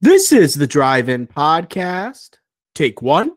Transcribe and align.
This 0.00 0.30
is 0.30 0.54
the 0.54 0.68
Drive 0.68 1.08
In 1.08 1.26
Podcast. 1.26 2.36
Take 2.72 3.02
one. 3.02 3.32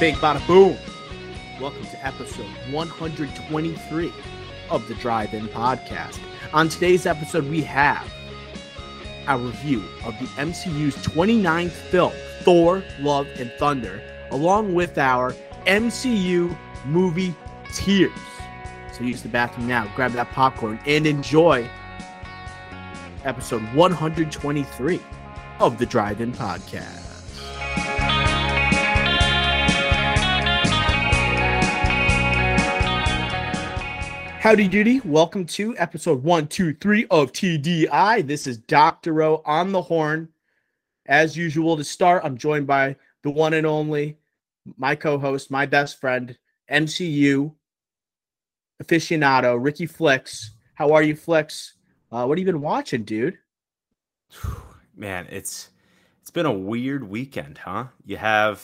Bing, 0.00 0.16
bada 0.16 0.44
boom. 0.44 0.76
Welcome 1.60 1.84
to 1.86 2.04
episode 2.04 2.50
123 2.72 4.12
of 4.68 4.88
the 4.88 4.94
Drive 4.96 5.32
In 5.32 5.46
Podcast. 5.46 6.18
On 6.52 6.68
today's 6.68 7.06
episode, 7.06 7.48
we 7.48 7.62
have 7.62 8.12
our 9.28 9.38
review 9.38 9.84
of 10.04 10.18
the 10.18 10.26
MCU's 10.34 10.96
29th 10.96 11.70
film, 11.70 12.12
Thor 12.40 12.82
Love 12.98 13.28
and 13.38 13.52
Thunder, 13.52 14.02
along 14.32 14.74
with 14.74 14.98
our 14.98 15.32
MCU 15.66 16.58
movie 16.84 17.32
Tiers. 17.72 18.10
So 18.92 19.04
use 19.04 19.22
the 19.22 19.28
bathroom 19.28 19.68
now, 19.68 19.90
grab 19.94 20.10
that 20.14 20.32
popcorn, 20.32 20.80
and 20.86 21.06
enjoy 21.06 21.70
episode 23.22 23.62
123 23.74 25.00
of 25.60 25.78
the 25.78 25.86
Drive 25.86 26.20
In 26.20 26.32
Podcast. 26.32 27.03
Howdy 34.44 34.68
doody. 34.68 35.00
Welcome 35.06 35.46
to 35.46 35.74
episode 35.78 36.22
123 36.22 37.06
of 37.06 37.32
TDI. 37.32 38.26
This 38.26 38.46
is 38.46 38.58
Dr. 38.58 39.22
O 39.22 39.40
on 39.46 39.72
the 39.72 39.80
horn. 39.80 40.28
As 41.06 41.34
usual, 41.34 41.78
to 41.78 41.82
start, 41.82 42.22
I'm 42.26 42.36
joined 42.36 42.66
by 42.66 42.96
the 43.22 43.30
one 43.30 43.54
and 43.54 43.66
only, 43.66 44.18
my 44.76 44.96
co 44.96 45.16
host, 45.16 45.50
my 45.50 45.64
best 45.64 45.98
friend, 45.98 46.36
MCU 46.70 47.54
aficionado, 48.82 49.56
Ricky 49.58 49.86
Flicks. 49.86 50.50
How 50.74 50.92
are 50.92 51.02
you, 51.02 51.16
Flicks? 51.16 51.76
Uh, 52.12 52.26
what 52.26 52.36
have 52.36 52.46
you 52.46 52.52
been 52.52 52.60
watching, 52.60 53.04
dude? 53.04 53.38
Man, 54.94 55.26
it's 55.30 55.70
it's 56.20 56.30
been 56.30 56.44
a 56.44 56.52
weird 56.52 57.02
weekend, 57.02 57.56
huh? 57.56 57.86
You 58.04 58.18
have 58.18 58.62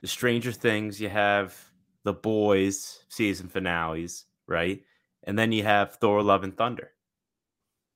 the 0.00 0.08
Stranger 0.08 0.52
Things, 0.52 1.02
you 1.02 1.10
have 1.10 1.54
the 2.02 2.14
Boys 2.14 3.04
season 3.10 3.48
finales, 3.48 4.24
right? 4.48 4.82
And 5.24 5.38
then 5.38 5.52
you 5.52 5.62
have 5.64 5.96
Thor 5.96 6.22
Love 6.22 6.44
and 6.44 6.56
Thunder. 6.56 6.90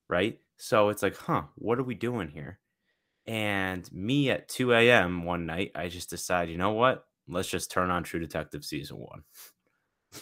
Right? 0.08 0.38
So 0.58 0.88
it's 0.88 1.02
like, 1.02 1.16
huh, 1.16 1.42
what 1.56 1.78
are 1.78 1.84
we 1.84 1.94
doing 1.94 2.28
here? 2.28 2.58
And 3.26 3.90
me 3.92 4.30
at 4.30 4.48
2 4.48 4.72
a.m. 4.72 5.24
one 5.24 5.46
night, 5.46 5.72
I 5.74 5.88
just 5.88 6.10
decide, 6.10 6.48
you 6.48 6.58
know 6.58 6.72
what? 6.72 7.06
Let's 7.28 7.48
just 7.48 7.70
turn 7.70 7.90
on 7.90 8.04
True 8.04 8.20
Detective 8.20 8.64
season 8.64 8.98
one. 8.98 9.22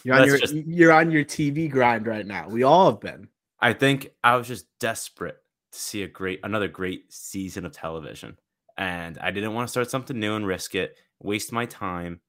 You're 0.03 0.15
on, 0.15 0.27
your, 0.27 0.37
just, 0.39 0.53
you're 0.53 0.91
on 0.91 1.11
your 1.11 1.23
TV 1.23 1.69
grind 1.69 2.07
right 2.07 2.25
now. 2.25 2.49
We 2.49 2.63
all 2.63 2.91
have 2.91 2.99
been. 2.99 3.29
I 3.59 3.73
think 3.73 4.09
I 4.23 4.35
was 4.35 4.47
just 4.47 4.65
desperate 4.79 5.37
to 5.71 5.79
see 5.79 6.03
a 6.03 6.07
great 6.07 6.39
another 6.43 6.67
great 6.67 7.13
season 7.13 7.65
of 7.65 7.71
television. 7.71 8.37
And 8.77 9.17
I 9.19 9.31
didn't 9.31 9.53
want 9.53 9.67
to 9.67 9.71
start 9.71 9.89
something 9.89 10.19
new 10.19 10.35
and 10.35 10.45
risk 10.45 10.75
it, 10.75 10.97
waste 11.21 11.51
my 11.51 11.65
time. 11.65 12.19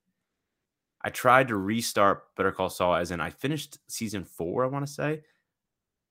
I 1.06 1.10
tried 1.10 1.46
to 1.48 1.56
restart 1.56 2.34
Better 2.34 2.50
Call 2.50 2.68
Saul 2.68 2.96
as 2.96 3.12
in 3.12 3.20
I 3.20 3.30
finished 3.30 3.78
season 3.86 4.24
four, 4.24 4.64
I 4.64 4.66
want 4.66 4.84
to 4.84 4.92
say, 4.92 5.22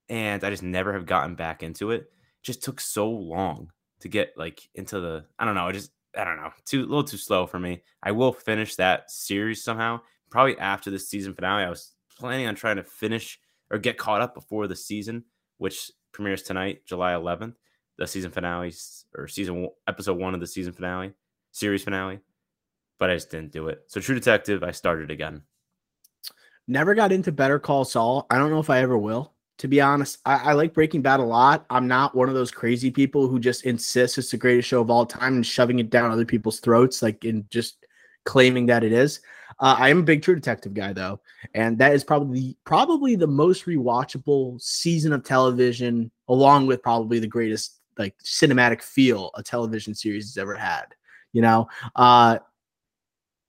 and 0.08 0.42
I 0.42 0.48
just 0.48 0.62
never 0.62 0.94
have 0.94 1.04
gotten 1.04 1.34
back 1.34 1.62
into 1.62 1.90
it. 1.90 2.00
it. 2.00 2.12
Just 2.42 2.62
took 2.62 2.80
so 2.80 3.10
long 3.10 3.70
to 4.00 4.08
get 4.08 4.32
like 4.38 4.66
into 4.74 4.98
the 4.98 5.26
I 5.38 5.44
don't 5.44 5.54
know, 5.54 5.66
I 5.66 5.72
just 5.72 5.90
I 6.16 6.24
don't 6.24 6.38
know, 6.38 6.50
too 6.64 6.80
a 6.80 6.88
little 6.88 7.04
too 7.04 7.18
slow 7.18 7.46
for 7.46 7.58
me. 7.58 7.82
I 8.02 8.12
will 8.12 8.32
finish 8.32 8.74
that 8.76 9.10
series 9.10 9.62
somehow. 9.62 10.00
Probably 10.30 10.58
after 10.58 10.90
the 10.90 10.98
season 10.98 11.34
finale. 11.34 11.64
I 11.64 11.68
was 11.68 11.92
planning 12.18 12.46
on 12.46 12.54
trying 12.54 12.76
to 12.76 12.82
finish 12.82 13.38
or 13.70 13.76
get 13.76 13.98
caught 13.98 14.22
up 14.22 14.34
before 14.34 14.66
the 14.66 14.76
season, 14.76 15.24
which 15.58 15.90
premieres 16.12 16.42
tonight, 16.42 16.86
July 16.86 17.12
11th. 17.12 17.56
The 17.98 18.06
season 18.06 18.30
finale 18.30 18.72
or 19.14 19.28
season 19.28 19.68
episode 19.86 20.18
one 20.18 20.32
of 20.32 20.40
the 20.40 20.46
season 20.46 20.72
finale, 20.72 21.12
series 21.52 21.84
finale 21.84 22.20
but 22.98 23.10
I 23.10 23.14
just 23.14 23.30
didn't 23.30 23.52
do 23.52 23.68
it. 23.68 23.84
So 23.88 24.00
True 24.00 24.14
Detective, 24.14 24.62
I 24.62 24.70
started 24.70 25.10
again. 25.10 25.42
Never 26.68 26.94
got 26.94 27.12
into 27.12 27.30
Better 27.32 27.58
Call 27.58 27.84
Saul. 27.84 28.26
I 28.30 28.38
don't 28.38 28.50
know 28.50 28.58
if 28.58 28.70
I 28.70 28.80
ever 28.80 28.98
will. 28.98 29.32
To 29.58 29.68
be 29.68 29.80
honest, 29.80 30.18
I, 30.26 30.50
I 30.50 30.52
like 30.52 30.74
Breaking 30.74 31.00
Bad 31.00 31.20
a 31.20 31.24
lot. 31.24 31.64
I'm 31.70 31.86
not 31.86 32.14
one 32.14 32.28
of 32.28 32.34
those 32.34 32.50
crazy 32.50 32.90
people 32.90 33.26
who 33.26 33.38
just 33.38 33.64
insists 33.64 34.18
it's 34.18 34.30
the 34.30 34.36
greatest 34.36 34.68
show 34.68 34.80
of 34.80 34.90
all 34.90 35.06
time 35.06 35.36
and 35.36 35.46
shoving 35.46 35.78
it 35.78 35.90
down 35.90 36.10
other 36.10 36.26
people's 36.26 36.60
throats, 36.60 37.02
like 37.02 37.24
in 37.24 37.46
just 37.50 37.86
claiming 38.24 38.66
that 38.66 38.84
it 38.84 38.92
is. 38.92 39.20
Uh, 39.58 39.76
I 39.78 39.88
am 39.88 40.00
a 40.00 40.02
big 40.02 40.22
True 40.22 40.34
Detective 40.34 40.74
guy 40.74 40.92
though, 40.92 41.20
and 41.54 41.78
that 41.78 41.94
is 41.94 42.04
probably 42.04 42.58
probably 42.64 43.16
the 43.16 43.26
most 43.26 43.64
rewatchable 43.64 44.60
season 44.60 45.14
of 45.14 45.24
television, 45.24 46.10
along 46.28 46.66
with 46.66 46.82
probably 46.82 47.18
the 47.18 47.26
greatest 47.26 47.80
like 47.96 48.14
cinematic 48.22 48.82
feel 48.82 49.30
a 49.36 49.42
television 49.42 49.94
series 49.94 50.24
has 50.24 50.36
ever 50.36 50.54
had. 50.54 50.86
You 51.32 51.40
know, 51.42 51.68
uh, 51.94 52.40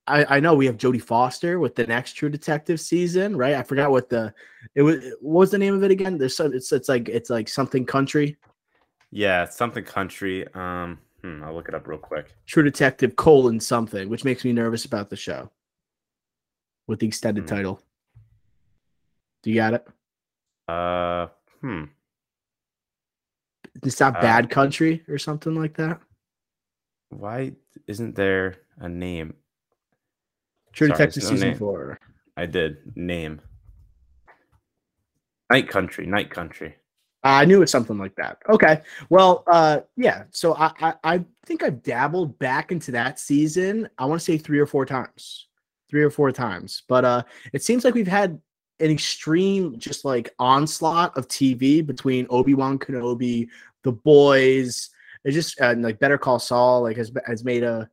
I, 0.07 0.37
I 0.37 0.39
know 0.39 0.55
we 0.55 0.65
have 0.67 0.77
Jodie 0.77 1.01
Foster 1.01 1.59
with 1.59 1.75
the 1.75 1.85
next 1.85 2.13
True 2.13 2.29
Detective 2.29 2.79
season, 2.79 3.35
right? 3.35 3.55
I 3.55 3.63
forgot 3.63 3.91
what 3.91 4.09
the 4.09 4.33
it 4.73 4.81
was. 4.81 5.03
What 5.19 5.41
was 5.41 5.51
the 5.51 5.57
name 5.57 5.73
of 5.73 5.83
it 5.83 5.91
again? 5.91 6.17
There's 6.17 6.35
some, 6.35 6.53
it's 6.53 6.71
it's 6.71 6.87
like 6.87 7.09
it's 7.09 7.29
like 7.29 7.49
something 7.49 7.85
country. 7.85 8.37
Yeah, 9.11 9.45
something 9.45 9.83
country. 9.83 10.47
Um, 10.53 10.99
hmm, 11.21 11.43
I'll 11.43 11.53
look 11.53 11.67
it 11.67 11.75
up 11.75 11.87
real 11.87 11.99
quick. 11.99 12.33
True 12.45 12.63
Detective 12.63 13.15
colon 13.15 13.59
something, 13.59 14.07
which 14.09 14.23
makes 14.23 14.45
me 14.45 14.53
nervous 14.53 14.85
about 14.85 15.09
the 15.09 15.15
show. 15.17 15.51
With 16.87 16.99
the 16.99 17.07
extended 17.07 17.43
hmm. 17.43 17.55
title. 17.55 17.81
Do 19.43 19.51
you 19.51 19.57
got 19.57 19.73
it? 19.73 19.87
Uh, 20.69 21.27
hmm. 21.61 21.83
It's 23.83 23.99
not 23.99 24.17
uh, 24.17 24.21
Bad 24.21 24.49
Country 24.49 25.03
or 25.07 25.17
something 25.17 25.53
like 25.53 25.75
that. 25.75 25.99
Why 27.09 27.53
isn't 27.87 28.15
there 28.15 28.55
a 28.79 28.89
name? 28.89 29.33
True 30.77 30.89
Detective 30.89 31.23
no 31.23 31.29
season 31.29 31.49
name. 31.49 31.57
four. 31.57 31.99
I 32.37 32.45
did 32.45 32.95
name. 32.95 33.41
Night 35.49 35.67
Country, 35.67 36.05
Night 36.05 36.29
Country. 36.29 36.75
I 37.23 37.45
knew 37.45 37.63
it's 37.63 37.71
something 37.71 37.97
like 37.97 38.15
that. 38.17 38.37
Okay. 38.47 38.81
Well, 39.09 39.43
uh, 39.47 39.79
yeah. 39.95 40.25
So 40.29 40.53
I, 40.55 40.71
I, 40.79 40.93
I 41.03 41.25
think 41.47 41.63
I've 41.63 41.81
dabbled 41.81 42.37
back 42.37 42.71
into 42.71 42.91
that 42.91 43.19
season. 43.19 43.89
I 43.97 44.05
want 44.05 44.21
to 44.21 44.23
say 44.23 44.37
three 44.37 44.59
or 44.59 44.67
four 44.67 44.85
times, 44.85 45.47
three 45.89 46.03
or 46.03 46.11
four 46.11 46.31
times. 46.31 46.83
But 46.87 47.03
uh, 47.03 47.23
it 47.53 47.63
seems 47.63 47.83
like 47.83 47.95
we've 47.95 48.07
had 48.07 48.39
an 48.79 48.91
extreme, 48.91 49.79
just 49.79 50.05
like 50.05 50.29
onslaught 50.37 51.17
of 51.17 51.27
TV 51.27 51.83
between 51.83 52.27
Obi 52.29 52.53
Wan 52.53 52.77
Kenobi, 52.77 53.47
The 53.81 53.93
Boys. 53.93 54.91
It 55.25 55.31
just 55.31 55.59
uh, 55.59 55.73
like 55.75 55.97
Better 55.97 56.19
Call 56.19 56.37
Saul, 56.37 56.83
like 56.83 56.97
has 56.97 57.11
has 57.25 57.43
made 57.43 57.63
a 57.63 57.89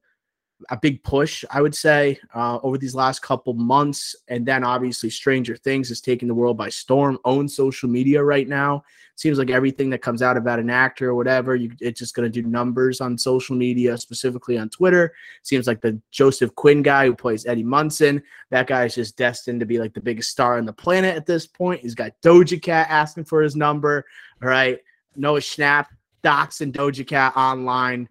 a 0.71 0.77
big 0.77 1.03
push, 1.03 1.45
I 1.51 1.61
would 1.61 1.75
say, 1.75 2.19
uh, 2.35 2.59
over 2.63 2.79
these 2.79 2.95
last 2.95 3.21
couple 3.23 3.53
months. 3.55 4.17
And 4.29 4.47
then 4.47 4.65
obviously, 4.65 5.11
Stranger 5.11 5.57
Things 5.57 5.91
is 5.91 6.01
taking 6.01 6.29
the 6.29 6.35
world 6.35 6.57
by 6.57 6.69
storm, 6.69 7.19
owns 7.25 7.55
social 7.57 7.89
media 7.89 8.23
right 8.23 8.49
now. 8.49 8.85
Seems 9.17 9.39
like 9.39 9.51
everything 9.51 9.91
that 9.91 10.03
comes 10.03 10.23
out 10.23 10.37
about 10.37 10.59
an 10.59 10.71
actor 10.71 11.11
or 11.11 11.15
whatever, 11.15 11.55
you, 11.55 11.71
it's 11.81 12.01
just 12.01 12.15
going 12.15 12.31
to 12.31 12.43
do 12.43 12.49
numbers 12.49 13.01
on 13.01 13.17
social 13.17 13.55
media, 13.55 13.97
specifically 13.97 14.59
on 14.59 14.69
Twitter. 14.69 15.15
Seems 15.43 15.67
like 15.69 15.81
the 15.81 16.01
Joseph 16.11 16.55
Quinn 16.57 16.83
guy 16.83 17.07
who 17.07 17.15
plays 17.15 17.47
Eddie 17.47 17.63
Munson, 17.63 18.23
that 18.51 18.67
guy 18.67 18.85
is 18.85 18.95
just 18.97 19.17
destined 19.17 19.61
to 19.61 19.67
be 19.67 19.79
like 19.79 19.95
the 19.95 20.01
biggest 20.01 20.31
star 20.31 20.59
on 20.59 20.65
the 20.65 20.73
planet 20.73 21.17
at 21.17 21.27
this 21.27 21.47
point. 21.47 21.81
He's 21.81 21.95
got 21.95 22.13
Doja 22.23 22.61
Cat 22.61 22.89
asking 22.91 23.25
for 23.25 23.43
his 23.43 23.55
number. 23.55 24.05
All 24.43 24.49
right. 24.49 24.81
Noah 25.15 25.41
Schnapp, 25.41 25.87
Docs 26.25 26.61
and 26.61 26.73
Doja 26.73 27.07
Cat 27.07 27.37
online 27.37 28.09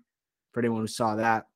for 0.53 0.61
anyone 0.61 0.81
who 0.81 0.87
saw 0.87 1.15
that. 1.15 1.47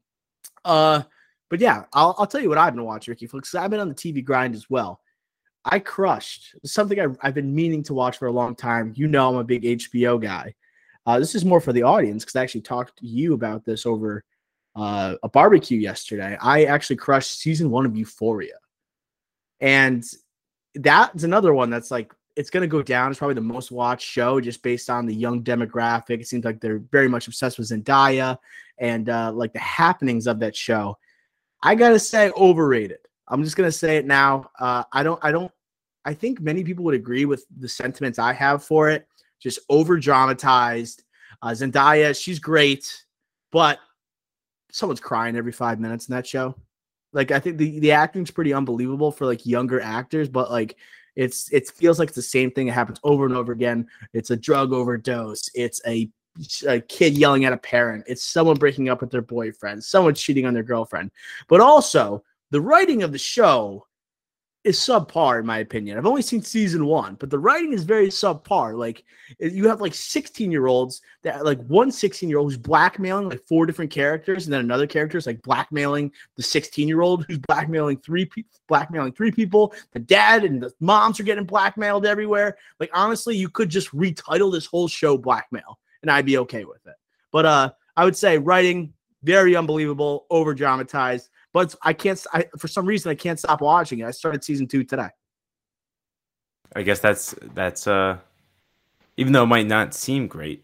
Uh, 0.67 1.01
but 1.49 1.61
yeah, 1.61 1.85
I'll, 1.93 2.13
I'll 2.19 2.27
tell 2.27 2.41
you 2.41 2.49
what 2.49 2.57
I've 2.57 2.75
been 2.75 2.83
watching, 2.83 3.13
Ricky 3.13 3.25
Flicks. 3.25 3.55
I've 3.55 3.71
been 3.71 3.79
on 3.79 3.87
the 3.87 3.95
TV 3.95 4.23
grind 4.23 4.53
as 4.53 4.69
well. 4.69 4.99
I 5.63 5.79
crushed 5.79 6.55
something 6.65 6.99
I, 6.99 7.07
have 7.25 7.33
been 7.33 7.55
meaning 7.55 7.83
to 7.83 7.93
watch 7.93 8.17
for 8.17 8.27
a 8.27 8.31
long 8.31 8.53
time. 8.53 8.93
You 8.95 9.07
know, 9.07 9.29
I'm 9.29 9.37
a 9.37 9.43
big 9.43 9.63
HBO 9.63 10.21
guy. 10.21 10.55
Uh, 11.05 11.19
this 11.19 11.35
is 11.35 11.45
more 11.45 11.61
for 11.61 11.71
the 11.71 11.83
audience 11.83 12.23
because 12.23 12.35
I 12.35 12.43
actually 12.43 12.61
talked 12.61 12.99
to 12.99 13.07
you 13.07 13.33
about 13.33 13.63
this 13.63 13.85
over 13.85 14.25
uh, 14.75 15.15
a 15.23 15.29
barbecue 15.29 15.79
yesterday. 15.79 16.37
I 16.39 16.65
actually 16.65 16.97
crushed 16.97 17.39
season 17.39 17.71
one 17.71 17.85
of 17.85 17.95
Euphoria, 17.95 18.57
and 19.61 20.05
that's 20.75 21.23
another 21.23 21.53
one 21.53 21.69
that's 21.69 21.91
like 21.91 22.13
it's 22.37 22.51
going 22.51 22.61
to 22.61 22.67
go 22.67 22.83
down. 22.83 23.09
It's 23.09 23.17
probably 23.17 23.33
the 23.33 23.41
most 23.41 23.71
watched 23.71 24.07
show 24.07 24.39
just 24.39 24.61
based 24.61 24.89
on 24.89 25.05
the 25.05 25.13
young 25.13 25.43
demographic. 25.43 26.21
It 26.21 26.27
seems 26.27 26.45
like 26.45 26.61
they're 26.61 26.83
very 26.91 27.07
much 27.07 27.27
obsessed 27.27 27.57
with 27.57 27.69
Zendaya 27.69 28.37
and 28.77 29.09
uh, 29.09 29.31
like 29.33 29.53
the 29.53 29.59
happenings 29.59 30.27
of 30.27 30.39
that 30.39 30.55
show. 30.55 30.97
I 31.63 31.73
gotta 31.73 31.99
say, 31.99 32.29
overrated. 32.37 32.99
I'm 33.27 33.43
just 33.43 33.57
gonna 33.57 33.71
say 33.71 33.97
it 33.97 34.05
now. 34.05 34.49
Uh, 34.59 34.83
I 34.93 35.01
don't. 35.03 35.19
I 35.23 35.31
don't. 35.31 35.51
I 36.05 36.13
think 36.13 36.39
many 36.39 36.63
people 36.63 36.85
would 36.85 36.93
agree 36.93 37.25
with 37.25 37.45
the 37.57 37.67
sentiments 37.67 38.19
I 38.19 38.33
have 38.33 38.63
for 38.63 38.89
it. 38.89 39.07
Just 39.39 39.59
over 39.69 39.97
dramatized. 39.97 41.03
Uh, 41.41 41.49
Zendaya, 41.49 42.19
she's 42.19 42.39
great, 42.39 43.03
but 43.51 43.79
someone's 44.71 44.99
crying 44.99 45.35
every 45.35 45.51
five 45.51 45.79
minutes 45.79 46.07
in 46.07 46.15
that 46.15 46.27
show. 46.27 46.55
Like 47.13 47.31
I 47.31 47.39
think 47.39 47.57
the 47.57 47.79
the 47.79 47.91
acting's 47.91 48.31
pretty 48.31 48.53
unbelievable 48.53 49.11
for 49.11 49.25
like 49.25 49.45
younger 49.45 49.81
actors, 49.81 50.29
but 50.29 50.51
like 50.51 50.77
it's 51.17 51.51
it 51.51 51.67
feels 51.67 51.97
like 51.99 52.09
it's 52.09 52.15
the 52.15 52.21
same 52.21 52.51
thing. 52.51 52.67
It 52.67 52.73
happens 52.73 52.99
over 53.03 53.25
and 53.25 53.35
over 53.35 53.51
again. 53.51 53.87
It's 54.13 54.29
a 54.29 54.37
drug 54.37 54.71
overdose. 54.71 55.49
It's 55.55 55.81
a 55.85 56.09
a 56.67 56.79
kid 56.81 57.17
yelling 57.17 57.45
at 57.45 57.53
a 57.53 57.57
parent. 57.57 58.03
It's 58.07 58.23
someone 58.23 58.57
breaking 58.57 58.87
up 58.87 59.01
with 59.01 59.09
their 59.09 59.23
boyfriend. 59.23 59.83
Someone 59.83 60.13
cheating 60.13 60.45
on 60.45 60.53
their 60.53 60.63
girlfriend. 60.63 61.09
But 61.47 61.59
also 61.59 62.23
the 62.51 62.61
writing 62.61 63.01
of 63.01 63.11
the 63.11 63.17
show 63.17 63.87
is 64.67 64.77
subpar 64.77 65.39
in 65.39 65.45
my 65.45 65.59
opinion. 65.59 65.97
I've 65.97 66.05
only 66.05 66.21
seen 66.21 66.41
season 66.41 66.85
one, 66.85 67.15
but 67.15 67.29
the 67.29 67.39
writing 67.39 67.73
is 67.73 67.83
very 67.83 68.07
subpar. 68.07 68.77
Like 68.77 69.03
you 69.39 69.67
have 69.67 69.81
like 69.81 69.93
16 69.93 70.51
year 70.51 70.67
olds 70.67 71.01
that 71.23 71.45
like 71.45 71.59
one 71.67 71.91
16 71.91 72.27
year 72.27 72.37
old 72.37 72.51
who's 72.51 72.57
blackmailing 72.57 73.29
like 73.29 73.45
four 73.47 73.65
different 73.65 73.91
characters, 73.91 74.45
and 74.45 74.53
then 74.53 74.59
another 74.59 74.85
character 74.85 75.17
is 75.17 75.25
like 75.25 75.41
blackmailing 75.41 76.11
the 76.35 76.43
16 76.43 76.87
year 76.87 77.01
old 77.01 77.25
who's 77.25 77.39
blackmailing 77.39 77.97
three 77.97 78.25
people, 78.25 78.59
blackmailing 78.67 79.13
three 79.13 79.31
people. 79.31 79.73
The 79.93 79.99
dad 79.99 80.43
and 80.43 80.61
the 80.61 80.71
moms 80.79 81.19
are 81.19 81.23
getting 81.23 81.45
blackmailed 81.45 82.05
everywhere. 82.05 82.57
Like 82.79 82.91
honestly, 82.93 83.35
you 83.35 83.49
could 83.49 83.69
just 83.69 83.89
retitle 83.95 84.51
this 84.51 84.65
whole 84.65 84.87
show 84.87 85.17
blackmail, 85.17 85.79
and 86.01 86.11
I'd 86.11 86.25
be 86.25 86.37
okay 86.39 86.65
with 86.65 86.85
it. 86.85 86.95
But 87.31 87.45
uh, 87.45 87.71
I 87.95 88.05
would 88.05 88.17
say 88.17 88.37
writing 88.37 88.93
very 89.23 89.55
unbelievable, 89.55 90.25
over 90.29 90.53
dramatized 90.53 91.29
but 91.53 91.75
I 91.81 91.93
can't. 91.93 92.23
I, 92.33 92.45
for 92.57 92.67
some 92.67 92.85
reason, 92.85 93.11
I 93.11 93.15
can't 93.15 93.39
stop 93.39 93.61
watching 93.61 93.99
it. 93.99 94.05
I 94.05 94.11
started 94.11 94.43
season 94.43 94.67
two 94.67 94.83
today. 94.83 95.09
I 96.75 96.83
guess 96.83 96.99
that's 96.99 97.35
that's 97.53 97.87
uh, 97.87 98.17
even 99.15 99.33
though 99.33 99.43
it 99.43 99.47
might 99.47 99.67
not 99.67 99.93
seem 99.93 100.27
great, 100.27 100.63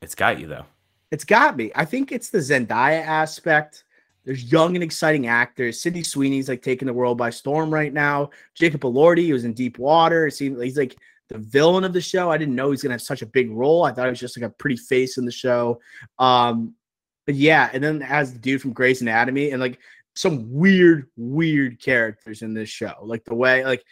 it's 0.00 0.14
got 0.14 0.40
you 0.40 0.46
though. 0.46 0.66
It's 1.10 1.24
got 1.24 1.56
me. 1.56 1.70
I 1.74 1.84
think 1.84 2.10
it's 2.10 2.30
the 2.30 2.38
Zendaya 2.38 3.04
aspect. 3.04 3.84
There's 4.24 4.50
young 4.50 4.76
and 4.76 4.84
exciting 4.84 5.26
actors. 5.26 5.80
Sydney 5.80 6.02
Sweeney's 6.02 6.48
like 6.48 6.62
taking 6.62 6.86
the 6.86 6.94
world 6.94 7.18
by 7.18 7.30
storm 7.30 7.72
right 7.72 7.92
now. 7.92 8.30
Jacob 8.54 8.82
Elordi, 8.82 9.24
he 9.24 9.32
was 9.32 9.44
in 9.44 9.52
Deep 9.52 9.78
Water. 9.78 10.26
It 10.26 10.32
seems 10.32 10.60
he's 10.62 10.78
like 10.78 10.96
the 11.28 11.38
villain 11.38 11.84
of 11.84 11.92
the 11.92 12.00
show. 12.00 12.30
I 12.30 12.38
didn't 12.38 12.54
know 12.54 12.70
he's 12.70 12.82
gonna 12.82 12.94
have 12.94 13.02
such 13.02 13.22
a 13.22 13.26
big 13.26 13.50
role. 13.50 13.84
I 13.84 13.92
thought 13.92 14.04
he 14.04 14.10
was 14.10 14.20
just 14.20 14.40
like 14.40 14.48
a 14.48 14.54
pretty 14.54 14.76
face 14.76 15.18
in 15.18 15.24
the 15.24 15.32
show. 15.32 15.80
Um, 16.18 16.74
but 17.26 17.34
yeah, 17.34 17.70
and 17.72 17.82
then 17.82 18.02
as 18.02 18.32
the 18.32 18.38
dude 18.38 18.62
from 18.62 18.72
Grey's 18.72 19.02
Anatomy, 19.02 19.50
and 19.50 19.60
like 19.60 19.78
some 20.14 20.52
weird, 20.52 21.08
weird 21.16 21.80
characters 21.80 22.42
in 22.42 22.54
this 22.54 22.68
show. 22.68 22.94
Like 23.02 23.24
the 23.24 23.34
way, 23.34 23.64
like, 23.64 23.82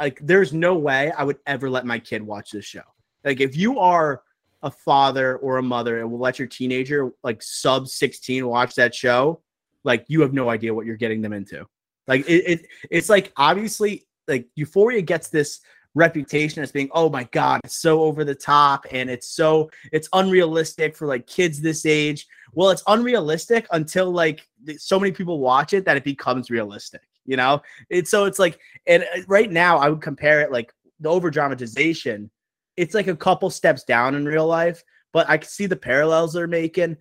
like 0.00 0.18
there's 0.22 0.52
no 0.52 0.74
way 0.74 1.12
I 1.12 1.22
would 1.24 1.38
ever 1.46 1.70
let 1.70 1.86
my 1.86 1.98
kid 1.98 2.22
watch 2.22 2.50
this 2.50 2.64
show. 2.64 2.82
Like 3.24 3.40
if 3.40 3.56
you 3.56 3.78
are 3.78 4.22
a 4.62 4.70
father 4.70 5.36
or 5.36 5.58
a 5.58 5.62
mother 5.62 6.00
and 6.00 6.10
will 6.10 6.18
let 6.18 6.38
your 6.38 6.48
teenager 6.48 7.12
like 7.22 7.42
sub 7.42 7.86
16 7.86 8.46
watch 8.46 8.74
that 8.74 8.94
show, 8.94 9.40
like 9.84 10.04
you 10.08 10.22
have 10.22 10.32
no 10.32 10.50
idea 10.50 10.74
what 10.74 10.86
you're 10.86 10.96
getting 10.96 11.22
them 11.22 11.32
into. 11.32 11.66
Like 12.06 12.28
it, 12.28 12.44
it 12.46 12.66
it's 12.90 13.08
like 13.08 13.32
obviously 13.36 14.06
like 14.26 14.48
Euphoria 14.56 15.02
gets 15.02 15.28
this 15.28 15.60
reputation 15.94 16.62
as 16.62 16.72
being 16.72 16.88
oh 16.92 17.08
my 17.08 17.22
god 17.24 17.60
it's 17.62 17.80
so 17.80 18.02
over 18.02 18.24
the 18.24 18.34
top 18.34 18.84
and 18.90 19.08
it's 19.08 19.28
so 19.28 19.70
it's 19.92 20.08
unrealistic 20.12 20.96
for 20.96 21.06
like 21.06 21.24
kids 21.26 21.60
this 21.60 21.86
age 21.86 22.26
well 22.54 22.70
it's 22.70 22.82
unrealistic 22.86 23.66
until 23.72 24.10
like 24.10 24.46
so 24.76 24.98
many 24.98 25.12
people 25.12 25.38
watch 25.38 25.72
it 25.72 25.84
that 25.84 25.96
it 25.96 26.04
becomes 26.04 26.50
realistic 26.50 27.02
you 27.26 27.38
know? 27.38 27.62
It's 27.88 28.10
so 28.10 28.26
it's 28.26 28.38
like 28.38 28.58
and 28.86 29.02
uh, 29.02 29.22
right 29.28 29.50
now 29.50 29.78
i 29.78 29.88
would 29.88 30.02
compare 30.02 30.40
it 30.40 30.52
like 30.52 30.72
the 31.00 31.08
over 31.08 31.30
dramatization 31.30 32.30
it's 32.76 32.94
like 32.94 33.06
a 33.06 33.16
couple 33.16 33.50
steps 33.50 33.84
down 33.84 34.14
in 34.14 34.24
real 34.24 34.46
life 34.46 34.82
but 35.12 35.28
i 35.28 35.38
can 35.38 35.48
see 35.48 35.66
the 35.66 35.76
parallels 35.76 36.32
they're 36.32 36.46
making. 36.46 36.96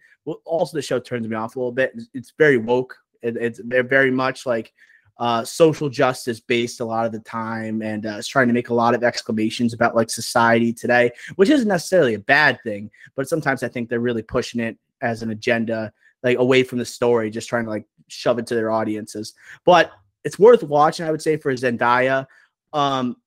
Also 0.45 0.77
the 0.77 0.81
show 0.81 0.99
turns 0.99 1.27
me 1.27 1.35
off 1.35 1.57
a 1.57 1.59
little 1.59 1.73
bit. 1.73 1.93
It's 2.13 2.31
very 2.37 2.57
woke 2.57 2.95
it, 3.23 3.37
it's 3.37 3.59
they're 3.63 3.83
very 3.83 4.11
much 4.11 4.45
like 4.45 4.73
uh, 5.19 5.43
social 5.43 5.89
justice 5.89 6.39
based 6.39 6.79
a 6.79 6.85
lot 6.85 7.05
of 7.05 7.11
the 7.11 7.19
time 7.19 7.81
and 7.81 8.05
uh, 8.05 8.17
is 8.17 8.27
trying 8.27 8.47
to 8.47 8.53
make 8.53 8.69
a 8.69 8.73
lot 8.73 8.93
of 8.93 9.03
exclamations 9.03 9.73
about 9.73 9.95
like 9.95 10.09
society 10.09 10.73
today, 10.73 11.11
which 11.35 11.49
isn't 11.49 11.67
necessarily 11.67 12.15
a 12.15 12.19
bad 12.19 12.59
thing, 12.63 12.89
but 13.15 13.29
sometimes 13.29 13.63
I 13.63 13.67
think 13.67 13.89
they're 13.89 13.99
really 13.99 14.23
pushing 14.23 14.59
it 14.59 14.77
as 15.03 15.21
an 15.21 15.29
agenda, 15.29 15.93
like 16.23 16.39
away 16.39 16.63
from 16.63 16.79
the 16.79 16.85
story, 16.85 17.29
just 17.29 17.49
trying 17.49 17.65
to 17.65 17.69
like 17.69 17.85
shove 18.07 18.39
it 18.39 18.47
to 18.47 18.55
their 18.55 18.71
audiences. 18.71 19.33
But 19.65 19.91
it's 20.23 20.39
worth 20.39 20.63
watching, 20.63 21.05
I 21.05 21.11
would 21.11 21.21
say, 21.21 21.37
for 21.37 21.53
Zendaya. 21.53 22.25
Um, 22.71 23.17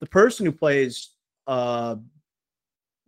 the 0.00 0.06
person 0.06 0.44
who 0.44 0.52
plays 0.52 1.10
uh, 1.46 1.96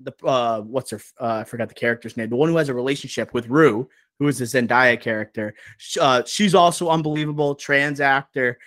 the 0.00 0.12
uh, 0.24 0.60
what's 0.60 0.90
her 0.90 1.00
uh, 1.20 1.40
I 1.40 1.44
forgot 1.44 1.69
the 1.69 1.74
character's 1.74 2.16
name, 2.16 2.30
the 2.30 2.36
one 2.36 2.48
who 2.48 2.56
has 2.56 2.69
a 2.69 2.74
relationship 2.74 3.34
with 3.34 3.48
Rue, 3.48 3.88
who 4.19 4.28
is 4.28 4.38
the 4.38 4.44
Zendaya 4.44 5.00
character. 5.00 5.54
Uh, 6.00 6.22
she's 6.24 6.54
also 6.54 6.88
unbelievable 6.88 7.54
trans 7.54 8.00
actor, 8.00 8.58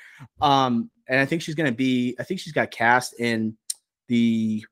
um, 0.42 0.90
and 1.08 1.20
I 1.20 1.26
think 1.26 1.42
she's 1.42 1.56
gonna 1.56 1.72
be. 1.72 2.16
I 2.20 2.24
think 2.24 2.40
she's 2.40 2.54
got 2.54 2.72
cast 2.72 3.20
in 3.20 3.58
the 4.08 4.66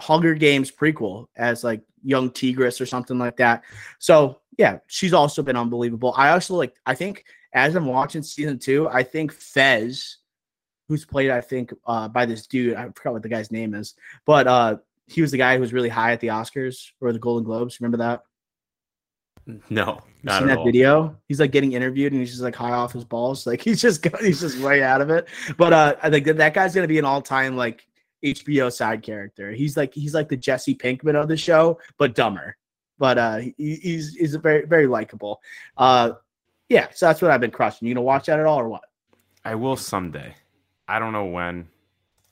Hunger 0.00 0.34
Games 0.34 0.70
prequel 0.70 1.26
as 1.36 1.64
like 1.64 1.82
young 2.02 2.30
Tigris 2.30 2.80
or 2.80 2.86
something 2.86 3.18
like 3.18 3.36
that. 3.38 3.62
So 3.98 4.40
yeah, 4.58 4.78
she's 4.86 5.12
also 5.12 5.42
been 5.42 5.56
unbelievable. 5.56 6.14
I 6.16 6.30
also 6.30 6.54
like. 6.54 6.76
I 6.86 6.94
think 6.94 7.24
as 7.52 7.74
I'm 7.74 7.86
watching 7.86 8.22
season 8.22 8.58
two, 8.58 8.88
I 8.88 9.02
think 9.02 9.32
Fez, 9.32 10.18
who's 10.88 11.04
played, 11.04 11.30
I 11.30 11.40
think 11.40 11.72
uh, 11.86 12.08
by 12.08 12.26
this 12.26 12.46
dude, 12.46 12.74
I 12.74 12.88
forgot 12.94 13.14
what 13.14 13.22
the 13.22 13.28
guy's 13.28 13.50
name 13.50 13.74
is, 13.74 13.94
but 14.26 14.46
uh, 14.46 14.76
he 15.06 15.22
was 15.22 15.30
the 15.30 15.38
guy 15.38 15.54
who 15.54 15.60
was 15.60 15.72
really 15.72 15.88
high 15.88 16.12
at 16.12 16.20
the 16.20 16.28
Oscars 16.28 16.90
or 17.00 17.12
the 17.12 17.18
Golden 17.18 17.44
Globes. 17.44 17.80
Remember 17.80 17.98
that? 17.98 18.22
No, 19.68 20.00
you 20.22 20.30
seen 20.30 20.46
that 20.46 20.58
all. 20.58 20.64
video? 20.64 21.16
He's 21.28 21.38
like 21.38 21.50
getting 21.50 21.72
interviewed 21.72 22.12
and 22.12 22.20
he's 22.20 22.30
just 22.30 22.42
like 22.42 22.56
high 22.56 22.72
off 22.72 22.92
his 22.92 23.04
balls. 23.04 23.46
Like 23.46 23.60
he's 23.64 23.80
just 23.80 24.04
he's 24.20 24.40
just 24.40 24.58
way 24.58 24.82
out 24.82 25.00
of 25.00 25.10
it. 25.10 25.28
But 25.58 25.72
uh, 25.72 25.96
I 26.02 26.10
think 26.10 26.24
that, 26.26 26.38
that 26.38 26.54
guy's 26.54 26.74
gonna 26.74 26.88
be 26.88 26.98
an 26.98 27.04
all 27.04 27.20
time 27.20 27.56
like 27.56 27.86
HBO 28.24 28.72
side 28.72 29.02
character. 29.02 29.52
He's 29.52 29.76
like 29.76 29.94
he's 29.94 30.14
like 30.14 30.28
the 30.28 30.36
Jesse 30.36 30.74
Pinkman 30.74 31.20
of 31.20 31.28
the 31.28 31.36
show, 31.36 31.78
but 31.98 32.14
dumber. 32.14 32.56
But 32.98 33.18
uh, 33.18 33.36
he, 33.38 33.54
he's 33.56 34.14
he's 34.14 34.34
very 34.36 34.66
very 34.66 34.86
likable. 34.86 35.40
Uh, 35.76 36.12
yeah. 36.68 36.88
So 36.94 37.06
that's 37.06 37.20
what 37.20 37.30
I've 37.30 37.40
been 37.40 37.50
crushing. 37.50 37.88
You 37.88 37.94
gonna 37.94 38.04
watch 38.04 38.26
that 38.26 38.40
at 38.40 38.46
all 38.46 38.60
or 38.60 38.68
what? 38.68 38.84
I 39.44 39.54
will 39.54 39.76
someday. 39.76 40.34
I 40.88 40.98
don't 40.98 41.12
know 41.12 41.26
when. 41.26 41.68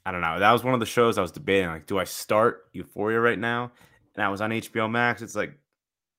I 0.04 0.10
don't 0.10 0.20
know. 0.20 0.38
That 0.38 0.52
was 0.52 0.64
one 0.64 0.74
of 0.74 0.80
the 0.80 0.86
shows 0.86 1.16
I 1.16 1.22
was 1.22 1.30
debating. 1.30 1.68
Like, 1.68 1.86
do 1.86 1.98
I 1.98 2.04
start 2.04 2.66
Euphoria 2.72 3.20
right 3.20 3.38
now? 3.38 3.70
And 4.16 4.24
I 4.24 4.28
was 4.28 4.40
on 4.40 4.50
HBO 4.50 4.90
Max. 4.90 5.22
It's 5.22 5.36
like 5.36 5.58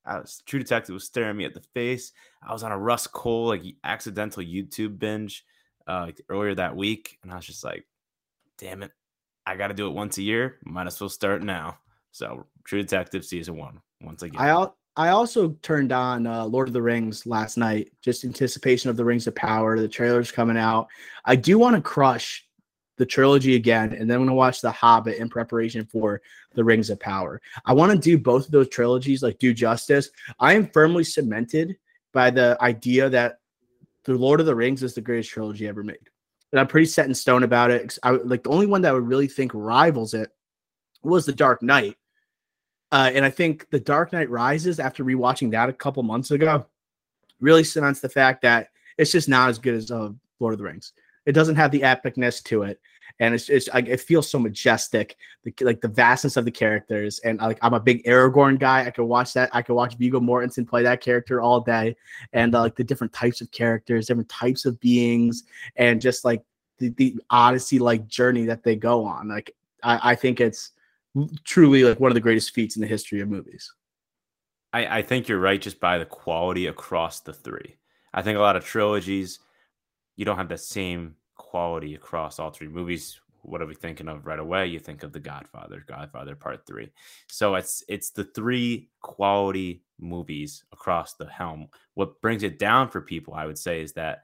I 0.06 0.20
was 0.20 0.42
True 0.46 0.60
Detective 0.60 0.94
was 0.94 1.06
staring 1.06 1.38
me 1.38 1.46
at 1.46 1.54
the 1.54 1.64
face. 1.74 2.12
I 2.42 2.54
was 2.54 2.64
on 2.64 2.72
a 2.72 2.78
Rust 2.78 3.12
Cohle 3.12 3.48
like 3.48 3.64
accidental 3.84 4.44
YouTube 4.44 5.00
binge 5.00 5.46
uh, 5.88 6.02
like 6.02 6.22
earlier 6.30 6.56
that 6.56 6.76
week, 6.76 7.20
and 7.24 7.32
I 7.32 7.36
was 7.36 7.46
just 7.46 7.64
like, 7.64 7.86
"Damn 8.58 8.84
it, 8.84 8.92
I 9.46 9.56
got 9.56 9.68
to 9.68 9.74
do 9.74 9.88
it 9.88 9.94
once 9.94 10.18
a 10.18 10.24
year. 10.24 10.58
Might 10.64 10.88
as 10.88 11.00
well 11.00 11.10
start 11.10 11.44
now." 11.44 11.78
So 12.12 12.46
True 12.64 12.82
Detective 12.82 13.26
season 13.26 13.58
one 13.58 13.82
once 14.02 14.24
again. 14.24 14.42
I 14.42 14.68
I 14.96 15.10
also 15.10 15.50
turned 15.64 15.92
on 15.92 16.28
uh, 16.28 16.46
Lord 16.46 16.68
of 16.68 16.74
the 16.74 16.82
Rings 16.82 17.26
last 17.26 17.58
night, 17.58 17.92
just 18.02 18.26
anticipation 18.26 18.92
of 18.92 18.98
the 18.98 19.04
Rings 19.04 19.26
of 19.26 19.34
Power. 19.34 19.80
The 19.80 19.88
trailer's 19.88 20.32
coming 20.32 20.58
out. 20.58 20.88
I 21.26 21.36
do 21.36 21.58
want 21.58 21.76
to 21.76 21.82
crush 21.82 22.46
the 22.98 23.06
trilogy 23.06 23.56
again, 23.56 23.94
and 23.94 24.08
then 24.08 24.18
I'm 24.18 24.26
gonna 24.26 24.36
watch 24.36 24.62
The 24.62 24.72
Hobbit 24.72 25.18
in 25.18 25.30
preparation 25.30 25.84
for 25.86 26.22
The 26.54 26.64
Rings 26.64 26.92
of 26.92 27.00
Power. 27.00 27.42
I 27.66 27.74
want 27.74 27.92
to 27.92 27.98
do 27.98 28.20
both 28.20 28.46
of 28.46 28.52
those 28.52 28.70
trilogies, 28.70 29.24
like 29.24 29.40
do 29.40 29.52
justice. 29.52 30.12
I 30.40 30.54
am 30.54 30.70
firmly 30.70 31.04
cemented 31.04 31.76
by 32.14 32.30
the 32.30 32.56
idea 32.62 33.10
that 33.10 33.40
The 34.04 34.14
Lord 34.14 34.40
of 34.40 34.46
the 34.46 34.56
Rings 34.56 34.84
is 34.84 34.94
the 34.94 35.02
greatest 35.02 35.32
trilogy 35.32 35.68
ever 35.68 35.84
made, 35.84 36.08
I'm 36.60 36.68
pretty 36.68 36.86
set 36.86 37.08
in 37.08 37.16
stone 37.16 37.44
about 37.44 37.72
it. 37.72 37.98
I 38.04 38.12
like 38.12 38.44
the 38.44 38.50
only 38.50 38.68
one 38.68 38.82
that 38.82 38.90
I 38.90 38.94
would 38.94 39.08
really 39.08 39.28
think 39.28 39.52
rivals 39.54 40.14
it 40.14 40.30
was 41.02 41.26
The 41.26 41.34
Dark 41.34 41.64
Knight, 41.64 41.98
uh, 42.92 43.12
and 43.14 43.26
I 43.26 43.30
think 43.30 43.70
The 43.72 43.80
Dark 43.80 44.14
Knight 44.14 44.30
Rises, 44.30 44.80
after 44.80 45.04
rewatching 45.04 45.52
that 45.52 45.70
a 45.70 45.74
couple 45.74 46.04
months 46.04 46.32
ago, 46.32 46.66
really 47.40 47.64
cements 47.64 48.00
the 48.00 48.10
fact 48.10 48.44
that 48.44 48.70
it's 48.98 49.12
just 49.12 49.28
not 49.28 49.50
as 49.50 49.58
good 49.58 49.74
as 49.74 49.90
uh, 49.90 50.10
Lord 50.40 50.54
of 50.54 50.60
the 50.60 50.64
Rings. 50.64 50.94
It 51.26 51.32
doesn't 51.32 51.56
have 51.56 51.72
the 51.72 51.82
epicness 51.82 52.44
to 52.44 52.64
it, 52.64 52.80
and 53.20 53.34
it's 53.34 53.50
it 53.50 54.02
feels 54.02 54.30
so 54.30 54.40
majestic, 54.40 55.16
the, 55.44 55.54
like 55.62 55.82
the 55.82 55.88
vastness 55.88 56.36
of 56.36 56.46
the 56.46 56.52
characters. 56.52 57.20
And 57.20 57.40
like 57.40 57.60
I'm 57.62 57.74
a 57.74 57.80
big 57.80 58.04
Aragorn 58.06 58.60
guy. 58.60 58.86
I 58.86 58.92
could 58.92 59.06
watch 59.06 59.34
that. 59.34 59.50
I 59.54 59.62
could 59.62 59.76
watch 59.76 59.98
Viggo 59.98 60.20
Mortensen 60.20 60.68
play 60.68 60.84
that 60.84 61.02
character 61.02 61.42
all 61.42 61.62
day, 61.62 61.96
and 62.34 62.54
uh, 62.56 62.62
like 62.62 62.76
the 62.76 62.84
different 62.84 63.14
types 63.14 63.42
of 63.42 63.52
characters, 63.52 64.08
different 64.08 64.30
types 64.30 64.66
of 64.66 64.80
beings, 64.80 65.44
and 65.76 66.02
just 66.02 66.26
like 66.26 66.44
the, 66.80 66.90
the 66.90 67.16
Odyssey 67.30 67.80
like 67.80 68.08
journey 68.08 68.46
that 68.46 68.64
they 68.64 68.76
go 68.76 69.06
on. 69.06 69.28
Like 69.28 69.56
I, 69.84 70.12
I 70.12 70.16
think 70.16 70.42
it's 70.42 70.72
truly 71.44 71.84
like 71.84 72.00
one 72.00 72.12
of 72.12 72.16
the 72.16 72.22
greatest 72.22 72.54
feats 72.54 72.76
in 72.76 72.82
the 72.82 72.88
history 72.88 73.22
of 73.22 73.30
movies. 73.30 73.72
I, 74.74 75.00
I 75.00 75.02
think 75.04 75.28
you're 75.28 75.40
right 75.40 75.62
just 75.62 75.80
by 75.80 76.00
the 76.00 76.06
quality 76.06 76.66
across 76.68 77.20
the 77.20 77.34
three. 77.34 77.78
I 78.14 78.24
think 78.24 78.38
a 78.38 78.42
lot 78.42 78.56
of 78.56 78.66
trilogies, 78.66 79.40
you 80.16 80.26
don't 80.26 80.38
have 80.38 80.50
the 80.50 80.58
same 80.58 81.16
quality 81.36 81.96
across 81.96 82.40
all 82.40 82.50
three 82.50 82.68
movies. 82.68 83.20
What 83.42 83.62
are 83.62 83.66
we 83.66 83.76
thinking 83.76 84.08
of 84.08 84.26
right 84.26 84.40
away? 84.40 84.68
You 84.68 84.80
think 84.80 85.04
of 85.04 85.12
The 85.12 85.20
Godfather, 85.20 85.84
Godfather 85.88 86.36
Part 86.36 86.66
Three. 86.66 86.92
So 87.28 87.56
it's 87.56 87.84
it's 87.90 88.12
the 88.12 88.24
three 88.24 88.90
quality 89.02 89.84
movies 90.00 90.64
across 90.72 91.16
the 91.16 91.26
helm. 91.26 91.68
What 91.96 92.22
brings 92.22 92.44
it 92.44 92.58
down 92.58 92.90
for 92.90 93.02
people, 93.02 93.34
I 93.34 93.46
would 93.46 93.58
say, 93.58 93.82
is 93.82 93.94
that 93.94 94.24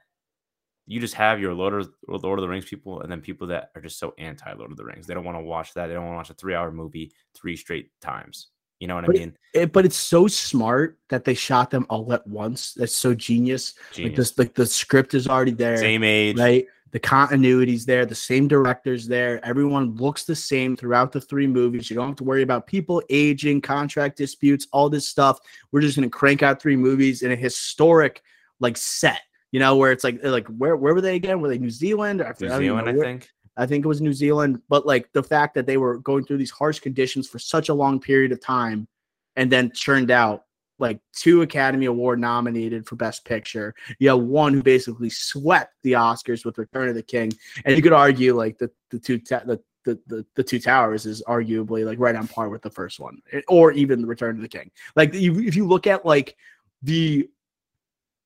you 0.88 1.00
just 1.00 1.14
have 1.14 1.40
your 1.40 1.54
Lord 1.54 1.74
of, 1.74 1.90
Lord 2.08 2.40
of 2.40 2.42
the 2.42 2.50
Rings 2.50 2.66
people, 2.66 3.02
and 3.02 3.12
then 3.12 3.22
people 3.22 3.48
that 3.48 3.70
are 3.76 3.82
just 3.82 4.00
so 4.00 4.14
anti 4.18 4.52
Lord 4.54 4.72
of 4.72 4.78
the 4.78 4.86
Rings. 4.86 5.06
They 5.06 5.14
don't 5.14 5.26
want 5.26 5.38
to 5.38 5.44
watch 5.44 5.74
that. 5.76 5.88
They 5.88 5.94
don't 5.94 6.06
want 6.06 6.14
to 6.14 6.18
watch 6.18 6.30
a 6.30 6.34
three 6.34 6.56
hour 6.56 6.72
movie 6.72 7.12
three 7.36 7.56
straight 7.56 7.92
times. 8.02 8.48
You 8.80 8.88
know 8.88 8.96
what 8.96 9.06
but 9.06 9.16
I 9.18 9.20
mean? 9.20 9.38
It, 9.54 9.74
but 9.74 9.86
it's 9.86 9.98
so 9.98 10.28
smart 10.28 10.98
that 11.10 11.26
they 11.26 11.34
shot 11.34 11.70
them 11.70 11.86
all 11.90 12.12
at 12.14 12.26
once. 12.26 12.74
That's 12.74 12.96
so 12.96 13.14
genius. 13.14 13.74
genius. 13.92 14.10
Like 14.10 14.16
this, 14.16 14.38
like 14.38 14.54
the 14.56 14.66
script 14.66 15.14
is 15.14 15.28
already 15.28 15.52
there. 15.52 15.78
Same 15.78 16.04
age, 16.04 16.38
right? 16.38 16.66
The 16.92 17.00
continuity's 17.00 17.86
there. 17.86 18.06
The 18.06 18.16
same 18.16 18.48
directors 18.48 19.08
there. 19.08 19.44
Everyone 19.46 19.96
looks 19.96 20.24
the 20.24 20.36
same 20.36 20.76
throughout 20.76 21.12
the 21.12 21.22
three 21.22 21.48
movies. 21.48 21.90
You 21.90 21.96
don't 21.96 22.08
have 22.08 22.16
to 22.18 22.24
worry 22.24 22.42
about 22.42 22.66
people 22.68 23.02
aging, 23.10 23.62
contract 23.62 24.18
disputes, 24.18 24.68
all 24.72 24.90
this 24.90 25.08
stuff. 25.08 25.40
We're 25.72 25.82
just 25.82 25.96
gonna 25.96 26.10
crank 26.10 26.42
out 26.44 26.62
three 26.62 26.76
movies 26.76 27.22
in 27.22 27.32
a 27.32 27.36
historic 27.36 28.22
like 28.60 28.78
set 28.78 29.22
you 29.52 29.60
know, 29.60 29.76
where 29.76 29.92
it's 29.92 30.04
like 30.04 30.24
like 30.24 30.48
where 30.48 30.76
where 30.76 30.94
were 30.94 31.02
they 31.02 31.16
again? 31.16 31.42
Were 31.42 31.50
they 31.50 31.58
New 31.58 31.70
Zealand? 31.70 32.24
New 32.40 32.50
Zealand, 32.50 32.88
I, 32.88 32.92
I 32.92 32.96
think. 32.96 33.30
I 33.58 33.66
think 33.66 33.84
it 33.84 33.88
was 33.88 34.00
New 34.00 34.14
Zealand, 34.14 34.62
but 34.70 34.86
like 34.86 35.12
the 35.12 35.24
fact 35.24 35.56
that 35.56 35.66
they 35.66 35.78
were 35.78 35.98
going 35.98 36.24
through 36.24 36.38
these 36.38 36.52
harsh 36.52 36.80
conditions 36.80 37.28
for 37.28 37.40
such 37.40 37.70
a 37.70 37.74
long 37.74 38.00
period 38.00 38.32
of 38.32 38.40
time 38.40 38.88
and 39.36 39.52
then 39.52 39.72
churned 39.74 40.12
out 40.12 40.44
like 40.80 41.00
two 41.14 41.42
Academy 41.42 41.86
Award 41.86 42.20
nominated 42.20 42.88
for 42.88 42.96
Best 42.96 43.26
Picture. 43.26 43.76
You 44.00 44.10
have 44.10 44.20
one 44.20 44.54
who 44.54 44.64
basically 44.64 45.10
swept 45.10 45.74
the 45.84 45.94
Oscars 45.94 46.46
with 46.46 46.58
Return 46.58 46.90
of 46.90 46.96
the 46.96 47.04
King, 47.04 47.32
and 47.66 47.76
you 47.76 47.82
could 47.82 47.94
argue 47.94 48.36
like 48.36 48.58
the 48.58 48.72
the 48.90 49.00
two 49.00 49.20
ta- 49.20 49.44
the, 49.46 49.62
the, 49.86 50.00
the 50.08 50.26
the 50.36 50.44
two 50.44 50.60
towers 50.60 51.06
is 51.06 51.24
arguably 51.28 51.86
like 51.86 52.00
right 52.00 52.16
on 52.16 52.28
par 52.28 52.50
with 52.50 52.62
the 52.62 52.70
first 52.70 53.00
one, 53.00 53.22
eh, 53.32 53.42
or 53.48 53.72
even 53.74 54.02
the 54.02 54.08
Return 54.08 54.36
of 54.36 54.42
the 54.42 54.48
King. 54.48 54.72
Like 54.96 55.12
if 55.14 55.56
you 55.56 55.68
look 55.68 55.88
at 55.88 56.06
like 56.06 56.36
the 56.82 57.30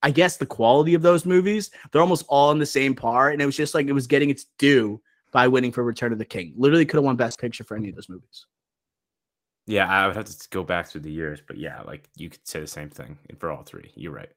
I 0.03 0.11
guess 0.11 0.35
the 0.35 0.45
quality 0.45 0.93
of 0.95 1.01
those 1.01 1.25
movies, 1.25 1.71
they're 1.91 2.01
almost 2.01 2.25
all 2.27 2.51
in 2.51 2.59
the 2.59 2.65
same 2.65 2.93
par. 2.93 3.29
And 3.29 3.41
it 3.41 3.45
was 3.45 3.55
just 3.55 3.73
like 3.73 3.87
it 3.87 3.93
was 3.93 4.05
getting 4.05 4.29
its 4.29 4.47
due 4.59 5.01
by 5.31 5.47
winning 5.47 5.71
for 5.71 5.83
Return 5.83 6.11
of 6.11 6.19
the 6.19 6.25
King. 6.25 6.53
Literally 6.57 6.85
could 6.85 6.97
have 6.97 7.05
won 7.05 7.15
Best 7.15 7.39
Picture 7.39 7.63
for 7.63 7.77
any 7.77 7.89
of 7.89 7.95
those 7.95 8.09
movies. 8.09 8.45
Yeah, 9.65 9.89
I 9.89 10.07
would 10.07 10.15
have 10.15 10.25
to 10.25 10.49
go 10.49 10.63
back 10.63 10.87
through 10.87 11.01
the 11.01 11.11
years, 11.11 11.41
but 11.45 11.57
yeah, 11.57 11.81
like 11.83 12.09
you 12.17 12.29
could 12.29 12.45
say 12.47 12.59
the 12.59 12.67
same 12.67 12.89
thing 12.89 13.17
for 13.39 13.51
all 13.51 13.63
three. 13.63 13.91
You're 13.95 14.13
right. 14.13 14.31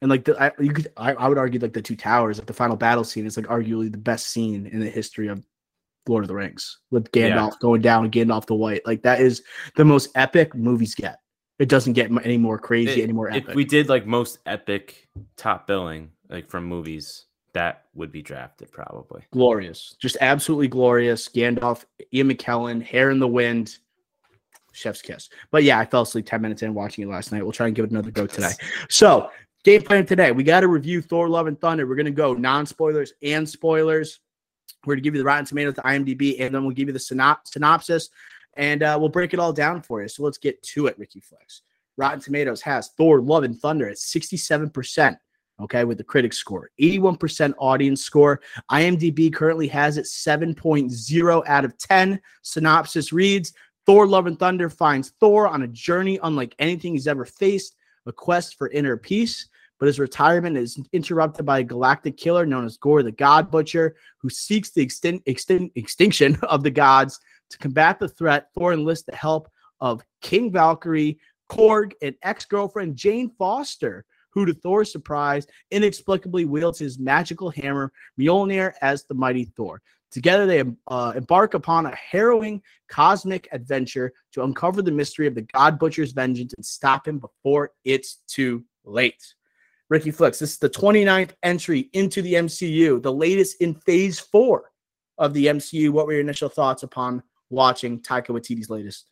And 0.00 0.10
like 0.10 0.24
the, 0.24 0.42
I, 0.42 0.52
you 0.58 0.72
could, 0.72 0.88
I, 0.96 1.14
I 1.14 1.28
would 1.28 1.38
argue 1.38 1.60
like 1.60 1.72
the 1.72 1.82
two 1.82 1.96
towers, 1.96 2.38
like 2.38 2.46
the 2.46 2.52
final 2.52 2.76
battle 2.76 3.04
scene, 3.04 3.26
is 3.26 3.36
like 3.36 3.46
arguably 3.46 3.90
the 3.90 3.98
best 3.98 4.28
scene 4.28 4.66
in 4.66 4.80
the 4.80 4.90
history 4.90 5.28
of 5.28 5.44
Lord 6.06 6.24
of 6.24 6.28
the 6.28 6.34
Rings 6.34 6.78
with 6.90 7.10
Gandalf 7.12 7.52
yeah. 7.52 7.58
going 7.60 7.80
down, 7.80 8.10
Gandalf 8.10 8.46
the 8.46 8.54
White. 8.54 8.86
Like 8.86 9.02
that 9.02 9.20
is 9.20 9.42
the 9.76 9.84
most 9.84 10.10
epic 10.14 10.54
movies 10.54 10.94
get 10.94 11.20
it 11.58 11.68
doesn't 11.68 11.92
get 11.92 12.10
any 12.24 12.38
more 12.38 12.58
crazy, 12.58 13.00
it, 13.00 13.04
any 13.04 13.12
more 13.12 13.30
epic. 13.30 13.50
If 13.50 13.54
we 13.54 13.64
did 13.64 13.88
like 13.88 14.06
most 14.06 14.38
epic 14.46 15.08
top 15.36 15.66
billing, 15.66 16.10
like 16.28 16.48
from 16.48 16.64
movies, 16.64 17.26
that 17.52 17.84
would 17.94 18.10
be 18.10 18.22
drafted 18.22 18.72
probably. 18.72 19.22
Glorious, 19.32 19.96
just 20.00 20.16
absolutely 20.20 20.68
glorious. 20.68 21.28
Gandalf, 21.28 21.84
Ian 22.12 22.28
McKellen, 22.30 22.82
Hair 22.82 23.10
in 23.10 23.20
the 23.20 23.28
Wind, 23.28 23.78
Chef's 24.74 25.02
Kiss. 25.02 25.28
But 25.50 25.64
yeah, 25.64 25.78
I 25.78 25.84
fell 25.84 26.02
asleep 26.02 26.26
ten 26.26 26.42
minutes 26.42 26.62
in 26.62 26.74
watching 26.74 27.04
it 27.04 27.10
last 27.10 27.32
night. 27.32 27.42
We'll 27.42 27.52
try 27.52 27.66
and 27.66 27.74
give 27.74 27.84
it 27.84 27.90
another 27.90 28.10
go 28.10 28.26
today. 28.26 28.52
So 28.88 29.30
game 29.64 29.82
plan 29.82 30.06
today, 30.06 30.32
we 30.32 30.44
got 30.44 30.60
to 30.60 30.68
review 30.68 31.02
Thor: 31.02 31.28
Love 31.28 31.46
and 31.46 31.60
Thunder. 31.60 31.86
We're 31.86 31.96
gonna 31.96 32.10
go 32.10 32.34
non 32.34 32.66
spoilers 32.66 33.12
and 33.22 33.48
spoilers. 33.48 34.20
We're 34.84 34.94
gonna 34.94 35.02
give 35.02 35.14
you 35.14 35.20
the 35.20 35.26
Rotten 35.26 35.46
Tomatoes, 35.46 35.74
the 35.74 35.82
IMDb, 35.82 36.40
and 36.40 36.54
then 36.54 36.64
we'll 36.64 36.74
give 36.74 36.88
you 36.88 36.92
the 36.92 36.98
synop- 36.98 37.46
synopsis 37.46 38.10
and 38.56 38.82
uh, 38.82 38.96
we'll 38.98 39.08
break 39.08 39.34
it 39.34 39.40
all 39.40 39.52
down 39.52 39.82
for 39.82 40.02
you. 40.02 40.08
So 40.08 40.22
let's 40.22 40.38
get 40.38 40.62
to 40.62 40.86
it, 40.86 40.98
Ricky 40.98 41.20
Flex. 41.20 41.62
Rotten 41.96 42.20
Tomatoes 42.20 42.60
has 42.62 42.90
Thor: 42.96 43.20
Love 43.20 43.44
and 43.44 43.58
Thunder 43.58 43.88
at 43.88 43.96
67%. 43.96 45.16
Okay, 45.60 45.84
with 45.84 45.98
the 45.98 46.04
critic 46.04 46.32
score, 46.32 46.70
81% 46.80 47.54
audience 47.58 48.02
score. 48.02 48.40
IMDb 48.72 49.32
currently 49.32 49.68
has 49.68 49.98
it 49.98 50.06
7.0 50.06 51.42
out 51.46 51.64
of 51.64 51.78
10. 51.78 52.20
Synopsis 52.42 53.12
reads 53.12 53.52
Thor: 53.86 54.06
Love 54.06 54.26
and 54.26 54.38
Thunder 54.38 54.70
finds 54.70 55.10
Thor 55.20 55.48
on 55.48 55.62
a 55.62 55.68
journey 55.68 56.18
unlike 56.22 56.54
anything 56.58 56.92
he's 56.92 57.06
ever 57.06 57.24
faced, 57.24 57.76
a 58.06 58.12
quest 58.12 58.56
for 58.56 58.70
inner 58.70 58.96
peace. 58.96 59.48
But 59.78 59.86
his 59.86 59.98
retirement 59.98 60.56
is 60.56 60.78
interrupted 60.92 61.44
by 61.44 61.58
a 61.58 61.64
galactic 61.64 62.16
killer 62.16 62.46
known 62.46 62.64
as 62.64 62.76
Gorr 62.76 63.02
the 63.02 63.10
God 63.10 63.50
Butcher, 63.50 63.96
who 64.18 64.30
seeks 64.30 64.70
the 64.70 64.86
extin- 64.86 65.22
extin- 65.24 65.72
extinction 65.74 66.36
of 66.42 66.62
the 66.62 66.70
gods 66.70 67.18
to 67.50 67.58
combat 67.58 67.98
the 67.98 68.08
threat, 68.08 68.48
Thor 68.54 68.72
enlists 68.72 69.06
the 69.06 69.16
help 69.16 69.50
of 69.80 70.02
King 70.22 70.50
Valkyrie, 70.50 71.18
Korg, 71.50 71.92
and 72.02 72.14
ex 72.22 72.44
girlfriend 72.44 72.96
Jane 72.96 73.30
Foster, 73.38 74.04
who, 74.30 74.46
to 74.46 74.54
Thor's 74.54 74.90
surprise, 74.90 75.46
inexplicably 75.70 76.44
wields 76.44 76.78
his 76.78 76.98
magical 76.98 77.50
hammer 77.50 77.92
Mjolnir 78.18 78.72
as 78.82 79.04
the 79.04 79.14
mighty 79.14 79.44
Thor. 79.44 79.80
Together, 80.14 80.46
they 80.46 80.62
uh, 80.86 81.12
embark 81.16 81.54
upon 81.54 81.86
a 81.86 81.94
harrowing 81.96 82.62
cosmic 82.88 83.48
adventure 83.50 84.12
to 84.30 84.44
uncover 84.44 84.80
the 84.80 84.92
mystery 84.92 85.26
of 85.26 85.34
the 85.34 85.42
God 85.42 85.76
Butcher's 85.76 86.12
vengeance 86.12 86.54
and 86.54 86.64
stop 86.64 87.08
him 87.08 87.18
before 87.18 87.72
it's 87.84 88.20
too 88.28 88.64
late. 88.84 89.34
Ricky 89.90 90.12
Flex, 90.12 90.38
this 90.38 90.52
is 90.52 90.58
the 90.58 90.70
29th 90.70 91.32
entry 91.42 91.90
into 91.94 92.22
the 92.22 92.34
MCU, 92.34 93.02
the 93.02 93.12
latest 93.12 93.60
in 93.60 93.74
phase 93.74 94.20
four 94.20 94.70
of 95.18 95.34
the 95.34 95.46
MCU. 95.46 95.90
What 95.90 96.06
were 96.06 96.12
your 96.12 96.20
initial 96.20 96.48
thoughts 96.48 96.84
upon 96.84 97.20
watching 97.50 98.00
Taika 98.00 98.28
Waititi's 98.28 98.70
latest? 98.70 99.10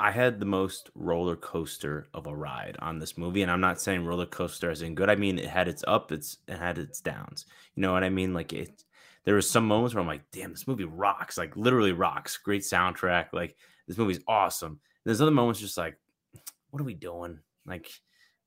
I 0.00 0.10
had 0.10 0.40
the 0.40 0.46
most 0.46 0.90
roller 0.96 1.36
coaster 1.36 2.08
of 2.12 2.26
a 2.26 2.34
ride 2.34 2.76
on 2.80 2.98
this 2.98 3.16
movie, 3.16 3.42
and 3.42 3.50
I'm 3.52 3.60
not 3.60 3.80
saying 3.80 4.04
roller 4.04 4.26
coaster 4.26 4.68
as 4.68 4.82
in 4.82 4.96
good. 4.96 5.08
I 5.08 5.14
mean 5.14 5.38
it 5.38 5.46
had 5.46 5.68
its 5.68 5.84
up, 5.86 6.10
it's 6.10 6.38
it 6.48 6.58
had 6.58 6.76
its 6.76 7.00
downs. 7.00 7.46
You 7.76 7.82
know 7.82 7.92
what 7.92 8.02
I 8.02 8.10
mean? 8.10 8.34
Like 8.34 8.52
it, 8.52 8.82
there 9.24 9.34
was 9.34 9.48
some 9.48 9.66
moments 9.66 9.94
where 9.94 10.00
I'm 10.00 10.08
like, 10.08 10.30
damn, 10.32 10.50
this 10.50 10.66
movie 10.66 10.84
rocks, 10.84 11.38
like 11.38 11.56
literally 11.56 11.92
rocks. 11.92 12.36
Great 12.36 12.62
soundtrack, 12.62 13.26
like 13.32 13.56
this 13.86 13.98
movie's 13.98 14.20
awesome. 14.26 14.72
And 14.72 14.78
there's 15.04 15.20
other 15.20 15.30
moments 15.30 15.60
just 15.60 15.78
like, 15.78 15.96
what 16.70 16.80
are 16.80 16.84
we 16.84 16.94
doing? 16.94 17.38
Like, 17.66 17.90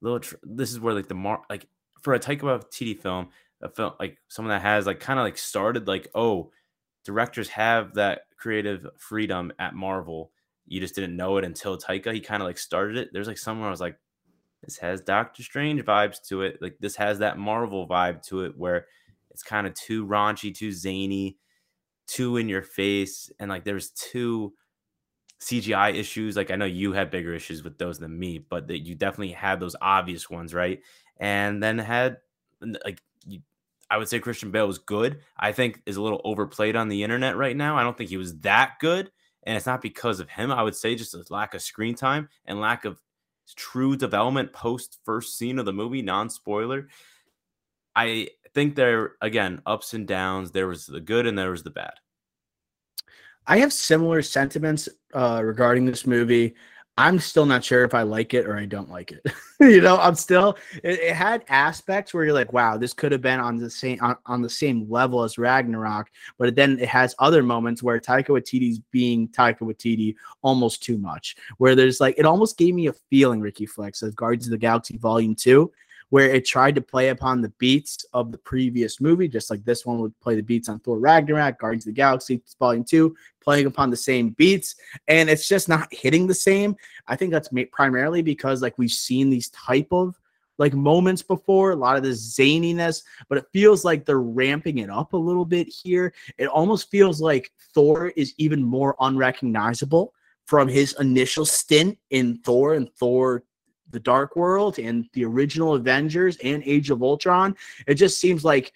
little. 0.02 0.20
Tr- 0.20 0.36
this 0.44 0.72
is 0.72 0.80
where 0.80 0.94
like 0.94 1.08
the 1.08 1.16
mar 1.16 1.42
like 1.50 1.68
for 2.02 2.14
a 2.14 2.20
Taika 2.20 2.42
Waititi 2.42 3.00
film, 3.00 3.30
a 3.62 3.70
film 3.70 3.94
like 4.00 4.18
someone 4.28 4.54
that 4.54 4.62
has 4.62 4.86
like 4.86 5.00
kind 5.00 5.20
of 5.20 5.24
like 5.24 5.38
started 5.38 5.88
like, 5.88 6.10
oh, 6.16 6.52
directors 7.04 7.50
have 7.50 7.94
that 7.94 8.24
creative 8.38 8.88
freedom 8.98 9.54
at 9.60 9.76
Marvel. 9.76 10.32
You 10.68 10.80
just 10.82 10.96
didn't 10.96 11.16
know 11.16 11.38
it 11.38 11.46
until 11.46 11.78
Taika. 11.78 12.14
He 12.14 12.20
kind 12.20 12.42
of 12.42 12.48
like 12.48 12.58
started 12.58 12.98
it. 12.98 13.10
There's 13.14 13.28
like 13.28 13.38
somewhere 13.38 13.68
I 13.68 13.72
was 13.72 13.82
like, 13.82 13.98
this 14.64 14.78
has 14.78 15.02
Doctor 15.02 15.44
Strange 15.44 15.84
vibes 15.84 16.22
to 16.28 16.42
it. 16.42 16.62
Like 16.62 16.78
this 16.80 16.96
has 16.96 17.20
that 17.20 17.38
Marvel 17.38 17.88
vibe 17.88 18.24
to 18.28 18.46
it 18.46 18.58
where 18.58 18.88
it's 19.36 19.44
kind 19.44 19.68
of 19.68 19.74
too 19.74 20.08
raunchy, 20.08 20.56
too 20.56 20.72
zany, 20.72 21.38
too 22.08 22.38
in 22.38 22.48
your 22.48 22.62
face. 22.62 23.30
And 23.38 23.50
like 23.50 23.66
there's 23.66 23.92
two 23.92 24.54
CGI 25.42 25.94
issues. 25.94 26.38
Like 26.38 26.52
I 26.52 26.56
know 26.56 26.64
you 26.64 26.94
had 26.94 27.12
bigger 27.12 27.34
issues 27.34 27.66
with 27.66 27.78
those 27.78 28.00
than 28.00 28.18
me, 28.18 28.38
but 28.40 28.68
that 28.70 28.86
you 28.86 28.96
definitely 28.96 29.34
had 29.34 29.60
those 29.60 29.76
obvious 29.82 30.30
ones, 30.30 30.54
right? 30.54 30.80
And 31.18 31.62
then 31.62 31.78
had 31.78 32.18
like 32.62 33.02
you 33.26 33.42
I 33.90 33.98
would 33.98 34.08
say 34.08 34.20
Christian 34.20 34.52
Bale 34.52 34.68
was 34.68 34.80
good. 34.80 35.20
I 35.38 35.52
think 35.52 35.82
is 35.86 35.98
a 35.98 36.02
little 36.02 36.22
overplayed 36.24 36.78
on 36.78 36.88
the 36.88 37.04
internet 37.04 37.36
right 37.36 37.58
now. 37.58 37.76
I 37.76 37.84
don't 37.84 37.98
think 37.98 38.10
he 38.10 38.18
was 38.18 38.40
that 38.40 38.76
good, 38.80 39.12
and 39.44 39.58
it's 39.58 39.66
not 39.66 39.82
because 39.82 40.22
of 40.22 40.30
him. 40.30 40.50
I 40.50 40.64
would 40.64 40.76
say 40.76 40.96
just 40.96 41.14
a 41.14 41.26
lack 41.30 41.54
of 41.54 41.62
screen 41.62 41.96
time 41.96 42.30
and 42.46 42.62
lack 42.62 42.86
of 42.86 43.02
true 43.58 43.98
development 43.98 44.54
post 44.54 45.00
first 45.04 45.38
scene 45.38 45.60
of 45.60 45.66
the 45.66 45.74
movie, 45.74 46.02
non 46.02 46.30
spoiler. 46.30 46.88
I 47.96 48.30
think 48.56 48.76
there 48.76 49.12
again 49.22 49.62
ups 49.66 49.94
and 49.94 50.08
downs. 50.08 50.52
There 50.52 50.68
was 50.68 50.88
the 50.88 51.02
good 51.02 51.28
and 51.28 51.38
there 51.38 51.52
was 51.52 51.62
the 51.62 51.70
bad. 51.70 51.94
I 53.46 53.60
have 53.60 53.72
similar 53.72 54.24
sentiments 54.24 54.90
uh, 55.14 55.42
regarding 55.44 55.86
this 55.86 56.08
movie. 56.08 56.56
I'm 56.98 57.20
still 57.20 57.46
not 57.46 57.62
sure 57.62 57.84
if 57.84 57.94
I 57.94 58.04
like 58.04 58.34
it 58.34 58.46
or 58.46 58.56
I 58.56 58.66
don't 58.66 58.90
like 58.90 59.12
it. 59.12 59.22
you 59.60 59.82
know, 59.82 59.98
I'm 59.98 60.16
still 60.16 60.58
it, 60.82 61.00
it, 61.00 61.14
had 61.14 61.44
aspects 61.50 62.14
where 62.14 62.24
you're 62.24 62.34
like, 62.34 62.54
wow, 62.54 62.78
this 62.78 62.94
could 62.94 63.12
have 63.12 63.22
been 63.22 63.42
on 63.42 63.58
the 63.58 63.70
same 63.70 64.00
on, 64.02 64.16
on 64.26 64.42
the 64.42 64.50
same 64.50 64.90
level 64.90 65.22
as 65.24 65.38
Ragnarok, 65.38 66.10
but 66.38 66.56
then 66.56 66.80
it 66.80 66.88
has 66.88 67.14
other 67.20 67.44
moments 67.44 67.84
where 67.84 68.00
Taika 68.00 68.28
Waititi's 68.28 68.80
being 68.92 69.28
Taika 69.28 69.60
Waititi 69.60 70.16
almost 70.42 70.84
too 70.84 70.98
much. 70.98 71.36
Where 71.58 71.76
there's 71.76 72.00
like 72.00 72.16
it 72.18 72.26
almost 72.26 72.58
gave 72.58 72.74
me 72.74 72.88
a 72.88 72.94
feeling, 73.10 73.42
Ricky 73.42 73.66
Flex, 73.66 74.02
of 74.02 74.16
Guardians 74.16 74.48
of 74.48 74.52
the 74.52 74.58
Galaxy 74.58 74.98
Volume 74.98 75.36
2, 75.36 75.70
where 76.16 76.34
it 76.34 76.46
tried 76.46 76.74
to 76.74 76.80
play 76.80 77.10
upon 77.10 77.42
the 77.42 77.52
beats 77.58 78.06
of 78.14 78.32
the 78.32 78.38
previous 78.38 79.02
movie, 79.02 79.28
just 79.28 79.50
like 79.50 79.66
this 79.66 79.86
one 79.86 80.00
would 80.00 80.18
play 80.22 80.34
the 80.34 80.42
beats 80.42 80.70
on 80.70 80.80
Thor 80.80 80.98
Ragnarok, 80.98 81.60
Guardians 81.60 81.84
of 81.84 81.88
the 81.88 81.98
Galaxy 81.98 82.42
Volume 82.58 82.86
2, 82.86 83.14
playing 83.44 83.66
upon 83.66 83.90
the 83.90 83.98
same 83.98 84.30
beats. 84.30 84.76
And 85.10 85.30
it's 85.30 85.46
just 85.46 85.68
not 85.68 85.94
hitting 85.94 86.26
the 86.26 86.34
same. 86.34 86.78
I 87.06 87.18
think 87.18 87.34
that's 87.34 87.50
primarily 87.70 88.22
because 88.22 88.62
like 88.62 88.78
we've 88.78 88.92
seen 88.92 89.30
these 89.30 89.50
type 89.50 89.90
of 89.92 90.18
like 90.58 90.74
moments 90.74 91.22
before, 91.22 91.72
a 91.72 91.76
lot 91.76 91.98
of 91.98 92.04
this 92.04 92.40
zaniness, 92.40 93.04
but 93.28 93.38
it 93.38 93.48
feels 93.52 93.84
like 93.84 94.06
they're 94.06 94.22
ramping 94.22 94.78
it 94.78 94.90
up 94.90 95.12
a 95.12 95.18
little 95.18 95.44
bit 95.44 95.68
here. 95.68 96.14
It 96.38 96.48
almost 96.48 96.90
feels 96.90 97.20
like 97.20 97.52
Thor 97.74 98.14
is 98.16 98.34
even 98.38 98.64
more 98.64 98.96
unrecognizable 99.02 100.14
from 100.46 100.70
his 100.70 100.96
initial 100.98 101.46
stint 101.46 101.98
in 102.10 102.38
Thor 102.38 102.76
and 102.76 102.90
Thor 102.94 103.44
the 103.96 104.00
Dark 104.02 104.36
World 104.36 104.78
and 104.78 105.08
the 105.14 105.24
original 105.24 105.74
Avengers 105.74 106.38
and 106.44 106.62
Age 106.66 106.90
of 106.92 107.02
Ultron. 107.02 107.56
It 107.88 107.96
just 107.96 108.20
seems 108.20 108.44
like 108.44 108.74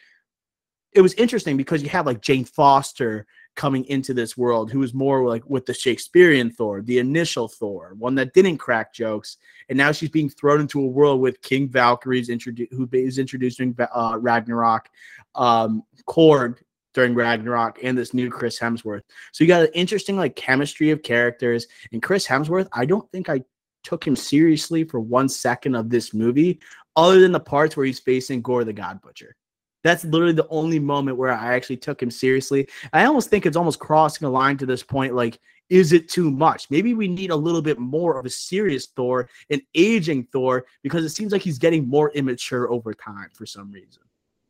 it 0.94 1.02
was 1.02 1.14
interesting 1.16 1.58
because 1.58 1.84
you 1.84 1.90
have 1.90 2.06
like 2.06 2.22
Jane 2.22 2.46
Foster 2.46 3.28
coming 3.56 3.84
into 3.86 4.14
this 4.14 4.38
world 4.38 4.72
who 4.72 4.80
was 4.80 4.94
more 4.94 5.28
like 5.28 5.44
with 5.46 5.66
the 5.66 5.74
Shakespearean 5.74 6.50
Thor, 6.50 6.82
the 6.82 7.00
initial 7.00 7.50
Thor, 7.50 7.94
one 7.98 8.16
that 8.16 8.34
didn't 8.34 8.58
crack 8.58 8.94
jokes, 8.94 9.36
and 9.68 9.78
now 9.78 9.92
she's 9.92 10.10
being 10.10 10.30
thrown 10.30 10.62
into 10.62 10.82
a 10.82 10.88
world 10.88 11.20
with 11.20 11.42
King 11.42 11.68
Valkyrie's 11.68 12.30
introduced 12.30 12.72
who 12.72 12.88
is 12.94 13.20
introducing 13.20 13.76
uh, 13.94 14.18
Ragnarok, 14.20 14.90
um, 15.36 15.84
Korg 16.08 16.60
during 16.94 17.14
Ragnarok, 17.14 17.80
and 17.84 17.98
this 17.98 18.14
new 18.14 18.30
Chris 18.30 18.58
Hemsworth. 18.58 19.04
So 19.34 19.44
you 19.44 19.50
got 19.50 19.64
an 19.64 19.74
interesting 19.74 20.16
like 20.16 20.38
chemistry 20.38 20.92
of 20.92 21.04
characters, 21.04 21.68
and 21.92 22.02
Chris 22.02 22.26
Hemsworth. 22.26 22.70
I 22.72 22.86
don't 22.86 23.12
think 23.12 23.28
I 23.28 23.44
took 23.84 24.06
him 24.06 24.16
seriously 24.16 24.84
for 24.84 25.00
one 25.00 25.30
second 25.30 25.76
of 25.76 25.90
this 25.90 26.14
movie, 26.14 26.60
other 26.96 27.20
than 27.20 27.32
the 27.32 27.40
parts 27.40 27.78
where 27.78 27.86
he's 27.86 28.00
facing 28.00 28.42
Gorr 28.42 28.64
the 28.64 28.74
God 28.74 29.02
Butcher. 29.02 29.36
That's 29.84 30.04
literally 30.04 30.34
the 30.34 30.48
only 30.50 30.80
moment 30.80 31.18
where 31.18 31.32
I 31.32 31.56
actually 31.56 31.78
took 31.78 32.02
him 32.02 32.12
seriously. 32.12 32.68
I 32.92 33.06
almost 33.06 33.30
think 33.30 33.46
it's 33.46 33.56
almost 33.56 33.80
crossing 33.80 34.28
a 34.28 34.30
line 34.30 34.58
to 34.58 34.66
this 34.66 34.84
point. 34.84 35.16
Like, 35.16 35.40
is 35.70 35.94
it 35.94 36.10
too 36.10 36.32
much? 36.32 36.70
Maybe 36.70 36.94
we 36.94 37.08
need 37.08 37.32
a 37.32 37.36
little 37.36 37.62
bit 37.62 37.80
more 37.80 38.20
of 38.20 38.26
a 38.26 38.30
serious 38.30 38.88
Thor, 38.88 39.30
an 39.50 39.62
aging 39.76 40.28
Thor, 40.34 40.66
because 40.84 41.06
it 41.06 41.10
seems 41.10 41.32
like 41.32 41.42
he's 41.42 41.60
getting 41.60 41.88
more 41.88 42.12
immature 42.12 42.70
over 42.72 42.94
time 42.94 43.30
for 43.34 43.46
some 43.46 43.72
reason. 43.72 44.04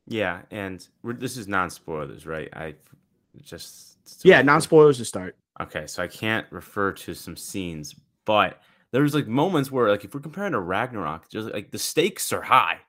Yeah, 0.07 0.41
and 0.50 0.86
this 1.03 1.38
is 1.38 1.48
non 1.48 1.69
spoilers, 1.69 2.25
right? 2.25 2.50
I 2.53 2.74
just 3.43 4.25
yeah, 4.25 4.41
non 4.41 4.62
spoilers 4.62 4.98
to 4.98 5.05
start. 5.05 5.38
Okay, 5.62 5.86
so 5.88 6.01
I 6.01 6.07
can't 6.07 6.48
refer 6.51 6.93
to 6.93 7.13
some 7.13 7.36
scenes, 7.36 7.93
but 8.25 8.62
there's 8.91 9.13
like 9.13 9.27
moments 9.27 9.72
where 9.72 9.89
like 9.89 10.03
if 10.03 10.13
we're 10.13 10.19
comparing 10.19 10.53
to 10.53 10.60
Ragnarok, 10.60 11.29
just 11.29 11.50
like 11.50 11.72
the 11.72 11.79
stakes 11.79 12.34
are 12.34 12.41
high, 12.41 12.79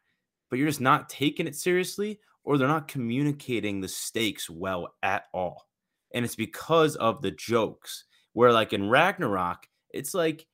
but 0.49 0.59
you're 0.59 0.69
just 0.69 0.81
not 0.81 1.09
taking 1.09 1.47
it 1.47 1.57
seriously, 1.57 2.21
or 2.45 2.57
they're 2.57 2.69
not 2.69 2.89
communicating 2.89 3.81
the 3.81 3.89
stakes 3.89 4.49
well 4.49 4.95
at 5.03 5.25
all. 5.33 5.67
And 6.13 6.25
it's 6.25 6.37
because 6.37 6.97
of 6.97 7.23
the 7.23 7.31
jokes. 7.31 8.05
Where 8.33 8.53
like 8.53 8.73
in 8.73 8.89
Ragnarok, 8.89 9.67
it's 9.93 10.15
like 10.15 10.47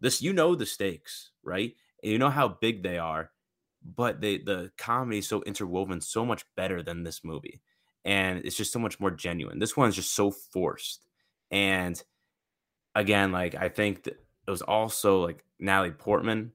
this, 0.00 0.22
you 0.22 0.32
know 0.32 0.54
the 0.54 0.66
stakes, 0.66 1.30
right? 1.42 1.74
And 2.02 2.12
you 2.12 2.18
know 2.18 2.30
how 2.30 2.48
big 2.48 2.82
they 2.82 2.98
are, 2.98 3.30
but 3.84 4.20
they 4.20 4.38
the 4.38 4.70
comedy 4.78 5.18
is 5.18 5.28
so 5.28 5.42
interwoven 5.42 6.00
so 6.00 6.24
much 6.24 6.44
better 6.56 6.82
than 6.82 7.02
this 7.02 7.22
movie. 7.24 7.60
And 8.04 8.44
it's 8.44 8.56
just 8.56 8.72
so 8.72 8.78
much 8.78 8.98
more 8.98 9.10
genuine. 9.10 9.58
This 9.58 9.76
one's 9.76 9.94
just 9.94 10.14
so 10.14 10.30
forced. 10.30 11.06
And 11.50 12.02
again, 12.94 13.30
like 13.30 13.54
I 13.54 13.68
think 13.68 14.04
that 14.04 14.24
it 14.48 14.50
was 14.50 14.62
also 14.62 15.22
like 15.22 15.44
Natalie 15.60 15.90
Portman. 15.90 16.52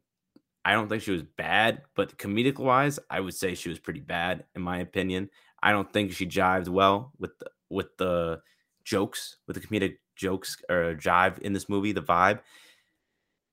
I 0.66 0.74
don't 0.74 0.90
think 0.90 1.04
she 1.04 1.12
was 1.12 1.22
bad, 1.22 1.84
but 1.96 2.18
comedic 2.18 2.58
wise, 2.58 3.00
I 3.10 3.20
would 3.20 3.36
say 3.36 3.54
she 3.54 3.70
was 3.70 3.78
pretty 3.78 4.00
bad 4.00 4.46
in 4.56 4.64
my 4.64 4.80
opinion. 4.80 5.30
I 5.62 5.72
don't 5.72 5.92
think 5.94 6.12
she 6.12 6.26
jived 6.26 6.70
well 6.70 7.12
with 7.20 7.38
the, 7.38 7.46
with 7.70 7.96
the 7.98 8.42
jokes, 8.84 9.38
with 9.46 9.62
the 9.62 9.66
comedic 9.68 9.98
jokes 10.16 10.58
or 10.70 10.96
jive 10.96 11.38
in 11.40 11.54
this 11.54 11.70
movie, 11.70 11.92
the 11.92 12.02
vibe. 12.02 12.40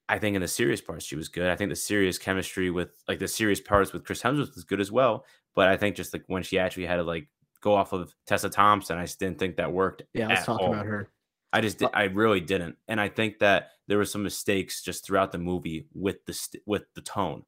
I 0.09 0.18
think 0.18 0.37
in 0.37 0.42
the 0.42 0.49
serious 0.49 0.80
parts 0.80 1.04
she 1.04 1.16
was 1.16 1.28
good. 1.28 1.50
I 1.50 1.54
think 1.54 1.68
the 1.68 1.76
serious 1.76 2.17
chemistry 2.17 2.71
with 2.71 2.91
like 3.06 3.19
the 3.19 3.28
serious 3.28 3.60
parts 3.60 3.93
with 3.93 4.04
Chris 4.06 4.23
Hemsworth 4.23 4.54
was 4.54 4.65
good 4.65 4.80
as 4.80 4.91
well. 4.91 5.26
But 5.54 5.69
I 5.69 5.76
think 5.76 5.97
just 5.97 6.15
like 6.15 6.25
when 6.28 6.43
she 6.43 6.58
actually 6.58 6.86
had 6.86 6.97
to 6.97 7.02
like 7.02 7.28
go 7.60 7.75
off 7.75 7.93
of 7.93 8.15
Tessa 8.26 8.49
Thompson, 8.49 8.97
I 8.97 9.02
just 9.02 9.21
didn't 9.21 9.38
think 9.38 9.56
that 9.56 9.71
worked. 9.71 10.02
Yeah, 10.15 10.28
let's 10.28 10.47
talk 10.47 10.60
all. 10.62 10.73
about 10.73 10.86
her. 10.86 11.10
I 11.52 11.60
just 11.60 11.78
did, 11.78 11.89
I 11.93 12.04
really 12.04 12.41
didn't, 12.41 12.76
and 12.89 13.00
I 13.00 13.08
think 13.08 13.39
that 13.41 13.71
there 13.89 13.99
were 13.99 14.04
some 14.04 14.23
mistakes 14.23 14.82
just 14.82 15.04
throughout 15.04 15.32
the 15.32 15.39
movie 15.39 15.86
with 15.95 16.25
the 16.26 16.32
st- 16.32 16.63
with 16.67 16.84
the 16.95 17.00
tone, 17.00 17.45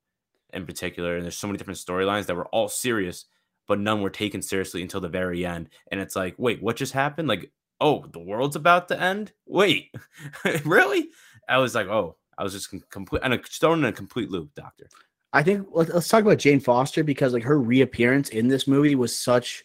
in 0.52 0.66
particular. 0.66 1.16
And 1.16 1.24
there's 1.24 1.36
so 1.36 1.46
many 1.46 1.56
different 1.56 1.78
storylines 1.78 2.26
that 2.26 2.34
were 2.34 2.48
all 2.48 2.68
serious, 2.68 3.26
but 3.68 3.78
none 3.78 4.02
were 4.02 4.10
taken 4.10 4.42
seriously 4.42 4.82
until 4.82 5.00
the 5.00 5.08
very 5.08 5.46
end. 5.46 5.68
And 5.90 6.00
it's 6.00 6.16
like, 6.16 6.34
wait, 6.38 6.60
what 6.62 6.76
just 6.76 6.92
happened? 6.92 7.28
Like, 7.28 7.52
oh, 7.80 8.04
the 8.12 8.18
world's 8.18 8.56
about 8.56 8.88
to 8.88 9.00
end. 9.00 9.32
Wait, 9.46 9.94
really? 10.64 11.08
I 11.48 11.58
was 11.58 11.74
like, 11.74 11.86
oh, 11.86 12.16
I 12.36 12.42
was 12.42 12.52
just 12.52 12.74
complete 12.90 13.22
and 13.22 13.40
thrown 13.46 13.80
in 13.80 13.84
a 13.84 13.92
complete 13.92 14.30
loop, 14.30 14.54
Doctor. 14.54 14.88
I 15.32 15.42
think 15.42 15.66
let's 15.70 16.08
talk 16.08 16.22
about 16.22 16.38
Jane 16.38 16.60
Foster 16.60 17.04
because 17.04 17.32
like 17.32 17.42
her 17.44 17.58
reappearance 17.58 18.28
in 18.30 18.48
this 18.48 18.66
movie 18.66 18.94
was 18.94 19.16
such 19.16 19.64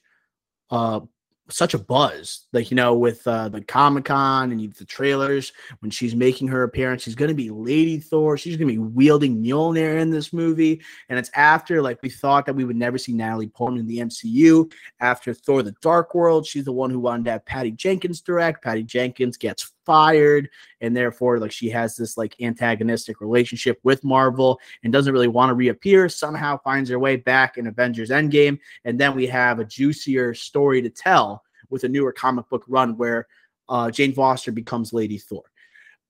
uh 0.70 1.02
such 1.50 1.74
a 1.74 1.80
buzz. 1.80 2.48
Like, 2.54 2.72
you 2.72 2.76
know, 2.76 2.94
with 2.94 3.26
uh, 3.28 3.50
the 3.50 3.62
Comic 3.62 4.06
Con 4.06 4.52
and 4.52 4.74
the 4.74 4.86
trailers, 4.86 5.54
when 5.80 5.92
she's 5.92 6.16
making 6.16 6.48
her 6.50 6.64
appearance, 6.64 7.04
she's 7.04 7.16
going 7.16 7.30
to 7.30 7.36
be 7.36 7.50
Lady 7.50 8.00
Thor. 8.00 8.38
She's 8.38 8.58
going 8.58 8.68
to 8.68 8.74
be 8.74 8.80
wielding 8.80 9.42
Mjolnir 9.42 10.00
in 10.00 10.10
this 10.10 10.34
movie. 10.34 10.82
And 11.10 11.18
it's 11.18 11.32
after, 11.36 11.82
like, 11.82 12.02
we 12.02 12.10
thought 12.10 12.46
that 12.46 12.56
we 12.56 12.66
would 12.66 12.76
never 12.76 12.98
see 12.98 13.14
Natalie 13.14 13.48
Portman 13.48 13.82
in 13.82 13.88
the 13.88 14.00
MCU. 14.00 14.72
After 15.00 15.34
Thor 15.34 15.64
the 15.64 15.76
Dark 15.82 16.14
World, 16.14 16.46
she's 16.46 16.66
the 16.66 16.72
one 16.72 16.90
who 16.90 17.00
wanted 17.00 17.26
to 17.26 17.32
have 17.32 17.46
Patty 17.46 17.72
Jenkins 17.72 18.22
direct. 18.22 18.64
Patty 18.64 18.84
Jenkins 18.84 19.38
gets 19.38 19.72
fired. 19.88 20.50
And 20.82 20.96
therefore, 20.96 21.40
like, 21.40 21.52
she 21.52 21.70
has 21.72 21.96
this, 21.96 22.18
like, 22.18 22.36
antagonistic 22.40 23.22
relationship 23.22 23.80
with 23.84 24.04
Marvel 24.04 24.60
and 24.84 24.94
doesn't 24.94 25.14
really 25.14 25.28
want 25.28 25.50
to 25.50 25.56
reappear. 25.56 26.10
Somehow 26.10 26.60
finds 26.64 26.90
her 26.92 27.00
way 27.00 27.16
back 27.16 27.58
in 27.58 27.66
Avengers 27.66 28.12
Endgame. 28.12 28.60
And 28.86 29.00
then 29.00 29.16
we 29.16 29.26
have 29.28 29.60
a 29.60 29.66
juicier 29.66 30.36
story 30.36 30.82
to 30.84 30.90
tell 30.90 31.42
with 31.70 31.86
a 31.86 31.90
newer 31.90 32.12
comic 32.12 32.48
book 32.50 32.64
run 32.68 32.98
where 32.98 33.28
uh, 33.70 33.90
Jane 33.90 34.14
Foster 34.14 34.52
becomes 34.52 34.94
Lady 34.94 35.18
Thor. 35.18 35.44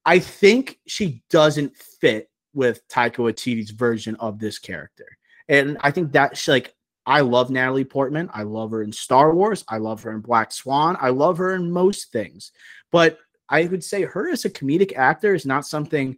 I 0.05 0.19
think 0.19 0.79
she 0.87 1.23
doesn't 1.29 1.77
fit 1.77 2.29
with 2.53 2.87
Taika 2.87 3.17
Waititi's 3.17 3.71
version 3.71 4.15
of 4.15 4.39
this 4.39 4.57
character. 4.57 5.05
And 5.47 5.77
I 5.81 5.91
think 5.91 6.11
that 6.11 6.31
that's 6.31 6.47
like 6.47 6.73
I 7.07 7.21
love 7.21 7.49
Natalie 7.49 7.85
Portman. 7.85 8.29
I 8.33 8.43
love 8.43 8.71
her 8.71 8.83
in 8.83 8.91
Star 8.91 9.33
Wars. 9.33 9.63
I 9.69 9.77
love 9.77 10.03
her 10.03 10.11
in 10.11 10.19
Black 10.19 10.51
Swan. 10.51 10.97
I 10.99 11.09
love 11.09 11.37
her 11.37 11.55
in 11.55 11.71
most 11.71 12.11
things. 12.11 12.51
But 12.91 13.17
I 13.49 13.65
would 13.65 13.83
say 13.83 14.03
her 14.03 14.29
as 14.29 14.45
a 14.45 14.49
comedic 14.49 14.95
actor 14.95 15.33
is 15.33 15.45
not 15.45 15.65
something 15.65 16.17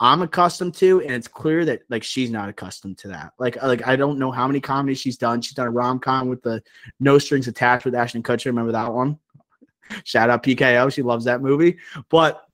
I'm 0.00 0.22
accustomed 0.22 0.74
to, 0.76 1.00
and 1.02 1.12
it's 1.12 1.28
clear 1.28 1.64
that 1.66 1.82
like 1.88 2.02
she's 2.02 2.30
not 2.30 2.48
accustomed 2.48 2.98
to 2.98 3.08
that. 3.08 3.32
Like, 3.38 3.62
like 3.62 3.86
I 3.86 3.96
don't 3.96 4.18
know 4.18 4.32
how 4.32 4.46
many 4.46 4.60
comedies 4.60 5.00
she's 5.00 5.16
done. 5.16 5.40
She's 5.40 5.54
done 5.54 5.68
a 5.68 5.70
rom 5.70 6.00
com 6.00 6.28
with 6.28 6.42
the 6.42 6.62
No 6.98 7.18
Strings 7.18 7.48
Attached 7.48 7.84
with 7.84 7.94
Ashton 7.94 8.22
Kutcher. 8.22 8.46
Remember 8.46 8.72
that 8.72 8.92
one? 8.92 9.18
Shout 10.04 10.30
out 10.30 10.42
PKO. 10.42 10.92
She 10.92 11.02
loves 11.02 11.24
that 11.26 11.42
movie. 11.42 11.78
But 12.10 12.44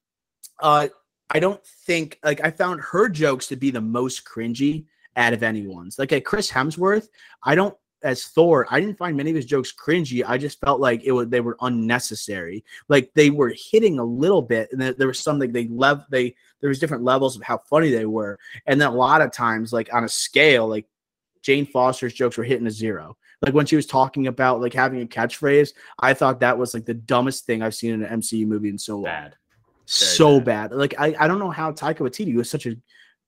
uh, 0.61 0.88
I 1.30 1.40
don't 1.40 1.64
think 1.87 2.18
like 2.22 2.44
I 2.44 2.50
found 2.50 2.80
her 2.80 3.09
jokes 3.09 3.46
to 3.48 3.56
be 3.56 3.70
the 3.70 3.80
most 3.80 4.24
cringy 4.24 4.85
out 5.16 5.33
of 5.33 5.42
anyone's. 5.42 5.98
Like 5.98 6.12
at 6.12 6.24
Chris 6.24 6.50
Hemsworth, 6.50 7.09
I 7.42 7.54
don't 7.54 7.76
as 8.02 8.24
Thor, 8.24 8.66
I 8.70 8.80
didn't 8.80 8.98
find 8.98 9.16
many 9.16 9.30
of 9.30 9.36
his 9.36 9.44
jokes 9.44 9.72
cringy. 9.72 10.24
I 10.26 10.38
just 10.38 10.60
felt 10.60 10.80
like 10.80 11.02
it 11.04 11.12
was 11.12 11.28
they 11.28 11.40
were 11.40 11.56
unnecessary. 11.60 12.64
Like 12.88 13.10
they 13.14 13.30
were 13.30 13.54
hitting 13.56 13.98
a 13.98 14.04
little 14.04 14.42
bit, 14.42 14.70
and 14.72 14.80
there, 14.80 15.06
was 15.06 15.20
something 15.20 15.52
they 15.52 15.68
love. 15.68 16.04
They 16.10 16.34
there 16.60 16.68
was 16.68 16.78
different 16.78 17.04
levels 17.04 17.36
of 17.36 17.42
how 17.42 17.58
funny 17.58 17.90
they 17.90 18.06
were, 18.06 18.38
and 18.66 18.80
then 18.80 18.88
a 18.88 18.94
lot 18.94 19.22
of 19.22 19.32
times, 19.32 19.72
like 19.72 19.92
on 19.92 20.04
a 20.04 20.08
scale, 20.08 20.68
like 20.68 20.86
Jane 21.42 21.66
Foster's 21.66 22.14
jokes 22.14 22.36
were 22.36 22.44
hitting 22.44 22.66
a 22.66 22.70
zero. 22.70 23.16
Like 23.42 23.54
when 23.54 23.66
she 23.66 23.76
was 23.76 23.86
talking 23.86 24.26
about 24.26 24.60
like 24.60 24.74
having 24.74 25.00
a 25.02 25.06
catchphrase, 25.06 25.72
I 25.98 26.14
thought 26.14 26.40
that 26.40 26.58
was 26.58 26.74
like 26.74 26.84
the 26.84 26.94
dumbest 26.94 27.46
thing 27.46 27.62
I've 27.62 27.74
seen 27.74 27.94
in 27.94 28.02
an 28.02 28.20
MCU 28.20 28.46
movie 28.46 28.68
in 28.68 28.78
so 28.78 28.96
long. 28.96 29.04
Bad. 29.04 29.34
so 29.86 30.40
bad. 30.40 30.70
bad. 30.70 30.78
Like 30.78 30.94
I, 30.98 31.14
I 31.18 31.26
don't 31.26 31.38
know 31.38 31.50
how 31.50 31.72
Taika 31.72 31.98
Waititi 31.98 32.34
was 32.34 32.50
such 32.50 32.66
a, 32.66 32.76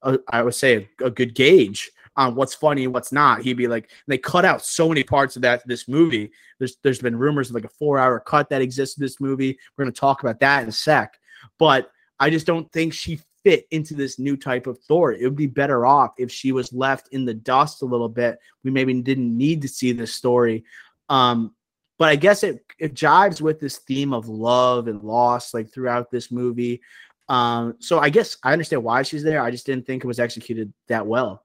a 0.03 0.19
I 0.29 0.43
would 0.43 0.55
say 0.55 0.89
a, 1.01 1.07
a 1.07 1.11
good 1.11 1.35
gauge 1.35 1.91
on 2.17 2.35
what's 2.35 2.55
funny 2.55 2.85
and 2.85 2.93
what's 2.93 3.13
not. 3.13 3.43
He'd 3.43 3.57
be 3.57 3.69
like, 3.69 3.91
they 4.07 4.19
cut 4.19 4.45
out 4.45 4.65
so 4.65 4.89
many 4.89 5.03
parts 5.03 5.37
of 5.37 5.43
that 5.43 5.67
this 5.67 5.89
movie. 5.89 6.31
There's 6.59 6.77
there's 6.83 7.01
been 7.01 7.17
rumors 7.17 7.49
of 7.49 7.55
like 7.55 7.65
a 7.65 7.69
four 7.69 7.99
hour 7.99 8.21
cut 8.21 8.49
that 8.51 8.63
exists 8.63 8.99
in 8.99 9.03
this 9.03 9.21
movie. 9.21 9.59
We're 9.77 9.85
gonna 9.85 9.93
talk 9.93 10.23
about 10.23 10.41
that 10.41 10.63
in 10.63 10.69
a 10.69 10.73
sec. 10.73 11.19
But 11.59 11.91
I 12.21 12.31
just 12.31 12.47
don't 12.47 12.71
think 12.73 12.93
she 12.93 13.21
fit 13.43 13.67
into 13.71 13.95
this 13.95 14.19
new 14.19 14.37
type 14.37 14.67
of 14.67 14.79
Thor. 14.81 15.13
It 15.13 15.25
would 15.25 15.37
be 15.37 15.47
better 15.47 15.85
off 15.85 16.13
if 16.19 16.31
she 16.31 16.53
was 16.53 16.73
left 16.73 17.09
in 17.09 17.25
the 17.25 17.35
dust 17.35 17.83
a 17.83 17.87
little 17.87 18.09
bit. 18.09 18.39
We 18.63 18.71
maybe 18.71 18.95
didn't 19.01 19.37
need 19.37 19.63
to 19.63 19.69
see 19.69 19.93
this 19.93 20.15
story. 20.15 20.65
Um, 21.09 21.55
but 21.99 22.09
I 22.09 22.17
guess 22.17 22.43
it 22.43 22.65
it 22.79 22.95
jives 22.95 23.41
with 23.41 23.61
this 23.61 23.79
theme 23.79 24.13
of 24.13 24.29
love 24.29 24.89
and 24.89 25.03
loss 25.03 25.55
like 25.55 25.73
throughout 25.73 26.11
this 26.11 26.31
movie. 26.31 26.81
Um, 27.29 27.77
so 27.79 27.99
I 27.99 28.11
guess 28.11 28.37
I 28.43 28.53
understand 28.53 28.83
why 28.85 29.03
she's 29.03 29.23
there. 29.23 29.41
I 29.41 29.51
just 29.51 29.67
didn't 29.67 29.87
think 29.87 30.05
it 30.05 30.09
was 30.09 30.19
executed 30.19 30.73
that 30.89 31.07
well. 31.07 31.45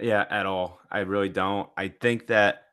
Yeah, 0.00 0.26
at 0.30 0.46
all. 0.46 0.80
I 0.90 1.00
really 1.00 1.28
don't. 1.28 1.68
I 1.76 1.88
think 1.88 2.26
that 2.28 2.64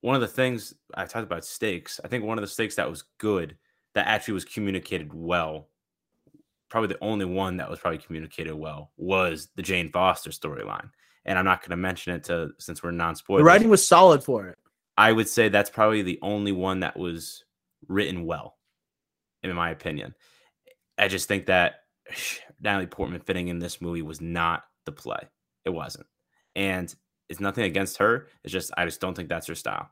one 0.00 0.14
of 0.14 0.20
the 0.20 0.28
things 0.28 0.74
I 0.94 1.04
talked 1.04 1.26
about 1.26 1.44
stakes. 1.44 2.00
I 2.04 2.08
think 2.08 2.24
one 2.24 2.38
of 2.38 2.42
the 2.42 2.48
stakes 2.48 2.76
that 2.76 2.88
was 2.88 3.04
good 3.18 3.56
that 3.94 4.06
actually 4.06 4.34
was 4.34 4.44
communicated 4.44 5.12
well, 5.12 5.68
probably 6.68 6.88
the 6.88 7.04
only 7.04 7.24
one 7.24 7.56
that 7.58 7.68
was 7.68 7.78
probably 7.78 7.98
communicated 7.98 8.54
well 8.54 8.92
was 8.96 9.48
the 9.56 9.62
Jane 9.62 9.90
Foster 9.90 10.30
storyline. 10.30 10.90
And 11.26 11.38
I'm 11.38 11.44
not 11.44 11.60
going 11.60 11.70
to 11.70 11.76
mention 11.76 12.14
it 12.14 12.24
to 12.24 12.50
since 12.58 12.82
we're 12.82 12.92
non 12.92 13.14
spoilers. 13.14 13.40
The 13.40 13.44
writing 13.44 13.68
was 13.68 13.86
solid 13.86 14.24
for 14.24 14.48
it. 14.48 14.58
I 14.96 15.12
would 15.12 15.28
say 15.28 15.48
that's 15.48 15.70
probably 15.70 16.02
the 16.02 16.18
only 16.22 16.52
one 16.52 16.80
that 16.80 16.96
was 16.96 17.44
written 17.88 18.24
well, 18.24 18.56
in 19.42 19.54
my 19.54 19.70
opinion. 19.70 20.14
I 20.98 21.08
just 21.08 21.28
think 21.28 21.46
that 21.46 21.84
Natalie 22.60 22.86
Portman 22.86 23.20
fitting 23.20 23.48
in 23.48 23.58
this 23.58 23.80
movie 23.80 24.02
was 24.02 24.20
not 24.20 24.64
the 24.86 24.92
play. 24.92 25.28
It 25.64 25.70
wasn't. 25.70 26.06
And 26.60 26.94
it's 27.30 27.40
nothing 27.40 27.64
against 27.64 27.96
her. 27.96 28.26
It's 28.44 28.52
just 28.52 28.70
I 28.76 28.84
just 28.84 29.00
don't 29.00 29.14
think 29.14 29.30
that's 29.30 29.46
her 29.46 29.54
style. 29.54 29.88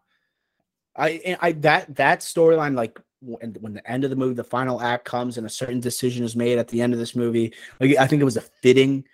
I 0.94 1.38
I 1.40 1.52
that 1.52 1.96
that 1.96 2.20
storyline 2.20 2.76
like 2.76 3.00
when, 3.20 3.56
when 3.60 3.72
the 3.72 3.90
end 3.90 4.04
of 4.04 4.10
the 4.10 4.16
movie, 4.16 4.34
the 4.34 4.44
final 4.44 4.82
act 4.82 5.06
comes, 5.06 5.38
and 5.38 5.46
a 5.46 5.50
certain 5.50 5.80
decision 5.80 6.26
is 6.26 6.36
made 6.36 6.58
at 6.58 6.68
the 6.68 6.82
end 6.82 6.92
of 6.92 6.98
this 6.98 7.16
movie. 7.16 7.54
Like 7.80 7.96
I 7.96 8.06
think 8.06 8.20
it 8.20 8.26
was 8.26 8.36
a 8.36 8.42
fitting, 8.42 9.04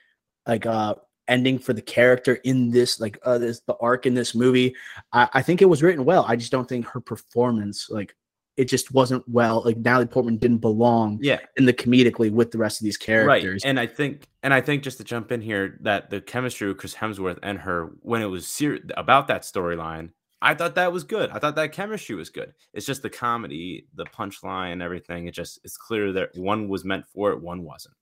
like 0.49 0.67
uh 0.67 0.97
ending 1.29 1.59
for 1.59 1.73
the 1.73 1.81
character 1.81 2.35
in 2.45 2.71
this 2.71 2.99
like 2.99 3.19
uh 3.23 3.39
this 3.39 3.61
the 3.61 3.77
arc 3.81 4.05
in 4.05 4.15
this 4.15 4.35
movie. 4.35 4.75
I, 5.13 5.29
I 5.35 5.43
think 5.43 5.63
it 5.63 5.67
was 5.67 5.83
written 5.83 6.05
well. 6.05 6.25
I 6.27 6.35
just 6.35 6.51
don't 6.51 6.69
think 6.69 6.87
her 6.87 7.01
performance 7.01 7.89
like 7.89 8.17
it 8.57 8.67
just 8.67 8.93
wasn't 8.93 9.29
well. 9.29 9.63
Like 9.65 9.77
Natalie 9.79 10.07
Portman 10.07 10.37
didn't 10.37 10.59
belong 10.59 11.19
yeah. 11.21 11.41
in 11.57 11.65
the 11.65 11.73
comedically 11.73 12.31
with 12.31 12.51
the 12.53 12.59
rest 12.59 12.81
of 12.81 12.85
these 12.85 12.97
characters. 12.97 13.63
Right. 13.65 13.69
And 13.69 13.81
I 13.81 13.87
think 13.87 14.29
and 14.43 14.55
I 14.55 14.61
think 14.61 14.83
just 14.83 14.99
to 14.99 15.05
jump 15.05 15.33
in 15.33 15.41
here 15.41 15.79
that 15.83 16.11
the 16.11 16.21
chemistry 16.21 16.69
with 16.69 16.79
Chris 16.79 16.95
Hemsworth 16.95 17.39
and 17.43 17.59
her 17.59 17.93
when 18.03 18.23
it 18.23 18.27
was 18.27 18.47
ser- 18.47 18.81
about 18.97 19.29
that 19.29 19.43
storyline, 19.43 20.11
I 20.41 20.55
thought 20.55 20.77
that 20.77 20.93
was 20.93 21.05
good. 21.05 21.31
I 21.31 21.39
thought 21.39 21.57
that 21.57 21.73
chemistry 21.73 22.15
was 22.15 22.31
good. 22.31 22.53
It's 22.73 22.87
just 22.87 23.03
the 23.03 23.11
comedy, 23.11 23.87
the 23.95 24.05
punchline, 24.05 24.73
and 24.73 24.83
everything. 24.83 25.27
It 25.27 25.35
just 25.35 25.59
it's 25.65 25.77
clear 25.77 26.13
that 26.13 26.37
one 26.37 26.69
was 26.69 26.85
meant 26.85 27.07
for 27.07 27.33
it, 27.33 27.41
one 27.41 27.65
wasn't. 27.65 27.95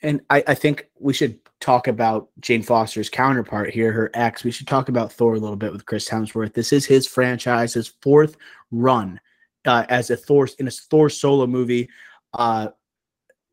And 0.00 0.20
I, 0.30 0.44
I 0.46 0.54
think 0.54 0.88
we 1.00 1.12
should 1.12 1.40
talk 1.58 1.88
about 1.88 2.28
Jane 2.38 2.62
Foster's 2.62 3.10
counterpart 3.10 3.70
here, 3.70 3.90
her 3.90 4.10
ex. 4.14 4.44
We 4.44 4.52
should 4.52 4.68
talk 4.68 4.88
about 4.88 5.12
Thor 5.12 5.34
a 5.34 5.40
little 5.40 5.56
bit 5.56 5.72
with 5.72 5.86
Chris 5.86 6.08
Hemsworth. 6.08 6.54
This 6.54 6.72
is 6.72 6.86
his 6.86 7.06
franchise, 7.06 7.74
his 7.74 7.88
fourth 8.00 8.36
run 8.70 9.20
uh, 9.68 9.84
as 9.88 10.10
a 10.10 10.16
Thor 10.16 10.48
in 10.58 10.66
a 10.66 10.70
Thor 10.70 11.10
solo 11.10 11.46
movie. 11.46 11.88
Uh, 12.32 12.68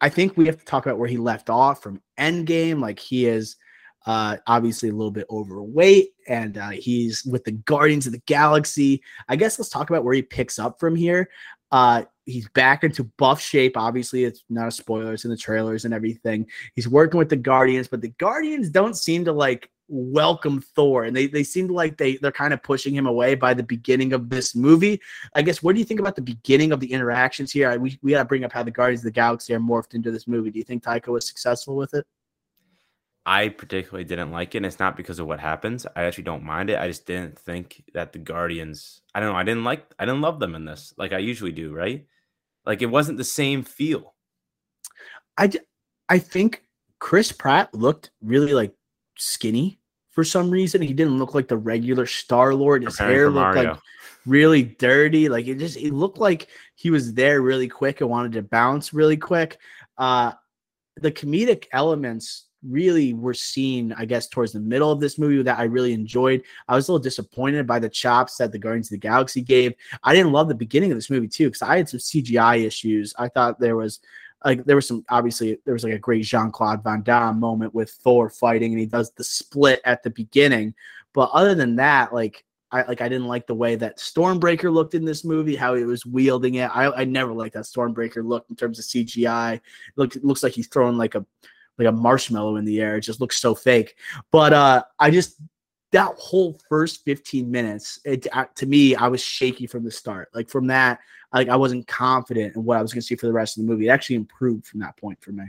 I 0.01 0.09
think 0.09 0.35
we 0.35 0.47
have 0.47 0.57
to 0.57 0.65
talk 0.65 0.85
about 0.85 0.97
where 0.97 1.09
he 1.09 1.17
left 1.17 1.49
off 1.49 1.83
from 1.83 2.01
Endgame. 2.19 2.79
Like 2.79 2.99
he 2.99 3.25
is 3.27 3.57
uh, 4.05 4.37
obviously 4.47 4.89
a 4.89 4.93
little 4.93 5.11
bit 5.11 5.27
overweight, 5.29 6.09
and 6.27 6.57
uh, 6.57 6.69
he's 6.69 7.23
with 7.25 7.43
the 7.43 7.51
Guardians 7.51 8.07
of 8.07 8.13
the 8.13 8.21
Galaxy. 8.25 9.03
I 9.27 9.35
guess 9.35 9.59
let's 9.59 9.69
talk 9.69 9.89
about 9.89 10.03
where 10.03 10.13
he 10.13 10.21
picks 10.21 10.57
up 10.57 10.79
from 10.79 10.95
here. 10.95 11.29
Uh, 11.71 12.03
he's 12.25 12.47
back 12.49 12.83
into 12.83 13.03
buff 13.17 13.41
shape. 13.41 13.75
Obviously, 13.75 14.23
it's 14.23 14.43
not 14.49 14.67
a 14.67 14.71
spoiler; 14.71 15.13
it's 15.13 15.25
in 15.25 15.31
the 15.31 15.37
trailers 15.37 15.85
and 15.85 15.93
everything. 15.93 16.47
He's 16.75 16.87
working 16.87 17.17
with 17.17 17.29
the 17.29 17.35
Guardians, 17.35 17.87
but 17.87 18.01
the 18.01 18.13
Guardians 18.19 18.69
don't 18.69 18.95
seem 18.95 19.25
to 19.25 19.33
like 19.33 19.69
welcome 19.87 20.61
Thor, 20.61 21.03
and 21.03 21.15
they 21.15 21.27
they 21.27 21.43
seem 21.43 21.67
like 21.67 21.97
they 21.97 22.17
they're 22.17 22.31
kind 22.31 22.53
of 22.53 22.63
pushing 22.63 22.95
him 22.95 23.07
away 23.07 23.35
by 23.35 23.53
the 23.53 23.63
beginning 23.63 24.13
of 24.13 24.29
this 24.29 24.55
movie. 24.55 24.99
I 25.33 25.41
guess 25.41 25.61
what 25.61 25.73
do 25.73 25.79
you 25.79 25.85
think 25.85 25.99
about 25.99 26.15
the 26.15 26.21
beginning 26.21 26.71
of 26.71 26.79
the 26.79 26.91
interactions 26.91 27.51
here? 27.51 27.77
we 27.79 27.99
we 28.01 28.11
got 28.11 28.19
to 28.19 28.25
bring 28.25 28.43
up 28.43 28.51
how 28.51 28.63
the 28.63 28.71
Guardians 28.71 29.01
of 29.01 29.05
the 29.05 29.11
Galaxy 29.11 29.53
are 29.53 29.59
morphed 29.59 29.93
into 29.93 30.11
this 30.11 30.27
movie. 30.27 30.51
Do 30.51 30.59
you 30.59 30.65
think 30.65 30.83
Taika 30.83 31.07
was 31.07 31.27
successful 31.27 31.75
with 31.75 31.93
it? 31.93 32.05
I 33.25 33.49
particularly 33.49 34.03
didn't 34.03 34.31
like 34.31 34.53
it. 34.53 34.59
And 34.59 34.65
it's 34.67 34.79
not 34.79 34.95
because 34.95 35.17
of 35.17 35.25
what 35.25 35.39
happens. 35.39 35.87
I 35.95 36.03
actually 36.03 36.25
don't 36.25 36.43
mind 36.43 36.69
it. 36.69 36.77
I 36.77 36.87
just 36.87 37.07
didn't 37.07 37.39
think 37.39 37.83
that 37.93 38.13
the 38.13 38.19
Guardians. 38.19 39.01
I 39.15 39.19
don't 39.19 39.31
know. 39.31 39.37
I 39.37 39.43
didn't 39.43 39.63
like. 39.63 39.85
I 39.97 40.05
didn't 40.05 40.21
love 40.21 40.39
them 40.39 40.55
in 40.55 40.65
this, 40.65 40.93
like 40.97 41.13
I 41.13 41.19
usually 41.19 41.51
do. 41.51 41.73
Right? 41.73 42.05
Like 42.65 42.81
it 42.81 42.87
wasn't 42.87 43.17
the 43.17 43.23
same 43.23 43.63
feel. 43.63 44.13
I 45.37 45.51
I 46.07 46.19
think 46.19 46.63
Chris 46.99 47.31
Pratt 47.31 47.73
looked 47.73 48.11
really 48.21 48.53
like 48.53 48.73
skinny 49.17 49.79
for 50.11 50.23
some 50.23 50.49
reason. 50.49 50.81
He 50.81 50.93
didn't 50.93 51.19
look 51.19 51.35
like 51.35 51.47
the 51.47 51.57
regular 51.57 52.05
Star 52.05 52.53
Lord. 52.53 52.83
His 52.83 52.95
Preparing 52.95 53.15
hair 53.15 53.29
looked 53.29 53.55
like 53.55 53.77
really 54.25 54.63
dirty. 54.63 55.29
Like 55.29 55.47
it 55.47 55.59
just 55.59 55.77
it 55.77 55.93
looked 55.93 56.17
like 56.17 56.47
he 56.75 56.89
was 56.89 57.13
there 57.13 57.41
really 57.41 57.67
quick 57.67 58.01
and 58.01 58.09
wanted 58.09 58.33
to 58.33 58.41
bounce 58.41 58.93
really 58.93 59.17
quick. 59.17 59.57
Uh 59.97 60.31
the 60.97 61.11
comedic 61.11 61.65
elements 61.73 62.45
really 62.67 63.13
were 63.13 63.33
seen, 63.33 63.93
I 63.93 64.05
guess, 64.05 64.27
towards 64.27 64.53
the 64.53 64.59
middle 64.59 64.91
of 64.91 64.99
this 64.99 65.19
movie 65.19 65.41
that 65.43 65.59
I 65.59 65.63
really 65.63 65.93
enjoyed. 65.93 66.41
I 66.67 66.75
was 66.75 66.87
a 66.87 66.91
little 66.91 67.03
disappointed 67.03 67.67
by 67.67 67.79
the 67.79 67.89
chops 67.89 68.37
that 68.37 68.51
the 68.51 68.57
Guardians 68.57 68.87
of 68.87 68.91
the 68.91 68.97
Galaxy 69.07 69.41
gave. 69.41 69.73
I 70.03 70.15
didn't 70.15 70.31
love 70.31 70.47
the 70.47 70.55
beginning 70.55 70.91
of 70.91 70.97
this 70.97 71.09
movie 71.09 71.27
too 71.27 71.47
because 71.47 71.61
I 71.61 71.77
had 71.77 71.89
some 71.89 71.99
CGI 71.99 72.65
issues. 72.65 73.13
I 73.17 73.27
thought 73.27 73.59
there 73.59 73.75
was 73.75 73.99
like 74.45 74.63
there 74.63 74.75
was 74.75 74.87
some 74.87 75.03
obviously 75.09 75.59
there 75.65 75.73
was 75.73 75.83
like 75.83 75.93
a 75.93 75.99
great 75.99 76.23
Jean 76.23 76.51
Claude 76.51 76.83
Van 76.83 77.01
Damme 77.01 77.39
moment 77.39 77.73
with 77.73 77.89
Thor 77.89 78.29
fighting 78.29 78.71
and 78.71 78.79
he 78.79 78.85
does 78.85 79.11
the 79.11 79.23
split 79.23 79.81
at 79.83 80.03
the 80.03 80.11
beginning. 80.11 80.75
But 81.13 81.31
other 81.33 81.55
than 81.55 81.75
that, 81.77 82.13
like 82.13 82.45
I 82.71 82.83
like 82.83 83.01
I 83.01 83.09
didn't 83.09 83.27
like 83.27 83.47
the 83.47 83.55
way 83.55 83.75
that 83.75 83.97
Stormbreaker 83.97 84.71
looked 84.71 84.93
in 84.93 85.03
this 85.03 85.25
movie, 85.25 85.55
how 85.55 85.73
he 85.73 85.83
was 85.83 86.05
wielding 86.05 86.55
it. 86.55 86.69
I, 86.75 86.91
I 86.91 87.05
never 87.05 87.33
liked 87.33 87.55
that 87.55 87.65
Stormbreaker 87.65 88.23
look 88.23 88.45
in 88.49 88.55
terms 88.55 88.77
of 88.77 88.85
CGI. 88.85 89.59
Look, 89.95 90.15
it 90.15 90.23
looks 90.23 90.43
like 90.43 90.53
he's 90.53 90.67
throwing 90.67 90.97
like 90.97 91.15
a 91.15 91.25
like 91.77 91.87
a 91.87 91.91
marshmallow 91.91 92.57
in 92.57 92.65
the 92.65 92.81
air. 92.81 92.97
It 92.97 93.01
just 93.01 93.19
looks 93.19 93.37
so 93.37 93.55
fake. 93.55 93.95
But 94.31 94.53
uh 94.53 94.83
I 94.99 95.09
just 95.09 95.37
that 95.95 96.13
whole 96.17 96.59
first 96.67 97.05
15 97.05 97.49
minutes, 97.49 98.01
it 98.03 98.27
uh, 98.33 98.45
to 98.55 98.65
me, 98.65 98.95
I 98.95 99.07
was 99.07 99.21
shaky 99.21 99.65
from 99.65 99.85
the 99.85 99.91
start. 99.91 100.29
Like 100.33 100.49
from 100.49 100.67
that, 100.67 100.99
like 101.33 101.47
I 101.47 101.55
wasn't 101.55 101.87
confident 101.87 102.55
in 102.55 102.65
what 102.65 102.77
I 102.77 102.81
was 102.81 102.93
going 102.93 103.01
to 103.01 103.07
see 103.07 103.15
for 103.15 103.27
the 103.27 103.33
rest 103.33 103.57
of 103.57 103.63
the 103.63 103.71
movie. 103.71 103.87
It 103.87 103.91
actually 103.91 104.17
improved 104.17 104.65
from 104.65 104.81
that 104.81 104.97
point 104.97 105.21
for 105.21 105.31
me. 105.31 105.45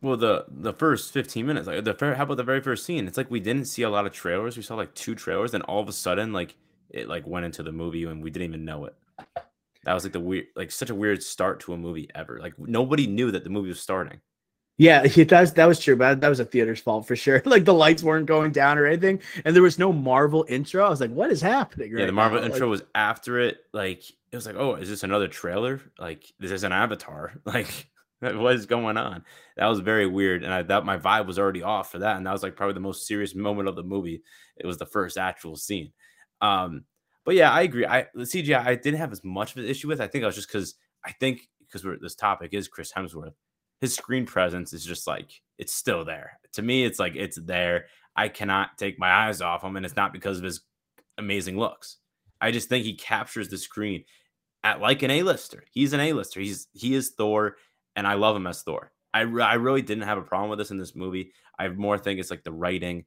Well, 0.00 0.16
the 0.16 0.46
the 0.48 0.72
first 0.72 1.12
15 1.12 1.44
minutes, 1.44 1.66
like 1.66 1.82
the 1.82 2.14
how 2.16 2.22
about 2.22 2.36
the 2.36 2.44
very 2.44 2.60
first 2.60 2.86
scene? 2.86 3.08
It's 3.08 3.16
like 3.16 3.30
we 3.30 3.40
didn't 3.40 3.64
see 3.64 3.82
a 3.82 3.90
lot 3.90 4.06
of 4.06 4.12
trailers. 4.12 4.56
We 4.56 4.62
saw 4.62 4.76
like 4.76 4.94
two 4.94 5.16
trailers, 5.16 5.52
and 5.52 5.64
all 5.64 5.80
of 5.80 5.88
a 5.88 5.92
sudden, 5.92 6.32
like 6.32 6.54
it 6.90 7.08
like 7.08 7.26
went 7.26 7.44
into 7.44 7.64
the 7.64 7.72
movie, 7.72 8.04
and 8.04 8.22
we 8.22 8.30
didn't 8.30 8.48
even 8.48 8.64
know 8.64 8.84
it. 8.84 8.94
That 9.84 9.94
was 9.94 10.04
like 10.04 10.12
the 10.12 10.20
weird, 10.20 10.46
like 10.54 10.70
such 10.70 10.90
a 10.90 10.94
weird 10.94 11.24
start 11.24 11.58
to 11.60 11.72
a 11.72 11.76
movie 11.76 12.08
ever. 12.14 12.38
Like 12.40 12.56
nobody 12.56 13.08
knew 13.08 13.32
that 13.32 13.42
the 13.42 13.50
movie 13.50 13.68
was 13.68 13.80
starting. 13.80 14.20
Yeah, 14.82 15.02
that 15.06 15.40
was 15.40 15.52
that 15.52 15.66
was 15.66 15.78
true, 15.78 15.94
but 15.94 16.20
that 16.20 16.28
was 16.28 16.40
a 16.40 16.44
theater's 16.44 16.80
fault 16.80 17.06
for 17.06 17.14
sure. 17.14 17.40
Like 17.52 17.64
the 17.64 17.74
lights 17.74 18.02
weren't 18.02 18.26
going 18.26 18.50
down 18.50 18.78
or 18.78 18.86
anything, 18.86 19.20
and 19.44 19.54
there 19.54 19.62
was 19.62 19.78
no 19.78 19.92
Marvel 19.92 20.44
intro. 20.48 20.84
I 20.84 20.88
was 20.88 21.00
like, 21.00 21.12
"What 21.12 21.30
is 21.30 21.40
happening?" 21.40 21.92
Right 21.92 22.00
yeah, 22.00 22.06
the 22.06 22.12
Marvel 22.12 22.40
now? 22.40 22.46
intro 22.46 22.66
like, 22.66 22.70
was 22.70 22.82
after 22.94 23.38
it. 23.38 23.58
Like 23.72 24.02
it 24.10 24.36
was 24.36 24.46
like, 24.46 24.56
"Oh, 24.56 24.74
is 24.74 24.88
this 24.88 25.04
another 25.04 25.28
trailer? 25.28 25.80
Like 25.98 26.24
this 26.40 26.50
is 26.50 26.64
an 26.64 26.72
Avatar? 26.72 27.34
Like 27.44 27.88
what 28.20 28.54
is 28.54 28.66
going 28.66 28.96
on?" 28.96 29.24
That 29.56 29.66
was 29.66 29.80
very 29.80 30.06
weird, 30.06 30.42
and 30.42 30.52
I 30.52 30.64
thought 30.64 30.84
my 30.84 30.98
vibe 30.98 31.26
was 31.26 31.38
already 31.38 31.62
off 31.62 31.92
for 31.92 32.00
that. 32.00 32.16
And 32.16 32.26
that 32.26 32.32
was 32.32 32.42
like 32.42 32.56
probably 32.56 32.74
the 32.74 32.80
most 32.80 33.06
serious 33.06 33.34
moment 33.36 33.68
of 33.68 33.76
the 33.76 33.84
movie. 33.84 34.22
It 34.56 34.66
was 34.66 34.78
the 34.78 34.86
first 34.86 35.16
actual 35.16 35.54
scene. 35.54 35.92
Um, 36.40 36.84
but 37.24 37.36
yeah, 37.36 37.52
I 37.52 37.62
agree. 37.62 37.86
I 37.86 38.08
the 38.14 38.24
CGI 38.24 38.66
I 38.66 38.74
didn't 38.74 38.98
have 38.98 39.12
as 39.12 39.22
much 39.22 39.52
of 39.52 39.58
an 39.58 39.68
issue 39.68 39.86
with. 39.86 40.00
I 40.00 40.08
think 40.08 40.24
I 40.24 40.26
was 40.26 40.36
just 40.36 40.48
because 40.48 40.74
I 41.04 41.12
think 41.12 41.48
because 41.60 41.84
we're 41.84 41.98
this 41.98 42.16
topic 42.16 42.52
is 42.52 42.66
Chris 42.66 42.92
Hemsworth 42.92 43.34
his 43.82 43.94
screen 43.94 44.24
presence 44.24 44.72
is 44.72 44.84
just 44.84 45.06
like 45.08 45.42
it's 45.58 45.74
still 45.74 46.04
there. 46.04 46.38
To 46.54 46.62
me, 46.62 46.84
it's 46.84 47.00
like 47.00 47.16
it's 47.16 47.36
there. 47.36 47.86
I 48.14 48.28
cannot 48.28 48.78
take 48.78 48.98
my 48.98 49.10
eyes 49.10 49.42
off 49.42 49.64
him, 49.64 49.76
and 49.76 49.84
it's 49.84 49.96
not 49.96 50.12
because 50.12 50.38
of 50.38 50.44
his 50.44 50.60
amazing 51.18 51.58
looks. 51.58 51.98
I 52.40 52.52
just 52.52 52.68
think 52.68 52.84
he 52.84 52.94
captures 52.94 53.48
the 53.48 53.58
screen 53.58 54.04
at 54.62 54.80
like 54.80 55.02
an 55.02 55.10
A-lister. 55.10 55.64
He's 55.72 55.92
an 55.92 56.00
A-lister. 56.00 56.40
He's 56.40 56.68
he 56.72 56.94
is 56.94 57.10
Thor, 57.10 57.56
and 57.96 58.06
I 58.06 58.14
love 58.14 58.36
him 58.36 58.46
as 58.46 58.62
Thor. 58.62 58.92
I 59.12 59.22
I 59.22 59.54
really 59.54 59.82
didn't 59.82 60.04
have 60.04 60.18
a 60.18 60.22
problem 60.22 60.48
with 60.48 60.60
this 60.60 60.70
in 60.70 60.78
this 60.78 60.94
movie. 60.94 61.32
I 61.58 61.68
more 61.68 61.98
think 61.98 62.20
it's 62.20 62.30
like 62.30 62.44
the 62.44 62.52
writing 62.52 63.04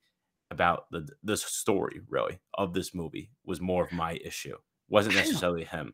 about 0.51 0.91
the 0.91 1.07
the 1.23 1.37
story 1.37 2.01
really 2.09 2.37
of 2.53 2.73
this 2.73 2.93
movie 2.93 3.31
was 3.45 3.61
more 3.61 3.85
of 3.85 3.93
my 3.93 4.19
issue. 4.25 4.57
Wasn't 4.89 5.15
necessarily 5.15 5.63
him. 5.63 5.93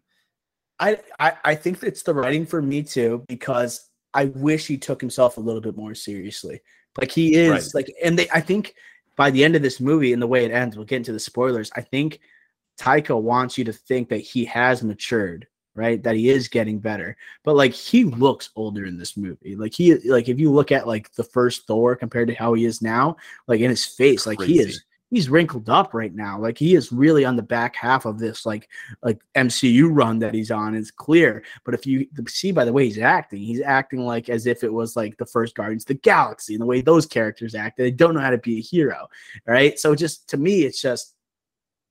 I, 0.79 0.97
I 1.19 1.33
I 1.45 1.55
think 1.55 1.83
it's 1.83 2.01
the 2.01 2.15
writing 2.15 2.47
for 2.47 2.63
me 2.63 2.81
too 2.81 3.23
because 3.27 3.90
I 4.13 4.25
wish 4.25 4.67
he 4.67 4.77
took 4.77 4.99
himself 5.01 5.37
a 5.37 5.41
little 5.41 5.61
bit 5.61 5.77
more 5.77 5.95
seriously. 5.95 6.61
Like 6.99 7.11
he 7.11 7.35
is 7.35 7.51
right. 7.51 7.75
like, 7.75 7.95
and 8.03 8.17
they, 8.19 8.27
I 8.33 8.41
think 8.41 8.75
by 9.15 9.31
the 9.31 9.43
end 9.43 9.55
of 9.55 9.61
this 9.61 9.79
movie 9.79 10.13
and 10.13 10.21
the 10.21 10.27
way 10.27 10.45
it 10.45 10.51
ends, 10.51 10.75
we'll 10.75 10.85
get 10.85 10.97
into 10.97 11.13
the 11.13 11.19
spoilers. 11.19 11.71
I 11.75 11.81
think 11.81 12.19
Taika 12.79 13.19
wants 13.19 13.57
you 13.57 13.63
to 13.65 13.73
think 13.73 14.09
that 14.09 14.17
he 14.17 14.45
has 14.45 14.83
matured, 14.83 15.47
right? 15.75 16.01
That 16.03 16.15
he 16.15 16.29
is 16.29 16.47
getting 16.47 16.79
better. 16.79 17.15
But 17.43 17.55
like 17.55 17.73
he 17.73 18.03
looks 18.03 18.49
older 18.55 18.85
in 18.85 18.97
this 18.97 19.15
movie. 19.15 19.55
Like 19.55 19.73
he, 19.73 19.95
like 20.09 20.27
if 20.27 20.39
you 20.39 20.51
look 20.51 20.71
at 20.71 20.87
like 20.87 21.13
the 21.13 21.23
first 21.23 21.67
Thor 21.67 21.95
compared 21.95 22.27
to 22.27 22.33
how 22.33 22.53
he 22.53 22.65
is 22.65 22.81
now, 22.81 23.17
like 23.47 23.61
in 23.61 23.69
his 23.69 23.85
face, 23.85 24.25
like 24.25 24.39
Crazy. 24.39 24.53
he 24.53 24.59
is 24.59 24.83
he's 25.11 25.29
wrinkled 25.29 25.69
up 25.69 25.93
right 25.93 26.15
now. 26.15 26.39
Like 26.39 26.57
he 26.57 26.73
is 26.73 26.91
really 26.91 27.25
on 27.25 27.35
the 27.35 27.43
back 27.43 27.75
half 27.75 28.05
of 28.05 28.17
this 28.17 28.45
like 28.45 28.67
like 29.03 29.21
MCU 29.35 29.89
run 29.91 30.17
that 30.19 30.33
he's 30.33 30.49
on 30.51 30.73
It's 30.73 30.89
clear. 30.89 31.43
But 31.65 31.73
if 31.75 31.85
you 31.85 32.07
see 32.27 32.51
by 32.51 32.65
the 32.65 32.73
way 32.73 32.85
he's 32.85 32.97
acting, 32.97 33.41
he's 33.41 33.61
acting 33.61 33.99
like 34.05 34.29
as 34.29 34.47
if 34.47 34.63
it 34.63 34.71
was 34.73 34.95
like 34.95 35.17
the 35.17 35.25
first 35.25 35.53
Guardians 35.53 35.83
of 35.83 35.87
the 35.89 35.93
Galaxy 35.95 36.53
and 36.55 36.61
the 36.61 36.65
way 36.65 36.81
those 36.81 37.05
characters 37.05 37.53
act. 37.55 37.77
They 37.77 37.91
don't 37.91 38.13
know 38.15 38.21
how 38.21 38.29
to 38.31 38.37
be 38.37 38.57
a 38.57 38.61
hero, 38.61 39.07
right? 39.45 39.77
So 39.77 39.93
just 39.95 40.29
to 40.29 40.37
me, 40.37 40.63
it's 40.63 40.81
just 40.81 41.13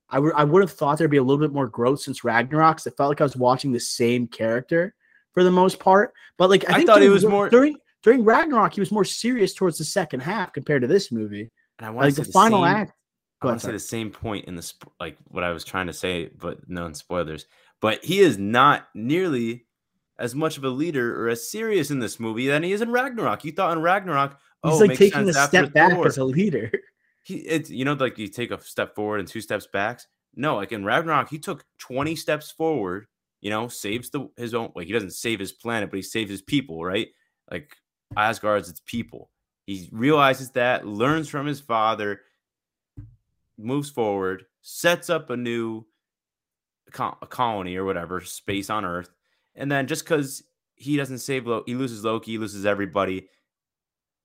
I 0.09 0.19
would 0.19 0.33
I 0.33 0.43
would 0.43 0.61
have 0.63 0.71
thought 0.73 0.97
there'd 0.97 1.11
be 1.11 1.17
a 1.17 1.23
little 1.23 1.39
bit 1.45 1.53
more 1.53 1.67
growth 1.67 2.01
since 2.01 2.23
Ragnarok. 2.23 2.85
It 2.85 2.97
felt 2.97 3.09
like 3.09 3.21
I 3.21 3.25
was 3.25 3.35
watching 3.37 3.71
the 3.71 3.79
same 3.79 4.27
character 4.27 4.93
for 5.33 5.43
the 5.43 5.51
most 5.51 5.79
part. 5.79 6.11
But 6.37 6.49
like 6.49 6.69
I, 6.69 6.73
I 6.73 6.75
think 6.77 6.87
thought 6.87 6.97
it 6.97 7.01
during- 7.01 7.13
was 7.13 7.25
more- 7.25 7.49
during 7.49 7.77
during 8.03 8.23
Ragnarok, 8.25 8.73
he 8.73 8.79
was 8.81 8.91
more 8.91 9.05
serious 9.05 9.53
towards 9.53 9.77
the 9.77 9.83
second 9.85 10.21
half 10.21 10.51
compared 10.53 10.81
to 10.81 10.87
this 10.87 11.11
movie. 11.11 11.51
And 11.77 11.85
I 11.87 11.91
want 11.91 12.07
Like 12.07 12.15
the 12.15 12.25
final 12.31 12.63
same, 12.63 12.75
act. 12.75 12.93
I 13.41 13.47
want 13.47 13.59
to 13.61 13.65
say 13.67 13.71
the 13.71 13.79
same 13.79 14.11
point 14.11 14.45
in 14.45 14.55
the 14.55 14.61
sp- 14.61 14.93
like 14.99 15.17
what 15.27 15.43
I 15.43 15.51
was 15.51 15.63
trying 15.63 15.87
to 15.87 15.93
say, 15.93 16.29
but 16.37 16.69
no 16.69 16.91
spoilers. 16.93 17.45
But 17.79 18.03
he 18.03 18.19
is 18.19 18.37
not 18.37 18.87
nearly 18.93 19.65
as 20.19 20.35
much 20.35 20.57
of 20.57 20.63
a 20.63 20.69
leader 20.69 21.23
or 21.23 21.29
as 21.29 21.49
serious 21.49 21.89
in 21.89 21.99
this 21.99 22.19
movie 22.19 22.47
than 22.47 22.61
he 22.61 22.71
is 22.71 22.81
in 22.81 22.91
Ragnarok. 22.91 23.43
You 23.43 23.51
thought 23.51 23.75
in 23.75 23.81
Ragnarok, 23.81 24.37
He's 24.63 24.73
oh, 24.73 24.77
like 24.77 24.97
taking 24.97 25.27
a 25.27 25.33
step 25.33 25.73
back 25.73 25.93
Thor. 25.93 26.05
as 26.05 26.19
a 26.19 26.23
leader. 26.23 26.71
he 27.23 27.37
it's 27.37 27.69
you 27.69 27.85
know 27.85 27.93
like 27.93 28.17
you 28.17 28.27
take 28.27 28.51
a 28.51 28.61
step 28.61 28.95
forward 28.95 29.19
and 29.19 29.27
two 29.27 29.41
steps 29.41 29.67
back. 29.67 30.01
No, 30.35 30.55
like 30.55 30.71
in 30.71 30.85
Ragnarok, 30.85 31.29
he 31.29 31.39
took 31.39 31.65
20 31.79 32.15
steps 32.15 32.51
forward, 32.51 33.07
you 33.41 33.49
know, 33.49 33.67
saves 33.67 34.11
the 34.11 34.29
his 34.37 34.53
own 34.53 34.71
like 34.75 34.87
he 34.87 34.93
doesn't 34.93 35.13
save 35.13 35.39
his 35.39 35.51
planet, 35.51 35.89
but 35.89 35.97
he 35.97 36.03
saves 36.03 36.29
his 36.29 36.43
people, 36.43 36.85
right? 36.85 37.07
Like 37.49 37.75
Asgard's 38.15 38.69
its 38.69 38.81
people. 38.85 39.31
He 39.65 39.89
realizes 39.91 40.51
that, 40.51 40.85
learns 40.85 41.27
from 41.27 41.45
his 41.45 41.59
father, 41.59 42.21
moves 43.63 43.89
forward, 43.89 44.45
sets 44.61 45.09
up 45.09 45.29
a 45.29 45.37
new 45.37 45.85
co- 46.91 47.17
a 47.21 47.27
colony 47.27 47.75
or 47.75 47.85
whatever, 47.85 48.21
space 48.21 48.69
on 48.69 48.85
Earth. 48.85 49.09
And 49.55 49.71
then 49.71 49.87
just 49.87 50.03
because 50.03 50.43
he 50.75 50.97
doesn't 50.97 51.19
save 51.19 51.47
Loki, 51.47 51.71
he 51.71 51.77
loses 51.77 52.03
Loki, 52.03 52.31
he 52.31 52.37
loses 52.37 52.65
everybody 52.65 53.27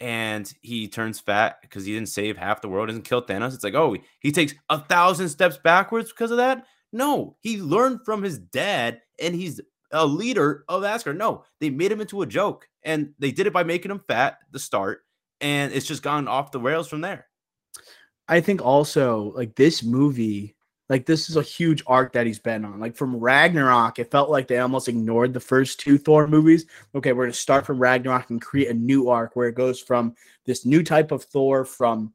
and 0.01 0.53
he 0.61 0.89
turns 0.89 1.21
fat 1.21 1.57
because 1.63 1.85
he 1.85 1.95
didn't 1.95 2.09
save 2.09 2.37
half 2.37 2.61
the 2.61 2.69
world, 2.69 2.89
doesn't 2.89 3.05
kill 3.05 3.23
Thanos. 3.23 3.55
It's 3.55 3.65
like, 3.65 3.75
oh, 3.75 3.97
he 4.21 4.33
takes 4.33 4.55
a 4.69 4.79
thousand 4.79 5.29
steps 5.29 5.59
backwards 5.63 6.11
because 6.11 6.31
of 6.31 6.37
that. 6.37 6.67
No, 6.93 7.37
he 7.41 7.59
learned 7.59 8.01
from 8.05 8.23
his 8.23 8.39
dad, 8.39 9.01
and 9.21 9.35
he's 9.35 9.61
a 9.93 10.07
leader 10.07 10.65
of 10.69 10.85
Asgard. 10.85 11.19
No, 11.19 11.45
they 11.61 11.71
made 11.71 11.93
him 11.93 12.01
into 12.01 12.23
a 12.23 12.27
joke, 12.27 12.69
and 12.83 13.13
they 13.19 13.33
did 13.33 13.47
it 13.47 13.53
by 13.53 13.65
making 13.65 13.91
him 13.91 14.03
fat 14.07 14.39
at 14.43 14.53
the 14.53 14.59
start, 14.59 15.01
and 15.41 15.73
it's 15.73 15.87
just 15.87 16.03
gone 16.03 16.29
off 16.29 16.53
the 16.53 16.61
rails 16.61 16.89
from 16.89 17.01
there. 17.01 17.27
I 18.29 18.41
think 18.41 18.65
also 18.65 19.33
like 19.37 19.55
this 19.55 19.83
movie, 19.83 20.57
like 20.89 21.07
this 21.07 21.29
is 21.29 21.37
a 21.37 21.43
huge 21.43 21.83
arc 21.87 22.13
that 22.13 22.27
he's 22.27 22.39
been 22.39 22.65
on. 22.65 22.81
Like 22.81 22.97
from 22.97 23.17
Ragnarok, 23.17 23.99
it 23.99 24.11
felt 24.11 24.31
like 24.31 24.49
they 24.49 24.59
almost 24.59 24.89
ignored 24.89 25.33
the 25.33 25.41
first 25.41 25.81
two 25.81 25.99
Thor 25.99 26.27
movies. 26.27 26.67
Okay, 26.95 27.13
we're 27.13 27.25
gonna 27.25 27.35
start 27.35 27.67
from 27.67 27.79
Ragnarok 27.79 28.31
and 28.31 28.41
create 28.41 28.69
a 28.69 28.75
new 28.75 29.09
arc 29.09 29.37
where 29.37 29.49
it 29.49 29.55
goes 29.55 29.81
from 29.81 30.15
this 30.45 30.67
new 30.67 30.83
type 30.83 31.13
of 31.13 31.25
Thor 31.25 31.65
from 31.65 32.13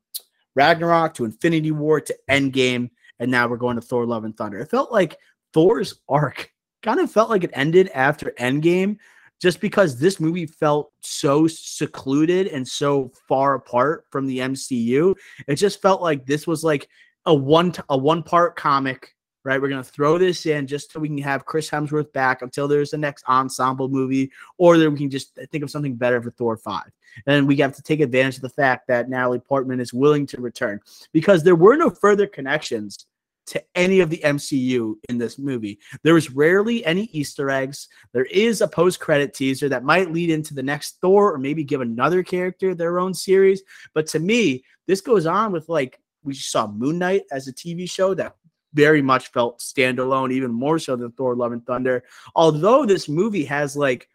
Ragnarok 0.55 1.13
to 1.15 1.25
Infinity 1.25 1.71
War 1.71 2.01
to 2.01 2.17
Endgame, 2.29 2.89
and 3.19 3.31
now 3.31 3.47
we're 3.47 3.57
going 3.57 3.75
to 3.75 3.81
Thor: 3.81 4.05
Love 4.05 4.25
and 4.25 4.35
Thunder. 4.35 4.59
It 4.59 4.69
felt 4.69 4.91
like 4.91 5.17
Thor's 5.53 5.95
arc 6.09 6.51
kind 6.81 6.99
of 6.99 7.11
felt 7.11 7.29
like 7.29 7.43
it 7.43 7.51
ended 7.53 7.89
after 7.93 8.33
Endgame, 8.39 8.97
just 9.41 9.59
because 9.59 9.97
this 9.97 10.19
movie 10.19 10.45
felt 10.45 10.91
so 11.01 11.47
secluded 11.47 12.47
and 12.47 12.65
so 12.65 13.11
far 13.27 13.55
apart 13.55 14.05
from 14.11 14.27
the 14.27 14.39
MCU. 14.39 15.15
It 15.47 15.55
just 15.55 15.81
felt 15.81 16.01
like 16.01 16.25
this 16.25 16.45
was 16.45 16.63
like 16.63 16.87
a 17.25 17.33
one 17.33 17.73
a 17.89 17.97
one 17.97 18.23
part 18.23 18.55
comic. 18.55 19.15
Right, 19.43 19.59
we're 19.59 19.69
gonna 19.69 19.83
throw 19.83 20.19
this 20.19 20.45
in 20.45 20.67
just 20.67 20.91
so 20.91 20.99
we 20.99 21.07
can 21.07 21.17
have 21.17 21.45
Chris 21.45 21.67
Hemsworth 21.67 22.13
back 22.13 22.43
until 22.43 22.67
there's 22.67 22.91
the 22.91 22.99
next 22.99 23.25
ensemble 23.27 23.89
movie, 23.89 24.31
or 24.59 24.77
that 24.77 24.91
we 24.91 24.99
can 24.99 25.09
just 25.09 25.33
think 25.51 25.63
of 25.63 25.71
something 25.71 25.95
better 25.95 26.21
for 26.21 26.29
Thor 26.29 26.57
five. 26.57 26.91
And 27.25 27.47
we 27.47 27.55
have 27.55 27.75
to 27.75 27.81
take 27.81 28.01
advantage 28.01 28.35
of 28.35 28.43
the 28.43 28.49
fact 28.49 28.87
that 28.87 29.09
Natalie 29.09 29.39
Portman 29.39 29.79
is 29.79 29.95
willing 29.95 30.27
to 30.27 30.39
return 30.39 30.79
because 31.11 31.41
there 31.41 31.55
were 31.55 31.75
no 31.75 31.89
further 31.89 32.27
connections 32.27 33.07
to 33.47 33.63
any 33.75 33.99
of 33.99 34.09
the 34.09 34.21
MCU 34.23 34.95
in 35.09 35.17
this 35.17 35.37
movie. 35.37 35.79
There 36.03 36.17
is 36.17 36.31
rarely 36.31 36.85
any 36.85 37.05
Easter 37.11 37.49
eggs. 37.49 37.87
There 38.13 38.25
is 38.25 38.61
a 38.61 38.67
post 38.67 38.99
credit 38.99 39.33
teaser 39.33 39.67
that 39.69 39.83
might 39.83 40.11
lead 40.11 40.29
into 40.29 40.53
the 40.53 40.63
next 40.63 40.97
Thor 41.01 41.33
or 41.33 41.37
maybe 41.37 41.63
give 41.63 41.81
another 41.81 42.23
character 42.23 42.73
their 42.73 42.99
own 42.99 43.13
series. 43.13 43.63
But 43.93 44.07
to 44.07 44.19
me, 44.19 44.63
this 44.87 45.01
goes 45.01 45.25
on 45.25 45.51
with 45.51 45.67
like 45.69 45.99
we 46.23 46.33
saw 46.33 46.67
Moon 46.67 46.99
Knight 46.99 47.23
as 47.31 47.47
a 47.47 47.53
TV 47.53 47.89
show 47.89 48.13
that 48.13 48.35
very 48.73 49.01
much 49.01 49.31
felt 49.31 49.59
standalone, 49.59 50.31
even 50.31 50.51
more 50.51 50.79
so 50.79 50.95
than 50.95 51.11
Thor 51.11 51.35
Love 51.35 51.51
and 51.51 51.65
Thunder. 51.65 52.03
Although 52.35 52.85
this 52.85 53.09
movie 53.09 53.45
has 53.45 53.75
like 53.75 54.07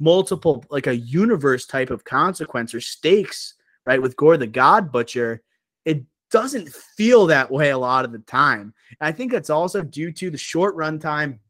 multiple, 0.00 0.64
like 0.70 0.86
a 0.86 0.96
universe 0.96 1.66
type 1.66 1.90
of 1.90 2.04
consequence 2.04 2.74
or 2.74 2.80
stakes, 2.80 3.54
right? 3.86 4.02
With 4.02 4.16
Gorr 4.16 4.36
the 4.36 4.46
God 4.46 4.92
Butcher, 4.92 5.42
it 5.84 6.04
doesn't 6.30 6.68
feel 6.68 7.26
that 7.26 7.50
way 7.50 7.70
a 7.70 7.78
lot 7.78 8.04
of 8.04 8.12
the 8.12 8.18
time. 8.20 8.74
I 9.00 9.12
think 9.12 9.32
that's 9.32 9.50
also 9.50 9.82
due 9.82 10.12
to 10.12 10.30
the 10.30 10.38
short 10.38 10.74
run 10.74 10.98
time, 10.98 11.40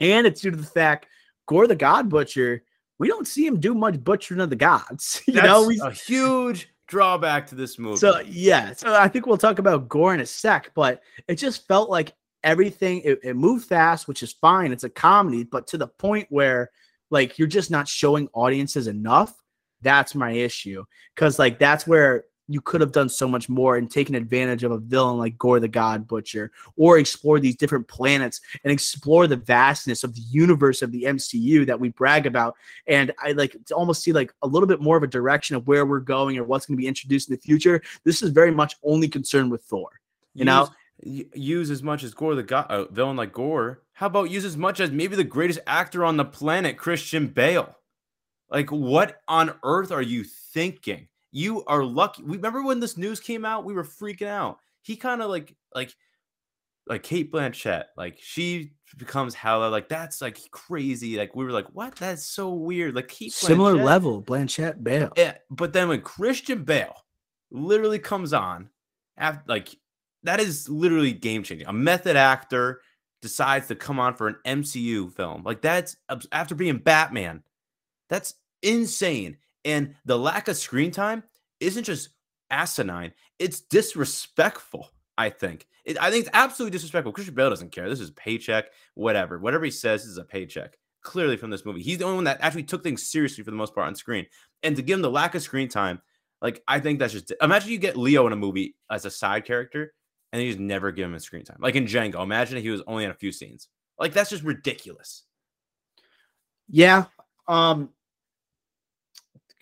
and 0.00 0.26
it's 0.26 0.40
due 0.40 0.50
to 0.50 0.56
the 0.56 0.62
fact 0.62 1.06
Gorr 1.46 1.66
the 1.66 1.76
God 1.76 2.08
Butcher, 2.08 2.62
we 2.98 3.08
don't 3.08 3.26
see 3.26 3.46
him 3.46 3.58
do 3.58 3.74
much 3.74 4.02
butchering 4.02 4.40
of 4.40 4.50
the 4.50 4.56
gods. 4.56 5.22
You 5.26 5.34
That's 5.34 5.46
know, 5.46 5.66
we 5.66 5.80
a 5.80 5.90
huge 5.90 6.68
drawback 6.86 7.46
to 7.48 7.54
this 7.54 7.78
movie. 7.78 7.96
so 7.96 8.20
yeah, 8.20 8.72
so 8.74 8.94
I 8.94 9.08
think 9.08 9.26
we'll 9.26 9.38
talk 9.38 9.58
about 9.58 9.88
Gorr 9.88 10.14
in 10.14 10.20
a 10.20 10.26
sec, 10.26 10.72
but 10.74 11.02
it 11.28 11.36
just 11.36 11.66
felt 11.66 11.88
like 11.90 12.14
everything 12.42 13.02
it, 13.04 13.20
it 13.22 13.36
moved 13.36 13.66
fast, 13.66 14.08
which 14.08 14.22
is 14.22 14.32
fine. 14.32 14.72
It's 14.72 14.84
a 14.84 14.90
comedy, 14.90 15.44
but 15.44 15.66
to 15.68 15.78
the 15.78 15.86
point 15.86 16.26
where 16.30 16.70
like 17.10 17.38
you're 17.38 17.48
just 17.48 17.70
not 17.70 17.88
showing 17.88 18.28
audiences 18.32 18.86
enough. 18.86 19.34
That's 19.82 20.14
my 20.14 20.32
issue. 20.32 20.84
Cause 21.16 21.38
like 21.38 21.58
that's 21.58 21.86
where 21.86 22.24
you 22.50 22.60
could 22.60 22.80
have 22.80 22.90
done 22.90 23.08
so 23.08 23.28
much 23.28 23.48
more 23.48 23.76
and 23.76 23.88
taken 23.88 24.16
advantage 24.16 24.64
of 24.64 24.72
a 24.72 24.78
villain 24.78 25.18
like 25.18 25.38
Gorr 25.38 25.60
the 25.60 25.68
God 25.68 26.08
Butcher, 26.08 26.50
or 26.76 26.98
explore 26.98 27.38
these 27.38 27.54
different 27.54 27.86
planets 27.86 28.40
and 28.64 28.72
explore 28.72 29.28
the 29.28 29.36
vastness 29.36 30.02
of 30.02 30.16
the 30.16 30.20
universe 30.22 30.82
of 30.82 30.90
the 30.90 31.04
MCU 31.04 31.64
that 31.66 31.78
we 31.78 31.90
brag 31.90 32.26
about. 32.26 32.56
And 32.88 33.12
I 33.22 33.32
like 33.32 33.56
to 33.66 33.74
almost 33.74 34.02
see 34.02 34.12
like 34.12 34.34
a 34.42 34.48
little 34.48 34.66
bit 34.66 34.80
more 34.80 34.96
of 34.96 35.04
a 35.04 35.06
direction 35.06 35.54
of 35.54 35.68
where 35.68 35.86
we're 35.86 36.00
going 36.00 36.38
or 36.38 36.44
what's 36.44 36.66
going 36.66 36.76
to 36.76 36.80
be 36.80 36.88
introduced 36.88 37.28
in 37.30 37.36
the 37.36 37.40
future. 37.40 37.80
This 38.02 38.20
is 38.20 38.30
very 38.30 38.50
much 38.50 38.74
only 38.82 39.06
concerned 39.06 39.52
with 39.52 39.62
Thor. 39.62 40.00
You 40.34 40.44
know, 40.44 40.68
use, 41.02 41.24
y- 41.32 41.38
use 41.38 41.70
as 41.70 41.84
much 41.84 42.02
as 42.02 42.14
Gorr 42.14 42.34
the 42.34 42.42
god, 42.42 42.66
uh, 42.68 42.86
villain 42.86 43.16
like 43.16 43.32
Gorr. 43.32 43.82
How 43.92 44.06
about 44.06 44.30
use 44.30 44.44
as 44.44 44.56
much 44.56 44.80
as 44.80 44.90
maybe 44.90 45.14
the 45.14 45.22
greatest 45.22 45.60
actor 45.68 46.04
on 46.04 46.16
the 46.16 46.24
planet, 46.24 46.76
Christian 46.76 47.28
Bale? 47.28 47.76
Like, 48.50 48.70
what 48.70 49.20
on 49.28 49.54
earth 49.62 49.92
are 49.92 50.02
you 50.02 50.24
thinking? 50.24 51.06
You 51.32 51.64
are 51.66 51.84
lucky. 51.84 52.22
We 52.22 52.36
remember 52.36 52.62
when 52.64 52.80
this 52.80 52.96
news 52.96 53.20
came 53.20 53.44
out, 53.44 53.64
we 53.64 53.74
were 53.74 53.84
freaking 53.84 54.26
out. 54.26 54.58
He 54.82 54.96
kind 54.96 55.22
of 55.22 55.30
like, 55.30 55.54
like, 55.74 55.94
like 56.86 57.02
Cate 57.04 57.30
Blanchett, 57.30 57.84
like 57.96 58.18
she 58.20 58.72
becomes 58.96 59.34
Hela. 59.34 59.68
Like 59.68 59.88
that's 59.88 60.20
like 60.20 60.38
crazy. 60.50 61.16
Like 61.16 61.36
we 61.36 61.44
were 61.44 61.52
like, 61.52 61.66
what? 61.72 61.94
That's 61.96 62.24
so 62.26 62.50
weird. 62.50 62.94
Like 62.96 63.08
Kate 63.08 63.32
similar 63.32 63.74
Blanchett- 63.74 63.84
level, 63.84 64.22
Blanchett 64.22 64.82
Bale. 64.82 65.12
yeah, 65.16 65.34
but 65.50 65.72
then 65.72 65.88
when 65.88 66.00
Christian 66.00 66.64
Bale 66.64 66.96
literally 67.52 68.00
comes 68.00 68.32
on, 68.32 68.70
after 69.16 69.42
like 69.46 69.76
that 70.24 70.40
is 70.40 70.68
literally 70.68 71.12
game 71.12 71.44
changing. 71.44 71.68
A 71.68 71.72
method 71.72 72.16
actor 72.16 72.80
decides 73.22 73.68
to 73.68 73.76
come 73.76 74.00
on 74.00 74.14
for 74.14 74.26
an 74.28 74.36
MCU 74.46 75.12
film. 75.14 75.42
Like 75.44 75.60
that's 75.60 75.94
after 76.32 76.54
being 76.56 76.78
Batman. 76.78 77.44
That's 78.08 78.34
insane. 78.62 79.36
And 79.64 79.94
the 80.04 80.18
lack 80.18 80.48
of 80.48 80.56
screen 80.56 80.90
time 80.90 81.22
isn't 81.60 81.84
just 81.84 82.10
asinine, 82.50 83.12
it's 83.38 83.60
disrespectful, 83.60 84.90
I 85.16 85.30
think. 85.30 85.66
It, 85.84 86.00
I 86.00 86.10
think 86.10 86.26
it's 86.26 86.34
absolutely 86.34 86.72
disrespectful. 86.72 87.12
Christian 87.12 87.34
Bale 87.34 87.50
doesn't 87.50 87.72
care. 87.72 87.88
This 87.88 88.00
is 88.00 88.10
paycheck, 88.12 88.66
whatever. 88.94 89.38
Whatever 89.38 89.64
he 89.64 89.70
says 89.70 90.04
is 90.04 90.18
a 90.18 90.24
paycheck. 90.24 90.76
Clearly 91.02 91.36
from 91.36 91.50
this 91.50 91.64
movie. 91.64 91.82
He's 91.82 91.98
the 91.98 92.04
only 92.04 92.16
one 92.16 92.24
that 92.24 92.40
actually 92.42 92.64
took 92.64 92.82
things 92.82 93.10
seriously 93.10 93.42
for 93.42 93.50
the 93.50 93.56
most 93.56 93.74
part 93.74 93.86
on 93.86 93.94
screen. 93.94 94.26
And 94.62 94.76
to 94.76 94.82
give 94.82 94.96
him 94.96 95.02
the 95.02 95.10
lack 95.10 95.34
of 95.34 95.42
screen 95.42 95.68
time, 95.68 96.02
like 96.42 96.62
I 96.68 96.80
think 96.80 96.98
that's 96.98 97.12
just 97.12 97.32
imagine 97.40 97.70
you 97.70 97.78
get 97.78 97.96
Leo 97.96 98.26
in 98.26 98.32
a 98.32 98.36
movie 98.36 98.76
as 98.90 99.04
a 99.04 99.10
side 99.10 99.44
character 99.44 99.92
and 100.32 100.42
you 100.42 100.48
just 100.48 100.60
never 100.60 100.92
give 100.92 101.06
him 101.06 101.14
a 101.14 101.20
screen 101.20 101.44
time. 101.44 101.58
Like 101.60 101.74
in 101.74 101.86
Django, 101.86 102.22
imagine 102.22 102.60
he 102.60 102.70
was 102.70 102.82
only 102.86 103.04
in 103.04 103.10
a 103.10 103.14
few 103.14 103.32
scenes. 103.32 103.68
Like 103.98 104.12
that's 104.12 104.30
just 104.30 104.42
ridiculous. 104.42 105.24
Yeah. 106.68 107.06
Um 107.48 107.90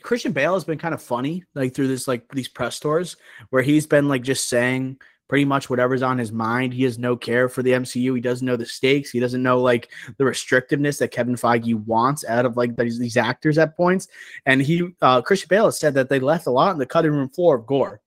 Christian 0.02 0.32
Bale 0.32 0.54
has 0.54 0.64
been 0.64 0.78
kind 0.78 0.94
of 0.94 1.02
funny, 1.02 1.44
like 1.54 1.74
through 1.74 1.88
this 1.88 2.08
like 2.08 2.28
these 2.32 2.48
press 2.48 2.78
tours 2.78 3.16
where 3.50 3.62
he's 3.62 3.86
been 3.86 4.08
like 4.08 4.22
just 4.22 4.48
saying 4.48 4.98
pretty 5.28 5.44
much 5.44 5.68
whatever's 5.68 6.02
on 6.02 6.18
his 6.18 6.32
mind. 6.32 6.72
He 6.72 6.84
has 6.84 6.98
no 6.98 7.16
care 7.16 7.48
for 7.48 7.62
the 7.62 7.72
MCU. 7.72 8.14
He 8.14 8.20
doesn't 8.20 8.46
know 8.46 8.56
the 8.56 8.64
stakes. 8.66 9.10
He 9.10 9.20
doesn't 9.20 9.42
know 9.42 9.60
like 9.60 9.90
the 10.16 10.24
restrictiveness 10.24 10.98
that 10.98 11.10
Kevin 11.10 11.36
Feige 11.36 11.74
wants 11.84 12.24
out 12.24 12.46
of 12.46 12.56
like 12.56 12.76
these, 12.76 12.98
these 12.98 13.16
actors 13.16 13.58
at 13.58 13.76
points. 13.76 14.08
And 14.46 14.62
he 14.62 14.88
uh 15.02 15.20
Christian 15.22 15.48
Bale 15.48 15.66
has 15.66 15.78
said 15.78 15.94
that 15.94 16.08
they 16.08 16.20
left 16.20 16.46
a 16.46 16.50
lot 16.50 16.70
on 16.70 16.78
the 16.78 16.86
cutting 16.86 17.12
room 17.12 17.28
floor 17.28 17.56
of 17.56 17.66
Gorr. 17.66 18.00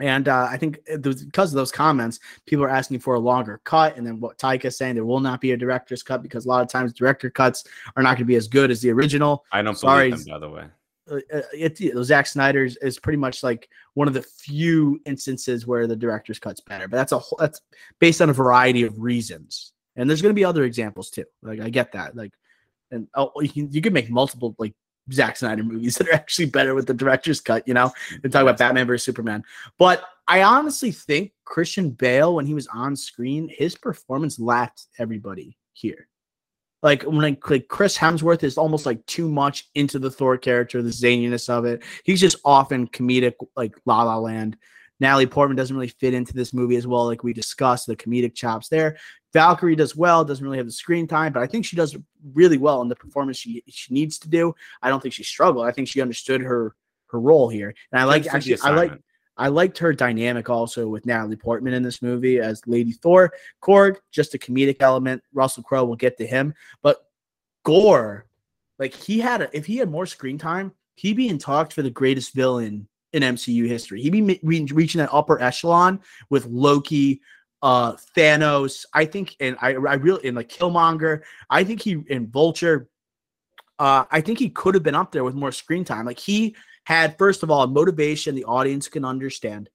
And 0.00 0.28
uh, 0.28 0.46
I 0.48 0.56
think 0.56 0.78
because 1.00 1.52
of 1.52 1.56
those 1.56 1.72
comments, 1.72 2.20
people 2.46 2.64
are 2.64 2.68
asking 2.68 3.00
for 3.00 3.14
a 3.14 3.18
longer 3.18 3.60
cut. 3.64 3.96
And 3.96 4.06
then 4.06 4.20
what 4.20 4.38
Taika 4.38 4.66
is 4.66 4.78
saying, 4.78 4.94
there 4.94 5.04
will 5.04 5.18
not 5.18 5.40
be 5.40 5.52
a 5.52 5.56
director's 5.56 6.04
cut 6.04 6.22
because 6.22 6.46
a 6.46 6.48
lot 6.48 6.62
of 6.62 6.68
times 6.68 6.92
director 6.92 7.30
cuts 7.30 7.64
are 7.96 8.02
not 8.04 8.10
going 8.10 8.18
to 8.18 8.24
be 8.24 8.36
as 8.36 8.46
good 8.46 8.70
as 8.70 8.80
the 8.80 8.90
original. 8.90 9.44
I 9.50 9.60
don't 9.60 9.76
Sorry, 9.76 10.10
believe 10.10 10.24
them, 10.24 10.34
by 10.34 10.38
the 10.38 10.50
way. 10.50 10.64
Uh, 11.10 11.16
uh 11.32 11.42
it, 11.52 11.80
it, 11.80 12.04
Zack 12.04 12.26
Snyder's 12.26 12.76
is 12.78 12.98
pretty 12.98 13.16
much 13.16 13.42
like 13.42 13.68
one 13.94 14.08
of 14.08 14.14
the 14.14 14.22
few 14.22 15.00
instances 15.06 15.66
where 15.66 15.86
the 15.86 15.96
director's 15.96 16.38
cut's 16.38 16.60
better, 16.60 16.88
but 16.88 16.96
that's 16.96 17.12
a 17.12 17.18
whole, 17.18 17.38
that's 17.38 17.60
based 17.98 18.20
on 18.20 18.30
a 18.30 18.34
variety 18.34 18.84
of 18.84 18.98
reasons. 18.98 19.72
And 19.96 20.08
there's 20.08 20.22
going 20.22 20.34
to 20.34 20.38
be 20.38 20.44
other 20.44 20.64
examples 20.64 21.10
too. 21.10 21.24
Like 21.42 21.60
I 21.60 21.70
get 21.70 21.92
that. 21.92 22.16
Like, 22.16 22.32
and 22.90 23.08
oh, 23.14 23.32
you 23.40 23.48
can 23.48 23.72
you 23.72 23.80
can 23.80 23.92
make 23.92 24.10
multiple 24.10 24.54
like 24.58 24.74
Zack 25.12 25.36
Snyder 25.36 25.62
movies 25.62 25.94
that 25.98 26.08
are 26.08 26.14
actually 26.14 26.46
better 26.46 26.74
with 26.74 26.86
the 26.86 26.94
director's 26.94 27.40
cut, 27.40 27.66
you 27.66 27.74
know, 27.74 27.92
and 28.22 28.32
talk 28.32 28.42
about 28.42 28.58
Batman 28.58 28.86
versus 28.86 29.04
Superman. 29.04 29.42
But 29.78 30.04
I 30.26 30.42
honestly 30.42 30.92
think 30.92 31.32
Christian 31.44 31.90
Bale, 31.90 32.34
when 32.34 32.46
he 32.46 32.54
was 32.54 32.66
on 32.68 32.96
screen, 32.96 33.50
his 33.56 33.74
performance 33.74 34.38
lacked 34.38 34.86
everybody 34.98 35.56
here. 35.72 36.07
Like 36.82 37.02
when 37.02 37.18
like, 37.18 37.50
like 37.50 37.68
Chris 37.68 37.98
Hemsworth 37.98 38.44
is 38.44 38.56
almost 38.56 38.86
like 38.86 39.04
too 39.06 39.28
much 39.28 39.68
into 39.74 39.98
the 39.98 40.10
Thor 40.10 40.38
character, 40.38 40.80
the 40.80 40.90
zaniness 40.90 41.48
of 41.48 41.64
it. 41.64 41.82
He's 42.04 42.20
just 42.20 42.36
often 42.44 42.86
comedic, 42.88 43.34
like 43.56 43.74
La 43.84 44.02
La 44.02 44.16
Land. 44.18 44.56
Natalie 45.00 45.26
Portman 45.26 45.56
doesn't 45.56 45.76
really 45.76 45.88
fit 45.88 46.14
into 46.14 46.34
this 46.34 46.52
movie 46.52 46.76
as 46.76 46.86
well, 46.86 47.06
like 47.06 47.22
we 47.22 47.32
discussed 47.32 47.86
the 47.86 47.96
comedic 47.96 48.34
chops 48.34 48.68
there. 48.68 48.96
Valkyrie 49.32 49.76
does 49.76 49.94
well, 49.94 50.24
doesn't 50.24 50.44
really 50.44 50.56
have 50.56 50.66
the 50.66 50.72
screen 50.72 51.06
time, 51.06 51.32
but 51.32 51.42
I 51.42 51.46
think 51.46 51.64
she 51.64 51.76
does 51.76 51.96
really 52.32 52.58
well 52.58 52.80
in 52.82 52.88
the 52.88 52.96
performance 52.96 53.36
she 53.36 53.62
she 53.68 53.92
needs 53.92 54.18
to 54.20 54.28
do. 54.28 54.54
I 54.82 54.88
don't 54.88 55.00
think 55.00 55.14
she 55.14 55.24
struggled. 55.24 55.66
I 55.66 55.72
think 55.72 55.88
she 55.88 56.00
understood 56.00 56.40
her 56.40 56.74
her 57.10 57.20
role 57.20 57.48
here, 57.48 57.74
and 57.92 58.00
I 58.00 58.04
like 58.04 58.26
actually 58.26 58.58
I 58.62 58.70
like 58.70 58.92
I 59.38 59.48
liked 59.48 59.78
her 59.78 59.92
dynamic 59.92 60.50
also 60.50 60.88
with 60.88 61.06
Natalie 61.06 61.36
Portman 61.36 61.74
in 61.74 61.82
this 61.82 62.02
movie 62.02 62.40
as 62.40 62.60
Lady 62.66 62.92
Thor. 62.92 63.32
Korg, 63.62 63.96
just 64.10 64.34
a 64.34 64.38
comedic 64.38 64.76
element. 64.80 65.22
Russell 65.32 65.62
Crowe, 65.62 65.84
will 65.84 65.96
get 65.96 66.18
to 66.18 66.26
him, 66.26 66.54
but 66.82 67.06
Gorr, 67.64 68.26
like 68.78 68.94
he 68.94 69.20
had 69.20 69.42
a, 69.42 69.56
if 69.56 69.66
he 69.66 69.76
had 69.76 69.90
more 69.90 70.06
screen 70.06 70.38
time, 70.38 70.72
he'd 70.96 71.16
be 71.16 71.28
in 71.28 71.38
talks 71.38 71.74
for 71.74 71.82
the 71.82 71.90
greatest 71.90 72.34
villain 72.34 72.88
in 73.12 73.22
MCU 73.22 73.66
history. 73.66 74.02
He'd 74.02 74.10
be 74.10 74.40
re- 74.42 74.66
reaching 74.72 74.98
that 74.98 75.12
upper 75.12 75.40
echelon 75.40 76.00
with 76.30 76.46
Loki, 76.46 77.20
uh, 77.62 77.94
Thanos. 78.16 78.84
I 78.92 79.04
think, 79.04 79.36
and 79.40 79.56
I, 79.60 79.70
I 79.70 79.94
really 79.94 80.26
in 80.26 80.34
like 80.34 80.48
Killmonger. 80.48 81.22
I 81.48 81.64
think 81.64 81.80
he 81.80 82.02
in 82.08 82.28
Vulture. 82.28 82.88
Uh, 83.78 84.04
I 84.10 84.20
think 84.20 84.38
he 84.38 84.50
could 84.50 84.74
have 84.74 84.82
been 84.82 84.96
up 84.96 85.12
there 85.12 85.24
with 85.24 85.34
more 85.34 85.52
screen 85.52 85.84
time. 85.84 86.04
Like 86.04 86.18
he 86.18 86.56
had, 86.88 87.18
first 87.18 87.42
of 87.42 87.50
all, 87.50 87.66
motivation 87.66 88.34
the 88.34 88.46
audience 88.46 88.88
can 88.88 89.04
understand. 89.04 89.68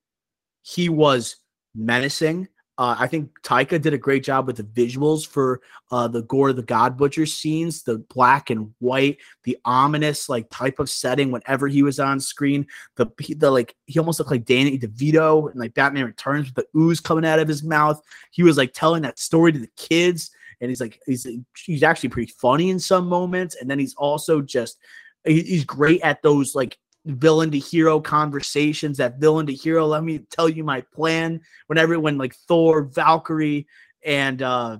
He 0.63 0.89
was 0.89 1.35
menacing. 1.75 2.47
Uh, 2.79 2.95
I 2.97 3.05
think 3.05 3.29
Taika 3.43 3.79
did 3.79 3.93
a 3.93 3.99
great 3.99 4.23
job 4.23 4.47
with 4.47 4.55
the 4.55 4.63
visuals 4.63 5.27
for 5.27 5.61
uh, 5.91 6.07
the 6.07 6.23
Gorr 6.23 6.53
the 6.53 6.63
God 6.63 6.97
Butcher 6.97 7.27
scenes, 7.27 7.83
the 7.83 7.99
black 7.99 8.49
and 8.49 8.73
white, 8.79 9.19
the 9.43 9.59
ominous 9.63 10.27
like 10.27 10.49
type 10.49 10.79
of 10.79 10.89
setting 10.89 11.31
whenever 11.31 11.67
he 11.67 11.83
was 11.83 11.99
on 11.99 12.19
screen. 12.19 12.65
The 12.95 13.05
the 13.37 13.51
like 13.51 13.75
he 13.85 13.99
almost 13.99 14.17
looked 14.17 14.31
like 14.31 14.45
Danny 14.45 14.79
DeVito 14.79 15.51
and 15.51 15.59
like 15.59 15.75
Batman 15.75 16.05
Returns 16.05 16.47
with 16.47 16.55
the 16.55 16.79
ooze 16.79 16.99
coming 16.99 17.27
out 17.27 17.37
of 17.37 17.47
his 17.47 17.61
mouth. 17.61 18.01
He 18.31 18.41
was 18.41 18.57
like 18.57 18.73
telling 18.73 19.03
that 19.03 19.19
story 19.19 19.51
to 19.51 19.59
the 19.59 19.69
kids, 19.77 20.31
and 20.61 20.71
he's 20.71 20.81
like 20.81 20.99
he's 21.05 21.27
he's 21.63 21.83
actually 21.83 22.09
pretty 22.09 22.33
funny 22.39 22.71
in 22.71 22.79
some 22.79 23.07
moments, 23.07 23.55
and 23.61 23.69
then 23.69 23.77
he's 23.77 23.93
also 23.93 24.41
just 24.41 24.79
he's 25.25 25.63
great 25.63 26.01
at 26.01 26.23
those 26.23 26.55
like 26.55 26.79
villain 27.05 27.51
to 27.51 27.59
hero 27.59 27.99
conversations, 27.99 28.97
that 28.97 29.19
villain 29.19 29.45
to 29.47 29.53
hero, 29.53 29.85
let 29.85 30.03
me 30.03 30.19
tell 30.29 30.47
you 30.47 30.63
my 30.63 30.81
plan. 30.93 31.41
When 31.67 31.77
everyone 31.77 32.17
like 32.17 32.35
Thor, 32.47 32.83
Valkyrie, 32.83 33.67
and 34.05 34.41
uh 34.41 34.77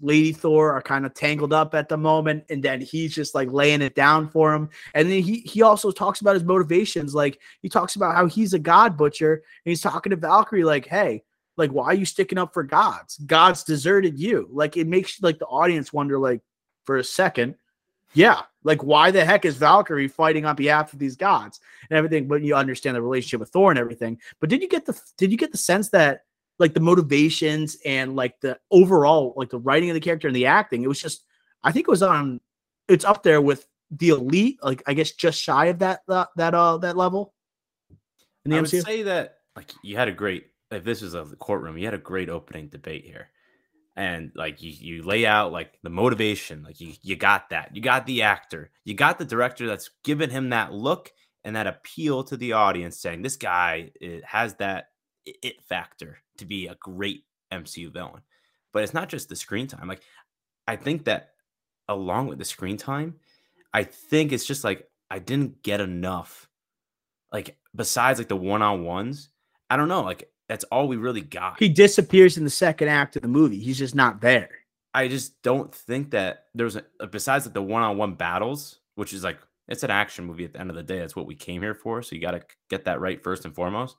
Lady 0.00 0.32
Thor 0.32 0.72
are 0.72 0.82
kind 0.82 1.06
of 1.06 1.14
tangled 1.14 1.52
up 1.52 1.74
at 1.74 1.88
the 1.88 1.96
moment, 1.96 2.44
and 2.50 2.62
then 2.62 2.80
he's 2.80 3.14
just 3.14 3.34
like 3.34 3.50
laying 3.50 3.82
it 3.82 3.94
down 3.94 4.28
for 4.28 4.52
him. 4.52 4.68
And 4.94 5.10
then 5.10 5.22
he 5.22 5.40
he 5.40 5.62
also 5.62 5.90
talks 5.90 6.20
about 6.20 6.34
his 6.34 6.44
motivations. 6.44 7.14
Like 7.14 7.40
he 7.62 7.68
talks 7.68 7.96
about 7.96 8.14
how 8.14 8.26
he's 8.26 8.52
a 8.52 8.58
god 8.58 8.96
butcher, 8.96 9.34
and 9.34 9.70
he's 9.70 9.80
talking 9.80 10.10
to 10.10 10.16
Valkyrie, 10.16 10.64
like, 10.64 10.86
hey, 10.86 11.22
like, 11.56 11.70
why 11.70 11.86
are 11.86 11.94
you 11.94 12.04
sticking 12.04 12.38
up 12.38 12.52
for 12.52 12.62
gods? 12.62 13.16
Gods 13.18 13.64
deserted 13.64 14.18
you. 14.18 14.48
Like 14.52 14.76
it 14.76 14.86
makes 14.86 15.22
like 15.22 15.38
the 15.38 15.46
audience 15.46 15.92
wonder, 15.92 16.18
like, 16.18 16.42
for 16.84 16.98
a 16.98 17.04
second, 17.04 17.54
yeah, 18.12 18.42
like 18.66 18.82
why 18.82 19.12
the 19.12 19.24
heck 19.24 19.44
is 19.44 19.56
Valkyrie 19.56 20.08
fighting 20.08 20.44
on 20.44 20.56
behalf 20.56 20.92
of 20.92 20.98
these 20.98 21.16
gods 21.16 21.60
and 21.88 21.96
everything? 21.96 22.26
But 22.26 22.42
you 22.42 22.56
understand 22.56 22.96
the 22.96 23.00
relationship 23.02 23.38
with 23.38 23.50
Thor 23.50 23.70
and 23.70 23.78
everything. 23.78 24.20
But 24.40 24.50
did 24.50 24.60
you 24.60 24.68
get 24.68 24.84
the 24.84 25.00
did 25.16 25.30
you 25.30 25.38
get 25.38 25.52
the 25.52 25.58
sense 25.58 25.88
that 25.90 26.22
like 26.58 26.74
the 26.74 26.80
motivations 26.80 27.76
and 27.86 28.16
like 28.16 28.40
the 28.40 28.58
overall 28.72 29.34
like 29.36 29.50
the 29.50 29.60
writing 29.60 29.88
of 29.88 29.94
the 29.94 30.00
character 30.00 30.26
and 30.26 30.34
the 30.36 30.46
acting, 30.46 30.82
it 30.82 30.88
was 30.88 31.00
just 31.00 31.24
I 31.62 31.70
think 31.70 31.86
it 31.86 31.90
was 31.90 32.02
on 32.02 32.40
it's 32.88 33.04
up 33.04 33.22
there 33.22 33.40
with 33.40 33.68
the 33.92 34.08
elite, 34.08 34.58
like 34.62 34.82
I 34.86 34.94
guess 34.94 35.12
just 35.12 35.40
shy 35.40 35.66
of 35.66 35.78
that 35.78 36.00
that 36.08 36.28
that 36.34 36.52
uh 36.52 36.78
that 36.78 36.96
level. 36.96 37.32
In 38.44 38.50
the 38.50 38.58
I 38.58 38.62
MCU? 38.62 38.72
would 38.72 38.84
say 38.84 39.02
that 39.04 39.38
like 39.54 39.72
you 39.82 39.96
had 39.96 40.08
a 40.08 40.12
great 40.12 40.48
if 40.72 40.82
this 40.82 41.02
was 41.02 41.14
a 41.14 41.24
courtroom, 41.38 41.78
you 41.78 41.84
had 41.84 41.94
a 41.94 41.98
great 41.98 42.28
opening 42.28 42.66
debate 42.66 43.04
here 43.04 43.30
and 43.96 44.30
like 44.34 44.62
you, 44.62 44.70
you 44.70 45.02
lay 45.02 45.24
out 45.24 45.52
like 45.52 45.78
the 45.82 45.90
motivation 45.90 46.62
like 46.62 46.80
you, 46.80 46.92
you 47.02 47.16
got 47.16 47.50
that. 47.50 47.74
You 47.74 47.80
got 47.80 48.06
the 48.06 48.22
actor. 48.22 48.70
You 48.84 48.94
got 48.94 49.18
the 49.18 49.24
director 49.24 49.66
that's 49.66 49.90
given 50.04 50.30
him 50.30 50.50
that 50.50 50.72
look 50.72 51.12
and 51.44 51.56
that 51.56 51.66
appeal 51.66 52.24
to 52.24 52.36
the 52.36 52.52
audience 52.52 52.98
saying 52.98 53.22
this 53.22 53.36
guy 53.36 53.90
has 54.24 54.54
that 54.54 54.88
it 55.24 55.62
factor 55.62 56.18
to 56.38 56.44
be 56.44 56.66
a 56.66 56.76
great 56.76 57.24
mcu 57.52 57.92
villain. 57.92 58.22
But 58.72 58.82
it's 58.82 58.94
not 58.94 59.08
just 59.08 59.28
the 59.28 59.36
screen 59.36 59.66
time. 59.66 59.88
Like 59.88 60.02
i 60.66 60.76
think 60.76 61.04
that 61.04 61.30
along 61.88 62.26
with 62.26 62.38
the 62.38 62.44
screen 62.44 62.76
time 62.76 63.14
i 63.72 63.82
think 63.82 64.32
it's 64.32 64.44
just 64.44 64.64
like 64.64 64.88
i 65.10 65.18
didn't 65.18 65.62
get 65.62 65.80
enough 65.80 66.48
like 67.32 67.56
besides 67.74 68.18
like 68.18 68.28
the 68.28 68.36
one-on-ones 68.36 69.30
i 69.70 69.76
don't 69.76 69.88
know 69.88 70.02
like 70.02 70.30
that's 70.48 70.64
all 70.64 70.88
we 70.88 70.96
really 70.96 71.22
got. 71.22 71.58
He 71.58 71.68
disappears 71.68 72.36
in 72.36 72.44
the 72.44 72.50
second 72.50 72.88
act 72.88 73.16
of 73.16 73.22
the 73.22 73.28
movie. 73.28 73.58
He's 73.58 73.78
just 73.78 73.94
not 73.94 74.20
there. 74.20 74.50
I 74.94 75.08
just 75.08 75.42
don't 75.42 75.74
think 75.74 76.10
that 76.12 76.44
there's 76.54 76.76
a 76.76 76.84
uh, 77.00 77.06
besides 77.06 77.44
like 77.44 77.54
the 77.54 77.62
one-on-one 77.62 78.14
battles, 78.14 78.80
which 78.94 79.12
is 79.12 79.24
like 79.24 79.38
it's 79.68 79.82
an 79.82 79.90
action 79.90 80.24
movie 80.24 80.44
at 80.44 80.52
the 80.52 80.60
end 80.60 80.70
of 80.70 80.76
the 80.76 80.82
day. 80.82 80.98
That's 80.98 81.16
what 81.16 81.26
we 81.26 81.34
came 81.34 81.62
here 81.62 81.74
for. 81.74 82.00
So 82.02 82.14
you 82.14 82.22
got 82.22 82.30
to 82.32 82.42
get 82.70 82.84
that 82.84 83.00
right 83.00 83.22
first 83.22 83.44
and 83.44 83.54
foremost. 83.54 83.96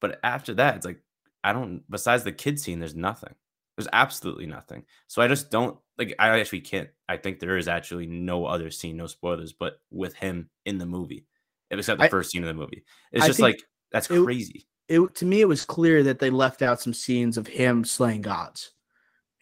But 0.00 0.20
after 0.22 0.54
that, 0.54 0.76
it's 0.76 0.86
like 0.86 1.00
I 1.42 1.52
don't. 1.52 1.82
Besides 1.90 2.24
the 2.24 2.32
kid 2.32 2.60
scene, 2.60 2.78
there's 2.78 2.94
nothing. 2.94 3.34
There's 3.76 3.88
absolutely 3.92 4.46
nothing. 4.46 4.84
So 5.08 5.22
I 5.22 5.28
just 5.28 5.50
don't 5.50 5.78
like. 5.96 6.14
I 6.18 6.38
actually 6.38 6.60
can't. 6.60 6.88
I 7.08 7.16
think 7.16 7.40
there 7.40 7.56
is 7.56 7.66
actually 7.66 8.06
no 8.06 8.44
other 8.46 8.70
scene, 8.70 8.96
no 8.96 9.06
spoilers, 9.06 9.52
but 9.52 9.80
with 9.90 10.14
him 10.14 10.50
in 10.66 10.78
the 10.78 10.86
movie, 10.86 11.26
except 11.70 11.98
the 11.98 12.06
I, 12.06 12.08
first 12.08 12.30
scene 12.30 12.44
of 12.44 12.48
the 12.48 12.54
movie. 12.54 12.84
It's 13.10 13.24
I 13.24 13.26
just 13.26 13.40
like 13.40 13.60
that's 13.90 14.10
it, 14.10 14.22
crazy 14.22 14.68
it 14.88 15.14
to 15.16 15.26
me 15.26 15.40
it 15.40 15.48
was 15.48 15.64
clear 15.64 16.02
that 16.02 16.18
they 16.18 16.30
left 16.30 16.62
out 16.62 16.80
some 16.80 16.94
scenes 16.94 17.36
of 17.36 17.46
him 17.46 17.84
slaying 17.84 18.22
gods. 18.22 18.72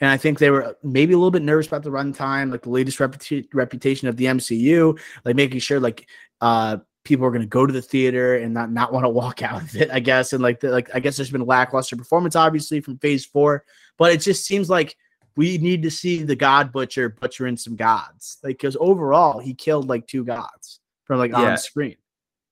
And 0.01 0.11
I 0.11 0.19
think 0.19 0.39
they 0.39 0.51
were 0.51 0.77
maybe 0.83 1.15
a 1.15 1.17
little 1.17 1.31
bit 1.31 1.43
nervous 1.43 1.69
about 1.69 1.83
the 1.83 1.91
runtime, 1.91 2.51
like 2.51 2.63
the 2.63 2.71
latest 2.71 2.99
reputa- 2.99 3.49
reputation 3.55 4.09
of 4.09 4.17
the 4.17 4.27
MCU, 4.27 4.99
like 5.25 5.37
making 5.37 5.61
sure 5.61 5.81
like 5.81 6.07
uh 6.41 6.79
people 7.05 7.25
are 7.25 7.31
going 7.31 7.41
to 7.41 7.47
go 7.47 7.65
to 7.65 7.73
the 7.73 7.81
theater 7.81 8.37
and 8.37 8.53
not 8.53 8.71
not 8.71 8.93
want 8.93 9.05
to 9.05 9.09
walk 9.09 9.43
out 9.43 9.63
of 9.63 9.75
it, 9.77 9.91
I 9.91 10.01
guess. 10.01 10.33
And 10.33 10.43
like 10.43 10.61
the, 10.61 10.71
like 10.71 10.91
I 10.95 11.01
guess 11.01 11.17
there's 11.17 11.31
been 11.31 11.41
a 11.41 11.45
lackluster 11.45 11.97
performance 11.97 12.37
obviously 12.37 12.81
from 12.81 12.99
Phase 12.99 13.25
4, 13.25 13.65
but 13.97 14.13
it 14.13 14.21
just 14.21 14.45
seems 14.45 14.69
like 14.69 14.97
we 15.37 15.59
need 15.59 15.83
to 15.83 15.91
see 15.91 16.23
the 16.23 16.37
God 16.37 16.73
Butcher 16.73 17.11
butchering 17.11 17.57
some 17.57 17.77
gods. 17.77 18.39
Like 18.43 18.59
cuz 18.59 18.77
overall 18.79 19.39
he 19.39 19.55
killed 19.55 19.89
like 19.89 20.07
two 20.07 20.25
gods 20.25 20.81
from 21.05 21.19
like 21.19 21.31
yeah. 21.31 21.53
on 21.53 21.59
screen. 21.59 21.97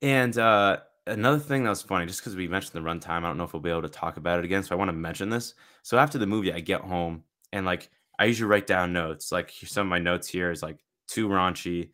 And 0.01 0.39
uh 0.39 0.79
another 1.07 1.39
thing 1.39 1.65
that 1.65 1.71
was 1.71 1.83
funny, 1.83 2.07
just 2.07 2.21
because 2.21 2.37
we 2.37 2.49
mentioned 2.49 2.75
the 2.75 2.89
runtime, 2.89 3.19
I 3.19 3.29
don't 3.29 3.39
know 3.39 3.45
if 3.45 3.53
we'll 3.53 3.63
be 3.63 3.71
able 3.71 3.83
to 3.83 3.89
talk 3.89 4.17
about 4.17 4.39
it 4.39 4.45
again. 4.45 4.63
So 4.63 4.75
I 4.75 4.79
want 4.79 4.89
to 4.89 4.95
mention 4.95 5.29
this. 5.29 5.55
So 5.83 5.99
after 5.99 6.19
the 6.19 6.27
movie, 6.27 6.53
I 6.53 6.61
get 6.61 6.81
home 6.81 7.25
and 7.53 7.67
like 7.67 7.91
I 8.19 8.27
usually 8.27 8.49
write 8.49 8.67
down 8.67 8.93
notes. 8.93 9.33
Like 9.33 9.51
some 9.51 9.87
of 9.87 9.91
my 9.91 9.99
notes 9.99 10.29
here 10.29 10.51
is 10.51 10.63
like 10.63 10.79
too 11.09 11.29
raunchy, 11.29 11.91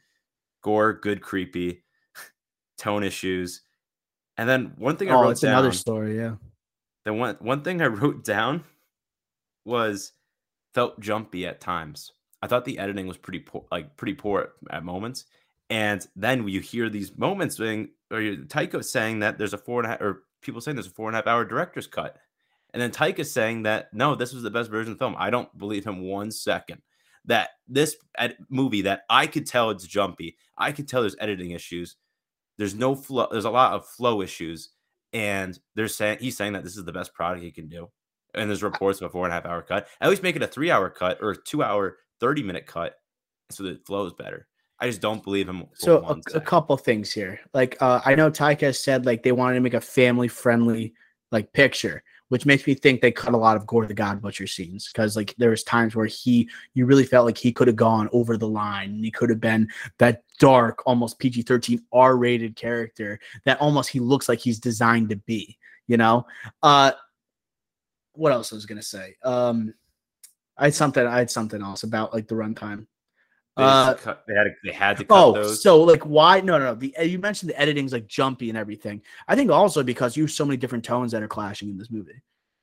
gore, 0.63 0.93
good, 0.93 1.21
creepy, 1.21 1.83
tone 2.79 3.03
issues. 3.03 3.63
And 4.37 4.49
then 4.49 4.73
one 4.77 4.97
thing 4.97 5.11
I 5.11 5.15
oh, 5.15 5.23
wrote 5.23 5.31
it's 5.31 5.41
down, 5.41 5.53
another 5.53 5.73
story, 5.73 6.17
yeah. 6.17 6.37
The 7.05 7.13
one 7.13 7.37
one 7.41 7.63
thing 7.63 7.83
I 7.83 7.87
wrote 7.89 8.25
down 8.25 8.65
was 9.65 10.13
felt 10.75 11.01
jumpy 11.01 11.47
at 11.47 11.61
times. 11.61 12.13
I 12.43 12.47
thought 12.47 12.65
the 12.65 12.79
editing 12.79 13.07
was 13.07 13.19
pretty 13.19 13.41
poor, 13.41 13.67
like 13.71 13.97
pretty 13.97 14.15
poor 14.15 14.53
at 14.71 14.85
moments. 14.85 15.27
And 15.71 16.07
then 16.17 16.47
you 16.49 16.61
hear 16.61 16.91
these 16.91 17.17
moments 17.17 17.57
being 17.57 17.91
or 18.11 18.19
Taika 18.21 18.85
saying 18.85 19.21
that 19.21 19.39
there's 19.39 19.55
a 19.55 19.59
four 19.59 19.81
and 19.81 19.87
a 19.87 19.91
half, 19.91 20.01
or 20.01 20.25
people 20.43 20.61
saying 20.61 20.75
there's 20.75 20.89
a 20.89 20.91
four 20.91 21.09
and 21.09 21.15
a 21.15 21.19
half 21.19 21.27
hour 21.27 21.45
director's 21.45 21.87
cut. 21.87 22.17
And 22.73 22.83
then 22.83 22.91
Taika 22.91 23.25
saying 23.25 23.63
that 23.63 23.93
no, 23.95 24.15
this 24.15 24.33
was 24.33 24.43
the 24.43 24.51
best 24.51 24.71
version 24.71 24.93
of 24.93 24.99
the 24.99 25.05
film. 25.05 25.15
I 25.19 25.31
don't 25.31 25.57
believe 25.57 25.85
him 25.85 26.03
one 26.03 26.31
second. 26.31 26.83
That 27.27 27.51
this 27.69 27.97
ed- 28.19 28.39
movie 28.49 28.83
that 28.83 29.03
I 29.09 29.27
could 29.27 29.47
tell 29.47 29.71
it's 29.71 29.87
jumpy. 29.87 30.37
I 30.59 30.73
could 30.73 30.89
tell 30.89 31.03
there's 31.03 31.17
editing 31.21 31.53
issues. 31.53 31.97
There's 32.59 32.75
no 32.75 32.95
flow. 32.95 33.29
There's 33.31 33.45
a 33.45 33.51
lot 33.51 33.75
of 33.75 33.87
flow 33.87 34.23
issues, 34.23 34.71
and 35.13 35.59
they're 35.75 35.89
saying 35.89 36.19
he's 36.21 36.37
saying 36.37 36.55
that 36.55 36.65
this 36.65 36.77
is 36.77 36.85
the 36.85 36.93
best 36.93 37.15
product 37.15 37.45
he 37.45 37.53
can 37.53 37.69
do. 37.69 37.89
And 38.35 38.49
there's 38.49 38.63
uh 38.63 38.71
reports 38.71 39.01
of 39.01 39.07
a 39.07 39.11
four 39.11 39.25
and 39.25 39.33
a 39.33 39.35
half 39.35 39.47
hour 39.47 39.63
cut. 39.63 39.89
At 40.01 40.09
least 40.11 40.23
make 40.23 40.37
it 40.37 40.43
a 40.43 40.47
three 40.47 40.71
hour 40.71 40.91
cut 40.91 41.19
or 41.21 41.33
a 41.33 41.37
two 41.37 41.63
hour, 41.63 41.99
30 42.21 42.43
minute 42.43 42.67
cut 42.67 42.97
so 43.51 43.65
that 43.65 43.71
it 43.71 43.87
flows 43.87 44.13
better. 44.13 44.47
I 44.81 44.87
just 44.87 45.03
don't 45.03 45.23
believe 45.23 45.49
him. 45.49 45.67
So 45.75 46.05
a, 46.07 46.39
a, 46.39 46.41
couple 46.41 46.77
things 46.77 47.13
here. 47.13 47.41
Like 47.53 47.77
uh, 47.81 48.01
I 48.05 48.15
know 48.15 48.31
Taika 48.31 48.75
said 48.75 49.05
like 49.05 49.23
they 49.23 49.33
wanted 49.33 49.57
to 49.57 49.61
make 49.61 49.75
a 49.75 49.81
family 49.81 50.27
friendly 50.27 50.95
like 51.31 51.53
picture, 51.53 52.03
which 52.29 52.47
makes 52.47 52.67
me 52.67 52.75
think 52.75 53.01
they 53.01 53.13
cut 53.13 53.35
a 53.35 53.37
lot 53.37 53.57
of 53.57 53.67
Gorr 53.67 53.87
the 53.87 53.93
God 53.93 54.23
Butcher 54.23 54.47
scenes 54.47 54.89
because 54.91 55.17
like 55.17 55.35
there 55.37 55.51
was 55.51 55.63
times 55.65 55.95
where 55.95 56.07
he 56.07 56.49
you 56.73 56.87
really 56.87 57.05
felt 57.05 57.27
like 57.27 57.37
he 57.37 57.53
could 57.53 57.67
have 57.67 57.77
gone 57.77 58.09
over 58.13 58.39
the 58.39 58.49
line 58.49 58.91
and 58.91 59.05
he 59.05 59.11
could 59.11 59.29
have 59.29 59.41
been 59.41 59.69
that 59.99 60.23
dark, 60.39 60.83
almost 60.87 61.19
PG 61.19 61.43
thirteen 61.43 61.85
R 61.93 62.17
rated 62.17 62.57
character 62.57 63.21
that 63.45 63.61
almost 63.61 63.91
he 63.91 64.01
looks 64.01 64.31
like 64.31 64.39
he's 64.39 64.59
designed 64.59 65.11
to 65.11 65.17
be. 65.17 65.59
You 65.89 65.99
know, 65.99 66.27
uh, 66.63 66.93
what 68.13 68.33
else 68.33 68.53
I 68.53 68.57
was 68.57 68.67
gonna 68.67 68.83
say? 68.83 69.17
Um, 69.25 69.75
I 70.57 70.65
had 70.65 70.75
something. 70.75 71.07
I 71.07 71.19
had 71.19 71.31
something 71.31 71.61
else 71.61 71.83
about 71.83 72.15
like 72.15 72.29
the 72.29 72.35
runtime. 72.35 72.87
They, 73.57 73.65
uh, 73.65 73.95
cut, 73.95 74.25
they 74.27 74.35
had 74.35 74.45
to, 74.45 74.51
they 74.65 74.73
had 74.73 74.97
to 74.99 75.05
cut 75.05 75.19
oh, 75.19 75.33
those. 75.33 75.63
so 75.63 75.83
like 75.83 76.07
why? 76.07 76.41
No, 76.41 76.59
no, 76.59 76.67
no. 76.67 76.75
The 76.75 76.95
you 77.03 77.19
mentioned 77.19 77.51
the 77.51 77.61
editing's 77.61 77.93
like 77.93 78.07
jumpy 78.07 78.49
and 78.49 78.57
everything. 78.57 79.03
I 79.27 79.35
think 79.35 79.51
also 79.51 79.83
because 79.83 80.17
you 80.17 80.23
have 80.25 80.31
so 80.31 80.45
many 80.45 80.57
different 80.57 80.85
tones 80.85 81.13
that 81.13 81.23
are 81.23 81.29
clashing 81.29 81.69
in 81.69 81.77
this 81.77 81.91
movie. 81.91 82.23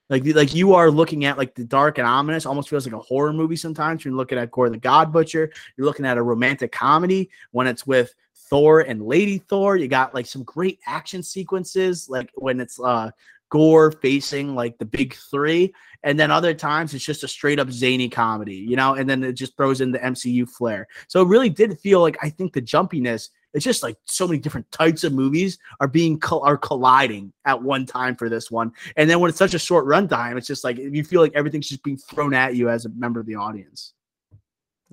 Like 0.09 0.25
like 0.25 0.55
you 0.55 0.73
are 0.73 0.89
looking 0.89 1.25
at 1.25 1.37
like 1.37 1.55
the 1.55 1.65
dark 1.65 1.97
and 1.97 2.07
ominous, 2.07 2.45
almost 2.45 2.69
feels 2.69 2.85
like 2.85 2.95
a 2.95 2.99
horror 2.99 3.33
movie 3.33 3.57
sometimes. 3.57 4.05
You're 4.05 4.13
looking 4.13 4.37
at 4.37 4.49
Gorr 4.51 4.69
the 4.69 4.77
God 4.77 5.11
Butcher. 5.11 5.51
You're 5.75 5.85
looking 5.85 6.05
at 6.05 6.17
a 6.17 6.23
romantic 6.23 6.71
comedy 6.71 7.29
when 7.51 7.67
it's 7.67 7.85
with 7.85 8.15
Thor 8.33 8.81
and 8.81 9.05
Lady 9.05 9.39
Thor. 9.39 9.75
You 9.75 9.89
got 9.89 10.15
like 10.15 10.25
some 10.25 10.43
great 10.43 10.79
action 10.85 11.21
sequences, 11.21 12.09
like 12.09 12.31
when 12.35 12.61
it's 12.61 12.79
uh 12.79 13.11
Gorr 13.49 13.91
facing 13.91 14.55
like 14.55 14.77
the 14.77 14.85
big 14.85 15.15
three, 15.15 15.73
and 16.03 16.19
then 16.19 16.31
other 16.31 16.53
times 16.53 16.93
it's 16.93 17.05
just 17.05 17.23
a 17.23 17.27
straight 17.27 17.59
up 17.59 17.71
zany 17.71 18.09
comedy, 18.09 18.55
you 18.55 18.75
know, 18.75 18.95
and 18.95 19.09
then 19.09 19.23
it 19.23 19.33
just 19.33 19.55
throws 19.57 19.81
in 19.81 19.91
the 19.91 19.99
MCU 19.99 20.47
flair. 20.49 20.87
So 21.07 21.21
it 21.21 21.27
really 21.27 21.49
did 21.49 21.79
feel 21.79 22.01
like 22.01 22.17
I 22.21 22.29
think 22.29 22.53
the 22.53 22.61
jumpiness. 22.61 23.29
It's 23.53 23.63
just 23.63 23.81
like 23.81 23.97
so 24.05 24.27
many 24.27 24.39
different 24.39 24.69
types 24.71 25.03
of 25.03 25.13
movies 25.13 25.57
are 25.79 25.87
being 25.87 26.21
are 26.31 26.57
colliding 26.57 27.33
at 27.45 27.61
one 27.61 27.85
time 27.85 28.15
for 28.15 28.29
this 28.29 28.51
one, 28.51 28.71
and 28.97 29.09
then 29.09 29.19
when 29.19 29.29
it's 29.29 29.39
such 29.39 29.53
a 29.53 29.59
short 29.59 29.85
runtime, 29.85 30.37
it's 30.37 30.47
just 30.47 30.63
like 30.63 30.77
you 30.77 31.03
feel 31.03 31.21
like 31.21 31.33
everything's 31.33 31.69
just 31.69 31.83
being 31.83 31.97
thrown 31.97 32.33
at 32.33 32.55
you 32.55 32.69
as 32.69 32.85
a 32.85 32.89
member 32.89 33.19
of 33.19 33.25
the 33.25 33.35
audience. 33.35 33.93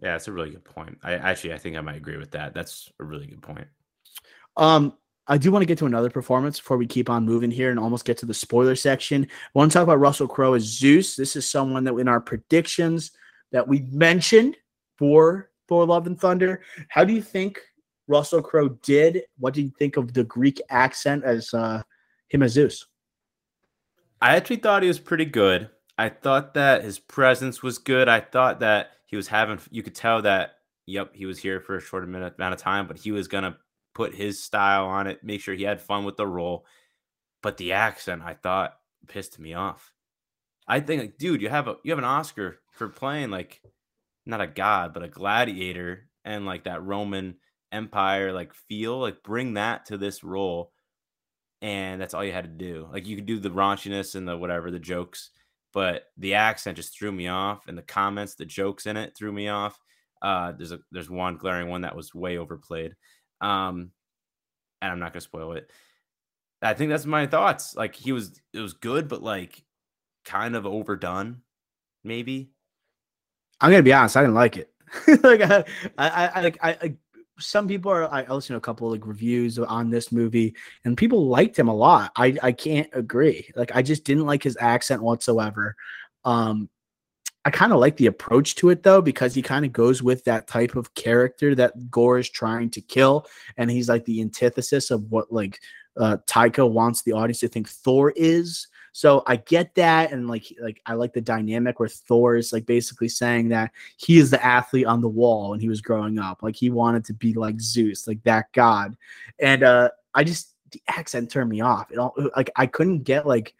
Yeah, 0.00 0.12
that's 0.12 0.28
a 0.28 0.32
really 0.32 0.50
good 0.50 0.64
point. 0.64 0.98
I 1.02 1.14
actually 1.14 1.54
I 1.54 1.58
think 1.58 1.76
I 1.76 1.80
might 1.80 1.96
agree 1.96 2.16
with 2.16 2.30
that. 2.32 2.54
That's 2.54 2.90
a 3.00 3.04
really 3.04 3.26
good 3.26 3.42
point. 3.42 3.66
Um, 4.56 4.94
I 5.26 5.38
do 5.38 5.50
want 5.50 5.62
to 5.62 5.66
get 5.66 5.78
to 5.78 5.86
another 5.86 6.10
performance 6.10 6.58
before 6.58 6.76
we 6.76 6.86
keep 6.86 7.08
on 7.08 7.24
moving 7.24 7.50
here 7.50 7.70
and 7.70 7.78
almost 7.78 8.04
get 8.04 8.18
to 8.18 8.26
the 8.26 8.34
spoiler 8.34 8.76
section. 8.76 9.24
I 9.24 9.58
want 9.58 9.72
to 9.72 9.74
talk 9.74 9.84
about 9.84 10.00
Russell 10.00 10.28
Crowe 10.28 10.54
as 10.54 10.64
Zeus. 10.64 11.16
This 11.16 11.34
is 11.34 11.48
someone 11.48 11.84
that 11.84 11.94
in 11.96 12.08
our 12.08 12.20
predictions 12.20 13.12
that 13.50 13.66
we 13.66 13.80
mentioned 13.90 14.56
for 14.98 15.50
Thor 15.66 15.86
Love 15.86 16.06
and 16.06 16.20
Thunder. 16.20 16.62
How 16.88 17.04
do 17.04 17.12
you 17.14 17.22
think 17.22 17.58
Russell 18.06 18.42
Crowe 18.42 18.68
did? 18.82 19.22
What 19.38 19.54
do 19.54 19.62
you 19.62 19.72
think 19.78 19.96
of 19.96 20.12
the 20.12 20.24
Greek 20.24 20.60
accent 20.68 21.24
as 21.24 21.54
uh, 21.54 21.82
him 22.28 22.42
as 22.42 22.52
Zeus? 22.52 22.86
I 24.20 24.36
actually 24.36 24.56
thought 24.56 24.82
he 24.82 24.88
was 24.88 24.98
pretty 24.98 25.24
good. 25.24 25.70
I 25.96 26.10
thought 26.10 26.54
that 26.54 26.82
his 26.82 26.98
presence 26.98 27.62
was 27.62 27.78
good. 27.78 28.08
I 28.08 28.20
thought 28.20 28.60
that 28.60 28.90
he 29.06 29.16
was 29.16 29.28
having, 29.28 29.58
you 29.70 29.82
could 29.82 29.94
tell 29.94 30.20
that, 30.22 30.56
yep, 30.86 31.14
he 31.14 31.24
was 31.24 31.38
here 31.38 31.60
for 31.60 31.76
a 31.76 31.80
short 31.80 32.04
amount 32.04 32.34
of 32.38 32.58
time, 32.58 32.86
but 32.86 32.98
he 32.98 33.12
was 33.12 33.28
going 33.28 33.44
to 33.44 33.56
put 33.94 34.14
his 34.14 34.42
style 34.42 34.86
on 34.86 35.06
it, 35.06 35.22
make 35.22 35.40
sure 35.40 35.54
he 35.54 35.62
had 35.62 35.80
fun 35.80 36.04
with 36.04 36.16
the 36.16 36.26
role. 36.26 36.66
But 37.42 37.56
the 37.56 37.72
accent, 37.72 38.22
I 38.24 38.34
thought, 38.34 38.74
pissed 39.06 39.38
me 39.38 39.54
off. 39.54 39.92
I 40.66 40.80
think, 40.80 41.00
like, 41.02 41.18
dude, 41.18 41.42
you 41.42 41.48
have 41.48 41.68
a 41.68 41.76
you 41.84 41.92
have 41.92 41.98
an 41.98 42.04
Oscar 42.04 42.60
for 42.72 42.88
playing 42.88 43.30
like 43.30 43.60
not 44.26 44.40
a 44.40 44.46
god, 44.46 44.94
but 44.94 45.02
a 45.02 45.08
gladiator 45.08 46.08
and 46.24 46.46
like 46.46 46.64
that 46.64 46.82
Roman 46.82 47.36
Empire 47.72 48.32
like 48.32 48.54
feel. 48.54 48.98
Like 48.98 49.22
bring 49.22 49.54
that 49.54 49.86
to 49.86 49.98
this 49.98 50.24
role. 50.24 50.72
And 51.62 52.00
that's 52.00 52.14
all 52.14 52.24
you 52.24 52.32
had 52.32 52.44
to 52.44 52.50
do. 52.50 52.88
Like 52.92 53.06
you 53.06 53.16
could 53.16 53.26
do 53.26 53.38
the 53.38 53.50
raunchiness 53.50 54.14
and 54.14 54.28
the 54.28 54.36
whatever, 54.36 54.70
the 54.70 54.78
jokes, 54.78 55.30
but 55.72 56.04
the 56.18 56.34
accent 56.34 56.76
just 56.76 56.96
threw 56.96 57.10
me 57.10 57.28
off. 57.28 57.66
And 57.66 57.76
the 57.76 57.82
comments, 57.82 58.34
the 58.34 58.44
jokes 58.44 58.86
in 58.86 58.96
it 58.96 59.16
threw 59.16 59.32
me 59.32 59.48
off. 59.48 59.78
Uh, 60.22 60.52
there's 60.52 60.72
a 60.72 60.80
there's 60.90 61.10
one 61.10 61.36
glaring 61.36 61.68
one 61.68 61.82
that 61.82 61.96
was 61.96 62.14
way 62.14 62.38
overplayed. 62.38 62.94
Um, 63.40 63.90
and 64.80 64.92
I'm 64.92 64.98
not 64.98 65.12
gonna 65.12 65.20
spoil 65.20 65.52
it. 65.52 65.70
I 66.62 66.74
think 66.74 66.90
that's 66.90 67.06
my 67.06 67.26
thoughts. 67.26 67.76
Like 67.76 67.94
he 67.94 68.12
was, 68.12 68.40
it 68.52 68.60
was 68.60 68.72
good, 68.72 69.08
but 69.08 69.22
like 69.22 69.62
kind 70.24 70.56
of 70.56 70.66
overdone, 70.66 71.42
maybe. 72.02 72.50
I'm 73.60 73.70
gonna 73.70 73.82
be 73.82 73.92
honest. 73.92 74.16
I 74.16 74.22
didn't 74.22 74.34
like 74.34 74.56
it. 74.56 74.70
like 75.22 75.40
I, 75.42 75.64
I, 75.98 76.52
I, 76.62 76.76
I, 76.82 76.94
some 77.38 77.66
people 77.66 77.90
are. 77.90 78.12
I 78.12 78.20
listened 78.22 78.54
to 78.54 78.58
a 78.58 78.60
couple 78.60 78.86
of 78.86 78.92
like 78.92 79.06
reviews 79.06 79.58
on 79.58 79.90
this 79.90 80.12
movie, 80.12 80.54
and 80.84 80.96
people 80.96 81.26
liked 81.28 81.58
him 81.58 81.68
a 81.68 81.74
lot. 81.74 82.12
I, 82.16 82.36
I 82.42 82.52
can't 82.52 82.88
agree. 82.92 83.48
Like 83.56 83.74
I 83.74 83.82
just 83.82 84.04
didn't 84.04 84.26
like 84.26 84.42
his 84.42 84.56
accent 84.60 85.02
whatsoever. 85.02 85.76
Um, 86.24 86.68
I 87.44 87.50
kind 87.50 87.72
of 87.72 87.78
like 87.78 87.96
the 87.96 88.06
approach 88.06 88.54
to 88.56 88.70
it 88.70 88.82
though, 88.82 89.02
because 89.02 89.34
he 89.34 89.42
kind 89.42 89.64
of 89.64 89.72
goes 89.72 90.02
with 90.02 90.24
that 90.24 90.46
type 90.46 90.76
of 90.76 90.94
character 90.94 91.54
that 91.54 91.90
Gorr 91.90 92.18
is 92.18 92.30
trying 92.30 92.70
to 92.70 92.80
kill, 92.80 93.26
and 93.56 93.70
he's 93.70 93.88
like 93.88 94.04
the 94.06 94.20
antithesis 94.20 94.90
of 94.90 95.10
what 95.10 95.32
like 95.32 95.60
uh, 95.96 96.16
Taika 96.26 96.68
wants 96.68 97.02
the 97.02 97.12
audience 97.12 97.40
to 97.40 97.48
think 97.48 97.68
Thor 97.68 98.12
is. 98.16 98.68
So 98.92 99.24
I 99.26 99.36
get 99.36 99.74
that, 99.74 100.12
and 100.12 100.28
like 100.28 100.46
like 100.60 100.80
I 100.86 100.94
like 100.94 101.12
the 101.12 101.20
dynamic 101.20 101.80
where 101.80 101.88
Thor 101.88 102.36
is 102.36 102.52
like 102.52 102.64
basically 102.64 103.08
saying 103.08 103.48
that 103.50 103.72
he 103.96 104.18
is 104.18 104.30
the 104.30 104.44
athlete 104.44 104.86
on 104.86 105.00
the 105.00 105.08
wall 105.08 105.50
when 105.50 105.60
he 105.60 105.68
was 105.68 105.80
growing 105.80 106.18
up, 106.18 106.42
like 106.42 106.56
he 106.56 106.70
wanted 106.70 107.04
to 107.06 107.12
be 107.12 107.34
like 107.34 107.60
Zeus, 107.60 108.06
like 108.06 108.22
that 108.22 108.52
god, 108.52 108.96
and 109.38 109.64
uh 109.64 109.90
I 110.14 110.24
just 110.24 110.54
the 110.70 110.80
accent 110.88 111.30
turned 111.30 111.50
me 111.50 111.60
off. 111.60 111.90
It 111.90 111.98
all 111.98 112.14
like 112.36 112.50
I 112.56 112.66
couldn't 112.66 113.00
get 113.00 113.26
like 113.26 113.54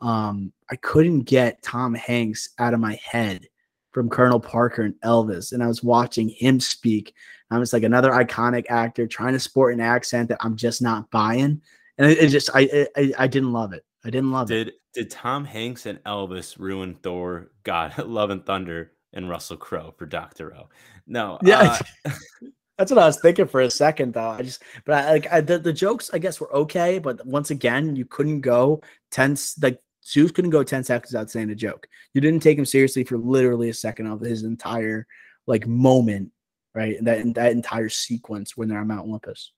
um, 0.00 0.52
I 0.70 0.76
couldn't 0.76 1.22
get 1.22 1.62
Tom 1.62 1.94
Hanks 1.94 2.50
out 2.58 2.74
of 2.74 2.80
my 2.80 2.98
head 3.04 3.48
from 3.92 4.08
Colonel 4.08 4.40
Parker 4.40 4.82
and 4.82 4.94
Elvis. 5.04 5.52
And 5.52 5.62
I 5.62 5.66
was 5.66 5.82
watching 5.82 6.28
him 6.28 6.60
speak. 6.60 7.14
I 7.50 7.58
was 7.58 7.72
like 7.72 7.82
another 7.82 8.12
iconic 8.12 8.66
actor 8.70 9.06
trying 9.06 9.32
to 9.32 9.40
sport 9.40 9.74
an 9.74 9.80
accent 9.80 10.28
that 10.28 10.38
I'm 10.40 10.56
just 10.56 10.80
not 10.80 11.10
buying. 11.10 11.60
And 11.98 12.10
it, 12.10 12.18
it 12.18 12.28
just, 12.28 12.50
I, 12.54 12.86
I, 12.96 13.12
I 13.18 13.26
didn't 13.26 13.52
love 13.52 13.72
it. 13.72 13.84
I 14.04 14.10
didn't 14.10 14.30
love 14.30 14.48
did, 14.48 14.68
it. 14.68 14.74
Did 14.94 15.10
Tom 15.10 15.44
Hanks 15.44 15.86
and 15.86 16.02
Elvis 16.04 16.58
ruin 16.58 16.96
Thor, 17.02 17.50
God, 17.64 17.98
Love 18.06 18.30
and 18.30 18.46
Thunder, 18.46 18.92
and 19.12 19.28
Russell 19.28 19.56
Crowe 19.56 19.94
for 19.98 20.06
Doctor 20.06 20.54
O? 20.56 20.68
No. 21.06 21.38
Yeah. 21.42 21.78
Uh, 22.04 22.10
That's 22.78 22.90
what 22.90 23.02
I 23.02 23.06
was 23.06 23.20
thinking 23.20 23.46
for 23.46 23.60
a 23.60 23.70
second, 23.70 24.14
though. 24.14 24.30
I 24.30 24.40
just, 24.40 24.62
but 24.86 25.04
I, 25.04 25.10
like 25.10 25.30
I, 25.30 25.42
the, 25.42 25.58
the 25.58 25.72
jokes, 25.72 26.10
I 26.14 26.18
guess, 26.18 26.40
were 26.40 26.50
okay. 26.54 26.98
But 26.98 27.26
once 27.26 27.50
again, 27.50 27.94
you 27.94 28.06
couldn't 28.06 28.40
go 28.40 28.80
tense, 29.10 29.60
like 29.60 29.82
Zeus 30.04 30.30
couldn't 30.30 30.50
go 30.50 30.62
10 30.62 30.84
seconds 30.84 31.12
without 31.12 31.30
saying 31.30 31.50
a 31.50 31.54
joke. 31.54 31.86
You 32.14 32.20
didn't 32.20 32.42
take 32.42 32.58
him 32.58 32.64
seriously 32.64 33.04
for 33.04 33.18
literally 33.18 33.68
a 33.68 33.74
second 33.74 34.06
of 34.06 34.20
his 34.20 34.44
entire 34.44 35.06
like 35.46 35.66
moment, 35.66 36.32
right? 36.74 36.96
That 37.02 37.34
that 37.34 37.52
entire 37.52 37.88
sequence 37.88 38.56
when 38.56 38.68
they're 38.68 38.78
on 38.78 38.88
Mount 38.88 39.06
Olympus. 39.06 39.52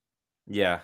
Yeah. 0.47 0.81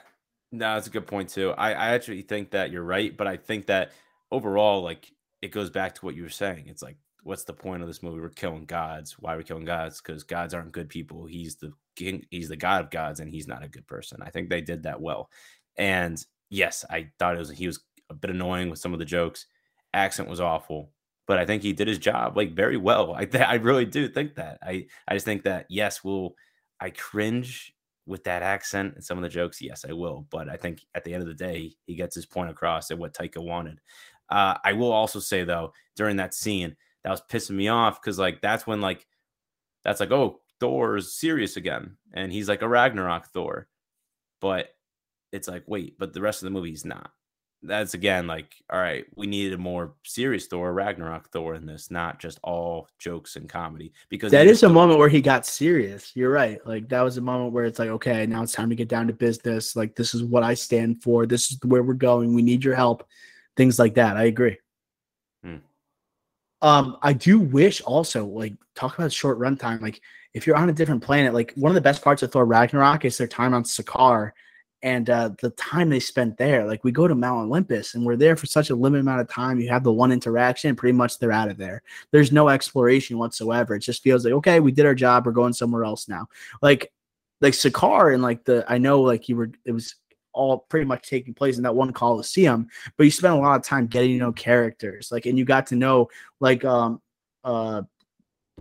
No, 0.51 0.75
that's 0.75 0.87
a 0.87 0.91
good 0.91 1.07
point 1.07 1.29
too. 1.29 1.51
I, 1.53 1.73
I 1.73 1.89
actually 1.89 2.23
think 2.23 2.53
that 2.53 2.71
you're 2.71 2.83
right, 2.83 3.15
but 3.15 3.27
I 3.27 3.37
think 3.37 3.67
that 3.67 3.93
overall, 4.31 4.83
like 4.83 5.11
it 5.43 5.53
goes 5.53 5.71
back 5.71 5.95
to 5.97 6.05
what 6.05 6.15
you 6.15 6.23
were 6.23 6.29
saying. 6.29 6.65
It's 6.69 6.83
like, 6.83 6.97
what's 7.23 7.45
the 7.45 7.53
point 7.53 7.83
of 7.83 7.89
this 7.89 8.03
movie? 8.03 8.21
We're 8.21 8.31
killing 8.31 8.65
gods. 8.65 9.17
Why 9.19 9.35
are 9.35 9.39
we 9.39 9.45
killing 9.45 9.65
gods? 9.65 10.01
Because 10.01 10.25
gods 10.25 10.55
aren't 10.55 10.73
good 10.73 10.89
people. 10.89 11.27
He's 11.27 11.57
the 11.57 11.73
king, 11.97 12.25
he's 12.31 12.49
the 12.49 12.57
god 12.57 12.85
of 12.85 12.91
gods, 12.91 13.21
and 13.21 13.31
he's 13.31 13.47
not 13.47 13.65
a 13.65 13.69
good 13.69 13.87
person. 13.87 14.23
I 14.23 14.31
think 14.31 14.49
they 14.49 14.61
did 14.61 14.85
that 14.85 15.01
well. 15.01 15.31
And 15.77 16.23
yes, 16.49 16.85
I 16.89 17.11
thought 17.19 17.37
it 17.37 17.41
was 17.41 17.51
he 17.51 17.67
was 17.67 17.83
a 18.11 18.15
bit 18.15 18.31
annoying 18.31 18.71
with 18.71 18.79
some 18.79 18.93
of 18.93 18.99
the 18.99 19.05
jokes. 19.05 19.47
Accent 19.95 20.29
was 20.29 20.41
awful, 20.41 20.93
but 21.27 21.39
I 21.39 21.47
think 21.47 21.63
he 21.63 21.73
did 21.73 21.89
his 21.89 21.99
job 21.99 22.37
like 22.37 22.55
very 22.55 22.77
well. 22.77 23.15
I 23.15 23.25
th- 23.25 23.45
I 23.45 23.55
really 23.55 23.85
do 23.87 24.09
think 24.09 24.35
that. 24.37 24.59
I 24.63 24.87
I 25.07 25.15
just 25.15 25.25
think 25.25 25.45
that 25.45 25.67
yes, 25.69 26.05
will 26.05 26.35
I 26.81 26.91
cringe 26.91 27.75
with 28.07 28.25
that 28.25 28.43
accent 28.43 28.95
and 28.95 29.05
some 29.05 29.19
of 29.19 29.23
the 29.23 29.29
jokes? 29.29 29.61
Yes, 29.61 29.85
I 29.89 29.93
will. 29.93 30.27
But 30.31 30.49
I 30.49 30.57
think 30.57 30.81
at 30.95 31.05
the 31.05 31.13
end 31.13 31.23
of 31.23 31.29
the 31.29 31.35
day, 31.35 31.75
he 31.87 31.95
gets 31.95 32.15
his 32.15 32.27
point 32.27 32.51
across 32.51 32.91
at 32.91 32.99
what 32.99 33.15
Taika 33.15 33.43
wanted. 33.43 33.81
Uh, 34.31 34.57
I 34.65 34.73
will 34.73 34.93
also 34.93 35.21
say 35.21 35.45
though, 35.45 35.73
during 35.97 36.17
that 36.17 36.35
scene, 36.35 36.77
that 37.05 37.11
was 37.11 37.23
pissing 37.31 37.57
me 37.57 37.69
off 37.69 38.01
because 38.01 38.19
like 38.19 38.41
that's 38.41 38.67
when 38.67 38.81
like 38.81 39.07
that's 39.85 40.01
like 40.01 40.11
oh 40.11 40.41
Thor 40.61 40.97
is 40.97 41.17
serious 41.17 41.57
again, 41.57 41.97
and 42.13 42.33
he's 42.33 42.49
like 42.49 42.63
a 42.63 42.69
Ragnarok 42.69 43.29
Thor, 43.29 43.69
but 44.41 44.71
it's 45.33 45.49
like 45.49 45.65
wait, 45.67 45.99
but 45.99 46.13
the 46.13 46.21
rest 46.21 46.43
of 46.43 46.47
the 46.47 46.51
movie 46.51 46.71
he's 46.71 46.85
not. 46.85 47.11
That's 47.63 47.95
again 47.95 48.27
like, 48.27 48.55
all 48.71 48.79
right, 48.79 49.05
we 49.17 49.27
needed 49.27 49.53
a 49.53 49.59
more 49.59 49.95
serious 50.05 50.47
Thor, 50.47 50.73
Ragnarok 50.73 51.31
Thor 51.31 51.55
in 51.55 51.67
this, 51.67 51.91
not 51.91 52.21
just 52.21 52.39
all 52.43 52.89
jokes 52.99 53.37
and 53.37 53.49
comedy. 53.49 53.93
Because 54.09 54.31
that 54.33 54.47
is 54.47 54.63
a 54.63 54.69
moment 54.69 54.99
where 54.99 55.09
he 55.09 55.21
got 55.21 55.45
serious. 55.45 56.13
You're 56.15 56.31
right. 56.31 56.65
Like 56.67 56.89
that 56.91 57.03
was 57.03 57.17
a 57.17 57.23
moment 57.23 57.53
where 57.53 57.65
it's 57.65 57.79
like, 57.79 57.89
okay, 57.89 58.27
now 58.27 58.43
it's 58.43 58.53
time 58.53 58.71
to 58.71 58.77
get 58.77 58.89
down 58.89 59.09
to 59.09 59.13
business. 59.13 59.75
Like 59.75 59.97
this 59.97 60.15
is 60.15 60.23
what 60.23 60.43
I 60.43 60.55
stand 60.55 61.03
for. 61.03 61.27
This 61.27 61.51
is 61.51 61.59
where 61.65 61.83
we're 61.83 61.95
going. 61.95 62.35
We 62.35 62.43
need 62.43 62.65
your 62.65 62.77
help. 62.77 63.07
Things 63.57 63.79
like 63.79 63.95
that. 63.95 64.17
I 64.17 64.25
agree. 64.25 64.59
Hmm. 65.43 65.57
Um, 66.63 66.97
I 67.03 67.13
do 67.13 67.41
wish 67.41 67.81
also 67.81 68.25
like 68.27 68.55
talk 68.77 68.97
about 68.97 69.13
short 69.13 69.39
runtime. 69.39 69.81
Like 69.81 70.01
if 70.33 70.47
you're 70.47 70.57
on 70.57 70.69
a 70.69 70.73
different 70.73 71.03
planet, 71.03 71.35
like 71.35 71.53
one 71.57 71.71
of 71.71 71.75
the 71.75 71.81
best 71.81 72.03
parts 72.03 72.23
of 72.23 72.31
Thor 72.31 72.47
Ragnarok 72.47 73.05
is 73.05 73.19
their 73.19 73.27
time 73.27 73.53
on 73.53 73.65
Sakaar 73.65 74.33
and 74.83 75.11
uh, 75.11 75.31
the 75.41 75.51
time 75.51 75.89
they 75.89 76.01
spent 76.01 76.37
there. 76.37 76.65
Like 76.65 76.85
we 76.85 76.93
go 76.93 77.09
to 77.09 77.15
Mount 77.15 77.47
Olympus 77.47 77.95
and 77.95 78.05
we're 78.05 78.17
there 78.17 78.37
for 78.37 78.47
such 78.47 78.71
a 78.71 78.77
limited 78.77 79.01
amount 79.01 79.21
of 79.21 79.29
time. 79.29 79.59
You 79.59 79.69
have 79.71 79.83
the 79.83 79.93
one 79.93 80.13
interaction, 80.13 80.77
pretty 80.77 80.97
much 80.97 81.19
they're 81.19 81.33
out 81.33 81.51
of 81.51 81.57
there. 81.57 81.83
There's 82.13 82.33
no 82.33 82.49
exploration 82.49 83.19
whatsoever. 83.19 83.75
It 83.75 83.81
just 83.81 84.03
feels 84.03 84.25
like 84.25 84.35
okay, 84.35 84.61
we 84.61 84.73
did 84.73 84.87
our 84.87 84.95
job. 84.95 85.27
We're 85.27 85.33
going 85.33 85.53
somewhere 85.53 85.85
else 85.85 86.09
now. 86.09 86.29
Like 86.63 86.93
like 87.41 87.55
Sakaar 87.55 88.15
and 88.15 88.23
like 88.23 88.45
the 88.45 88.65
I 88.69 88.79
know 88.79 89.01
like 89.01 89.29
you 89.29 89.37
were 89.37 89.51
it 89.65 89.73
was 89.73 89.95
all 90.33 90.59
pretty 90.59 90.87
much 90.87 91.09
taking 91.09 91.35
place 91.35 91.57
in 91.57 91.65
that 91.65 91.75
one 91.75 91.93
coliseum 91.93 92.69
but 92.97 93.05
you 93.05 93.11
spent 93.11 93.35
a 93.35 93.39
lot 93.39 93.59
of 93.59 93.65
time 93.65 93.87
getting 93.87 94.13
to 94.13 94.19
know 94.19 94.33
characters 94.33 95.11
like 95.11 95.27
and 95.27 95.39
you 95.39 95.45
got 95.45 95.67
to 95.67 95.75
know 95.75 96.09
like 96.39 96.65
um 96.65 97.01
uh 97.45 97.83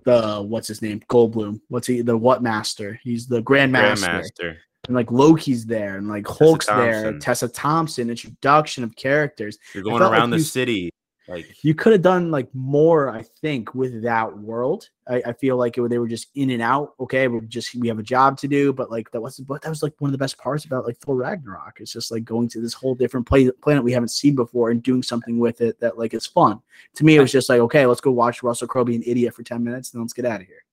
the 0.04 0.42
what's 0.42 0.68
his 0.68 0.82
name 0.82 1.02
Goldblum 1.10 1.60
what's 1.68 1.86
he 1.86 2.02
the 2.02 2.18
what 2.18 2.42
master 2.42 3.00
he's 3.04 3.28
the 3.28 3.44
grandmaster 3.44 4.24
Grandmaster 4.32 4.58
and 4.88 4.96
like 4.96 5.12
Loki's 5.12 5.66
there, 5.66 5.98
and 5.98 6.08
like 6.08 6.26
Hulk's 6.28 6.66
Tessa 6.66 6.82
there, 6.82 7.20
Tessa 7.20 7.48
Thompson, 7.48 8.10
introduction 8.10 8.84
of 8.84 8.96
characters. 8.96 9.58
You're 9.74 9.84
going 9.84 10.02
around 10.02 10.32
like 10.32 10.32
the 10.32 10.38
you, 10.38 10.44
city. 10.44 10.90
Like 11.28 11.62
you 11.62 11.76
could 11.76 11.92
have 11.92 12.02
done 12.02 12.32
like 12.32 12.48
more, 12.54 13.10
I 13.10 13.24
think, 13.42 13.76
with 13.76 14.02
that 14.04 14.38
world. 14.38 14.90
I, 15.10 15.22
I 15.28 15.34
feel 15.34 15.58
like 15.58 15.78
it, 15.78 15.90
they 15.90 16.00
were 16.00 16.08
just 16.08 16.30
in 16.36 16.52
and 16.52 16.62
out. 16.62 16.94
Okay, 17.02 17.28
we 17.28 17.42
just 17.42 17.76
we 17.76 17.90
have 17.90 18.00
a 18.00 18.04
job 18.04 18.38
to 18.40 18.48
do, 18.48 18.72
but 18.72 18.90
like 18.90 19.12
that 19.12 19.20
was 19.20 19.38
but 19.40 19.62
that 19.62 19.70
was 19.70 19.84
like 19.84 19.94
one 20.00 20.08
of 20.08 20.14
the 20.14 20.18
best 20.18 20.38
parts 20.38 20.64
about 20.64 20.86
like 20.86 20.98
Thor 21.00 21.18
Ragnarok. 21.18 21.80
It's 21.82 21.92
just 21.92 22.12
like 22.12 22.24
going 22.24 22.48
to 22.50 22.62
this 22.62 22.74
whole 22.74 22.96
different 22.96 23.28
play, 23.28 23.52
planet 23.62 23.84
we 23.84 23.92
haven't 23.92 24.10
seen 24.10 24.36
before 24.36 24.70
and 24.70 24.82
doing 24.82 25.04
something 25.04 25.38
with 25.38 25.60
it 25.60 25.78
that 25.82 25.98
like 25.98 26.14
is 26.14 26.26
fun. 26.26 26.62
To 26.96 27.04
me, 27.04 27.18
it 27.18 27.22
was 27.22 27.32
just 27.32 27.50
like 27.50 27.60
okay, 27.60 27.86
let's 27.86 28.02
go 28.02 28.12
watch 28.12 28.42
Russell 28.42 28.68
Crowe 28.68 28.86
be 28.86 28.96
an 28.96 29.04
idiot 29.06 29.36
for 29.36 29.44
ten 29.44 29.64
minutes, 29.64 29.92
and 29.92 30.00
then 30.00 30.04
let's 30.06 30.14
get 30.14 30.26
out 30.26 30.40
of 30.40 30.48
here. 30.48 30.64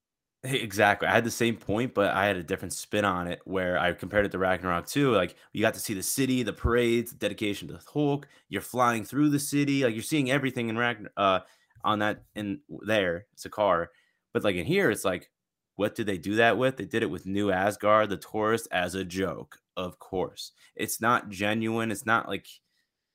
Exactly. 0.47 1.09
I 1.09 1.15
had 1.15 1.25
the 1.25 1.31
same 1.31 1.57
point, 1.57 1.95
but 1.95 2.11
I 2.15 2.27
had 2.27 2.37
a 2.37 2.43
different 2.43 2.75
spin 2.75 3.05
on 3.07 3.27
it 3.29 3.41
where 3.47 3.79
I 3.79 3.93
compared 3.95 4.27
it 4.27 4.33
to 4.33 4.39
Ragnarok 4.39 4.87
2. 4.87 5.13
Like 5.13 5.37
you 5.55 5.63
got 5.63 5.73
to 5.75 5.81
see 5.81 5.95
the 5.95 6.03
city, 6.03 6.43
the 6.43 6.53
parades, 6.53 7.13
the 7.13 7.19
dedication 7.19 7.69
to 7.69 7.81
Hulk. 7.93 8.29
You're 8.51 8.61
flying 8.61 9.05
through 9.05 9.31
the 9.31 9.39
city, 9.39 9.85
like 9.85 9.95
you're 9.95 10.03
seeing 10.03 10.31
everything 10.31 10.69
in 10.69 10.77
Ragnar 10.77 11.11
uh 11.17 11.41
on 11.83 12.01
that 12.01 12.25
in 12.35 12.61
there. 12.87 13.27
It's 13.33 13.47
a 13.47 13.51
car. 13.51 13.91
But 14.35 14.45
like 14.45 14.57
in 14.57 14.67
here, 14.67 14.91
it's 14.91 15.05
like, 15.05 15.31
what 15.77 15.95
did 15.95 16.07
they 16.07 16.19
do 16.19 16.37
that 16.37 16.59
with? 16.59 16.77
They 16.77 16.85
did 16.85 17.03
it 17.03 17.11
with 17.11 17.27
New 17.27 17.51
Asgard, 17.51 18.11
the 18.11 18.17
tourist, 18.19 18.69
as 18.71 18.95
a 18.95 19.05
joke, 19.05 19.59
of 19.77 19.99
course. 19.99 20.53
It's 20.77 21.01
not 21.01 21.31
genuine. 21.31 21.91
It's 21.91 22.07
not 22.07 22.29
like 22.29 22.47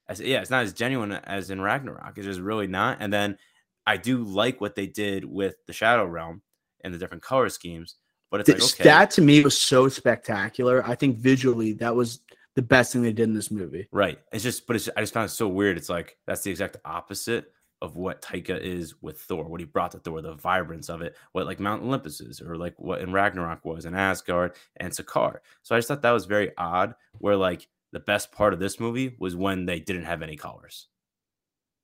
as 0.07 0.19
yeah, 0.19 0.41
it's 0.41 0.49
not 0.51 0.63
as 0.63 0.73
genuine 0.73 1.11
as 1.13 1.49
in 1.49 1.61
Ragnarok. 1.61 2.17
It's 2.17 2.25
just 2.25 2.39
really 2.39 2.67
not. 2.67 2.97
And 2.99 3.13
then 3.13 3.37
I 3.85 3.97
do 3.97 4.23
like 4.23 4.61
what 4.61 4.75
they 4.75 4.87
did 4.87 5.25
with 5.25 5.55
the 5.67 5.73
Shadow 5.73 6.05
Realm 6.05 6.41
and 6.83 6.93
the 6.93 6.97
different 6.97 7.23
color 7.23 7.49
schemes. 7.49 7.95
But 8.31 8.41
it's 8.41 8.49
like, 8.49 8.61
okay. 8.61 8.83
that 8.83 9.11
to 9.11 9.21
me 9.21 9.43
was 9.43 9.57
so 9.57 9.89
spectacular. 9.89 10.85
I 10.85 10.95
think 10.95 11.17
visually 11.17 11.73
that 11.73 11.95
was 11.95 12.19
the 12.55 12.61
best 12.61 12.93
thing 12.93 13.01
they 13.01 13.11
did 13.11 13.23
in 13.23 13.33
this 13.33 13.49
movie. 13.49 13.87
Right. 13.91 14.19
It's 14.31 14.43
just, 14.43 14.67
but 14.67 14.75
it's, 14.75 14.89
I 14.95 15.01
just 15.01 15.13
found 15.13 15.25
it 15.25 15.33
so 15.33 15.47
weird. 15.47 15.77
It's 15.77 15.89
like 15.89 16.17
that's 16.27 16.41
the 16.43 16.51
exact 16.51 16.77
opposite 16.85 17.51
of 17.81 17.95
what 17.95 18.21
Taika 18.21 18.59
is 18.59 19.01
with 19.01 19.19
Thor, 19.21 19.45
what 19.45 19.61
he 19.61 19.65
brought 19.65 19.91
to 19.91 19.99
Thor, 19.99 20.21
the 20.21 20.33
vibrance 20.35 20.89
of 20.89 21.01
it, 21.01 21.15
what 21.31 21.45
like 21.45 21.59
Mount 21.59 21.81
Olympus 21.81 22.19
is, 22.21 22.41
or 22.41 22.57
like 22.57 22.75
what 22.77 23.01
in 23.01 23.13
Ragnarok 23.13 23.63
was, 23.63 23.85
and 23.85 23.95
Asgard 23.95 24.53
and 24.77 24.91
Sakaar. 24.91 25.37
So 25.63 25.75
I 25.75 25.77
just 25.77 25.87
thought 25.87 26.01
that 26.01 26.11
was 26.11 26.25
very 26.25 26.51
odd. 26.57 26.95
Where 27.19 27.37
like 27.37 27.67
the 27.91 27.99
best 27.99 28.31
part 28.31 28.53
of 28.53 28.59
this 28.59 28.79
movie 28.79 29.15
was 29.19 29.35
when 29.35 29.65
they 29.65 29.79
didn't 29.79 30.03
have 30.03 30.21
any 30.21 30.35
colors. 30.35 30.87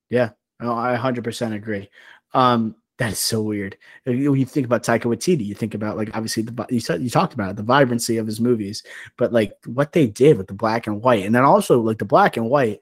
Yeah, 0.09 0.31
no, 0.61 0.73
I 0.73 0.95
100% 0.95 1.53
agree. 1.53 1.89
Um, 2.33 2.75
that 2.97 3.11
is 3.11 3.19
so 3.19 3.41
weird. 3.41 3.75
Uh, 4.07 4.11
when 4.11 4.35
you 4.35 4.45
think 4.45 4.65
about 4.65 4.83
Taika 4.83 5.03
Waititi, 5.03 5.45
you 5.45 5.55
think 5.55 5.73
about 5.73 5.97
like 5.97 6.15
obviously 6.15 6.43
the 6.43 6.65
you 6.69 6.79
said 6.79 7.01
you 7.01 7.09
talked 7.09 7.33
about 7.33 7.51
it, 7.51 7.55
the 7.57 7.63
vibrancy 7.63 8.17
of 8.17 8.25
his 8.25 8.39
movies, 8.39 8.83
but 9.17 9.33
like 9.33 9.53
what 9.65 9.91
they 9.91 10.07
did 10.07 10.37
with 10.37 10.47
the 10.47 10.53
black 10.53 10.87
and 10.87 11.01
white, 11.01 11.25
and 11.25 11.35
then 11.35 11.43
also 11.43 11.81
like 11.81 11.97
the 11.97 12.05
black 12.05 12.37
and 12.37 12.49
white, 12.49 12.79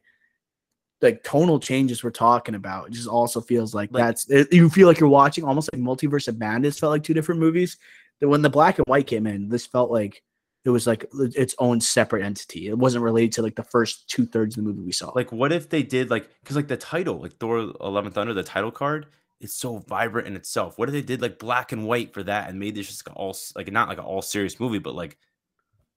like 1.01 1.24
tonal 1.24 1.59
changes 1.59 2.03
we're 2.03 2.11
talking 2.11 2.53
about. 2.55 2.91
Just 2.91 3.07
also 3.07 3.41
feels 3.41 3.74
like, 3.74 3.91
like 3.91 4.03
that's 4.03 4.30
it, 4.30 4.53
you 4.53 4.70
feel 4.70 4.88
like 4.88 4.99
you're 4.99 5.09
watching 5.09 5.43
almost 5.43 5.70
like 5.74 5.82
Multiverse 5.82 6.28
of 6.28 6.38
Madness 6.38 6.80
felt 6.80 6.91
like 6.91 7.03
two 7.03 7.16
different 7.16 7.41
movies. 7.41 7.78
That 8.20 8.30
when 8.30 8.43
the 8.43 8.49
black 8.49 8.78
and 8.78 8.86
white 8.86 9.07
came 9.07 9.26
in, 9.26 9.49
this 9.49 9.66
felt 9.66 9.89
like 9.89 10.22
it 10.64 10.70
was 10.70 10.86
like 10.86 11.05
its 11.11 11.55
own 11.57 11.82
separate 11.82 12.24
entity. 12.24 12.68
It 12.68 12.78
wasn't 12.78 13.03
related 13.03 13.32
to 13.34 13.41
like 13.41 13.55
the 13.55 13.64
first 13.64 14.07
two 14.07 14.28
thirds 14.28 14.55
of 14.55 14.64
the 14.64 14.70
movie 14.70 14.84
we 14.84 14.91
saw. 14.91 15.11
Like, 15.16 15.32
what 15.32 15.51
if 15.51 15.70
they 15.70 15.82
did 15.82 16.11
like 16.11 16.30
because 16.41 16.55
like 16.55 16.68
the 16.68 16.78
title, 16.78 17.20
like 17.20 17.34
Thor: 17.34 17.74
and 17.82 18.14
Thunder, 18.14 18.36
the 18.36 18.43
title 18.43 18.72
card 18.72 19.07
it's 19.43 19.57
so 19.57 19.79
vibrant 19.89 20.25
in 20.25 20.37
itself. 20.37 20.79
What 20.79 20.87
if 20.87 20.93
they 20.93 21.01
did 21.01 21.21
like 21.21 21.37
black 21.37 21.73
and 21.73 21.85
white 21.85 22.13
for 22.13 22.23
that 22.23 22.49
and 22.49 22.57
made 22.57 22.75
this 22.75 22.87
just 22.87 23.05
all 23.09 23.37
like 23.55 23.69
not 23.69 23.89
like 23.89 23.97
an 23.97 24.05
all 24.05 24.21
serious 24.21 24.57
movie, 24.57 24.79
but 24.79 24.95
like 24.95 25.17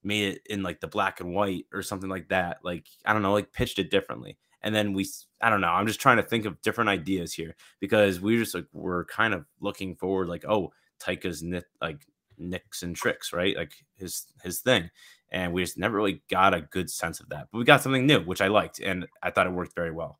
made 0.02 0.34
it 0.34 0.42
in 0.50 0.64
like 0.64 0.80
the 0.80 0.88
black 0.88 1.20
and 1.20 1.32
white 1.32 1.66
or 1.72 1.80
something 1.82 2.10
like 2.10 2.28
that. 2.28 2.58
Like 2.64 2.86
I 3.04 3.12
don't 3.12 3.22
know, 3.22 3.32
like 3.32 3.52
pitched 3.52 3.78
it 3.78 3.90
differently. 3.90 4.36
And 4.62 4.74
then 4.74 4.94
we, 4.94 5.08
I 5.40 5.48
don't 5.48 5.60
know. 5.60 5.68
I'm 5.68 5.86
just 5.86 6.00
trying 6.00 6.16
to 6.16 6.24
think 6.24 6.44
of 6.44 6.60
different 6.60 6.90
ideas 6.90 7.32
here 7.32 7.54
because 7.78 8.20
we 8.20 8.36
just 8.36 8.52
like 8.52 8.66
we're 8.72 9.04
kind 9.04 9.32
of 9.32 9.46
looking 9.60 9.94
forward, 9.94 10.28
like 10.28 10.44
oh, 10.44 10.72
Taika's 11.00 11.40
nit, 11.40 11.66
like 11.80 12.04
nicks 12.36 12.82
and 12.82 12.96
tricks, 12.96 13.32
right? 13.32 13.56
Like 13.56 13.74
his 13.94 14.26
his 14.42 14.58
thing, 14.58 14.90
and 15.30 15.52
we 15.52 15.62
just 15.62 15.78
never 15.78 15.96
really 15.96 16.20
got 16.28 16.52
a 16.52 16.62
good 16.62 16.90
sense 16.90 17.20
of 17.20 17.28
that. 17.28 17.46
But 17.52 17.58
we 17.58 17.64
got 17.64 17.80
something 17.80 18.06
new, 18.06 18.20
which 18.22 18.40
I 18.40 18.48
liked, 18.48 18.80
and 18.80 19.06
I 19.22 19.30
thought 19.30 19.46
it 19.46 19.52
worked 19.52 19.76
very 19.76 19.92
well. 19.92 20.18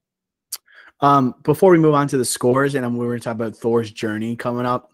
Um, 1.01 1.35
before 1.43 1.71
we 1.71 1.79
move 1.79 1.95
on 1.95 2.09
to 2.09 2.19
the 2.19 2.25
scores, 2.25 2.75
and 2.75 2.99
we're 2.99 3.07
going 3.07 3.19
to 3.19 3.25
talk 3.25 3.35
about 3.35 3.57
Thor's 3.57 3.91
journey 3.91 4.37
coming 4.37 4.67
up. 4.67 4.93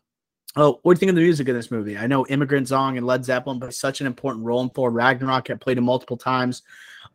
Oh, 0.57 0.81
what 0.83 0.93
do 0.93 0.97
you 0.97 0.99
think 0.99 1.11
of 1.11 1.17
the 1.17 1.23
music 1.23 1.49
in 1.49 1.55
this 1.55 1.71
movie? 1.71 1.97
I 1.97 2.07
know 2.07 2.27
Immigrant 2.27 2.69
Song 2.69 2.99
and 2.99 3.07
Led 3.07 3.25
Zeppelin 3.25 3.59
play 3.59 3.71
such 3.71 4.01
an 4.01 4.07
important 4.07 4.45
role 4.45 4.61
in 4.61 4.69
Thor 4.71 4.91
Ragnarok. 4.91 5.49
I 5.51 5.55
played 5.55 5.79
it 5.79 5.83
multiple 5.83 6.17
times. 6.17 6.63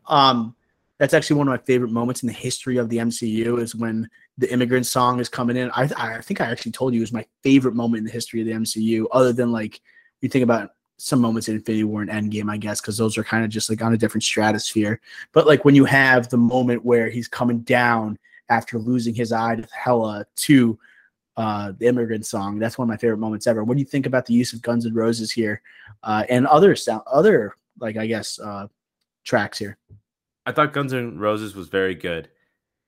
Um, 0.07 0.55
that's 0.97 1.13
actually 1.13 1.37
one 1.37 1.47
of 1.47 1.51
my 1.51 1.63
favorite 1.63 1.91
moments 1.91 2.23
in 2.23 2.27
the 2.27 2.33
history 2.33 2.77
of 2.77 2.89
the 2.89 2.97
MCU 2.97 3.61
is 3.61 3.75
when 3.75 4.09
the 4.39 4.51
Immigrant 4.51 4.87
Song 4.87 5.19
is 5.19 5.29
coming 5.29 5.57
in. 5.57 5.69
I, 5.71 5.89
I 5.95 6.21
think 6.21 6.41
I 6.41 6.45
actually 6.45 6.71
told 6.71 6.93
you 6.93 7.01
it 7.01 7.03
was 7.03 7.13
my 7.13 7.25
favorite 7.43 7.75
moment 7.75 7.99
in 7.99 8.05
the 8.05 8.11
history 8.11 8.41
of 8.41 8.47
the 8.47 8.53
MCU, 8.53 9.05
other 9.11 9.33
than 9.33 9.51
like 9.51 9.81
you 10.21 10.29
think 10.29 10.43
about 10.43 10.71
some 10.97 11.21
moments 11.21 11.47
in 11.47 11.55
Infinity 11.55 11.83
War 11.83 12.01
and 12.01 12.09
Endgame, 12.09 12.49
I 12.49 12.57
guess, 12.57 12.81
because 12.81 12.97
those 12.97 13.19
are 13.19 13.23
kind 13.23 13.43
of 13.43 13.51
just 13.51 13.69
like 13.69 13.83
on 13.83 13.93
a 13.93 13.97
different 13.97 14.23
stratosphere. 14.23 14.99
But 15.31 15.45
like 15.45 15.63
when 15.63 15.75
you 15.75 15.85
have 15.85 16.29
the 16.29 16.37
moment 16.37 16.83
where 16.83 17.09
he's 17.09 17.27
coming 17.27 17.59
down 17.59 18.17
after 18.49 18.79
losing 18.79 19.13
his 19.13 19.31
eye 19.31 19.55
to 19.55 19.67
Hela 19.73 20.25
to 20.35 20.79
uh, 21.37 21.71
the 21.77 21.85
immigrant 21.85 22.25
song. 22.25 22.57
That's 22.59 22.77
one 22.77 22.87
of 22.87 22.89
my 22.89 22.97
favorite 22.97 23.17
moments 23.17 23.47
ever. 23.47 23.63
What 23.63 23.75
do 23.75 23.79
you 23.79 23.85
think 23.85 24.05
about 24.05 24.25
the 24.25 24.33
use 24.33 24.53
of 24.53 24.61
Guns 24.61 24.85
N' 24.85 24.93
Roses 24.93 25.31
here 25.31 25.61
uh, 26.03 26.23
and 26.29 26.47
other 26.47 26.75
sound, 26.75 27.03
other 27.05 27.55
like 27.79 27.95
I 27.95 28.07
guess 28.07 28.39
uh, 28.39 28.67
tracks 29.23 29.59
here? 29.59 29.77
I 30.45 30.51
thought 30.51 30.73
Guns 30.73 30.93
N' 30.93 31.19
Roses 31.19 31.55
was 31.55 31.67
very 31.67 31.93
good, 31.93 32.29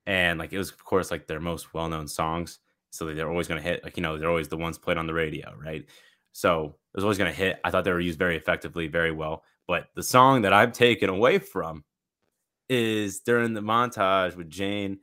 and 0.05 0.39
like 0.39 0.51
it 0.51 0.57
was 0.57 0.71
of 0.71 0.83
course 0.83 1.11
like 1.11 1.27
their 1.27 1.39
most 1.39 1.73
well 1.73 1.89
known 1.89 2.07
songs, 2.07 2.59
so 2.89 3.05
they're 3.05 3.29
always 3.29 3.47
going 3.47 3.61
to 3.61 3.67
hit. 3.67 3.83
Like 3.83 3.97
you 3.97 4.03
know 4.03 4.17
they're 4.17 4.29
always 4.29 4.47
the 4.47 4.57
ones 4.57 4.77
played 4.77 4.97
on 4.97 5.05
the 5.05 5.13
radio, 5.13 5.53
right? 5.63 5.85
So 6.31 6.75
it 6.93 6.97
was 6.97 7.03
always 7.03 7.17
going 7.17 7.31
to 7.31 7.37
hit. 7.37 7.59
I 7.63 7.69
thought 7.69 7.83
they 7.83 7.91
were 7.91 7.99
used 7.99 8.19
very 8.19 8.35
effectively, 8.35 8.87
very 8.87 9.11
well. 9.11 9.43
But 9.67 9.89
the 9.93 10.03
song 10.03 10.41
that 10.41 10.53
I've 10.53 10.73
taken 10.73 11.09
away 11.09 11.37
from 11.37 11.83
is 12.67 13.19
during 13.19 13.53
the 13.53 13.61
montage 13.61 14.35
with 14.35 14.49
Jane 14.49 14.99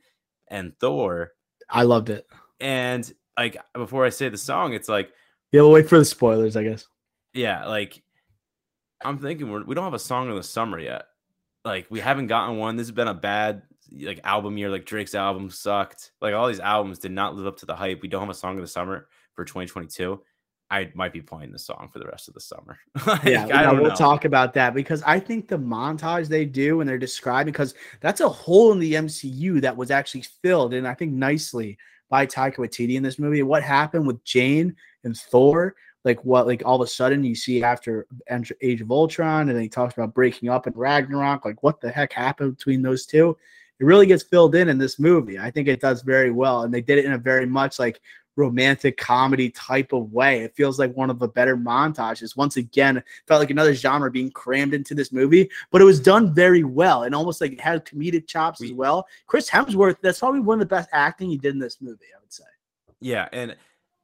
and 0.49 0.73
Thor. 0.79 1.33
I 1.69 1.83
loved 1.83 2.09
it. 2.09 2.27
And 2.59 3.11
like 3.37 3.57
before 3.73 4.05
I 4.05 4.09
say 4.09 4.29
the 4.29 4.37
song, 4.37 4.73
it's 4.73 4.89
like 4.89 5.11
yeah, 5.51 5.61
we'll 5.61 5.71
wait 5.71 5.87
for 5.87 5.97
the 5.97 6.05
spoilers, 6.05 6.55
I 6.55 6.63
guess. 6.63 6.85
Yeah, 7.33 7.65
like 7.65 8.01
I'm 9.03 9.19
thinking 9.19 9.51
we're, 9.51 9.63
we 9.63 9.75
don't 9.75 9.83
have 9.83 9.93
a 9.93 9.99
song 9.99 10.29
of 10.29 10.35
the 10.35 10.43
summer 10.43 10.79
yet. 10.79 11.05
Like 11.63 11.87
we 11.89 11.99
haven't 11.99 12.27
gotten 12.27 12.57
one. 12.57 12.75
This 12.75 12.87
has 12.87 12.95
been 12.95 13.07
a 13.07 13.13
bad 13.13 13.63
like 14.01 14.21
album 14.23 14.57
year. 14.57 14.69
Like 14.69 14.85
Drake's 14.85 15.15
album 15.15 15.49
sucked. 15.49 16.11
Like 16.21 16.33
all 16.33 16.47
these 16.47 16.59
albums 16.59 16.99
did 16.99 17.11
not 17.11 17.35
live 17.35 17.47
up 17.47 17.57
to 17.57 17.65
the 17.65 17.75
hype. 17.75 18.01
We 18.01 18.07
don't 18.07 18.21
have 18.21 18.29
a 18.29 18.33
song 18.33 18.55
of 18.55 18.61
the 18.61 18.67
summer 18.67 19.07
for 19.33 19.45
2022. 19.45 20.21
I 20.69 20.91
might 20.95 21.13
be 21.13 21.21
playing 21.21 21.51
the 21.51 21.59
song 21.59 21.89
for 21.91 21.99
the 21.99 22.07
rest 22.07 22.27
of 22.27 22.33
the 22.33 22.41
summer. 22.41 22.77
like, 23.07 23.23
yeah, 23.23 23.71
we'll 23.71 23.89
know. 23.89 23.95
talk 23.95 24.25
about 24.25 24.53
that 24.55 24.73
because 24.73 25.01
I 25.03 25.19
think 25.19 25.47
the 25.47 25.57
montage 25.57 26.27
they 26.27 26.45
do 26.45 26.77
when 26.77 26.87
they're 26.87 26.97
describing 26.97 27.53
because 27.53 27.73
that's 28.01 28.21
a 28.21 28.27
hole 28.27 28.73
in 28.73 28.79
the 28.79 28.93
MCU 28.93 29.61
that 29.61 29.75
was 29.75 29.91
actually 29.91 30.25
filled 30.41 30.73
and 30.73 30.87
I 30.87 30.93
think 30.93 31.13
nicely 31.13 31.77
by 32.09 32.25
Taika 32.25 32.57
Waititi 32.57 32.95
in 32.95 33.03
this 33.03 33.19
movie. 33.19 33.43
What 33.43 33.63
happened 33.63 34.07
with 34.07 34.23
Jane 34.23 34.75
and 35.03 35.17
Thor? 35.17 35.75
Like 36.03 36.23
what? 36.23 36.47
Like 36.47 36.63
all 36.65 36.81
of 36.81 36.85
a 36.85 36.89
sudden 36.89 37.23
you 37.23 37.35
see 37.35 37.63
after 37.63 38.07
Age 38.61 38.81
of 38.81 38.91
Ultron, 38.91 39.49
and 39.49 39.55
then 39.55 39.61
he 39.61 39.69
talks 39.69 39.93
about 39.93 40.13
breaking 40.13 40.49
up 40.49 40.67
in 40.67 40.73
Ragnarok. 40.73 41.43
Like 41.43 41.63
what 41.63 41.81
the 41.81 41.89
heck 41.89 42.13
happened 42.13 42.57
between 42.57 42.81
those 42.81 43.05
two? 43.05 43.37
it 43.79 43.85
really 43.85 44.07
gets 44.07 44.23
filled 44.23 44.55
in 44.55 44.69
in 44.69 44.77
this 44.77 44.97
movie. 44.97 45.37
I 45.37 45.51
think 45.51 45.67
it 45.67 45.79
does 45.79 46.01
very 46.01 46.31
well, 46.31 46.63
and 46.63 46.73
they 46.73 46.81
did 46.81 46.97
it 46.97 47.05
in 47.05 47.13
a 47.13 47.17
very 47.17 47.45
much 47.45 47.79
like 47.79 48.01
romantic 48.37 48.97
comedy 48.97 49.49
type 49.49 49.91
of 49.91 50.13
way. 50.13 50.41
It 50.43 50.55
feels 50.55 50.79
like 50.79 50.95
one 50.95 51.09
of 51.09 51.19
the 51.19 51.27
better 51.27 51.57
montages. 51.57 52.37
Once 52.37 52.55
again, 52.55 53.03
felt 53.27 53.41
like 53.41 53.49
another 53.49 53.73
genre 53.73 54.09
being 54.09 54.31
crammed 54.31 54.73
into 54.73 54.95
this 54.95 55.11
movie, 55.11 55.49
but 55.71 55.81
it 55.81 55.85
was 55.85 55.99
done 55.99 56.33
very 56.33 56.63
well 56.63 57.03
and 57.03 57.13
almost 57.13 57.41
like 57.41 57.51
it 57.51 57.59
had 57.59 57.85
comedic 57.85 58.27
chops 58.27 58.61
as 58.61 58.71
well. 58.71 59.07
Chris 59.25 59.49
Hemsworth, 59.49 59.97
that's 60.01 60.19
probably 60.19 60.39
one 60.39 60.55
of 60.55 60.59
the 60.59 60.75
best 60.75 60.89
acting 60.93 61.29
he 61.29 61.37
did 61.37 61.53
in 61.53 61.59
this 61.59 61.81
movie, 61.81 62.05
I 62.15 62.21
would 62.21 62.31
say. 62.31 62.43
Yeah, 62.99 63.27
and 63.33 63.55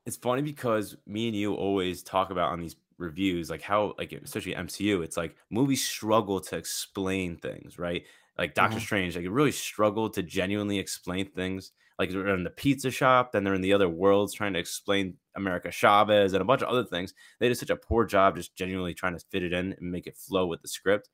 it's 0.05 0.17
funny 0.17 0.41
because 0.41 0.97
me 1.05 1.27
and 1.27 1.37
you 1.37 1.53
always 1.53 2.03
talk 2.03 2.31
about 2.31 2.51
on 2.51 2.59
these 2.59 2.75
reviews 2.99 3.49
like 3.49 3.61
how 3.61 3.93
like 3.97 4.11
especially 4.11 4.53
MCU, 4.53 5.03
it's 5.03 5.17
like 5.17 5.35
movies 5.49 5.85
struggle 5.85 6.39
to 6.39 6.57
explain 6.57 7.37
things, 7.37 7.77
right? 7.77 8.03
Like 8.37 8.55
Doctor 8.55 8.77
mm-hmm. 8.77 8.83
Strange, 8.83 9.15
like 9.15 9.25
it 9.25 9.31
really 9.31 9.51
struggled 9.51 10.13
to 10.13 10.23
genuinely 10.23 10.79
explain 10.79 11.29
things 11.29 11.71
like 11.99 12.09
they're 12.11 12.35
in 12.35 12.43
the 12.43 12.49
pizza 12.49 12.91
shop, 12.91 13.31
then 13.31 13.43
they're 13.43 13.53
in 13.53 13.61
the 13.61 13.73
other 13.73 13.89
worlds 13.89 14.33
trying 14.33 14.53
to 14.53 14.59
explain 14.59 15.15
America 15.35 15.71
Chavez 15.71 16.33
and 16.33 16.41
a 16.41 16.45
bunch 16.45 16.61
of 16.61 16.69
other 16.69 16.83
things. 16.83 17.13
They 17.39 17.47
did 17.47 17.57
such 17.57 17.69
a 17.69 17.75
poor 17.75 18.05
job 18.05 18.35
just 18.35 18.55
genuinely 18.55 18.93
trying 18.93 19.17
to 19.17 19.25
fit 19.31 19.43
it 19.43 19.53
in 19.53 19.73
and 19.73 19.91
make 19.91 20.07
it 20.07 20.17
flow 20.17 20.47
with 20.47 20.61
the 20.61 20.67
script. 20.67 21.09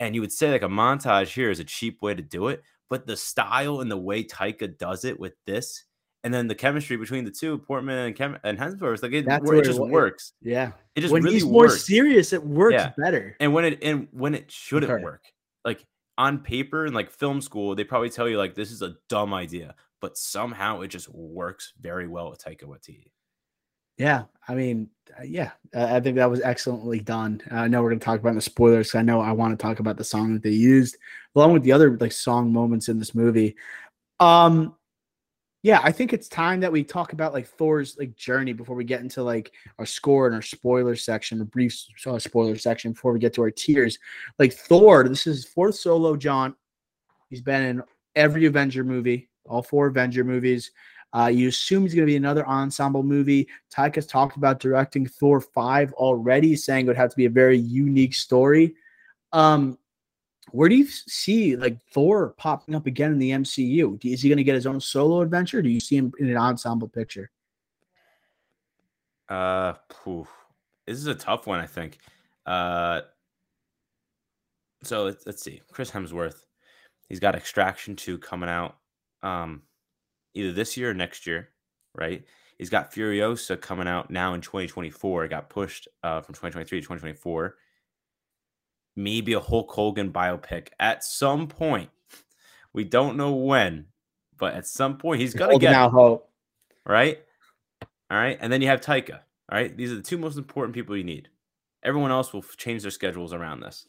And 0.00 0.14
you 0.14 0.20
would 0.20 0.32
say 0.32 0.50
like 0.50 0.62
a 0.62 0.68
montage 0.68 1.28
here 1.28 1.50
is 1.50 1.60
a 1.60 1.64
cheap 1.64 2.00
way 2.02 2.14
to 2.14 2.22
do 2.22 2.48
it, 2.48 2.62
but 2.88 3.06
the 3.06 3.16
style 3.16 3.80
and 3.80 3.90
the 3.90 3.96
way 3.96 4.24
Taika 4.24 4.78
does 4.78 5.04
it 5.04 5.18
with 5.18 5.34
this, 5.46 5.84
and 6.24 6.34
then 6.34 6.48
the 6.48 6.54
chemistry 6.54 6.96
between 6.96 7.24
the 7.24 7.30
two, 7.30 7.58
Portman 7.58 7.98
and 7.98 8.16
Chem- 8.16 8.38
and 8.44 8.58
Hemsworth, 8.58 9.02
like 9.02 9.12
it, 9.12 9.26
it 9.28 9.64
just 9.64 9.78
it, 9.78 9.88
works. 9.88 10.32
Yeah, 10.42 10.72
it 10.94 11.00
just 11.00 11.12
when 11.12 11.22
really 11.22 11.34
he's 11.34 11.44
more 11.44 11.64
works. 11.64 11.84
serious, 11.84 12.32
it 12.32 12.44
works 12.44 12.74
yeah. 12.74 12.92
better. 12.96 13.36
And 13.40 13.52
when 13.52 13.64
it 13.64 13.82
and 13.82 14.08
when 14.10 14.34
it 14.34 14.50
shouldn't 14.50 14.90
okay. 14.90 15.02
work, 15.02 15.24
like 15.64 15.84
on 16.16 16.38
paper 16.38 16.84
and 16.84 16.94
like 16.94 17.10
film 17.10 17.40
school, 17.40 17.74
they 17.74 17.84
probably 17.84 18.10
tell 18.10 18.28
you 18.28 18.36
like 18.36 18.54
this 18.54 18.72
is 18.72 18.82
a 18.82 18.96
dumb 19.08 19.32
idea, 19.32 19.74
but 20.00 20.16
somehow 20.18 20.80
it 20.80 20.88
just 20.88 21.08
works 21.08 21.72
very 21.80 22.06
well 22.06 22.30
with 22.30 22.42
Taika 22.44 22.64
Waititi. 22.64 23.10
Yeah, 23.96 24.24
I 24.46 24.54
mean, 24.54 24.90
uh, 25.18 25.24
yeah, 25.24 25.50
I 25.74 25.98
think 25.98 26.16
that 26.16 26.30
was 26.30 26.40
excellently 26.40 27.00
done. 27.00 27.42
I 27.50 27.66
know 27.66 27.82
we're 27.82 27.90
going 27.90 27.98
to 27.98 28.04
talk 28.04 28.20
about 28.20 28.34
the 28.34 28.40
spoilers. 28.40 28.94
I 28.94 29.02
know 29.02 29.20
I 29.20 29.32
want 29.32 29.58
to 29.58 29.62
talk 29.62 29.80
about 29.80 29.96
the 29.96 30.04
song 30.04 30.32
that 30.34 30.42
they 30.42 30.50
used, 30.50 30.96
along 31.34 31.52
with 31.52 31.64
the 31.64 31.72
other 31.72 31.96
like 31.98 32.12
song 32.12 32.52
moments 32.52 32.88
in 32.88 33.00
this 33.00 33.14
movie. 33.14 33.56
Um, 34.20 34.76
yeah, 35.64 35.80
I 35.82 35.90
think 35.90 36.12
it's 36.12 36.28
time 36.28 36.60
that 36.60 36.70
we 36.70 36.84
talk 36.84 37.12
about 37.12 37.32
like 37.32 37.48
Thor's 37.48 37.96
like 37.98 38.14
journey 38.14 38.52
before 38.52 38.76
we 38.76 38.84
get 38.84 39.00
into 39.00 39.24
like 39.24 39.50
our 39.80 39.86
score 39.86 40.26
and 40.26 40.34
our 40.36 40.42
spoiler 40.42 40.94
section, 40.94 41.40
a 41.40 41.44
brief 41.44 41.76
uh, 42.06 42.20
spoiler 42.20 42.56
section 42.56 42.92
before 42.92 43.12
we 43.12 43.18
get 43.18 43.34
to 43.34 43.42
our 43.42 43.50
tiers. 43.50 43.98
Like 44.38 44.52
Thor, 44.52 45.08
this 45.08 45.26
is 45.26 45.44
fourth 45.44 45.74
solo 45.74 46.14
John, 46.14 46.54
He's 47.28 47.42
been 47.42 47.62
in 47.62 47.82
every 48.14 48.46
Avenger 48.46 48.84
movie 48.84 49.28
all 49.48 49.62
four 49.62 49.86
Avenger 49.86 50.24
movies. 50.24 50.70
Uh, 51.12 51.30
you 51.32 51.48
assume 51.48 51.82
he's 51.82 51.94
going 51.94 52.06
to 52.06 52.10
be 52.10 52.16
another 52.16 52.46
ensemble 52.46 53.02
movie. 53.02 53.48
Taika's 53.74 54.06
talked 54.06 54.36
about 54.36 54.60
directing 54.60 55.06
Thor 55.06 55.40
5 55.40 55.92
already, 55.94 56.54
saying 56.54 56.84
it 56.84 56.88
would 56.88 56.96
have 56.96 57.10
to 57.10 57.16
be 57.16 57.24
a 57.24 57.30
very 57.30 57.58
unique 57.58 58.14
story. 58.14 58.74
Um, 59.32 59.78
where 60.50 60.68
do 60.68 60.76
you 60.76 60.86
see 60.86 61.56
like 61.56 61.78
Thor 61.92 62.34
popping 62.36 62.74
up 62.74 62.86
again 62.86 63.12
in 63.12 63.18
the 63.18 63.30
MCU? 63.30 64.04
Is 64.04 64.22
he 64.22 64.28
going 64.28 64.38
to 64.38 64.44
get 64.44 64.54
his 64.54 64.66
own 64.66 64.80
solo 64.80 65.20
adventure? 65.20 65.62
do 65.62 65.68
you 65.68 65.80
see 65.80 65.96
him 65.96 66.12
in 66.18 66.30
an 66.30 66.36
ensemble 66.36 66.88
picture? 66.88 67.30
Uh, 69.28 69.74
this 70.86 70.96
is 70.96 71.06
a 71.06 71.14
tough 71.14 71.46
one. 71.46 71.60
I 71.60 71.66
think. 71.66 71.98
Uh, 72.46 73.02
so 74.82 75.04
let's, 75.04 75.26
let's 75.26 75.42
see. 75.42 75.60
Chris 75.70 75.90
Hemsworth, 75.90 76.44
he's 77.08 77.20
got 77.20 77.34
Extraction 77.34 77.94
two 77.94 78.16
coming 78.16 78.48
out 78.48 78.76
um, 79.22 79.62
either 80.34 80.52
this 80.52 80.76
year 80.76 80.90
or 80.90 80.94
next 80.94 81.26
year, 81.26 81.50
right? 81.94 82.24
He's 82.58 82.70
got 82.70 82.92
Furiosa 82.92 83.60
coming 83.60 83.86
out 83.86 84.10
now 84.10 84.34
in 84.34 84.40
2024. 84.40 85.24
It 85.24 85.28
got 85.28 85.48
pushed 85.48 85.86
uh, 86.02 86.20
from 86.20 86.34
2023 86.34 86.80
to 86.80 86.82
2024. 86.82 87.56
Maybe 88.96 89.34
a 89.34 89.40
Hulk 89.40 89.70
Hogan 89.70 90.12
biopic 90.12 90.68
at 90.80 91.04
some 91.04 91.46
point. 91.46 91.90
We 92.72 92.82
don't 92.84 93.16
know 93.16 93.32
when, 93.32 93.86
but 94.38 94.54
at 94.54 94.66
some 94.66 94.98
point 94.98 95.20
he's 95.20 95.34
gonna 95.34 95.58
get 95.58 95.72
out 95.72 95.92
hope. 95.92 96.30
Right? 96.84 97.18
All 98.10 98.18
right. 98.18 98.38
And 98.40 98.52
then 98.52 98.60
you 98.60 98.68
have 98.68 98.80
Taika. 98.80 99.20
All 99.50 99.58
right. 99.58 99.76
These 99.76 99.92
are 99.92 99.96
the 99.96 100.02
two 100.02 100.18
most 100.18 100.36
important 100.36 100.74
people 100.74 100.96
you 100.96 101.04
need. 101.04 101.28
Everyone 101.84 102.10
else 102.10 102.32
will 102.32 102.42
change 102.56 102.82
their 102.82 102.90
schedules 102.90 103.32
around 103.32 103.60
this. 103.60 103.86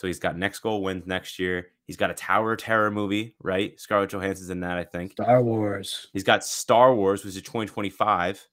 So 0.00 0.06
he's 0.06 0.18
got 0.18 0.34
next 0.34 0.60
goal 0.60 0.82
wins 0.82 1.06
next 1.06 1.38
year. 1.38 1.72
He's 1.86 1.98
got 1.98 2.10
a 2.10 2.14
Tower 2.14 2.56
Terror 2.56 2.90
movie, 2.90 3.34
right? 3.42 3.78
Scarlett 3.78 4.08
Johansson's 4.08 4.48
in 4.48 4.60
that, 4.60 4.78
I 4.78 4.84
think. 4.84 5.12
Star 5.12 5.42
Wars. 5.42 6.08
He's 6.14 6.24
got 6.24 6.42
Star 6.42 6.94
Wars, 6.94 7.22
which 7.22 7.36
is 7.36 7.42
2025. 7.42 8.48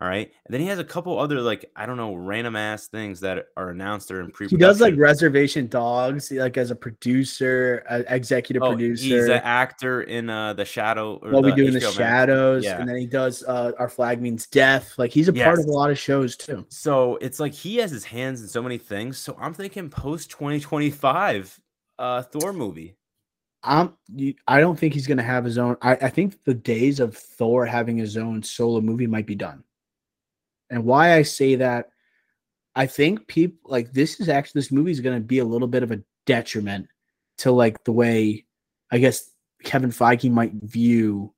All 0.00 0.08
right. 0.08 0.32
And 0.46 0.54
then 0.54 0.62
he 0.62 0.66
has 0.68 0.78
a 0.78 0.84
couple 0.84 1.18
other 1.18 1.42
like 1.42 1.70
I 1.76 1.84
don't 1.84 1.98
know 1.98 2.14
random 2.14 2.56
ass 2.56 2.86
things 2.86 3.20
that 3.20 3.48
are 3.58 3.68
announced 3.68 4.10
or 4.10 4.20
in 4.20 4.30
pre. 4.30 4.48
He 4.48 4.56
does 4.56 4.80
like 4.80 4.96
Reservation 4.96 5.66
Dogs, 5.66 6.30
like 6.30 6.56
as 6.56 6.70
a 6.70 6.74
producer, 6.74 7.84
uh, 7.88 8.02
executive 8.08 8.62
oh, 8.62 8.68
producer. 8.68 9.04
He's 9.04 9.24
an 9.26 9.42
actor 9.44 10.02
in 10.02 10.30
uh 10.30 10.54
the 10.54 10.64
Shadow. 10.64 11.18
what 11.18 11.44
we 11.44 11.52
do 11.52 11.66
in 11.66 11.74
the 11.74 11.80
Shadows, 11.82 12.64
yeah. 12.64 12.80
and 12.80 12.88
then 12.88 12.96
he 12.96 13.04
does 13.04 13.44
uh 13.46 13.72
Our 13.78 13.90
Flag 13.90 14.22
Means 14.22 14.46
Death. 14.46 14.94
Like 14.96 15.10
he's 15.10 15.28
a 15.28 15.32
yes. 15.32 15.44
part 15.44 15.58
of 15.58 15.66
a 15.66 15.70
lot 15.70 15.90
of 15.90 15.98
shows 15.98 16.34
too. 16.34 16.64
So 16.70 17.16
it's 17.16 17.38
like 17.38 17.52
he 17.52 17.76
has 17.76 17.90
his 17.90 18.04
hands 18.04 18.40
in 18.40 18.48
so 18.48 18.62
many 18.62 18.78
things. 18.78 19.18
So 19.18 19.36
I'm 19.38 19.52
thinking 19.52 19.90
post 19.90 20.30
2025 20.30 21.60
uh 21.98 22.22
Thor 22.22 22.54
movie. 22.54 22.96
I'm, 23.62 23.92
I 24.48 24.58
don't 24.58 24.78
think 24.78 24.94
he's 24.94 25.06
going 25.06 25.18
to 25.18 25.22
have 25.22 25.44
his 25.44 25.58
own. 25.58 25.76
I, 25.82 25.92
I 25.92 26.08
think 26.08 26.42
the 26.44 26.54
days 26.54 26.98
of 26.98 27.14
Thor 27.14 27.66
having 27.66 27.98
his 27.98 28.16
own 28.16 28.42
solo 28.42 28.80
movie 28.80 29.06
might 29.06 29.26
be 29.26 29.34
done. 29.34 29.62
And 30.70 30.84
why 30.84 31.14
I 31.14 31.22
say 31.22 31.56
that, 31.56 31.90
I 32.76 32.86
think 32.86 33.26
people 33.26 33.70
like 33.70 33.92
this 33.92 34.20
is 34.20 34.28
actually 34.28 34.60
this 34.60 34.72
movie 34.72 34.92
is 34.92 35.00
going 35.00 35.20
to 35.20 35.26
be 35.26 35.40
a 35.40 35.44
little 35.44 35.68
bit 35.68 35.82
of 35.82 35.90
a 35.90 36.00
detriment 36.24 36.86
to 37.38 37.50
like 37.50 37.82
the 37.84 37.92
way 37.92 38.46
I 38.92 38.98
guess 38.98 39.30
Kevin 39.64 39.90
Feige 39.90 40.30
might 40.30 40.52
view 40.54 41.34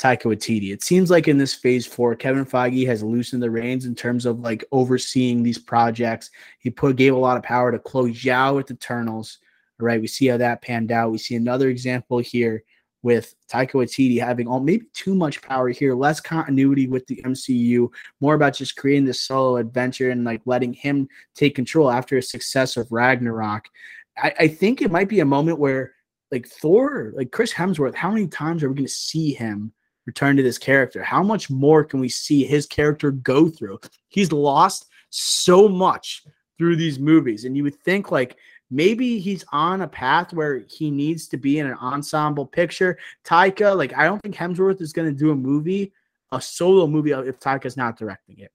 Taika 0.00 0.24
Waititi. 0.24 0.72
It 0.72 0.82
seems 0.82 1.10
like 1.10 1.28
in 1.28 1.38
this 1.38 1.54
phase 1.54 1.86
four, 1.86 2.16
Kevin 2.16 2.44
Feige 2.44 2.86
has 2.86 3.02
loosened 3.02 3.42
the 3.42 3.50
reins 3.50 3.86
in 3.86 3.94
terms 3.94 4.26
of 4.26 4.40
like 4.40 4.64
overseeing 4.72 5.42
these 5.42 5.58
projects. 5.58 6.30
He 6.58 6.70
put 6.70 6.96
gave 6.96 7.14
a 7.14 7.18
lot 7.18 7.36
of 7.36 7.44
power 7.44 7.70
to 7.70 7.78
Chloe 7.78 8.12
Zhao 8.12 8.56
with 8.56 8.70
Eternals. 8.70 9.38
All 9.80 9.86
right, 9.86 10.00
we 10.00 10.08
see 10.08 10.26
how 10.26 10.36
that 10.38 10.62
panned 10.62 10.90
out. 10.90 11.12
We 11.12 11.18
see 11.18 11.36
another 11.36 11.68
example 11.68 12.18
here 12.18 12.64
with 13.02 13.34
Taika 13.50 13.72
Waititi 13.72 14.20
having 14.20 14.46
all 14.46 14.60
maybe 14.60 14.86
too 14.94 15.14
much 15.14 15.42
power 15.42 15.68
here, 15.68 15.94
less 15.94 16.20
continuity 16.20 16.86
with 16.86 17.06
the 17.06 17.20
MCU, 17.24 17.88
more 18.20 18.34
about 18.34 18.54
just 18.54 18.76
creating 18.76 19.04
this 19.04 19.20
solo 19.20 19.56
adventure 19.56 20.10
and 20.10 20.24
like 20.24 20.40
letting 20.46 20.72
him 20.72 21.08
take 21.34 21.54
control 21.54 21.90
after 21.90 22.16
a 22.16 22.22
success 22.22 22.76
of 22.76 22.90
Ragnarok. 22.92 23.68
I, 24.16 24.32
I 24.40 24.48
think 24.48 24.80
it 24.80 24.90
might 24.90 25.08
be 25.08 25.20
a 25.20 25.24
moment 25.24 25.58
where 25.58 25.92
like 26.30 26.48
Thor, 26.48 27.12
like 27.14 27.32
Chris 27.32 27.52
Hemsworth, 27.52 27.94
how 27.94 28.10
many 28.10 28.26
times 28.26 28.62
are 28.62 28.68
we 28.68 28.76
going 28.76 28.86
to 28.86 28.92
see 28.92 29.34
him 29.34 29.72
return 30.06 30.36
to 30.36 30.42
this 30.42 30.58
character? 30.58 31.02
How 31.02 31.22
much 31.22 31.50
more 31.50 31.84
can 31.84 32.00
we 32.00 32.08
see 32.08 32.44
his 32.44 32.66
character 32.66 33.10
go 33.10 33.48
through? 33.48 33.80
He's 34.08 34.32
lost 34.32 34.86
so 35.10 35.68
much 35.68 36.22
through 36.56 36.76
these 36.76 36.98
movies, 36.98 37.44
and 37.44 37.56
you 37.56 37.64
would 37.64 37.78
think 37.82 38.10
like 38.10 38.36
maybe 38.72 39.18
he's 39.18 39.44
on 39.52 39.82
a 39.82 39.88
path 39.88 40.32
where 40.32 40.64
he 40.66 40.90
needs 40.90 41.28
to 41.28 41.36
be 41.36 41.58
in 41.58 41.66
an 41.66 41.74
ensemble 41.74 42.46
picture. 42.46 42.98
Taika, 43.24 43.76
like 43.76 43.96
I 43.96 44.04
don't 44.04 44.20
think 44.20 44.34
Hemsworth 44.34 44.80
is 44.80 44.92
going 44.92 45.08
to 45.08 45.14
do 45.14 45.30
a 45.30 45.36
movie, 45.36 45.92
a 46.32 46.40
solo 46.40 46.86
movie 46.86 47.12
uh, 47.12 47.20
if 47.20 47.38
Taika's 47.38 47.76
not 47.76 47.98
directing 47.98 48.38
it. 48.38 48.50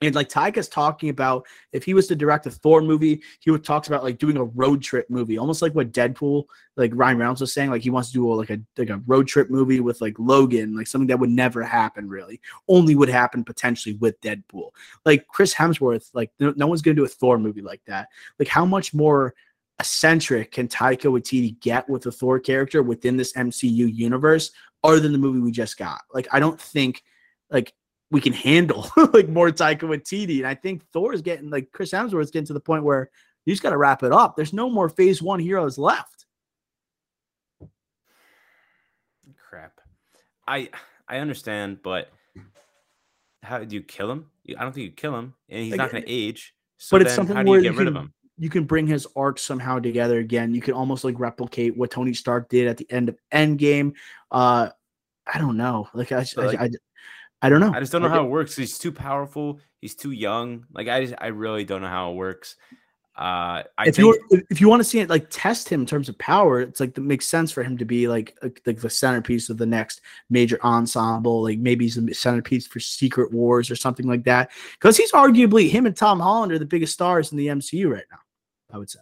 And 0.00 0.14
like 0.14 0.28
Taika's 0.28 0.68
talking 0.68 1.08
about 1.08 1.44
if 1.72 1.82
he 1.82 1.92
was 1.92 2.06
to 2.06 2.14
direct 2.14 2.46
a 2.46 2.52
Thor 2.52 2.82
movie, 2.82 3.20
he 3.40 3.50
would 3.50 3.64
talk 3.64 3.88
about 3.88 4.04
like 4.04 4.18
doing 4.18 4.36
a 4.36 4.44
road 4.44 4.80
trip 4.80 5.10
movie, 5.10 5.38
almost 5.38 5.60
like 5.60 5.74
what 5.74 5.90
Deadpool, 5.90 6.44
like 6.76 6.92
Ryan 6.94 7.18
Reynolds 7.18 7.40
was 7.40 7.52
saying, 7.52 7.70
like 7.70 7.82
he 7.82 7.90
wants 7.90 8.10
to 8.10 8.14
do 8.14 8.32
a, 8.32 8.34
like 8.34 8.50
a 8.50 8.60
like 8.76 8.90
a 8.90 9.02
road 9.08 9.26
trip 9.26 9.50
movie 9.50 9.80
with 9.80 10.00
like 10.00 10.14
Logan, 10.20 10.76
like 10.76 10.86
something 10.86 11.08
that 11.08 11.18
would 11.18 11.30
never 11.30 11.64
happen 11.64 12.08
really, 12.08 12.40
only 12.68 12.94
would 12.94 13.08
happen 13.08 13.42
potentially 13.42 13.96
with 13.96 14.20
Deadpool. 14.20 14.70
Like 15.04 15.26
Chris 15.26 15.52
Hemsworth, 15.52 16.10
like 16.14 16.30
no, 16.38 16.54
no 16.56 16.68
one's 16.68 16.82
gonna 16.82 16.94
do 16.94 17.04
a 17.04 17.08
Thor 17.08 17.36
movie 17.36 17.62
like 17.62 17.82
that. 17.86 18.08
Like 18.38 18.46
how 18.46 18.64
much 18.64 18.94
more 18.94 19.34
eccentric 19.80 20.52
can 20.52 20.68
Taika 20.68 21.04
Waititi 21.04 21.58
get 21.60 21.88
with 21.88 22.02
the 22.02 22.12
Thor 22.12 22.40
character 22.40 22.82
within 22.82 23.16
this 23.16 23.32
MCU 23.34 23.92
universe, 23.94 24.50
other 24.84 25.00
than 25.00 25.12
the 25.12 25.18
movie 25.18 25.40
we 25.40 25.52
just 25.52 25.76
got? 25.78 26.00
Like, 26.12 26.28
I 26.32 26.40
don't 26.40 26.60
think 26.60 27.02
like 27.50 27.72
we 28.10 28.20
can 28.20 28.32
handle 28.32 28.90
like 29.12 29.28
more 29.28 29.50
Taika 29.50 29.82
Waititi, 29.82 30.38
and 30.38 30.46
I 30.46 30.54
think 30.54 30.84
Thor 30.92 31.12
is 31.12 31.22
getting 31.22 31.50
like 31.50 31.70
Chris 31.72 31.92
Hemsworth's 31.92 32.30
getting 32.30 32.46
to 32.46 32.54
the 32.54 32.60
point 32.60 32.84
where 32.84 33.10
you 33.44 33.52
just 33.52 33.62
got 33.62 33.70
to 33.70 33.78
wrap 33.78 34.02
it 34.02 34.12
up. 34.12 34.36
There's 34.36 34.52
no 34.52 34.68
more 34.68 34.88
Phase 34.88 35.22
One 35.22 35.40
heroes 35.40 35.78
left. 35.78 36.26
Crap, 39.48 39.80
I 40.46 40.70
I 41.08 41.18
understand, 41.18 41.78
but 41.82 42.10
how 43.42 43.64
do 43.64 43.74
you 43.74 43.82
kill 43.82 44.10
him? 44.10 44.30
I 44.58 44.62
don't 44.62 44.72
think 44.72 44.84
you 44.84 44.92
kill 44.92 45.16
him, 45.16 45.34
and 45.48 45.62
he's 45.62 45.72
like, 45.72 45.78
not 45.78 45.90
going 45.90 46.02
to 46.02 46.08
uh, 46.08 46.12
age. 46.12 46.54
So 46.76 46.96
but 46.96 47.06
it's 47.06 47.14
something 47.14 47.34
how 47.34 47.42
do 47.42 47.52
you 47.52 47.62
get 47.62 47.76
rid 47.76 47.88
of 47.88 47.96
him? 47.96 48.12
You 48.38 48.48
can 48.48 48.64
bring 48.64 48.86
his 48.86 49.06
arc 49.16 49.38
somehow 49.38 49.78
together 49.78 50.18
again. 50.18 50.54
You 50.54 50.60
can 50.60 50.74
almost 50.74 51.04
like 51.04 51.18
replicate 51.18 51.76
what 51.76 51.90
Tony 51.90 52.14
Stark 52.14 52.48
did 52.48 52.68
at 52.68 52.76
the 52.76 52.86
end 52.90 53.08
of 53.08 53.16
Endgame. 53.32 53.94
Uh, 54.30 54.70
I 55.26 55.38
don't 55.38 55.56
know. 55.56 55.88
Like 55.92 56.12
I, 56.12 56.24
like, 56.36 56.58
I, 56.58 56.64
I, 56.64 56.70
I, 57.42 57.48
don't 57.48 57.60
know. 57.60 57.72
I 57.72 57.80
just 57.80 57.92
don't 57.92 58.02
know 58.02 58.08
how 58.08 58.24
it 58.24 58.30
works. 58.30 58.56
He's 58.56 58.78
too 58.78 58.92
powerful. 58.92 59.60
He's 59.80 59.94
too 59.94 60.12
young. 60.12 60.66
Like 60.72 60.88
I 60.88 61.04
just, 61.04 61.14
I 61.18 61.28
really 61.28 61.64
don't 61.64 61.82
know 61.82 61.88
how 61.88 62.12
it 62.12 62.14
works. 62.14 62.56
Uh, 63.18 63.64
I 63.76 63.88
if 63.88 63.96
think, 63.96 64.16
you 64.30 64.42
if 64.48 64.60
you 64.60 64.68
want 64.68 64.78
to 64.78 64.84
see 64.84 65.00
it 65.00 65.10
like 65.10 65.26
test 65.28 65.68
him 65.68 65.80
in 65.80 65.86
terms 65.86 66.08
of 66.08 66.16
power, 66.18 66.60
it's 66.60 66.78
like 66.78 66.96
it 66.96 67.00
makes 67.00 67.26
sense 67.26 67.50
for 67.50 67.64
him 67.64 67.76
to 67.78 67.84
be 67.84 68.06
like 68.06 68.38
like 68.64 68.80
the 68.80 68.88
centerpiece 68.88 69.50
of 69.50 69.58
the 69.58 69.66
next 69.66 70.02
major 70.30 70.56
ensemble. 70.62 71.42
Like 71.42 71.58
maybe 71.58 71.84
he's 71.84 71.96
the 71.96 72.14
centerpiece 72.14 72.68
for 72.68 72.78
Secret 72.78 73.32
Wars 73.32 73.72
or 73.72 73.76
something 73.76 74.06
like 74.06 74.22
that. 74.24 74.52
Because 74.74 74.96
he's 74.96 75.10
arguably 75.10 75.68
him 75.68 75.84
and 75.84 75.96
Tom 75.96 76.20
Holland 76.20 76.52
are 76.52 76.60
the 76.60 76.64
biggest 76.64 76.92
stars 76.92 77.32
in 77.32 77.38
the 77.38 77.48
MCU 77.48 77.92
right 77.92 78.04
now. 78.08 78.18
I 78.72 78.78
would 78.78 78.90
say. 78.90 79.00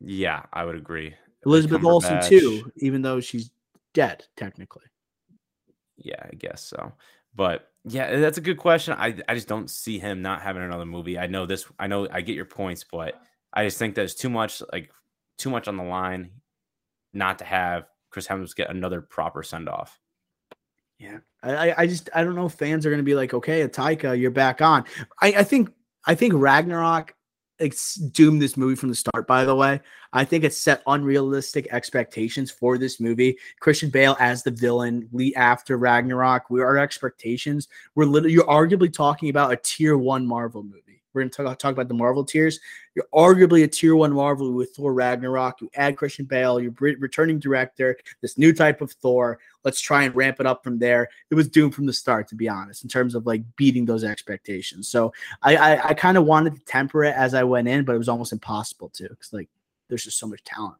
Yeah, 0.00 0.42
I 0.52 0.64
would 0.64 0.76
agree. 0.76 1.14
Elizabeth 1.46 1.84
Olsen 1.84 2.22
too, 2.22 2.70
even 2.76 3.02
though 3.02 3.20
she's 3.20 3.50
dead 3.92 4.24
technically. 4.36 4.84
Yeah, 5.96 6.20
I 6.22 6.34
guess 6.34 6.62
so. 6.62 6.92
But 7.34 7.68
yeah, 7.84 8.16
that's 8.18 8.38
a 8.38 8.42
good 8.42 8.58
question. 8.58 8.94
I 8.98 9.16
I 9.28 9.34
just 9.34 9.48
don't 9.48 9.68
see 9.68 9.98
him 9.98 10.22
not 10.22 10.42
having 10.42 10.62
another 10.62 10.86
movie. 10.86 11.18
I 11.18 11.26
know 11.26 11.46
this. 11.46 11.66
I 11.78 11.86
know 11.86 12.08
I 12.10 12.20
get 12.20 12.36
your 12.36 12.44
points, 12.44 12.84
but 12.90 13.20
I 13.52 13.64
just 13.64 13.78
think 13.78 13.94
there's 13.94 14.14
too 14.14 14.30
much 14.30 14.62
like 14.72 14.90
too 15.38 15.50
much 15.50 15.68
on 15.68 15.76
the 15.76 15.84
line 15.84 16.30
not 17.12 17.38
to 17.38 17.44
have 17.44 17.86
Chris 18.10 18.26
Hemsworth 18.26 18.56
get 18.56 18.70
another 18.70 19.00
proper 19.00 19.42
send 19.42 19.68
off. 19.68 19.98
Yeah, 20.98 21.18
I 21.42 21.74
I 21.76 21.86
just 21.86 22.08
I 22.14 22.24
don't 22.24 22.36
know 22.36 22.46
if 22.46 22.54
fans 22.54 22.86
are 22.86 22.90
going 22.90 22.98
to 22.98 23.04
be 23.04 23.14
like, 23.14 23.34
okay, 23.34 23.66
Taika, 23.68 24.18
you're 24.18 24.30
back 24.30 24.62
on. 24.62 24.84
I 25.20 25.34
I 25.38 25.44
think 25.44 25.70
I 26.06 26.14
think 26.14 26.34
Ragnarok 26.34 27.13
it's 27.58 27.94
doomed 27.94 28.42
this 28.42 28.56
movie 28.56 28.76
from 28.76 28.88
the 28.88 28.94
start, 28.94 29.26
by 29.26 29.44
the 29.44 29.54
way. 29.54 29.80
I 30.12 30.24
think 30.24 30.44
it 30.44 30.54
set 30.54 30.82
unrealistic 30.86 31.68
expectations 31.70 32.50
for 32.50 32.78
this 32.78 33.00
movie. 33.00 33.38
Christian 33.60 33.90
Bale 33.90 34.16
as 34.20 34.42
the 34.42 34.50
villain, 34.50 35.08
Lee 35.12 35.34
after 35.34 35.76
Ragnarok, 35.76 36.50
we 36.50 36.60
our 36.60 36.78
expectations. 36.78 37.68
We're 37.94 38.04
literally 38.06 38.34
you're 38.34 38.44
arguably 38.44 38.92
talking 38.92 39.28
about 39.28 39.52
a 39.52 39.56
tier 39.56 39.96
one 39.96 40.26
Marvel 40.26 40.62
movie. 40.62 40.83
We're 41.14 41.22
going 41.22 41.30
to 41.30 41.42
talk, 41.44 41.58
talk 41.58 41.72
about 41.72 41.88
the 41.88 41.94
Marvel 41.94 42.24
tiers. 42.24 42.60
You're 42.94 43.06
arguably 43.14 43.64
a 43.64 43.68
tier 43.68 43.96
one 43.96 44.12
Marvel 44.12 44.52
with 44.52 44.74
Thor 44.74 44.92
Ragnarok. 44.92 45.60
You 45.60 45.70
add 45.76 45.96
Christian 45.96 46.24
Bale, 46.24 46.60
you're 46.60 46.74
returning 46.78 47.38
director, 47.38 47.96
this 48.20 48.36
new 48.36 48.52
type 48.52 48.80
of 48.80 48.92
Thor. 48.92 49.38
Let's 49.64 49.80
try 49.80 50.02
and 50.02 50.14
ramp 50.14 50.40
it 50.40 50.46
up 50.46 50.62
from 50.62 50.78
there. 50.78 51.08
It 51.30 51.34
was 51.34 51.48
doomed 51.48 51.74
from 51.74 51.86
the 51.86 51.92
start, 51.92 52.28
to 52.28 52.34
be 52.34 52.48
honest, 52.48 52.82
in 52.82 52.90
terms 52.90 53.14
of 53.14 53.26
like 53.26 53.42
beating 53.56 53.84
those 53.84 54.04
expectations. 54.04 54.88
So 54.88 55.12
I 55.42 55.56
I, 55.56 55.88
I 55.88 55.94
kind 55.94 56.18
of 56.18 56.24
wanted 56.24 56.54
to 56.54 56.64
temper 56.64 57.04
it 57.04 57.14
as 57.14 57.34
I 57.34 57.44
went 57.44 57.68
in, 57.68 57.84
but 57.84 57.94
it 57.94 57.98
was 57.98 58.08
almost 58.08 58.32
impossible 58.32 58.90
to 58.90 59.08
because 59.08 59.32
like 59.32 59.48
there's 59.88 60.04
just 60.04 60.18
so 60.18 60.26
much 60.26 60.42
talent. 60.44 60.76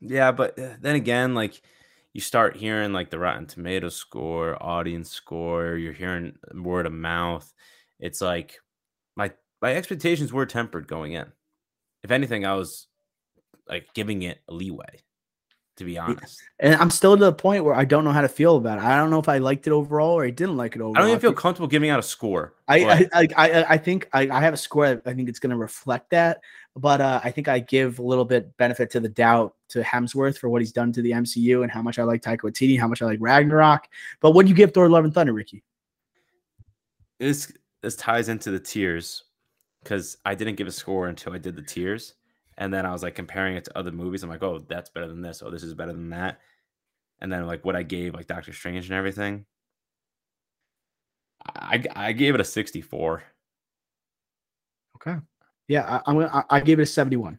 Yeah, 0.00 0.32
but 0.32 0.58
uh, 0.58 0.74
then 0.80 0.96
again, 0.96 1.34
like 1.34 1.60
you 2.12 2.20
start 2.20 2.56
hearing 2.56 2.92
like 2.92 3.10
the 3.10 3.18
Rotten 3.18 3.46
Tomato 3.46 3.88
score, 3.88 4.62
audience 4.62 5.10
score, 5.10 5.76
you're 5.76 5.92
hearing 5.92 6.38
word 6.54 6.86
of 6.86 6.92
mouth. 6.92 7.52
It's 7.98 8.20
like 8.20 8.60
my 9.16 9.32
my 9.64 9.74
expectations 9.74 10.30
were 10.30 10.44
tempered 10.44 10.86
going 10.86 11.14
in. 11.14 11.24
If 12.02 12.10
anything, 12.10 12.44
I 12.44 12.52
was 12.52 12.86
like 13.66 13.86
giving 13.94 14.20
it 14.20 14.42
a 14.46 14.52
leeway, 14.52 15.00
to 15.78 15.86
be 15.86 15.96
honest. 15.96 16.38
And 16.60 16.74
I'm 16.74 16.90
still 16.90 17.16
to 17.16 17.24
the 17.24 17.32
point 17.32 17.64
where 17.64 17.74
I 17.74 17.86
don't 17.86 18.04
know 18.04 18.12
how 18.12 18.20
to 18.20 18.28
feel 18.28 18.56
about 18.56 18.76
it. 18.76 18.84
I 18.84 18.98
don't 18.98 19.08
know 19.08 19.20
if 19.20 19.28
I 19.30 19.38
liked 19.38 19.66
it 19.66 19.70
overall 19.70 20.18
or 20.18 20.26
I 20.26 20.28
didn't 20.28 20.58
like 20.58 20.76
it 20.76 20.82
overall. 20.82 20.98
I 20.98 21.00
don't 21.00 21.08
even 21.08 21.20
feel 21.20 21.32
comfortable 21.32 21.66
giving 21.66 21.88
out 21.88 21.98
a 21.98 22.02
score. 22.02 22.52
I 22.68 23.08
I, 23.14 23.28
I, 23.34 23.64
I 23.70 23.78
think 23.78 24.06
I, 24.12 24.28
I 24.28 24.42
have 24.42 24.52
a 24.52 24.58
score. 24.58 24.84
I 24.84 25.14
think 25.14 25.30
it's 25.30 25.38
going 25.38 25.48
to 25.52 25.56
reflect 25.56 26.10
that. 26.10 26.42
But 26.76 27.00
uh, 27.00 27.22
I 27.24 27.30
think 27.30 27.48
I 27.48 27.58
give 27.60 27.98
a 28.00 28.02
little 28.02 28.26
bit 28.26 28.54
benefit 28.58 28.90
to 28.90 29.00
the 29.00 29.08
doubt 29.08 29.54
to 29.70 29.80
Hemsworth 29.80 30.36
for 30.36 30.50
what 30.50 30.60
he's 30.60 30.72
done 30.72 30.92
to 30.92 31.00
the 31.00 31.12
MCU 31.12 31.62
and 31.62 31.72
how 31.72 31.80
much 31.80 31.98
I 31.98 32.02
like 32.02 32.20
Taika 32.20 32.40
Waititi, 32.40 32.78
how 32.78 32.86
much 32.86 33.00
I 33.00 33.06
like 33.06 33.18
Ragnarok. 33.18 33.88
But 34.20 34.32
what 34.32 34.44
do 34.44 34.50
you 34.50 34.54
give 34.54 34.74
Thor: 34.74 34.90
Love 34.90 35.06
and 35.06 35.14
Thunder, 35.14 35.32
Ricky? 35.32 35.64
This 37.18 37.50
this 37.80 37.96
ties 37.96 38.28
into 38.28 38.50
the 38.50 38.60
tiers 38.60 39.24
because 39.84 40.16
I 40.24 40.34
didn't 40.34 40.56
give 40.56 40.66
a 40.66 40.72
score 40.72 41.08
until 41.08 41.34
I 41.34 41.38
did 41.38 41.54
the 41.54 41.62
tiers. 41.62 42.14
And 42.56 42.72
then 42.72 42.86
I 42.86 42.92
was 42.92 43.02
like 43.02 43.14
comparing 43.14 43.56
it 43.56 43.64
to 43.64 43.78
other 43.78 43.92
movies. 43.92 44.22
I'm 44.22 44.30
like, 44.30 44.42
oh, 44.42 44.64
that's 44.66 44.90
better 44.90 45.06
than 45.06 45.20
this. 45.22 45.42
Oh, 45.44 45.50
this 45.50 45.62
is 45.62 45.74
better 45.74 45.92
than 45.92 46.10
that. 46.10 46.40
And 47.20 47.30
then 47.30 47.46
like 47.46 47.64
what 47.64 47.76
I 47.76 47.82
gave 47.82 48.14
like 48.14 48.26
Doctor 48.26 48.52
Strange 48.52 48.86
and 48.86 48.94
everything. 48.94 49.44
I 51.46 51.84
I 51.94 52.12
gave 52.12 52.34
it 52.34 52.40
a 52.40 52.44
64. 52.44 53.22
Okay. 54.96 55.16
Yeah, 55.68 56.00
I, 56.06 56.10
am 56.10 56.18
gonna 56.18 56.30
I, 56.50 56.56
I 56.56 56.60
gave 56.60 56.78
it 56.78 56.84
a 56.84 56.86
71. 56.86 57.38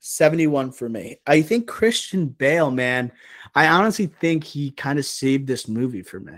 71 0.00 0.72
for 0.72 0.88
me. 0.88 1.16
I 1.26 1.42
think 1.42 1.66
Christian 1.66 2.26
Bale, 2.26 2.70
man, 2.70 3.10
I 3.54 3.66
honestly 3.66 4.06
think 4.06 4.44
he 4.44 4.70
kind 4.70 4.98
of 4.98 5.04
saved 5.04 5.46
this 5.48 5.66
movie 5.66 6.02
for 6.02 6.20
me. 6.20 6.34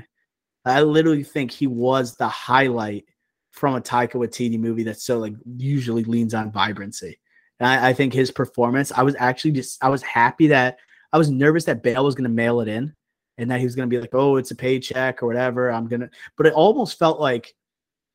I 0.64 0.82
literally 0.82 1.24
think 1.24 1.50
he 1.50 1.66
was 1.66 2.16
the 2.16 2.28
highlight 2.28 3.04
from 3.50 3.74
a 3.74 3.80
Taika 3.80 4.14
Waititi 4.14 4.58
movie 4.58 4.84
that's 4.84 5.04
so 5.04 5.18
like 5.18 5.34
usually 5.56 6.04
leans 6.04 6.34
on 6.34 6.52
vibrancy. 6.52 7.18
And 7.58 7.68
I, 7.68 7.88
I, 7.90 7.92
think 7.92 8.12
his 8.12 8.30
performance, 8.30 8.92
I 8.92 9.02
was 9.02 9.16
actually 9.18 9.52
just 9.52 9.82
I 9.82 9.88
was 9.88 10.02
happy 10.02 10.46
that 10.48 10.78
I 11.12 11.18
was 11.18 11.30
nervous 11.30 11.64
that 11.64 11.82
Bale 11.82 12.04
was 12.04 12.14
gonna 12.14 12.28
mail 12.28 12.60
it 12.60 12.68
in 12.68 12.94
and 13.38 13.50
that 13.50 13.58
he 13.58 13.66
was 13.66 13.74
gonna 13.74 13.88
be 13.88 14.00
like, 14.00 14.14
oh, 14.14 14.36
it's 14.36 14.50
a 14.50 14.56
paycheck 14.56 15.22
or 15.22 15.26
whatever. 15.26 15.70
I'm 15.70 15.88
gonna 15.88 16.08
but 16.36 16.46
it 16.46 16.54
almost 16.54 16.98
felt 16.98 17.20
like 17.20 17.54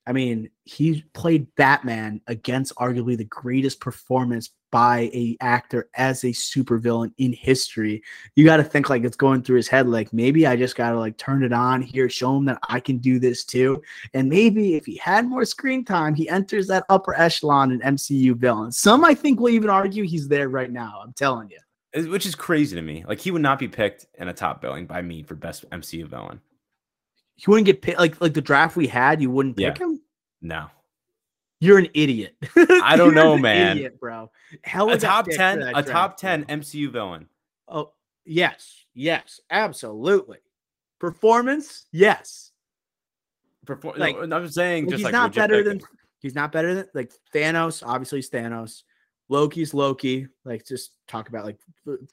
I 0.07 0.13
mean, 0.13 0.49
he 0.65 1.03
played 1.13 1.53
Batman 1.55 2.21
against 2.27 2.75
arguably 2.75 3.17
the 3.17 3.25
greatest 3.25 3.79
performance 3.79 4.51
by 4.71 5.09
a 5.13 5.37
actor 5.39 5.89
as 5.95 6.23
a 6.23 6.27
supervillain 6.27 7.11
in 7.17 7.31
history. 7.31 8.03
You 8.35 8.43
got 8.45 8.57
to 8.57 8.63
think 8.63 8.89
like 8.89 9.03
it's 9.03 9.15
going 9.15 9.41
through 9.41 9.57
his 9.57 9.67
head 9.67 9.87
like 9.87 10.11
maybe 10.11 10.45
I 10.45 10.57
just 10.57 10.75
got 10.75 10.91
to 10.91 10.99
like 10.99 11.17
turn 11.17 11.43
it 11.43 11.53
on 11.53 11.81
here, 11.81 12.09
show 12.09 12.35
him 12.35 12.45
that 12.45 12.59
I 12.67 12.79
can 12.79 12.97
do 12.97 13.17
this 13.17 13.45
too. 13.45 13.81
And 14.13 14.29
maybe 14.29 14.75
if 14.75 14.85
he 14.85 14.97
had 14.97 15.27
more 15.27 15.45
screen 15.45 15.85
time, 15.85 16.13
he 16.13 16.27
enters 16.29 16.67
that 16.67 16.83
upper 16.89 17.15
echelon 17.15 17.71
in 17.71 17.79
MCU 17.79 18.35
villains. 18.35 18.77
Some 18.77 19.05
I 19.05 19.15
think 19.15 19.39
will 19.39 19.49
even 19.49 19.69
argue 19.69 20.03
he's 20.03 20.27
there 20.27 20.49
right 20.49 20.71
now. 20.71 20.99
I'm 21.03 21.13
telling 21.13 21.49
you. 21.49 22.11
Which 22.11 22.25
is 22.25 22.35
crazy 22.35 22.75
to 22.75 22.81
me. 22.81 23.05
Like 23.07 23.21
he 23.21 23.31
would 23.31 23.41
not 23.41 23.57
be 23.57 23.69
picked 23.69 24.07
in 24.15 24.27
a 24.27 24.33
top 24.33 24.61
billing 24.61 24.85
by 24.85 25.01
me 25.01 25.23
for 25.23 25.35
best 25.35 25.69
MCU 25.69 26.05
villain. 26.05 26.41
He 27.35 27.49
wouldn't 27.49 27.65
get 27.65 27.81
picked 27.81 27.99
like 27.99 28.19
like 28.21 28.33
the 28.33 28.41
draft 28.41 28.75
we 28.75 28.87
had. 28.87 29.21
You 29.21 29.29
wouldn't 29.29 29.57
pick 29.57 29.79
yeah. 29.79 29.85
him. 29.85 30.01
No, 30.41 30.67
you're 31.59 31.77
an 31.77 31.89
idiot. 31.93 32.35
I 32.55 32.95
don't 32.95 33.13
know, 33.13 33.37
man. 33.37 33.77
Idiot, 33.77 33.99
bro. 33.99 34.31
Hell, 34.63 34.89
a 34.89 34.97
top 34.97 35.27
ten, 35.29 35.61
a 35.61 35.71
draft, 35.71 35.87
top 35.87 36.17
ten 36.17 36.43
bro. 36.43 36.57
MCU 36.57 36.91
villain. 36.91 37.27
Oh 37.67 37.91
yes, 38.25 38.85
yes, 38.93 39.41
absolutely. 39.49 40.37
Performance, 40.99 41.85
yes. 41.91 42.51
Perform. 43.65 43.97
Like, 43.97 44.19
no, 44.21 44.37
I'm 44.37 44.47
saying, 44.49 44.85
just 44.85 44.97
he's 44.97 45.03
like 45.05 45.11
not 45.11 45.33
better 45.33 45.63
than 45.63 45.81
he's 46.19 46.35
not 46.35 46.51
better 46.51 46.73
than 46.73 46.87
like 46.93 47.11
Thanos. 47.33 47.83
Obviously, 47.85 48.21
Thanos. 48.21 48.83
Loki's 49.27 49.73
Loki. 49.73 50.27
Like, 50.43 50.65
just 50.65 50.91
talk 51.07 51.29
about 51.29 51.45
like 51.45 51.57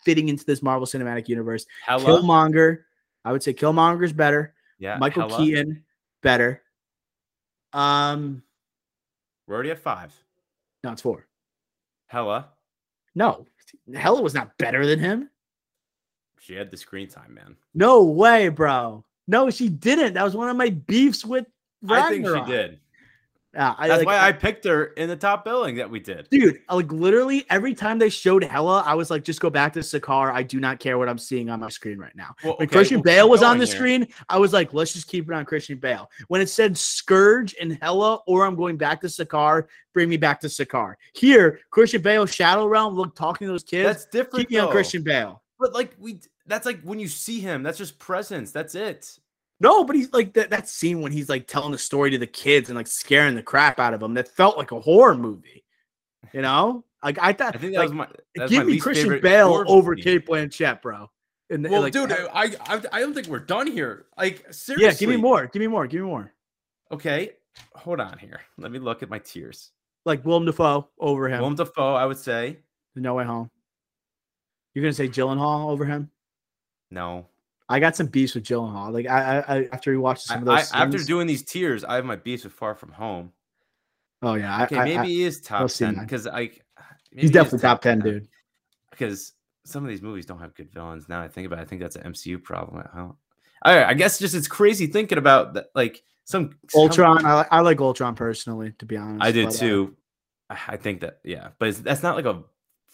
fitting 0.05 0.29
into 0.29 0.45
this 0.45 0.63
Marvel 0.63 0.87
Cinematic 0.87 1.29
Universe. 1.29 1.67
Hela. 1.85 2.03
Killmonger. 2.03 2.79
I 3.25 3.33
would 3.33 3.43
say 3.43 3.53
Killmonger's 3.53 4.13
better. 4.13 4.55
Yeah. 4.83 4.99
Michael 4.99 5.29
Hela. 5.29 5.39
Keaton 5.39 5.85
better. 6.25 6.61
Um, 7.73 8.43
we're 9.47 9.55
already 9.55 9.71
at 9.71 9.79
five. 9.79 10.13
No, 10.83 10.91
it's 10.91 11.03
four. 11.03 11.25
Hela. 12.09 12.49
No, 13.15 13.47
Hela 13.95 14.21
was 14.21 14.35
not 14.35 14.59
better 14.59 14.85
than 14.85 14.99
him. 14.99 15.31
She 16.41 16.55
had 16.55 16.73
the 16.73 16.77
screen 16.77 17.07
time, 17.07 17.33
man. 17.33 17.55
No 17.75 18.03
way, 18.03 18.49
bro. 18.49 19.05
No, 19.29 19.51
she 19.51 19.69
didn't. 19.69 20.15
That 20.15 20.25
was 20.25 20.35
one 20.35 20.49
of 20.49 20.57
my 20.57 20.71
beefs 20.71 21.25
with 21.25 21.47
Ragnarok. 21.81 22.05
I 22.05 22.11
think 22.11 22.47
she 22.47 22.53
did. 22.53 22.81
Yeah, 23.55 23.75
I, 23.77 23.87
that's 23.87 23.99
like, 23.99 24.07
why 24.07 24.17
I, 24.17 24.29
I 24.29 24.33
picked 24.33 24.65
her 24.65 24.87
in 24.87 25.11
the 25.11 25.17
top 25.17 25.45
billing 25.45 25.77
that 25.77 25.91
we 25.91 26.01
did, 26.01 26.27
dude. 26.31 26.63
Like 26.71 26.91
literally 26.91 27.45
every 27.51 27.75
time 27.75 27.99
they 27.99 28.09
showed 28.09 28.43
Hela, 28.43 28.83
I 28.87 28.95
was 28.95 29.11
like, 29.11 29.25
just 29.25 29.41
go 29.41 29.51
back 29.51 29.75
to 29.75 29.81
Sakaar. 29.81 30.33
I 30.33 30.43
do 30.43 30.59
not 30.59 30.81
care 30.81 30.97
what 30.97 31.07
I'm 31.07 31.19
seeing 31.19 31.51
on 31.51 31.61
my 31.61 31.69
screen 31.69 31.99
right 31.99 32.17
now. 32.17 32.35
Well, 32.43 32.55
when 32.57 32.69
Christian 32.69 32.99
well, 32.99 33.03
Bale 33.03 33.29
was 33.29 33.43
on 33.43 33.59
the 33.59 33.67
here. 33.67 33.75
screen, 33.75 34.09
I 34.31 34.39
was 34.39 34.55
like, 34.55 34.73
let's 34.73 34.95
just 34.95 35.07
keep 35.07 35.29
it 35.29 35.35
on 35.35 35.45
Christian 35.45 35.77
Bale. 35.77 36.11
When 36.29 36.41
it 36.41 36.49
said 36.49 36.79
Scourge 36.79 37.55
and 37.61 37.79
Hela, 37.83 38.21
or 38.27 38.47
I'm 38.47 38.57
going 38.57 38.79
back 38.79 39.03
to 39.03 39.09
Sakaar, 39.09 39.67
bring 39.93 40.09
me 40.09 40.17
back 40.17 40.41
to 40.41 40.47
Sakaar. 40.47 40.95
Here, 41.13 41.61
Christian 41.71 42.01
Bale, 42.01 42.25
Shadow 42.25 42.67
Realm, 42.67 42.95
look 42.95 43.15
talking 43.15 43.47
to 43.47 43.53
those 43.53 43.65
kids. 43.65 43.87
That's 43.87 44.07
different. 44.07 44.49
Keep 44.49 44.51
me 44.51 44.59
on 44.61 44.71
Christian 44.71 45.03
Bale. 45.03 45.43
But 45.59 45.75
like 45.75 45.95
we, 45.99 46.21
that's 46.47 46.65
like 46.65 46.81
when 46.83 46.99
you 46.99 47.09
see 47.09 47.41
him. 47.41 47.63
That's 47.63 47.79
just 47.79 47.99
presence. 47.99 48.51
That's 48.51 48.75
it. 48.75 49.19
No, 49.63 49.85
but 49.85 49.97
he's 49.97 50.13
like 50.13 50.35
that, 50.35 50.51
that 50.51 50.69
scene 50.69 51.01
when 51.01 51.13
he's 51.13 51.29
like 51.29 51.47
telling 51.47 51.73
the 51.73 51.79
story 51.79 52.11
to 52.11 52.19
the 52.19 52.27
kids 52.27 52.69
and 52.69 52.77
like 52.77 52.89
scaring 52.89 53.37
the 53.37 53.43
crap 53.43 53.79
out 53.79 53.95
of 53.95 54.01
them. 54.01 54.15
That 54.15 54.29
felt 54.29 54.59
like 54.59 54.73
a 54.73 54.81
horror 54.81 55.15
movie. 55.15 55.65
You 56.33 56.43
know? 56.43 56.85
Like 57.03 57.19
I 57.21 57.33
thought 57.33 57.57
I 57.57 57.59
think 57.59 57.73
that 57.75 57.81
like, 57.81 57.89
was 57.89 58.09
my 58.39 58.47
give 58.47 58.67
me 58.67 58.79
Christian 58.79 59.21
Bale 59.21 59.65
over 59.67 59.97
Cate 59.97 60.27
Blanchett, 60.27 60.83
bro. 60.83 61.11
And, 61.51 61.69
well, 61.69 61.83
like, 61.83 61.93
dude, 61.93 62.13
I, 62.13 62.55
I 62.67 62.83
I 62.93 63.01
don't 63.01 63.13
think 63.13 63.27
we're 63.27 63.41
done 63.41 63.67
here. 63.67 64.07
Like 64.17 64.47
seriously. 64.53 64.87
Yeah, 64.87 64.95
give 64.95 65.09
me 65.09 65.17
more. 65.17 65.47
Give 65.47 65.61
me 65.61 65.67
more. 65.67 65.87
Give 65.87 66.03
me 66.03 66.07
more. 66.07 66.33
Okay. 66.91 67.33
Hold 67.75 68.01
on 68.01 68.19
here. 68.19 68.41
Let 68.57 68.73
me 68.73 68.79
look 68.79 69.03
at 69.03 69.11
my 69.11 69.19
tiers. 69.19 69.71
like 70.05 70.25
Willem 70.25 70.45
Dafoe 70.45 70.89
over 70.99 71.29
him. 71.29 71.41
Willem 71.41 71.55
Dafoe, 71.55 71.95
I 71.95 72.07
would 72.07 72.19
say. 72.19 72.59
No 72.95 73.15
Way 73.15 73.25
Home. 73.25 73.51
You're 74.75 74.83
gonna 74.83 74.93
say 74.93 75.09
Gyllenhaal 75.09 75.71
over 75.71 75.85
him? 75.85 76.11
No. 76.91 77.27
I 77.73 77.81
got 77.81 77.97
some 77.97 78.07
beefs 78.07 78.35
with 78.35 78.45
Gyllenhaal. 78.45 78.93
Like 78.93 79.07
I, 79.07 79.41
I 79.41 79.69
after 79.73 79.91
we 79.91 79.97
watched 79.97 80.25
some 80.25 80.41
of 80.41 80.45
those. 80.45 80.73
I, 80.73 80.85
after 80.85 80.99
doing 80.99 81.27
these 81.27 81.43
tiers, 81.43 81.85
I 81.85 81.97
have 81.97 82.05
my 82.05 82.17
beefs 82.17 82.45
with 82.45 82.53
Far 82.53 82.75
From 82.75 82.93
Home. 82.93 83.33
Oh 84.21 84.35
yeah. 84.35 84.65
Okay, 84.65 84.77
maybe 84.77 85.09
he 85.09 85.25
is 85.25 85.41
top 85.41 85.71
ten 85.71 85.99
because 85.99 86.27
I. 86.27 86.51
He's 87.15 87.31
definitely 87.31 87.59
top, 87.59 87.79
top 87.79 87.83
10, 87.83 88.01
10, 88.01 88.13
dude. 88.13 88.29
Because 88.91 89.33
some 89.65 89.85
of 89.85 89.91
these 89.91 90.01
movies 90.03 90.27
don't 90.27 90.39
have 90.39 90.55
good 90.55 90.71
villains. 90.73 91.09
Now 91.09 91.23
I 91.23 91.29
think 91.29 91.47
about, 91.47 91.59
it, 91.59 91.63
I 91.63 91.65
think 91.67 91.83
that's 91.83 91.97
an 91.97 92.11
MCU 92.13 92.43
problem. 92.43 92.83
I, 93.63 93.85
I 93.85 93.95
guess 93.95 94.19
just 94.19 94.35
it's 94.35 94.49
crazy 94.49 94.87
thinking 94.87 95.19
about 95.19 95.55
that. 95.55 95.67
Like 95.75 96.03
some 96.25 96.57
Ultron. 96.75 97.19
Some, 97.19 97.27
I, 97.27 97.35
like, 97.35 97.49
I 97.51 97.61
like 97.61 97.81
Ultron 97.81 98.15
personally, 98.15 98.73
to 98.79 98.87
be 98.87 98.97
honest. 98.97 99.25
I 99.25 99.33
do 99.33 99.45
but, 99.45 99.55
uh, 99.55 99.59
too. 99.59 99.97
Uh, 100.51 100.57
I 100.69 100.77
think 100.77 101.01
that 101.01 101.21
yeah, 101.25 101.49
but 101.59 101.77
that's 101.83 102.03
not 102.03 102.17
like 102.17 102.25
a 102.25 102.43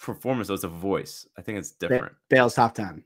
performance. 0.00 0.48
Though 0.48 0.54
it's 0.54 0.64
a 0.64 0.68
voice. 0.68 1.26
I 1.36 1.42
think 1.42 1.58
it's 1.58 1.72
different. 1.72 2.12
Bale's 2.28 2.54
top 2.54 2.74
ten. 2.74 3.04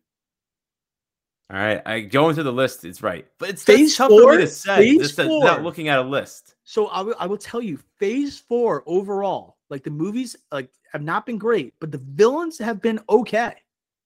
All 1.52 1.58
right, 1.58 1.82
I 1.84 2.00
go 2.00 2.30
into 2.30 2.42
the 2.42 2.52
list. 2.52 2.86
It's 2.86 3.02
right, 3.02 3.26
but 3.38 3.50
it's 3.50 3.62
phase 3.62 3.94
tough 3.94 4.08
four, 4.08 4.22
for 4.22 4.32
me 4.32 4.38
to 4.38 4.46
say 4.46 4.96
just 4.96 5.18
without 5.18 5.62
looking 5.62 5.88
at 5.88 5.98
a 5.98 6.02
list. 6.02 6.54
So 6.64 6.88
I, 6.88 6.98
w- 6.98 7.16
I 7.18 7.26
will 7.26 7.36
tell 7.36 7.60
you, 7.60 7.78
phase 7.98 8.38
four 8.38 8.82
overall, 8.86 9.58
like 9.68 9.84
the 9.84 9.90
movies, 9.90 10.34
like 10.50 10.70
have 10.92 11.02
not 11.02 11.26
been 11.26 11.36
great, 11.36 11.74
but 11.78 11.92
the 11.92 11.98
villains 11.98 12.58
have 12.58 12.80
been 12.80 12.98
okay. 13.10 13.52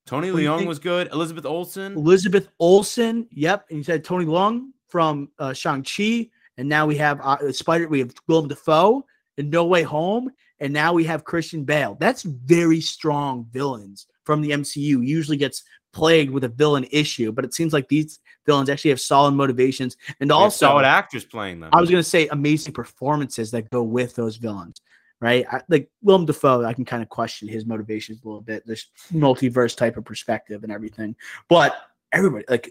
Tony 0.06 0.30
Leung 0.30 0.66
was 0.66 0.80
good. 0.80 1.08
Elizabeth 1.12 1.46
Olsen. 1.46 1.94
Elizabeth 1.94 2.48
Olsen. 2.58 3.28
Yep. 3.30 3.66
And 3.70 3.78
you 3.78 3.84
said 3.84 4.04
Tony 4.04 4.24
Leung 4.24 4.70
from 4.88 5.28
uh, 5.38 5.52
Shang 5.52 5.84
Chi, 5.84 6.28
and 6.58 6.68
now 6.68 6.84
we 6.84 6.96
have 6.96 7.20
uh, 7.20 7.52
Spider. 7.52 7.86
We 7.86 8.00
have 8.00 8.12
Willem 8.26 8.48
Dafoe 8.48 9.04
in 9.36 9.50
No 9.50 9.66
Way 9.66 9.82
Home, 9.82 10.32
and 10.58 10.72
now 10.72 10.92
we 10.92 11.04
have 11.04 11.24
Christian 11.24 11.62
Bale. 11.62 11.96
That's 12.00 12.22
very 12.22 12.80
strong 12.80 13.46
villains 13.52 14.06
from 14.24 14.40
the 14.40 14.50
MCU. 14.50 15.06
Usually 15.06 15.36
gets 15.36 15.62
plagued 15.96 16.30
with 16.30 16.44
a 16.44 16.48
villain 16.48 16.86
issue, 16.90 17.32
but 17.32 17.42
it 17.42 17.54
seems 17.54 17.72
like 17.72 17.88
these 17.88 18.20
villains 18.44 18.68
actually 18.68 18.90
have 18.90 19.00
solid 19.00 19.32
motivations 19.32 19.96
and 20.20 20.30
also 20.30 20.66
solid 20.66 20.84
actors 20.84 21.24
playing 21.24 21.58
them. 21.58 21.70
I 21.72 21.80
was 21.80 21.88
going 21.90 22.02
to 22.02 22.08
say 22.08 22.28
amazing 22.28 22.74
performances 22.74 23.50
that 23.52 23.70
go 23.70 23.82
with 23.82 24.14
those 24.14 24.36
villains 24.36 24.80
right? 25.18 25.46
I, 25.50 25.62
like 25.70 25.88
Willem 26.02 26.26
Dafoe, 26.26 26.66
I 26.66 26.74
can 26.74 26.84
kind 26.84 27.02
of 27.02 27.08
question 27.08 27.48
his 27.48 27.64
motivations 27.64 28.20
a 28.22 28.28
little 28.28 28.42
bit. 28.42 28.66
This 28.66 28.88
multiverse 29.10 29.74
type 29.74 29.96
of 29.96 30.04
perspective 30.04 30.62
and 30.62 30.70
everything, 30.70 31.16
but 31.48 31.74
everybody 32.12 32.44
like, 32.50 32.70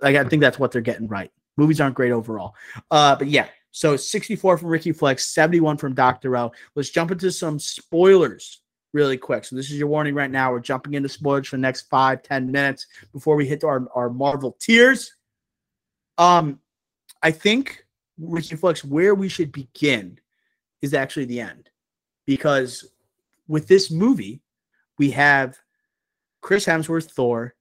like 0.00 0.14
I 0.14 0.22
think 0.22 0.40
that's 0.40 0.56
what 0.56 0.70
they're 0.70 0.82
getting 0.82 1.08
right. 1.08 1.32
Movies 1.56 1.80
aren't 1.80 1.96
great 1.96 2.12
overall, 2.12 2.54
uh, 2.92 3.16
but 3.16 3.26
yeah. 3.26 3.48
So 3.72 3.96
64 3.96 4.58
from 4.58 4.68
Ricky 4.68 4.92
Flex, 4.92 5.26
71 5.34 5.78
from 5.78 5.94
Dr. 5.94 6.36
O. 6.36 6.52
Let's 6.76 6.90
jump 6.90 7.10
into 7.10 7.32
some 7.32 7.58
spoilers 7.58 8.59
really 8.92 9.16
quick. 9.16 9.44
So 9.44 9.56
this 9.56 9.70
is 9.70 9.78
your 9.78 9.88
warning 9.88 10.14
right 10.14 10.30
now. 10.30 10.50
We're 10.50 10.60
jumping 10.60 10.94
into 10.94 11.08
spoilers 11.08 11.48
for 11.48 11.56
the 11.56 11.62
next 11.62 11.82
five, 11.82 12.22
ten 12.22 12.50
minutes 12.50 12.86
before 13.12 13.36
we 13.36 13.46
hit 13.46 13.64
our, 13.64 13.86
our 13.94 14.10
Marvel 14.10 14.56
tiers. 14.58 15.14
Um, 16.18 16.60
I 17.22 17.30
think 17.30 17.84
Ricky 18.18 18.56
Flex, 18.56 18.84
where 18.84 19.14
we 19.14 19.28
should 19.28 19.52
begin 19.52 20.18
is 20.82 20.94
actually 20.94 21.26
the 21.26 21.40
end 21.40 21.70
because 22.26 22.84
with 23.48 23.66
this 23.68 23.90
movie, 23.90 24.40
we 24.98 25.10
have 25.10 25.58
Chris 26.40 26.66
Hemsworth 26.66 27.10
Thor, 27.10 27.54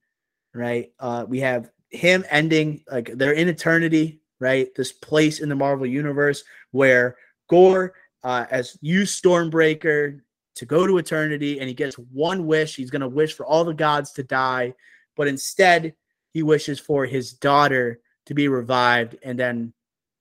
right? 0.54 0.92
Uh, 1.00 1.26
we 1.28 1.40
have 1.40 1.70
him 1.90 2.24
ending 2.30 2.84
like 2.92 3.12
they're 3.16 3.34
in 3.34 3.48
eternity, 3.48 4.22
right? 4.40 4.74
This 4.76 4.92
place 4.92 5.40
in 5.40 5.50
the 5.50 5.56
Marvel 5.56 5.86
universe 5.86 6.44
where 6.72 7.18
Gorr, 7.50 7.94
uh, 8.24 8.46
as 8.52 8.78
you 8.82 9.04
Stormbreaker 9.04 10.22
to 10.60 10.66
go 10.66 10.86
to 10.86 10.98
eternity, 10.98 11.60
and 11.60 11.68
he 11.68 11.74
gets 11.74 11.96
one 11.96 12.46
wish. 12.46 12.76
He's 12.76 12.92
going 12.92 13.02
to 13.02 13.08
wish 13.08 13.34
for 13.34 13.46
all 13.46 13.64
the 13.64 13.74
gods 13.74 14.12
to 14.14 14.24
die, 14.24 14.74
but 15.16 15.28
instead 15.28 15.94
he 16.32 16.44
wishes 16.44 16.80
for 16.80 17.06
his 17.06 17.34
daughter 17.34 18.02
to 18.26 18.34
be 18.34 18.50
revived, 18.50 19.18
and 19.24 19.40
then 19.40 19.74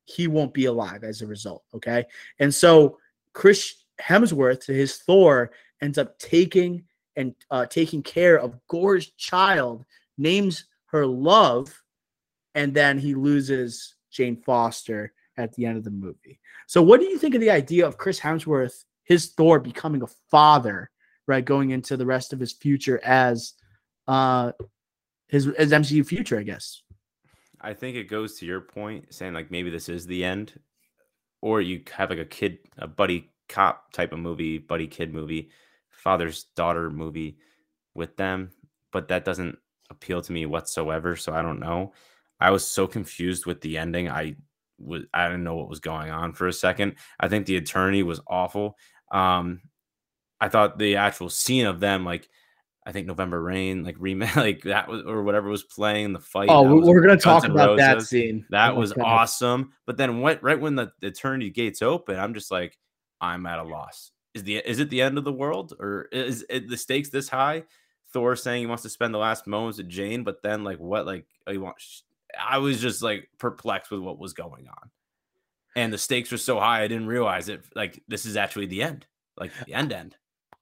he 0.05 0.29
won't 0.29 0.55
be 0.55 0.67
alive 0.67 1.03
as 1.03 1.21
a 1.21 1.27
result. 1.27 1.65
Okay, 1.75 2.05
and 2.39 2.55
so 2.55 2.99
Chris 3.33 3.75
Hemsworth, 4.01 4.65
to 4.67 4.73
his 4.73 4.99
Thor, 4.99 5.51
ends 5.83 5.99
up 5.99 6.17
taking 6.19 6.85
and 7.17 7.35
uh, 7.51 7.67
taking 7.67 8.03
care 8.03 8.39
of 8.39 8.65
Gorr's 8.69 9.11
child, 9.17 9.85
names 10.19 10.67
her 10.87 11.05
Love, 11.05 11.83
and 12.55 12.73
then 12.73 12.97
he 12.97 13.15
loses 13.17 13.97
Jane 14.13 14.37
Foster 14.37 15.13
at 15.37 15.53
the 15.55 15.67
end 15.67 15.77
of 15.77 15.85
the 15.85 15.91
movie. 15.91 16.39
So, 16.69 16.81
what 16.81 17.01
do 17.01 17.07
you 17.07 17.19
think 17.19 17.35
of 17.35 17.41
the 17.41 17.51
idea 17.51 17.87
of 17.87 17.99
Chris 17.99 18.21
Hemsworth, 18.21 18.85
his 19.09 19.29
Thor, 19.29 19.59
becoming 19.59 20.03
a 20.03 20.07
father, 20.31 20.91
right, 21.27 21.45
going 21.45 21.71
into 21.71 21.97
the 21.97 22.07
rest 22.07 22.35
of 22.35 22.39
his 22.39 22.53
future 22.53 23.01
as 23.03 23.55
uh, 24.07 24.53
his 25.29 25.49
as 25.49 25.73
MCU 25.73 26.07
future, 26.07 26.39
I 26.39 26.43
guess? 26.43 26.83
I 27.61 27.73
think 27.73 27.97
it 27.97 28.05
goes 28.05 28.39
to 28.39 28.47
your 28.47 28.61
point, 28.61 29.13
saying 29.13 29.33
like 29.33 29.51
maybe 29.51 29.71
this 29.71 29.89
is 29.89 30.07
the 30.07 30.25
end, 30.25 30.61
or 31.41 31.63
you 31.63 31.83
have 31.97 32.11
like 32.11 32.19
a 32.19 32.25
kid, 32.25 32.59
a 32.77 32.87
buddy 32.87 33.31
cop 33.49 33.93
type 33.93 34.13
of 34.13 34.19
movie, 34.19 34.59
buddy 34.59 34.87
kid 34.87 35.13
movie, 35.13 35.51
father's 35.91 36.45
daughter 36.55 36.91
movie 36.91 37.39
with 37.95 38.15
them, 38.19 38.51
but 38.93 39.09
that 39.09 39.25
doesn't 39.25 39.57
appeal 39.89 40.21
to 40.21 40.33
me 40.33 40.45
whatsoever. 40.45 41.17
So 41.17 41.33
I 41.33 41.41
don't 41.41 41.61
know. 41.61 41.95
I 42.41 42.51
was 42.51 42.65
so 42.65 42.87
confused 42.87 43.47
with 43.47 43.63
the 43.63 43.79
ending. 43.79 44.11
I 44.11 44.37
was 44.79 45.05
I 45.13 45.29
didn't 45.29 45.45
know 45.45 45.57
what 45.57 45.69
was 45.71 45.81
going 45.81 46.11
on 46.11 46.33
for 46.35 46.47
a 46.47 46.53
second. 46.53 46.97
I 47.19 47.29
think 47.29 47.47
the 47.47 47.57
eternity 47.57 48.03
was 48.03 48.21
awful. 48.29 48.77
Um, 49.11 49.63
I 50.41 50.49
thought 50.49 50.79
the 50.79 50.97
actual 50.97 51.31
scene 51.31 51.67
of 51.67 51.81
them 51.81 52.05
like 52.05 52.29
I 52.89 52.93
think 52.93 53.07
November 53.07 53.43
Rain, 53.43 53.85
like 53.85 53.97
remake, 54.01 54.35
like 54.35 54.63
that 54.63 54.89
was 54.89 55.03
or 55.05 55.23
whatever 55.23 55.51
was 55.51 55.63
playing 55.63 56.15
the 56.15 56.21
fight. 56.21 56.49
Oh, 56.51 56.81
we're 56.81 57.03
gonna 57.03 57.19
talk 57.19 57.45
about 57.45 57.79
Roses. 57.79 57.87
that 57.87 58.03
scene. 58.03 58.47
That 58.49 58.73
oh 58.73 58.77
was 58.77 58.95
awesome. 58.95 59.73
But 59.85 59.99
then 59.99 60.21
what? 60.21 60.43
Right 60.43 60.59
when 60.59 60.75
the, 60.75 60.91
the 61.01 61.09
eternity 61.09 61.51
gates 61.51 61.83
open, 61.83 62.19
I'm 62.19 62.33
just 62.33 62.51
like, 62.51 62.79
I'm 63.21 63.45
at 63.45 63.59
a 63.59 63.63
loss. 63.63 64.13
Is 64.33 64.43
the 64.45 64.57
is 64.57 64.81
it 64.81 64.89
the 64.89 65.03
end 65.03 65.19
of 65.19 65.25
the 65.25 65.33
world 65.33 65.75
or 65.79 66.09
is 66.13 66.47
it 66.49 66.71
the 66.71 66.79
stakes 66.79 67.11
this 67.11 67.29
high? 67.29 67.65
Thor 68.15 68.37
saying 68.37 68.63
he 68.63 68.67
wants 68.67 68.85
to 68.85 68.89
spend 68.89 69.13
the 69.13 69.19
last 69.19 69.47
moments 69.47 69.77
with 69.77 69.91
Jane, 69.91 70.25
but 70.25 70.43
then 70.43 70.65
like 70.65 70.79
what? 70.79 71.05
Like 71.05 71.27
oh, 71.47 71.53
he 71.53 71.59
wants. 71.59 72.05
I 72.41 72.57
was 72.57 72.81
just 72.81 73.03
like 73.03 73.29
perplexed 73.39 73.91
with 73.91 74.01
what 74.01 74.19
was 74.19 74.33
going 74.33 74.67
on, 74.67 74.91
and 75.79 75.93
the 75.93 75.99
stakes 75.99 76.33
were 76.33 76.39
so 76.39 76.59
high 76.59 76.83
I 76.83 76.89
didn't 76.89 77.07
realize 77.07 77.49
it. 77.49 77.63
Like 77.75 78.03
this 78.09 78.27
is 78.27 78.37
actually 78.37 78.67
the 78.67 78.83
end, 78.83 79.07
like 79.37 79.53
the 79.65 79.75
end 79.75 79.93
end. 79.93 80.17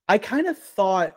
I 0.08 0.18
kind 0.18 0.46
of 0.46 0.58
thought 0.58 1.16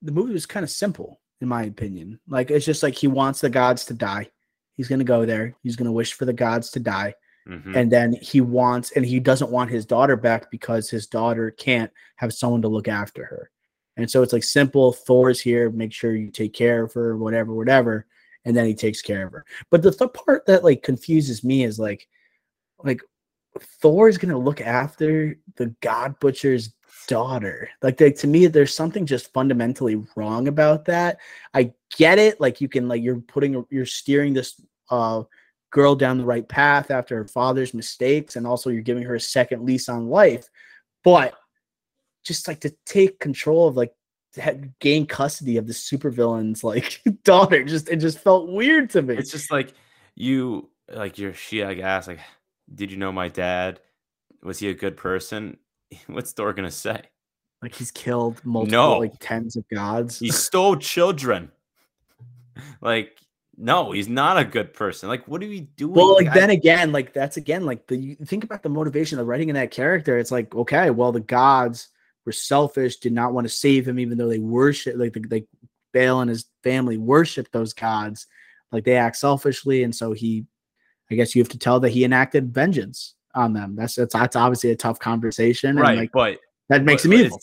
the 0.00 0.12
movie 0.12 0.32
was 0.32 0.46
kind 0.46 0.62
of 0.62 0.70
simple, 0.70 1.20
in 1.40 1.48
my 1.48 1.64
opinion. 1.64 2.20
Like 2.28 2.50
it's 2.52 2.64
just 2.64 2.84
like 2.84 2.94
he 2.94 3.08
wants 3.08 3.40
the 3.40 3.50
gods 3.50 3.84
to 3.86 3.94
die. 3.94 4.30
He's 4.74 4.88
gonna 4.88 5.04
go 5.04 5.26
there. 5.26 5.56
He's 5.62 5.74
gonna 5.74 5.92
wish 5.92 6.12
for 6.12 6.24
the 6.24 6.32
gods 6.32 6.70
to 6.72 6.80
die. 6.80 7.14
Mm-hmm. 7.48 7.76
And 7.76 7.90
then 7.90 8.12
he 8.22 8.40
wants, 8.40 8.92
and 8.92 9.04
he 9.04 9.20
doesn't 9.20 9.50
want 9.50 9.70
his 9.70 9.86
daughter 9.86 10.16
back 10.16 10.50
because 10.50 10.88
his 10.88 11.06
daughter 11.06 11.50
can't 11.50 11.90
have 12.16 12.32
someone 12.32 12.62
to 12.62 12.68
look 12.68 12.88
after 12.88 13.24
her. 13.24 13.50
And 13.96 14.10
so 14.10 14.22
it's 14.22 14.32
like 14.32 14.44
simple 14.44 14.92
Thor's 14.92 15.40
here, 15.40 15.70
make 15.70 15.92
sure 15.92 16.14
you 16.14 16.30
take 16.30 16.52
care 16.52 16.84
of 16.84 16.92
her, 16.94 17.16
whatever, 17.16 17.54
whatever. 17.54 18.06
And 18.44 18.56
then 18.56 18.66
he 18.66 18.74
takes 18.74 19.00
care 19.00 19.26
of 19.26 19.32
her. 19.32 19.44
But 19.70 19.82
the, 19.82 19.90
the 19.90 20.08
part 20.08 20.46
that 20.46 20.64
like 20.64 20.82
confuses 20.82 21.42
me 21.42 21.64
is 21.64 21.78
like, 21.78 22.08
like 22.82 23.00
Thor 23.80 24.08
is 24.08 24.18
gonna 24.18 24.38
look 24.38 24.60
after 24.60 25.38
the 25.56 25.74
God 25.80 26.18
Butcher's 26.20 26.74
daughter. 27.08 27.68
Like, 27.82 27.96
to 27.98 28.26
me, 28.26 28.46
there's 28.46 28.74
something 28.74 29.06
just 29.06 29.32
fundamentally 29.32 30.04
wrong 30.16 30.48
about 30.48 30.84
that. 30.86 31.18
I 31.54 31.72
get 31.96 32.18
it. 32.18 32.40
Like 32.40 32.60
you 32.60 32.68
can 32.68 32.88
like 32.88 33.02
you're 33.02 33.20
putting 33.20 33.64
you're 33.70 33.86
steering 33.86 34.34
this 34.34 34.60
uh 34.90 35.22
girl 35.70 35.94
down 35.94 36.18
the 36.18 36.24
right 36.24 36.48
path 36.48 36.90
after 36.90 37.16
her 37.16 37.26
father's 37.26 37.74
mistakes 37.74 38.36
and 38.36 38.46
also 38.46 38.70
you're 38.70 38.82
giving 38.82 39.02
her 39.02 39.16
a 39.16 39.20
second 39.20 39.64
lease 39.64 39.88
on 39.88 40.08
life 40.08 40.48
but 41.02 41.34
just 42.24 42.48
like 42.48 42.60
to 42.60 42.74
take 42.86 43.18
control 43.18 43.68
of 43.68 43.76
like 43.76 43.92
gain 44.80 45.06
custody 45.06 45.56
of 45.56 45.66
the 45.66 45.72
supervillain's 45.72 46.62
like 46.62 47.02
daughter 47.24 47.64
just 47.64 47.88
it 47.88 47.96
just 47.96 48.18
felt 48.18 48.48
weird 48.48 48.88
to 48.88 49.02
me 49.02 49.16
it's 49.16 49.30
just 49.30 49.50
like 49.50 49.74
you 50.14 50.70
like 50.94 51.18
you're 51.18 51.34
she 51.34 51.64
like 51.64 51.78
asked 51.78 52.08
like 52.08 52.20
did 52.72 52.90
you 52.90 52.96
know 52.96 53.12
my 53.12 53.28
dad 53.28 53.80
was 54.42 54.58
he 54.58 54.68
a 54.68 54.74
good 54.74 54.96
person 54.96 55.56
what's 56.06 56.32
Thor 56.32 56.52
gonna 56.52 56.70
say 56.70 57.02
like 57.62 57.74
he's 57.74 57.90
killed 57.90 58.40
multiple 58.44 58.78
no. 58.78 58.98
like 58.98 59.14
tens 59.20 59.56
of 59.56 59.68
gods 59.68 60.18
he 60.18 60.30
stole 60.30 60.76
children 60.76 61.50
like 62.80 63.18
no, 63.58 63.92
he's 63.92 64.08
not 64.08 64.36
a 64.36 64.44
good 64.44 64.74
person. 64.74 65.08
Like, 65.08 65.26
what 65.26 65.42
are 65.42 65.48
we 65.48 65.60
doing? 65.60 65.94
Well, 65.94 66.14
like, 66.14 66.32
then 66.34 66.50
again, 66.50 66.92
like 66.92 67.12
that's 67.12 67.38
again, 67.38 67.64
like 67.64 67.86
the 67.86 67.96
you 67.96 68.16
think 68.16 68.44
about 68.44 68.62
the 68.62 68.68
motivation 68.68 69.18
of 69.18 69.26
writing 69.26 69.48
in 69.48 69.54
that 69.54 69.70
character. 69.70 70.18
It's 70.18 70.30
like, 70.30 70.54
okay, 70.54 70.90
well, 70.90 71.10
the 71.10 71.20
gods 71.20 71.88
were 72.26 72.32
selfish, 72.32 72.96
did 72.96 73.12
not 73.12 73.32
want 73.32 73.46
to 73.46 73.52
save 73.52 73.88
him, 73.88 73.98
even 73.98 74.18
though 74.18 74.28
they 74.28 74.38
worship, 74.38 74.96
like, 74.96 75.16
like 75.30 75.46
Bale 75.92 76.20
and 76.20 76.28
his 76.28 76.44
family 76.62 76.98
worship 76.98 77.50
those 77.50 77.72
gods. 77.72 78.26
Like 78.72 78.84
they 78.84 78.96
act 78.96 79.16
selfishly, 79.16 79.84
and 79.84 79.94
so 79.94 80.12
he, 80.12 80.44
I 81.10 81.14
guess 81.14 81.34
you 81.34 81.42
have 81.42 81.48
to 81.50 81.58
tell 81.58 81.80
that 81.80 81.90
he 81.90 82.04
enacted 82.04 82.52
vengeance 82.52 83.14
on 83.34 83.52
them. 83.52 83.76
That's 83.76 83.94
that's, 83.94 84.14
that's 84.14 84.36
obviously 84.36 84.70
a 84.70 84.76
tough 84.76 84.98
conversation, 84.98 85.76
right? 85.76 85.98
Like, 85.98 86.12
but 86.12 86.38
that 86.68 86.84
makes 86.84 87.02
but, 87.02 87.10
them 87.10 87.20
evil. 87.20 87.40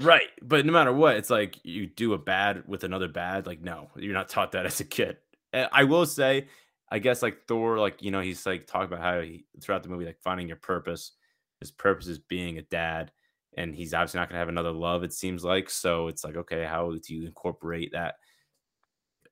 right, 0.00 0.28
but 0.42 0.66
no 0.66 0.72
matter 0.72 0.92
what, 0.92 1.16
it's 1.16 1.30
like 1.30 1.56
you 1.62 1.86
do 1.86 2.14
a 2.14 2.18
bad 2.18 2.64
with 2.66 2.84
another 2.84 3.08
bad. 3.08 3.46
Like, 3.46 3.60
no, 3.60 3.90
you're 3.96 4.14
not 4.14 4.28
taught 4.28 4.52
that 4.52 4.66
as 4.66 4.80
a 4.80 4.84
kid. 4.84 5.18
I 5.52 5.84
will 5.84 6.06
say, 6.06 6.46
I 6.90 6.98
guess 6.98 7.22
like 7.22 7.46
Thor, 7.46 7.78
like 7.78 8.02
you 8.02 8.10
know, 8.10 8.20
he's 8.20 8.44
like 8.46 8.66
talking 8.66 8.92
about 8.92 9.00
how 9.00 9.20
he 9.20 9.44
throughout 9.60 9.82
the 9.82 9.88
movie, 9.88 10.06
like 10.06 10.20
finding 10.20 10.48
your 10.48 10.56
purpose. 10.56 11.12
His 11.60 11.70
purpose 11.70 12.06
is 12.06 12.18
being 12.18 12.58
a 12.58 12.62
dad, 12.62 13.12
and 13.56 13.74
he's 13.74 13.94
obviously 13.94 14.18
not 14.18 14.28
gonna 14.28 14.38
have 14.38 14.48
another 14.48 14.72
love. 14.72 15.04
It 15.04 15.12
seems 15.12 15.44
like 15.44 15.70
so. 15.70 16.08
It's 16.08 16.24
like 16.24 16.36
okay, 16.36 16.64
how 16.64 16.90
do 16.90 17.14
you 17.14 17.26
incorporate 17.26 17.92
that 17.92 18.14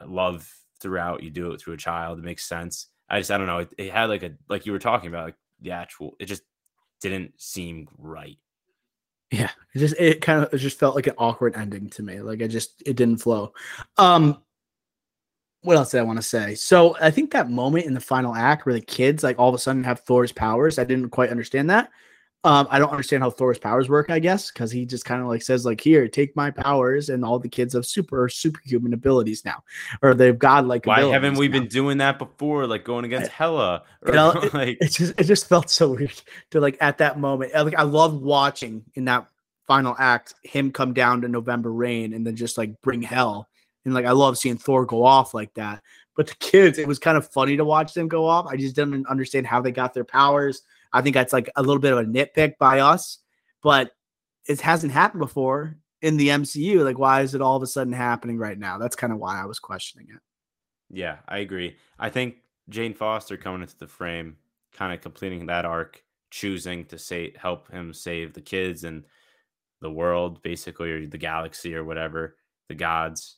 love 0.04 0.48
throughout? 0.80 1.22
You 1.22 1.30
do 1.30 1.50
it 1.52 1.60
through 1.60 1.74
a 1.74 1.78
child. 1.78 2.18
It 2.18 2.24
makes 2.24 2.44
sense. 2.44 2.88
I 3.08 3.20
just 3.20 3.30
I 3.30 3.38
don't 3.38 3.46
know. 3.46 3.58
It, 3.58 3.74
it 3.78 3.92
had 3.92 4.06
like 4.06 4.22
a 4.22 4.32
like 4.48 4.66
you 4.66 4.72
were 4.72 4.78
talking 4.78 5.08
about 5.08 5.26
like 5.26 5.36
the 5.60 5.72
actual. 5.72 6.14
It 6.18 6.26
just 6.26 6.42
didn't 7.00 7.40
seem 7.40 7.88
right. 7.96 8.38
Yeah, 9.30 9.50
it 9.74 9.78
just 9.78 9.94
it 9.98 10.20
kind 10.20 10.42
of 10.42 10.52
it 10.52 10.58
just 10.58 10.78
felt 10.78 10.94
like 10.94 11.06
an 11.06 11.14
awkward 11.18 11.56
ending 11.56 11.90
to 11.90 12.02
me. 12.02 12.20
Like 12.20 12.42
I 12.42 12.46
just 12.46 12.82
it 12.86 12.96
didn't 12.96 13.18
flow. 13.18 13.52
Um 13.96 14.42
what 15.62 15.76
else 15.76 15.90
did 15.90 16.00
I 16.00 16.04
want 16.04 16.18
to 16.18 16.22
say? 16.22 16.54
So 16.54 16.96
I 17.00 17.10
think 17.10 17.32
that 17.32 17.50
moment 17.50 17.86
in 17.86 17.92
the 17.92 18.00
final 18.00 18.34
act 18.34 18.64
where 18.64 18.74
the 18.74 18.80
kids 18.80 19.22
like 19.22 19.38
all 19.38 19.48
of 19.48 19.54
a 19.54 19.58
sudden 19.58 19.84
have 19.84 20.00
Thor's 20.00 20.32
powers, 20.32 20.78
I 20.78 20.84
didn't 20.84 21.10
quite 21.10 21.30
understand 21.30 21.68
that. 21.70 21.90
Um, 22.44 22.68
I 22.70 22.78
don't 22.78 22.90
understand 22.90 23.24
how 23.24 23.30
Thor's 23.30 23.58
powers 23.58 23.88
work, 23.88 24.10
I 24.10 24.20
guess, 24.20 24.52
because 24.52 24.70
he 24.70 24.86
just 24.86 25.04
kind 25.04 25.20
of 25.20 25.26
like 25.26 25.42
says, 25.42 25.66
like, 25.66 25.80
here, 25.80 26.06
take 26.06 26.36
my 26.36 26.52
powers, 26.52 27.08
and 27.08 27.24
all 27.24 27.40
the 27.40 27.48
kids 27.48 27.74
have 27.74 27.84
super 27.84 28.28
superhuman 28.28 28.92
abilities 28.92 29.44
now. 29.44 29.64
Or 30.02 30.14
they've 30.14 30.38
godlike 30.38 30.86
Why 30.86 31.00
haven't 31.00 31.36
we 31.36 31.48
now. 31.48 31.58
been 31.58 31.66
doing 31.66 31.98
that 31.98 32.18
before? 32.18 32.66
Like 32.66 32.84
going 32.84 33.04
against 33.04 33.32
Hela. 33.32 33.82
Or, 34.02 34.08
you 34.08 34.14
know, 34.14 34.50
like 34.54 34.78
it, 34.80 34.82
it 34.82 34.92
just 34.92 35.14
it 35.18 35.24
just 35.24 35.48
felt 35.48 35.68
so 35.68 35.90
weird 35.90 36.22
to 36.52 36.60
like 36.60 36.76
at 36.80 36.98
that 36.98 37.18
moment. 37.18 37.52
Like 37.54 37.76
I 37.76 37.82
loved 37.82 38.22
watching 38.22 38.84
in 38.94 39.06
that 39.06 39.26
final 39.66 39.96
act 39.98 40.34
him 40.44 40.70
come 40.70 40.94
down 40.94 41.20
to 41.22 41.28
November 41.28 41.72
Rain 41.72 42.14
and 42.14 42.26
then 42.26 42.36
just 42.36 42.56
like 42.56 42.80
bring 42.82 43.02
hell. 43.02 43.48
And 43.84 43.94
like 43.94 44.06
I 44.06 44.12
love 44.12 44.38
seeing 44.38 44.56
Thor 44.56 44.86
go 44.86 45.04
off 45.04 45.34
like 45.34 45.52
that. 45.54 45.82
But 46.16 46.28
the 46.28 46.34
kids, 46.36 46.78
it 46.78 46.88
was 46.88 46.98
kind 46.98 47.18
of 47.18 47.30
funny 47.30 47.56
to 47.56 47.64
watch 47.64 47.94
them 47.94 48.08
go 48.08 48.26
off. 48.26 48.46
I 48.46 48.56
just 48.56 48.76
didn't 48.76 49.06
understand 49.06 49.46
how 49.46 49.60
they 49.60 49.70
got 49.70 49.92
their 49.92 50.04
powers 50.04 50.62
I 50.92 51.02
think 51.02 51.14
that's 51.14 51.32
like 51.32 51.50
a 51.56 51.62
little 51.62 51.80
bit 51.80 51.92
of 51.92 51.98
a 51.98 52.04
nitpick 52.04 52.58
by 52.58 52.80
us, 52.80 53.18
but 53.62 53.92
it 54.46 54.60
hasn't 54.60 54.92
happened 54.92 55.20
before 55.20 55.76
in 56.02 56.16
the 56.16 56.28
MCU. 56.28 56.84
Like, 56.84 56.98
why 56.98 57.22
is 57.22 57.34
it 57.34 57.42
all 57.42 57.56
of 57.56 57.62
a 57.62 57.66
sudden 57.66 57.92
happening 57.92 58.38
right 58.38 58.58
now? 58.58 58.78
That's 58.78 58.96
kind 58.96 59.12
of 59.12 59.18
why 59.18 59.40
I 59.40 59.46
was 59.46 59.58
questioning 59.58 60.08
it. 60.10 60.20
Yeah, 60.90 61.18
I 61.28 61.38
agree. 61.38 61.76
I 61.98 62.08
think 62.10 62.36
Jane 62.68 62.94
Foster 62.94 63.36
coming 63.36 63.62
into 63.62 63.76
the 63.76 63.86
frame, 63.86 64.36
kind 64.72 64.92
of 64.92 65.00
completing 65.00 65.46
that 65.46 65.64
arc, 65.64 66.02
choosing 66.30 66.84
to 66.86 66.98
say 66.98 67.34
help 67.36 67.70
him 67.70 67.92
save 67.92 68.32
the 68.32 68.40
kids 68.40 68.84
and 68.84 69.04
the 69.80 69.90
world, 69.90 70.42
basically, 70.42 70.90
or 70.90 71.06
the 71.06 71.18
galaxy 71.18 71.74
or 71.74 71.84
whatever, 71.84 72.36
the 72.68 72.74
gods. 72.74 73.37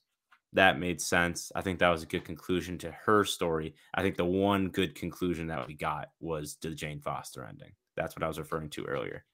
That 0.52 0.80
made 0.80 1.00
sense. 1.00 1.52
I 1.54 1.60
think 1.60 1.78
that 1.78 1.90
was 1.90 2.02
a 2.02 2.06
good 2.06 2.24
conclusion 2.24 2.76
to 2.78 2.90
her 2.90 3.24
story. 3.24 3.74
I 3.94 4.02
think 4.02 4.16
the 4.16 4.24
one 4.24 4.68
good 4.68 4.94
conclusion 4.94 5.46
that 5.46 5.66
we 5.66 5.74
got 5.74 6.10
was 6.20 6.56
the 6.60 6.70
Jane 6.70 7.00
Foster 7.00 7.44
ending. 7.44 7.72
That's 7.96 8.16
what 8.16 8.24
I 8.24 8.28
was 8.28 8.38
referring 8.38 8.70
to 8.70 8.84
earlier. 8.84 9.24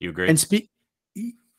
You 0.00 0.10
agree? 0.10 0.28
And 0.28 0.38
speak. 0.38 0.70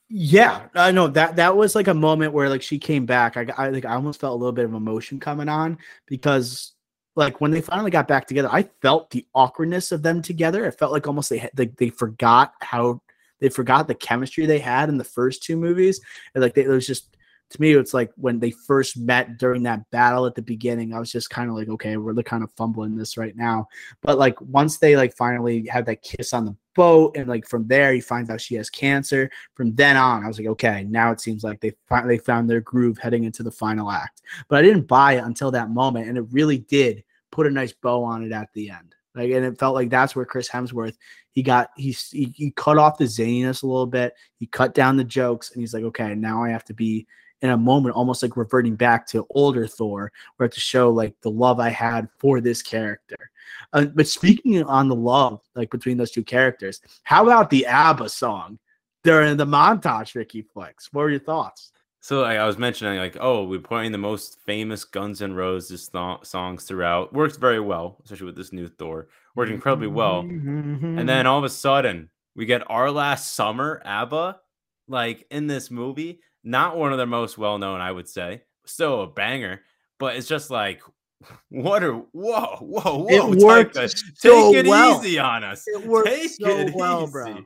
Yeah, 0.09 0.68
I 0.76 0.91
know 0.91 1.07
that 1.07 1.38
that 1.38 1.55
was 1.55 1.76
like 1.76 1.88
a 1.88 1.93
moment 1.93 2.34
where 2.34 2.49
like 2.49 2.61
she 2.61 2.78
came 2.78 3.05
back. 3.05 3.38
I, 3.38 3.47
I 3.57 3.70
like 3.70 3.86
I 3.86 3.95
almost 3.95 4.20
felt 4.20 4.34
a 4.34 4.38
little 4.38 4.51
bit 4.51 4.66
of 4.66 4.74
emotion 4.74 5.20
coming 5.20 5.49
on 5.49 5.78
because 6.05 6.74
like 7.16 7.39
when 7.41 7.51
they 7.51 7.61
finally 7.61 7.91
got 7.91 8.07
back 8.07 8.28
together, 8.28 8.49
I 8.51 8.63
felt 8.82 9.09
the 9.09 9.26
awkwardness 9.34 9.91
of 9.91 10.03
them 10.03 10.22
together. 10.22 10.66
It 10.66 10.78
felt 10.78 10.91
like 10.91 11.07
almost 11.07 11.30
they 11.30 11.49
they, 11.53 11.68
they 11.68 11.89
forgot 11.89 12.53
how 12.61 13.01
they 13.39 13.49
forgot 13.49 13.88
the 13.88 13.95
chemistry 13.95 14.45
they 14.45 14.59
had 14.59 14.89
in 14.89 14.97
the 14.97 15.03
first 15.03 15.43
two 15.43 15.57
movies. 15.57 15.99
And 16.34 16.41
like 16.41 16.53
they, 16.53 16.63
it 16.63 16.70
was 16.70 16.86
just 16.88 17.14
to 17.51 17.61
me, 17.61 17.73
it's 17.73 17.93
like 17.93 18.11
when 18.15 18.39
they 18.39 18.51
first 18.51 18.97
met 18.97 19.37
during 19.37 19.63
that 19.63 19.89
battle 19.91 20.25
at 20.25 20.35
the 20.35 20.41
beginning, 20.41 20.93
I 20.93 20.99
was 20.99 21.11
just 21.11 21.29
kind 21.29 21.49
of 21.49 21.55
like, 21.55 21.69
okay, 21.69 21.97
we're 21.97 22.15
kind 22.23 22.43
of 22.43 22.51
fumbling 22.51 22.95
this 22.95 23.17
right 23.17 23.35
now. 23.35 23.67
But 24.01 24.17
like 24.17 24.39
once 24.41 24.77
they 24.77 24.95
like 24.95 25.15
finally 25.15 25.67
had 25.67 25.85
that 25.85 26.01
kiss 26.01 26.33
on 26.33 26.45
the 26.45 26.55
boat, 26.75 27.15
and 27.15 27.27
like 27.27 27.47
from 27.47 27.67
there 27.67 27.93
he 27.93 28.01
finds 28.01 28.29
out 28.29 28.41
she 28.41 28.55
has 28.55 28.69
cancer. 28.69 29.29
From 29.53 29.75
then 29.75 29.95
on, 29.95 30.23
I 30.23 30.27
was 30.27 30.39
like, 30.39 30.47
okay, 30.47 30.85
now 30.89 31.11
it 31.11 31.21
seems 31.21 31.43
like 31.43 31.61
they 31.61 31.73
finally 31.87 32.17
found 32.17 32.49
their 32.49 32.61
groove 32.61 32.97
heading 32.97 33.23
into 33.23 33.43
the 33.43 33.51
final 33.51 33.91
act. 33.91 34.21
But 34.47 34.59
I 34.59 34.61
didn't 34.63 34.87
buy 34.87 35.13
it 35.13 35.23
until 35.23 35.51
that 35.51 35.69
moment, 35.69 36.09
and 36.09 36.17
it 36.17 36.25
really 36.31 36.59
did 36.59 37.03
put 37.31 37.47
a 37.47 37.51
nice 37.51 37.73
bow 37.73 38.03
on 38.03 38.23
it 38.23 38.31
at 38.31 38.49
the 38.53 38.69
end. 38.71 38.95
Like, 39.13 39.31
and 39.31 39.45
it 39.45 39.57
felt 39.57 39.75
like 39.75 39.89
that's 39.89 40.15
where 40.15 40.25
Chris 40.25 40.49
Hemsworth 40.49 40.97
he 41.35 41.43
got 41.43 41.69
he, 41.75 41.91
he 42.11 42.33
he 42.33 42.51
cut 42.51 42.77
off 42.77 42.97
the 42.97 43.03
zaniness 43.03 43.61
a 43.61 43.67
little 43.67 43.85
bit. 43.85 44.13
He 44.39 44.47
cut 44.47 44.73
down 44.73 44.95
the 44.95 45.03
jokes, 45.03 45.51
and 45.51 45.61
he's 45.61 45.73
like, 45.73 45.83
okay, 45.83 46.15
now 46.15 46.43
I 46.43 46.49
have 46.49 46.63
to 46.65 46.73
be 46.73 47.05
in 47.45 47.51
a 47.51 47.57
moment, 47.57 47.95
almost 47.95 48.21
like 48.21 48.35
reverting 48.35 48.75
back 48.75 49.07
to 49.07 49.25
older 49.29 49.67
Thor, 49.67 50.11
where 50.37 50.49
to 50.49 50.59
show 50.59 50.89
like 50.89 51.15
the 51.21 51.31
love 51.31 51.59
I 51.59 51.69
had 51.69 52.09
for 52.17 52.41
this 52.41 52.61
character. 52.61 53.29
Uh, 53.73 53.85
but 53.85 54.07
speaking 54.07 54.63
on 54.63 54.87
the 54.89 54.95
love, 54.95 55.41
like 55.55 55.69
between 55.69 55.97
those 55.97 56.11
two 56.11 56.23
characters, 56.23 56.81
how 57.03 57.23
about 57.23 57.49
the 57.49 57.65
ABBA 57.65 58.09
song 58.09 58.59
during 59.03 59.37
the 59.37 59.45
montage, 59.45 60.15
Ricky 60.15 60.41
Flex? 60.41 60.91
What 60.91 61.03
were 61.03 61.09
your 61.11 61.19
thoughts? 61.19 61.71
So 62.01 62.21
like, 62.21 62.37
I 62.37 62.45
was 62.45 62.57
mentioning, 62.57 62.99
like, 62.99 63.17
oh, 63.19 63.45
we're 63.45 63.59
playing 63.59 63.91
the 63.91 63.97
most 63.97 64.39
famous 64.45 64.83
Guns 64.83 65.21
N' 65.21 65.33
Roses 65.33 65.87
th- 65.89 66.23
songs 66.23 66.65
throughout. 66.65 67.13
Works 67.13 67.37
very 67.37 67.59
well, 67.59 67.97
especially 68.03 68.27
with 68.27 68.35
this 68.35 68.53
new 68.53 68.67
Thor. 68.67 69.07
Worked 69.35 69.51
incredibly 69.51 69.87
well. 69.87 70.19
And 70.19 71.09
then 71.09 71.25
all 71.25 71.39
of 71.39 71.43
a 71.43 71.49
sudden, 71.49 72.09
we 72.35 72.45
get 72.45 72.69
our 72.69 72.91
last 72.91 73.33
summer 73.33 73.81
ABBA, 73.85 74.39
like 74.87 75.25
in 75.31 75.47
this 75.47 75.71
movie. 75.71 76.19
Not 76.45 76.77
one 76.77 76.91
of 76.91 76.97
their 76.99 77.07
most 77.07 77.37
well 77.37 77.57
known, 77.57 77.81
I 77.81 77.91
would 77.91 78.07
say. 78.07 78.43
Still 78.65 79.01
a 79.01 79.07
banger, 79.07 79.61
but 79.99 80.15
it's 80.15 80.27
just 80.27 80.49
like, 80.51 80.81
what 81.49 81.83
are 81.83 81.93
whoa, 81.93 82.57
whoa, 82.61 83.03
whoa. 83.03 83.07
It 83.09 83.43
worked 83.43 83.75
Take 83.75 83.91
so 84.15 84.53
it 84.53 84.67
well. 84.67 85.03
easy 85.03 85.17
on 85.19 85.43
us. 85.43 85.63
It 85.67 85.85
worked 85.85 86.07
Take 86.07 86.29
so 86.31 86.49
it 86.49 86.73
well, 86.73 87.03
easy. 87.03 87.11
bro. 87.11 87.45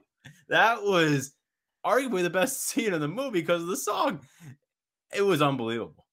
That 0.49 0.83
was 0.83 1.33
arguably 1.85 2.23
the 2.23 2.29
best 2.29 2.61
scene 2.67 2.93
in 2.93 2.99
the 2.99 3.07
movie 3.07 3.39
because 3.39 3.61
of 3.61 3.69
the 3.69 3.77
song. 3.77 4.19
It 5.15 5.21
was 5.21 5.41
unbelievable. 5.41 6.05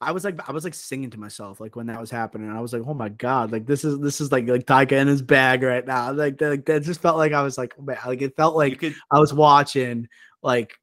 I 0.00 0.12
was 0.12 0.22
like, 0.24 0.48
I 0.48 0.52
was 0.52 0.64
like 0.64 0.74
singing 0.74 1.10
to 1.10 1.18
myself 1.18 1.60
like 1.60 1.76
when 1.76 1.86
that 1.86 2.00
was 2.00 2.10
happening. 2.10 2.50
I 2.50 2.60
was 2.60 2.72
like, 2.72 2.82
oh 2.86 2.94
my 2.94 3.08
god, 3.08 3.50
like 3.52 3.66
this 3.66 3.84
is 3.84 3.98
this 4.00 4.20
is 4.20 4.30
like 4.30 4.46
like 4.46 4.66
Taika 4.66 4.92
in 4.92 5.08
his 5.08 5.22
bag 5.22 5.62
right 5.62 5.84
now. 5.86 6.12
Like 6.12 6.38
that, 6.38 6.64
that 6.66 6.82
just 6.82 7.00
felt 7.00 7.16
like 7.16 7.32
I 7.32 7.42
was 7.42 7.56
like, 7.58 7.80
man, 7.80 7.96
like 8.06 8.20
it 8.22 8.36
felt 8.36 8.54
like 8.54 8.78
could- 8.78 8.94
I 9.10 9.18
was 9.18 9.32
watching 9.32 10.08
like 10.42 10.74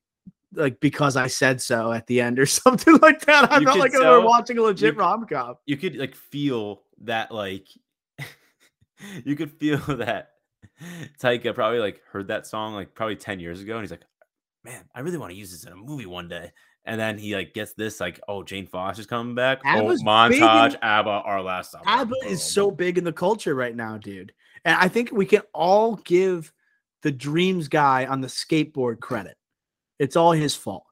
like 0.54 0.80
because 0.80 1.16
I 1.16 1.28
said 1.28 1.62
so 1.62 1.92
at 1.92 2.08
the 2.08 2.22
end 2.22 2.40
or 2.40 2.46
something 2.46 2.98
like 2.98 3.26
that. 3.26 3.52
I 3.52 3.60
You 3.60 3.66
felt 3.66 3.80
like 3.80 3.94
we 3.94 4.00
were 4.00 4.22
watching 4.22 4.58
a 4.58 4.62
legit 4.62 4.96
rom 4.96 5.26
com. 5.26 5.56
You 5.66 5.78
could 5.78 5.96
like 5.96 6.16
feel 6.16 6.84
that 7.04 7.32
like 7.32 7.68
you 9.26 9.36
could 9.36 9.52
feel 9.52 9.78
that 9.88 10.32
Taika 11.22 11.54
probably 11.54 11.80
like 11.80 12.02
heard 12.12 12.28
that 12.28 12.48
song 12.48 12.74
like 12.74 12.94
probably 12.94 13.16
10 13.16 13.40
years 13.40 13.62
ago 13.62 13.74
and 13.74 13.84
he's 13.84 13.92
like, 13.92 14.06
man, 14.64 14.84
I 14.94 15.02
really 15.02 15.18
want 15.18 15.32
to 15.32 15.38
use 15.38 15.52
this 15.52 15.66
in 15.66 15.74
a 15.74 15.76
movie 15.76 16.06
one 16.06 16.28
day. 16.28 16.52
And 16.84 17.00
then 17.00 17.20
he 17.20 17.36
like 17.36 17.54
gets 17.54 17.74
this 17.74 18.00
like, 18.00 18.20
oh, 18.28 18.42
Jane 18.42 18.66
Foster's 18.66 19.06
coming 19.06 19.36
back. 19.36 19.62
ABBA's 19.64 20.02
oh, 20.02 20.08
montage, 20.08 20.74
in- 20.74 20.80
ABBA, 20.82 21.10
our 21.10 21.42
last 21.42 21.72
song. 21.72 21.84
ABBA 21.86 22.16
is 22.26 22.44
so 22.44 22.72
big 22.72 22.98
in 22.98 23.04
the 23.04 23.14
culture 23.14 23.54
right 23.54 23.76
now, 23.76 23.98
dude. 23.98 24.34
And 24.66 24.76
I 24.76 24.88
think 24.88 25.12
we 25.12 25.28
can 25.28 25.42
all 25.54 25.98
give 25.98 26.52
the 27.04 27.12
Dreams 27.12 27.68
guy 27.68 28.06
on 28.06 28.22
the 28.22 28.28
skateboard 28.28 29.00
credit. 29.00 29.38
It's 30.02 30.16
all 30.16 30.32
his 30.32 30.56
fault. 30.56 30.86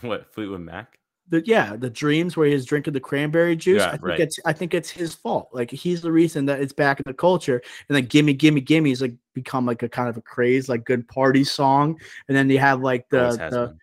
what 0.00 0.32
Fleetwood 0.34 0.60
Mac? 0.60 0.98
the 1.30 1.42
yeah 1.46 1.74
the 1.74 1.88
dreams 1.88 2.36
where 2.36 2.46
he's 2.46 2.66
drinking 2.66 2.92
the 2.92 3.00
cranberry 3.00 3.56
juice 3.56 3.80
Yeah, 3.80 3.86
i 3.88 3.90
think 3.92 4.02
right. 4.02 4.20
it's 4.20 4.38
i 4.44 4.52
think 4.52 4.74
it's 4.74 4.90
his 4.90 5.14
fault 5.14 5.48
like 5.54 5.70
he's 5.70 6.02
the 6.02 6.12
reason 6.12 6.44
that 6.44 6.60
it's 6.60 6.74
back 6.74 7.00
in 7.00 7.04
the 7.06 7.14
culture 7.14 7.62
and 7.88 7.96
then 7.96 8.04
gimme 8.04 8.34
gimme 8.34 8.60
gimme's 8.60 9.00
like 9.00 9.14
become 9.32 9.64
like 9.64 9.82
a 9.82 9.88
kind 9.88 10.10
of 10.10 10.18
a 10.18 10.20
craze 10.20 10.68
like 10.68 10.84
good 10.84 11.08
party 11.08 11.42
song 11.42 11.98
and 12.28 12.36
then 12.36 12.50
you 12.50 12.58
have 12.58 12.82
like 12.82 13.08
the 13.08 13.30
the. 13.50 13.74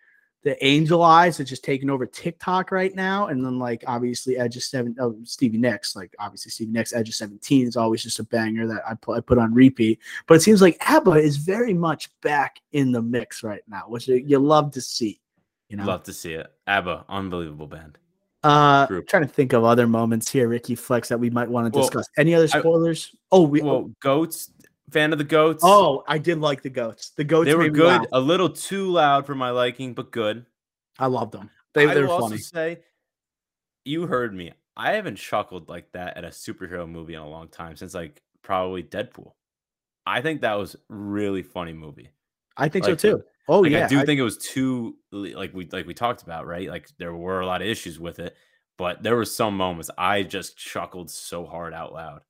The 0.42 0.64
angel 0.64 1.02
eyes 1.02 1.38
are 1.38 1.44
just 1.44 1.62
taking 1.64 1.88
over 1.88 2.04
tiktok 2.06 2.72
right 2.72 2.94
now 2.94 3.28
and 3.28 3.44
then 3.44 3.58
like 3.58 3.84
obviously 3.86 4.36
edge 4.36 4.56
of 4.56 4.62
seven 4.62 4.94
oh 5.00 5.16
stevie 5.24 5.58
nicks 5.58 5.94
like 5.94 6.12
obviously 6.18 6.50
stevie 6.50 6.72
nicks 6.72 6.92
edge 6.92 7.08
of 7.08 7.14
17 7.14 7.66
is 7.68 7.76
always 7.76 8.02
just 8.02 8.18
a 8.18 8.24
banger 8.24 8.66
that 8.66 8.82
i 8.88 8.94
put, 8.94 9.16
I 9.16 9.20
put 9.20 9.38
on 9.38 9.54
repeat 9.54 10.00
but 10.26 10.34
it 10.34 10.42
seems 10.42 10.60
like 10.60 10.76
abba 10.80 11.12
is 11.12 11.36
very 11.36 11.74
much 11.74 12.10
back 12.22 12.56
in 12.72 12.90
the 12.92 13.02
mix 13.02 13.42
right 13.42 13.62
now 13.68 13.84
which 13.86 14.08
you 14.08 14.38
love 14.38 14.72
to 14.72 14.80
see 14.80 15.20
you 15.68 15.76
know 15.76 15.84
Love 15.86 16.02
to 16.02 16.12
see 16.12 16.34
it. 16.34 16.52
ABBA, 16.66 17.06
unbelievable 17.08 17.66
band. 17.66 17.96
uh, 18.44 18.84
group. 18.86 19.08
trying 19.08 19.22
to 19.22 19.28
think 19.28 19.54
of 19.54 19.64
other 19.64 19.86
moments 19.86 20.30
here, 20.30 20.46
Ricky 20.48 20.74
Flex, 20.74 21.08
that 21.08 21.18
we 21.18 21.30
might 21.30 21.48
want 21.48 21.72
to 21.72 21.78
Well, 21.78 21.86
discuss. 21.88 22.06
Any 22.18 22.34
other 22.34 22.48
I- 22.52 22.58
spoilers? 22.60 23.14
oh, 23.30 23.42
we. 23.42 23.62
Well, 23.62 23.90
goats, 24.00 24.50
fan 24.90 25.12
of 25.12 25.18
the 25.18 25.24
goats. 25.24 25.62
oh, 25.64 26.04
I 26.06 26.18
did 26.18 26.38
like 26.38 26.62
the 26.62 26.70
goats. 26.70 27.10
The 27.16 27.24
goats. 27.24 27.48
they 27.48 27.54
were 27.54 27.68
good. 27.70 28.06
A 28.12 28.20
little 28.20 28.48
too 28.50 28.90
loud 28.90 29.26
for 29.26 29.34
my 29.34 29.50
liking, 29.50 29.94
but 29.94 30.10
good. 30.10 30.46
I 30.98 31.06
loved 31.06 31.32
them. 31.32 31.50
They, 31.74 31.86
I 31.88 31.94
they 31.94 32.00
will 32.02 32.08
were 32.08 32.14
also 32.14 32.28
funny. 32.30 32.38
say, 32.38 32.78
you 33.84 34.06
heard 34.06 34.34
me. 34.34 34.52
I 34.76 34.92
haven't 34.92 35.16
chuckled 35.16 35.68
like 35.68 35.90
that 35.92 36.16
at 36.16 36.24
a 36.24 36.28
superhero 36.28 36.88
movie 36.88 37.14
in 37.14 37.20
a 37.20 37.28
long 37.28 37.48
time 37.48 37.76
since 37.76 37.94
like 37.94 38.22
probably 38.42 38.82
Deadpool. 38.82 39.32
I 40.06 40.20
think 40.20 40.40
that 40.40 40.54
was 40.54 40.76
really 40.88 41.42
funny 41.42 41.72
movie. 41.72 42.10
I 42.56 42.68
think 42.68 42.86
Like, 42.86 42.98
so 43.00 43.16
too. 43.18 43.24
Oh 43.48 43.60
like 43.60 43.72
yeah, 43.72 43.84
I 43.86 43.88
do 43.88 44.00
I- 44.00 44.04
think 44.04 44.18
it 44.20 44.22
was 44.24 44.38
too 44.38 44.96
like 45.10 45.52
we 45.54 45.66
like 45.70 45.86
we 45.86 45.94
talked 45.94 46.22
about, 46.22 46.46
right? 46.46 46.68
Like 46.68 46.88
there 46.98 47.14
were 47.14 47.40
a 47.40 47.46
lot 47.46 47.60
of 47.62 47.68
issues 47.68 47.98
with 47.98 48.18
it, 48.18 48.36
but 48.78 49.02
there 49.02 49.16
were 49.16 49.24
some 49.24 49.56
moments 49.56 49.90
I 49.98 50.22
just 50.22 50.56
chuckled 50.56 51.10
so 51.10 51.44
hard 51.46 51.74
out 51.74 51.92
loud. 51.92 52.20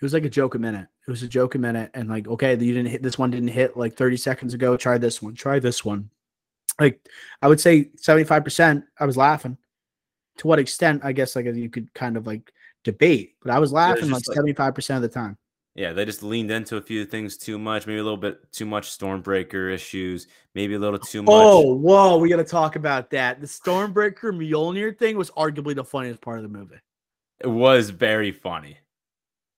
It 0.00 0.04
was 0.04 0.12
like 0.12 0.24
a 0.24 0.30
joke 0.30 0.54
a 0.54 0.58
minute. 0.58 0.86
It 1.06 1.10
was 1.10 1.22
a 1.22 1.28
joke 1.28 1.54
a 1.54 1.58
minute, 1.58 1.90
and 1.94 2.08
like 2.08 2.28
okay, 2.28 2.52
you 2.52 2.74
didn't 2.74 2.90
hit 2.90 3.02
this 3.02 3.18
one. 3.18 3.30
Didn't 3.30 3.48
hit 3.48 3.76
like 3.76 3.94
thirty 3.96 4.16
seconds 4.16 4.54
ago. 4.54 4.76
Try 4.76 4.98
this 4.98 5.22
one. 5.22 5.34
Try 5.34 5.58
this 5.58 5.84
one. 5.84 6.10
Like 6.80 7.00
I 7.40 7.48
would 7.48 7.60
say 7.60 7.90
seventy 7.96 8.24
five 8.24 8.44
percent. 8.44 8.84
I 8.98 9.06
was 9.06 9.16
laughing. 9.16 9.56
To 10.38 10.46
what 10.48 10.58
extent? 10.58 11.02
I 11.04 11.12
guess 11.12 11.36
like 11.36 11.46
you 11.46 11.70
could 11.70 11.92
kind 11.94 12.16
of 12.16 12.26
like 12.26 12.52
debate, 12.82 13.36
but 13.42 13.52
I 13.52 13.58
was 13.58 13.72
laughing 13.72 14.10
like 14.10 14.26
like- 14.26 14.34
seventy 14.36 14.52
five 14.52 14.74
percent 14.74 15.04
of 15.04 15.10
the 15.10 15.14
time. 15.14 15.38
Yeah, 15.76 15.92
they 15.92 16.04
just 16.04 16.22
leaned 16.22 16.52
into 16.52 16.76
a 16.76 16.80
few 16.80 17.04
things 17.04 17.36
too 17.36 17.58
much, 17.58 17.84
maybe 17.84 17.98
a 17.98 18.04
little 18.04 18.16
bit 18.16 18.52
too 18.52 18.64
much 18.64 18.96
Stormbreaker 18.96 19.74
issues, 19.74 20.28
maybe 20.54 20.74
a 20.74 20.78
little 20.78 21.00
too 21.00 21.22
much. 21.22 21.32
Oh, 21.34 21.74
whoa, 21.74 22.16
we 22.16 22.28
got 22.28 22.36
to 22.36 22.44
talk 22.44 22.76
about 22.76 23.10
that. 23.10 23.40
The 23.40 23.48
Stormbreaker 23.48 24.32
Mjolnir 24.32 24.96
thing 24.96 25.16
was 25.16 25.32
arguably 25.32 25.74
the 25.74 25.82
funniest 25.82 26.20
part 26.20 26.38
of 26.38 26.44
the 26.44 26.48
movie. 26.48 26.76
It 27.40 27.48
was 27.48 27.90
very 27.90 28.30
funny. 28.30 28.78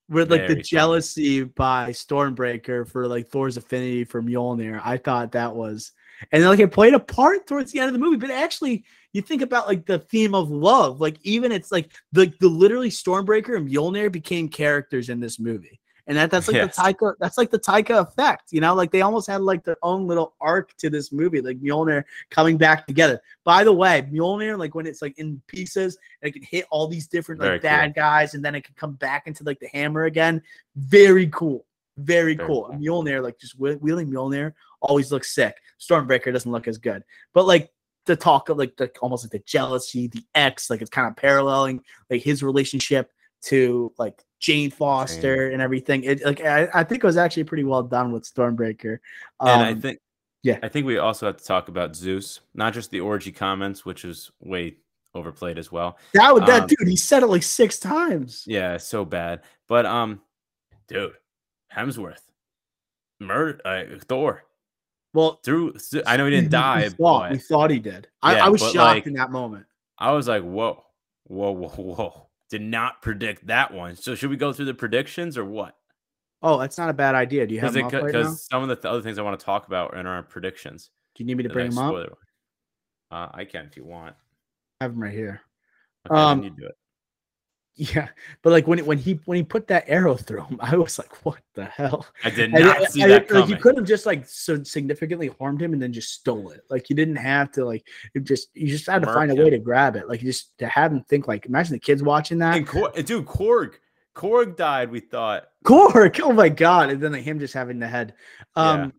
With 0.09 0.31
like 0.31 0.43
Very 0.43 0.49
the 0.49 0.55
funny. 0.55 0.63
jealousy 0.63 1.43
by 1.43 1.91
Stormbreaker 1.91 2.89
for 2.89 3.09
like 3.09 3.29
Thor's 3.29 3.57
affinity 3.57 4.05
for 4.05 4.23
Mjolnir. 4.23 4.81
I 4.85 4.99
thought 4.99 5.33
that 5.33 5.55
was, 5.55 5.93
and 6.31 6.45
like 6.45 6.61
it 6.61 6.71
played 6.71 6.95
a 6.95 7.01
part 7.01 7.47
towards 7.47 7.73
the 7.73 7.81
end 7.81 7.89
of 7.89 7.93
the 7.93 7.99
movie. 7.99 8.17
But 8.17 8.31
actually, 8.31 8.85
you 9.13 9.21
think 9.21 9.43
about 9.43 9.67
like 9.67 9.85
the 9.85 9.99
theme 9.99 10.35
of 10.35 10.49
love, 10.49 11.01
like 11.01 11.17
even 11.23 11.51
it's 11.51 11.73
like 11.73 11.93
the 12.13 12.33
the 12.39 12.49
literally 12.49 12.91
Stormbreaker 12.91 13.57
and 13.57 13.69
Mjolnir 13.69 14.13
became 14.13 14.49
characters 14.49 15.09
in 15.09 15.19
this 15.19 15.41
movie. 15.41 15.81
And 16.09 16.17
that, 16.17 16.31
that's 16.31 16.47
like 16.47 16.55
Yes. 16.57 16.77
the 16.77 16.83
Taika, 16.83 17.15
that's 17.19 17.37
like 17.37 17.51
the 17.51 17.59
Taika 17.59 18.01
effect, 18.01 18.53
you 18.53 18.61
know, 18.61 18.75
like 18.75 18.93
they 18.93 19.03
almost 19.03 19.27
had 19.27 19.41
like 19.41 19.65
their 19.65 19.77
own 19.83 20.07
little 20.07 20.35
arc 20.41 20.77
to 20.77 20.89
this 20.89 21.11
movie, 21.13 21.41
like 21.41 21.59
Mjolnir 21.61 22.05
coming 22.31 22.57
back 22.57 22.87
together. 22.87 23.21
By 23.45 23.65
the 23.65 23.73
way, 23.73 24.03
Mjolnir, 24.13 24.57
like 24.59 24.75
when 24.77 24.87
it's 24.87 25.03
like 25.03 25.19
in 25.19 25.43
pieces, 25.49 25.99
and 26.23 26.29
it 26.29 26.33
can 26.33 26.43
hit 26.45 26.65
all 26.71 26.87
these 26.87 27.09
different 27.09 27.41
like 27.41 27.49
Very 27.49 27.59
cool. 27.59 27.71
bad 27.71 27.95
guys, 27.95 28.35
and 28.35 28.45
then 28.45 28.55
it 28.55 28.63
can 28.63 28.75
come 28.77 28.93
back 28.93 29.27
into 29.27 29.43
like 29.43 29.59
the 29.59 29.69
hammer 29.73 30.05
again. 30.05 30.43
Very 30.77 31.27
cool, 31.29 31.67
very, 31.99 32.35
Very 32.35 32.47
cool. 32.47 32.67
cool. 32.71 32.79
Mjolnir, 32.79 33.21
like 33.23 33.39
just 33.41 33.55
whe- 33.55 33.79
wheeling 33.81 34.09
Mjolnir, 34.09 34.53
always 34.81 35.11
looks 35.11 35.35
sick. 35.35 35.57
Stormbreaker 35.81 36.33
doesn't 36.33 36.51
look 36.53 36.69
as 36.69 36.79
good, 36.79 37.03
but 37.35 37.47
like 37.47 37.73
the 38.05 38.15
talk 38.15 38.49
of 38.49 38.57
like 38.59 38.77
the 38.77 38.89
almost 39.03 39.25
like 39.25 39.33
the 39.33 39.41
jealousy, 39.41 40.07
the 40.07 40.23
X, 40.37 40.71
like 40.71 40.81
it's 40.81 40.91
kind 40.91 41.09
of 41.09 41.17
paralleling 41.17 41.83
like 42.09 42.23
his 42.23 42.45
relationship 42.45 43.11
to 43.43 43.93
like 43.99 44.25
Jane 44.41 44.71
Foster 44.71 45.51
and 45.51 45.63
everything. 45.63 46.05
It 46.05 46.25
like 46.25 46.41
I, 46.43 46.69
I 46.75 46.85
think 46.85 47.03
it 47.05 47.07
was 47.07 47.17
actually 47.17 47.45
pretty 47.45 47.65
well 47.65 47.83
done 47.83 48.13
with 48.13 48.25
Stormbreaker. 48.25 48.99
and 49.41 49.63
I 49.63 49.73
Um, 49.73 49.81
think 49.81 49.99
yeah. 50.43 50.59
I 50.63 50.69
think 50.69 50.87
we 50.87 50.99
also 50.99 51.27
have 51.27 51.37
to 51.39 51.45
talk 51.45 51.69
about 51.69 51.97
Zeus, 51.97 52.41
not 52.55 52.73
just 52.75 52.91
the 52.91 53.01
orgy 53.01 53.33
comments, 53.33 53.85
which 53.85 54.05
is 54.05 54.31
way 54.41 54.77
overplayed 55.15 55.59
as 55.59 55.73
well. 55.73 55.99
that 56.15 56.33
would 56.35 56.45
that 56.47 56.63
um, 56.63 56.69
dude, 56.69 56.89
he 56.89 56.97
said 56.97 57.23
it 57.23 57.27
like 57.29 57.43
six 57.43 57.79
times. 57.79 58.45
Yeah, 58.47 58.77
so 58.77 59.05
bad. 59.05 59.43
But 59.69 59.87
um, 59.87 60.21
dude, 60.89 61.15
Hemsworth, 61.75 62.21
murder 63.21 63.61
uh, 63.65 63.85
Thor 64.07 64.45
Well, 65.15 65.41
through. 65.45 65.75
I 66.07 66.17
know 66.17 66.27
he 66.27 66.31
didn't 66.31 66.47
we- 66.47 66.51
die, 66.51 66.83
We 66.83 66.89
thought, 66.91 67.31
we 67.31 67.37
but 67.39 67.45
thought 67.47 67.71
he 67.71 67.79
did. 67.79 68.09
I, 68.23 68.35
Yeah, 68.37 68.47
I 68.47 68.49
was 68.51 68.61
shocked 68.61 68.75
like, 68.77 69.07
in 69.07 69.15
that 69.15 69.31
moment. 69.31 69.67
I 69.99 70.13
was 70.13 70.29
like, 70.29 70.43
whoa, 70.43 70.85
whoa, 71.25 71.53
whoa, 71.53 71.69
whoa. 71.71 72.26
Did 72.51 72.63
not 72.63 73.03
predict 73.03 73.47
that 73.49 73.73
one. 73.75 73.97
So 73.97 74.15
should 74.15 74.31
we 74.31 74.37
go 74.37 74.53
through 74.53 74.67
the 74.67 74.75
predictions 74.75 75.37
or 75.37 75.45
what? 75.45 75.77
Oh, 76.43 76.59
that's 76.59 76.79
not 76.79 76.91
a 76.91 76.93
bad 76.93 77.15
idea. 77.15 77.47
Do 77.47 77.55
you 77.55 77.61
have 77.61 77.73
Because 77.73 77.91
them 77.93 78.01
up 78.01 78.15
right 78.15 78.37
some 78.37 78.63
of 78.63 78.69
the 78.69 78.77
th- 78.77 78.85
other 78.85 79.03
things 79.03 79.19
I 79.19 79.23
want 79.23 79.39
to 79.39 79.45
talk 79.45 79.67
about 79.67 79.95
are 79.95 80.01
in 80.01 80.07
our 80.07 80.23
predictions. 80.23 80.91
Do 81.15 81.25
you 81.25 81.27
need 81.27 81.39
me 81.39 81.43
to 81.45 81.49
bring 81.49 81.71
them 81.71 81.79
up? 81.79 82.19
Uh, 83.11 83.29
I 83.33 83.45
can 83.45 83.67
if 83.67 83.77
you 83.77 83.85
want. 83.85 84.15
I 84.81 84.85
have 84.85 84.93
them 84.93 85.03
right 85.03 85.13
here. 85.13 85.41
Okay, 86.09 86.21
Um, 86.21 86.43
you 86.43 86.51
do 86.51 86.67
it. 86.67 86.77
Yeah, 87.79 88.09
but 88.41 88.53
like 88.55 88.67
when 88.67 88.79
when 88.87 88.97
he 88.97 89.21
when 89.27 89.37
he 89.37 89.43
put 89.43 89.67
that 89.67 89.85
arrow 89.87 90.15
through 90.17 90.45
him, 90.45 90.59
I 90.63 90.77
was 90.77 90.99
like, 90.99 91.25
"What 91.27 91.41
the 91.55 91.67
hell?" 91.67 92.07
I 92.25 92.31
did 92.31 92.51
not 92.51 92.91
see 92.91 93.03
that 93.03 93.25
it- 93.25 93.31
like 93.31 93.51
you 93.51 93.57
could 93.57 93.77
have 93.77 93.87
just 93.87 94.07
like 94.07 94.27
so 94.27 94.63
significantly 94.63 95.31
harmed 95.39 95.61
him 95.61 95.75
and 95.75 95.83
then 95.83 95.93
just 95.93 96.15
stole 96.15 96.51
it. 96.53 96.63
Like 96.71 96.89
you 96.89 96.97
didn't 96.97 97.17
have 97.17 97.51
to 97.53 97.67
like 97.67 97.87
it 98.15 98.25
just 98.25 98.49
you 98.55 98.69
just 98.69 98.87
had 98.87 99.03
to 99.03 99.13
find 99.13 99.31
a 99.31 99.35
way 99.35 99.51
to 99.51 99.59
grab 99.59 99.95
it. 99.95 100.09
Like 100.09 100.23
you 100.23 100.29
just 100.33 100.57
to 100.59 100.67
have 100.69 100.91
him 100.91 101.03
think 101.05 101.29
like 101.29 101.45
imagine 101.45 101.75
the 101.75 101.79
kids 101.79 102.03
watching 102.03 102.39
that. 102.39 102.57
And 102.57 102.67
Kor- 102.67 102.93
dude, 102.93 103.27
Korg, 103.27 103.75
Korg 104.15 104.57
died. 104.57 104.91
We 104.91 105.01
thought. 105.01 105.45
Korg, 105.67 106.19
oh 106.25 106.33
my 106.33 106.49
god, 106.49 106.89
and 106.89 106.99
then 107.03 107.13
like 107.13 107.25
him 107.25 107.39
just 107.39 107.53
having 107.53 107.79
the 107.79 107.89
head. 107.89 108.15
Um 108.55 108.81
Yeah. 108.81 108.91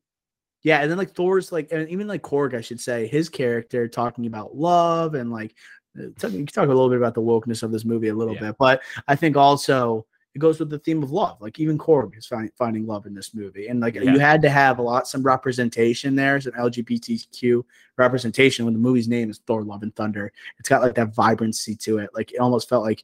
yeah, 0.75 0.81
and 0.81 0.91
then 0.91 0.99
like 0.99 1.15
Thor's 1.15 1.51
like 1.51 1.71
and 1.71 1.89
even 1.89 2.05
like 2.05 2.21
Korg, 2.21 2.53
I 2.53 2.61
should 2.61 2.79
say, 2.79 3.07
his 3.07 3.27
character 3.27 3.87
talking 3.87 4.27
about 4.27 4.55
love 4.55 5.15
and 5.15 5.31
like 5.31 5.55
talk- 6.17 6.31
you 6.31 6.37
can 6.39 6.45
talk 6.47 6.65
a 6.65 6.67
little 6.67 6.89
bit 6.89 6.97
about 6.97 7.13
the 7.13 7.21
wokeness 7.21 7.63
of 7.63 7.71
this 7.71 7.85
movie 7.85 8.07
a 8.09 8.13
little 8.13 8.33
Yeah. 8.35 8.39
bit, 8.41 8.55
but 8.57 8.81
I 9.07 9.15
think 9.15 9.35
also 9.37 10.05
it 10.35 10.39
goes 10.39 10.59
with 10.59 10.69
the 10.69 10.77
theme 10.77 11.01
of 11.01 11.11
love. 11.11 11.41
Like 11.41 11.59
even 11.59 11.79
Korg 11.79 12.15
is 12.15 12.27
find, 12.27 12.51
finding 12.57 12.85
love 12.85 13.07
in 13.07 13.15
this 13.15 13.33
movie, 13.33 13.67
and 13.69 13.79
like 13.79 13.95
Yeah. 13.95 14.03
you 14.03 14.19
had 14.19 14.41
to 14.43 14.49
have 14.49 14.77
a 14.77 14.83
lot 14.83 15.07
some 15.07 15.23
representation 15.23 16.15
there, 16.15 16.39
some 16.39 16.53
LGBTQ 16.53 17.65
representation. 17.97 18.65
When 18.65 18.73
the 18.75 18.79
movie's 18.79 19.07
name 19.07 19.29
is 19.31 19.39
Thor: 19.47 19.63
Love 19.63 19.81
and 19.83 19.95
Thunder, 19.95 20.31
it's 20.59 20.69
got 20.69 20.81
like 20.83 20.93
that 20.95 21.15
vibrancy 21.15 21.75
to 21.77 21.97
it. 21.99 22.11
Like 22.13 22.33
it 22.33 22.37
almost 22.39 22.69
felt 22.69 22.83
like 22.83 23.03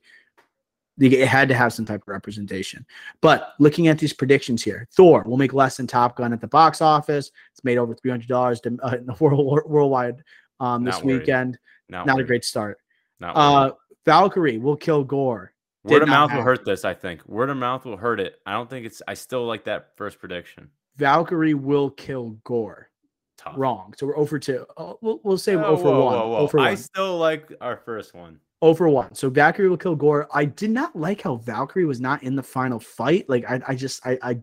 it 1.00 1.28
had 1.28 1.48
to 1.48 1.56
have 1.56 1.74
some 1.74 1.86
type 1.86 2.04
of 2.04 2.08
representation. 2.08 2.86
But 3.20 3.54
looking 3.60 3.88
at 3.88 3.98
these 3.98 4.14
predictions 4.14 4.62
here, 4.62 4.88
Thor 4.92 5.24
will 5.24 5.38
make 5.38 5.54
less 5.54 5.78
than 5.78 5.88
Top 5.88 6.16
Gun 6.16 6.34
at 6.34 6.40
the 6.42 6.48
box 6.48 6.82
office. 6.82 7.32
It's 7.52 7.64
made 7.64 7.80
over 7.80 7.96
three 7.96 8.12
hundred 8.12 8.28
dollars 8.28 8.62
uh, 8.64 8.70
in 8.98 9.06
the 9.08 9.16
world 9.20 9.62
worldwide 9.66 10.24
um, 10.60 10.84
this 10.84 10.98
Not 10.98 11.06
weekend. 11.06 11.58
Not, 11.90 12.06
Not 12.06 12.20
a 12.20 12.24
great 12.24 12.46
start. 12.46 12.78
Not. 13.24 13.38
Uh, 13.38 13.72
Valkyrie 14.06 14.58
will 14.58 14.76
kill 14.76 15.04
Gorr. 15.04 15.54
Word 15.84 16.00
did 16.00 16.04
of 16.04 16.10
mouth 16.10 16.34
will 16.34 16.42
hurt 16.42 16.66
this. 16.66 16.84
I 16.84 16.94
think 16.94 17.26
word 17.26 17.50
of 17.50 17.58
mouth 17.58 17.86
will 17.86 17.96
hurt 17.96 18.20
it. 18.20 18.36
I 18.46 18.52
don't 18.52 18.70
think 18.70 18.86
it's. 18.86 19.02
I 19.08 19.14
still 19.14 19.46
like 19.46 19.64
that 19.64 19.96
first 19.96 20.20
prediction. 20.20 20.70
Valkyrie 20.98 21.54
will 21.54 21.90
kill 21.90 22.32
Gorr. 22.44 22.90
Tough. 23.38 23.56
Wrong. 23.58 23.94
So 23.98 24.08
we're 24.08 24.18
over 24.18 24.40
two. 24.40 24.66
Oh, 24.78 24.98
we'll, 25.02 25.20
we'll 25.24 25.38
say 25.38 25.54
0 25.54 25.78
for 25.78 25.84
whoa, 25.84 26.06
1. 26.06 26.14
whoa, 26.14 26.28
whoa. 26.30 26.38
0 26.40 26.48
for 26.48 26.58
1. 26.58 26.68
I 26.68 26.76
still 26.76 27.18
like 27.18 27.52
our 27.62 27.78
first 27.78 28.14
one. 28.14 28.40
0 28.64 28.74
for 28.76 28.90
1. 28.90 29.16
So 29.16 29.30
Valkyrie 29.30 29.70
will 29.70 29.78
kill 29.78 29.96
Gorr. 29.96 30.28
I 30.34 30.46
did 30.46 30.70
not 30.70 30.96
like 30.96 31.22
how 31.22 31.38
Valkyrie 31.38 31.86
was 31.86 32.02
not 32.02 32.24
in 32.24 32.36
the 32.36 32.44
final 32.44 32.80
fight. 32.80 33.28
Like 33.30 33.50
I, 33.50 33.62
I 33.70 33.76
just 33.76 34.06
I 34.06 34.18
I 34.22 34.42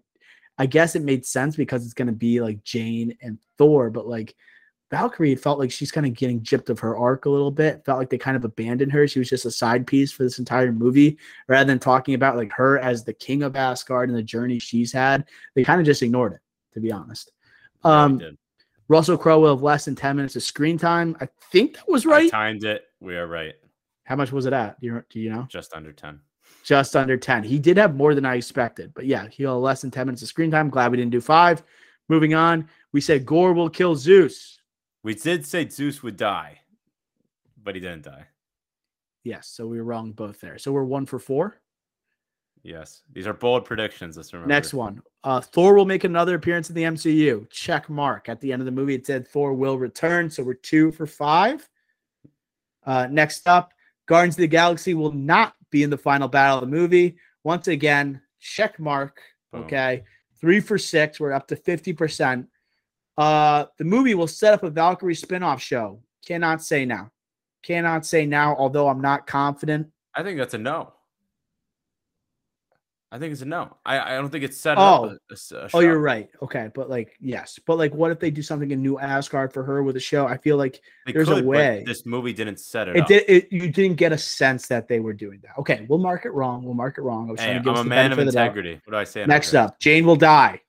I 0.58 0.66
guess 0.66 0.96
it 0.96 1.02
made 1.02 1.24
sense 1.26 1.54
because 1.54 1.84
it's 1.84 1.94
gonna 1.94 2.12
be 2.12 2.40
like 2.40 2.64
Jane 2.64 3.16
and 3.20 3.38
Thor, 3.58 3.90
but 3.90 4.06
like 4.06 4.34
Valkyrie 4.90 5.32
it 5.32 5.40
felt 5.40 5.58
like 5.58 5.70
she's 5.70 5.92
kind 5.92 6.06
of 6.06 6.14
getting 6.14 6.40
gypped 6.40 6.68
of 6.68 6.80
her 6.80 6.96
arc 6.96 7.26
a 7.26 7.30
little 7.30 7.50
bit. 7.50 7.84
Felt 7.84 7.98
like 7.98 8.10
they 8.10 8.18
kind 8.18 8.36
of 8.36 8.44
abandoned 8.44 8.92
her. 8.92 9.06
She 9.06 9.18
was 9.20 9.30
just 9.30 9.44
a 9.44 9.50
side 9.50 9.86
piece 9.86 10.10
for 10.10 10.24
this 10.24 10.38
entire 10.38 10.72
movie, 10.72 11.18
rather 11.48 11.66
than 11.66 11.78
talking 11.78 12.14
about 12.14 12.36
like 12.36 12.52
her 12.52 12.78
as 12.78 13.04
the 13.04 13.12
king 13.12 13.42
of 13.42 13.56
Asgard 13.56 14.08
and 14.08 14.18
the 14.18 14.22
journey 14.22 14.58
she's 14.58 14.92
had. 14.92 15.26
They 15.54 15.64
kind 15.64 15.80
of 15.80 15.86
just 15.86 16.02
ignored 16.02 16.32
it, 16.32 16.40
to 16.74 16.80
be 16.80 16.92
honest. 16.92 17.32
Um. 17.84 18.20
Russell 18.88 19.16
Crowe 19.16 19.38
will 19.38 19.54
have 19.54 19.62
less 19.62 19.84
than 19.84 19.94
10 19.94 20.16
minutes 20.16 20.34
of 20.34 20.42
screen 20.42 20.76
time. 20.76 21.16
I 21.20 21.28
think 21.52 21.76
that 21.76 21.88
was 21.88 22.04
I 22.04 22.10
right. 22.10 22.30
timed 22.30 22.64
it. 22.64 22.82
We 22.98 23.14
are 23.14 23.28
right. 23.28 23.54
How 24.02 24.16
much 24.16 24.32
was 24.32 24.46
it 24.46 24.52
at? 24.52 24.80
Do 24.80 24.86
you, 24.88 25.04
do 25.08 25.20
you 25.20 25.30
know? 25.30 25.46
Just 25.48 25.72
under 25.74 25.92
ten. 25.92 26.18
Just 26.64 26.96
under 26.96 27.16
10. 27.16 27.44
He 27.44 27.60
did 27.60 27.76
have 27.76 27.94
more 27.94 28.16
than 28.16 28.26
I 28.26 28.34
expected, 28.34 28.92
but 28.92 29.06
yeah, 29.06 29.28
he'll 29.28 29.54
have 29.54 29.62
less 29.62 29.80
than 29.82 29.92
10 29.92 30.06
minutes 30.06 30.22
of 30.22 30.28
screen 30.28 30.50
time. 30.50 30.68
Glad 30.70 30.90
we 30.90 30.96
didn't 30.96 31.12
do 31.12 31.20
five. 31.20 31.62
Moving 32.08 32.34
on, 32.34 32.68
we 32.90 33.00
said 33.00 33.24
Gorr 33.24 33.52
will 33.52 33.70
kill 33.70 33.94
Zeus. 33.94 34.59
We 35.02 35.14
did 35.14 35.46
say 35.46 35.68
Zeus 35.68 36.02
would 36.02 36.16
die, 36.16 36.60
but 37.62 37.74
he 37.74 37.80
didn't 37.80 38.02
die. 38.04 38.26
Yes, 39.24 39.48
so 39.48 39.66
we 39.66 39.78
were 39.78 39.84
wrong 39.84 40.12
both 40.12 40.40
there. 40.40 40.58
So 40.58 40.72
we're 40.72 40.84
one 40.84 41.06
for 41.06 41.18
four. 41.18 41.60
Yes, 42.62 43.02
these 43.12 43.26
are 43.26 43.32
bold 43.32 43.64
predictions. 43.64 44.16
Let's 44.16 44.32
remember. 44.32 44.52
Next 44.52 44.74
one. 44.74 45.02
Uh, 45.24 45.40
Thor 45.40 45.74
will 45.74 45.86
make 45.86 46.04
another 46.04 46.34
appearance 46.34 46.68
in 46.68 46.74
the 46.74 46.82
MCU. 46.82 47.48
Check 47.50 47.88
mark. 47.88 48.28
At 48.28 48.40
the 48.40 48.52
end 48.52 48.60
of 48.60 48.66
the 48.66 48.72
movie, 48.72 48.94
it 48.94 49.06
said 49.06 49.26
Thor 49.26 49.54
will 49.54 49.78
return. 49.78 50.28
So 50.30 50.42
we're 50.42 50.54
two 50.54 50.92
for 50.92 51.06
five. 51.06 51.66
Uh, 52.84 53.06
next 53.10 53.48
up, 53.48 53.72
Guardians 54.06 54.34
of 54.34 54.40
the 54.40 54.48
Galaxy 54.48 54.94
will 54.94 55.12
not 55.12 55.54
be 55.70 55.82
in 55.82 55.90
the 55.90 55.98
final 55.98 56.28
battle 56.28 56.58
of 56.58 56.68
the 56.68 56.76
movie. 56.76 57.16
Once 57.44 57.68
again, 57.68 58.20
check 58.40 58.78
mark. 58.78 59.20
Boom. 59.52 59.64
Okay. 59.64 60.04
Three 60.40 60.60
for 60.60 60.78
six. 60.78 61.20
We're 61.20 61.32
up 61.32 61.46
to 61.48 61.56
50%. 61.56 62.46
Uh, 63.18 63.66
the 63.78 63.84
movie 63.84 64.14
will 64.14 64.26
set 64.28 64.54
up 64.54 64.62
a 64.62 64.70
Valkyrie 64.70 65.14
spin-off 65.14 65.60
show. 65.60 66.00
Cannot 66.26 66.62
say 66.62 66.84
now. 66.84 67.10
Cannot 67.62 68.06
say 68.06 68.24
now, 68.26 68.56
although 68.56 68.88
I'm 68.88 69.00
not 69.00 69.26
confident. 69.26 69.88
I 70.14 70.22
think 70.22 70.38
that's 70.38 70.54
a 70.54 70.58
no. 70.58 70.92
I 73.12 73.18
think 73.18 73.32
it's 73.32 73.42
a 73.42 73.46
no. 73.46 73.76
I, 73.84 73.98
I 73.98 74.16
don't 74.18 74.30
think 74.30 74.44
it's 74.44 74.56
set 74.56 74.78
Oh. 74.78 75.06
up. 75.06 75.18
A, 75.32 75.54
a 75.56 75.58
a 75.64 75.70
Oh, 75.74 75.80
you're 75.80 75.98
right. 75.98 76.30
Okay, 76.42 76.68
but 76.72 76.88
like 76.88 77.16
yes, 77.20 77.58
but 77.66 77.76
like 77.76 77.92
what 77.92 78.12
if 78.12 78.20
they 78.20 78.30
do 78.30 78.40
something 78.40 78.70
in 78.70 78.80
New 78.82 79.00
Asgard 79.00 79.52
for 79.52 79.64
her 79.64 79.82
with 79.82 79.96
a 79.96 80.00
show? 80.00 80.26
I 80.28 80.36
feel 80.36 80.56
like 80.56 80.80
They 81.06 81.12
There's 81.12 81.28
a 81.28 81.34
could, 81.34 81.44
but 81.44 81.48
way. 81.48 81.82
This 81.84 82.06
movie 82.06 82.32
didn't 82.32 82.60
set 82.60 82.86
it, 82.86 82.96
it 82.96 83.00
up. 83.02 83.08
did. 83.08 83.24
It, 83.26 83.48
you 83.50 83.68
didn't 83.68 83.96
get 83.96 84.12
a 84.12 84.18
sense 84.18 84.68
that 84.68 84.86
they 84.86 85.00
were 85.00 85.12
doing 85.12 85.40
that. 85.42 85.58
Okay, 85.58 85.86
we'll 85.88 85.98
mark 85.98 86.24
it 86.24 86.30
wrong. 86.30 86.62
We'll 86.62 86.74
mark 86.74 86.98
it 86.98 87.02
wrong. 87.02 87.28
I 87.28 87.32
was 87.32 87.40
Hey, 87.40 87.46
trying 87.46 87.56
I'm 87.56 87.62
to 87.64 87.70
give 87.70 87.78
us 87.78 87.84
a 87.84 87.88
man 87.88 88.12
of 88.12 88.18
integrity. 88.20 88.80
What 88.84 88.92
do 88.92 88.96
I 88.98 89.04
say? 89.04 89.26
Next 89.26 89.54
up, 89.54 89.80
Jane 89.80 90.06
will 90.06 90.14
die. 90.16 90.60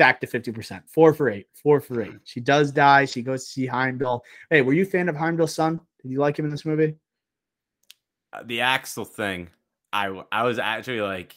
Back 0.00 0.18
to 0.22 0.26
50%. 0.26 0.80
Four 0.88 1.12
for 1.12 1.28
eight. 1.28 1.46
Four 1.52 1.78
for 1.78 2.00
eight. 2.00 2.14
She 2.24 2.40
does 2.40 2.72
die. 2.72 3.04
She 3.04 3.20
goes 3.20 3.44
to 3.44 3.50
see 3.50 3.66
Heimdall. 3.66 4.24
Hey, 4.48 4.62
were 4.62 4.72
you 4.72 4.84
a 4.84 4.86
fan 4.86 5.10
of 5.10 5.14
Heimdall's 5.14 5.54
son? 5.54 5.78
Did 6.02 6.10
you 6.10 6.20
like 6.20 6.38
him 6.38 6.46
in 6.46 6.50
this 6.50 6.64
movie? 6.64 6.94
Uh, 8.32 8.42
the 8.46 8.60
Axl 8.60 9.06
thing, 9.06 9.50
I 9.92 10.06
I 10.32 10.44
was 10.44 10.58
actually 10.58 11.02
like, 11.02 11.34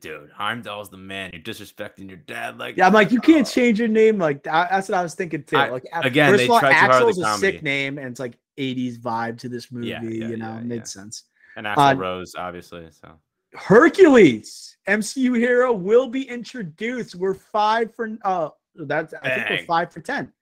dude, 0.00 0.28
Heimdall's 0.36 0.90
the 0.90 0.96
man. 0.96 1.30
You're 1.32 1.42
disrespecting 1.42 2.08
your 2.08 2.16
dad. 2.16 2.58
Like, 2.58 2.76
Yeah, 2.76 2.88
I'm 2.88 2.92
like, 2.92 3.12
you 3.12 3.20
can't 3.20 3.46
change 3.46 3.78
your 3.78 3.86
name. 3.86 4.18
Like 4.18 4.42
that- 4.42 4.70
that's 4.70 4.88
what 4.88 4.98
I 4.98 5.02
was 5.04 5.14
thinking 5.14 5.44
too. 5.44 5.56
I- 5.56 5.68
like 5.68 5.84
again, 6.02 6.32
first 6.32 6.38
they 6.38 6.44
of 6.46 6.50
all, 6.50 6.58
tried 6.58 6.70
too 6.72 6.76
hard 6.90 7.02
Axl's 7.04 7.18
a 7.20 7.22
comedy. 7.22 7.40
sick 7.52 7.62
name, 7.62 7.98
and 7.98 8.08
it's 8.08 8.18
like 8.18 8.36
80s 8.58 8.98
vibe 8.98 9.38
to 9.38 9.48
this 9.48 9.70
movie. 9.70 9.86
Yeah, 9.86 10.02
yeah, 10.02 10.28
you 10.28 10.36
know, 10.36 10.54
yeah, 10.54 10.60
made 10.60 10.76
yeah. 10.78 10.82
sense. 10.84 11.24
and 11.56 11.64
Axl 11.64 11.92
uh, 11.92 11.96
Rose, 11.96 12.34
obviously. 12.36 12.88
So 12.90 13.12
Hercules, 13.54 14.76
MCU 14.88 15.36
hero, 15.38 15.72
will 15.72 16.08
be 16.08 16.28
introduced. 16.28 17.14
We're 17.14 17.34
five 17.34 17.94
for 17.94 18.16
uh 18.24 18.50
that's 18.74 19.14
I 19.22 19.30
think 19.30 19.50
we're 19.50 19.66
five 19.66 19.92
for 19.92 20.00
ten. 20.00 20.32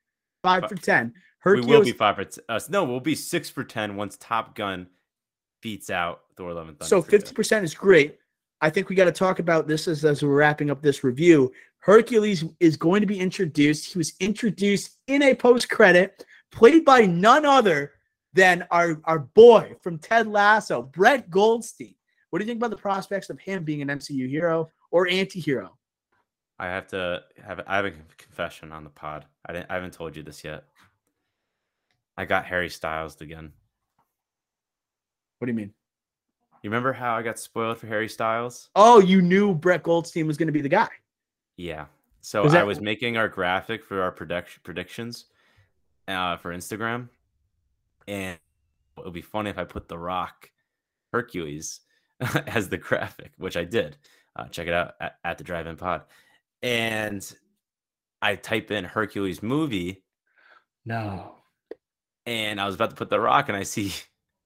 Five 0.42 0.62
Fi- 0.62 0.68
for 0.68 0.76
ten. 0.76 1.14
Hercules. 1.38 1.66
we 1.66 1.76
will 1.76 1.84
be 1.84 1.92
five 1.92 2.16
for 2.16 2.24
t- 2.24 2.40
us. 2.48 2.68
no, 2.68 2.84
we'll 2.84 3.00
be 3.00 3.14
six 3.14 3.50
for 3.50 3.64
ten 3.64 3.96
once 3.96 4.16
Top 4.18 4.54
Gun 4.54 4.86
beats 5.60 5.90
out 5.90 6.22
Thor: 6.36 6.52
Love 6.52 6.68
and 6.68 6.78
Thunder. 6.78 6.88
so 6.88 7.02
fifty 7.02 7.34
percent 7.34 7.64
is 7.64 7.74
great. 7.74 8.18
I 8.60 8.70
think 8.70 8.88
we 8.88 8.94
got 8.94 9.06
to 9.06 9.12
talk 9.12 9.40
about 9.40 9.66
this 9.66 9.88
as, 9.88 10.04
as 10.04 10.22
we're 10.22 10.34
wrapping 10.34 10.70
up 10.70 10.80
this 10.80 11.02
review. 11.02 11.52
Hercules 11.80 12.44
is 12.60 12.76
going 12.76 13.00
to 13.00 13.08
be 13.08 13.18
introduced. 13.18 13.92
He 13.92 13.98
was 13.98 14.12
introduced 14.20 14.98
in 15.08 15.22
a 15.22 15.34
post 15.34 15.68
credit, 15.68 16.24
played 16.52 16.84
by 16.84 17.04
none 17.06 17.44
other 17.44 17.92
than 18.32 18.64
our 18.70 19.00
our 19.04 19.18
boy 19.18 19.74
from 19.82 19.98
Ted 19.98 20.26
Lasso, 20.28 20.82
Brett 20.82 21.28
Goldstein. 21.28 21.94
What 22.32 22.38
do 22.38 22.46
you 22.46 22.48
think 22.48 22.60
about 22.60 22.70
the 22.70 22.78
prospects 22.78 23.28
of 23.28 23.38
him 23.38 23.62
being 23.62 23.82
an 23.82 23.88
MCU 23.88 24.26
hero 24.26 24.70
or 24.90 25.06
anti-hero? 25.06 25.76
I 26.58 26.66
have 26.66 26.86
to 26.86 27.22
have 27.44 27.60
I 27.66 27.76
have 27.76 27.84
a 27.84 27.92
confession 28.16 28.72
on 28.72 28.84
the 28.84 28.90
pod. 28.90 29.26
I 29.44 29.52
didn't 29.52 29.66
I 29.68 29.74
haven't 29.74 29.92
told 29.92 30.16
you 30.16 30.22
this 30.22 30.42
yet. 30.42 30.64
I 32.16 32.24
got 32.24 32.46
Harry 32.46 32.70
Styles 32.70 33.20
again. 33.20 33.52
What 35.38 35.44
do 35.44 35.52
you 35.52 35.56
mean? 35.56 35.74
You 36.62 36.70
remember 36.70 36.94
how 36.94 37.14
I 37.16 37.20
got 37.20 37.38
spoiled 37.38 37.76
for 37.76 37.86
Harry 37.86 38.08
Styles? 38.08 38.70
Oh, 38.76 38.98
you 38.98 39.20
knew 39.20 39.54
Brett 39.54 39.82
Goldstein 39.82 40.26
was 40.26 40.38
going 40.38 40.46
to 40.46 40.52
be 40.52 40.62
the 40.62 40.70
guy. 40.70 40.88
Yeah. 41.58 41.84
So 42.22 42.44
Was 42.44 42.54
I 42.54 42.62
was 42.62 42.80
making 42.80 43.18
our 43.18 43.28
graphic 43.28 43.84
for 43.84 44.00
our 44.00 44.10
prediction 44.10 44.62
predictions 44.64 45.26
uh, 46.08 46.38
for 46.38 46.54
Instagram, 46.54 47.10
and 48.08 48.38
it 48.96 49.04
would 49.04 49.12
be 49.12 49.20
funny 49.20 49.50
if 49.50 49.58
I 49.58 49.64
put 49.64 49.86
The 49.86 49.98
Rock 49.98 50.50
Hercules 51.12 51.80
as 52.46 52.68
the 52.68 52.78
graphic, 52.78 53.32
which 53.36 53.56
I 53.56 53.64
did. 53.64 53.96
Uh, 54.36 54.46
check 54.48 54.66
it 54.66 54.72
out 54.72 54.94
at, 55.00 55.16
at 55.24 55.38
the 55.38 55.44
Drive-In 55.44 55.76
Pod, 55.76 56.02
and 56.62 57.22
I 58.22 58.36
type 58.36 58.70
in 58.70 58.84
Hercules 58.84 59.42
movie, 59.42 60.04
No. 60.86 61.34
and 62.24 62.60
I 62.60 62.66
was 62.66 62.74
about 62.76 62.90
to 62.90 62.96
put 62.96 63.10
The 63.10 63.20
Rock, 63.20 63.48
and 63.48 63.56
I 63.56 63.64
see 63.64 63.92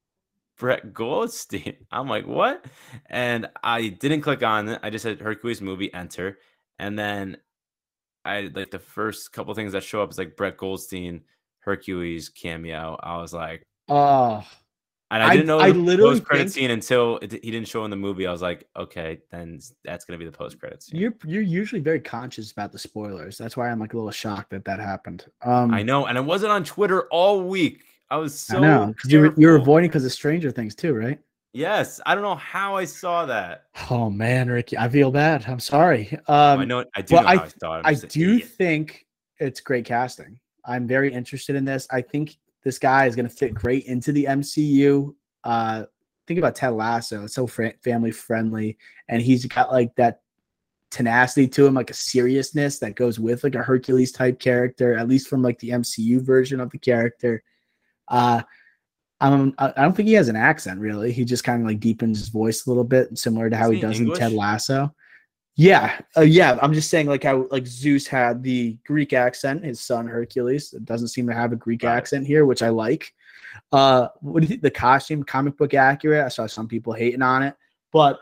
Brett 0.59 0.93
Goldstein. 0.95 1.77
I'm 1.93 2.09
like, 2.09 2.27
what? 2.27 2.65
And 3.11 3.49
I 3.63 3.89
didn't 3.89 4.23
click 4.23 4.43
on 4.43 4.69
it. 4.71 4.81
I 4.83 4.91
just 4.91 5.03
said 5.03 5.21
Hercules 5.21 5.61
movie, 5.61 5.93
enter. 5.93 6.39
And 6.79 6.99
then 6.99 7.37
I 8.25 8.51
like 8.55 8.71
the 8.71 8.79
first 8.79 9.33
couple 9.33 9.53
things 9.55 9.73
that 9.73 9.85
show 9.85 10.03
up 10.03 10.11
is 10.11 10.19
like 10.19 10.37
Brett 10.37 10.57
Goldstein, 10.57 11.23
Hercules 11.61 12.29
cameo. 12.31 12.99
I 13.03 13.19
was 13.19 13.33
like, 13.35 13.67
Oh, 13.89 14.43
and 15.11 15.23
I 15.23 15.29
I- 15.29 15.37
didn't 15.37 15.47
know 15.47 15.59
I 15.61 15.71
the 15.73 15.79
literally 15.79 16.15
post 16.19 16.25
credit 16.25 16.51
scene 16.53 16.71
until 16.71 17.19
it, 17.23 17.33
he 17.33 17.51
didn't 17.51 17.69
show 17.69 17.85
in 17.85 17.91
the 17.91 17.97
movie. 17.97 18.27
I 18.27 18.33
was 18.33 18.43
like, 18.43 18.67
okay, 18.77 19.21
then 19.31 19.61
that's 19.85 20.05
gonna 20.05 20.19
be 20.19 20.25
the 20.25 20.33
post 20.33 20.59
credit 20.59 20.83
scene. 20.83 21.01
you're 21.01 21.15
you're 21.25 21.43
usually 21.43 21.81
very 21.81 22.01
conscious 22.01 22.51
about 22.53 22.73
the 22.73 22.79
spoilers. 22.79 23.39
That's 23.39 23.57
why 23.57 23.71
I'm 23.71 23.79
like 23.79 23.93
a 23.95 23.97
little 23.97 24.11
shocked 24.11 24.51
that 24.51 24.65
that 24.65 24.81
happened. 24.81 25.27
Um, 25.43 25.73
I 25.73 25.83
know, 25.83 26.07
and 26.07 26.19
I 26.19 26.21
wasn't 26.21 26.53
on 26.53 26.65
Twitter 26.65 27.03
all 27.11 27.43
week. 27.43 27.83
I 28.11 28.17
was 28.17 28.39
so 28.39 28.59
I 28.59 28.61
know 28.61 28.95
you 29.07 29.21
were 29.21 29.35
you're 29.37 29.57
avoiding 29.57 29.89
because 29.91 30.05
of 30.05 30.13
Stranger 30.13 30.51
Things 30.51 30.75
too, 30.75 30.95
right? 30.95 31.19
Yes, 31.53 32.01
I 32.05 32.15
don't 32.15 32.23
know 32.23 32.35
how 32.35 32.77
I 32.77 32.85
saw 32.85 33.25
that. 33.27 33.65
Oh 33.91 34.11
man, 34.11 34.49
Ricky, 34.51 34.77
I 34.77 34.89
feel 34.89 35.11
bad. 35.11 35.45
I'm 35.49 35.59
sorry. 35.61 36.13
Um, 36.29 36.61
I 36.61 36.65
know 36.67 36.85
I 36.95 37.01
do 37.03 37.15
well, 37.15 37.23
know 37.25 37.29
I 37.31 37.37
how 37.37 37.43
I 37.45 37.49
saw 37.49 37.75
it. 37.77 37.83
I'm 37.85 37.87
I 37.87 37.95
do 37.95 38.35
idiot. 38.35 38.49
think 38.51 39.07
it's 39.39 39.61
great 39.61 39.85
casting. 39.87 40.39
I'm 40.67 40.87
very 40.87 41.13
interested 41.13 41.57
in 41.57 41.65
this. 41.65 41.87
I 41.91 42.03
think 42.03 42.37
this 42.67 42.81
guy 42.81 43.07
is 43.07 43.15
going 43.15 43.29
to 43.29 43.33
fit 43.35 43.55
great 43.55 43.85
into 43.85 44.11
the 44.11 44.25
MCU. 44.25 45.15
Uh, 45.45 45.85
think 46.27 46.39
about 46.41 46.57
Ted 46.57 46.73
Lasso; 46.73 47.23
it's 47.23 47.35
so 47.35 47.47
fr- 47.47 47.79
family 47.85 48.11
friendly, 48.11 48.77
and 49.09 49.23
he's 49.23 49.47
got 49.47 49.71
like 49.71 49.95
that 49.95 50.23
tenacity 50.91 51.47
to 51.47 51.65
him, 51.65 51.75
like 51.75 51.91
a 51.91 51.95
seriousness 51.95 52.81
that 52.81 52.97
goes 52.97 53.21
with 53.21 53.45
like 53.45 53.55
a 53.55 53.63
Hercules 53.63 54.11
type 54.11 54.41
character, 54.41 54.97
at 54.99 55.07
least 55.07 55.29
from 55.29 55.43
like 55.43 55.61
the 55.61 55.71
MCU 55.71 56.21
version 56.21 56.59
of 56.59 56.71
the 56.71 56.79
character. 56.79 57.41
Uh, 58.09 58.43
um, 59.21 59.55
I 59.59 59.73
I 59.77 59.83
don't 59.83 59.95
think 59.95 60.09
he 60.09 60.15
has 60.15 60.29
an 60.29 60.35
accent 60.35 60.81
really. 60.81 61.13
He 61.13 61.25
just 61.25 61.45
kind 61.45 61.63
of 61.63 61.69
like 61.69 61.79
deepens 61.79 62.19
his 62.19 62.31
voice 62.31 62.67
a 62.67 62.69
little 62.69 62.83
bit, 62.83 63.17
similar 63.17 63.49
to 63.49 63.57
how 63.57 63.71
Isn't 63.71 63.75
he 63.75 63.81
he 63.81 63.87
does 63.87 64.01
in 64.01 64.13
Ted 64.13 64.33
Lasso. 64.33 64.93
Yeah, 65.59 65.99
uh, 66.17 66.21
yeah. 66.21 66.59
I'm 66.61 66.75
just 66.75 66.91
saying, 66.91 67.07
like 67.07 67.25
how 67.25 67.47
like 67.51 67.67
Zeus 67.67 68.07
had 68.07 68.43
the 68.43 68.77
Greek 68.85 69.15
accent, 69.15 69.65
his 69.65 69.81
son 69.81 70.07
Hercules 70.07 70.71
doesn't 70.85 71.09
seem 71.09 71.27
to 71.29 71.35
have 71.35 71.53
a 71.53 71.57
Greek 71.57 71.83
Right. 71.83 71.97
accent 71.97 72.27
here, 72.27 72.45
which 72.45 72.63
I 72.63 72.69
like. 72.69 73.15
Uh, 73.73 74.09
what 74.21 74.41
do 74.41 74.45
you 74.45 74.49
think? 74.49 74.63
The 74.63 74.71
costume, 74.71 75.23
comic 75.25 75.57
book 75.57 75.73
accurate. 75.73 76.25
I 76.25 76.29
saw 76.29 76.47
some 76.47 76.69
people 76.69 76.93
hating 76.93 77.23
on 77.23 77.43
it, 77.43 77.55
but 77.91 78.21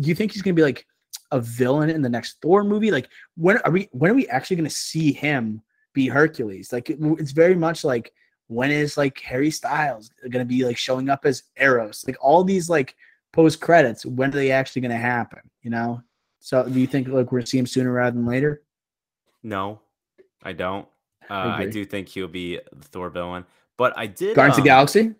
do 0.00 0.08
you 0.08 0.14
think 0.14 0.32
he's 0.32 0.42
gonna 0.42 0.54
be 0.54 0.62
like 0.62 0.84
a 1.30 1.40
villain 1.40 1.88
in 1.88 2.02
the 2.02 2.08
next 2.08 2.38
Thor 2.42 2.64
movie? 2.64 2.90
Like, 2.90 3.08
when 3.36 3.58
are 3.58 3.70
we? 3.70 3.88
When 3.92 4.10
are 4.10 4.14
we 4.14 4.26
actually 4.28 4.56
gonna 4.56 4.70
see 4.70 5.12
him 5.12 5.62
be 5.92 6.08
Hercules? 6.08 6.72
Like, 6.72 6.90
it- 6.90 6.98
it's 7.00 7.30
very 7.32 7.54
much 7.54 7.84
like 7.84 8.12
when 8.48 8.72
is 8.72 8.96
like 8.96 9.20
Harry 9.20 9.52
Styles 9.52 10.10
gonna 10.30 10.44
be 10.44 10.64
like 10.64 10.76
showing 10.76 11.08
up 11.10 11.24
as 11.24 11.44
Eros? 11.56 12.04
Like 12.08 12.16
all 12.20 12.42
these 12.42 12.68
like 12.68 12.96
post 13.32 13.60
credits, 13.60 14.04
when 14.04 14.30
are 14.30 14.32
they 14.32 14.50
actually 14.50 14.82
gonna 14.82 14.96
happen? 14.96 15.42
You 15.62 15.70
know. 15.70 16.02
So 16.40 16.68
do 16.68 16.80
you 16.80 16.86
think 16.86 17.08
like 17.08 17.30
we're 17.30 17.38
gonna 17.38 17.46
see 17.46 17.58
him 17.58 17.66
sooner 17.66 17.92
rather 17.92 18.16
than 18.16 18.26
later? 18.26 18.62
No, 19.42 19.80
I 20.42 20.52
don't. 20.52 20.86
Uh, 21.28 21.34
I 21.34 21.60
agree. 21.60 21.72
do 21.72 21.84
think 21.84 22.08
he'll 22.08 22.28
be 22.28 22.58
the 22.72 22.88
Thor 22.88 23.10
villain, 23.10 23.44
but 23.76 23.96
I 23.96 24.06
did. 24.06 24.34
Guardians 24.34 24.56
of 24.56 24.60
um, 24.60 24.64
the 24.64 24.68
Galaxy. 24.68 25.14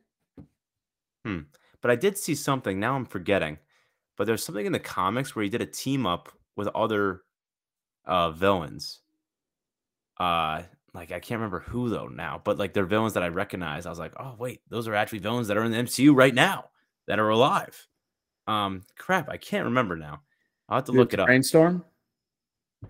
Hmm. 1.25 1.41
But 1.83 1.91
I 1.91 1.97
did 1.97 2.19
see 2.19 2.35
something. 2.35 2.81
Now 2.81 2.97
I'm 2.97 3.07
forgetting. 3.07 3.59
But 4.17 4.27
there's 4.27 4.45
something 4.45 4.67
in 4.67 4.73
the 4.73 4.79
comics 4.79 5.35
where 5.35 5.43
he 5.43 5.49
did 5.49 5.63
a 5.63 5.67
team 5.67 6.07
up 6.07 6.31
with 6.57 6.69
other 6.69 7.23
uh, 8.05 8.31
villains. 8.33 9.01
Uh, 10.19 10.63
like 10.93 11.13
I 11.13 11.21
can't 11.21 11.39
remember 11.39 11.61
who 11.61 11.89
though 11.89 12.09
now, 12.09 12.41
but 12.43 12.59
like 12.59 12.75
they're 12.75 12.85
villains 12.85 13.15
that 13.15 13.23
I 13.23 13.29
recognize. 13.29 13.87
I 13.87 13.91
was 13.91 13.99
like, 13.99 14.13
oh 14.19 14.35
wait, 14.39 14.61
those 14.69 14.89
are 14.89 14.95
actually 14.95 15.21
villains 15.21 15.49
that 15.49 15.57
are 15.57 15.65
in 15.65 15.73
the 15.73 15.79
MCU 15.79 16.15
right 16.15 16.35
now 16.35 16.67
that 17.07 17.19
are 17.19 17.29
alive. 17.29 17.87
Um, 18.47 18.83
crap, 18.99 19.29
I 19.29 19.37
can't 19.37 19.67
remember 19.67 19.97
now. 19.97 20.23
I'll 20.71 20.79
have 20.79 20.85
to 20.87 20.93
look 20.93 21.13
it 21.13 21.21
up. 21.21 21.27
Brainstorm. 21.27 21.85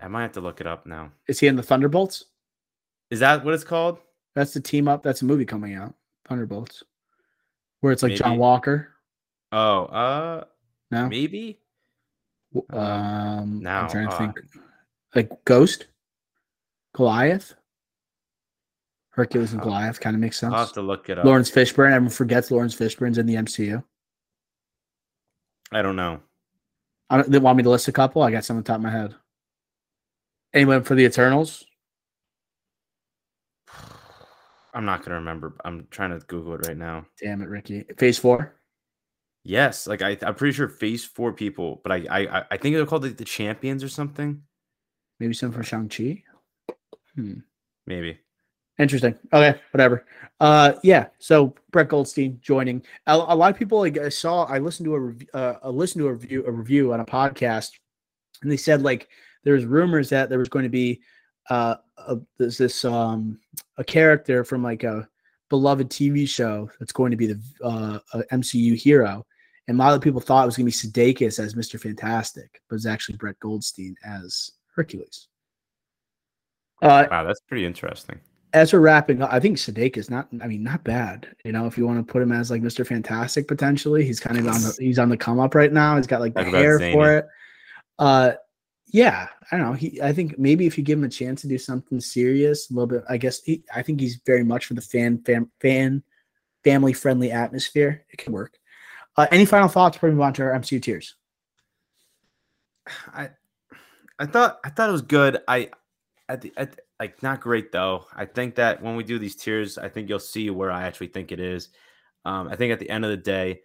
I 0.01 0.07
might 0.07 0.21
have 0.21 0.31
to 0.33 0.41
look 0.41 0.61
it 0.61 0.67
up 0.67 0.85
now. 0.85 1.11
Is 1.27 1.39
he 1.39 1.47
in 1.47 1.55
the 1.55 1.63
Thunderbolts? 1.63 2.25
Is 3.09 3.19
that 3.19 3.43
what 3.43 3.53
it's 3.53 3.63
called? 3.63 3.97
That's 4.35 4.53
the 4.53 4.61
team 4.61 4.87
up. 4.87 5.03
That's 5.03 5.21
a 5.21 5.25
movie 5.25 5.43
coming 5.45 5.75
out. 5.75 5.93
Thunderbolts, 6.29 6.83
where 7.81 7.91
it's 7.91 8.03
like 8.03 8.15
John 8.15 8.37
Walker. 8.37 8.93
Oh, 9.51 9.85
uh, 9.85 10.43
No. 10.91 11.09
maybe. 11.09 11.59
Um, 12.69 12.79
Um, 12.79 13.59
now, 13.61 13.81
I'm 13.83 13.89
trying 13.89 14.07
to 14.07 14.13
uh, 14.13 14.17
think. 14.17 14.39
Like 15.15 15.43
Ghost, 15.43 15.87
Goliath, 16.95 17.53
Hercules 19.09 19.51
and 19.51 19.61
Uh, 19.61 19.65
Goliath 19.65 19.99
kind 19.99 20.15
of 20.15 20.21
makes 20.21 20.39
sense. 20.39 20.53
I'll 20.53 20.59
have 20.65 20.73
to 20.73 20.81
look 20.81 21.09
it 21.09 21.17
up. 21.17 21.25
Laurence 21.25 21.51
Fishburne. 21.51 21.87
Everyone 21.91 22.09
forgets 22.09 22.49
Laurence 22.51 22.75
Fishburne's 22.75 23.17
in 23.17 23.25
the 23.25 23.35
MCU. 23.35 23.83
I 25.73 25.81
don't 25.81 25.97
know. 25.97 26.21
I 27.11 27.17
don't, 27.17 27.29
they 27.29 27.39
want 27.39 27.57
me 27.57 27.63
to 27.63 27.69
list 27.69 27.87
a 27.89 27.91
couple. 27.91 28.23
I 28.23 28.31
got 28.31 28.45
some 28.45 28.55
on 28.57 28.63
top 28.63 28.77
of 28.77 28.81
my 28.83 28.89
head. 28.89 29.13
Anyone 30.53 30.83
for 30.83 30.95
the 30.95 31.03
Eternals? 31.03 31.65
I'm 34.73 34.85
not 34.85 35.03
gonna 35.03 35.15
remember. 35.15 35.55
I'm 35.65 35.87
trying 35.91 36.17
to 36.17 36.25
Google 36.25 36.55
it 36.55 36.65
right 36.67 36.77
now. 36.77 37.05
Damn 37.21 37.41
it, 37.41 37.49
Ricky. 37.49 37.83
Phase 37.97 38.17
four. 38.17 38.55
Yes, 39.43 39.87
like 39.87 40.01
I, 40.01 40.17
I'm 40.21 40.35
pretty 40.35 40.53
sure 40.53 40.67
Phase 40.69 41.03
Four 41.03 41.33
people, 41.33 41.81
but 41.83 41.91
I, 41.91 42.05
I, 42.09 42.39
I- 42.39 42.45
I 42.51 42.57
think 42.57 42.75
they're 42.75 42.85
called 42.85 43.03
like 43.03 43.17
the 43.17 43.25
Champions 43.25 43.83
or 43.83 43.89
something. 43.89 44.43
Maybe 45.19 45.33
some 45.33 45.51
for 45.51 45.63
Shang 45.63 45.89
Chi. 45.89 46.23
Hmm. 47.15 47.39
Maybe. 47.87 48.19
Interesting. 48.81 49.15
Okay, 49.31 49.59
whatever. 49.71 50.05
Uh, 50.39 50.73
yeah. 50.81 51.05
So 51.19 51.53
Brett 51.69 51.87
Goldstein 51.87 52.39
joining. 52.41 52.83
A, 53.05 53.13
a 53.13 53.35
lot 53.35 53.51
of 53.51 53.59
people 53.59 53.77
like 53.77 53.99
I 53.99 54.09
saw. 54.09 54.45
I 54.45 54.57
listened 54.57 54.85
to 54.85 54.95
a 54.95 54.99
review. 54.99 55.27
Uh, 55.35 55.53
I 55.63 55.67
listened 55.67 56.01
to 56.01 56.07
a 56.07 56.13
review. 56.13 56.43
A 56.47 56.51
review 56.51 56.91
on 56.91 56.99
a 56.99 57.05
podcast, 57.05 57.73
and 58.41 58.51
they 58.51 58.57
said 58.57 58.81
like 58.81 59.07
there's 59.43 59.65
rumors 59.65 60.09
that 60.09 60.29
there 60.29 60.39
was 60.39 60.49
going 60.49 60.63
to 60.63 60.69
be 60.69 60.99
uh 61.51 61.75
a, 61.97 62.17
there's 62.39 62.57
this 62.57 62.83
um 62.83 63.39
a 63.77 63.83
character 63.83 64.43
from 64.43 64.63
like 64.63 64.83
a 64.83 65.07
beloved 65.49 65.89
TV 65.89 66.27
show 66.27 66.67
that's 66.79 66.91
going 66.91 67.11
to 67.11 67.17
be 67.17 67.27
the 67.27 67.41
uh 67.63 67.99
MCU 68.31 68.75
hero, 68.75 69.23
and 69.67 69.77
a 69.77 69.79
lot 69.79 69.93
of 69.93 70.01
people 70.01 70.21
thought 70.21 70.43
it 70.43 70.47
was 70.47 70.57
going 70.57 70.69
to 70.69 70.91
be 70.93 71.13
Sudeikis 71.13 71.37
as 71.37 71.55
Mister 71.55 71.77
Fantastic, 71.77 72.63
but 72.67 72.77
it's 72.77 72.87
actually 72.87 73.17
Brett 73.17 73.39
Goldstein 73.39 73.95
as 74.03 74.53
Hercules. 74.75 75.27
Uh, 76.81 77.05
wow, 77.11 77.23
that's 77.23 77.41
pretty 77.41 77.63
interesting. 77.63 78.19
As 78.53 78.73
we're 78.73 78.79
wrapping 78.79 79.21
up, 79.21 79.31
I 79.31 79.39
think 79.39 79.57
Sudeikis 79.57 80.09
not. 80.09 80.27
I 80.41 80.47
mean, 80.47 80.63
not 80.63 80.83
bad. 80.83 81.27
You 81.45 81.53
know, 81.53 81.67
if 81.67 81.77
you 81.77 81.87
want 81.87 82.05
to 82.05 82.11
put 82.11 82.21
him 82.21 82.33
as 82.33 82.51
like 82.51 82.61
Mister 82.61 82.83
Fantastic 82.83 83.47
potentially, 83.47 84.05
he's 84.05 84.19
kind 84.19 84.37
of 84.37 84.47
on 84.47 84.61
the 84.61 84.75
he's 84.79 84.99
on 84.99 85.09
the 85.09 85.17
come 85.17 85.39
up 85.39 85.55
right 85.55 85.71
now. 85.71 85.95
He's 85.95 86.07
got 86.07 86.19
like 86.19 86.33
the 86.33 86.43
Talk 86.43 86.53
hair 86.53 86.79
for 86.91 87.17
it. 87.17 87.27
Uh, 87.97 88.33
yeah, 88.87 89.29
I 89.51 89.57
don't 89.57 89.67
know. 89.67 89.73
He, 89.73 90.01
I 90.01 90.11
think 90.11 90.37
maybe 90.37 90.65
if 90.65 90.77
you 90.77 90.83
give 90.83 90.99
him 90.99 91.05
a 91.05 91.09
chance 91.09 91.41
to 91.41 91.47
do 91.47 91.57
something 91.57 92.01
serious, 92.01 92.69
a 92.69 92.73
little 92.73 92.87
bit. 92.87 93.03
I 93.07 93.17
guess 93.17 93.41
he, 93.41 93.63
I 93.73 93.81
think 93.81 94.01
he's 94.01 94.19
very 94.25 94.43
much 94.43 94.65
for 94.65 94.73
the 94.73 94.81
fan, 94.81 95.19
fan, 95.23 95.49
fan, 95.61 96.03
family 96.63 96.91
friendly 96.91 97.31
atmosphere. 97.31 98.05
It 98.09 98.17
can 98.17 98.33
work. 98.33 98.57
Uh, 99.15 99.27
any 99.31 99.45
final 99.45 99.69
thoughts 99.69 99.95
before 99.95 100.09
we 100.09 100.15
move 100.15 100.23
on 100.23 100.33
to 100.33 100.43
our 100.43 100.51
MCU 100.51 100.81
tiers? 100.81 101.15
I 103.13 103.29
I 104.19 104.25
thought 104.25 104.59
I 104.63 104.69
thought 104.69 104.89
it 104.89 104.93
was 104.93 105.01
good. 105.01 105.39
I 105.47 105.69
at 106.27 106.41
the 106.41 106.53
at, 106.57 106.79
like 107.01 107.23
not 107.23 107.41
great 107.41 107.71
though. 107.71 108.05
I 108.15 108.25
think 108.25 108.53
that 108.55 108.79
when 108.79 108.95
we 108.95 109.03
do 109.03 109.17
these 109.17 109.35
tiers, 109.35 109.79
I 109.79 109.89
think 109.89 110.07
you'll 110.07 110.19
see 110.19 110.51
where 110.51 110.69
I 110.69 110.83
actually 110.83 111.07
think 111.07 111.31
it 111.31 111.39
is. 111.39 111.69
Um, 112.25 112.47
I 112.47 112.55
think 112.55 112.71
at 112.71 112.77
the 112.77 112.91
end 112.91 113.03
of 113.03 113.09
the 113.09 113.17
day, 113.17 113.61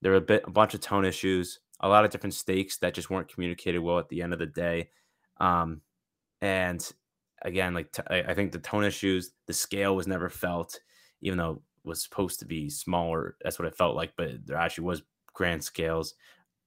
there 0.00 0.12
were 0.12 0.18
a 0.18 0.22
bit 0.22 0.44
a 0.46 0.50
bunch 0.50 0.72
of 0.72 0.80
tone 0.80 1.04
issues, 1.04 1.60
a 1.80 1.88
lot 1.88 2.06
of 2.06 2.10
different 2.10 2.32
stakes 2.32 2.78
that 2.78 2.94
just 2.94 3.10
weren't 3.10 3.30
communicated 3.30 3.80
well 3.80 3.98
at 3.98 4.08
the 4.08 4.22
end 4.22 4.32
of 4.32 4.38
the 4.38 4.46
day. 4.46 4.88
Um, 5.38 5.82
and 6.40 6.90
again, 7.42 7.74
like 7.74 7.92
t- 7.92 8.02
I 8.10 8.32
think 8.32 8.52
the 8.52 8.58
tone 8.58 8.84
issues, 8.84 9.32
the 9.46 9.52
scale 9.52 9.94
was 9.94 10.06
never 10.06 10.30
felt, 10.30 10.80
even 11.20 11.36
though 11.36 11.62
it 11.84 11.88
was 11.88 12.02
supposed 12.02 12.40
to 12.40 12.46
be 12.46 12.70
smaller. 12.70 13.36
That's 13.42 13.58
what 13.58 13.68
it 13.68 13.76
felt 13.76 13.96
like, 13.96 14.14
but 14.16 14.46
there 14.46 14.56
actually 14.56 14.84
was 14.84 15.02
grand 15.34 15.62
scales. 15.62 16.14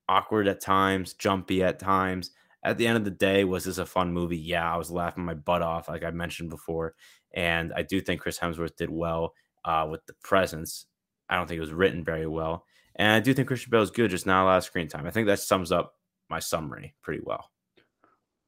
Awkward 0.07 0.47
at 0.47 0.61
times, 0.61 1.13
jumpy 1.13 1.63
at 1.63 1.79
times. 1.79 2.29
At 2.63 2.77
the 2.77 2.85
end 2.85 2.97
of 2.97 3.03
the 3.03 3.11
day, 3.11 3.43
was 3.43 3.63
this 3.65 3.79
a 3.79 3.85
fun 3.85 4.13
movie? 4.13 4.37
Yeah, 4.37 4.71
I 4.71 4.77
was 4.77 4.91
laughing 4.91 5.25
my 5.25 5.33
butt 5.33 5.61
off, 5.61 5.89
like 5.89 6.03
I 6.03 6.11
mentioned 6.11 6.49
before. 6.49 6.93
And 7.33 7.73
I 7.73 7.81
do 7.81 8.01
think 8.01 8.21
Chris 8.21 8.37
Hemsworth 8.37 8.75
did 8.75 8.89
well 8.89 9.33
uh, 9.65 9.87
with 9.89 10.05
the 10.05 10.13
presence. 10.23 10.85
I 11.29 11.37
don't 11.37 11.47
think 11.47 11.57
it 11.57 11.61
was 11.61 11.73
written 11.73 12.03
very 12.03 12.27
well. 12.27 12.65
And 12.95 13.11
I 13.11 13.19
do 13.19 13.33
think 13.33 13.47
Christian 13.47 13.71
Bale 13.71 13.81
is 13.81 13.89
good, 13.89 14.11
just 14.11 14.25
not 14.25 14.43
a 14.43 14.45
lot 14.45 14.57
of 14.57 14.63
screen 14.63 14.87
time. 14.87 15.07
I 15.07 15.11
think 15.11 15.27
that 15.27 15.39
sums 15.39 15.71
up 15.71 15.93
my 16.29 16.39
summary 16.39 16.93
pretty 17.01 17.21
well. 17.23 17.49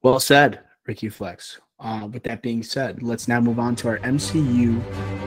Well 0.02 0.20
said, 0.20 0.60
Ricky 0.86 1.10
Flex. 1.10 1.60
Uh, 1.80 2.08
with 2.12 2.24
that 2.24 2.42
being 2.42 2.62
said, 2.62 3.02
let's 3.02 3.28
now 3.28 3.42
move 3.42 3.60
on 3.60 3.76
to 3.78 3.88
our 3.88 4.00
MCU 4.00 4.82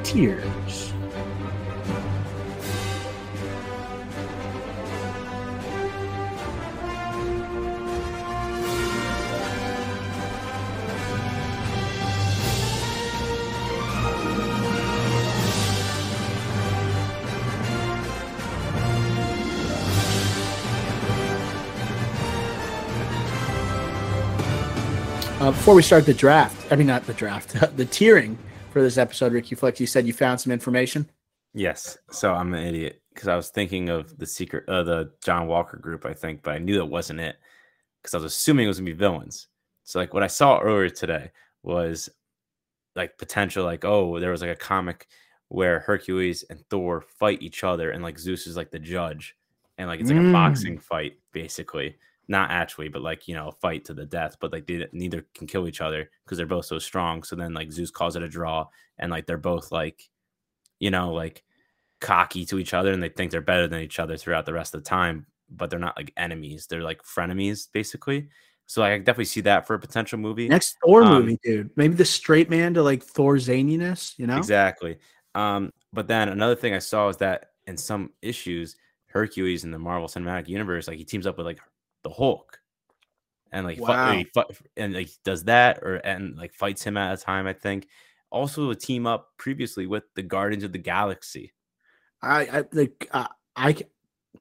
tiers. 0.04 0.92
Before 25.66 25.74
we 25.74 25.82
start 25.82 26.06
the 26.06 26.14
draft, 26.14 26.72
I 26.72 26.76
mean, 26.76 26.86
not 26.86 27.06
the 27.06 27.12
draft, 27.12 27.48
the 27.76 27.84
tiering 27.84 28.36
for 28.70 28.80
this 28.80 28.97
episode, 28.98 29.32
Ricky 29.32 29.56
Flex, 29.56 29.80
you 29.80 29.86
said 29.88 30.06
you 30.06 30.12
found 30.12 30.40
some 30.40 30.52
information. 30.52 31.10
Yes. 31.55 31.98
So 32.12 32.32
I'm 32.32 32.55
an 32.55 32.64
idiot 32.64 33.02
because 33.12 33.26
I 33.26 33.34
was 33.34 33.48
thinking 33.48 33.88
of 33.88 34.16
the 34.16 34.26
secret, 34.26 34.68
uh, 34.68 34.84
the 34.84 35.10
John 35.24 35.48
Walker 35.48 35.76
group, 35.76 36.06
I 36.06 36.14
think, 36.14 36.44
but 36.44 36.55
I 36.55 36.59
knew 36.59 36.76
that 36.76 36.84
wasn't 36.84 37.18
it 37.18 37.34
because 38.01 38.14
I 38.14 38.18
was 38.18 38.32
assuming 38.32 38.66
it 38.66 38.68
was 38.68 38.78
gonna 38.78 38.93
be 38.93 38.97
villains. 38.97 39.48
So 39.82 39.98
like 39.98 40.14
what 40.14 40.22
I 40.22 40.28
saw 40.28 40.60
earlier 40.60 40.88
today 40.88 41.32
was 41.64 42.09
like 42.94 43.18
potential, 43.18 43.64
like 43.64 43.84
oh, 43.84 44.20
there 44.20 44.30
was 44.30 44.43
like 44.43 44.51
a 44.51 44.55
comic 44.55 45.09
where 45.48 45.80
Hercules 45.80 46.44
and 46.48 46.64
Thor 46.70 47.01
fight 47.01 47.43
each 47.43 47.64
other, 47.64 47.90
and 47.90 48.05
like 48.05 48.20
Zeus 48.20 48.47
is 48.47 48.56
like 48.56 48.70
the 48.70 48.78
judge, 48.78 49.34
and 49.78 49.88
like 49.88 49.98
it's 49.98 50.10
like 50.10 50.20
Mm. 50.20 50.30
a 50.30 50.32
boxing 50.32 50.78
fight 50.78 51.14
basically, 51.32 51.97
not 52.28 52.51
actually, 52.51 52.89
but 52.89 53.03
like 53.03 53.28
you 53.28 53.35
know, 53.35 53.53
fight 53.61 53.85
to 53.86 53.94
the 53.94 54.07
death. 54.07 54.36
But 54.40 54.53
like 54.53 54.66
they 54.66 54.86
neither 54.93 55.27
can 55.35 55.47
kill 55.47 55.69
each 55.69 55.81
other 55.81 56.11
because 56.24 56.39
they're 56.39 56.47
both 56.47 56.66
so 56.66 56.78
strong. 56.78 57.23
So 57.23 57.36
then 57.36 57.55
like 57.55 57.73
Zeus 57.73 57.90
calls 57.90 58.16
it 58.16 58.23
a 58.23 58.28
draw, 58.28 58.66
and 58.98 59.11
like 59.11 59.27
they're 59.27 59.39
both 59.39 59.73
like, 59.73 60.09
you 60.78 60.90
know, 60.90 61.12
like 61.12 61.44
cocky 62.01 62.44
to 62.47 62.59
each 62.59 62.74
other 62.74 62.93
and 62.93 63.03
they 63.03 63.09
think 63.09 63.31
they're 63.31 63.40
better 63.40 63.66
than 63.66 63.81
each 63.81 63.98
other 63.98 64.16
throughout 64.16 64.47
the 64.47 64.53
rest 64.53 64.74
of 64.74 64.82
the 64.82 64.89
time, 64.89 65.27
but 65.51 65.70
they're 65.70 65.78
not 65.78 65.97
like 65.97 66.12
enemies. 66.16 66.66
They're 66.66 66.82
like 66.82 67.03
frenemies, 67.03 67.69
basically. 67.73 68.28
So 68.66 68.81
like, 68.81 68.93
I 68.93 68.98
definitely 68.98 69.27
see 69.27 69.40
that 69.43 69.66
for 69.66 69.74
a 69.74 69.78
potential 69.78 70.19
movie. 70.19 70.48
Next 70.48 70.77
Thor 70.85 71.05
Um, 71.05 71.23
movie, 71.23 71.39
dude. 71.43 71.70
Maybe 71.77 71.94
the 71.94 72.05
straight 72.05 72.51
man 72.51 72.74
to 72.74 72.82
like 72.82 73.03
Thor 73.03 73.36
zaniness, 73.36 74.19
you 74.19 74.27
know? 74.27 74.36
Exactly. 74.36 74.98
Um, 75.35 75.73
but 75.93 76.09
then 76.09 76.28
another 76.28 76.57
thing 76.57 76.74
I 76.74 76.81
saw 76.81 77.09
is 77.09 77.16
that 77.19 77.51
in 77.66 77.77
some 77.77 78.11
issues, 78.23 78.77
Hercules 79.07 79.65
in 79.65 79.70
the 79.70 79.78
Marvel 79.78 80.09
Cinematic 80.09 80.48
Universe, 80.48 80.89
like 80.89 80.98
he 80.98 81.05
teams 81.05 81.27
up 81.27 81.39
with 81.39 81.47
like 81.47 81.61
the 82.09 82.15
Hulk, 82.15 82.61
and 83.53 83.66
like 83.66 83.81
Wow. 83.81 84.12
he 84.12 84.24
fi- 84.24 84.45
and 84.77 84.95
like 84.95 85.11
does 85.24 85.45
that 85.45 85.78
or 85.83 85.97
and 85.97 86.37
like 86.37 86.53
fights 86.55 86.85
him 86.85 86.97
at 86.97 87.19
a 87.19 87.23
time. 87.23 87.47
I 87.47 87.53
think 87.53 87.89
also 88.31 88.70
a 88.70 88.74
team 88.77 89.07
up 89.07 89.31
previously 89.39 89.87
with 89.87 90.05
the 90.15 90.23
Guardians 90.23 90.65
of 90.65 90.73
the 90.73 90.78
Galaxy. 90.78 91.53
I, 92.23 92.41
I 92.47 92.65
like 92.73 93.09
uh, 93.12 93.28
I 93.57 93.77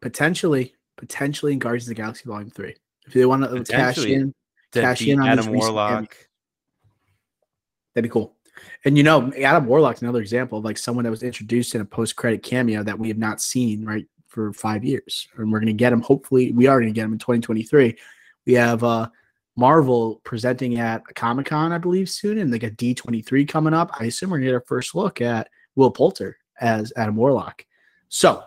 potentially 0.02 0.76
potentially 0.98 1.54
in 1.54 1.60
Guardians 1.60 1.86
of 1.86 1.90
the 1.90 2.02
Galaxy 2.02 2.24
Volume 2.26 2.50
Three. 2.50 2.76
If 3.08 3.14
they 3.14 3.26
want 3.26 3.44
to 3.44 3.50
cash 3.64 3.96
Potentially. 3.96 4.14
in, 4.14 4.34
to 4.72 4.82
Cash 4.82 5.02
in 5.08 5.20
on 5.20 5.28
Adam 5.28 5.54
Warlock. 5.54 6.16
that'd 7.94 8.04
be 8.04 8.12
cool. 8.12 8.36
And 8.86 8.98
you 8.98 9.04
know, 9.04 9.32
Adam 9.34 9.66
Warlock's 9.66 10.02
another 10.02 10.22
example 10.22 10.58
of 10.60 10.66
like 10.66 10.78
someone 10.78 11.04
that 11.04 11.12
was 11.12 11.24
introduced 11.24 11.76
in 11.76 11.82
a 11.82 11.86
post-credit 11.86 12.42
cameo 12.44 12.84
that 12.84 12.98
we 12.98 13.08
have 13.10 13.18
not 13.18 13.42
seen 13.42 13.86
right 13.86 14.06
for 14.36 14.52
five 14.54 14.84
years, 14.84 15.28
and 15.38 15.52
we're 15.52 15.60
gonna 15.60 15.74
get 15.74 15.94
him. 15.94 16.02
Hopefully, 16.02 16.52
we 16.52 16.68
are 16.68 16.80
gonna 16.80 16.92
get 16.92 17.06
him 17.06 17.14
in 17.14 17.20
2023. 17.20 17.98
We 18.46 18.54
have 18.54 18.84
uh 18.84 19.10
Marvel 19.56 20.20
presenting 20.26 20.78
at 20.80 21.02
Comic 21.16 21.46
Con, 21.48 21.72
I 21.72 21.78
believe, 21.78 22.10
soon, 22.10 22.38
and 22.38 22.52
like 22.52 22.64
a 22.64 22.70
D23 22.72 23.48
coming 23.48 23.74
up. 23.74 23.90
I 24.00 24.06
assume 24.06 24.30
we're 24.30 24.38
gonna 24.38 24.48
get 24.48 24.54
our 24.56 24.62
first 24.62 24.94
look 24.94 25.22
at 25.22 25.50
Will 25.76 25.90
Poulter 25.90 26.38
as 26.60 26.92
Adam 26.98 27.16
Warlock. 27.16 27.66
So, 28.10 28.44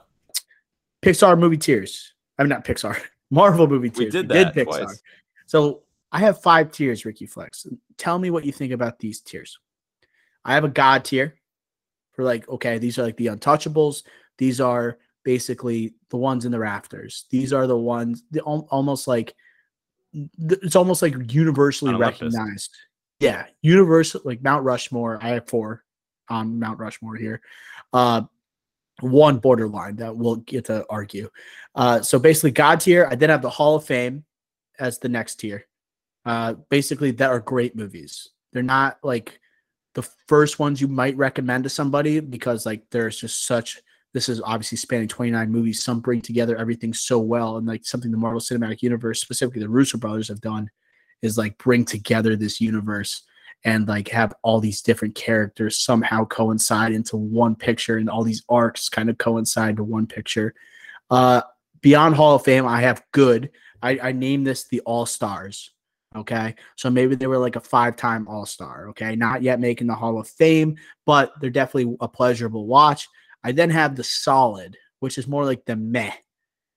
Pixar 1.02 1.38
movie 1.38 1.56
tiers. 1.56 2.12
I'm 2.38 2.48
not 2.48 2.64
Pixar. 2.64 3.00
Marvel 3.30 3.66
movie 3.66 3.88
We 3.88 3.90
tiers. 4.04 4.12
did 4.12 4.28
did 4.28 4.48
that 4.48 4.54
Pixar. 4.54 4.84
twice. 4.84 5.02
So 5.46 5.82
I 6.12 6.20
have 6.20 6.42
five 6.42 6.70
tiers, 6.70 7.04
Ricky 7.04 7.26
Flex. 7.26 7.66
Tell 7.96 8.18
me 8.18 8.30
what 8.30 8.44
you 8.44 8.52
think 8.52 8.72
about 8.72 8.98
these 8.98 9.20
tiers. 9.20 9.58
I 10.44 10.54
have 10.54 10.64
a 10.64 10.68
God 10.68 11.04
tier 11.04 11.34
for 12.12 12.24
like, 12.24 12.48
okay, 12.48 12.78
these 12.78 12.98
are 12.98 13.02
like 13.02 13.16
the 13.16 13.26
untouchables. 13.26 14.02
These 14.38 14.60
are 14.60 14.98
basically 15.24 15.94
the 16.10 16.16
ones 16.16 16.44
in 16.44 16.52
the 16.52 16.58
rafters. 16.58 17.26
These 17.30 17.52
are 17.52 17.66
the 17.66 17.76
ones 17.76 18.22
the, 18.30 18.40
almost 18.40 19.08
like 19.08 19.34
it's 20.12 20.76
almost 20.76 21.02
like 21.02 21.14
universally 21.32 21.94
recognized. 21.94 22.70
Yeah, 23.20 23.46
universal 23.62 24.20
like 24.24 24.42
Mount 24.42 24.64
Rushmore. 24.64 25.18
I 25.20 25.30
have 25.30 25.48
four 25.48 25.84
on 26.28 26.58
Mount 26.58 26.78
Rushmore 26.78 27.16
here. 27.16 27.40
Uh, 27.92 28.22
one 29.00 29.38
borderline 29.38 29.96
that 29.96 30.16
we'll 30.16 30.36
get 30.36 30.66
to 30.66 30.84
argue. 30.90 31.30
Uh, 31.74 32.00
so 32.02 32.18
basically, 32.18 32.50
God 32.50 32.80
tier. 32.80 33.08
I 33.10 33.14
then 33.14 33.30
have 33.30 33.42
the 33.42 33.50
Hall 33.50 33.76
of 33.76 33.84
Fame 33.84 34.24
as 34.78 34.98
the 34.98 35.08
next 35.08 35.36
tier. 35.36 35.66
Uh, 36.24 36.54
basically, 36.68 37.10
that 37.12 37.30
are 37.30 37.40
great 37.40 37.76
movies. 37.76 38.28
They're 38.52 38.62
not 38.62 38.98
like 39.02 39.40
the 39.94 40.02
first 40.26 40.58
ones 40.58 40.80
you 40.80 40.88
might 40.88 41.16
recommend 41.16 41.64
to 41.64 41.70
somebody 41.70 42.20
because 42.20 42.66
like 42.66 42.82
there's 42.90 43.18
just 43.18 43.46
such. 43.46 43.80
This 44.14 44.28
is 44.28 44.40
obviously 44.40 44.78
spanning 44.78 45.08
29 45.08 45.50
movies. 45.50 45.82
Some 45.82 46.00
bring 46.00 46.20
together 46.20 46.56
everything 46.56 46.94
so 46.94 47.18
well, 47.18 47.56
and 47.56 47.66
like 47.66 47.84
something 47.84 48.10
the 48.10 48.16
Marvel 48.16 48.40
Cinematic 48.40 48.82
Universe, 48.82 49.20
specifically 49.20 49.60
the 49.60 49.68
Russo 49.68 49.98
brothers, 49.98 50.28
have 50.28 50.40
done, 50.40 50.70
is 51.22 51.36
like 51.36 51.58
bring 51.58 51.84
together 51.84 52.36
this 52.36 52.60
universe 52.60 53.22
and 53.64 53.88
like 53.88 54.08
have 54.08 54.32
all 54.42 54.60
these 54.60 54.82
different 54.82 55.14
characters 55.14 55.78
somehow 55.78 56.24
coincide 56.24 56.92
into 56.92 57.16
one 57.16 57.54
picture, 57.54 57.98
and 57.98 58.08
all 58.08 58.24
these 58.24 58.44
arcs 58.48 58.88
kind 58.88 59.10
of 59.10 59.18
coincide 59.18 59.76
to 59.76 59.84
one 59.84 60.06
picture. 60.06 60.54
Uh, 61.10 61.42
beyond 61.80 62.14
Hall 62.14 62.36
of 62.36 62.44
Fame, 62.44 62.66
I 62.66 62.80
have 62.80 63.04
good. 63.12 63.50
I, 63.82 63.98
I 64.02 64.12
named 64.12 64.46
this 64.46 64.68
the 64.68 64.80
All 64.80 65.06
Stars. 65.06 65.70
Okay. 66.16 66.54
So 66.76 66.90
maybe 66.90 67.14
they 67.14 67.26
were 67.26 67.38
like 67.38 67.56
a 67.56 67.60
five 67.60 67.96
time 67.96 68.26
All 68.28 68.46
Star. 68.46 68.88
Okay. 68.90 69.14
Not 69.14 69.42
yet 69.42 69.60
making 69.60 69.86
the 69.86 69.94
Hall 69.94 70.18
of 70.18 70.28
Fame, 70.28 70.76
but 71.06 71.32
they're 71.40 71.50
definitely 71.50 71.96
a 72.00 72.08
pleasurable 72.08 72.66
watch. 72.66 73.08
I 73.48 73.52
then 73.52 73.70
have 73.70 73.96
the 73.96 74.04
solid, 74.04 74.76
which 75.00 75.16
is 75.16 75.26
more 75.26 75.46
like 75.46 75.64
the 75.64 75.74
meh, 75.74 76.12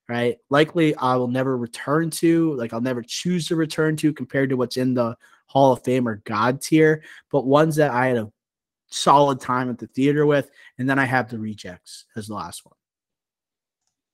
right? 0.07 0.37
Likely 0.49 0.95
I 0.95 1.17
will 1.17 1.27
never 1.27 1.57
return 1.57 2.09
to, 2.11 2.53
like 2.53 2.71
I'll 2.71 2.79
never 2.79 3.03
choose 3.05 3.49
to 3.49 3.57
return 3.57 3.97
to 3.97 4.13
compared 4.13 4.51
to 4.51 4.55
what's 4.55 4.77
in 4.77 4.93
the 4.93 5.17
Hall 5.47 5.73
of 5.73 5.83
Fame 5.83 6.07
or 6.07 6.21
God 6.23 6.61
tier, 6.61 7.03
but 7.29 7.45
ones 7.45 7.75
that 7.75 7.91
I 7.91 8.07
had 8.07 8.15
a 8.15 8.31
solid 8.87 9.41
time 9.41 9.69
at 9.69 9.79
the 9.79 9.87
theater 9.87 10.25
with. 10.25 10.49
And 10.77 10.89
then 10.89 10.97
I 10.97 11.03
have 11.03 11.29
the 11.29 11.39
rejects 11.39 12.05
as 12.15 12.27
the 12.27 12.35
last 12.35 12.65
one. 12.65 12.77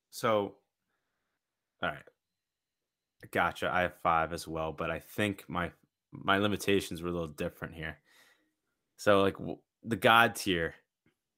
So, 0.09 0.55
all 1.83 1.89
right, 1.89 1.99
gotcha. 3.29 3.69
I 3.71 3.81
have 3.81 3.93
five 4.01 4.33
as 4.33 4.47
well, 4.47 4.71
but 4.71 4.89
I 4.89 4.97
think 4.97 5.43
my 5.47 5.69
my 6.11 6.39
limitations 6.39 7.03
were 7.03 7.09
a 7.09 7.13
little 7.13 7.27
different 7.27 7.75
here. 7.75 7.99
So 8.95 9.21
like 9.21 9.35
the 9.83 9.95
God 9.95 10.33
tier, 10.33 10.73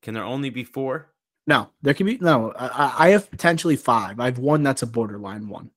can 0.02 0.14
there 0.14 0.24
only 0.24 0.50
be 0.50 0.64
four? 0.64 1.10
No, 1.48 1.70
there 1.82 1.94
can 1.94 2.06
be 2.06 2.18
no. 2.20 2.52
I, 2.56 3.08
I 3.08 3.10
have 3.10 3.30
potentially 3.32 3.76
five. 3.76 4.20
I 4.20 4.26
have 4.26 4.38
one 4.40 4.64
that's 4.64 4.82
a 4.84 4.88
borderline 4.88 5.50
one. 5.50 5.72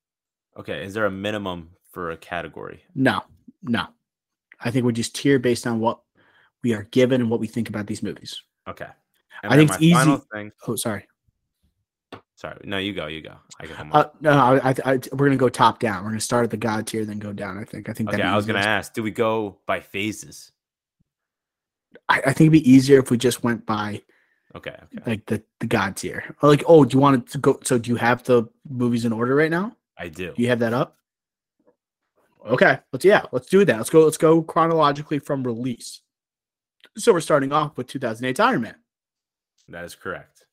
Okay, 0.57 0.83
is 0.85 0.93
there 0.93 1.05
a 1.05 1.11
minimum 1.11 1.71
for 1.91 2.11
a 2.11 2.17
category? 2.17 2.83
No, 2.93 3.23
no. 3.63 3.87
I 4.59 4.71
think 4.71 4.85
we 4.85 4.93
just 4.93 5.15
tier 5.15 5.39
based 5.39 5.65
on 5.65 5.79
what 5.79 5.99
we 6.61 6.73
are 6.73 6.83
given 6.83 7.21
and 7.21 7.29
what 7.29 7.39
we 7.39 7.47
think 7.47 7.69
about 7.69 7.87
these 7.87 8.03
movies. 8.03 8.41
Okay. 8.67 8.87
I 9.43 9.57
think 9.57 9.71
it's 9.71 9.81
easy- 9.81 10.17
Thing, 10.31 10.51
Oh, 10.67 10.75
sorry. 10.77 11.05
sorry, 12.35 12.61
no, 12.63 12.77
you 12.77 12.93
go, 12.93 13.07
you 13.07 13.21
go. 13.21 13.35
I 13.59 13.65
get. 13.65 13.77
Uh, 13.91 14.09
no, 14.21 14.31
I, 14.31 14.69
I, 14.69 14.75
I, 14.85 14.99
we're 15.11 15.25
gonna 15.25 15.35
go 15.37 15.49
top 15.49 15.79
down. 15.79 16.03
We're 16.03 16.11
gonna 16.11 16.21
start 16.21 16.45
at 16.45 16.51
the 16.51 16.57
God 16.57 16.87
tier, 16.87 17.03
then 17.03 17.19
go 17.19 17.33
down. 17.33 17.57
I 17.57 17.65
think. 17.65 17.89
I 17.89 17.93
think. 17.93 18.13
okay, 18.13 18.21
I 18.21 18.35
was 18.35 18.45
gonna 18.45 18.59
ask, 18.59 18.93
do 18.93 19.03
we 19.03 19.11
go 19.11 19.57
by 19.65 19.81
phases? 19.81 20.51
I, 22.07 22.19
I 22.19 22.21
think 22.33 22.41
it'd 22.41 22.51
be 22.53 22.71
easier 22.71 22.99
if 22.99 23.11
we 23.11 23.17
just 23.17 23.43
went 23.43 23.65
by 23.65 24.01
Okay, 24.55 24.75
okay. 24.95 25.09
like 25.09 25.25
the 25.25 25.41
the 25.59 25.67
God 25.67 25.95
tier. 25.95 26.35
Like, 26.41 26.63
oh, 26.67 26.85
do 26.85 26.95
you 26.95 27.01
want 27.01 27.27
to 27.31 27.37
go? 27.37 27.59
So, 27.63 27.77
do 27.77 27.89
you 27.89 27.95
have 27.95 28.23
the 28.23 28.43
movies 28.69 29.05
in 29.05 29.11
order 29.11 29.35
right 29.35 29.51
now? 29.51 29.75
I 29.97 30.09
do. 30.09 30.33
Do 30.33 30.41
you 30.41 30.49
have 30.49 30.59
that 30.59 30.73
up? 30.73 30.97
Okay, 32.45 32.79
let's 32.91 33.05
yeah, 33.05 33.23
let's 33.31 33.47
do 33.47 33.65
that. 33.65 33.77
Let's 33.77 33.89
go. 33.89 34.03
Let's 34.03 34.17
go 34.17 34.41
chronologically 34.41 35.19
from 35.19 35.43
release. 35.43 36.01
So 36.97 37.13
we're 37.13 37.21
starting 37.21 37.51
off 37.51 37.77
with 37.77 37.87
2008 37.87 38.39
Iron 38.39 38.61
Man. 38.61 38.75
That 39.69 39.85
is 39.85 39.95
correct. 39.95 40.45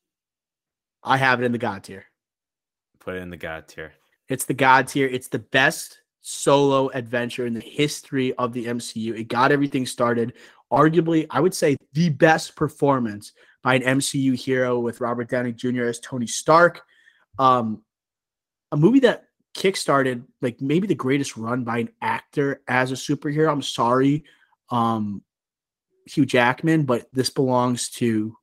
I 1.02 1.16
have 1.16 1.42
it 1.42 1.44
in 1.44 1.52
the 1.52 1.58
God 1.58 1.82
tier. 1.84 2.06
Put 3.00 3.16
it 3.16 3.22
in 3.22 3.30
the 3.30 3.36
God 3.36 3.68
tier. 3.68 3.92
It's 4.28 4.44
the 4.44 4.54
God 4.54 4.86
tier. 4.88 5.08
It's 5.08 5.28
the 5.28 5.38
best 5.38 6.00
solo 6.20 6.88
adventure 6.90 7.46
in 7.46 7.54
the 7.54 7.60
history 7.60 8.32
of 8.34 8.52
the 8.52 8.66
MCU. 8.66 9.18
It 9.18 9.24
got 9.24 9.52
everything 9.52 9.86
started. 9.86 10.34
Arguably, 10.70 11.26
I 11.30 11.40
would 11.40 11.54
say 11.54 11.76
the 11.92 12.10
best 12.10 12.54
performance 12.54 13.32
by 13.62 13.74
an 13.74 13.82
MCU 13.82 14.34
hero 14.34 14.78
with 14.78 15.00
Robert 15.00 15.28
Downey 15.28 15.52
Jr. 15.52 15.84
as 15.84 16.00
Tony 16.00 16.26
Stark. 16.26 16.82
Um, 17.38 17.82
a 18.72 18.76
movie 18.76 19.00
that 19.00 19.24
kickstarted 19.54 20.24
like 20.40 20.60
maybe 20.60 20.86
the 20.86 20.94
greatest 20.94 21.36
run 21.36 21.64
by 21.64 21.78
an 21.78 21.90
actor 22.00 22.62
as 22.68 22.92
a 22.92 22.94
superhero. 22.94 23.50
I'm 23.50 23.62
sorry, 23.62 24.24
um, 24.70 25.22
Hugh 26.06 26.26
Jackman, 26.26 26.84
but 26.84 27.06
this 27.12 27.30
belongs 27.30 27.90
to 27.90 28.36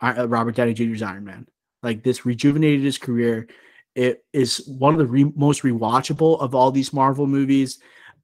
uh, 0.00 0.26
Robert 0.28 0.56
Downey 0.56 0.74
Jr.'s 0.74 1.02
Iron 1.02 1.24
Man. 1.24 1.46
Like 1.82 2.02
this 2.02 2.26
rejuvenated 2.26 2.82
his 2.82 2.98
career. 2.98 3.48
It 3.94 4.24
is 4.32 4.66
one 4.66 4.94
of 4.94 4.98
the 4.98 5.06
re- 5.06 5.32
most 5.36 5.62
rewatchable 5.62 6.40
of 6.40 6.54
all 6.54 6.70
these 6.70 6.92
Marvel 6.92 7.26
movies. 7.26 7.78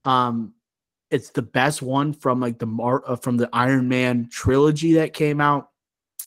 Um, 0.04 0.54
it's 1.10 1.30
the 1.30 1.42
best 1.42 1.82
one 1.82 2.12
from 2.12 2.40
like 2.40 2.58
the 2.58 2.66
Mar- 2.66 3.02
uh, 3.06 3.16
from 3.16 3.36
the 3.36 3.48
Iron 3.52 3.88
Man 3.88 4.28
trilogy 4.30 4.94
that 4.94 5.12
came 5.12 5.40
out, 5.40 5.70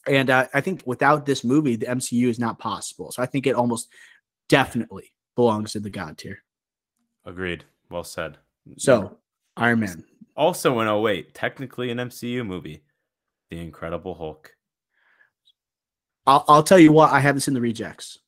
and 0.07 0.30
uh, 0.30 0.48
I 0.53 0.61
think 0.61 0.82
without 0.86 1.26
this 1.26 1.44
movie, 1.44 1.76
the 1.76 1.86
MCU 1.86 2.28
is 2.28 2.40
not 2.40 2.60
possible. 2.60 3.11
So 3.11 3.22
I 3.22 3.26
think 3.26 3.48
it 3.48 3.56
almost 3.56 3.90
definitely 4.49 5.14
belongs 5.36 5.76
in 5.76 5.84
the 5.84 5.90
God 5.90 6.18
tier. 6.18 6.44
Agreed. 7.26 7.65
Well 7.90 8.03
said. 8.03 8.38
So 8.78 9.18
Iron 9.57 9.82
Man, 9.82 10.03
also 10.36 10.80
in 10.80 10.88
08, 10.88 11.34
technically 11.34 11.91
an 11.91 11.98
MCU 11.98 12.45
movie, 12.45 12.84
The 13.49 13.60
Incredible 13.60 14.15
Hulk. 14.15 14.56
I'll, 16.26 16.45
I'll 16.48 16.64
tell 16.64 16.80
you 16.80 16.91
what, 16.91 17.11
I 17.11 17.19
have 17.19 17.36
this 17.36 17.48
in 17.48 17.53
the 17.53 17.61
rejects. 17.61 18.19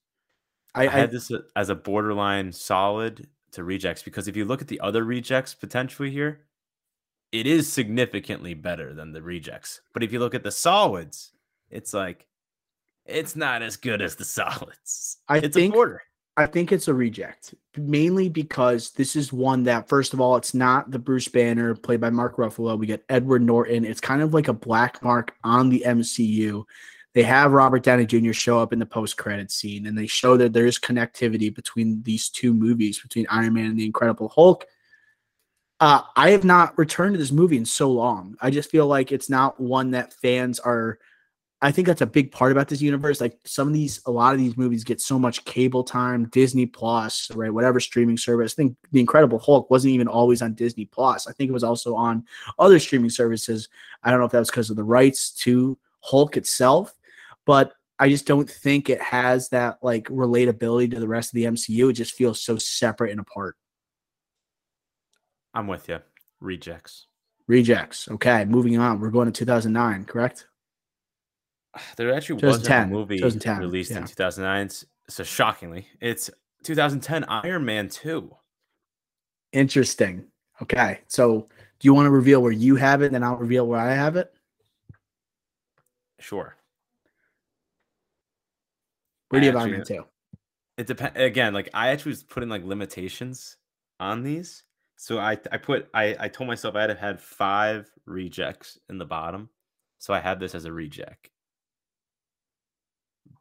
I, 0.76 0.84
I, 0.84 0.88
I 0.88 0.90
had 0.90 1.12
this 1.12 1.32
as 1.56 1.70
a 1.70 1.76
borderline 1.76 2.52
solid 2.52 3.28
to 3.52 3.64
rejects 3.64 4.02
because 4.02 4.28
if 4.28 4.36
you 4.36 4.46
look 4.46 4.62
at 4.62 4.68
the 4.68 4.80
other 4.80 5.04
rejects 5.04 5.54
potentially 5.54 6.10
here, 6.10 6.42
it 7.32 7.48
is 7.48 7.72
significantly 7.72 8.54
better 8.54 8.94
than 8.94 9.12
the 9.12 9.22
rejects. 9.22 9.82
But 9.94 10.04
if 10.04 10.12
you 10.12 10.20
look 10.20 10.36
at 10.36 10.44
the 10.44 10.52
solids, 10.52 11.33
it's 11.74 11.94
like 11.94 12.26
it's 13.06 13.36
not 13.36 13.62
as 13.62 13.76
good 13.76 14.02
as 14.02 14.16
the 14.16 14.26
solids. 14.26 15.18
I 15.28 15.40
it's 15.40 15.56
think- 15.56 15.74
a 15.74 15.76
border. 15.76 16.02
I 16.36 16.48
think 16.48 16.72
it's 16.72 16.88
a 16.88 16.94
reject, 16.96 17.54
mainly 17.78 18.28
because 18.28 18.90
this 18.90 19.16
is 19.16 19.32
one 19.32 19.62
that, 19.66 19.88
first 19.88 20.16
of 20.16 20.20
all, 20.20 20.36
it's 20.36 20.56
not 20.56 20.90
the 20.90 20.98
Bruce 20.98 21.28
Banner 21.28 21.76
played 21.76 22.02
by 22.02 22.10
Mark 22.10 22.38
Ruffalo. 22.38 22.76
We 22.76 22.88
get 22.88 23.06
Edward 23.08 23.44
Norton. 23.44 23.86
It's 23.86 24.02
kind 24.02 24.24
of 24.24 24.34
like 24.34 24.48
a 24.48 24.54
black 24.54 25.04
mark 25.04 25.36
on 25.44 25.70
the 25.70 25.84
MCU. 25.86 26.64
They 27.14 27.22
have 27.22 27.52
Robert 27.52 27.84
Downey 27.84 28.08
Jr. 28.08 28.34
show 28.34 28.58
up 28.60 28.74
in 28.74 28.80
the 28.80 28.86
post 28.88 29.16
credit 29.16 29.52
scene, 29.52 29.86
and 29.86 29.96
they 29.96 30.08
show 30.08 30.36
that 30.38 30.54
there 30.54 30.66
is 30.66 30.80
connectivity 30.80 31.54
between 31.54 32.02
these 32.02 32.30
two 32.30 32.52
movies, 32.52 33.00
between 33.00 33.28
Iron 33.30 33.54
Man 33.54 33.66
and 33.66 33.78
the 33.78 33.86
Incredible 33.86 34.30
Hulk. 34.30 34.66
Uh, 35.80 36.02
I 36.16 36.32
have 36.32 36.44
not 36.44 36.76
returned 36.80 37.14
to 37.14 37.20
this 37.20 37.32
movie 37.32 37.58
in 37.58 37.66
so 37.66 37.92
long. 37.92 38.38
I 38.42 38.50
just 38.50 38.72
feel 38.72 38.88
like 38.88 39.12
it's 39.12 39.30
not 39.30 39.60
one 39.60 39.92
that 39.92 40.14
fans 40.14 40.60
are. 40.60 40.98
I 41.64 41.72
think 41.72 41.88
that's 41.88 42.02
a 42.02 42.06
big 42.06 42.30
part 42.30 42.52
about 42.52 42.68
this 42.68 42.82
universe. 42.82 43.22
Like 43.22 43.40
some 43.46 43.70
of 43.70 43.74
these, 43.74 44.02
a 44.06 44.12
lot 44.12 44.34
of 44.34 44.40
these 44.40 44.58
movies 44.58 44.84
get 44.84 45.00
so 45.00 45.18
much 45.18 45.46
cable 45.46 45.82
time, 45.82 46.26
Disney 46.26 46.66
Plus, 46.66 47.32
right? 47.34 47.54
Whatever 47.54 47.80
streaming 47.80 48.18
service. 48.18 48.54
I 48.54 48.56
think 48.56 48.76
The 48.92 49.00
Incredible 49.00 49.40
Hulk 49.40 49.72
wasn't 49.72 49.94
even 49.94 50.10
always 50.10 50.42
on 50.42 50.56
Disney 50.56 50.84
Plus. 50.84 51.26
I 51.26 51.32
think 51.32 51.48
it 51.48 51.54
was 51.54 51.64
also 51.64 51.96
on 51.96 52.26
other 52.60 52.80
streaming 52.80 53.10
services. 53.10 53.70
I 54.04 54.12
don't 54.12 54.20
know 54.20 54.26
if 54.26 54.34
that 54.34 54.40
was 54.40 54.50
because 54.50 54.70
of 54.70 54.76
the 54.76 54.84
rights 54.84 55.32
to 55.36 55.78
Hulk 56.02 56.36
itself, 56.36 56.94
but 57.46 57.72
I 57.98 58.10
just 58.10 58.26
don't 58.28 58.50
think 58.50 58.90
it 58.90 59.02
has 59.02 59.48
that 59.50 59.78
like 59.82 60.10
relatability 60.10 60.92
to 60.92 61.00
the 61.00 61.08
rest 61.08 61.30
of 61.30 61.36
the 61.36 61.46
MCU. 61.46 61.92
It 61.92 61.94
just 61.94 62.14
feels 62.14 62.42
so 62.42 62.58
separate 62.58 63.12
and 63.12 63.22
apart. 63.22 63.56
I'm 65.54 65.68
with 65.68 65.88
you. 65.88 66.00
Rejects. 66.42 67.08
Rejects. 67.48 68.10
Okay, 68.10 68.44
moving 68.44 68.78
on. 68.78 69.00
We're 69.00 69.12
going 69.12 69.32
to 69.32 69.40
2009, 69.40 70.04
correct? 70.04 70.48
There 71.98 72.14
actually 72.14 72.46
wasn't 72.46 72.70
a 72.70 72.88
movie 72.88 73.22
released 73.22 73.92
yeah. 73.92 74.00
in 74.00 74.06
2009. 74.06 74.70
So 75.10 75.24
shockingly, 75.24 75.88
it's 76.00 76.30
2010 76.64 77.24
Iron 77.26 77.66
Man 77.66 77.90
2. 77.90 78.30
Interesting. 79.52 80.26
Okay. 80.62 81.00
So 81.08 81.48
do 81.80 81.86
you 81.88 81.94
want 81.94 82.06
to 82.06 82.12
reveal 82.12 82.42
where 82.42 82.52
you 82.52 82.76
have 82.76 83.02
it, 83.02 83.08
and 83.08 83.16
then 83.16 83.24
I'll 83.24 83.38
reveal 83.38 83.68
where 83.68 83.80
I 83.80 83.94
have 83.94 84.16
it? 84.16 84.34
Sure. 86.20 86.56
Where 89.30 89.42
do 89.42 89.48
you 89.48 89.52
have 89.52 89.62
Iron 89.62 89.72
Man 89.72 89.86
2? 89.86 90.06
it 90.78 90.88
depends 90.88 91.18
again 91.20 91.54
like 91.54 91.70
i 91.74 91.90
actually 91.90 92.12
was 92.12 92.24
putting 92.24 92.50
like 92.50 92.64
limitations 92.64 93.58
on 94.00 94.24
these 94.24 94.64
so 94.98 95.20
i 95.20 95.38
i 95.52 95.58
put 95.58 95.88
i 95.94 96.16
i 96.20 96.28
told 96.28 96.48
myself 96.48 96.76
i 96.76 96.82
had 96.82 96.98
had 96.98 97.22
five 97.22 97.90
rejects 98.06 98.80
in 98.90 98.98
the 98.98 99.06
bottom 99.06 99.50
so 100.00 100.14
i 100.14 100.20
had 100.20 100.40
this 100.40 100.56
as 100.56 100.66
a 100.66 100.72
reject 100.72 101.30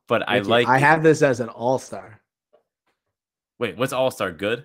but 0.09 0.29
i 0.29 0.39
like 0.41 0.67
I 0.69 0.79
have 0.79 1.03
this 1.03 1.23
as 1.23 1.41
an 1.41 1.49
all 1.49 1.79
star. 1.79 2.21
wait 3.59 3.77
what's 3.77 3.93
all-star 3.93 4.33
good 4.33 4.65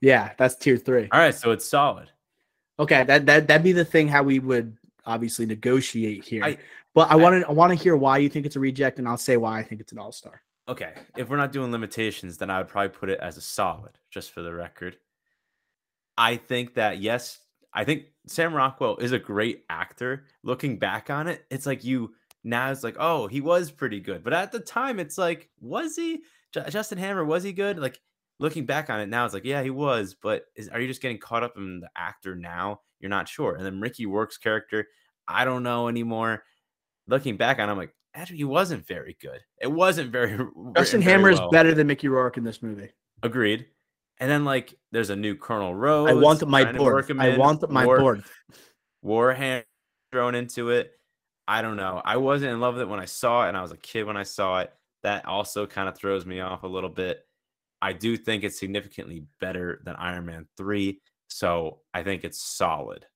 Yeah, 0.00 0.32
that's 0.38 0.56
tier 0.56 0.76
three. 0.76 1.08
all 1.12 1.20
right 1.20 1.34
so 1.34 1.50
it's 1.50 1.64
solid 1.68 2.10
Okay, 2.78 3.04
that 3.04 3.26
that 3.26 3.46
that'd 3.46 3.62
be 3.62 3.72
the 3.72 3.84
thing 3.84 4.08
how 4.08 4.22
we 4.22 4.38
would 4.38 4.74
obviously 5.04 5.44
negotiate 5.44 6.24
here. 6.24 6.42
I- 6.44 6.56
but 6.94 7.10
I 7.10 7.12
I- 7.12 7.16
want 7.16 7.42
to 7.42 7.48
I 7.48 7.52
want 7.52 7.70
to 7.76 7.82
hear 7.82 7.94
why 7.94 8.16
you 8.18 8.30
think 8.30 8.46
it's 8.46 8.56
a 8.56 8.60
reject, 8.60 8.98
and 8.98 9.06
I'll 9.06 9.18
say 9.18 9.36
why 9.36 9.58
I 9.58 9.62
think 9.62 9.80
it's 9.82 9.92
an 9.92 9.98
all 9.98 10.12
star. 10.12 10.40
okay 10.68 10.94
if 11.16 11.28
we're 11.28 11.36
not 11.36 11.52
doing 11.52 11.72
limitations 11.72 12.36
then 12.38 12.48
i 12.50 12.56
would 12.58 12.68
probably 12.68 12.88
put 12.90 13.08
it 13.10 13.18
as 13.20 13.36
a 13.36 13.40
solid 13.40 13.92
just 14.10 14.30
for 14.32 14.40
the 14.42 14.52
record 14.54 14.96
i 16.16 16.36
think 16.36 16.74
that 16.74 16.98
yes 16.98 17.38
i 17.72 17.82
think 17.84 18.04
sam 18.26 18.52
rockwell 18.54 18.96
is 18.98 19.12
a 19.12 19.18
great 19.18 19.64
actor 19.68 20.24
looking 20.44 20.78
back 20.78 21.10
on 21.10 21.26
it 21.26 21.44
it's 21.50 21.66
like 21.66 21.82
you 21.82 22.14
now 22.44 22.70
it's 22.70 22.82
like 22.84 22.96
oh 22.98 23.26
he 23.26 23.40
was 23.40 23.70
pretty 23.70 24.00
good 24.00 24.24
but 24.24 24.32
at 24.32 24.50
the 24.52 24.60
time 24.60 24.98
it's 24.98 25.18
like 25.18 25.48
was 25.60 25.96
he 25.96 26.20
Ju- 26.52 26.64
justin 26.68 26.98
hammer 26.98 27.24
was 27.24 27.42
he 27.42 27.52
good 27.52 27.78
like 27.78 28.00
looking 28.38 28.64
back 28.64 28.88
on 28.88 29.00
it 29.00 29.08
now 29.08 29.24
it's 29.24 29.34
like 29.34 29.44
yeah 29.44 29.62
he 29.62 29.70
was 29.70 30.14
but 30.20 30.44
is 30.56 30.68
are 30.68 30.80
you 30.80 30.88
just 30.88 31.02
getting 31.02 31.18
caught 31.18 31.42
up 31.42 31.56
in 31.56 31.80
the 31.80 31.90
actor 31.96 32.34
now 32.34 32.80
you're 32.98 33.10
not 33.10 33.28
sure 33.28 33.54
and 33.56 33.64
then 33.64 33.78
mickey 33.78 34.06
rourke's 34.06 34.38
character 34.38 34.86
i 35.28 35.44
don't 35.44 35.62
know 35.62 35.88
anymore 35.88 36.42
looking 37.06 37.36
back 37.36 37.58
on 37.58 37.68
it, 37.68 37.72
i'm 37.72 37.78
like 37.78 37.94
actually 38.14 38.38
he 38.38 38.44
wasn't 38.44 38.86
very 38.86 39.16
good 39.20 39.40
it 39.60 39.70
wasn't 39.70 40.10
very 40.12 40.38
Justin 40.76 41.02
very 41.02 41.12
Hammer 41.12 41.30
is 41.30 41.38
well. 41.38 41.50
better 41.50 41.74
than 41.74 41.86
Mickey 41.86 42.08
Rourke 42.08 42.36
in 42.36 42.44
this 42.44 42.62
movie. 42.62 42.90
Agreed. 43.22 43.66
And 44.18 44.30
then 44.30 44.44
like 44.44 44.74
there's 44.92 45.10
a 45.10 45.16
new 45.16 45.34
Colonel 45.34 45.74
Rose. 45.74 46.10
I 46.10 46.14
want 46.14 46.46
my 46.46 46.72
board. 46.72 47.10
I 47.18 47.36
want 47.36 47.68
my 47.70 47.86
War- 47.86 47.98
board. 47.98 48.24
Warhammer 49.04 49.64
thrown 50.12 50.34
into 50.34 50.70
it. 50.70 50.92
I 51.48 51.62
don't 51.62 51.76
know. 51.76 52.00
I 52.04 52.16
wasn't 52.16 52.52
in 52.52 52.60
love 52.60 52.74
with 52.74 52.82
it 52.82 52.88
when 52.88 53.00
I 53.00 53.06
saw 53.06 53.44
it, 53.44 53.48
and 53.48 53.56
I 53.56 53.62
was 53.62 53.72
a 53.72 53.76
kid 53.76 54.04
when 54.04 54.16
I 54.16 54.22
saw 54.22 54.60
it. 54.60 54.72
That 55.02 55.24
also 55.24 55.66
kind 55.66 55.88
of 55.88 55.96
throws 55.96 56.26
me 56.26 56.40
off 56.40 56.62
a 56.62 56.68
little 56.68 56.90
bit. 56.90 57.26
I 57.82 57.92
do 57.92 58.16
think 58.16 58.44
it's 58.44 58.58
significantly 58.58 59.24
better 59.40 59.80
than 59.84 59.96
Iron 59.96 60.26
Man 60.26 60.46
3. 60.56 61.00
So 61.28 61.80
I 61.94 62.02
think 62.02 62.24
it's 62.24 62.42
solid. 62.42 63.06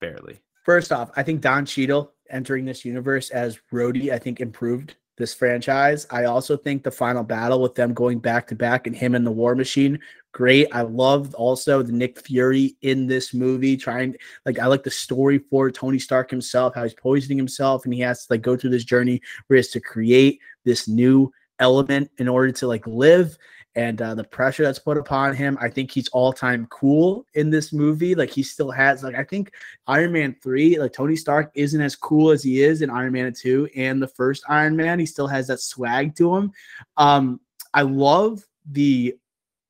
Barely. 0.00 0.40
First 0.64 0.92
off, 0.92 1.10
I 1.16 1.22
think 1.22 1.40
Don 1.40 1.66
Cheadle 1.66 2.12
entering 2.30 2.64
this 2.64 2.84
universe 2.84 3.30
as 3.30 3.58
Rhodey, 3.72 4.10
I 4.10 4.18
think 4.18 4.40
improved 4.40 4.94
this 5.16 5.34
franchise. 5.34 6.06
I 6.10 6.24
also 6.24 6.56
think 6.56 6.82
the 6.82 6.90
final 6.90 7.22
battle 7.22 7.60
with 7.60 7.74
them 7.74 7.94
going 7.94 8.18
back 8.18 8.46
to 8.48 8.54
back 8.54 8.86
and 8.86 8.96
him 8.96 9.14
and 9.14 9.26
the 9.26 9.30
War 9.30 9.54
Machine 9.54 9.98
great. 10.34 10.68
I 10.72 10.82
loved 10.82 11.32
also 11.34 11.82
the 11.82 11.92
Nick 11.92 12.18
Fury 12.18 12.76
in 12.82 13.06
this 13.06 13.32
movie. 13.32 13.76
Trying 13.78 14.16
like 14.44 14.58
I 14.58 14.66
like 14.66 14.82
the 14.82 14.90
story 14.90 15.38
for 15.38 15.70
Tony 15.70 15.98
Stark 15.98 16.30
himself, 16.30 16.74
how 16.74 16.82
he's 16.82 16.92
poisoning 16.92 17.38
himself, 17.38 17.84
and 17.86 17.94
he 17.94 18.00
has 18.00 18.26
to 18.26 18.34
like 18.34 18.42
go 18.42 18.56
through 18.56 18.70
this 18.70 18.84
journey 18.84 19.22
where 19.46 19.56
he 19.56 19.58
has 19.60 19.68
to 19.68 19.80
create 19.80 20.40
this 20.64 20.86
new 20.86 21.32
element 21.60 22.10
in 22.18 22.28
order 22.28 22.52
to 22.52 22.66
like 22.66 22.86
live 22.86 23.38
and 23.76 24.00
uh, 24.02 24.14
the 24.14 24.24
pressure 24.24 24.62
that's 24.62 24.78
put 24.78 24.98
upon 24.98 25.34
him. 25.34 25.56
I 25.60 25.68
think 25.68 25.90
he's 25.90 26.08
all 26.08 26.32
time 26.32 26.66
cool 26.66 27.26
in 27.34 27.50
this 27.50 27.72
movie. 27.72 28.14
Like 28.14 28.30
he 28.30 28.42
still 28.42 28.70
has 28.70 29.02
like 29.02 29.14
I 29.14 29.24
think 29.24 29.52
Iron 29.86 30.12
Man 30.12 30.36
three, 30.42 30.78
like 30.78 30.92
Tony 30.92 31.16
Stark 31.16 31.50
isn't 31.54 31.80
as 31.80 31.96
cool 31.96 32.30
as 32.30 32.42
he 32.42 32.62
is 32.62 32.82
in 32.82 32.90
Iron 32.90 33.12
Man 33.12 33.32
two 33.32 33.68
and 33.74 34.02
the 34.02 34.08
first 34.08 34.44
Iron 34.48 34.76
Man. 34.76 34.98
He 34.98 35.06
still 35.06 35.28
has 35.28 35.46
that 35.46 35.60
swag 35.60 36.14
to 36.16 36.36
him. 36.36 36.52
Um, 36.96 37.40
I 37.72 37.82
love 37.82 38.44
the 38.70 39.16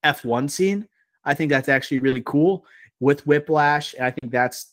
F 0.04 0.24
one 0.24 0.48
scene. 0.48 0.86
I 1.24 1.34
think 1.34 1.50
that's 1.50 1.68
actually 1.68 1.98
really 1.98 2.22
cool 2.24 2.64
with 3.00 3.26
Whiplash. 3.26 3.94
And 3.94 4.04
I 4.04 4.10
think 4.10 4.30
that's 4.32 4.72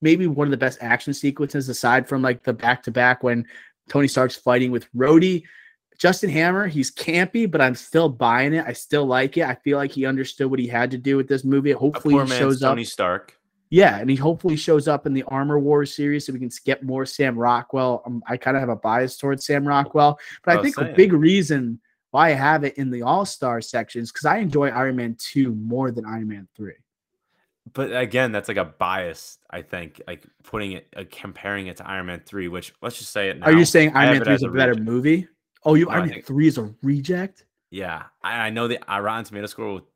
maybe 0.00 0.26
one 0.26 0.46
of 0.46 0.50
the 0.50 0.56
best 0.56 0.78
action 0.80 1.12
sequences 1.12 1.68
aside 1.68 2.08
from 2.08 2.22
like 2.22 2.42
the 2.42 2.52
back 2.52 2.82
to 2.84 2.90
back 2.90 3.22
when 3.22 3.46
Tony 3.88 4.08
Stark's 4.08 4.36
fighting 4.36 4.70
with 4.70 4.90
Rhodey. 4.94 5.44
Justin 5.98 6.30
Hammer, 6.30 6.66
he's 6.66 6.90
campy, 6.90 7.48
but 7.48 7.60
I'm 7.60 7.74
still 7.74 8.08
buying 8.08 8.54
it. 8.54 8.64
I 8.66 8.72
still 8.72 9.06
like 9.06 9.36
it. 9.36 9.44
I 9.44 9.54
feel 9.54 9.78
like 9.78 9.92
he 9.92 10.06
understood 10.06 10.50
what 10.50 10.58
he 10.58 10.66
had 10.66 10.90
to 10.90 10.98
do 10.98 11.16
with 11.16 11.28
this 11.28 11.44
movie. 11.44 11.70
Hopefully, 11.72 12.14
he 12.14 12.30
shows 12.30 12.60
Tony 12.60 12.70
up. 12.70 12.72
Tony 12.72 12.84
Stark. 12.84 13.38
Yeah, 13.70 13.98
and 13.98 14.10
he 14.10 14.16
hopefully 14.16 14.56
shows 14.56 14.88
up 14.88 15.06
in 15.06 15.14
the 15.14 15.22
Armor 15.24 15.58
Wars 15.58 15.94
series 15.94 16.26
so 16.26 16.32
we 16.32 16.40
can 16.40 16.50
get 16.64 16.82
more 16.82 17.06
Sam 17.06 17.38
Rockwell. 17.38 18.02
Um, 18.04 18.22
I 18.28 18.36
kind 18.36 18.56
of 18.56 18.60
have 18.60 18.68
a 18.68 18.76
bias 18.76 19.16
towards 19.16 19.46
Sam 19.46 19.66
Rockwell, 19.66 20.18
but 20.44 20.56
I, 20.56 20.58
I 20.58 20.62
think 20.62 20.74
saying. 20.74 20.92
a 20.92 20.94
big 20.94 21.12
reason 21.12 21.80
why 22.12 22.28
I 22.28 22.32
have 22.32 22.62
it 22.62 22.76
in 22.78 22.90
the 22.90 23.02
All 23.02 23.26
Star 23.26 23.60
sections 23.60 24.12
because 24.12 24.26
I 24.26 24.36
enjoy 24.36 24.68
Iron 24.68 24.96
Man 24.96 25.16
two 25.18 25.54
more 25.54 25.90
than 25.90 26.06
Iron 26.06 26.28
Man 26.28 26.46
three. 26.54 26.74
But 27.72 27.96
again, 27.96 28.32
that's 28.32 28.48
like 28.48 28.58
a 28.58 28.64
bias. 28.64 29.38
I 29.50 29.62
think, 29.62 30.00
like 30.06 30.24
putting 30.44 30.72
it, 30.72 30.88
uh, 30.96 31.04
comparing 31.10 31.68
it 31.68 31.78
to 31.78 31.88
Iron 31.88 32.06
Man 32.06 32.22
three, 32.24 32.48
which 32.48 32.72
let's 32.82 32.98
just 32.98 33.12
say 33.12 33.30
it. 33.30 33.38
Now, 33.38 33.46
Are 33.46 33.52
you 33.52 33.64
saying 33.64 33.92
Iron 33.94 34.18
Man 34.18 34.24
three 34.24 34.34
is 34.34 34.42
a 34.42 34.48
better 34.48 34.72
region. 34.72 34.84
movie? 34.84 35.28
Oh, 35.64 35.74
you 35.74 35.86
no, 35.86 35.92
Iron 35.92 36.10
Man 36.10 36.22
three 36.22 36.46
is 36.46 36.58
a 36.58 36.72
reject. 36.82 37.44
Yeah, 37.70 38.04
I, 38.22 38.46
I 38.46 38.50
know 38.50 38.68
the 38.68 38.78
Rotten 38.86 39.24
Tomato 39.24 39.46
score 39.46 39.66
will 39.66 39.88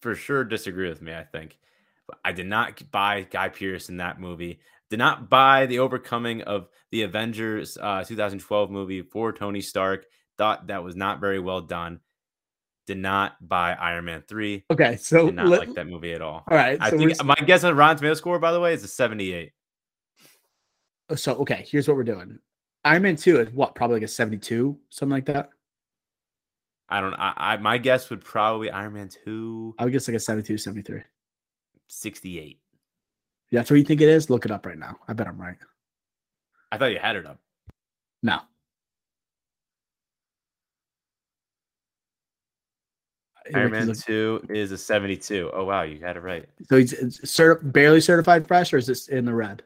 for 0.00 0.14
sure 0.14 0.44
disagree 0.44 0.88
with 0.88 1.02
me. 1.02 1.12
I 1.12 1.24
think, 1.24 1.58
but 2.06 2.18
I 2.24 2.30
did 2.30 2.46
not 2.46 2.80
buy 2.92 3.26
Guy 3.28 3.48
Pearce 3.48 3.88
in 3.88 3.96
that 3.96 4.20
movie. 4.20 4.60
Did 4.90 4.98
not 5.00 5.28
buy 5.28 5.66
the 5.66 5.80
overcoming 5.80 6.42
of 6.42 6.68
the 6.92 7.02
Avengers 7.02 7.76
uh, 7.80 8.04
2012 8.04 8.70
movie 8.70 9.02
for 9.02 9.32
Tony 9.32 9.60
Stark. 9.60 10.06
Thought 10.38 10.66
that 10.68 10.82
was 10.82 10.96
not 10.96 11.20
very 11.20 11.38
well 11.38 11.60
done. 11.60 12.00
Did 12.86 12.98
not 12.98 13.36
buy 13.46 13.72
Iron 13.74 14.04
Man 14.04 14.22
three. 14.26 14.64
Okay, 14.70 14.96
so 14.96 15.26
did 15.26 15.36
not 15.36 15.46
let, 15.46 15.60
like 15.60 15.74
that 15.74 15.86
movie 15.86 16.12
at 16.12 16.20
all. 16.20 16.44
All 16.48 16.56
right, 16.56 16.76
I 16.80 16.90
so 16.90 16.98
think 16.98 17.24
my 17.24 17.34
guess 17.34 17.64
on 17.64 17.76
Rotten 17.76 17.96
Tomato 17.96 18.14
score, 18.14 18.38
by 18.38 18.52
the 18.52 18.60
way, 18.60 18.74
is 18.74 18.84
a 18.84 18.88
78. 18.88 19.52
So 21.16 21.34
okay, 21.36 21.64
here's 21.68 21.88
what 21.88 21.96
we're 21.96 22.04
doing. 22.04 22.38
Iron 22.84 23.02
Man 23.02 23.16
2 23.16 23.40
is 23.40 23.50
what, 23.50 23.74
probably 23.74 23.96
like 23.96 24.02
a 24.02 24.08
72, 24.08 24.78
something 24.90 25.10
like 25.10 25.24
that? 25.26 25.48
I 26.88 27.00
don't 27.00 27.14
I, 27.14 27.32
I 27.36 27.56
my 27.56 27.78
guess 27.78 28.10
would 28.10 28.22
probably 28.22 28.70
Iron 28.70 28.92
Man 28.92 29.08
2. 29.24 29.76
I 29.78 29.84
would 29.84 29.92
guess 29.92 30.06
like 30.06 30.16
a 30.16 30.20
72, 30.20 30.58
73. 30.58 31.02
68. 31.88 32.60
That's 33.52 33.70
what 33.70 33.76
you 33.76 33.84
think 33.84 34.00
it 34.00 34.08
is? 34.08 34.28
Look 34.28 34.44
it 34.44 34.50
up 34.50 34.66
right 34.66 34.78
now. 34.78 34.98
I 35.08 35.12
bet 35.12 35.28
I'm 35.28 35.40
right. 35.40 35.56
I 36.72 36.78
thought 36.78 36.92
you 36.92 36.98
had 36.98 37.16
it 37.16 37.24
up. 37.24 37.38
No. 38.22 38.40
Iron 43.52 43.72
Man 43.72 43.92
2 43.92 44.46
is 44.48 44.72
a 44.72 44.78
72. 44.78 45.50
Oh 45.52 45.64
wow, 45.64 45.82
you 45.82 45.98
got 45.98 46.16
it 46.16 46.20
right. 46.20 46.46
So 46.68 46.78
he's 46.78 46.94
cert- 47.20 47.72
barely 47.72 48.00
certified 48.00 48.46
fresh 48.46 48.72
or 48.72 48.78
is 48.78 48.86
this 48.86 49.08
in 49.08 49.24
the 49.24 49.34
red? 49.34 49.62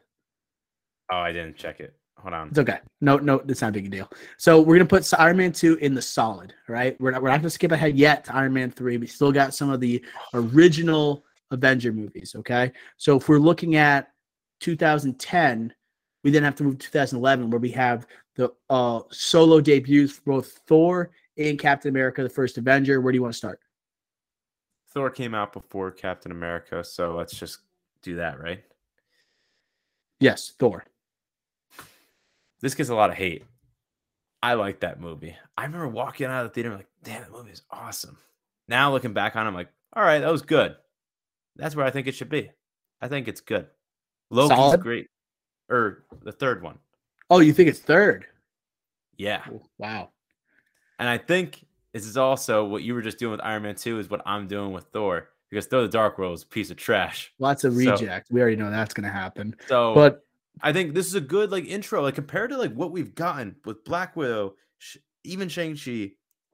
Oh, 1.11 1.17
I 1.17 1.31
didn't 1.31 1.55
check 1.55 1.79
it. 1.79 1.93
Hold 2.17 2.33
on. 2.33 2.49
It's 2.49 2.59
okay. 2.59 2.79
No, 2.99 3.17
no, 3.17 3.35
it's 3.47 3.61
not 3.61 3.69
a 3.69 3.73
big 3.73 3.89
deal. 3.89 4.09
So 4.37 4.59
we're 4.59 4.75
gonna 4.75 4.85
put 4.85 5.11
Iron 5.17 5.37
Man 5.37 5.53
two 5.53 5.75
in 5.75 5.93
the 5.93 6.01
solid. 6.01 6.53
Right. 6.67 6.99
We're 6.99 7.11
not. 7.11 7.21
We're 7.21 7.29
not 7.29 7.37
gonna 7.37 7.49
skip 7.49 7.71
ahead 7.71 7.97
yet 7.97 8.25
to 8.25 8.35
Iron 8.35 8.53
Man 8.53 8.71
three. 8.71 8.97
We 8.97 9.07
still 9.07 9.31
got 9.31 9.53
some 9.53 9.69
of 9.69 9.79
the 9.79 10.03
original 10.33 11.23
Avenger 11.51 11.93
movies. 11.93 12.35
Okay. 12.37 12.73
So 12.97 13.17
if 13.17 13.29
we're 13.29 13.39
looking 13.39 13.77
at 13.77 14.09
2010, 14.59 15.73
we 16.23 16.31
then 16.31 16.43
have 16.43 16.55
to 16.55 16.63
move 16.63 16.79
to 16.79 16.85
2011, 16.87 17.49
where 17.49 17.59
we 17.59 17.71
have 17.71 18.05
the 18.35 18.51
uh, 18.69 19.01
solo 19.11 19.61
debuts 19.61 20.11
for 20.11 20.21
both 20.33 20.59
Thor 20.67 21.11
and 21.37 21.57
Captain 21.57 21.89
America: 21.89 22.21
The 22.21 22.29
First 22.29 22.57
Avenger. 22.57 22.99
Where 22.99 23.13
do 23.13 23.17
you 23.17 23.21
want 23.21 23.33
to 23.33 23.37
start? 23.37 23.61
Thor 24.91 25.09
came 25.09 25.35
out 25.35 25.53
before 25.53 25.91
Captain 25.91 26.31
America, 26.31 26.83
so 26.83 27.15
let's 27.15 27.37
just 27.37 27.59
do 28.01 28.15
that, 28.15 28.39
right? 28.39 28.63
Yes, 30.19 30.53
Thor. 30.57 30.85
This 32.61 32.75
gets 32.75 32.89
a 32.89 32.95
lot 32.95 33.09
of 33.09 33.15
hate. 33.15 33.45
I 34.41 34.53
like 34.53 34.79
that 34.81 34.99
movie. 34.99 35.35
I 35.57 35.63
remember 35.63 35.87
walking 35.87 36.27
out 36.27 36.45
of 36.45 36.51
the 36.51 36.53
theater 36.53 36.75
like, 36.75 36.87
damn, 37.03 37.21
that 37.21 37.31
movie 37.31 37.51
is 37.51 37.61
awesome. 37.71 38.17
Now 38.67 38.91
looking 38.91 39.13
back 39.13 39.35
on 39.35 39.45
it, 39.45 39.49
I'm 39.49 39.55
like, 39.55 39.69
all 39.93 40.03
right, 40.03 40.19
that 40.19 40.31
was 40.31 40.41
good. 40.41 40.75
That's 41.55 41.75
where 41.75 41.85
I 41.85 41.91
think 41.91 42.07
it 42.07 42.15
should 42.15 42.29
be. 42.29 42.51
I 43.01 43.07
think 43.07 43.27
it's 43.27 43.41
good. 43.41 43.67
Loki's 44.29 44.57
Solid? 44.57 44.81
great. 44.81 45.07
Or 45.69 46.05
the 46.23 46.31
third 46.31 46.61
one. 46.61 46.79
Oh, 47.29 47.39
you 47.39 47.53
think 47.53 47.69
it's 47.69 47.79
third? 47.79 48.25
Yeah. 49.17 49.43
Oh, 49.51 49.61
wow. 49.77 50.09
And 50.99 51.07
I 51.07 51.17
think 51.17 51.65
this 51.93 52.05
is 52.05 52.17
also 52.17 52.65
what 52.65 52.83
you 52.83 52.93
were 52.93 53.01
just 53.01 53.17
doing 53.17 53.31
with 53.31 53.41
Iron 53.43 53.63
Man 53.63 53.75
2 53.75 53.99
is 53.99 54.09
what 54.09 54.21
I'm 54.25 54.47
doing 54.47 54.71
with 54.71 54.85
Thor. 54.93 55.29
Because 55.49 55.65
Thor 55.65 55.81
the 55.81 55.87
Dark 55.87 56.19
World 56.19 56.35
is 56.35 56.43
a 56.43 56.47
piece 56.47 56.69
of 56.69 56.77
trash. 56.77 57.33
Lots 57.39 57.63
of 57.63 57.75
reject. 57.75 58.27
So, 58.27 58.33
we 58.33 58.41
already 58.41 58.55
know 58.55 58.69
that's 58.69 58.93
gonna 58.93 59.09
happen. 59.09 59.55
So 59.67 59.95
but 59.95 60.23
I 60.61 60.73
think 60.73 60.93
this 60.93 61.07
is 61.07 61.15
a 61.15 61.21
good 61.21 61.51
like 61.51 61.65
intro, 61.65 62.01
like 62.01 62.15
compared 62.15 62.51
to 62.51 62.57
like 62.57 62.73
what 62.73 62.91
we've 62.91 63.15
gotten 63.15 63.55
with 63.65 63.83
Black 63.83 64.15
Widow, 64.15 64.55
even 65.23 65.49
Shang 65.49 65.75
Chi, 65.75 66.11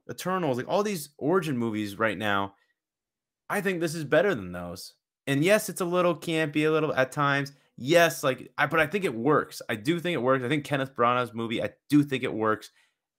Eternals, 0.10 0.58
like 0.58 0.70
all 0.70 0.84
these 0.84 1.10
origin 1.18 1.58
movies 1.58 1.98
right 1.98 2.18
now. 2.18 2.54
I 3.50 3.62
think 3.62 3.80
this 3.80 3.96
is 3.96 4.04
better 4.04 4.34
than 4.34 4.52
those. 4.52 4.94
And 5.28 5.44
yes, 5.44 5.70
it's 5.70 5.82
a 5.82 5.86
little 5.86 6.16
campy, 6.16 6.68
a 6.68 6.70
little 6.70 6.94
at 6.94 7.12
times. 7.12 7.52
Yes, 7.78 8.24
like 8.24 8.52
I, 8.58 8.68
but 8.68 8.80
I 8.80 8.88
think 8.88 9.06
it 9.06 9.14
works. 9.14 9.62
I 9.68 9.76
do 9.76 10.00
think 10.00 10.14
it 10.14 10.22
works. 10.22 10.44
I 10.44 10.50
think 10.50 10.64
Kenneth 10.64 10.96
Branagh's 10.96 11.34
movie, 11.34 11.62
I 11.62 11.72
do 11.90 12.04
think 12.04 12.24
it 12.24 12.34
works. 12.34 12.72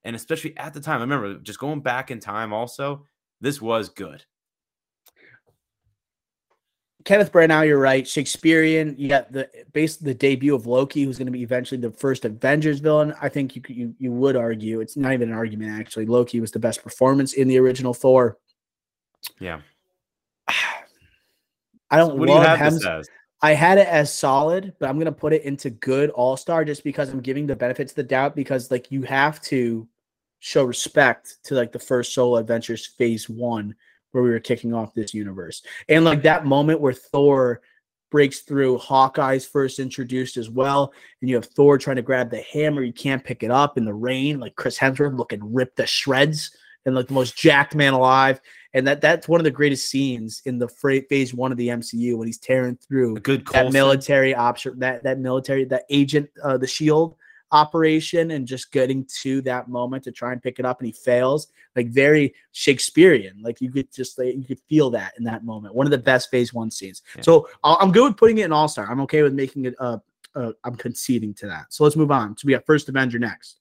And 0.07 0.15
especially 0.15 0.55
at 0.55 0.73
the 0.73 0.79
time, 0.79 0.99
I 0.99 1.01
remember 1.01 1.33
just 1.35 1.59
going 1.59 1.81
back 1.81 2.11
in 2.11 2.21
time. 2.21 2.53
Also, 2.53 3.05
this 3.41 3.61
was 3.61 3.89
good. 3.89 4.23
Kenneth 7.03 7.29
Branagh, 7.29 7.67
you're 7.67 7.77
right. 7.77 8.07
Shakespearean. 8.07 8.95
You 8.97 9.09
got 9.09 9.33
the 9.33 9.49
based 9.73 10.05
the 10.05 10.13
debut 10.13 10.55
of 10.55 10.65
Loki, 10.65 11.03
who's 11.03 11.17
going 11.17 11.25
to 11.25 11.31
be 11.31 11.43
eventually 11.43 11.81
the 11.81 11.91
first 11.91 12.23
Avengers 12.23 12.79
villain. 12.79 13.13
I 13.21 13.27
think 13.27 13.57
you 13.57 13.61
you 13.67 13.95
you 13.99 14.13
would 14.13 14.37
argue 14.37 14.79
it's 14.79 14.95
not 14.95 15.11
even 15.11 15.27
an 15.27 15.35
argument 15.35 15.77
actually. 15.77 16.05
Loki 16.05 16.39
was 16.39 16.51
the 16.51 16.59
best 16.59 16.81
performance 16.81 17.33
in 17.33 17.49
the 17.49 17.59
original 17.59 17.93
Thor. 17.93 18.37
Yeah. 19.41 19.59
I 20.47 21.97
don't 21.97 22.17
what 22.17 22.29
love 22.29 22.43
do 22.43 22.63
you 22.63 22.81
have 22.81 23.05
I 23.41 23.51
had 23.51 23.77
it 23.77 23.87
as 23.87 24.13
solid, 24.13 24.73
but 24.79 24.89
I'm 24.89 24.97
gonna 24.97 25.11
put 25.11 25.33
it 25.33 25.43
into 25.43 25.69
good 25.69 26.11
all 26.11 26.37
star 26.37 26.63
just 26.63 26.85
because 26.85 27.09
I'm 27.09 27.19
giving 27.19 27.45
the 27.45 27.57
benefits 27.57 27.91
of 27.91 27.97
the 27.97 28.03
doubt 28.03 28.37
because 28.37 28.71
like 28.71 28.89
you 28.89 29.01
have 29.01 29.41
to 29.41 29.85
show 30.39 30.63
respect 30.63 31.37
to 31.43 31.55
like 31.55 31.71
the 31.71 31.79
first 31.79 32.13
solo 32.13 32.37
adventures 32.37 32.85
phase 32.85 33.29
one 33.29 33.75
where 34.11 34.23
we 34.23 34.29
were 34.29 34.39
kicking 34.39 34.73
off 34.73 34.93
this 34.93 35.13
universe. 35.13 35.61
And 35.89 36.05
like 36.05 36.23
that 36.23 36.45
moment 36.45 36.81
where 36.81 36.93
Thor 36.93 37.61
breaks 38.09 38.39
through, 38.39 38.77
Hawkeye's 38.77 39.45
first 39.45 39.79
introduced 39.79 40.37
as 40.37 40.49
well, 40.49 40.93
and 41.21 41.29
you 41.29 41.35
have 41.35 41.45
Thor 41.45 41.77
trying 41.77 41.97
to 41.97 42.01
grab 42.01 42.29
the 42.29 42.41
hammer, 42.41 42.81
you 42.81 42.93
can't 42.93 43.23
pick 43.23 43.43
it 43.43 43.51
up 43.51 43.77
in 43.77 43.85
the 43.85 43.93
rain, 43.93 44.39
like 44.39 44.55
Chris 44.55 44.77
Hemsworth 44.77 45.17
looking 45.17 45.53
ripped 45.53 45.77
to 45.77 45.85
shreds 45.85 46.51
and 46.85 46.95
like 46.95 47.07
the 47.07 47.13
most 47.13 47.37
jacked 47.37 47.75
man 47.75 47.93
alive. 47.93 48.39
And 48.73 48.87
that 48.87 49.01
that's 49.01 49.27
one 49.27 49.39
of 49.39 49.43
the 49.43 49.51
greatest 49.51 49.89
scenes 49.89 50.41
in 50.45 50.57
the 50.57 50.69
phase 50.69 51.33
one 51.33 51.51
of 51.51 51.57
the 51.57 51.67
MCU 51.67 52.17
when 52.17 52.27
he's 52.27 52.37
tearing 52.37 52.77
through 52.77 53.17
a 53.17 53.19
good 53.19 53.45
that 53.47 53.73
military 53.73 54.33
option, 54.33 54.79
that 54.79 55.03
that 55.03 55.19
military, 55.19 55.65
that 55.65 55.83
agent, 55.89 56.29
uh, 56.43 56.57
the 56.57 56.67
Shield 56.67 57.16
operation 57.51 58.31
and 58.31 58.47
just 58.47 58.71
getting 58.71 59.05
to 59.21 59.41
that 59.41 59.67
moment 59.67 60.03
to 60.03 60.11
try 60.11 60.31
and 60.31 60.41
pick 60.41 60.59
it 60.59 60.65
up 60.65 60.79
and 60.79 60.87
he 60.87 60.91
fails 60.91 61.47
like 61.75 61.87
very 61.87 62.33
shakespearean. 62.51 63.41
Like 63.41 63.61
you 63.61 63.71
could 63.71 63.91
just 63.91 64.17
like 64.17 64.35
you 64.35 64.43
could 64.43 64.59
feel 64.67 64.89
that 64.91 65.13
in 65.17 65.23
that 65.25 65.45
moment. 65.45 65.75
One 65.75 65.87
of 65.87 65.91
the 65.91 65.97
best 65.97 66.29
phase 66.29 66.53
one 66.53 66.71
scenes. 66.71 67.01
Yeah. 67.15 67.21
so 67.21 67.49
i'm 67.63 67.91
good 67.91 68.03
with 68.03 68.17
putting 68.17 68.39
it 68.39 68.45
in 68.45 68.51
all-star. 68.51 68.89
I'm 68.89 69.01
okay 69.01 69.21
with 69.23 69.33
making 69.33 69.65
it 69.65 69.75
uh, 69.79 69.99
uh 70.35 70.51
i'm 70.63 70.75
conceding 70.75 71.33
to 71.35 71.47
that. 71.47 71.67
So 71.69 71.83
let's 71.83 71.95
move 71.95 72.11
on 72.11 72.37
so 72.37 72.45
we 72.45 72.53
got 72.53 72.65
first 72.65 72.89
avenger 72.89 73.19
next. 73.19 73.59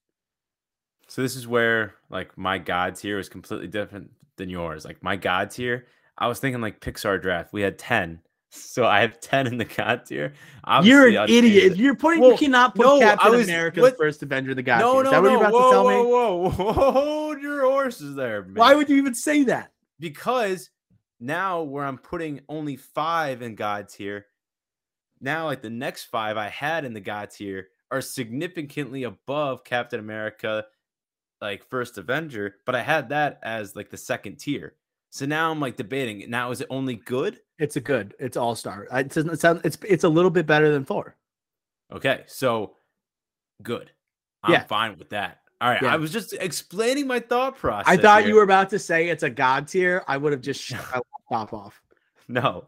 So 1.08 1.22
this 1.22 1.36
is 1.36 1.46
where 1.46 1.94
like 2.10 2.36
my 2.36 2.58
gods 2.58 3.00
here 3.00 3.18
is 3.18 3.28
completely 3.28 3.68
different 3.68 4.10
than 4.36 4.50
yours. 4.50 4.84
Like 4.84 5.02
my 5.02 5.16
gods 5.16 5.56
here. 5.56 5.86
I 6.18 6.28
was 6.28 6.40
thinking 6.40 6.62
like 6.62 6.80
pixar 6.80 7.20
draft. 7.20 7.52
We 7.52 7.62
had 7.62 7.78
10 7.78 8.20
so 8.56 8.86
I 8.86 9.00
have 9.00 9.20
10 9.20 9.46
in 9.46 9.58
the 9.58 9.64
God 9.64 10.06
tier. 10.06 10.34
You're 10.82 11.08
an 11.08 11.28
idiot. 11.28 11.76
You're 11.76 11.94
putting, 11.94 12.20
well, 12.20 12.32
you 12.32 12.38
cannot 12.38 12.74
put 12.74 12.86
no, 12.86 12.98
Captain 12.98 13.32
was, 13.32 13.48
America 13.48 13.80
what? 13.80 13.96
first 13.96 14.22
Avenger 14.22 14.54
the 14.54 14.62
God 14.62 14.80
no, 14.80 14.92
tier. 14.94 15.00
Is 15.00 15.04
no, 15.04 15.10
that 15.10 15.22
what 15.22 15.28
no. 15.28 15.32
you're 15.32 15.40
about 15.40 15.52
whoa, 15.52 15.64
to 15.64 15.70
tell 15.70 15.84
whoa, 15.84 16.02
me? 16.02 16.10
Whoa, 16.10 16.72
whoa, 16.72 16.92
hold 16.92 17.42
your 17.42 17.62
horses 17.62 18.14
there, 18.14 18.42
man. 18.42 18.54
Why 18.54 18.74
would 18.74 18.88
you 18.88 18.96
even 18.96 19.14
say 19.14 19.44
that? 19.44 19.72
Because 19.98 20.70
now 21.20 21.62
where 21.62 21.84
I'm 21.84 21.98
putting 21.98 22.40
only 22.48 22.76
five 22.76 23.42
in 23.42 23.54
God 23.54 23.88
tier, 23.88 24.26
now 25.20 25.46
like 25.46 25.62
the 25.62 25.70
next 25.70 26.04
five 26.04 26.36
I 26.36 26.48
had 26.48 26.84
in 26.84 26.92
the 26.92 27.00
God 27.00 27.30
tier 27.30 27.68
are 27.90 28.00
significantly 28.00 29.04
above 29.04 29.64
Captain 29.64 30.00
America, 30.00 30.66
like 31.40 31.64
first 31.68 31.98
Avenger, 31.98 32.56
but 32.66 32.74
I 32.74 32.82
had 32.82 33.10
that 33.10 33.38
as 33.42 33.76
like 33.76 33.90
the 33.90 33.96
second 33.96 34.36
tier. 34.36 34.74
So 35.10 35.24
now 35.26 35.50
I'm 35.50 35.60
like 35.60 35.76
debating. 35.76 36.28
Now 36.30 36.50
is 36.50 36.60
it 36.60 36.66
only 36.70 36.96
good? 36.96 37.40
It's 37.58 37.76
a 37.76 37.80
good. 37.80 38.14
It's 38.18 38.36
all 38.36 38.54
star. 38.54 38.86
It 38.92 39.08
doesn't 39.10 39.38
sound. 39.38 39.60
It's 39.64 39.78
it's 39.88 40.04
a 40.04 40.08
little 40.08 40.30
bit 40.30 40.46
better 40.46 40.70
than 40.72 40.84
four. 40.84 41.16
Okay, 41.92 42.24
so 42.26 42.76
good. 43.62 43.90
I'm 44.42 44.52
Yeah. 44.52 44.64
fine 44.64 44.98
with 44.98 45.08
that. 45.10 45.40
All 45.60 45.70
right, 45.70 45.80
Yeah. 45.80 45.94
I 45.94 45.96
was 45.96 46.12
just 46.12 46.34
explaining 46.34 47.06
my 47.06 47.18
thought 47.20 47.56
process. 47.56 47.88
I 47.88 47.96
thought 47.96 48.20
here. 48.22 48.30
you 48.30 48.34
were 48.36 48.42
about 48.42 48.68
to 48.70 48.78
say 48.78 49.08
it's 49.08 49.22
a 49.22 49.30
god 49.30 49.68
tier. 49.68 50.04
I 50.06 50.16
would 50.18 50.32
have 50.32 50.42
just 50.42 50.60
shut 50.64 50.84
my 50.92 51.00
laptop 51.30 51.54
off. 51.54 51.80
no. 52.28 52.66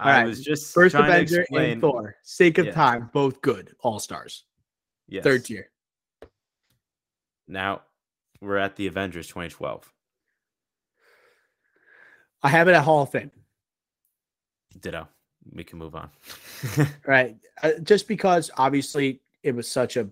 I 0.00 0.22
right, 0.22 0.26
was 0.26 0.42
just 0.42 0.74
First 0.74 0.96
Avenger 0.96 1.42
explain. 1.42 1.72
and 1.74 1.80
Thor. 1.80 2.16
Sake 2.24 2.58
of 2.58 2.66
Yeah. 2.66 2.72
time, 2.72 3.10
both 3.12 3.40
good. 3.40 3.76
All 3.80 4.00
stars. 4.00 4.44
Yes. 5.06 5.22
Third 5.22 5.44
tier. 5.44 5.70
Now 7.46 7.82
we're 8.40 8.56
at 8.56 8.74
the 8.74 8.88
Avengers 8.88 9.28
2012. 9.28 9.92
I 12.42 12.48
have 12.48 12.68
it 12.68 12.74
at 12.74 12.82
Hall 12.82 13.02
of 13.02 13.10
Fame. 13.10 13.30
Ditto. 14.80 15.08
We 15.52 15.64
can 15.64 15.78
move 15.78 15.94
on. 15.94 16.10
Right. 17.06 17.36
Uh, 17.62 17.72
just 17.82 18.08
because 18.08 18.50
obviously 18.56 19.20
it 19.42 19.54
was 19.54 19.68
such 19.68 19.96
a 19.96 20.08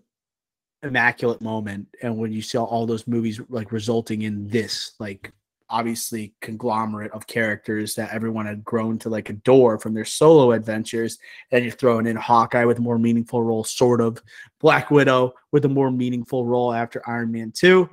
immaculate 0.83 1.41
moment, 1.41 1.87
and 2.03 2.17
when 2.17 2.33
you 2.33 2.43
saw 2.43 2.65
all 2.65 2.87
those 2.87 3.07
movies 3.07 3.41
like 3.49 3.73
resulting 3.73 4.23
in 4.23 4.49
this, 4.49 4.93
like 4.99 5.33
obviously 5.69 6.35
conglomerate 6.41 7.13
of 7.13 7.27
characters 7.29 7.95
that 7.95 8.13
everyone 8.13 8.45
had 8.45 8.65
grown 8.65 8.99
to 8.99 9.09
like 9.09 9.31
adore 9.31 9.79
from 9.79 9.95
their 9.95 10.05
solo 10.05 10.53
adventures, 10.53 11.19
and 11.53 11.65
you're 11.65 11.73
throwing 11.73 12.07
in 12.07 12.17
Hawkeye 12.17 12.65
with 12.65 12.79
a 12.79 12.83
more 12.83 12.99
meaningful 12.99 13.43
role, 13.43 13.65
sort 13.65 14.01
of 14.01 14.21
Black 14.59 14.91
Widow 14.91 15.35
with 15.53 15.65
a 15.65 15.69
more 15.69 15.91
meaningful 15.91 16.45
role 16.45 16.73
after 16.73 17.03
Iron 17.09 17.31
Man 17.31 17.53
two. 17.53 17.89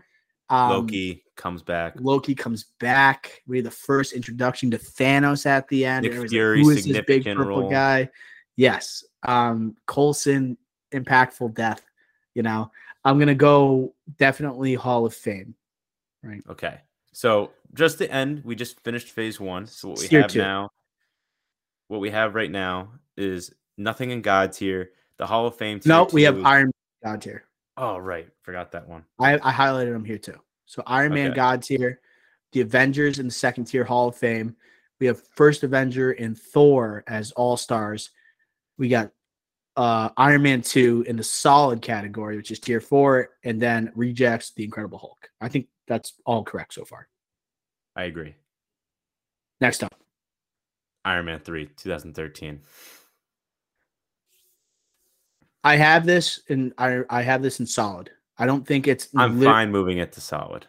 Um, 0.49 0.69
Loki 0.72 1.23
comes 1.38 1.61
back. 1.64 1.93
Loki 1.99 2.35
comes 2.35 2.65
back. 2.80 3.41
We 3.47 3.57
had 3.57 3.65
the 3.65 3.72
first 3.72 4.14
introduction 4.14 4.69
to 4.72 4.77
Thanos 4.77 5.45
at 5.45 5.68
the 5.69 5.85
end. 5.85 6.03
Nick 6.03 6.30
Fury, 6.30 6.61
Who 6.64 6.69
is 6.72 6.85
this 6.85 7.01
big 7.07 7.23
purple 7.23 7.45
role. 7.61 7.69
guy? 7.72 8.09
Yes. 8.55 9.05
Um, 9.23 9.76
Coulson, 9.85 10.57
impactful 10.91 11.53
death. 11.53 11.81
You 12.34 12.43
know, 12.43 12.72
I'm 13.05 13.18
gonna 13.19 13.34
go 13.35 13.93
definitely 14.18 14.73
Hall 14.73 15.05
of 15.05 15.14
Fame. 15.14 15.55
Right. 16.23 16.43
Okay. 16.49 16.80
So 17.14 17.51
just 17.73 17.97
to 17.99 18.11
end, 18.11 18.43
we 18.43 18.55
just 18.55 18.80
finished 18.81 19.09
phase 19.09 19.39
one. 19.39 19.65
So 19.65 19.89
what 19.89 19.99
we 19.99 20.07
Tier 20.07 20.22
have 20.23 20.31
two. 20.31 20.39
now, 20.39 20.69
what 21.88 21.99
we 22.01 22.09
have 22.11 22.35
right 22.35 22.51
now 22.51 22.89
is 23.15 23.51
nothing 23.77 24.11
in 24.11 24.22
God 24.22 24.51
tier. 24.53 24.91
The 25.18 25.26
Hall 25.26 25.47
of 25.47 25.55
Fame. 25.55 25.80
No, 25.85 26.07
we 26.14 26.23
have 26.23 26.43
Iron 26.45 26.72
Man 27.03 27.14
God 27.14 27.22
tier. 27.22 27.43
Oh 27.76 27.97
right, 27.97 28.27
forgot 28.43 28.72
that 28.72 28.88
one. 28.88 29.03
I, 29.19 29.35
I 29.35 29.51
highlighted 29.51 29.93
them 29.93 30.05
here 30.05 30.18
too. 30.18 30.39
So 30.68 30.84
Iron 30.85 31.14
Man 31.14 31.31
Okay. 31.31 31.35
God 31.35 31.64
tier, 31.64 32.02
the 32.52 32.61
Avengers 32.61 33.19
in 33.19 33.26
the 33.26 33.34
second 33.34 33.65
tier 33.65 33.84
Hall 33.84 34.10
of 34.10 34.15
Fame. 34.15 34.56
We 34.99 35.07
have 35.07 35.22
First 35.35 35.64
Avenger 35.64 36.11
and 36.11 36.38
Thor 36.38 37.03
as 37.07 37.31
all 37.31 37.57
stars. 37.57 38.11
We 38.77 38.89
got 38.89 39.11
uh, 39.76 40.10
Iron 40.18 40.41
Man 40.44 40.61
2 40.61 41.06
in 41.07 41.15
the 41.15 41.23
solid 41.23 41.81
category, 41.81 42.35
which 42.35 42.52
is 42.52 42.60
tier 42.60 42.81
four, 42.81 43.30
and 43.44 43.61
then 43.61 43.91
rejects 43.95 44.52
the 44.52 44.64
Incredible 44.64 44.98
Hulk. 44.98 45.30
I 45.39 45.49
think 45.49 45.68
that's 45.88 46.14
all 46.26 46.44
correct 46.44 46.73
so 46.73 46.84
far. 46.84 47.07
I 47.95 48.03
agree. 48.03 48.35
Next 49.61 49.84
up, 49.84 49.95
Iron 51.06 51.26
Man 51.26 51.39
three, 51.39 51.68
2013. 51.77 52.60
I 55.64 55.76
have 55.76 56.06
this 56.06 56.41
in 56.48 56.73
I, 56.77 57.02
I 57.10 57.22
have 57.22 57.41
this 57.41 57.60
in 57.60 57.65
solid. 57.65 58.11
I 58.38 58.45
don't 58.45 58.65
think 58.65 58.88
it's 58.88 59.09
I'm 59.15 59.41
fine 59.41 59.72
moving 59.72 59.97
it 59.97 60.11
to 60.14 60.22
solid. 60.22 60.68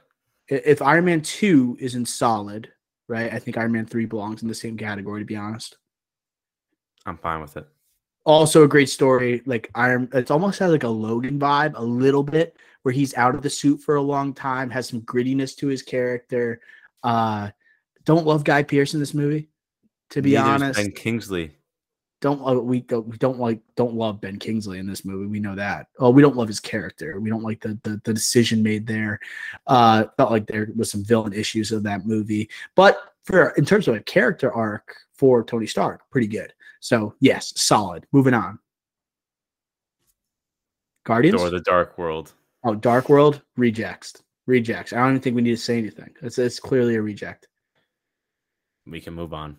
If 0.48 0.80
Iron 0.80 1.04
Man 1.04 1.20
2 1.20 1.76
is 1.80 1.94
in 1.94 2.06
solid, 2.06 2.72
right? 3.08 3.32
I 3.32 3.38
think 3.38 3.58
Iron 3.58 3.72
Man 3.72 3.86
3 3.86 4.06
belongs 4.06 4.42
in 4.42 4.48
the 4.48 4.54
same 4.54 4.76
category, 4.76 5.20
to 5.20 5.26
be 5.26 5.36
honest. 5.36 5.76
I'm 7.04 7.18
fine 7.18 7.40
with 7.40 7.56
it. 7.56 7.66
also 8.24 8.64
a 8.64 8.68
great 8.68 8.88
story. 8.88 9.42
Like 9.46 9.70
Iron, 9.74 10.08
it's 10.12 10.30
almost 10.30 10.58
has 10.60 10.70
like 10.70 10.84
a 10.84 10.88
Logan 10.88 11.38
vibe, 11.38 11.72
a 11.76 11.82
little 11.82 12.22
bit, 12.22 12.56
where 12.82 12.92
he's 12.92 13.14
out 13.14 13.34
of 13.34 13.42
the 13.42 13.50
suit 13.50 13.82
for 13.82 13.96
a 13.96 14.02
long 14.02 14.32
time, 14.32 14.70
has 14.70 14.88
some 14.88 15.02
grittiness 15.02 15.56
to 15.56 15.66
his 15.66 15.82
character. 15.82 16.60
Uh, 17.02 17.50
don't 18.04 18.26
love 18.26 18.44
Guy 18.44 18.62
Pearce 18.62 18.94
in 18.94 19.00
this 19.00 19.14
movie, 19.14 19.48
to 20.10 20.22
be 20.22 20.34
Neither 20.34 20.64
honest. 20.64 20.80
And 20.80 20.94
Kingsley. 20.94 21.54
Don't 22.20 22.44
uh, 22.46 22.60
we 22.60 22.80
don't 22.80 23.06
we 23.06 23.16
don't 23.16 23.38
like 23.38 23.60
don't 23.76 23.94
love 23.94 24.20
Ben 24.20 24.38
Kingsley 24.38 24.78
in 24.78 24.86
this 24.86 25.04
movie. 25.04 25.26
We 25.26 25.40
know 25.40 25.54
that. 25.54 25.88
Oh, 25.98 26.10
we 26.10 26.22
don't 26.22 26.36
love 26.36 26.48
his 26.48 26.60
character. 26.60 27.20
We 27.20 27.30
don't 27.30 27.42
like 27.42 27.60
the 27.60 27.78
the, 27.82 28.00
the 28.04 28.14
decision 28.14 28.62
made 28.62 28.86
there. 28.86 29.20
Uh, 29.66 30.04
felt 30.16 30.30
like 30.30 30.46
there 30.46 30.68
was 30.76 30.90
some 30.90 31.04
villain 31.04 31.32
issues 31.32 31.70
of 31.70 31.82
that 31.84 32.06
movie, 32.06 32.48
but 32.74 33.14
for 33.22 33.50
in 33.50 33.64
terms 33.64 33.86
of 33.88 33.94
a 33.94 34.00
character 34.00 34.52
arc 34.52 34.96
for 35.12 35.44
Tony 35.44 35.66
Stark, 35.66 36.02
pretty 36.10 36.26
good. 36.26 36.52
So 36.80 37.14
yes, 37.20 37.52
solid. 37.60 38.06
Moving 38.12 38.34
on. 38.34 38.58
Guardians. 41.04 41.40
Or 41.40 41.50
the 41.50 41.60
Dark 41.60 41.96
World. 41.98 42.34
oh, 42.64 42.74
Dark 42.74 43.08
World 43.08 43.42
rejects. 43.56 44.14
Rejects. 44.46 44.92
I 44.92 44.96
don't 44.96 45.10
even 45.10 45.20
think 45.20 45.36
we 45.36 45.42
need 45.42 45.50
to 45.50 45.56
say 45.56 45.78
anything. 45.78 46.14
It's 46.22 46.38
it's 46.38 46.58
clearly 46.58 46.96
a 46.96 47.02
reject. 47.02 47.48
We 48.86 49.00
can 49.00 49.14
move 49.14 49.32
on. 49.34 49.56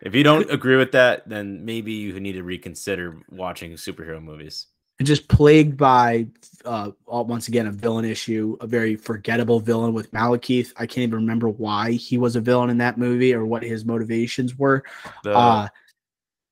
If 0.00 0.14
you 0.14 0.22
don't 0.22 0.50
agree 0.50 0.76
with 0.76 0.92
that, 0.92 1.28
then 1.28 1.64
maybe 1.64 1.92
you 1.92 2.18
need 2.20 2.32
to 2.32 2.42
reconsider 2.42 3.18
watching 3.30 3.72
superhero 3.72 4.22
movies. 4.22 4.66
and 4.98 5.06
just 5.06 5.28
plagued 5.28 5.76
by 5.78 6.26
uh 6.66 6.90
all- 7.06 7.24
once 7.24 7.48
again 7.48 7.66
a 7.66 7.72
villain 7.72 8.04
issue 8.04 8.56
a 8.60 8.66
very 8.66 8.96
forgettable 8.96 9.58
villain 9.60 9.94
with 9.94 10.10
malekith 10.12 10.72
i 10.76 10.84
can't 10.86 11.04
even 11.04 11.20
remember 11.20 11.48
why 11.48 11.92
he 11.92 12.18
was 12.18 12.36
a 12.36 12.40
villain 12.40 12.68
in 12.68 12.76
that 12.76 12.98
movie 12.98 13.32
or 13.32 13.46
what 13.46 13.62
his 13.62 13.82
motivations 13.86 14.54
were 14.58 14.82
The 15.24 15.32
uh 15.32 15.68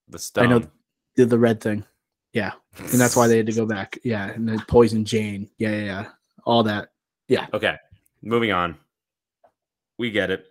the 0.08 0.30
I 0.38 0.46
know- 0.46 0.62
did 1.14 1.28
the 1.28 1.38
red 1.38 1.60
thing 1.60 1.84
yeah 2.32 2.52
and 2.78 2.98
that's 3.00 3.16
why 3.16 3.26
they 3.28 3.36
had 3.36 3.46
to 3.46 3.52
go 3.52 3.66
back 3.76 3.98
yeah 4.02 4.30
and 4.30 4.48
the 4.48 4.58
poison 4.66 5.04
jane 5.04 5.50
yeah 5.58 5.70
yeah, 5.76 5.84
yeah. 5.84 6.04
all 6.44 6.62
that 6.62 6.88
Yeah. 7.28 7.48
Okay, 7.52 7.76
moving 8.22 8.52
on. 8.52 8.76
We 9.98 10.10
get 10.10 10.30
it. 10.30 10.46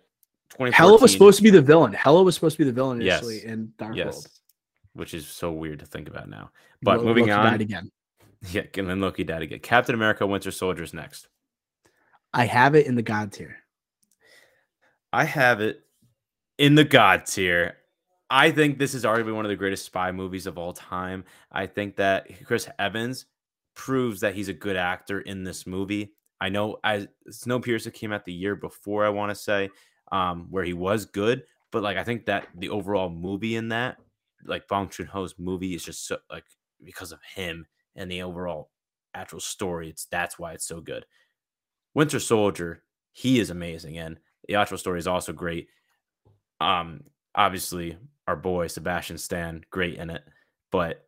2014, 0.50 0.72
Hela 0.72 0.98
was 0.98 1.12
supposed 1.12 1.36
to 1.38 1.42
be 1.42 1.50
the 1.50 1.62
villain 1.62 1.92
Hela 1.92 2.22
was 2.22 2.34
supposed 2.34 2.56
to 2.56 2.64
be 2.64 2.64
the 2.64 2.72
villain 2.72 3.00
Yes. 3.00 3.26
in 3.28 3.72
dark 3.78 3.94
yes, 3.96 4.06
world 4.06 4.28
which 4.94 5.14
is 5.14 5.26
so 5.28 5.52
weird 5.52 5.78
to 5.78 5.86
think 5.86 6.08
about 6.08 6.28
now. 6.28 6.50
But 6.82 6.98
Lo- 6.98 7.04
moving 7.04 7.24
Loki 7.26 7.32
on, 7.32 7.44
died 7.52 7.60
again 7.60 7.90
yeah, 8.50 8.62
and 8.76 8.88
then 8.88 9.00
Loki 9.00 9.24
died 9.24 9.42
again. 9.42 9.58
Captain 9.60 9.94
America: 9.94 10.26
Winter 10.26 10.50
Soldier's 10.50 10.94
next. 10.94 11.28
i 12.32 12.44
have 12.46 12.74
it 12.74 12.86
in 12.86 12.94
the 12.94 13.02
god 13.02 13.32
tier 13.32 13.56
I 15.12 15.24
have 15.24 15.60
it 15.60 15.82
in 16.58 16.74
the 16.74 16.84
God 16.84 17.24
tier. 17.26 17.78
I 18.30 18.50
think 18.50 18.78
this 18.78 18.92
is 18.94 19.04
arguably 19.04 19.34
one 19.34 19.46
of 19.46 19.48
the 19.48 19.56
greatest 19.56 19.86
spy 19.86 20.12
movies 20.12 20.46
of 20.46 20.58
all 20.58 20.74
time. 20.74 21.24
I 21.50 21.66
think 21.66 21.96
that 21.96 22.26
Chris 22.44 22.68
Evans 22.78 23.24
proves 23.74 24.20
that 24.20 24.34
he's 24.34 24.48
a 24.48 24.52
good 24.52 24.76
actor 24.76 25.20
in 25.20 25.44
this 25.44 25.66
movie. 25.66 26.12
I 26.40 26.50
know 26.50 26.76
as 26.84 27.08
Snowpiercer 27.30 27.92
came 27.92 28.12
out 28.12 28.24
the 28.26 28.32
year 28.32 28.54
before, 28.54 29.06
I 29.06 29.08
want 29.08 29.30
to 29.30 29.34
say, 29.34 29.70
um, 30.12 30.46
where 30.50 30.64
he 30.64 30.72
was 30.72 31.04
good, 31.04 31.42
but 31.70 31.82
like 31.82 31.96
I 31.96 32.04
think 32.04 32.26
that 32.26 32.48
the 32.56 32.70
overall 32.70 33.10
movie 33.10 33.56
in 33.56 33.68
that, 33.68 33.98
like 34.44 34.68
Bong 34.68 34.88
Joon 34.88 35.06
Ho's 35.06 35.34
movie, 35.38 35.74
is 35.74 35.84
just 35.84 36.06
so 36.06 36.18
like 36.30 36.44
because 36.84 37.12
of 37.12 37.20
him 37.34 37.66
and 37.96 38.10
the 38.10 38.22
overall 38.22 38.70
actual 39.14 39.40
story. 39.40 39.90
It's 39.90 40.06
that's 40.06 40.38
why 40.38 40.52
it's 40.52 40.66
so 40.66 40.80
good. 40.80 41.04
Winter 41.94 42.20
Soldier, 42.20 42.82
he 43.12 43.40
is 43.40 43.50
amazing, 43.50 43.98
and 43.98 44.18
the 44.46 44.54
actual 44.54 44.78
story 44.78 44.98
is 44.98 45.06
also 45.06 45.32
great. 45.32 45.68
Um, 46.60 47.04
obviously, 47.34 47.98
our 48.26 48.36
boy 48.36 48.68
Sebastian 48.68 49.18
Stan, 49.18 49.64
great 49.70 49.96
in 49.96 50.10
it, 50.10 50.22
but 50.70 51.06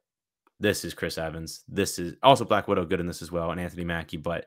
this 0.59 0.85
is 0.85 0.94
Chris 0.94 1.16
Evans. 1.16 1.64
This 1.68 1.98
is 1.98 2.14
also 2.22 2.44
Black 2.44 2.68
Widow, 2.68 2.85
good 2.85 3.01
in 3.01 3.06
this 3.06 3.22
as 3.22 3.32
well, 3.32 3.51
and 3.51 3.60
Anthony 3.60 3.85
Mackie, 3.85 4.18
but 4.18 4.47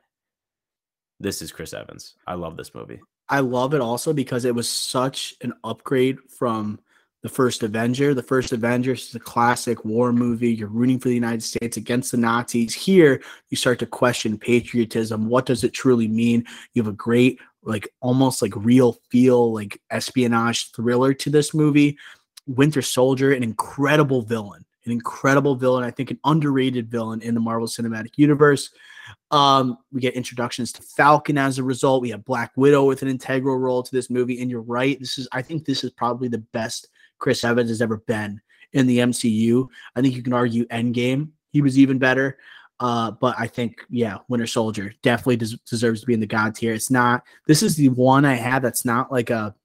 this 1.20 1.42
is 1.42 1.52
Chris 1.52 1.74
Evans. 1.74 2.16
I 2.28 2.36
love 2.36 2.58
this 2.58 2.76
movie. 2.76 3.00
I 3.34 3.40
love 3.40 3.74
it 3.74 3.82
also 3.82 4.14
because 4.14 4.46
it 4.46 4.54
was 4.54 4.70
such 4.70 5.34
an 5.42 5.54
upgrade 5.64 6.20
from 6.30 6.80
the 7.24 7.30
first 7.30 7.64
Avenger. 7.64 8.14
The 8.14 8.22
first 8.22 8.52
Avenger 8.52 8.92
is 8.92 9.16
a 9.16 9.20
classic 9.20 9.84
war 9.84 10.14
movie. 10.14 10.54
You're 10.54 10.68
rooting 10.68 11.00
for 11.00 11.08
the 11.08 11.16
United 11.16 11.42
States 11.42 11.76
against 11.76 12.12
the 12.12 12.18
Nazis. 12.18 12.76
Here, 12.76 13.24
you 13.50 13.58
start 13.58 13.80
to 13.80 13.88
question 13.88 14.38
patriotism. 14.38 15.30
What 15.30 15.48
does 15.48 15.64
it 15.64 15.74
truly 15.74 16.08
mean? 16.08 16.46
You 16.76 16.84
have 16.84 16.94
a 16.94 16.96
great, 16.96 17.40
like 17.64 17.90
almost 18.02 18.44
like 18.44 18.54
real 18.56 19.00
feel, 19.10 19.52
like 19.52 19.82
espionage 19.90 20.72
thriller 20.72 21.16
to 21.16 21.32
this 21.32 21.56
movie. 21.56 21.98
Winter 22.46 22.84
Soldier, 22.84 23.32
an 23.32 23.42
incredible 23.42 24.22
villain. 24.22 24.64
An 24.86 24.92
incredible 24.92 25.56
villain. 25.56 25.84
I 25.84 25.92
think 25.92 26.12
an 26.12 26.20
underrated 26.26 26.90
villain 26.90 27.22
in 27.22 27.34
the 27.34 27.40
Marvel 27.40 27.68
Cinematic 27.68 28.18
Universe. 28.18 28.70
Um, 29.32 29.78
we 29.92 30.02
get 30.02 30.14
introductions 30.14 30.72
to 30.74 30.82
Falcon 30.82 31.38
as 31.38 31.58
a 31.58 31.64
result. 31.64 32.02
We 32.02 32.12
have 32.12 32.26
Black 32.26 32.52
Widow 32.56 32.86
with 32.86 33.02
an 33.02 33.08
integral 33.08 33.58
role 33.58 33.84
to 33.84 33.92
this 33.92 34.10
movie. 34.10 34.42
And 34.42 34.50
you're 34.50 34.62
right. 34.62 35.00
This 35.00 35.18
is, 35.18 35.28
I 35.32 35.42
think, 35.42 35.66
this 35.66 35.84
is 35.84 35.92
probably 35.92 36.28
the 36.28 36.40
best 36.54 36.90
Chris 37.20 37.44
Evans 37.44 37.70
has 37.70 37.82
ever 37.82 37.98
been 37.98 38.42
in 38.74 38.88
the 38.88 39.00
MCU. 39.00 39.68
I 39.96 40.02
think 40.02 40.16
you 40.16 40.24
can 40.24 40.34
argue 40.34 40.66
Endgame. 40.68 41.30
He 41.52 41.62
was 41.62 41.78
even 41.78 42.00
better. 42.00 42.38
Uh, 42.80 43.12
but 43.12 43.36
I 43.38 43.48
think, 43.48 43.86
yeah, 43.90 44.18
Winter 44.28 44.48
Soldier 44.48 44.94
definitely 45.04 45.38
des- 45.38 45.58
deserves 45.70 46.02
to 46.02 46.08
be 46.08 46.14
in 46.14 46.20
the 46.20 46.28
God 46.28 46.56
tier. 46.56 46.74
It's 46.74 46.92
not, 46.92 47.24
this 47.48 47.64
is 47.64 47.76
the 47.76 47.90
one 47.90 48.26
I 48.26 48.34
have 48.34 48.62
that's 48.62 48.84
not 48.84 49.12
like 49.12 49.30
a, 49.30 49.56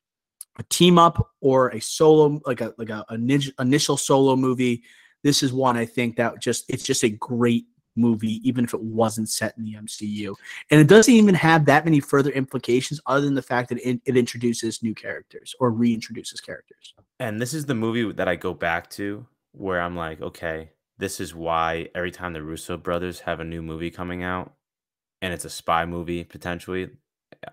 a 0.59 0.63
team 0.65 0.99
up 0.99 1.31
or 1.41 1.71
a 1.71 1.81
solo, 1.81 2.41
like 2.47 2.61
a, 2.61 2.75
like 2.79 2.91
a, 2.91 3.05
a 3.09 3.15
initial 3.61 3.97
solo 3.97 4.37
movie. 4.37 4.83
This 5.23 5.43
is 5.43 5.53
one 5.53 5.77
I 5.77 5.85
think 5.85 6.17
that 6.17 6.41
just, 6.41 6.65
it's 6.69 6.85
just 6.85 7.05
a 7.05 7.11
great 7.11 7.67
movie, 7.97 8.41
even 8.49 8.65
if 8.65 8.73
it 8.73 8.81
wasn't 8.81 9.29
set 9.29 9.57
in 9.59 9.65
the 9.65 9.75
MCU. 9.75 10.35
And 10.71 10.81
it 10.81 10.87
doesn't 10.87 11.13
even 11.13 11.35
have 11.35 11.65
that 11.67 11.85
many 11.85 12.01
further 12.01 12.31
implications 12.31 13.01
other 13.07 13.23
than 13.23 13.35
the 13.35 13.43
fact 13.43 13.69
that 13.71 13.79
it, 13.87 14.01
it 14.05 14.17
introduces 14.17 14.83
new 14.83 14.95
characters 14.95 15.55
or 15.61 15.73
reintroduces 15.73 16.43
characters. 16.45 16.95
And 17.19 17.41
this 17.41 17.53
is 17.53 17.67
the 17.67 17.75
movie 17.75 18.13
that 18.13 18.29
I 18.29 18.37
go 18.37 18.55
back 18.55 18.89
to 18.91 19.27
where 19.53 19.81
I'm 19.81 19.97
like, 19.97 20.21
okay, 20.21 20.71
this 20.99 21.21
is 21.21 21.35
why 21.35 21.89
every 21.95 22.11
time 22.11 22.33
the 22.33 22.43
Russo 22.43 22.77
brothers 22.77 23.21
have 23.21 23.41
a 23.41 23.45
new 23.45 23.63
movie 23.63 23.91
coming 23.91 24.23
out 24.23 24.55
and 25.21 25.33
it's 25.35 25.45
a 25.45 25.51
spy 25.51 25.85
movie 25.85 26.25
potentially, 26.25 26.91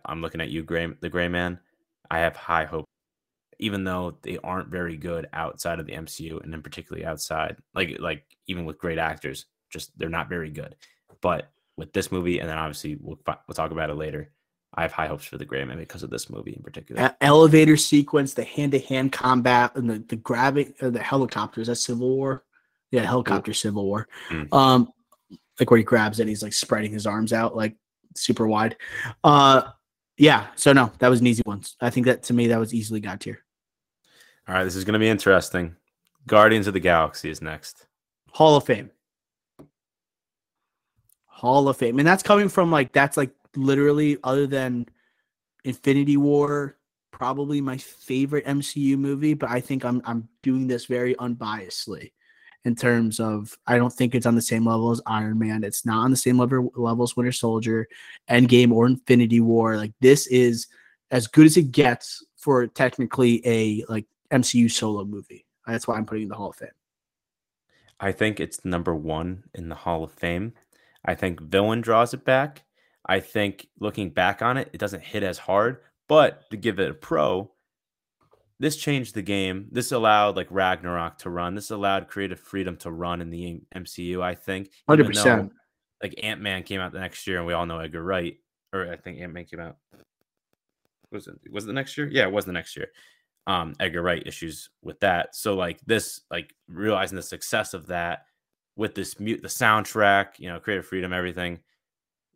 I'm 0.06 0.22
looking 0.22 0.42
at 0.42 0.50
you, 0.50 0.64
Gray, 0.64 0.88
the 1.00 1.10
Gray 1.10 1.28
Man. 1.28 1.60
I 2.10 2.20
have 2.20 2.36
high 2.36 2.66
hope, 2.66 2.86
even 3.60 3.84
though 3.84 4.18
they 4.22 4.38
aren't 4.44 4.70
very 4.70 4.98
good 4.98 5.28
outside 5.34 5.80
of 5.80 5.86
the 5.86 5.94
MCU, 5.94 6.44
and 6.44 6.52
then 6.52 6.62
particularly 6.62 7.06
outside, 7.06 7.58
like 7.74 7.98
like 8.00 8.26
even 8.48 8.66
with 8.66 8.78
great 8.78 8.98
actors, 8.98 9.46
just 9.70 9.98
they're 9.98 10.10
not 10.10 10.30
very 10.30 10.50
good. 10.50 10.76
But 11.22 11.52
with 11.78 11.94
this 11.94 12.12
movie, 12.12 12.40
and 12.40 12.50
then 12.50 12.58
obviously 12.58 12.98
we'll 13.00 13.20
we'll 13.26 13.56
talk 13.56 13.72
about 13.72 13.90
it 13.90 13.96
later. 13.96 14.32
I 14.74 14.82
have 14.82 14.92
high 14.92 15.08
hopes 15.08 15.26
for 15.26 15.38
the 15.38 15.46
Gray 15.46 15.64
Man 15.64 15.78
because 15.78 16.04
of 16.04 16.10
this 16.10 16.30
movie 16.30 16.54
in 16.54 16.62
particular. 16.62 17.16
elevator 17.22 17.78
sequence, 17.78 18.34
the 18.34 18.44
hand 18.44 18.74
to 18.74 18.80
hand 18.80 19.12
combat, 19.12 19.72
and 19.76 19.90
the 19.90 20.00
the 20.00 20.18
grabbing 20.18 20.74
uh, 20.82 20.90
the 20.90 21.02
helicopters. 21.02 21.68
That 21.68 21.76
Civil 21.76 22.10
War. 22.16 22.44
Yeah, 22.92 23.04
helicopter 23.04 23.54
Civil 23.54 23.86
War. 23.86 24.08
Mm. 24.30 24.54
Um, 24.54 24.90
like 25.60 25.72
where 25.72 25.78
he 25.78 25.84
grabs 25.84 26.20
it, 26.20 26.28
he's 26.28 26.44
like 26.44 26.54
spreading 26.54 26.92
his 26.92 27.08
arms 27.08 27.34
out 27.34 27.56
like 27.56 27.76
super 28.16 28.48
wide. 28.48 28.76
Uh, 29.24 29.64
yeah. 30.18 30.48
So 30.56 30.74
no, 30.74 30.92
that 31.00 31.10
was 31.10 31.22
an 31.22 31.28
easy 31.28 31.44
one. 31.46 31.64
I 31.82 31.90
think 31.90 32.06
that 32.06 32.24
to 32.24 32.34
me 32.34 32.48
that 32.48 32.60
was 32.60 32.74
easily 32.74 33.00
God 33.00 33.20
tier. 33.22 33.45
All 34.48 34.54
right, 34.54 34.64
this 34.64 34.76
is 34.76 34.84
going 34.84 34.94
to 34.94 35.00
be 35.00 35.10
interesting. 35.10 35.76
Guardians 36.28 36.68
of 36.68 36.74
the 36.74 36.80
Galaxy 36.80 37.30
is 37.30 37.42
next. 37.42 37.88
Hall 38.32 38.56
of 38.56 38.66
Fame. 38.66 38.92
Hall 41.26 41.68
of 41.68 41.78
Fame, 41.78 42.00
and 42.00 42.08
that's 42.08 42.24
coming 42.24 42.50
from 42.50 42.72
like 42.72 42.92
that's 42.94 43.18
like 43.18 43.32
literally 43.56 44.18
other 44.24 44.48
than 44.48 44.86
Infinity 45.64 46.18
War, 46.18 46.78
probably 47.12 47.60
my 47.60 47.78
favorite 47.78 48.46
MCU 48.46 48.98
movie. 48.98 49.34
But 49.34 49.50
I 49.50 49.60
think 49.62 49.84
I'm 49.84 50.02
I'm 50.06 50.28
doing 50.44 50.68
this 50.68 50.86
very 50.86 51.16
unbiasedly 51.16 52.12
in 52.66 52.76
terms 52.76 53.20
of 53.20 53.58
I 53.68 53.78
don't 53.78 53.94
think 53.94 54.16
it's 54.16 54.26
on 54.26 54.36
the 54.36 54.42
same 54.42 54.66
level 54.66 54.92
as 54.92 55.02
Iron 55.08 55.40
Man. 55.40 55.64
It's 55.64 55.86
not 55.86 56.04
on 56.04 56.12
the 56.12 56.18
same 56.18 56.38
level 56.38 56.72
level 56.76 57.04
as 57.04 57.18
Winter 57.18 57.32
Soldier, 57.32 57.88
Endgame, 58.30 58.72
or 58.72 58.86
Infinity 58.86 59.42
War. 59.42 59.78
Like 59.78 59.94
this 60.02 60.28
is 60.28 60.68
as 61.12 61.28
good 61.28 61.46
as 61.46 61.58
it 61.58 61.72
gets 61.72 62.24
for 62.38 62.66
technically 62.68 63.42
a 63.46 63.84
like 63.90 64.06
MCU 64.32 64.70
solo 64.72 65.06
movie. 65.06 65.46
That's 65.68 65.88
why 65.88 65.96
I'm 65.96 66.06
putting 66.06 66.24
in 66.24 66.30
the 66.30 66.36
Hall 66.36 66.50
of 66.50 66.56
Fame. 66.56 66.70
I 68.00 68.12
think 68.12 68.40
it's 68.40 68.66
number 68.66 68.94
one 68.94 69.44
in 69.54 69.70
the 69.70 69.76
Hall 69.76 70.04
of 70.04 70.12
Fame. 70.12 70.54
I 71.06 71.16
think 71.16 71.42
Villain 71.42 71.82
draws 71.82 72.14
it 72.14 72.26
back. 72.26 72.64
I 73.06 73.20
think 73.20 73.68
looking 73.80 74.10
back 74.10 74.42
on 74.42 74.58
it, 74.58 74.70
it 74.74 74.80
doesn't 74.80 75.04
hit 75.04 75.24
as 75.24 75.38
hard. 75.38 75.78
But 76.08 76.50
to 76.52 76.58
give 76.58 76.80
it 76.80 76.92
a 76.92 76.94
pro, 76.94 77.52
this 78.60 78.78
changed 78.78 79.16
the 79.16 79.22
game. 79.22 79.68
This 79.72 79.92
allowed 79.92 80.36
like 80.36 80.48
Ragnarok 80.50 81.20
to 81.20 81.30
run. 81.30 81.56
This 81.56 81.72
allowed 81.72 82.08
creative 82.08 82.40
freedom 82.40 82.78
to 82.78 82.92
run 82.92 83.22
in 83.22 83.30
the 83.30 83.62
MCU. 83.76 84.22
I 84.22 84.36
think, 84.36 84.72
hundred 84.88 85.08
percent. 85.08 85.52
Like 86.02 86.20
Ant 86.24 86.42
Man 86.42 86.64
came 86.64 86.82
out 86.82 86.92
the 86.92 87.00
next 87.00 87.26
year, 87.26 87.38
and 87.38 87.48
we 87.48 87.54
all 87.54 87.66
know 87.66 87.80
Edgar 87.80 88.04
Wright, 88.04 88.38
or 88.74 88.92
I 88.92 88.98
think 88.98 89.20
Ant 89.20 89.34
Man 89.34 89.46
came 89.46 89.60
out. 89.60 89.78
Was 91.12 91.28
it 91.28 91.36
was 91.52 91.64
it 91.66 91.68
the 91.68 91.74
next 91.74 91.98
year? 91.98 92.08
Yeah, 92.08 92.28
it 92.28 92.32
was 92.32 92.46
the 92.46 92.52
next 92.52 92.76
year. 92.76 92.88
Um, 93.48 93.76
Edgar 93.80 94.02
Wright 94.02 94.26
issues 94.26 94.70
with 94.82 95.00
that. 95.02 95.36
So 95.36 95.54
like 95.54 95.80
this, 95.86 96.22
like 96.32 96.56
realizing 96.68 97.16
the 97.16 97.22
success 97.22 97.74
of 97.74 97.88
that 97.88 98.26
with 98.76 98.96
this 98.96 99.20
mute, 99.20 99.42
the 99.42 99.48
soundtrack, 99.48 100.40
you 100.40 100.50
know, 100.50 100.60
creative 100.60 100.86
freedom, 100.86 101.14
everything. 101.14 101.60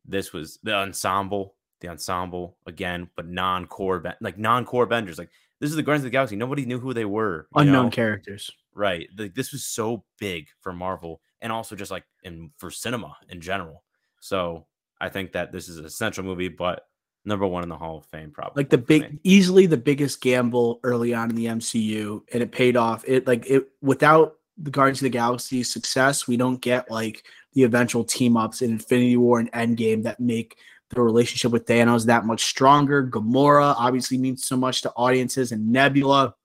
This 0.06 0.34
was 0.34 0.60
the 0.64 0.76
ensemble, 0.76 1.56
the 1.81 1.90
ensemble 1.90 2.57
again, 2.68 3.10
but 3.15 3.27
non-core, 3.27 4.03
like 4.22 4.38
non-core 4.38 4.86
benders, 4.86 5.18
like 5.18 5.30
this 5.60 5.69
is 5.69 5.76
the 5.76 5.84
Guardians 5.84 6.06
of 6.06 6.11
the 6.11 6.15
Galaxy. 6.15 6.36
Nobody 6.36 6.65
knew 6.65 6.80
who 6.80 6.94
they 6.94 7.06
were. 7.06 7.48
Unknown 7.56 7.86
know? 7.86 7.91
characters. 7.91 8.52
Right. 8.73 9.10
The, 9.15 9.27
this 9.30 9.52
was 9.52 9.65
so 9.65 10.03
big 10.19 10.48
for 10.61 10.72
Marvel 10.72 11.22
and 11.41 11.52
also 11.52 11.76
just 11.76 11.91
like 11.91 12.06
in 12.23 12.52
for 12.57 12.72
cinema 12.72 13.18
in 13.30 13.41
general. 13.41 13.84
So 14.22 14.68
I 15.02 15.10
think 15.10 15.31
that 15.34 15.52
this 15.52 15.69
is 15.69 15.77
an 15.77 15.86
essential 15.86 16.23
movie, 16.23 16.49
but 16.49 16.84
number 17.26 17.46
one 17.46 17.64
in 17.64 17.70
the 17.70 17.78
Hall 17.78 17.98
of 17.98 18.06
Fame, 18.06 18.32
probably. 18.32 18.62
Like 18.62 18.70
the 18.70 18.78
big, 18.78 19.20
easily 19.24 19.66
the 19.66 19.78
biggest 19.78 20.22
gamble 20.22 20.80
early 20.84 21.14
on 21.14 21.30
in 21.30 21.36
the 21.36 21.46
MCU, 21.46 22.22
and 22.34 22.44
it 22.44 22.52
paid 22.52 22.78
off. 22.78 23.04
It 23.08 23.28
like 23.28 23.46
it 23.50 23.70
without 23.82 24.36
the 24.58 24.72
Guardians 24.72 25.00
of 25.00 25.04
the 25.04 25.10
Galaxy 25.10 25.64
success, 25.64 26.28
we 26.28 26.38
don't 26.38 26.62
get 26.62 26.90
like 26.91 27.24
the 27.54 27.64
eventual 27.64 28.04
team 28.04 28.38
ups 28.38 28.62
in 28.62 28.72
Infinity 28.72 29.18
War 29.18 29.40
and 29.40 29.52
Endgame 29.52 30.04
that 30.04 30.20
make 30.20 30.58
the 30.90 31.02
relationship 31.02 31.52
with 31.52 31.66
Thanos 31.66 32.06
that 32.06 32.26
much 32.26 32.46
stronger. 32.46 33.08
Gamora 33.08 33.76
obviously 33.78 34.18
means 34.18 34.46
so 34.46 34.58
much 34.58 34.82
to 34.82 34.91
audiences, 34.96 35.52
and 35.52 35.72
Nebula, 35.72 36.36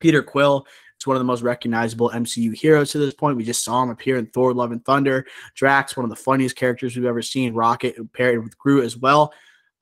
Peter 0.00 0.22
Quill. 0.22 0.66
It's 0.96 1.06
one 1.06 1.16
of 1.16 1.20
the 1.20 1.24
most 1.24 1.40
recognizable 1.40 2.10
MCU 2.10 2.54
heroes 2.54 2.90
to 2.90 2.98
this 2.98 3.14
point. 3.14 3.38
We 3.38 3.44
just 3.44 3.64
saw 3.64 3.82
him 3.82 3.88
appear 3.88 4.18
in 4.18 4.26
Thor: 4.26 4.52
Love 4.52 4.72
and 4.72 4.84
Thunder. 4.84 5.26
Drax, 5.54 5.96
one 5.96 6.04
of 6.04 6.10
the 6.10 6.16
funniest 6.16 6.56
characters 6.56 6.94
we've 6.94 7.06
ever 7.06 7.22
seen. 7.22 7.54
Rocket 7.54 8.12
paired 8.12 8.44
with 8.44 8.58
Groot 8.58 8.84
as 8.84 8.98
well. 8.98 9.32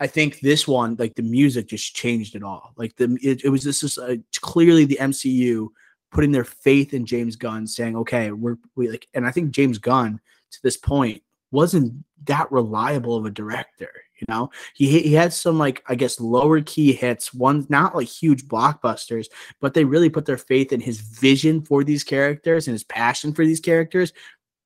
I 0.01 0.07
think 0.07 0.41
this 0.41 0.69
one, 0.69 0.97
like 0.99 1.15
the 1.15 1.23
music, 1.23 1.69
just 1.69 1.95
changed 1.95 2.35
it 2.35 2.43
all. 2.43 2.73
Like 2.77 2.95
the 2.97 3.19
it, 3.23 3.45
it 3.45 3.49
was 3.49 3.65
this 3.65 3.83
is 3.83 3.99
uh, 3.99 4.17
clearly 4.41 4.85
the 4.85 4.99
MCU 5.01 5.69
putting 6.11 6.33
their 6.33 6.45
faith 6.45 6.95
in 6.95 7.05
James 7.05 7.37
Gunn, 7.37 7.67
saying, 7.67 7.97
"Okay, 7.97 8.31
we're 8.31 8.57
we 8.77 8.89
like," 8.91 9.09
and 9.15 9.27
I 9.27 9.31
think 9.31 9.51
James 9.51 9.79
Gunn 9.79 10.21
to 10.51 10.59
this 10.63 10.77
point 10.77 11.23
wasn't 11.51 12.05
that 12.25 12.51
reliable 12.53 13.17
of 13.17 13.27
a 13.27 13.31
director. 13.31 13.91
You 14.21 14.27
know, 14.29 14.51
he 14.75 15.01
he 15.01 15.15
had 15.15 15.33
some 15.33 15.59
like 15.59 15.83
I 15.89 15.95
guess 15.95 16.21
lower 16.21 16.61
key 16.61 16.93
hits, 16.93 17.35
one 17.35 17.67
not 17.69 17.97
like 17.97 18.09
huge 18.09 18.47
blockbusters, 18.47 19.27
but 19.61 19.75
they 19.75 19.85
really 19.85 20.11
put 20.11 20.27
their 20.27 20.39
faith 20.39 20.73
in 20.73 20.81
his 20.81 21.01
vision 21.01 21.63
for 21.63 21.85
these 21.85 22.05
characters 22.05 22.69
and 22.69 22.73
his 22.73 22.85
passion 22.85 23.33
for 23.33 23.45
these 23.45 23.61
characters. 23.61 24.13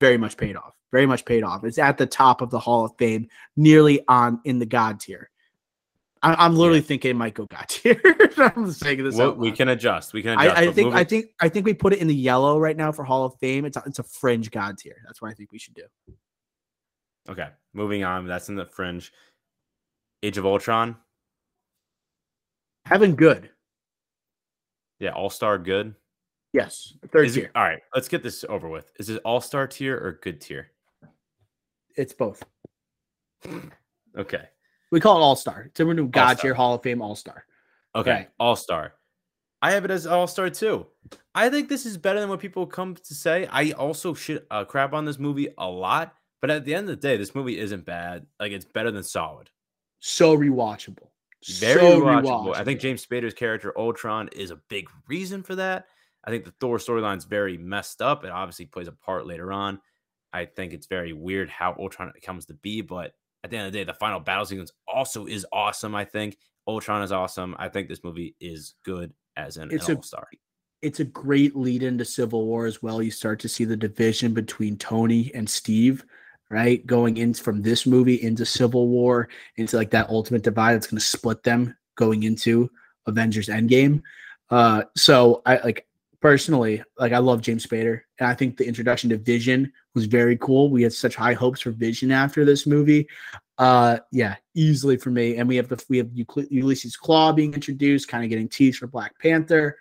Very 0.00 0.18
much 0.18 0.36
paid 0.36 0.56
off. 0.56 0.72
Very 0.92 1.06
much 1.06 1.24
paid 1.24 1.42
off. 1.42 1.64
It's 1.64 1.78
at 1.78 1.98
the 1.98 2.06
top 2.06 2.42
of 2.42 2.50
the 2.50 2.58
Hall 2.58 2.84
of 2.84 2.92
Fame, 2.98 3.28
nearly 3.56 4.04
on 4.08 4.40
in 4.44 4.58
the 4.58 4.66
God 4.66 5.00
tier. 5.00 5.30
I, 6.22 6.46
am 6.46 6.54
literally 6.54 6.78
yeah. 6.78 6.86
thinking 6.86 7.10
it 7.12 7.14
might 7.14 7.34
go 7.34 7.46
God 7.46 7.64
tier. 7.68 8.00
I'm 8.38 8.70
saying 8.70 9.02
this. 9.02 9.16
Well, 9.16 9.34
we 9.34 9.50
can 9.50 9.70
adjust. 9.70 10.12
We 10.12 10.22
can. 10.22 10.38
Adjust, 10.38 10.56
I, 10.56 10.66
I 10.66 10.72
think. 10.72 10.94
I 10.94 11.04
think. 11.04 11.26
I 11.40 11.48
think 11.48 11.66
we 11.66 11.74
put 11.74 11.92
it 11.92 11.98
in 11.98 12.06
the 12.06 12.14
yellow 12.14 12.58
right 12.58 12.76
now 12.76 12.92
for 12.92 13.04
Hall 13.04 13.24
of 13.24 13.34
Fame. 13.40 13.64
It's 13.64 13.76
a, 13.76 13.82
it's 13.86 13.98
a 13.98 14.04
fringe 14.04 14.50
God 14.50 14.78
tier. 14.78 14.96
That's 15.06 15.20
what 15.20 15.30
I 15.30 15.34
think 15.34 15.50
we 15.50 15.58
should 15.58 15.74
do. 15.74 15.84
Okay, 17.28 17.48
moving 17.72 18.04
on. 18.04 18.26
That's 18.26 18.48
in 18.48 18.54
the 18.54 18.66
fringe. 18.66 19.12
Age 20.22 20.38
of 20.38 20.46
Ultron. 20.46 20.96
Having 22.84 23.16
good. 23.16 23.50
Yeah, 25.00 25.10
All 25.10 25.30
Star 25.30 25.58
good. 25.58 25.94
Yes, 26.52 26.94
third 27.10 27.26
Is 27.26 27.34
tier. 27.34 27.44
It, 27.46 27.50
all 27.54 27.62
right, 27.62 27.80
let's 27.94 28.08
get 28.08 28.22
this 28.22 28.44
over 28.48 28.68
with. 28.68 28.92
Is 28.98 29.08
it 29.08 29.20
All 29.24 29.40
Star 29.40 29.66
tier 29.66 29.96
or 29.96 30.20
good 30.22 30.40
tier? 30.40 30.71
It's 31.96 32.12
both. 32.12 32.42
okay. 34.16 34.44
We 34.90 35.00
call 35.00 35.18
it 35.18 35.22
All 35.22 35.36
Star. 35.36 35.64
It's 35.66 35.80
a 35.80 35.84
new 35.84 36.08
God 36.08 36.38
tier 36.38 36.54
Hall 36.54 36.74
of 36.74 36.82
Fame 36.82 37.02
All 37.02 37.16
Star. 37.16 37.44
Okay. 37.94 38.28
All 38.38 38.56
Star. 38.56 38.94
I 39.60 39.72
have 39.72 39.84
it 39.84 39.90
as 39.90 40.06
All 40.06 40.26
Star 40.26 40.50
too. 40.50 40.86
I 41.34 41.48
think 41.48 41.68
this 41.68 41.86
is 41.86 41.96
better 41.96 42.20
than 42.20 42.28
what 42.28 42.40
people 42.40 42.66
come 42.66 42.94
to 42.94 43.14
say. 43.14 43.46
I 43.46 43.72
also 43.72 44.14
shit 44.14 44.46
uh, 44.50 44.64
crap 44.64 44.92
on 44.92 45.04
this 45.04 45.18
movie 45.18 45.48
a 45.56 45.68
lot 45.68 46.14
but 46.42 46.50
at 46.50 46.64
the 46.64 46.74
end 46.74 46.90
of 46.90 47.00
the 47.00 47.08
day, 47.08 47.16
this 47.16 47.34
movie 47.34 47.58
isn't 47.58 47.86
bad. 47.86 48.26
Like 48.38 48.52
it's 48.52 48.66
better 48.66 48.90
than 48.90 49.04
solid. 49.04 49.48
So 50.00 50.36
rewatchable. 50.36 51.06
Very 51.58 51.80
so 51.80 52.00
rewatchable. 52.00 52.24
rewatchable. 52.24 52.56
I 52.56 52.64
think 52.64 52.80
James 52.80 53.06
Spader's 53.06 53.32
character 53.32 53.72
Ultron 53.78 54.28
is 54.32 54.50
a 54.50 54.56
big 54.68 54.88
reason 55.08 55.44
for 55.44 55.54
that. 55.54 55.86
I 56.24 56.30
think 56.30 56.44
the 56.44 56.52
Thor 56.60 56.78
storyline 56.78 57.16
is 57.16 57.24
very 57.24 57.56
messed 57.56 58.02
up. 58.02 58.24
It 58.24 58.30
obviously 58.30 58.66
plays 58.66 58.88
a 58.88 58.92
part 58.92 59.24
later 59.26 59.52
on. 59.52 59.80
I 60.32 60.46
think 60.46 60.72
it's 60.72 60.86
very 60.86 61.12
weird 61.12 61.50
how 61.50 61.76
Ultron 61.78 62.12
comes 62.22 62.46
to 62.46 62.54
be, 62.54 62.80
but 62.80 63.12
at 63.44 63.50
the 63.50 63.56
end 63.56 63.66
of 63.66 63.72
the 63.72 63.78
day, 63.78 63.84
the 63.84 63.94
final 63.94 64.20
battle 64.20 64.44
sequence 64.46 64.72
also 64.86 65.26
is 65.26 65.46
awesome. 65.52 65.94
I 65.94 66.04
think 66.04 66.38
Ultron 66.66 67.02
is 67.02 67.12
awesome. 67.12 67.56
I 67.58 67.68
think 67.68 67.88
this 67.88 68.04
movie 68.04 68.36
is 68.40 68.74
good 68.84 69.12
as 69.36 69.56
an, 69.56 69.72
an 69.72 69.80
all 69.96 70.02
star. 70.02 70.28
it's 70.80 71.00
a 71.00 71.04
great 71.04 71.56
lead 71.56 71.82
into 71.82 72.04
Civil 72.04 72.46
War 72.46 72.66
as 72.66 72.82
well. 72.82 73.02
You 73.02 73.10
start 73.10 73.40
to 73.40 73.48
see 73.48 73.64
the 73.64 73.76
division 73.76 74.32
between 74.34 74.76
Tony 74.76 75.30
and 75.34 75.48
Steve, 75.48 76.04
right? 76.50 76.86
Going 76.86 77.16
in 77.16 77.34
from 77.34 77.62
this 77.62 77.86
movie 77.86 78.22
into 78.22 78.44
Civil 78.44 78.88
War, 78.88 79.28
into 79.56 79.76
like 79.76 79.90
that 79.90 80.08
ultimate 80.10 80.42
divide 80.42 80.74
that's 80.74 80.86
going 80.86 81.00
to 81.00 81.04
split 81.04 81.42
them 81.42 81.76
going 81.96 82.22
into 82.22 82.70
Avengers 83.06 83.48
Endgame. 83.48 84.02
Uh, 84.50 84.82
so 84.96 85.42
I 85.46 85.56
like 85.58 85.86
personally, 86.22 86.82
like 86.98 87.12
I 87.12 87.18
love 87.18 87.42
James 87.42 87.66
Spader, 87.66 88.00
and 88.18 88.28
I 88.28 88.34
think 88.34 88.56
the 88.56 88.66
introduction 88.66 89.10
to 89.10 89.18
Vision 89.18 89.70
was 89.94 90.06
very 90.06 90.38
cool. 90.38 90.70
We 90.70 90.82
had 90.82 90.92
such 90.92 91.14
high 91.14 91.34
hopes 91.34 91.60
for 91.60 91.72
Vision 91.72 92.10
after 92.10 92.44
this 92.44 92.66
movie. 92.66 93.08
Uh, 93.58 93.98
yeah, 94.10 94.36
easily 94.54 94.96
for 94.96 95.10
me. 95.10 95.36
And 95.36 95.46
we 95.46 95.56
have 95.56 95.68
the 95.68 95.84
we 95.90 95.98
have 95.98 96.08
Ulysses 96.50 96.96
Klaue 96.96 97.36
being 97.36 97.52
introduced, 97.52 98.08
kind 98.08 98.24
of 98.24 98.30
getting 98.30 98.48
teased 98.48 98.78
for 98.78 98.86
Black 98.86 99.18
Panther 99.20 99.76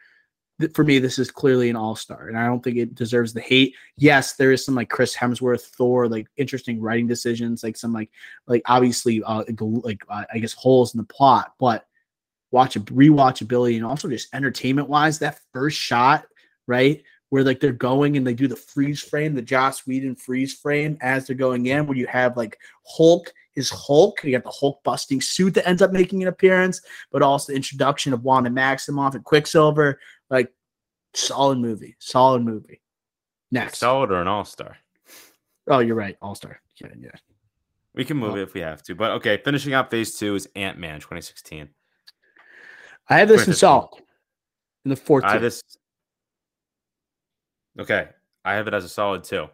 for 0.73 0.83
me, 0.83 0.99
this 0.99 1.19
is 1.19 1.31
clearly 1.31 1.69
an 1.69 1.75
all 1.75 1.95
star, 1.95 2.27
and 2.27 2.37
I 2.37 2.45
don't 2.45 2.63
think 2.63 2.77
it 2.77 2.95
deserves 2.95 3.33
the 3.33 3.41
hate. 3.41 3.75
Yes, 3.97 4.33
there 4.33 4.51
is 4.51 4.63
some 4.63 4.75
like 4.75 4.89
Chris 4.89 5.15
Hemsworth, 5.15 5.61
Thor, 5.61 6.07
like 6.07 6.27
interesting 6.37 6.79
writing 6.79 7.07
decisions, 7.07 7.63
like 7.63 7.77
some 7.77 7.93
like 7.93 8.09
like 8.47 8.61
obviously 8.65 9.23
uh, 9.23 9.43
like 9.59 10.01
uh, 10.09 10.25
I 10.31 10.39
guess 10.39 10.53
holes 10.53 10.93
in 10.93 10.99
the 10.99 11.05
plot, 11.05 11.53
but 11.59 11.85
watch 12.51 12.75
rewatchability 12.75 13.75
and 13.77 13.85
also 13.85 14.09
just 14.09 14.33
entertainment 14.33 14.89
wise, 14.89 15.19
that 15.19 15.39
first 15.53 15.77
shot, 15.77 16.25
right, 16.67 17.03
where 17.29 17.43
like 17.43 17.59
they're 17.59 17.71
going 17.71 18.17
and 18.17 18.25
they 18.25 18.33
do 18.33 18.47
the 18.47 18.55
freeze 18.55 19.01
frame, 19.01 19.33
the 19.33 19.41
Joss 19.41 19.87
Whedon 19.87 20.15
freeze 20.15 20.53
frame 20.53 20.97
as 21.01 21.25
they're 21.25 21.35
going 21.35 21.65
in, 21.65 21.87
where 21.87 21.97
you 21.97 22.07
have 22.07 22.37
like 22.37 22.57
Hulk 22.85 23.33
is 23.55 23.69
Hulk. 23.69 24.23
You 24.23 24.31
got 24.31 24.43
the 24.43 24.49
Hulk 24.49 24.83
busting 24.83 25.21
suit 25.21 25.53
that 25.55 25.67
ends 25.67 25.81
up 25.81 25.91
making 25.91 26.21
an 26.21 26.27
appearance, 26.27 26.81
but 27.11 27.21
also 27.21 27.51
the 27.51 27.55
introduction 27.55 28.13
of 28.13 28.23
Wanda 28.23 28.49
Maximoff 28.49 29.15
and 29.15 29.23
Quicksilver. 29.23 29.99
Like, 30.29 30.51
solid 31.13 31.57
movie. 31.59 31.95
Solid 31.99 32.43
movie. 32.43 32.81
Next. 33.51 33.79
Solid 33.79 34.11
or 34.11 34.21
an 34.21 34.27
all 34.27 34.45
star? 34.45 34.77
Oh, 35.67 35.79
you're 35.79 35.95
right. 35.95 36.17
All 36.21 36.35
star. 36.35 36.61
Yeah, 36.81 36.89
yeah. 36.99 37.09
We 37.93 38.05
can 38.05 38.17
move 38.17 38.33
oh. 38.33 38.37
it 38.37 38.43
if 38.43 38.53
we 38.53 38.61
have 38.61 38.81
to. 38.83 38.95
But 38.95 39.11
okay, 39.11 39.37
finishing 39.43 39.73
up 39.73 39.91
phase 39.91 40.17
two 40.17 40.35
is 40.35 40.47
Ant 40.55 40.77
Man 40.77 40.99
2016. 40.99 41.69
I 43.09 43.19
have 43.19 43.27
this 43.27 43.47
in 43.47 43.53
solid 43.53 44.01
in 44.85 44.89
the 44.89 44.95
fourth. 44.95 45.25
I 45.25 45.33
have 45.33 45.41
this. 45.41 45.61
Okay. 47.81 48.07
I 48.45 48.53
have 48.53 48.67
it 48.67 48.73
as 48.73 48.85
a 48.85 48.89
solid 48.89 49.23
two. 49.23 49.47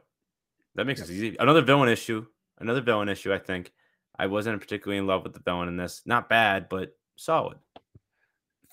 That 0.76 0.86
makes 0.86 1.00
yes. 1.00 1.10
it 1.10 1.14
easy. 1.14 1.38
Another 1.40 1.62
villain 1.62 1.90
issue. 1.90 2.26
Another 2.60 2.82
villain 2.82 3.10
issue, 3.10 3.34
I 3.34 3.40
think. 3.40 3.72
I 4.18 4.28
wasn't 4.28 4.60
particularly 4.60 4.98
in 4.98 5.08
love 5.08 5.24
with 5.24 5.34
the 5.34 5.40
villain 5.40 5.68
in 5.68 5.78
this. 5.78 6.02
Not 6.06 6.30
bad, 6.30 6.70
but 6.70 6.96
solid. 7.16 7.58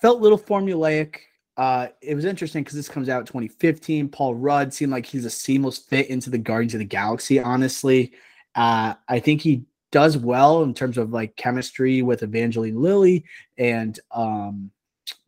Felt 0.01 0.19
a 0.19 0.23
little 0.23 0.39
formulaic. 0.39 1.17
Uh, 1.57 1.87
it 2.01 2.15
was 2.15 2.25
interesting 2.25 2.63
because 2.63 2.75
this 2.75 2.89
comes 2.89 3.09
out 3.09 3.25
2015. 3.27 4.09
Paul 4.09 4.35
Rudd 4.35 4.73
seemed 4.73 4.91
like 4.91 5.05
he's 5.05 5.25
a 5.25 5.29
seamless 5.29 5.77
fit 5.77 6.09
into 6.09 6.29
the 6.29 6.37
Guardians 6.37 6.73
of 6.73 6.79
the 6.79 6.85
Galaxy. 6.85 7.39
Honestly, 7.39 8.13
uh, 8.55 8.95
I 9.07 9.19
think 9.19 9.41
he 9.41 9.63
does 9.91 10.17
well 10.17 10.63
in 10.63 10.73
terms 10.73 10.97
of 10.97 11.11
like 11.11 11.35
chemistry 11.37 12.01
with 12.01 12.23
Evangeline 12.23 12.81
Lilly 12.81 13.23
and 13.57 13.97
um, 14.11 14.71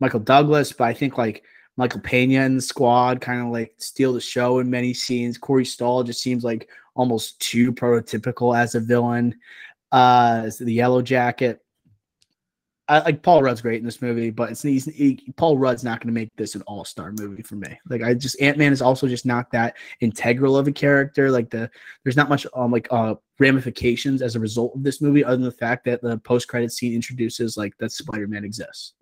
Michael 0.00 0.20
Douglas. 0.20 0.72
But 0.72 0.84
I 0.84 0.94
think 0.94 1.16
like 1.16 1.44
Michael 1.78 2.00
Pena 2.00 2.40
and 2.40 2.58
the 2.58 2.62
squad 2.62 3.20
kind 3.20 3.40
of 3.40 3.52
like 3.52 3.72
steal 3.78 4.12
the 4.12 4.20
show 4.20 4.58
in 4.58 4.68
many 4.68 4.92
scenes. 4.92 5.38
Corey 5.38 5.64
Stoll 5.64 6.02
just 6.02 6.20
seems 6.20 6.42
like 6.42 6.68
almost 6.96 7.40
too 7.40 7.72
prototypical 7.72 8.58
as 8.58 8.74
a 8.74 8.80
villain. 8.80 9.38
Uh, 9.92 10.50
the 10.58 10.72
Yellow 10.72 11.00
Jacket. 11.02 11.60
I, 12.88 13.00
like 13.00 13.22
Paul 13.22 13.42
Rudd's 13.42 13.60
great 13.60 13.78
in 13.78 13.84
this 13.84 14.02
movie, 14.02 14.30
but 14.30 14.50
it's 14.50 14.62
he's, 14.62 14.86
he, 14.86 15.32
Paul 15.36 15.56
Rudd's 15.56 15.84
not 15.84 16.00
going 16.00 16.12
to 16.12 16.20
make 16.20 16.30
this 16.36 16.56
an 16.56 16.62
all 16.62 16.84
star 16.84 17.12
movie 17.16 17.42
for 17.42 17.54
me. 17.54 17.78
Like 17.88 18.02
I 18.02 18.12
just 18.12 18.40
Ant 18.40 18.58
Man 18.58 18.72
is 18.72 18.82
also 18.82 19.06
just 19.06 19.24
not 19.24 19.48
that 19.52 19.76
integral 20.00 20.56
of 20.56 20.66
a 20.66 20.72
character. 20.72 21.30
Like 21.30 21.48
the 21.48 21.70
there's 22.02 22.16
not 22.16 22.28
much 22.28 22.44
um 22.56 22.72
like 22.72 22.88
uh 22.90 23.14
ramifications 23.38 24.20
as 24.20 24.34
a 24.34 24.40
result 24.40 24.74
of 24.74 24.82
this 24.82 25.00
movie, 25.00 25.22
other 25.22 25.36
than 25.36 25.44
the 25.44 25.52
fact 25.52 25.84
that 25.84 26.02
the 26.02 26.18
post 26.18 26.48
credit 26.48 26.72
scene 26.72 26.94
introduces 26.94 27.56
like 27.56 27.76
that 27.78 27.92
Spider 27.92 28.26
Man 28.26 28.44
exists. 28.44 28.94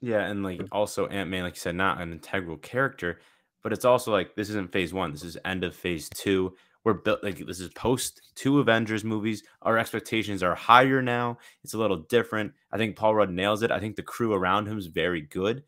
Yeah, 0.00 0.26
and 0.26 0.42
like 0.42 0.60
also 0.72 1.06
Ant 1.06 1.30
Man, 1.30 1.42
like 1.42 1.54
you 1.54 1.60
said, 1.60 1.74
not 1.74 2.00
an 2.00 2.12
integral 2.12 2.58
character, 2.58 3.20
but 3.62 3.72
it's 3.72 3.84
also 3.84 4.12
like 4.12 4.34
this 4.34 4.50
isn't 4.50 4.72
phase 4.72 4.92
one. 4.92 5.12
This 5.12 5.24
is 5.24 5.38
end 5.44 5.64
of 5.64 5.74
phase 5.74 6.08
two 6.10 6.54
we're 6.86 6.94
built 6.94 7.24
like 7.24 7.44
this 7.44 7.58
is 7.58 7.68
post 7.70 8.20
two 8.36 8.60
Avengers 8.60 9.02
movies. 9.02 9.42
Our 9.62 9.76
expectations 9.76 10.44
are 10.44 10.54
higher 10.54 11.02
now. 11.02 11.36
It's 11.64 11.74
a 11.74 11.78
little 11.78 11.96
different. 11.96 12.52
I 12.70 12.78
think 12.78 12.94
Paul 12.94 13.16
Rudd 13.16 13.28
nails 13.28 13.64
it. 13.64 13.72
I 13.72 13.80
think 13.80 13.96
the 13.96 14.04
crew 14.04 14.32
around 14.32 14.68
him 14.68 14.78
is 14.78 14.86
very 14.86 15.22
good, 15.22 15.64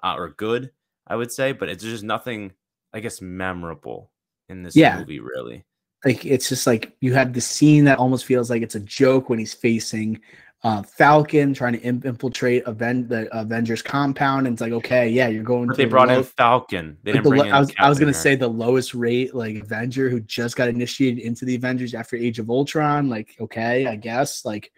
uh, 0.00 0.14
or 0.16 0.28
good, 0.28 0.70
I 1.08 1.16
would 1.16 1.32
say. 1.32 1.50
But 1.50 1.70
it's 1.70 1.82
just 1.82 2.04
nothing, 2.04 2.52
I 2.92 3.00
guess, 3.00 3.20
memorable 3.20 4.12
in 4.48 4.62
this 4.62 4.76
yeah. 4.76 4.96
movie, 4.96 5.18
really. 5.18 5.64
Like 6.04 6.24
it's 6.24 6.48
just 6.48 6.68
like 6.68 6.96
you 7.00 7.14
have 7.14 7.32
the 7.32 7.40
scene 7.40 7.84
that 7.86 7.98
almost 7.98 8.24
feels 8.24 8.48
like 8.48 8.62
it's 8.62 8.76
a 8.76 8.80
joke 8.80 9.28
when 9.28 9.40
he's 9.40 9.52
facing 9.52 10.20
uh, 10.62 10.82
Falcon 10.82 11.54
trying 11.54 11.72
to 11.72 11.80
infiltrate 11.80 12.64
Aven- 12.66 13.08
the 13.08 13.34
Avengers 13.36 13.80
compound, 13.80 14.46
and 14.46 14.54
it's 14.54 14.60
like, 14.60 14.72
okay, 14.72 15.08
yeah, 15.08 15.28
you're 15.28 15.42
going. 15.42 15.68
But 15.68 15.78
they 15.78 15.86
brought 15.86 16.08
the 16.08 16.18
in 16.18 16.24
Falcon. 16.24 16.98
They 17.02 17.12
didn't 17.12 17.24
the, 17.24 17.30
bring 17.30 17.46
in 17.46 17.52
I 17.52 17.60
was, 17.60 17.72
I 17.78 17.88
was 17.88 17.98
gonna 17.98 18.12
say 18.12 18.34
the 18.34 18.48
lowest 18.48 18.94
rate 18.94 19.34
like 19.34 19.56
Avenger 19.56 20.10
who 20.10 20.20
just 20.20 20.56
got 20.56 20.68
initiated 20.68 21.20
into 21.20 21.46
the 21.46 21.54
Avengers 21.54 21.94
after 21.94 22.16
Age 22.16 22.38
of 22.38 22.50
Ultron. 22.50 23.08
Like, 23.08 23.36
okay, 23.40 23.86
I 23.86 23.96
guess 23.96 24.44
like 24.44 24.70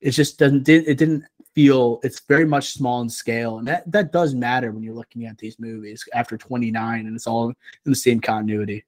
it 0.00 0.12
just 0.12 0.38
doesn't 0.38 0.62
did 0.62 0.86
it 0.86 0.96
didn't 0.96 1.24
feel 1.54 1.98
it's 2.04 2.20
very 2.20 2.44
much 2.44 2.74
small 2.74 3.00
in 3.00 3.08
scale, 3.08 3.58
and 3.58 3.66
that 3.66 3.90
that 3.90 4.12
does 4.12 4.32
matter 4.32 4.70
when 4.70 4.84
you're 4.84 4.94
looking 4.94 5.26
at 5.26 5.38
these 5.38 5.58
movies 5.58 6.04
after 6.14 6.36
29, 6.36 7.06
and 7.06 7.16
it's 7.16 7.26
all 7.26 7.48
in 7.48 7.54
the 7.84 7.96
same 7.96 8.20
continuity. 8.20 8.84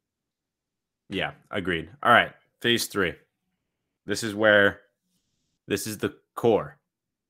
Yeah, 1.09 1.33
agreed. 1.51 1.89
All 2.01 2.13
right, 2.13 2.33
Phase 2.61 2.87
three. 2.87 3.15
This 4.07 4.23
is 4.23 4.37
where 4.37 4.83
this 5.67 5.89
is 5.89 5.99
the 5.99 6.15
core. 6.39 6.79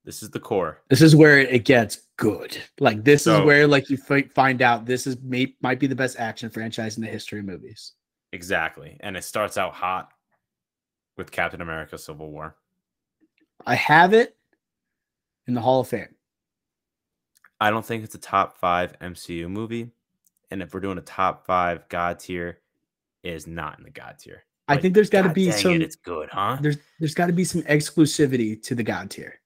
This 0.05 0.22
is 0.22 0.30
the 0.30 0.39
core. 0.39 0.82
This 0.89 1.01
is 1.01 1.16
where 1.16 1.39
it 1.39 1.64
gets 1.64 2.02
good. 2.16 2.56
Like 2.78 3.05
this 3.05 3.24
so, 3.24 3.40
is 3.40 3.47
where 3.47 3.66
like 3.66 3.90
you 3.90 3.98
f- 4.09 4.30
find 4.32 4.62
out 4.62 4.85
this 4.86 5.06
is 5.06 5.16
may- 5.22 5.56
might 5.60 5.80
be 5.80 5.86
the 5.86 5.97
best 5.97 6.18
action 6.18 6.51
franchise 6.51 6.97
in 6.97 7.02
the 7.02 7.09
history 7.09 7.40
of 7.40 7.47
movies. 7.47 7.94
Exactly, 8.32 8.98
and 9.01 9.16
it 9.16 9.24
starts 9.24 9.56
out 9.56 9.72
hot 9.72 10.10
with 11.16 11.30
Captain 11.30 11.62
America: 11.62 11.97
Civil 11.97 12.30
War. 12.30 12.56
I 13.66 13.74
have 13.74 14.12
it 14.12 14.36
in 15.47 15.55
the 15.55 15.60
Hall 15.60 15.80
of 15.80 15.89
Fame. 15.89 16.14
I 17.60 17.70
don't 17.70 17.85
think 17.85 18.05
it's 18.05 18.14
a 18.14 18.18
top 18.18 18.59
five 18.59 18.98
MCU 19.01 19.48
movie, 19.48 19.90
and 20.51 20.62
if 20.62 20.72
we're 20.72 20.80
doing 20.80 20.98
a 20.98 21.02
top 21.02 21.47
five 21.47 21.89
God 21.89 22.20
tier, 22.20 22.60
is 23.22 23.47
not 23.47 23.78
in 23.78 23.85
the 23.85 23.90
God 23.90 24.16
tier. 24.18 24.44
I 24.69 24.77
think 24.77 24.95
there's 24.95 25.11
got 25.11 25.23
to 25.23 25.31
be 25.31 25.51
some. 25.51 25.74
It, 25.74 25.82
it's 25.82 25.97
good, 25.97 26.28
huh? 26.31 26.59
There's 26.61 26.77
there's 26.99 27.15
got 27.15 27.27
to 27.27 27.32
be 27.32 27.45
some 27.45 27.62
exclusivity 27.62 28.62
to 28.65 28.74
the 28.74 28.82
God 28.82 29.11
tier. 29.11 29.40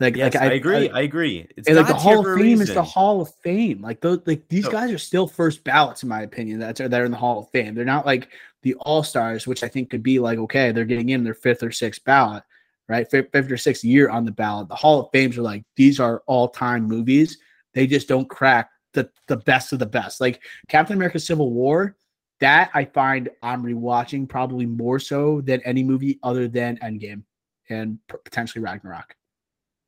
Like, 0.00 0.16
yes, 0.16 0.34
like 0.34 0.42
I, 0.42 0.46
I 0.46 0.52
agree. 0.54 0.90
I, 0.90 0.98
I 0.98 1.02
agree. 1.02 1.46
It's 1.56 1.68
like 1.68 1.86
the 1.86 1.94
Hall 1.94 2.26
of 2.26 2.38
Fame 2.38 2.60
is 2.60 2.74
the 2.74 2.82
Hall 2.82 3.20
of 3.20 3.32
Fame. 3.42 3.80
Like 3.80 4.00
those, 4.00 4.20
like 4.26 4.48
these 4.48 4.64
so, 4.64 4.70
guys 4.70 4.90
are 4.90 4.98
still 4.98 5.28
first 5.28 5.62
ballots 5.62 6.02
in 6.02 6.08
my 6.08 6.22
opinion. 6.22 6.58
That's 6.58 6.80
that 6.80 6.92
are 6.92 7.04
in 7.04 7.12
the 7.12 7.16
Hall 7.16 7.40
of 7.40 7.50
Fame. 7.50 7.74
They're 7.74 7.84
not 7.84 8.04
like 8.04 8.28
the 8.62 8.74
All 8.80 9.04
Stars, 9.04 9.46
which 9.46 9.62
I 9.62 9.68
think 9.68 9.90
could 9.90 10.02
be 10.02 10.18
like 10.18 10.38
okay, 10.38 10.72
they're 10.72 10.84
getting 10.84 11.10
in 11.10 11.22
their 11.22 11.34
fifth 11.34 11.62
or 11.62 11.70
sixth 11.70 12.04
ballot, 12.04 12.42
right? 12.88 13.08
Fifth, 13.08 13.30
fifth 13.32 13.50
or 13.50 13.56
sixth 13.56 13.84
year 13.84 14.10
on 14.10 14.24
the 14.24 14.32
ballot. 14.32 14.68
The 14.68 14.74
Hall 14.74 15.00
of 15.00 15.10
Fames 15.12 15.38
are 15.38 15.42
like 15.42 15.64
these 15.76 16.00
are 16.00 16.22
all 16.26 16.48
time 16.48 16.84
movies. 16.84 17.38
They 17.72 17.86
just 17.86 18.08
don't 18.08 18.28
crack 18.28 18.70
the 18.94 19.08
the 19.28 19.36
best 19.36 19.72
of 19.72 19.78
the 19.78 19.86
best. 19.86 20.20
Like 20.20 20.42
Captain 20.68 20.96
America: 20.96 21.20
Civil 21.20 21.52
War 21.52 21.96
that 22.40 22.70
I 22.74 22.84
find 22.84 23.30
I'm 23.42 23.62
rewatching 23.62 24.28
probably 24.28 24.66
more 24.66 24.98
so 24.98 25.40
than 25.40 25.60
any 25.62 25.82
movie 25.82 26.18
other 26.22 26.48
than 26.48 26.76
Endgame 26.78 27.22
and 27.68 27.98
potentially 28.06 28.62
Ragnarok 28.62 29.16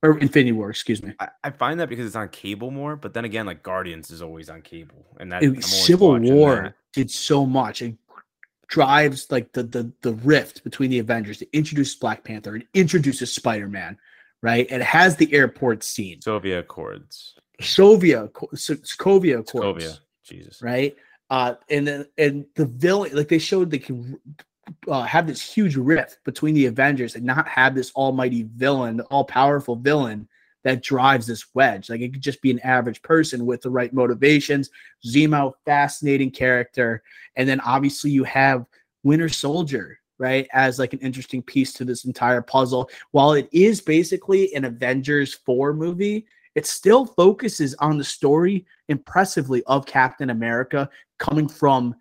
or 0.02 0.18
Infinity 0.18 0.52
War. 0.52 0.70
Excuse 0.70 1.02
me. 1.02 1.12
I, 1.18 1.28
I, 1.44 1.50
find 1.50 1.80
that 1.80 1.88
because 1.88 2.06
it's 2.06 2.16
on 2.16 2.28
cable 2.28 2.70
more, 2.70 2.96
but 2.96 3.14
then 3.14 3.24
again, 3.24 3.46
like 3.46 3.62
Guardians 3.62 4.10
is 4.10 4.22
always 4.22 4.48
on 4.48 4.62
cable, 4.62 5.06
and 5.18 5.32
that 5.32 5.42
it, 5.42 5.64
Civil 5.64 6.18
War 6.20 6.54
that. 6.54 6.74
did 6.92 7.10
so 7.10 7.44
much. 7.46 7.82
It 7.82 7.96
drives 8.68 9.30
like 9.30 9.52
the 9.52 9.62
the 9.62 9.92
the 10.02 10.14
rift 10.14 10.64
between 10.64 10.90
the 10.90 10.98
Avengers. 10.98 11.42
It 11.42 11.48
introduces 11.52 11.96
Black 11.96 12.24
Panther. 12.24 12.56
It 12.56 12.66
introduces 12.74 13.32
Spider 13.34 13.68
Man. 13.68 13.98
Right. 14.42 14.70
It 14.70 14.82
has 14.82 15.16
the 15.16 15.32
airport 15.34 15.82
scene. 15.82 16.20
Soviet 16.20 16.58
Accords. 16.58 17.34
Soviet 17.60 18.32
Sokovia 18.32 19.40
Accords. 19.40 19.84
Sokovia. 19.84 19.98
Jesus. 20.24 20.62
Right 20.62 20.96
uh, 21.30 21.54
and 21.68 21.86
then 21.86 22.06
and 22.18 22.46
the 22.54 22.66
villain, 22.66 23.14
like 23.14 23.28
they 23.28 23.38
showed, 23.38 23.70
they 23.70 23.78
can 23.78 24.18
uh, 24.88 25.02
have 25.02 25.26
this 25.26 25.42
huge 25.42 25.76
rift 25.76 26.18
between 26.24 26.54
the 26.54 26.66
Avengers 26.66 27.14
and 27.14 27.24
not 27.24 27.48
have 27.48 27.74
this 27.74 27.92
almighty 27.94 28.48
villain, 28.54 29.00
all 29.02 29.24
powerful 29.24 29.76
villain 29.76 30.28
that 30.64 30.82
drives 30.82 31.26
this 31.26 31.46
wedge. 31.54 31.88
Like 31.88 32.00
it 32.00 32.12
could 32.12 32.22
just 32.22 32.42
be 32.42 32.50
an 32.50 32.60
average 32.60 33.02
person 33.02 33.46
with 33.46 33.62
the 33.62 33.70
right 33.70 33.92
motivations. 33.92 34.70
Zemo, 35.06 35.52
fascinating 35.64 36.30
character, 36.30 37.02
and 37.36 37.48
then 37.48 37.60
obviously 37.60 38.10
you 38.10 38.24
have 38.24 38.66
Winter 39.02 39.28
Soldier, 39.28 39.98
right, 40.18 40.48
as 40.52 40.78
like 40.78 40.92
an 40.92 40.98
interesting 41.00 41.42
piece 41.42 41.72
to 41.74 41.84
this 41.84 42.04
entire 42.04 42.42
puzzle. 42.42 42.90
While 43.12 43.32
it 43.32 43.48
is 43.52 43.80
basically 43.80 44.54
an 44.54 44.64
Avengers 44.64 45.34
four 45.34 45.72
movie, 45.72 46.26
it 46.56 46.66
still 46.66 47.04
focuses 47.04 47.74
on 47.74 47.98
the 47.98 48.04
story 48.04 48.66
impressively 48.88 49.62
of 49.64 49.86
Captain 49.86 50.30
America 50.30 50.88
coming 51.18 51.46
from 51.46 51.94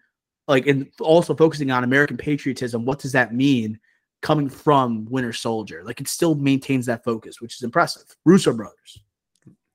like 0.48 0.66
and 0.66 0.88
also 1.02 1.36
focusing 1.36 1.72
on 1.72 1.84
American 1.84 2.16
patriotism. 2.16 2.86
What 2.86 3.00
does 3.00 3.12
that 3.12 3.34
mean 3.34 3.80
coming 4.22 4.50
from 4.50 5.06
Winter 5.10 5.34
Soldier? 5.34 5.84
Like 5.84 6.00
it 6.00 6.08
still 6.08 6.36
maintains 6.36 6.86
that 6.86 7.04
focus, 7.04 7.42
which 7.42 7.56
is 7.56 7.64
impressive. 7.64 8.04
Russo 8.24 8.54
brothers. 8.54 9.02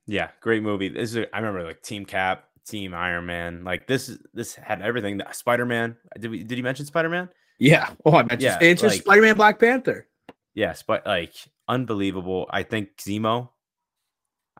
Yeah, 0.07 0.29
great 0.41 0.63
movie. 0.63 0.89
This 0.89 1.15
is 1.15 1.27
I 1.31 1.37
remember 1.37 1.63
like 1.63 1.83
Team 1.83 2.03
Cap, 2.03 2.45
Team 2.67 2.95
Iron 2.95 3.27
Man. 3.27 3.63
Like 3.63 3.85
this 3.85 4.17
this 4.33 4.55
had 4.55 4.81
everything. 4.81 5.21
Spider 5.31 5.65
Man. 5.67 5.95
Did 6.19 6.31
we 6.31 6.43
did 6.43 6.57
you 6.57 6.63
mention 6.63 6.87
Spider 6.87 7.09
Man? 7.09 7.29
Yeah. 7.59 7.91
Oh, 8.03 8.13
I 8.13 8.23
mentioned 8.23 8.41
yeah, 8.41 8.57
it's 8.59 8.81
like, 8.81 9.01
Spider 9.01 9.21
Man, 9.21 9.35
Black 9.35 9.59
Panther. 9.59 10.07
Yes, 10.55 10.81
but 10.81 11.05
like 11.05 11.35
unbelievable. 11.67 12.47
I 12.49 12.63
think 12.63 12.97
Zemo. 12.97 13.49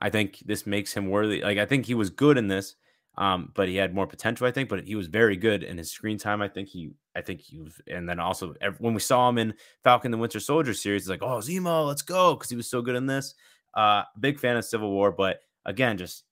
I 0.02 0.10
think 0.10 0.40
this 0.46 0.66
makes 0.66 0.94
him 0.94 1.10
worthy. 1.10 1.42
Like 1.42 1.60
I 1.60 1.66
think 1.66 1.86
he 1.86 1.94
was 1.94 2.10
good 2.10 2.38
in 2.38 2.48
this, 2.48 2.76
um, 3.18 3.52
but 3.54 3.70
he 3.70 3.76
had 3.76 3.94
more 3.94 4.08
potential. 4.08 4.48
I 4.48 4.52
think, 4.52 4.68
but 4.68 4.84
he 4.86 4.96
was 4.96 5.08
very 5.08 5.38
good 5.38 5.64
in 5.64 5.78
his 5.78 5.92
screen 5.92 6.18
time. 6.18 6.42
I 6.42 6.48
think 6.48 6.70
he, 6.70 6.92
I 7.16 7.22
think 7.22 7.42
he 7.42 7.62
was, 7.62 7.80
and 7.88 8.10
then 8.10 8.20
also 8.20 8.56
when 8.80 8.94
we 8.94 9.00
saw 9.00 9.30
him 9.30 9.38
in 9.38 9.54
Falcon 9.84 10.12
the 10.12 10.18
Winter 10.18 10.40
Soldier 10.40 10.74
series, 10.74 11.04
it's 11.04 11.10
like, 11.10 11.22
oh 11.22 11.38
Zemo, 11.38 11.88
let's 11.88 12.02
go, 12.02 12.34
because 12.34 12.50
he 12.50 12.56
was 12.56 12.70
so 12.70 12.82
good 12.82 12.96
in 12.96 13.06
this. 13.06 13.36
Uh, 13.74 14.04
big 14.20 14.40
fan 14.40 14.58
of 14.58 14.66
Civil 14.66 14.92
War, 14.92 15.12
but 15.12 15.40
again, 15.66 15.98
just 15.98 16.24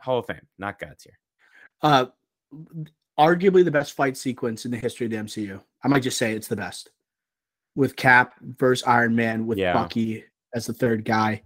Hall 0.00 0.18
of 0.18 0.26
Fame, 0.26 0.46
not 0.58 0.78
God 0.78 0.96
tier. 0.98 1.18
Uh, 1.82 2.06
arguably 3.18 3.64
the 3.64 3.70
best 3.70 3.94
fight 3.94 4.16
sequence 4.16 4.64
in 4.64 4.70
the 4.70 4.76
history 4.76 5.06
of 5.06 5.10
the 5.10 5.16
MCU. 5.16 5.60
I 5.82 5.88
might 5.88 6.02
just 6.02 6.18
say 6.18 6.34
it's 6.34 6.48
the 6.48 6.56
best 6.56 6.90
with 7.74 7.96
Cap 7.96 8.34
versus 8.40 8.86
Iron 8.86 9.14
Man 9.14 9.46
with 9.46 9.58
yeah. 9.58 9.72
Bucky 9.72 10.24
as 10.54 10.66
the 10.66 10.72
third 10.72 11.04
guy, 11.04 11.42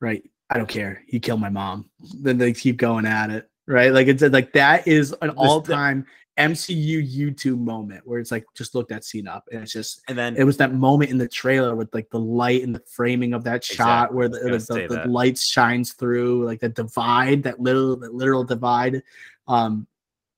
right? 0.00 0.22
I 0.52 0.58
don't 0.58 0.68
care. 0.68 1.02
He 1.06 1.18
killed 1.18 1.40
my 1.40 1.48
mom. 1.48 1.88
Then 2.20 2.38
they 2.38 2.52
keep 2.52 2.76
going 2.76 3.06
at 3.06 3.30
it, 3.30 3.48
right? 3.66 3.92
Like 3.92 4.06
it's 4.06 4.22
like 4.22 4.52
that 4.52 4.86
is 4.86 5.14
an 5.22 5.30
all-time 5.30 6.04
MCU 6.38 7.02
YouTube 7.02 7.58
moment 7.58 8.02
where 8.04 8.20
it's 8.20 8.30
like 8.30 8.44
just 8.54 8.74
look 8.74 8.88
that 8.88 9.04
scene 9.04 9.26
up, 9.26 9.48
and 9.50 9.62
it's 9.62 9.72
just 9.72 10.02
and 10.08 10.18
then 10.18 10.36
it 10.36 10.44
was 10.44 10.58
that 10.58 10.74
moment 10.74 11.10
in 11.10 11.18
the 11.18 11.28
trailer 11.28 11.74
with 11.74 11.92
like 11.94 12.10
the 12.10 12.20
light 12.20 12.62
and 12.62 12.74
the 12.74 12.82
framing 12.86 13.32
of 13.32 13.44
that 13.44 13.56
exactly. 13.56 13.76
shot 13.76 14.14
where 14.14 14.28
the, 14.28 14.38
the, 14.38 14.86
the, 14.88 15.02
the 15.02 15.08
lights 15.08 15.46
shines 15.46 15.94
through, 15.94 16.44
like 16.44 16.60
the 16.60 16.68
divide, 16.68 17.42
that 17.44 17.58
little 17.58 17.96
that 17.96 18.14
literal 18.14 18.44
divide. 18.44 19.02
Um, 19.48 19.86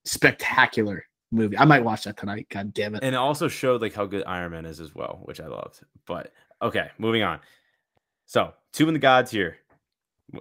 spectacular 0.05 1.07
movie. 1.31 1.59
I 1.59 1.65
might 1.65 1.83
watch 1.85 2.05
that 2.05 2.17
tonight. 2.17 2.47
God 2.51 2.73
damn 2.73 2.95
it. 2.95 3.03
And 3.03 3.15
it 3.15 3.19
also 3.19 3.49
showed 3.49 3.83
like 3.83 3.95
how 3.95 4.07
good 4.07 4.25
Iron 4.27 4.53
Man 4.53 4.67
is 4.67 4.81
as 4.81 4.95
well, 4.95 5.21
which 5.25 5.41
I 5.41 5.47
loved. 5.47 5.81
But 6.07 6.33
okay, 6.63 6.91
moving 6.99 7.23
on. 7.23 7.41
So 8.27 8.53
two 8.73 8.89
in 8.89 8.95
the 8.95 9.01
gods 9.01 9.31
here. 9.31 9.59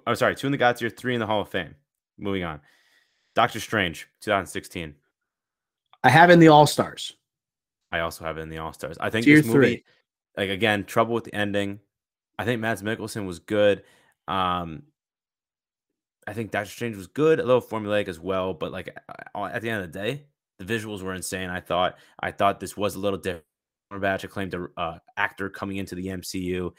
I'm 0.08 0.16
sorry, 0.16 0.36
two 0.36 0.48
in 0.48 0.52
the 0.52 0.58
gods 0.58 0.80
here, 0.80 0.90
three 0.90 1.14
in 1.14 1.20
the 1.20 1.26
Hall 1.26 1.42
of 1.42 1.50
Fame. 1.50 1.76
Moving 2.18 2.44
on. 2.44 2.62
Doctor 3.36 3.60
Strange, 3.60 4.08
2016. 4.22 4.96
I 6.04 6.10
have 6.10 6.30
in 6.30 6.40
the 6.40 6.50
All 6.50 6.68
Stars. 6.68 7.14
I 7.92 8.00
also 8.00 8.26
have 8.26 8.38
it 8.38 8.42
in 8.42 8.50
the 8.50 8.58
All 8.58 8.74
Stars. 8.74 8.98
I 9.00 9.10
think 9.10 9.26
Tier 9.26 9.38
this 9.38 9.46
movie, 9.46 9.58
three. 9.58 9.84
like 10.38 10.50
again, 10.50 10.84
trouble 10.84 11.14
with 11.14 11.24
the 11.24 11.34
ending. 11.36 11.80
I 12.38 12.46
think 12.46 12.62
Mads 12.62 12.82
Mikkelsen 12.82 13.26
was 13.26 13.40
good. 13.40 13.84
Um, 14.28 14.84
I 16.28 16.34
think 16.34 16.52
Doctor 16.52 16.70
Strange 16.70 16.96
was 16.96 17.08
good, 17.08 17.40
a 17.40 17.46
little 17.46 17.62
formulaic 17.62 18.08
as 18.08 18.20
well, 18.20 18.54
but 18.54 18.72
like 18.72 18.96
at 19.36 19.62
the 19.62 19.70
end 19.70 19.84
of 19.84 19.92
the 19.92 20.00
day, 20.00 20.24
the 20.60 20.66
visuals 20.66 21.02
were 21.02 21.14
insane. 21.14 21.50
I 21.50 21.60
thought 21.60 21.98
I 22.20 22.32
thought 22.32 22.60
this 22.60 22.78
was 22.78 22.96
a 22.96 23.00
little 23.00 23.20
different. 23.20 23.46
Cumberbatch 23.92 24.24
acclaimed 24.24 24.56
uh, 24.78 24.98
actor 25.18 25.50
coming 25.50 25.78
into 25.78 25.96
the 25.96 26.08
MCU. 26.08 26.72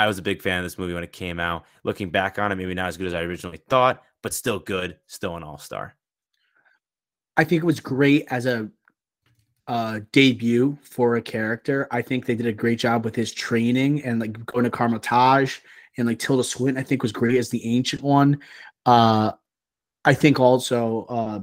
I 0.00 0.06
was 0.06 0.16
a 0.16 0.22
big 0.22 0.40
fan 0.40 0.58
of 0.58 0.64
this 0.64 0.78
movie 0.78 0.94
when 0.94 1.04
it 1.04 1.12
came 1.12 1.38
out. 1.38 1.66
Looking 1.84 2.08
back 2.08 2.38
on 2.38 2.50
it, 2.50 2.54
maybe 2.54 2.72
not 2.72 2.88
as 2.88 2.96
good 2.96 3.06
as 3.06 3.12
I 3.12 3.20
originally 3.20 3.60
thought, 3.68 4.02
but 4.22 4.32
still 4.32 4.58
good, 4.58 4.96
still 5.06 5.36
an 5.36 5.42
all 5.42 5.58
star. 5.58 5.94
I 7.36 7.44
think 7.44 7.62
it 7.62 7.66
was 7.66 7.80
great 7.80 8.26
as 8.30 8.46
a 8.46 8.70
uh, 9.68 10.00
debut 10.12 10.78
for 10.80 11.16
a 11.16 11.22
character. 11.22 11.86
I 11.90 12.00
think 12.00 12.24
they 12.24 12.34
did 12.34 12.46
a 12.46 12.52
great 12.52 12.78
job 12.78 13.04
with 13.04 13.14
his 13.14 13.30
training 13.30 14.02
and 14.02 14.20
like 14.20 14.46
going 14.46 14.64
to 14.64 14.70
Kamar-Taj 14.70 15.58
and 15.98 16.08
like 16.08 16.18
Tilda 16.18 16.44
Swinton. 16.44 16.80
I 16.80 16.84
think 16.84 17.02
was 17.02 17.12
great 17.12 17.36
as 17.36 17.50
the 17.50 17.64
ancient 17.66 18.00
one. 18.00 18.40
Uh, 18.86 19.32
I 20.06 20.14
think 20.14 20.40
also 20.40 21.04
uh, 21.10 21.40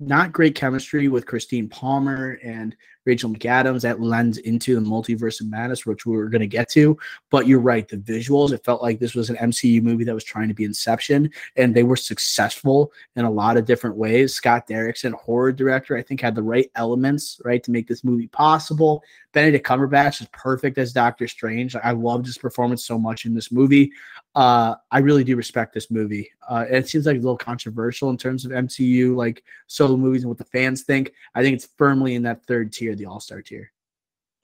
not 0.00 0.32
great 0.32 0.54
chemistry 0.54 1.08
with 1.08 1.26
Christine 1.26 1.68
Palmer 1.68 2.38
and 2.42 2.74
Rachel 3.06 3.30
McAdams 3.30 3.82
that 3.82 4.00
lends 4.00 4.38
into 4.38 4.74
the 4.74 4.86
multiverse 4.86 5.40
of 5.40 5.48
madness, 5.48 5.86
which 5.86 6.04
we 6.04 6.16
are 6.16 6.28
going 6.28 6.40
to 6.40 6.46
get 6.46 6.68
to. 6.70 6.98
But 7.30 7.46
you're 7.46 7.60
right, 7.60 7.88
the 7.88 7.96
visuals, 7.96 8.52
it 8.52 8.64
felt 8.64 8.82
like 8.82 8.98
this 8.98 9.14
was 9.14 9.30
an 9.30 9.36
MCU 9.36 9.80
movie 9.82 10.04
that 10.04 10.14
was 10.14 10.24
trying 10.24 10.48
to 10.48 10.54
be 10.54 10.64
Inception, 10.64 11.30
and 11.56 11.74
they 11.74 11.84
were 11.84 11.96
successful 11.96 12.92
in 13.14 13.24
a 13.24 13.30
lot 13.30 13.56
of 13.56 13.64
different 13.64 13.96
ways. 13.96 14.34
Scott 14.34 14.66
Derrickson, 14.66 15.12
horror 15.12 15.52
director, 15.52 15.96
I 15.96 16.02
think 16.02 16.20
had 16.20 16.34
the 16.34 16.42
right 16.42 16.70
elements, 16.74 17.40
right, 17.44 17.62
to 17.62 17.70
make 17.70 17.86
this 17.86 18.04
movie 18.04 18.26
possible. 18.26 19.02
Benedict 19.32 19.66
Cumberbatch 19.66 20.20
is 20.20 20.28
perfect 20.32 20.78
as 20.78 20.92
Doctor 20.92 21.28
Strange. 21.28 21.76
I 21.76 21.92
loved 21.92 22.26
his 22.26 22.38
performance 22.38 22.84
so 22.84 22.98
much 22.98 23.26
in 23.26 23.34
this 23.34 23.52
movie. 23.52 23.92
Uh, 24.36 24.76
I 24.90 24.98
really 24.98 25.24
do 25.24 25.34
respect 25.34 25.72
this 25.72 25.90
movie. 25.90 26.30
Uh, 26.46 26.66
it 26.68 26.86
seems 26.86 27.06
like 27.06 27.16
a 27.16 27.20
little 27.20 27.38
controversial 27.38 28.10
in 28.10 28.18
terms 28.18 28.44
of 28.44 28.52
MCU, 28.52 29.16
like 29.16 29.42
solo 29.66 29.96
movies 29.96 30.24
and 30.24 30.28
what 30.28 30.36
the 30.36 30.44
fans 30.44 30.82
think. 30.82 31.14
I 31.34 31.42
think 31.42 31.54
it's 31.54 31.70
firmly 31.78 32.16
in 32.16 32.22
that 32.24 32.44
third 32.44 32.70
tier 32.70 32.94
the 32.94 33.06
All 33.06 33.18
Star 33.18 33.40
tier. 33.40 33.72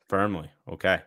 Firmly. 0.09 0.51
Okay. 0.67 1.03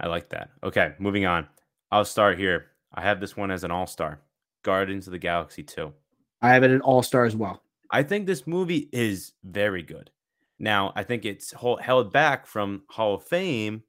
I 0.00 0.06
like 0.06 0.30
that. 0.30 0.48
Okay. 0.64 0.94
Moving 0.98 1.26
on. 1.26 1.46
I'll 1.92 2.06
start 2.06 2.38
here. 2.38 2.68
I 2.94 3.02
have 3.02 3.20
this 3.20 3.36
one 3.36 3.50
as 3.50 3.64
an 3.64 3.70
All 3.70 3.86
Star 3.86 4.20
Guardians 4.62 5.06
of 5.06 5.10
the 5.10 5.18
Galaxy 5.18 5.62
2. 5.62 5.92
I 6.40 6.48
have 6.48 6.62
it 6.62 6.70
an 6.70 6.80
All 6.80 7.02
Star 7.02 7.26
as 7.26 7.36
well. 7.36 7.62
I 7.90 8.02
think 8.02 8.26
this 8.26 8.46
movie 8.46 8.88
is 8.92 9.32
very 9.44 9.82
good. 9.82 10.10
Now, 10.58 10.94
I 10.96 11.02
think 11.02 11.26
it's 11.26 11.52
held 11.52 12.14
back 12.14 12.46
from 12.46 12.84
Hall 12.88 13.16
of 13.16 13.24
Fame 13.24 13.82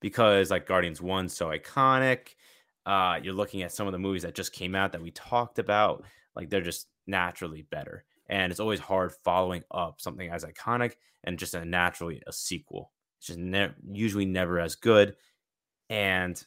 because, 0.00 0.52
like, 0.52 0.66
Guardians 0.66 1.02
1 1.02 1.28
so 1.28 1.48
iconic. 1.48 2.36
Uh, 2.86 3.18
you're 3.22 3.34
looking 3.34 3.62
at 3.62 3.72
some 3.72 3.86
of 3.86 3.92
the 3.92 3.98
movies 3.98 4.22
that 4.22 4.34
just 4.34 4.52
came 4.52 4.74
out 4.74 4.92
that 4.92 5.02
we 5.02 5.10
talked 5.10 5.58
about. 5.58 6.04
Like, 6.36 6.50
they're 6.50 6.60
just 6.60 6.88
naturally 7.06 7.62
better 7.70 8.04
and 8.28 8.50
it's 8.50 8.60
always 8.60 8.80
hard 8.80 9.12
following 9.24 9.62
up 9.70 10.00
something 10.00 10.30
as 10.30 10.44
iconic 10.44 10.94
and 11.24 11.38
just 11.38 11.54
a 11.54 11.64
naturally 11.64 12.22
a 12.26 12.32
sequel. 12.32 12.92
It's 13.18 13.28
just 13.28 13.38
ne- 13.38 13.74
usually 13.92 14.24
never 14.24 14.58
as 14.60 14.74
good, 14.76 15.16
and 15.90 16.42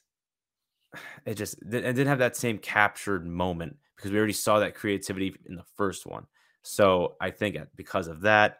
it 1.26 1.36
just 1.36 1.62
it 1.62 1.70
didn't 1.72 2.08
have 2.08 2.20
that 2.20 2.36
same 2.36 2.58
captured 2.58 3.26
moment 3.26 3.78
because 3.96 4.12
we 4.12 4.18
already 4.18 4.34
saw 4.34 4.60
that 4.60 4.76
creativity 4.76 5.36
in 5.48 5.56
the 5.56 5.66
first 5.76 6.06
one. 6.06 6.26
So 6.64 7.16
I 7.22 7.32
think 7.32 7.58
because 7.76 8.08
of 8.08 8.22
that, 8.22 8.60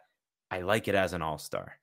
I 0.50 0.60
like 0.60 0.88
it 0.88 0.94
as 0.94 1.12
an 1.12 1.22
all 1.22 1.38
star. 1.38 1.78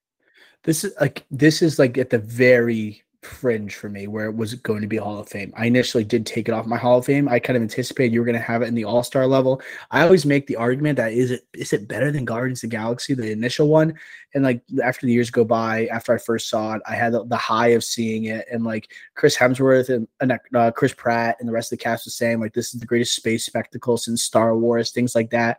This 0.64 0.84
is 0.84 0.94
like 1.00 1.26
this 1.30 1.62
is 1.62 1.78
like 1.80 1.98
at 1.98 2.10
the 2.10 2.20
very 2.20 3.04
fringe 3.26 3.76
for 3.76 3.90
me 3.90 4.08
where 4.08 4.26
it 4.26 4.36
was 4.36 4.54
going 4.54 4.82
to 4.82 4.88
be 4.88 4.98
Hall 4.98 5.20
of 5.20 5.28
Fame. 5.28 5.52
I 5.58 5.66
initially 5.66 6.04
did 6.04 6.26
take 6.26 6.48
it 6.48 6.54
off 6.54 6.66
my 6.66 6.78
Hall 6.78 7.00
of 7.00 7.06
Fame. 7.06 7.28
I 7.28 7.40
kind 7.40 7.58
of 7.58 7.64
anticipated 7.64 8.14
you 8.14 8.20
were 8.20 8.26
going 8.26 8.38
to 8.38 8.42
have 8.42 8.62
it 8.62 8.68
in 8.68 8.76
the 8.76 8.86
All 8.86 9.04
Star 9.04 9.28
level. 9.28 9.62
I 9.92 10.04
always 10.04 10.26
make 10.26 10.48
the 10.48 10.56
argument 10.56 10.98
that 10.98 11.12
is 11.12 11.32
it 11.32 11.46
is 11.54 11.74
it 11.74 11.88
better 11.88 12.12
than 12.12 12.26
Guardians 12.26 12.64
of 12.64 12.70
the 12.70 12.76
Galaxy, 12.76 13.14
the 13.14 13.32
initial 13.32 13.68
one? 13.68 13.96
And 14.34 14.44
like 14.44 14.62
after 14.84 15.06
the 15.06 15.14
years 15.14 15.30
go 15.30 15.44
by, 15.44 15.88
after 15.88 16.14
I 16.14 16.18
first 16.18 16.50
saw 16.50 16.76
it, 16.76 16.82
I 16.88 16.96
had 16.96 17.14
the, 17.14 17.26
the 17.26 17.38
high 17.38 17.70
of 17.70 17.84
seeing 17.84 18.26
it, 18.26 18.46
and 18.52 18.64
like 18.64 18.92
Chris 19.16 19.36
Hemsworth 19.36 19.90
and 20.20 20.40
uh, 20.56 20.72
Chris 20.72 20.94
Pratt 20.94 21.38
and 21.40 21.50
the 21.50 21.54
rest 21.54 21.72
of 21.72 21.80
the 21.80 21.84
cast 21.84 22.06
was 22.06 22.16
saying 22.16 22.40
like 22.40 22.54
this 22.54 22.74
is 22.74 22.80
the 22.80 22.86
greatest 22.86 23.16
space 23.16 23.46
spectacle 23.46 23.98
since 23.98 24.24
Star 24.24 24.56
Wars, 24.58 24.92
things 24.92 25.16
like 25.16 25.32
that. 25.32 25.58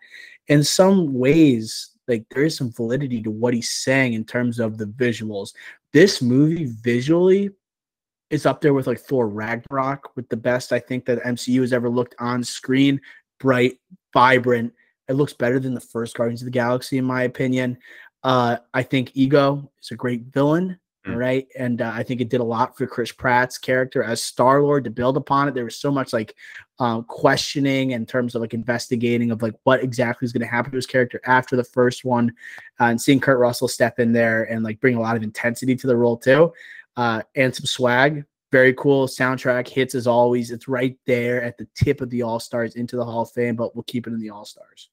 In 0.48 0.62
some 0.62 1.12
ways, 1.14 1.90
like 2.08 2.24
there 2.30 2.44
is 2.44 2.56
some 2.56 2.70
validity 2.70 3.22
to 3.22 3.30
what 3.30 3.54
he's 3.54 3.70
saying 3.70 4.12
in 4.12 4.24
terms 4.24 4.58
of 4.58 4.78
the 4.78 4.86
visuals. 4.86 5.52
This 5.96 6.20
movie 6.20 6.66
visually 6.66 7.48
is 8.28 8.44
up 8.44 8.60
there 8.60 8.74
with 8.74 8.86
like 8.86 9.00
Thor 9.00 9.28
Ragnarok 9.28 10.14
with 10.14 10.28
the 10.28 10.36
best 10.36 10.70
I 10.70 10.78
think 10.78 11.06
that 11.06 11.22
MCU 11.22 11.62
has 11.62 11.72
ever 11.72 11.88
looked 11.88 12.14
on 12.18 12.44
screen. 12.44 13.00
Bright, 13.40 13.78
vibrant. 14.12 14.74
It 15.08 15.14
looks 15.14 15.32
better 15.32 15.58
than 15.58 15.72
the 15.72 15.80
first 15.80 16.14
Guardians 16.14 16.42
of 16.42 16.44
the 16.44 16.50
Galaxy, 16.50 16.98
in 16.98 17.06
my 17.06 17.22
opinion. 17.22 17.78
Uh, 18.22 18.58
I 18.74 18.82
think 18.82 19.12
Ego 19.14 19.72
is 19.82 19.90
a 19.90 19.94
great 19.94 20.24
villain. 20.24 20.78
Mm. 21.06 21.16
Right. 21.16 21.46
And 21.56 21.82
uh, 21.82 21.92
I 21.94 22.02
think 22.02 22.20
it 22.20 22.28
did 22.28 22.40
a 22.40 22.44
lot 22.44 22.76
for 22.76 22.86
Chris 22.86 23.12
Pratt's 23.12 23.58
character 23.58 24.02
as 24.02 24.22
Star 24.22 24.60
Lord 24.62 24.84
to 24.84 24.90
build 24.90 25.16
upon 25.16 25.46
it. 25.46 25.54
There 25.54 25.64
was 25.64 25.78
so 25.78 25.90
much 25.90 26.12
like 26.12 26.34
um, 26.78 27.04
questioning 27.04 27.92
in 27.92 28.06
terms 28.06 28.34
of 28.34 28.40
like 28.40 28.54
investigating 28.54 29.30
of 29.30 29.40
like 29.40 29.54
what 29.62 29.82
exactly 29.82 30.26
is 30.26 30.32
going 30.32 30.42
to 30.42 30.50
happen 30.50 30.72
to 30.72 30.76
his 30.76 30.86
character 30.86 31.20
after 31.24 31.56
the 31.56 31.64
first 31.64 32.04
one, 32.04 32.32
uh, 32.80 32.84
and 32.84 33.00
seeing 33.00 33.20
Kurt 33.20 33.38
Russell 33.38 33.68
step 33.68 33.98
in 33.98 34.12
there 34.12 34.44
and 34.44 34.64
like 34.64 34.80
bring 34.80 34.96
a 34.96 35.00
lot 35.00 35.16
of 35.16 35.22
intensity 35.22 35.76
to 35.76 35.86
the 35.86 35.96
role 35.96 36.16
too, 36.16 36.52
uh, 36.96 37.22
and 37.34 37.54
some 37.54 37.66
swag. 37.66 38.24
Very 38.52 38.74
cool 38.74 39.06
soundtrack 39.06 39.68
hits 39.68 39.94
as 39.94 40.06
always. 40.06 40.50
It's 40.50 40.68
right 40.68 40.96
there 41.06 41.42
at 41.42 41.58
the 41.58 41.66
tip 41.74 42.00
of 42.00 42.10
the 42.10 42.22
All 42.22 42.40
Stars 42.40 42.76
into 42.76 42.96
the 42.96 43.04
Hall 43.04 43.22
of 43.22 43.30
Fame, 43.32 43.56
but 43.56 43.74
we'll 43.74 43.82
keep 43.84 44.06
it 44.06 44.12
in 44.12 44.20
the 44.20 44.30
All 44.30 44.44
Stars. 44.44 44.88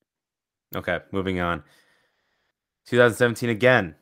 Okay, 0.76 0.99
moving 1.11 1.40
on. 1.40 1.64
2017 2.88 3.49
again. 3.49 3.95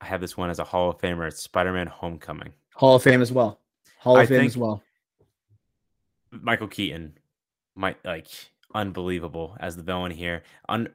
I 0.00 0.06
have 0.06 0.20
this 0.20 0.36
one 0.36 0.50
as 0.50 0.58
a 0.58 0.64
Hall 0.64 0.90
of 0.90 0.98
Famer. 0.98 1.28
It's 1.28 1.42
Spider 1.42 1.72
Man 1.72 1.86
Homecoming. 1.86 2.52
Hall 2.74 2.96
of 2.96 3.02
Fame 3.02 3.22
as 3.22 3.32
well. 3.32 3.60
Hall 3.98 4.16
of 4.16 4.22
I 4.22 4.26
Fame 4.26 4.46
as 4.46 4.56
well. 4.56 4.82
Michael 6.30 6.68
Keaton, 6.68 7.18
might 7.74 7.96
like 8.04 8.28
unbelievable 8.74 9.56
as 9.60 9.76
the 9.76 9.82
villain 9.82 10.12
here. 10.12 10.42
Un- 10.68 10.88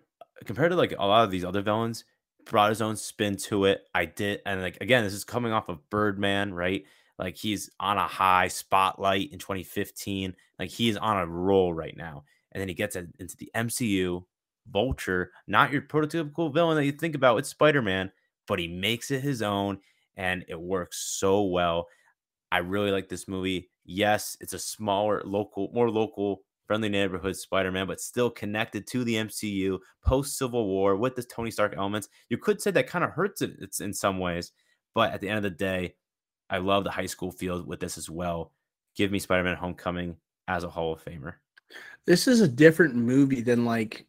compared 0.45 0.71
to 0.71 0.77
like 0.77 0.93
a 0.97 1.05
lot 1.05 1.23
of 1.23 1.31
these 1.31 1.45
other 1.45 1.61
villains, 1.61 2.05
brought 2.45 2.69
his 2.69 2.81
own 2.81 2.95
spin 2.95 3.35
to 3.35 3.65
it. 3.65 3.85
I 3.93 4.05
did, 4.05 4.41
and 4.45 4.61
like 4.61 4.77
again, 4.81 5.03
this 5.03 5.13
is 5.13 5.23
coming 5.23 5.51
off 5.51 5.69
of 5.69 5.89
Birdman, 5.89 6.53
right? 6.53 6.85
Like 7.17 7.35
he's 7.37 7.69
on 7.79 7.97
a 7.97 8.07
high 8.07 8.47
spotlight 8.47 9.31
in 9.31 9.39
2015. 9.39 10.35
Like 10.59 10.69
he's 10.69 10.97
on 10.97 11.17
a 11.17 11.27
roll 11.27 11.73
right 11.73 11.95
now. 11.95 12.23
And 12.51 12.61
then 12.61 12.67
he 12.67 12.73
gets 12.73 12.95
into 12.95 13.35
the 13.37 13.51
MCU, 13.53 14.23
Vulture, 14.71 15.31
not 15.45 15.71
your 15.71 15.81
prototypical 15.81 16.53
villain 16.53 16.77
that 16.77 16.85
you 16.85 16.91
think 16.91 17.15
about 17.15 17.35
with 17.35 17.45
Spider 17.45 17.81
Man, 17.81 18.11
but 18.47 18.59
he 18.59 18.67
makes 18.67 19.11
it 19.11 19.21
his 19.21 19.41
own 19.41 19.79
and 20.17 20.45
it 20.47 20.59
works 20.59 21.17
so 21.17 21.43
well. 21.43 21.87
I 22.51 22.59
really 22.59 22.91
like 22.91 23.09
this 23.09 23.27
movie. 23.27 23.69
Yes, 23.85 24.37
it's 24.39 24.53
a 24.53 24.59
smaller, 24.59 25.21
local, 25.25 25.69
more 25.73 25.89
local, 25.89 26.43
friendly 26.65 26.89
neighborhood 26.89 27.35
Spider 27.35 27.71
Man, 27.71 27.87
but 27.87 28.01
still 28.01 28.29
connected 28.29 28.87
to 28.87 29.03
the 29.03 29.15
MCU 29.15 29.79
post 30.03 30.37
Civil 30.37 30.67
War 30.67 30.95
with 30.95 31.15
the 31.15 31.23
Tony 31.23 31.51
Stark 31.51 31.75
elements. 31.77 32.09
You 32.29 32.37
could 32.37 32.61
say 32.61 32.71
that 32.71 32.87
kind 32.87 33.03
of 33.03 33.11
hurts 33.11 33.41
it 33.41 33.55
it's 33.59 33.81
in 33.81 33.93
some 33.93 34.19
ways, 34.19 34.51
but 34.93 35.11
at 35.11 35.21
the 35.21 35.29
end 35.29 35.37
of 35.37 35.43
the 35.43 35.49
day, 35.51 35.95
I 36.49 36.57
love 36.57 36.83
the 36.83 36.91
high 36.91 37.05
school 37.05 37.31
field 37.31 37.67
with 37.67 37.79
this 37.79 37.97
as 37.97 38.09
well. 38.09 38.51
Give 38.95 39.11
me 39.11 39.19
Spider 39.19 39.43
Man 39.43 39.55
Homecoming 39.55 40.15
as 40.47 40.63
a 40.63 40.69
Hall 40.69 40.93
of 40.93 41.03
Famer. 41.03 41.33
This 42.05 42.27
is 42.27 42.41
a 42.41 42.47
different 42.47 42.95
movie 42.95 43.41
than 43.41 43.65
like 43.65 44.05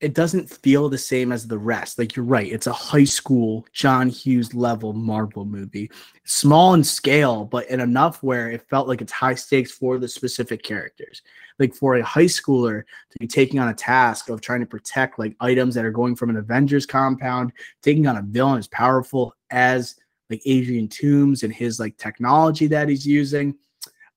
it 0.00 0.14
doesn't 0.14 0.48
feel 0.48 0.88
the 0.88 0.96
same 0.96 1.30
as 1.30 1.46
the 1.46 1.58
rest. 1.58 1.98
Like 1.98 2.16
you're 2.16 2.24
right, 2.24 2.50
it's 2.50 2.66
a 2.66 2.72
high 2.72 3.04
school 3.04 3.66
John 3.72 4.08
Hughes 4.08 4.54
level 4.54 4.94
Marvel 4.94 5.44
movie. 5.44 5.90
Small 6.24 6.72
in 6.74 6.82
scale, 6.82 7.44
but 7.44 7.68
in 7.68 7.80
enough 7.80 8.22
where 8.22 8.50
it 8.50 8.66
felt 8.70 8.88
like 8.88 9.02
it's 9.02 9.12
high 9.12 9.34
stakes 9.34 9.72
for 9.72 9.98
the 9.98 10.08
specific 10.08 10.62
characters. 10.62 11.20
Like 11.58 11.74
for 11.74 11.96
a 11.96 12.02
high 12.02 12.24
schooler 12.24 12.82
to 13.10 13.18
be 13.18 13.26
taking 13.26 13.60
on 13.60 13.68
a 13.68 13.74
task 13.74 14.30
of 14.30 14.40
trying 14.40 14.60
to 14.60 14.66
protect 14.66 15.18
like 15.18 15.36
items 15.40 15.74
that 15.74 15.84
are 15.84 15.90
going 15.90 16.16
from 16.16 16.30
an 16.30 16.38
Avengers 16.38 16.86
compound, 16.86 17.52
taking 17.82 18.06
on 18.06 18.16
a 18.16 18.22
villain 18.22 18.58
as 18.58 18.68
powerful 18.68 19.34
as 19.50 19.96
like 20.30 20.40
Adrian 20.46 20.88
Toomes 20.88 21.42
and 21.42 21.52
his 21.52 21.78
like 21.78 21.98
technology 21.98 22.66
that 22.68 22.88
he's 22.88 23.06
using. 23.06 23.54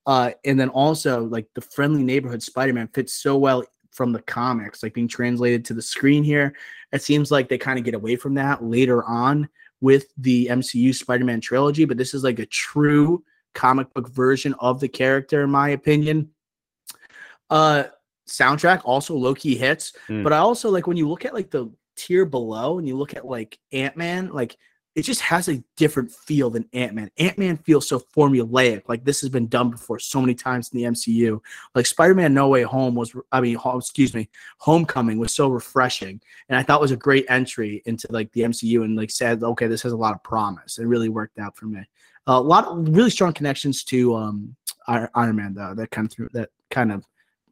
Uh, 0.06 0.32
and 0.46 0.60
then 0.60 0.70
also 0.70 1.24
like 1.24 1.48
the 1.56 1.62
friendly 1.62 2.04
neighborhood 2.04 2.44
Spider-Man 2.44 2.90
fits 2.94 3.14
so 3.14 3.38
well 3.38 3.64
from 3.94 4.12
the 4.12 4.22
comics, 4.24 4.84
like 4.84 4.94
being 4.94 5.08
translated 5.08 5.64
to 5.66 5.74
the 5.74 5.82
screen 5.82 6.24
here. 6.24 6.56
It 6.92 7.02
seems 7.02 7.32
like 7.32 7.48
they 7.48 7.58
kind 7.58 7.80
of 7.80 7.86
get 7.86 7.94
away 7.94 8.16
from 8.16 8.34
that 8.36 8.64
later 8.64 9.04
on 9.04 9.48
with 9.82 10.08
the 10.18 10.48
MCU 10.48 10.94
Spider-Man 10.96 11.42
trilogy, 11.42 11.86
but 11.86 11.98
this 11.98 12.14
is 12.14 12.24
like 12.24 12.40
a 12.40 12.46
true 12.46 13.24
comic 13.54 13.94
book 13.94 14.10
version 14.10 14.56
of 14.60 14.80
the 14.80 14.88
character, 14.88 15.44
in 15.44 15.52
my 15.52 15.70
opinion. 15.70 16.30
Uh 17.50 17.84
soundtrack 18.28 18.82
also 18.86 19.14
low 19.16 19.36
key 19.36 19.56
hits, 19.56 19.94
mm. 20.08 20.24
but 20.24 20.34
I 20.34 20.38
also 20.38 20.70
like 20.70 20.88
when 20.88 20.98
you 20.98 21.10
look 21.10 21.26
at 21.26 21.34
like 21.34 21.52
the 21.52 21.70
tier 21.96 22.26
below 22.26 22.80
and 22.80 22.88
you 22.88 22.98
look 22.98 23.16
at 23.16 23.26
like 23.26 23.60
Ant-Man, 23.72 24.32
like 24.32 24.58
it 24.96 25.02
just 25.02 25.22
has 25.22 25.50
a 25.50 25.64
different 25.76 26.12
feel 26.12 26.50
than 26.50 26.70
Ant 26.74 26.94
Man. 26.94 27.10
Ant 27.18 27.38
Man 27.38 27.58
feels 27.58 27.88
so 27.88 28.00
formulaic, 28.00 28.84
like 28.88 29.04
this 29.04 29.22
has 29.22 29.30
been 29.30 29.48
done 29.48 29.72
before 29.72 29.98
so 29.98 30.22
many 30.22 30.36
times 30.36 30.70
in 30.72 30.78
the 30.78 30.86
MCU. 30.86 31.40
Like 31.74 31.88
Spider 31.88 32.14
Man 32.14 32.34
No 32.34 32.48
Way 32.48 32.62
Home 32.62 32.94
was, 32.94 33.16
I 33.32 33.42
mean, 33.42 33.58
excuse 33.76 34.14
me, 34.14 34.30
Homecoming 34.60 35.18
was 35.18 35.34
so 35.34 35.48
refreshing, 35.48 36.22
and 36.48 36.58
I 36.58 36.64
thought 36.64 36.82
was 36.82 36.92
a 36.92 36.98
great 36.98 37.26
entry 37.28 37.82
into 37.86 38.08
like 38.12 38.32
the 38.34 38.42
MCU, 38.42 38.84
and 38.84 38.96
like 38.96 39.10
said, 39.10 39.44
okay, 39.44 39.68
this 39.68 39.82
has 39.82 39.94
a 39.94 39.98
lot 39.98 40.14
of 40.14 40.22
promise. 40.24 40.78
It 40.78 40.86
really 40.86 41.10
worked 41.10 41.40
out 41.40 41.58
for 41.58 41.66
me. 41.66 41.80
Uh, 42.28 42.34
a 42.34 42.42
lot 42.42 42.66
of 42.66 42.88
really 42.96 43.10
strong 43.10 43.34
connections 43.34 43.84
to 43.86 44.16
um, 44.16 44.56
Iron 44.88 45.36
Man 45.36 45.54
though. 45.56 45.74
That 45.74 45.90
kind 45.90 46.06
of 46.06 46.12
threw, 46.12 46.30
that 46.34 46.50
kind 46.70 46.92
of 46.92 47.04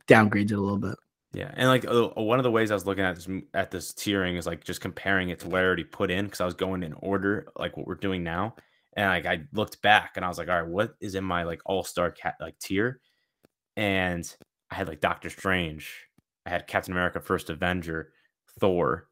downgrades 0.08 0.52
it 0.52 0.58
a 0.58 0.62
little 0.62 0.78
bit. 0.78 0.96
Yeah, 1.34 1.50
and 1.54 1.70
like 1.70 1.88
uh, 1.88 2.10
one 2.10 2.40
of 2.40 2.44
the 2.44 2.52
ways 2.52 2.72
I 2.72 2.74
was 2.74 2.86
looking 2.86 3.06
at 3.06 3.16
this 3.16 3.28
at 3.54 3.72
this 3.72 3.94
tiering 3.94 4.38
is 4.38 4.46
like 4.46 4.66
just 4.66 4.82
comparing 4.82 5.30
it 5.30 5.40
to 5.40 5.48
what 5.48 5.62
I 5.62 5.64
already 5.64 5.86
put 5.86 6.12
in 6.12 6.26
because 6.26 6.42
I 6.42 6.46
was 6.46 6.54
going 6.54 6.84
in 6.84 6.94
order 6.94 7.48
like 7.58 7.78
what 7.78 7.88
we're 7.88 7.96
doing 7.96 8.22
now, 8.22 8.56
and 8.98 9.08
like 9.08 9.26
I 9.26 9.44
looked 9.54 9.82
back 9.82 10.14
and 10.18 10.26
I 10.26 10.28
was 10.28 10.38
like, 10.38 10.50
all 10.50 10.62
right, 10.62 10.68
what 10.68 10.96
is 11.00 11.16
in 11.16 11.24
my 11.24 11.44
like 11.44 11.62
all 11.66 11.84
star 11.84 12.12
cat 12.12 12.36
like 12.42 12.60
tier? 12.60 13.00
And 13.78 14.30
I 14.70 14.76
had 14.76 14.90
like 14.90 15.00
Doctor 15.00 15.30
Strange, 15.30 15.90
I 16.46 16.50
had 16.50 16.68
Captain 16.68 16.92
America: 16.92 17.22
First 17.22 17.50
Avenger, 17.50 18.12
Thor. 18.60 19.08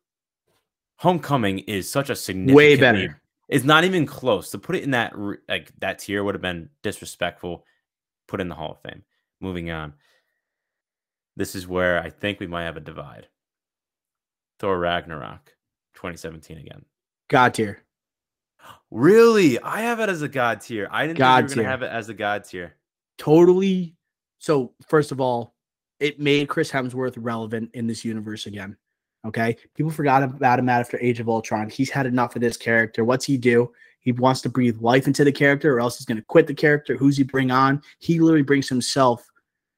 Homecoming 0.98 1.60
is 1.60 1.90
such 1.90 2.10
a 2.10 2.16
significant 2.18 2.58
way 2.58 2.76
better. 2.76 3.22
It's 3.48 3.64
not 3.64 3.86
even 3.86 4.06
close 4.06 4.52
to 4.52 4.60
put 4.60 4.76
it 4.76 4.84
in 4.84 4.92
that 4.92 5.14
like 5.48 5.72
that 5.80 6.00
tier 6.00 6.24
would 6.26 6.36
have 6.36 6.42
been 6.42 6.70
disrespectful. 6.84 7.64
Put 8.28 8.42
in 8.42 8.50
the 8.50 8.56
Hall 8.56 8.74
of 8.74 8.82
Fame. 8.82 9.04
Moving 9.40 9.72
on. 9.72 9.94
This 11.40 11.56
is 11.56 11.66
where 11.66 12.04
I 12.04 12.10
think 12.10 12.42
we 12.42 12.48
might 12.48 12.66
have 12.66 12.76
a 12.76 12.82
divide. 12.82 13.30
Thor 14.60 14.78
Ragnarok 14.78 15.54
2017 15.94 16.58
again. 16.58 16.84
God 17.30 17.54
tier. 17.54 17.82
Really? 18.92 19.58
I 19.62 19.84
have 19.84 20.02
it 20.02 20.10
as 20.10 20.22
a 20.22 20.28
God 20.28 20.60
tier. 20.60 20.90
I 20.92 21.08
didn't 21.08 21.18
God 21.18 21.48
think 21.48 21.52
you 21.52 21.62
were 21.62 21.64
going 21.64 21.66
to 21.66 21.72
have 21.72 21.82
it 21.82 21.96
as 21.96 22.10
a 22.10 22.14
God 22.14 22.44
tier. 22.44 22.76
Totally. 23.18 23.96
So, 24.40 24.74
first 24.86 25.14
of 25.14 25.22
all, 25.22 25.56
it 26.02 26.20
made 26.20 26.50
Chris 26.50 26.70
Hemsworth 26.70 27.14
relevant 27.16 27.70
in 27.74 27.88
this 27.88 28.04
universe 28.04 28.46
again. 28.46 28.76
Okay. 29.26 29.56
People 29.76 29.94
forgot 29.94 30.24
about 30.24 30.60
him 30.60 30.68
after 30.68 31.00
Age 31.00 31.22
of 31.22 31.30
Ultron. 31.30 31.70
He's 31.70 31.90
had 31.90 32.06
enough 32.06 32.36
of 32.36 32.42
this 32.42 32.58
character. 32.58 33.06
What's 33.06 33.24
he 33.24 33.38
do? 33.38 33.72
He 34.02 34.12
wants 34.12 34.42
to 34.42 34.50
breathe 34.50 34.82
life 34.82 35.08
into 35.08 35.24
the 35.24 35.32
character, 35.32 35.78
or 35.78 35.80
else 35.80 36.00
he's 36.00 36.06
going 36.06 36.18
to 36.18 36.26
quit 36.26 36.48
the 36.48 36.54
character. 36.54 36.98
Who's 36.98 37.16
he 37.16 37.24
bring 37.24 37.50
on? 37.50 37.82
He 38.00 38.20
literally 38.20 38.44
brings 38.44 38.68
himself. 38.68 39.26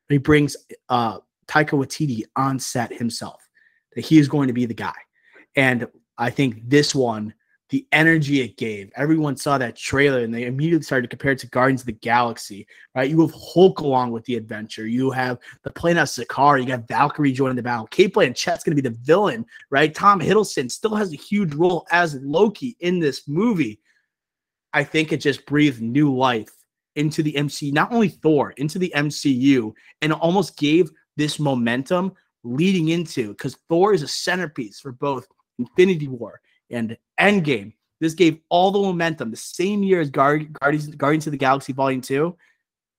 He 0.09 0.17
brings 0.17 0.57
uh, 0.89 1.19
Taika 1.51 1.71
Waititi 1.71 2.23
on 2.35 2.59
set 2.59 2.93
himself 2.93 3.47
that 3.95 4.05
he 4.05 4.17
is 4.17 4.29
going 4.29 4.47
to 4.47 4.53
be 4.53 4.65
the 4.65 4.73
guy. 4.73 4.95
And 5.55 5.87
I 6.17 6.29
think 6.29 6.61
this 6.69 6.95
one, 6.95 7.33
the 7.69 7.85
energy 7.91 8.41
it 8.41 8.57
gave, 8.57 8.91
everyone 8.95 9.35
saw 9.35 9.57
that 9.57 9.75
trailer 9.75 10.19
and 10.19 10.33
they 10.33 10.45
immediately 10.45 10.83
started 10.83 11.09
to 11.09 11.15
compare 11.15 11.33
it 11.33 11.39
to 11.39 11.47
Guardians 11.47 11.81
of 11.81 11.87
the 11.87 11.93
Galaxy, 11.93 12.67
right? 12.95 13.09
You 13.09 13.19
have 13.21 13.35
Hulk 13.35 13.79
along 13.79 14.11
with 14.11 14.23
the 14.25 14.35
adventure. 14.35 14.87
You 14.87 15.11
have 15.11 15.39
the 15.63 15.71
plane 15.71 15.97
of 15.97 16.07
Sakaar. 16.07 16.59
You 16.59 16.67
got 16.67 16.87
Valkyrie 16.87 17.33
joining 17.33 17.55
the 17.57 17.63
battle. 17.63 17.87
Cate 17.87 18.13
Blanchett's 18.13 18.63
going 18.63 18.75
to 18.75 18.81
be 18.81 18.89
the 18.89 18.97
villain, 19.01 19.45
right? 19.69 19.93
Tom 19.93 20.21
Hiddleston 20.21 20.71
still 20.71 20.95
has 20.95 21.11
a 21.11 21.17
huge 21.17 21.53
role 21.53 21.85
as 21.91 22.15
Loki 22.21 22.77
in 22.79 22.99
this 22.99 23.27
movie. 23.27 23.79
I 24.73 24.85
think 24.85 25.11
it 25.11 25.17
just 25.17 25.45
breathed 25.45 25.81
new 25.81 26.15
life 26.15 26.51
into 26.95 27.23
the 27.23 27.33
MCU, 27.33 27.73
not 27.73 27.91
only 27.91 28.09
Thor, 28.09 28.51
into 28.51 28.79
the 28.79 28.91
MCU, 28.95 29.73
and 30.01 30.13
almost 30.13 30.57
gave 30.57 30.91
this 31.21 31.39
momentum 31.39 32.13
leading 32.43 32.89
into 32.89 33.29
because 33.29 33.55
Thor 33.69 33.93
is 33.93 34.01
a 34.01 34.07
centerpiece 34.07 34.79
for 34.79 34.91
both 34.91 35.27
Infinity 35.59 36.07
War 36.07 36.41
and 36.71 36.97
Endgame. 37.19 37.73
This 37.99 38.15
gave 38.15 38.39
all 38.49 38.71
the 38.71 38.79
momentum 38.79 39.29
the 39.29 39.37
same 39.37 39.83
year 39.83 40.01
as 40.01 40.09
Guard- 40.09 40.51
Guardians, 40.53 40.87
Guardians 40.95 41.27
of 41.27 41.31
the 41.31 41.37
Galaxy 41.37 41.73
Volume 41.73 42.01
2. 42.01 42.35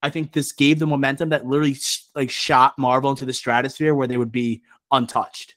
I 0.05 0.11
think 0.11 0.32
this 0.32 0.53
gave 0.53 0.78
the 0.78 0.86
momentum 0.86 1.31
that 1.31 1.44
literally 1.44 1.74
sh- 1.74 2.05
like 2.15 2.31
shot 2.31 2.78
Marvel 2.78 3.11
into 3.11 3.24
the 3.24 3.32
stratosphere 3.32 3.97
where 3.97 4.07
they 4.07 4.16
would 4.19 4.31
be 4.31 4.62
untouched. 4.93 5.57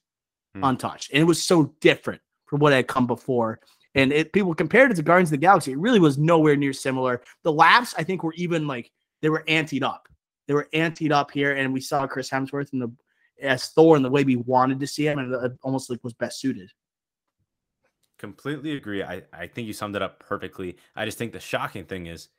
Hmm. 0.56 0.64
Untouched. 0.64 1.12
And 1.14 1.22
it 1.22 1.26
was 1.26 1.44
so 1.44 1.76
different 1.82 2.22
from 2.48 2.62
what 2.62 2.74
had 2.74 2.88
come 2.88 3.06
before. 3.06 3.60
And 3.94 4.12
it, 4.12 4.34
people 4.34 4.56
compared 4.56 4.92
it 4.92 4.96
to 4.96 5.04
Guardians 5.04 5.30
of 5.30 5.40
the 5.40 5.46
Galaxy. 5.46 5.74
It 5.74 5.78
really 5.78 6.00
was 6.00 6.18
nowhere 6.18 6.56
near 6.56 6.74
similar. 6.74 7.22
The 7.44 7.54
laughs, 7.54 7.94
I 7.96 8.04
think, 8.04 8.24
were 8.24 8.34
even 8.34 8.66
like 8.66 8.92
they 9.22 9.30
were 9.30 9.44
anteed 9.48 9.84
up. 9.84 10.10
They 10.48 10.54
were 10.54 10.70
anteed 10.74 11.12
up 11.12 11.32
here, 11.32 11.56
and 11.56 11.74
we 11.74 11.82
saw 11.82 12.06
Chris 12.08 12.30
Hemsworth 12.30 12.74
in 12.74 12.80
the 12.80 12.92
as 13.42 13.68
Thor 13.70 13.98
in 13.98 14.04
the 14.04 14.10
way 14.10 14.24
we 14.24 14.38
wanted 14.38 14.80
to 14.80 14.88
see 14.88 15.08
him, 15.08 15.20
and 15.20 15.34
it 15.34 15.52
almost 15.62 15.90
like 15.90 16.04
was 16.04 16.14
best 16.14 16.40
suited. 16.40 16.72
Completely 18.18 18.78
agree. 18.78 19.04
I, 19.04 19.24
I 19.34 19.48
think 19.48 19.68
you 19.68 19.74
summed 19.74 19.96
it 19.96 20.02
up 20.02 20.20
perfectly. 20.20 20.78
I 20.96 21.06
just 21.06 21.18
think 21.18 21.34
the 21.34 21.40
shocking 21.40 21.84
thing 21.84 22.06
is 22.06 22.30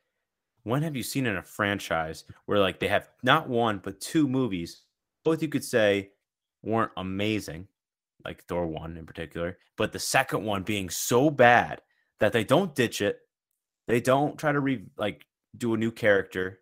when 0.63 0.81
have 0.81 0.95
you 0.95 1.03
seen 1.03 1.27
in 1.27 1.37
a 1.37 1.43
franchise 1.43 2.23
where 2.45 2.59
like 2.59 2.79
they 2.79 2.87
have 2.87 3.09
not 3.23 3.47
one 3.47 3.79
but 3.83 4.01
two 4.01 4.27
movies, 4.27 4.81
both 5.23 5.41
you 5.41 5.47
could 5.47 5.63
say 5.63 6.11
weren't 6.63 6.91
amazing, 6.97 7.67
like 8.25 8.43
Thor 8.43 8.65
1 8.65 8.97
in 8.97 9.05
particular, 9.05 9.59
but 9.77 9.91
the 9.91 9.99
second 9.99 10.43
one 10.43 10.63
being 10.63 10.89
so 10.89 11.29
bad 11.29 11.81
that 12.19 12.33
they 12.33 12.43
don't 12.43 12.75
ditch 12.75 13.01
it. 13.01 13.19
They 13.87 14.01
don't 14.01 14.37
try 14.37 14.51
to 14.51 14.59
re 14.59 14.83
like 14.97 15.25
do 15.55 15.73
a 15.73 15.77
new 15.77 15.91
character 15.91 16.59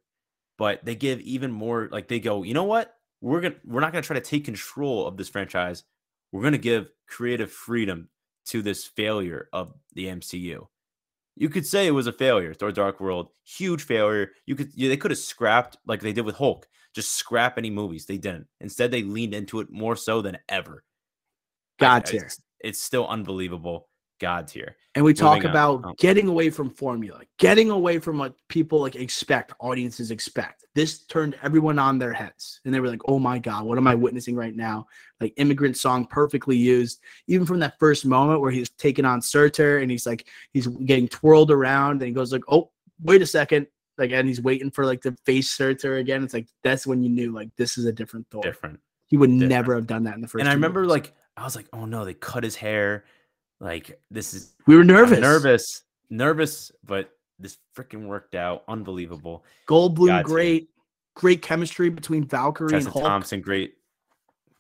but 0.58 0.84
they 0.86 0.96
give 0.96 1.20
even 1.22 1.52
more 1.52 1.90
like 1.92 2.08
they 2.08 2.20
go, 2.20 2.44
you 2.44 2.54
know 2.54 2.64
what? 2.64 2.96
We're 3.22 3.42
gonna 3.42 3.56
we're 3.66 3.82
not 3.82 3.92
gonna 3.92 4.04
try 4.04 4.16
to 4.16 4.22
take 4.22 4.46
control 4.46 5.08
of 5.08 5.18
this 5.18 5.30
franchise. 5.30 5.84
We're 6.32 6.44
gonna 6.44 6.58
give 6.58 6.90
creative 7.08 7.52
freedom 7.52 8.10
to 8.48 8.62
this 8.62 8.86
failure 8.86 9.50
of 9.54 9.74
the 9.94 10.06
MCU. 10.06 10.68
You 11.38 11.50
could 11.50 11.66
say 11.66 11.88
it 11.88 11.92
was 11.92 12.08
a 12.08 12.14
failure. 12.14 12.54
Thor 12.54 12.72
Dark 12.72 13.00
World, 13.00 13.30
huge 13.44 13.84
failure. 13.84 14.32
You 14.46 14.56
could 14.56 14.72
yeah, 14.76 14.90
they 14.90 14.98
could 14.98 15.12
have 15.12 15.18
scrapped 15.18 15.78
like 15.86 16.02
they 16.02 16.14
did 16.14 16.26
with 16.26 16.36
Hulk, 16.36 16.68
just 16.94 17.16
scrap 17.16 17.58
any 17.58 17.70
movies. 17.70 18.06
They 18.06 18.18
didn't. 18.18 18.48
Instead, 18.62 18.92
they 18.92 19.04
leaned 19.04 19.34
into 19.34 19.60
it 19.60 19.70
more 19.70 19.96
so 19.96 20.22
than 20.22 20.38
ever. 20.48 20.84
God 21.80 22.06
tier. 22.06 22.24
It's, 22.24 22.42
it's 22.62 22.82
still 22.82 23.08
unbelievable. 23.08 23.90
God 24.20 24.48
tier. 24.48 24.76
And 24.96 25.04
we 25.04 25.14
talk 25.14 25.38
Moving 25.40 25.50
about 25.52 25.82
Oh. 25.86 25.94
getting 25.98 26.28
away 26.30 26.50
from 26.50 26.70
formula, 26.70 27.22
getting 27.38 27.70
away 27.70 28.00
from 28.00 28.18
what 28.18 28.34
people 28.48 28.80
like 28.80 28.96
expect, 28.96 29.52
audiences 29.60 30.10
expect. 30.10 30.66
This 30.74 31.00
turned 31.06 31.36
everyone 31.44 31.78
on 31.80 32.00
their 32.00 32.14
heads. 32.14 32.62
And 32.64 32.74
they 32.74 32.80
were 32.80 32.88
like, 32.88 33.02
oh 33.08 33.20
my 33.20 33.38
God, 33.40 33.66
what 33.66 33.78
am 33.78 33.88
I 33.88 33.96
witnessing 33.96 34.36
right 34.36 34.56
now? 34.56 34.88
Like 35.20 35.34
immigrant 35.36 35.76
song 35.78 36.06
perfectly 36.06 36.56
used. 36.56 37.02
Even 37.28 37.46
from 37.46 37.60
that 37.60 37.78
first 37.78 38.06
moment 38.06 38.40
where 38.40 38.52
he's 38.52 38.70
taking 38.70 39.04
on 39.04 39.22
Surtur 39.22 39.80
and 39.80 39.92
he's 39.92 40.06
like 40.06 40.28
he's 40.54 40.68
getting 40.68 41.08
twirled 41.10 41.52
around 41.52 41.94
and 42.02 42.04
he 42.04 42.12
goes 42.12 42.32
like, 42.32 42.44
Oh, 42.48 42.72
wait 43.04 43.22
a 43.22 43.26
second. 43.28 43.68
Like 43.98 44.12
and 44.12 44.28
he's 44.28 44.42
waiting 44.42 44.72
for 44.72 44.86
like 44.86 45.02
the 45.02 45.16
face 45.26 45.52
Surtur 45.52 45.98
again. 45.98 46.24
It's 46.24 46.34
like 46.34 46.48
that's 46.64 46.88
when 46.88 47.04
you 47.04 47.10
knew 47.10 47.34
like 47.34 47.50
this 47.58 47.78
is 47.78 47.84
a 47.86 47.92
different 47.92 48.28
Thor. 48.32 48.42
Different. 48.44 48.80
He 49.08 49.18
would 49.18 49.30
different. 49.30 49.50
never 49.50 49.76
have 49.76 49.88
done 49.88 50.06
that 50.06 50.16
in 50.16 50.22
the 50.22 50.28
first. 50.30 50.40
and 50.42 50.50
I 50.50 50.54
remember 50.54 50.82
movies. 50.82 50.92
like 50.92 51.14
I 51.38 51.44
was 51.44 51.56
like, 51.58 51.68
oh 51.74 51.84
no, 51.86 52.06
they 52.06 52.14
cut 52.14 52.46
his 52.46 52.56
hair. 52.56 53.04
Like 53.60 54.00
this 54.12 54.34
is 54.34 54.54
we 54.68 54.76
were 54.76 54.84
nervous. 54.84 55.20
nervous, 55.20 55.84
nervous, 56.10 56.72
but 56.84 57.10
this 57.40 57.58
freaking 57.76 58.06
worked 58.08 58.36
out. 58.36 58.64
Unbelievable. 58.68 59.44
Goldblum, 59.68 60.08
tier. 60.08 60.24
great, 60.24 60.70
great 61.16 61.42
chemistry 61.42 61.90
between 61.90 62.26
Valkyrie 62.26 62.70
Tessa 62.70 62.86
and 62.88 62.94
Hulk. 62.94 63.06
Thompson, 63.06 63.42
great. 63.42 63.76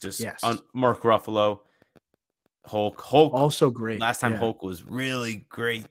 Just 0.01 0.19
Yes. 0.19 0.43
Mark 0.73 1.01
Ruffalo, 1.03 1.59
Hulk. 2.65 2.99
Hulk. 3.01 3.33
Also 3.33 3.69
great. 3.69 3.99
last 3.99 4.19
time 4.21 4.33
yeah. 4.33 4.39
Hulk 4.39 4.61
was 4.63 4.83
really 4.83 5.45
great. 5.49 5.85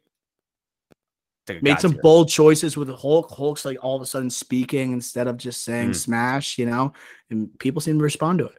Made 1.61 1.79
some 1.79 1.99
bold 2.03 2.31
choices 2.31 2.75
with 2.75 2.89
Hulk. 2.89 3.31
Hulk's 3.31 3.67
like 3.67 3.77
all 3.83 3.97
of 3.97 4.01
a 4.03 4.07
sudden 4.07 4.31
speaking 4.31 4.93
instead 4.93 5.27
of 5.27 5.37
just 5.37 5.63
saying 5.63 5.91
Mm. 5.91 5.95
smash, 5.97 6.57
you 6.59 6.65
know, 6.65 6.95
and 7.29 7.51
people 7.59 7.83
seem 7.83 7.99
to 7.99 8.03
respond 8.05 8.39
to 8.39 8.47
it. 8.47 8.59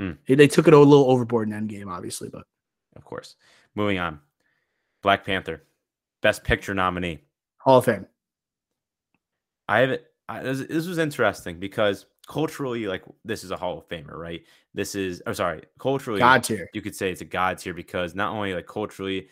Mm. 0.00 0.18
They, 0.28 0.34
they 0.36 0.46
took 0.46 0.68
it 0.68 0.74
a 0.74 0.78
little 0.78 1.10
overboard 1.10 1.48
in 1.50 1.54
Endgame, 1.68 1.88
obviously, 1.90 2.28
but 2.28 2.44
of 2.96 3.04
course. 3.04 3.36
Moving 3.74 3.98
on. 3.98 4.20
Black 5.02 5.24
Panther, 5.24 5.62
Best 6.22 6.44
Picture 6.44 6.74
nominee. 6.74 7.20
Hall 7.58 7.78
of 7.78 7.84
Fame. 7.84 8.06
I 9.68 9.78
have 9.80 9.90
it. 9.90 10.06
I, 10.28 10.42
this, 10.42 10.66
this 10.68 10.86
was 10.86 10.98
interesting 10.98 11.58
because 11.58 12.06
culturally, 12.26 12.86
like 12.86 13.04
this 13.24 13.44
is 13.44 13.50
a 13.50 13.56
Hall 13.56 13.78
of 13.78 13.88
Famer, 13.88 14.16
right? 14.16 14.42
This 14.74 14.94
is. 14.94 15.22
I'm 15.26 15.34
sorry, 15.34 15.62
culturally, 15.78 16.20
God 16.20 16.44
tier. 16.44 16.68
you 16.74 16.82
could 16.82 16.94
say 16.94 17.10
it's 17.10 17.20
a 17.20 17.26
god 17.26 17.58
tier 17.58 17.74
because 17.74 18.14
not 18.14 18.32
only 18.32 18.54
like 18.54 18.66
culturally, 18.66 19.28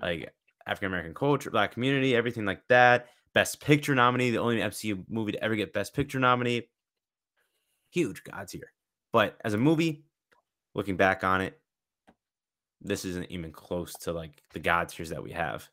like 0.00 0.32
African 0.66 0.88
American 0.88 1.14
culture, 1.14 1.50
black 1.50 1.72
community, 1.72 2.16
everything 2.16 2.44
like 2.44 2.66
that. 2.68 3.06
Best 3.34 3.60
Picture 3.60 3.94
nominee, 3.94 4.30
the 4.30 4.38
only 4.38 4.58
MCU 4.58 5.04
movie 5.08 5.32
to 5.32 5.42
ever 5.42 5.56
get 5.56 5.72
Best 5.72 5.94
Picture 5.94 6.18
nominee. 6.18 6.68
Huge 7.90 8.22
god 8.24 8.48
tier. 8.48 8.72
But 9.12 9.38
as 9.44 9.54
a 9.54 9.58
movie, 9.58 10.04
looking 10.74 10.96
back 10.96 11.24
on 11.24 11.40
it, 11.40 11.58
this 12.84 13.04
isn't 13.04 13.30
even 13.30 13.52
close 13.52 13.94
to 13.94 14.12
like 14.12 14.42
the 14.52 14.58
god 14.58 14.88
tiers 14.88 15.10
that 15.10 15.22
we 15.22 15.32
have. 15.32 15.68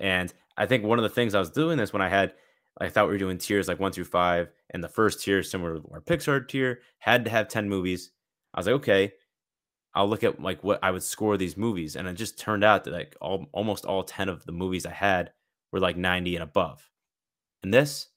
And 0.00 0.32
I 0.56 0.66
think 0.66 0.84
one 0.84 0.98
of 0.98 1.02
the 1.02 1.08
things 1.08 1.34
I 1.34 1.40
was 1.40 1.50
doing 1.50 1.78
this 1.78 1.92
when 1.92 2.02
I 2.02 2.08
had, 2.08 2.34
I 2.78 2.88
thought 2.88 3.06
we 3.06 3.12
were 3.12 3.18
doing 3.18 3.38
tiers 3.38 3.68
like 3.68 3.80
one 3.80 3.92
through 3.92 4.04
five, 4.04 4.50
and 4.70 4.82
the 4.82 4.88
first 4.88 5.22
tier, 5.22 5.42
similar 5.42 5.78
to 5.78 5.88
our 5.92 6.00
Pixar 6.00 6.46
tier, 6.48 6.80
had 6.98 7.24
to 7.24 7.30
have 7.30 7.48
10 7.48 7.68
movies. 7.68 8.10
I 8.54 8.60
was 8.60 8.66
like, 8.66 8.76
okay, 8.76 9.12
I'll 9.94 10.08
look 10.08 10.24
at 10.24 10.40
like 10.40 10.64
what 10.64 10.78
I 10.82 10.90
would 10.90 11.02
score 11.02 11.36
these 11.36 11.56
movies. 11.56 11.96
And 11.96 12.08
it 12.08 12.14
just 12.14 12.38
turned 12.38 12.64
out 12.64 12.84
that 12.84 12.92
like 12.92 13.16
all, 13.20 13.46
almost 13.52 13.84
all 13.84 14.02
10 14.02 14.28
of 14.28 14.44
the 14.44 14.52
movies 14.52 14.86
I 14.86 14.92
had 14.92 15.32
were 15.70 15.80
like 15.80 15.96
90 15.96 16.36
and 16.36 16.42
above. 16.42 16.90
And 17.62 17.72
this, 17.72 18.08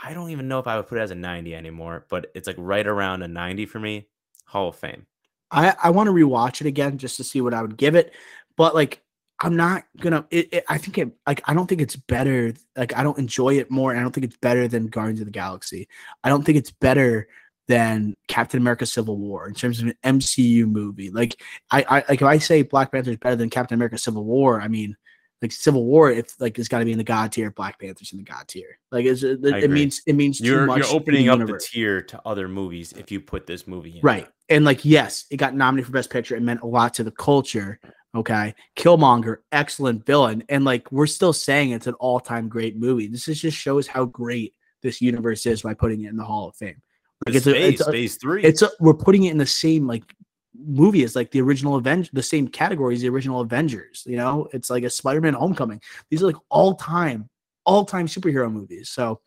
I 0.00 0.14
don't 0.14 0.30
even 0.30 0.48
know 0.48 0.58
if 0.58 0.66
I 0.66 0.76
would 0.76 0.86
put 0.86 0.98
it 0.98 1.02
as 1.02 1.10
a 1.10 1.16
90 1.16 1.54
anymore, 1.54 2.06
but 2.08 2.30
it's 2.34 2.46
like 2.46 2.56
right 2.58 2.86
around 2.86 3.22
a 3.22 3.28
90 3.28 3.66
for 3.66 3.80
me. 3.80 4.08
Hall 4.44 4.68
of 4.68 4.76
Fame. 4.76 5.06
I, 5.50 5.74
I 5.82 5.90
want 5.90 6.08
to 6.08 6.12
rewatch 6.12 6.60
it 6.60 6.66
again 6.66 6.98
just 6.98 7.16
to 7.16 7.24
see 7.24 7.40
what 7.40 7.54
I 7.54 7.62
would 7.62 7.76
give 7.76 7.94
it. 7.94 8.14
But 8.56 8.74
like 8.74 9.02
I'm 9.40 9.56
not 9.56 9.84
gonna 10.00 10.26
it, 10.30 10.48
it, 10.52 10.64
I 10.68 10.78
think 10.78 10.98
it 10.98 11.12
like 11.26 11.42
I 11.46 11.54
don't 11.54 11.66
think 11.66 11.80
it's 11.80 11.96
better. 11.96 12.54
Like 12.76 12.96
I 12.96 13.02
don't 13.02 13.18
enjoy 13.18 13.58
it 13.58 13.70
more. 13.70 13.94
I 13.96 14.00
don't 14.00 14.12
think 14.12 14.26
it's 14.26 14.36
better 14.36 14.66
than 14.66 14.88
Guardians 14.88 15.20
of 15.20 15.26
the 15.26 15.32
Galaxy. 15.32 15.88
I 16.24 16.28
don't 16.28 16.44
think 16.44 16.58
it's 16.58 16.72
better 16.72 17.28
than 17.68 18.14
Captain 18.26 18.60
America 18.60 18.86
Civil 18.86 19.16
War 19.16 19.46
in 19.46 19.54
terms 19.54 19.80
of 19.80 19.88
an 19.88 20.18
MCU 20.18 20.66
movie. 20.66 21.10
Like 21.10 21.40
I, 21.70 21.84
I 21.88 21.94
like 22.08 22.20
if 22.20 22.26
I 22.26 22.38
say 22.38 22.62
Black 22.62 22.90
Panther 22.90 23.10
is 23.10 23.16
better 23.18 23.36
than 23.36 23.50
Captain 23.50 23.76
America 23.76 23.98
Civil 23.98 24.24
War, 24.24 24.60
I 24.60 24.68
mean 24.68 24.96
like 25.40 25.52
Civil 25.52 25.84
War, 25.84 26.10
if 26.10 26.40
like 26.40 26.58
it's 26.58 26.68
got 26.68 26.80
to 26.80 26.84
be 26.84 26.92
in 26.92 26.98
the 26.98 27.04
God 27.04 27.30
tier, 27.32 27.50
Black 27.50 27.78
Panther's 27.80 28.12
in 28.12 28.18
the 28.18 28.24
God 28.24 28.48
tier. 28.48 28.78
Like 28.90 29.04
it's, 29.06 29.22
it, 29.22 29.38
it 29.44 29.70
means 29.70 30.02
it 30.06 30.14
means 30.14 30.40
You're, 30.40 30.66
much. 30.66 30.78
you're 30.78 30.86
to 30.86 30.90
the 30.90 30.96
opening 30.96 31.28
up 31.28 31.38
universe. 31.38 31.66
the 31.68 31.72
tier 31.72 32.02
to 32.02 32.20
other 32.26 32.48
movies 32.48 32.92
if 32.92 33.10
you 33.12 33.20
put 33.20 33.46
this 33.46 33.66
movie 33.66 33.96
in. 33.96 34.00
Right. 34.02 34.26
And 34.48 34.64
like, 34.64 34.84
yes, 34.84 35.26
it 35.30 35.36
got 35.36 35.54
nominated 35.54 35.86
for 35.86 35.92
Best 35.92 36.10
Picture. 36.10 36.34
It 36.34 36.42
meant 36.42 36.62
a 36.62 36.66
lot 36.66 36.94
to 36.94 37.04
the 37.04 37.10
culture. 37.12 37.78
Okay. 38.16 38.54
Killmonger, 38.76 39.38
excellent 39.52 40.04
villain. 40.06 40.42
And 40.48 40.64
like, 40.64 40.90
we're 40.90 41.06
still 41.06 41.32
saying 41.32 41.70
it's 41.70 41.86
an 41.86 41.94
all 41.94 42.18
time 42.18 42.48
great 42.48 42.76
movie. 42.76 43.06
This 43.06 43.28
is 43.28 43.40
just 43.40 43.56
shows 43.56 43.86
how 43.86 44.06
great 44.06 44.54
this 44.82 45.00
universe 45.00 45.44
is 45.46 45.62
by 45.62 45.74
putting 45.74 46.02
it 46.02 46.08
in 46.08 46.16
the 46.16 46.24
Hall 46.24 46.48
of 46.48 46.56
Fame. 46.56 46.80
Like, 47.26 47.34
It's 47.34 47.46
it's 47.46 47.46
a, 47.46 47.52
phase, 47.52 47.72
it's 47.80 47.88
a, 47.88 47.92
phase 47.92 48.16
three. 48.16 48.42
it's 48.42 48.62
a, 48.62 48.70
we're 48.80 48.94
putting 48.94 49.24
it 49.24 49.32
in 49.32 49.38
the 49.38 49.46
same 49.46 49.86
like 49.86 50.04
movie 50.58 51.02
is 51.02 51.14
like 51.14 51.30
the 51.30 51.40
original 51.40 51.76
Avengers, 51.76 52.10
the 52.12 52.22
same 52.22 52.48
category 52.48 52.94
as 52.94 53.00
the 53.00 53.08
original 53.08 53.40
Avengers. 53.40 54.04
You 54.06 54.16
know, 54.16 54.48
it's 54.52 54.70
like 54.70 54.84
a 54.84 54.90
Spider 54.90 55.20
Man 55.20 55.34
Homecoming. 55.34 55.80
These 56.10 56.22
are 56.22 56.26
like 56.26 56.36
all 56.48 56.74
time, 56.74 57.28
all 57.64 57.84
time 57.84 58.06
superhero 58.06 58.50
movies. 58.50 58.90
So 58.90 59.20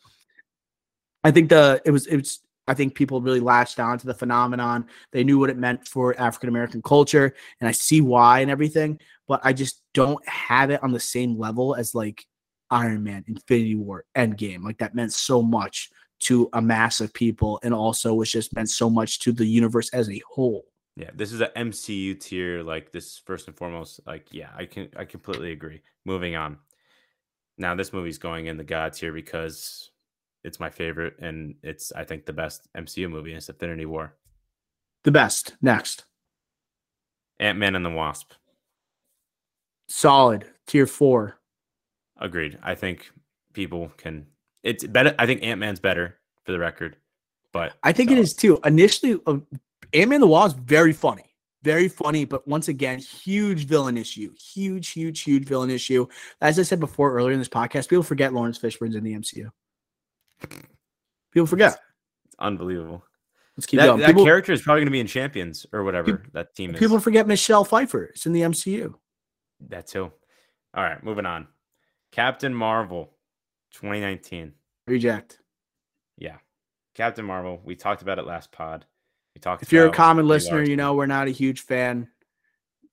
I 1.24 1.32
think 1.32 1.50
the 1.50 1.82
it 1.86 1.92
was 1.92 2.08
it's, 2.08 2.40
I 2.68 2.74
think 2.74 2.96
people 2.96 3.22
really 3.22 3.40
latched 3.40 3.80
on 3.80 3.98
to 3.98 4.06
the 4.06 4.14
phenomenon. 4.14 4.86
They 5.12 5.24
knew 5.24 5.40
what 5.40 5.50
it 5.50 5.58
meant 5.58 5.88
for 5.88 6.20
African 6.20 6.50
American 6.50 6.82
culture, 6.82 7.34
and 7.60 7.68
I 7.68 7.72
see 7.72 8.02
why 8.02 8.40
and 8.40 8.52
everything. 8.52 9.00
But 9.28 9.42
I 9.44 9.54
just 9.54 9.82
don't 9.94 10.26
have 10.28 10.70
it 10.70 10.84
on 10.84 10.92
the 10.92 11.00
same 11.00 11.38
level 11.38 11.76
as 11.76 11.96
like 11.96 12.26
Iron 12.70 13.04
Man, 13.04 13.24
Infinity 13.28 13.76
War, 13.76 14.06
Endgame. 14.16 14.64
Like 14.64 14.78
that 14.80 14.96
meant 14.96 15.14
so 15.14 15.42
much 15.42 15.90
to 16.22 16.50
a 16.54 16.62
mass 16.62 17.02
of 17.02 17.14
people, 17.14 17.60
and 17.64 17.74
also 17.74 18.14
was 18.14 18.32
just 18.32 18.56
meant 18.56 18.70
so 18.70 18.90
much 18.90 19.20
to 19.20 19.32
the 19.32 19.46
universe 19.46 19.90
as 19.90 20.10
a 20.10 20.22
whole. 20.30 20.66
Yeah, 20.96 21.10
this 21.16 21.32
is 21.32 21.42
a 21.42 21.48
MCU 21.50 22.20
tier. 22.20 22.64
Like 22.64 22.92
this, 22.92 23.18
first 23.26 23.48
and 23.48 23.56
foremost. 23.58 24.02
Like, 24.06 24.28
yeah, 24.32 24.50
I 24.56 24.66
can, 24.66 24.90
I 24.96 25.06
completely 25.06 25.52
agree. 25.52 25.82
Moving 26.06 26.36
on. 26.36 26.58
Now, 27.58 27.76
this 27.76 27.94
movie's 27.94 28.18
going 28.18 28.48
in 28.48 28.58
the 28.58 28.64
God 28.64 28.94
tier 28.94 29.14
because 29.14 29.92
it's 30.44 30.60
my 30.60 30.70
favorite, 30.70 31.16
and 31.20 31.56
it's, 31.64 31.92
I 31.94 32.04
think, 32.04 32.26
the 32.26 32.34
best 32.34 32.68
MCU 32.76 33.10
movie. 33.10 33.34
It's 33.34 33.50
Infinity 33.50 33.86
War. 33.86 34.16
The 35.04 35.12
best. 35.12 35.56
Next, 35.62 36.06
Ant 37.40 37.58
Man 37.58 37.76
and 37.76 37.86
the 37.86 37.90
Wasp. 37.90 38.34
solid 39.88 40.46
tier 40.68 40.88
four. 40.88 41.38
Agreed. 42.20 42.58
I 42.62 42.76
think 42.76 43.10
people 43.54 43.92
can. 43.98 44.28
It's 44.64 44.86
better. 44.86 45.16
I 45.18 45.26
think 45.26 45.44
Ant 45.44 45.60
Man's 45.60 45.80
better 45.80 46.18
for 46.46 46.52
the 46.52 46.60
record, 46.60 46.98
but 47.52 47.74
I 47.84 47.94
think 47.94 48.12
it 48.12 48.16
solid. 48.16 48.24
is 48.24 48.34
too. 48.34 48.60
Initially, 48.66 49.20
uh, 49.26 49.38
Ant 49.94 50.10
Man 50.10 50.22
the 50.22 50.28
Wasp 50.28 50.58
very 50.58 50.94
funny, 50.94 51.36
very 51.64 51.88
funny, 51.88 52.26
but 52.26 52.48
once 52.48 52.68
again, 52.68 53.00
huge 53.00 53.66
villain 53.66 53.98
issue, 53.98 54.34
huge, 54.40 54.90
huge, 54.90 55.22
huge 55.22 55.46
villain 55.46 55.70
issue. 55.70 56.08
As 56.42 56.58
I 56.60 56.64
said 56.64 56.80
before 56.80 57.14
earlier 57.14 57.34
in 57.34 57.40
this 57.40 57.50
podcast, 57.50 57.90
people 57.90 58.04
forget 58.04 58.34
Laurence 58.34 58.58
Fishburne's 58.58 58.96
in 58.96 59.04
the 59.04 59.14
MCU. 59.14 59.50
People 61.32 61.48
forget. 61.48 61.80
It's 62.26 62.36
unbelievable. 62.40 63.04
Let's 63.58 63.66
keep 63.66 63.80
That, 63.80 63.88
going. 63.88 64.00
that 64.00 64.08
People, 64.08 64.24
character 64.26 64.54
is 64.54 64.62
probably 64.62 64.80
going 64.82 64.88
to 64.88 64.92
be 64.92 65.00
in 65.02 65.08
Champions 65.08 65.66
or 65.74 65.84
whatever 65.84 66.24
that 66.34 66.56
team 66.56 66.74
is. 66.74 66.80
people 66.80 67.00
forget 67.00 67.28
Michelle 67.28 67.66
Pfeiffer. 67.66 68.06
It's 68.06 68.26
in 68.26 68.34
the 68.34 68.42
MCU. 68.42 68.94
That 69.68 69.88
too. 69.88 70.12
All 70.74 70.84
right, 70.84 71.04
moving 71.04 71.26
on. 71.26 71.48
Captain 72.12 72.54
Marvel, 72.54 73.14
2019. 73.74 74.54
Reject. 74.88 75.40
Yeah, 76.18 76.38
Captain 76.96 77.26
Marvel. 77.26 77.62
We 77.64 77.76
talked 77.76 78.02
about 78.02 78.20
it 78.20 78.26
last 78.26 78.52
pod. 78.52 78.86
We 79.36 79.40
talked. 79.40 79.64
If 79.64 79.72
you're 79.72 79.88
a 79.88 79.92
common 79.92 80.28
listener, 80.28 80.62
you 80.64 80.76
know 80.76 80.94
we're 80.94 81.06
not 81.06 81.28
a 81.28 81.32
huge 81.32 81.62
fan. 81.62 82.08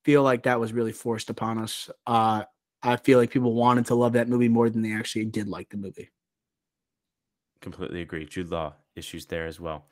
Feel 0.05 0.23
like 0.23 0.45
that 0.45 0.61
was 0.61 0.73
really 0.73 0.93
forced 0.93 1.31
upon 1.31 1.59
us. 1.59 1.91
Uh, 2.07 2.45
I 2.83 2.97
feel 2.97 3.19
like 3.19 3.31
people 3.31 3.55
wanted 3.55 3.87
to 3.87 3.95
love 3.95 4.13
that 4.13 4.29
movie 4.29 4.49
more 4.49 4.71
than 4.71 4.83
they 4.83 4.95
actually 4.95 5.25
did 5.27 5.49
like 5.49 5.69
the 5.69 5.77
movie. 5.77 6.11
completely 7.61 8.03
agree. 8.03 8.25
Jude 8.25 8.51
Law 8.51 8.75
issues 8.95 9.27
there 9.27 9.47
as 9.47 9.59
well. 9.59 9.87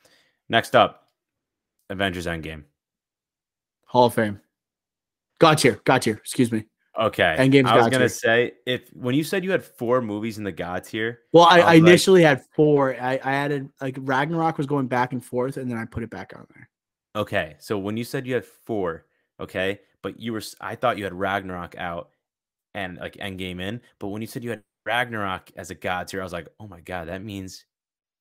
Next 0.49 0.77
up, 0.77 1.09
Avengers 1.91 2.27
Endgame. 2.27 2.63
Hall 3.87 4.07
of 4.07 4.15
Fame. 4.15 4.41
Got 5.39 5.61
here. 5.61 5.81
Got 5.85 6.05
here. 6.05 6.15
Excuse 6.15 6.53
me. 6.53 6.65
Okay, 6.99 7.37
Endgame's 7.39 7.67
I 7.71 7.77
was 7.77 7.85
gonna 7.87 7.99
tier. 7.99 8.09
say 8.09 8.53
if 8.65 8.89
when 8.95 9.15
you 9.15 9.23
said 9.23 9.45
you 9.45 9.51
had 9.51 9.63
four 9.65 10.01
movies 10.01 10.39
in 10.39 10.45
the 10.45 10.53
God 10.53 10.85
tier, 10.85 11.21
Well, 11.33 11.45
I, 11.45 11.49
I 11.49 11.51
I 11.51 11.57
was 11.59 11.65
like- 11.67 11.79
initially 11.79 12.23
had 12.23 12.43
four. 12.55 12.95
I, 13.01 13.21
I 13.23 13.33
added 13.35 13.69
like 13.81 13.97
Ragnarok 14.01 14.57
was 14.59 14.67
going 14.67 14.87
back 14.87 15.13
and 15.13 15.23
forth, 15.25 15.57
and 15.59 15.71
then 15.71 15.77
I 15.79 15.85
put 15.85 16.03
it 16.03 16.11
back 16.11 16.33
on 16.35 16.47
there. 16.55 16.69
Okay, 17.15 17.57
so 17.59 17.79
when 17.79 17.97
you 17.97 18.05
said 18.05 18.27
you 18.27 18.35
had 18.35 18.45
four, 18.45 19.07
okay, 19.41 19.81
but 20.03 20.19
you 20.21 20.33
were, 20.33 20.43
I 20.61 20.75
thought 20.75 20.99
you 20.99 21.05
had 21.05 21.15
Ragnarok 21.15 21.75
out 21.77 22.11
and 22.75 22.99
like 22.99 23.15
Endgame 23.15 23.61
in, 23.61 23.81
but 23.99 24.09
when 24.09 24.21
you 24.23 24.27
said 24.29 24.45
you 24.45 24.51
had 24.51 24.63
Ragnarok 24.85 25.51
as 25.57 25.71
a 25.71 25.75
god 25.75 26.09
tier, 26.09 26.21
I 26.21 26.25
was 26.25 26.33
like, 26.33 26.49
oh 26.61 26.67
my 26.69 26.81
god, 26.81 27.09
that 27.09 27.23
means 27.23 27.65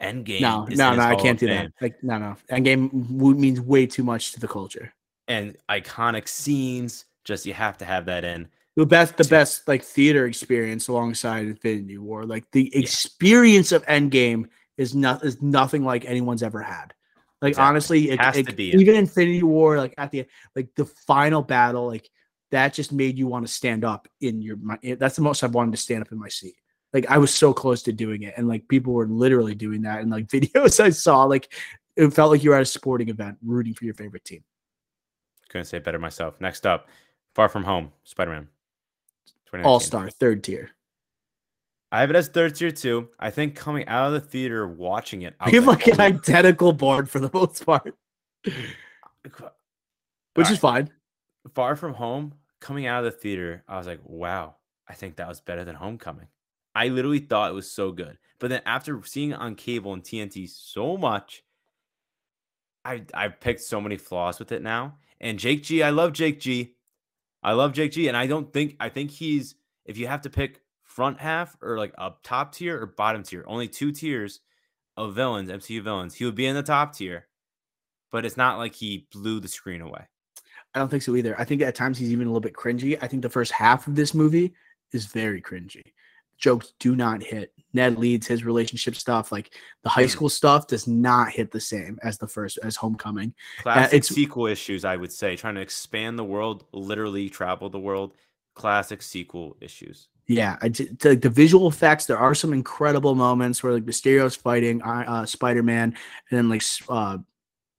Endgame. 0.01 0.41
No, 0.41 0.65
no, 0.69 0.95
no, 0.95 1.01
I 1.03 1.15
can't 1.15 1.39
do 1.39 1.47
that. 1.47 1.71
Like, 1.81 2.01
no, 2.03 2.17
no. 2.17 2.35
Endgame 2.51 2.91
means 3.37 3.61
way 3.61 3.85
too 3.85 4.03
much 4.03 4.33
to 4.33 4.39
the 4.39 4.47
culture. 4.47 4.93
And 5.27 5.57
iconic 5.69 6.27
scenes, 6.27 7.05
just 7.23 7.45
you 7.45 7.53
have 7.53 7.77
to 7.79 7.85
have 7.85 8.05
that 8.07 8.23
in. 8.25 8.47
The 8.75 8.85
best 8.85 9.17
the 9.17 9.23
best 9.23 9.67
like 9.67 9.83
theater 9.83 10.25
experience 10.25 10.87
alongside 10.87 11.47
Infinity 11.47 11.97
War. 11.97 12.25
Like 12.25 12.49
the 12.51 12.69
yeah. 12.73 12.79
experience 12.79 13.71
of 13.71 13.85
Endgame 13.85 14.49
is 14.77 14.93
not 14.93 15.23
is 15.23 15.41
nothing 15.41 15.83
like 15.83 16.05
anyone's 16.05 16.43
ever 16.43 16.61
had. 16.61 16.93
Like 17.41 17.51
exactly. 17.51 17.69
honestly, 17.69 18.09
it, 18.11 18.19
it, 18.19 18.59
it 18.59 18.59
even 18.59 18.95
Infinity 18.95 19.43
War, 19.43 19.77
like 19.77 19.93
at 19.97 20.11
the 20.11 20.25
like 20.55 20.69
the 20.75 20.85
final 20.85 21.41
battle, 21.41 21.87
like 21.87 22.09
that 22.51 22.73
just 22.73 22.91
made 22.91 23.17
you 23.17 23.27
want 23.27 23.47
to 23.47 23.53
stand 23.53 23.85
up 23.85 24.07
in 24.21 24.41
your. 24.41 24.57
My, 24.57 24.77
that's 24.99 25.15
the 25.15 25.21
most 25.21 25.43
I've 25.43 25.53
wanted 25.53 25.71
to 25.71 25.77
stand 25.77 26.01
up 26.01 26.11
in 26.11 26.19
my 26.19 26.29
seat. 26.29 26.55
Like 26.93 27.09
I 27.09 27.17
was 27.17 27.33
so 27.33 27.53
close 27.53 27.83
to 27.83 27.93
doing 27.93 28.23
it, 28.23 28.33
and 28.37 28.47
like 28.47 28.67
people 28.67 28.93
were 28.93 29.07
literally 29.07 29.55
doing 29.55 29.83
that, 29.83 29.99
and 30.01 30.11
like 30.11 30.27
videos 30.29 30.83
I 30.83 30.89
saw, 30.89 31.23
like 31.23 31.53
it 31.95 32.09
felt 32.13 32.31
like 32.31 32.43
you 32.43 32.49
were 32.49 32.55
at 32.57 32.61
a 32.61 32.65
sporting 32.65 33.09
event 33.09 33.37
rooting 33.43 33.73
for 33.73 33.85
your 33.85 33.93
favorite 33.93 34.25
team. 34.25 34.43
Couldn't 35.49 35.65
say 35.65 35.79
better 35.79 35.99
myself. 35.99 36.41
Next 36.41 36.65
up, 36.65 36.89
Far 37.35 37.47
From 37.47 37.63
Home, 37.63 37.91
Spider 38.03 38.31
Man. 38.31 38.47
All 39.63 39.79
star, 39.79 40.09
third 40.09 40.43
tier. 40.43 40.71
I 41.91 42.01
have 42.01 42.09
it 42.09 42.15
as 42.15 42.27
third 42.27 42.55
tier 42.55 42.71
too. 42.71 43.09
I 43.19 43.29
think 43.29 43.55
coming 43.55 43.87
out 43.87 44.07
of 44.07 44.13
the 44.13 44.19
theater, 44.19 44.67
watching 44.67 45.21
it, 45.21 45.35
we 45.45 45.53
have 45.53 45.67
like, 45.67 45.87
like 45.87 45.95
an 45.95 46.01
identical 46.01 46.73
board 46.73 47.09
for 47.09 47.19
the 47.19 47.29
most 47.33 47.65
part, 47.65 47.95
which 50.33 50.49
is 50.49 50.59
fine. 50.59 50.89
Far 51.53 51.75
from 51.75 51.93
home, 51.93 52.33
coming 52.59 52.87
out 52.87 53.05
of 53.05 53.13
the 53.13 53.17
theater, 53.17 53.63
I 53.67 53.77
was 53.77 53.87
like, 53.87 53.99
wow, 54.03 54.55
I 54.87 54.93
think 54.93 55.15
that 55.17 55.27
was 55.27 55.39
better 55.39 55.63
than 55.63 55.75
Homecoming. 55.75 56.27
I 56.73 56.89
literally 56.89 57.19
thought 57.19 57.51
it 57.51 57.55
was 57.55 57.71
so 57.71 57.91
good. 57.91 58.17
But 58.39 58.49
then 58.49 58.61
after 58.65 59.01
seeing 59.05 59.31
it 59.31 59.39
on 59.39 59.55
cable 59.55 59.93
and 59.93 60.03
TNT 60.03 60.49
so 60.49 60.97
much, 60.97 61.43
I 62.83 63.03
I 63.13 63.29
picked 63.29 63.61
so 63.61 63.79
many 63.79 63.97
flaws 63.97 64.39
with 64.39 64.51
it 64.51 64.61
now. 64.61 64.97
And 65.21 65.39
Jake 65.39 65.63
G, 65.63 65.81
I 65.81 65.91
love 65.91 66.11
Jake 66.11 66.39
G. 66.39 66.75
I 67.45 67.53
love 67.53 67.73
Jake 67.73 67.91
G, 67.91 68.07
and 68.07 68.17
I 68.17 68.25
don't 68.25 68.51
think 68.51 68.75
I 68.79 68.89
think 68.89 69.11
he's 69.11 69.53
if 69.85 69.99
you 69.99 70.07
have 70.07 70.21
to 70.21 70.31
pick 70.31 70.61
front 70.81 71.19
half 71.19 71.55
or 71.61 71.77
like 71.77 71.93
up 71.95 72.23
top 72.23 72.53
tier 72.53 72.81
or 72.81 72.87
bottom 72.87 73.21
tier, 73.21 73.43
only 73.45 73.67
two 73.67 73.91
tiers 73.91 74.39
of 74.97 75.13
villains, 75.13 75.51
MCU 75.51 75.83
villains, 75.83 76.15
he 76.15 76.25
would 76.25 76.33
be 76.33 76.47
in 76.47 76.55
the 76.55 76.63
top 76.63 76.95
tier, 76.95 77.27
but 78.11 78.25
it's 78.25 78.35
not 78.35 78.57
like 78.57 78.73
he 78.73 79.07
blew 79.11 79.39
the 79.39 79.47
screen 79.47 79.81
away. 79.81 80.07
I 80.73 80.79
don't 80.79 80.89
think 80.89 81.03
so 81.03 81.15
either. 81.15 81.39
I 81.39 81.43
think 81.43 81.61
at 81.61 81.75
times 81.75 81.99
he's 81.99 82.11
even 82.11 82.25
a 82.25 82.31
little 82.31 82.41
bit 82.41 82.53
cringy. 82.53 82.97
I 82.99 83.07
think 83.07 83.21
the 83.21 83.29
first 83.29 83.51
half 83.51 83.85
of 83.85 83.95
this 83.95 84.15
movie 84.15 84.55
is 84.91 85.05
very 85.05 85.39
cringy 85.39 85.83
jokes 86.37 86.73
do 86.79 86.95
not 86.95 87.23
hit. 87.23 87.53
Ned 87.75 87.99
Leeds 87.99 88.25
his 88.25 88.43
relationship 88.43 88.95
stuff, 88.95 89.31
like 89.31 89.53
the 89.83 89.89
high 89.89 90.07
school 90.07 90.29
stuff, 90.29 90.65
does 90.65 90.87
not 90.87 91.29
hit 91.29 91.51
the 91.51 91.59
same 91.59 91.99
as 92.01 92.17
the 92.17 92.27
first 92.27 92.57
as 92.63 92.75
Homecoming. 92.75 93.33
Classic 93.61 93.93
uh, 93.93 93.97
it's 93.97 94.07
sequel 94.07 94.47
issues, 94.47 94.85
I 94.85 94.95
would 94.95 95.11
say, 95.11 95.35
trying 95.35 95.55
to 95.55 95.61
expand 95.61 96.17
the 96.17 96.23
world, 96.23 96.65
literally 96.71 97.29
travel 97.29 97.69
the 97.69 97.79
world. 97.79 98.13
Classic 98.55 99.01
sequel 99.01 99.57
issues. 99.59 100.07
Yeah, 100.27 100.57
I 100.61 100.69
just, 100.69 101.05
like 101.05 101.21
the 101.21 101.29
visual 101.29 101.67
effects. 101.67 102.05
There 102.05 102.17
are 102.17 102.33
some 102.33 102.53
incredible 102.53 103.13
moments 103.13 103.61
where 103.61 103.73
like 103.73 103.85
Mysterio's 103.85 104.35
fighting 104.35 104.81
uh 104.81 105.25
Spider 105.25 105.61
Man, 105.61 105.93
and 106.29 106.37
then 106.37 106.49
like 106.49 106.63
uh 106.89 107.17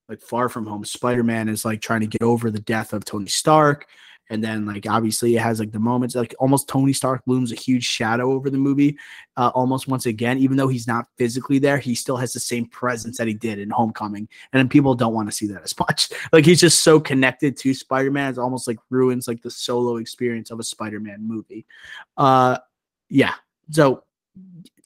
like 0.09 0.20
Far 0.20 0.48
From 0.48 0.66
Home, 0.66 0.85
Spider 0.85 1.24
Man 1.24 1.48
is 1.48 1.64
like 1.64 1.81
trying 1.81 2.02
to 2.02 2.06
get 2.06 2.23
over 2.23 2.51
the 2.51 2.60
death 2.60 2.93
of 2.93 3.05
Tony 3.05 3.27
Stark. 3.27 3.89
And 4.31 4.43
then 4.43 4.66
like 4.66 4.86
obviously 4.89 5.36
it 5.36 5.40
has 5.40 5.61
like 5.61 5.73
the 5.73 5.78
moments 5.78 6.15
like 6.15 6.35
almost 6.39 6.69
Tony 6.69 6.93
Stark 6.93 7.23
looms 7.27 7.53
a 7.53 7.55
huge 7.55 7.85
shadow 7.85 8.32
over 8.32 8.51
the 8.51 8.59
movie 8.59 8.98
uh, 9.36 9.51
almost 9.55 9.89
once 9.89 10.07
again 10.07 10.39
even 10.39 10.57
though 10.57 10.69
he's 10.69 10.86
not 10.86 11.07
physically 11.16 11.59
there 11.59 11.78
he 11.78 11.94
still 11.94 12.16
has 12.16 12.32
the 12.32 12.40
same 12.40 12.66
presence 12.66 13.19
that 13.19 13.28
he 13.28 13.35
did 13.35 13.59
in 13.59 13.70
Homecoming. 13.70 14.28
And 14.53 14.59
then 14.59 14.69
people 14.69 14.94
don't 14.94 15.15
want 15.15 15.28
to 15.28 15.35
see 15.35 15.47
that 15.48 15.62
as 15.62 15.78
much. 15.78 16.11
Like 16.32 16.44
he's 16.44 16.61
just 16.61 16.81
so 16.81 16.98
connected 16.98 17.57
to 17.59 17.74
Spider-Man 17.74 18.31
it's 18.31 18.39
almost 18.39 18.66
like 18.66 18.78
ruins 18.90 19.28
like 19.28 19.43
the 19.43 19.51
solo 19.51 19.97
experience 19.97 20.51
of 20.51 20.61
a 20.61 20.65
Spider-Man 20.65 21.27
movie. 21.27 21.66
Uh 22.16 22.59
yeah. 23.09 23.35
So 23.70 24.05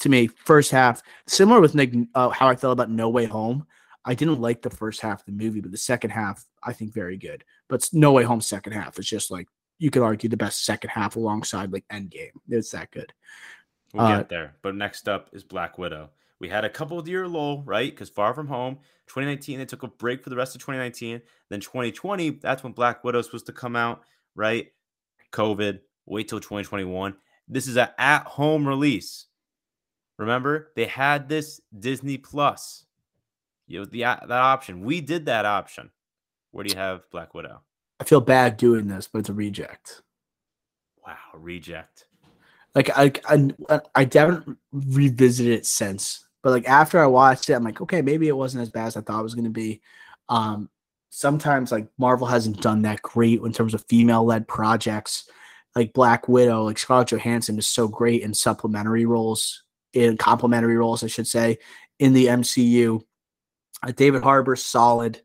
to 0.00 0.08
me 0.08 0.26
first 0.26 0.70
half 0.70 1.02
similar 1.26 1.60
with 1.60 1.74
Nick 1.74 1.94
uh, 2.14 2.28
how 2.28 2.48
I 2.48 2.56
felt 2.56 2.72
about 2.72 2.90
No 2.90 3.08
Way 3.08 3.24
Home 3.24 3.66
I 4.04 4.14
didn't 4.14 4.40
like 4.40 4.62
the 4.62 4.70
first 4.70 5.00
half 5.00 5.20
of 5.20 5.26
the 5.26 5.32
movie, 5.32 5.60
but 5.60 5.72
the 5.72 5.78
second 5.78 6.10
half 6.10 6.44
I 6.62 6.72
think 6.72 6.92
very 6.92 7.16
good. 7.16 7.44
But 7.70 7.88
No 7.92 8.12
Way 8.12 8.24
Home 8.24 8.40
second 8.40 8.72
half 8.72 8.98
is 8.98 9.06
just 9.06 9.30
like 9.30 9.46
you 9.78 9.90
could 9.90 10.02
argue 10.02 10.28
the 10.28 10.36
best 10.36 10.64
second 10.64 10.90
half 10.90 11.16
alongside 11.16 11.72
like 11.72 11.84
Endgame. 11.90 12.32
It's 12.48 12.70
that 12.72 12.90
good. 12.90 13.12
We'll 13.94 14.06
uh, 14.06 14.18
get 14.18 14.28
there. 14.28 14.56
But 14.62 14.76
next 14.76 15.08
up 15.08 15.30
is 15.32 15.42
Black 15.42 15.78
Widow. 15.78 16.10
We 16.38 16.48
had 16.48 16.64
a 16.64 16.70
couple 16.70 16.98
of 16.98 17.08
year 17.08 17.26
lull, 17.26 17.62
right? 17.62 17.90
Because 17.90 18.08
Far 18.08 18.34
From 18.34 18.48
Home, 18.48 18.78
2019, 19.08 19.58
they 19.58 19.64
took 19.64 19.82
a 19.82 19.88
break 19.88 20.22
for 20.22 20.30
the 20.30 20.36
rest 20.36 20.54
of 20.54 20.60
2019. 20.60 21.20
Then 21.48 21.60
2020, 21.60 22.30
that's 22.30 22.62
when 22.62 22.72
Black 22.72 23.04
Widow 23.04 23.18
was 23.18 23.26
supposed 23.26 23.46
to 23.46 23.52
come 23.52 23.76
out, 23.76 24.02
right? 24.34 24.68
COVID, 25.32 25.80
wait 26.06 26.28
till 26.28 26.40
2021. 26.40 27.14
This 27.48 27.66
is 27.66 27.76
an 27.76 27.88
at 27.98 28.24
home 28.24 28.66
release. 28.66 29.26
Remember, 30.18 30.72
they 30.76 30.86
had 30.86 31.28
this 31.28 31.60
Disney 31.78 32.18
Plus 32.18 32.84
you 33.70 33.78
know, 33.78 33.84
the 33.84 34.00
that 34.00 34.30
option. 34.30 34.82
We 34.82 35.00
did 35.00 35.26
that 35.26 35.46
option. 35.46 35.90
Where 36.52 36.64
do 36.64 36.70
you 36.70 36.78
have 36.78 37.08
Black 37.10 37.34
Widow? 37.34 37.60
I 37.98 38.04
feel 38.04 38.20
bad 38.20 38.56
doing 38.56 38.88
this, 38.88 39.08
but 39.08 39.20
it's 39.20 39.28
a 39.28 39.34
reject. 39.34 40.02
Wow, 41.06 41.16
reject. 41.34 42.06
Like 42.74 42.90
I, 42.96 43.12
I, 43.28 43.80
I 43.94 44.08
haven't 44.12 44.56
revisited 44.72 45.52
it 45.52 45.66
since, 45.66 46.26
but 46.42 46.50
like 46.50 46.68
after 46.68 46.98
I 46.98 47.06
watched 47.06 47.50
it, 47.50 47.54
I'm 47.54 47.64
like, 47.64 47.80
okay, 47.80 48.00
maybe 48.00 48.28
it 48.28 48.36
wasn't 48.36 48.62
as 48.62 48.70
bad 48.70 48.86
as 48.86 48.96
I 48.96 49.00
thought 49.00 49.20
it 49.20 49.24
was 49.24 49.34
going 49.34 49.44
to 49.44 49.50
be. 49.50 49.80
Um, 50.28 50.70
sometimes 51.10 51.72
like 51.72 51.88
Marvel 51.98 52.26
hasn't 52.26 52.62
done 52.62 52.82
that 52.82 53.02
great 53.02 53.40
in 53.40 53.52
terms 53.52 53.74
of 53.74 53.84
female-led 53.88 54.48
projects. 54.48 55.28
Like 55.76 55.92
Black 55.92 56.28
Widow, 56.28 56.64
like 56.64 56.78
Scarlett 56.78 57.08
Johansson 57.08 57.58
is 57.58 57.68
so 57.68 57.86
great 57.86 58.22
in 58.22 58.34
supplementary 58.34 59.06
roles, 59.06 59.62
in 59.92 60.16
complementary 60.16 60.76
roles, 60.76 61.04
I 61.04 61.08
should 61.08 61.28
say, 61.28 61.58
in 61.98 62.12
the 62.12 62.26
MCU. 62.26 63.00
Uh, 63.82 63.92
David 63.92 64.22
Harbour 64.22 64.56
solid, 64.56 65.22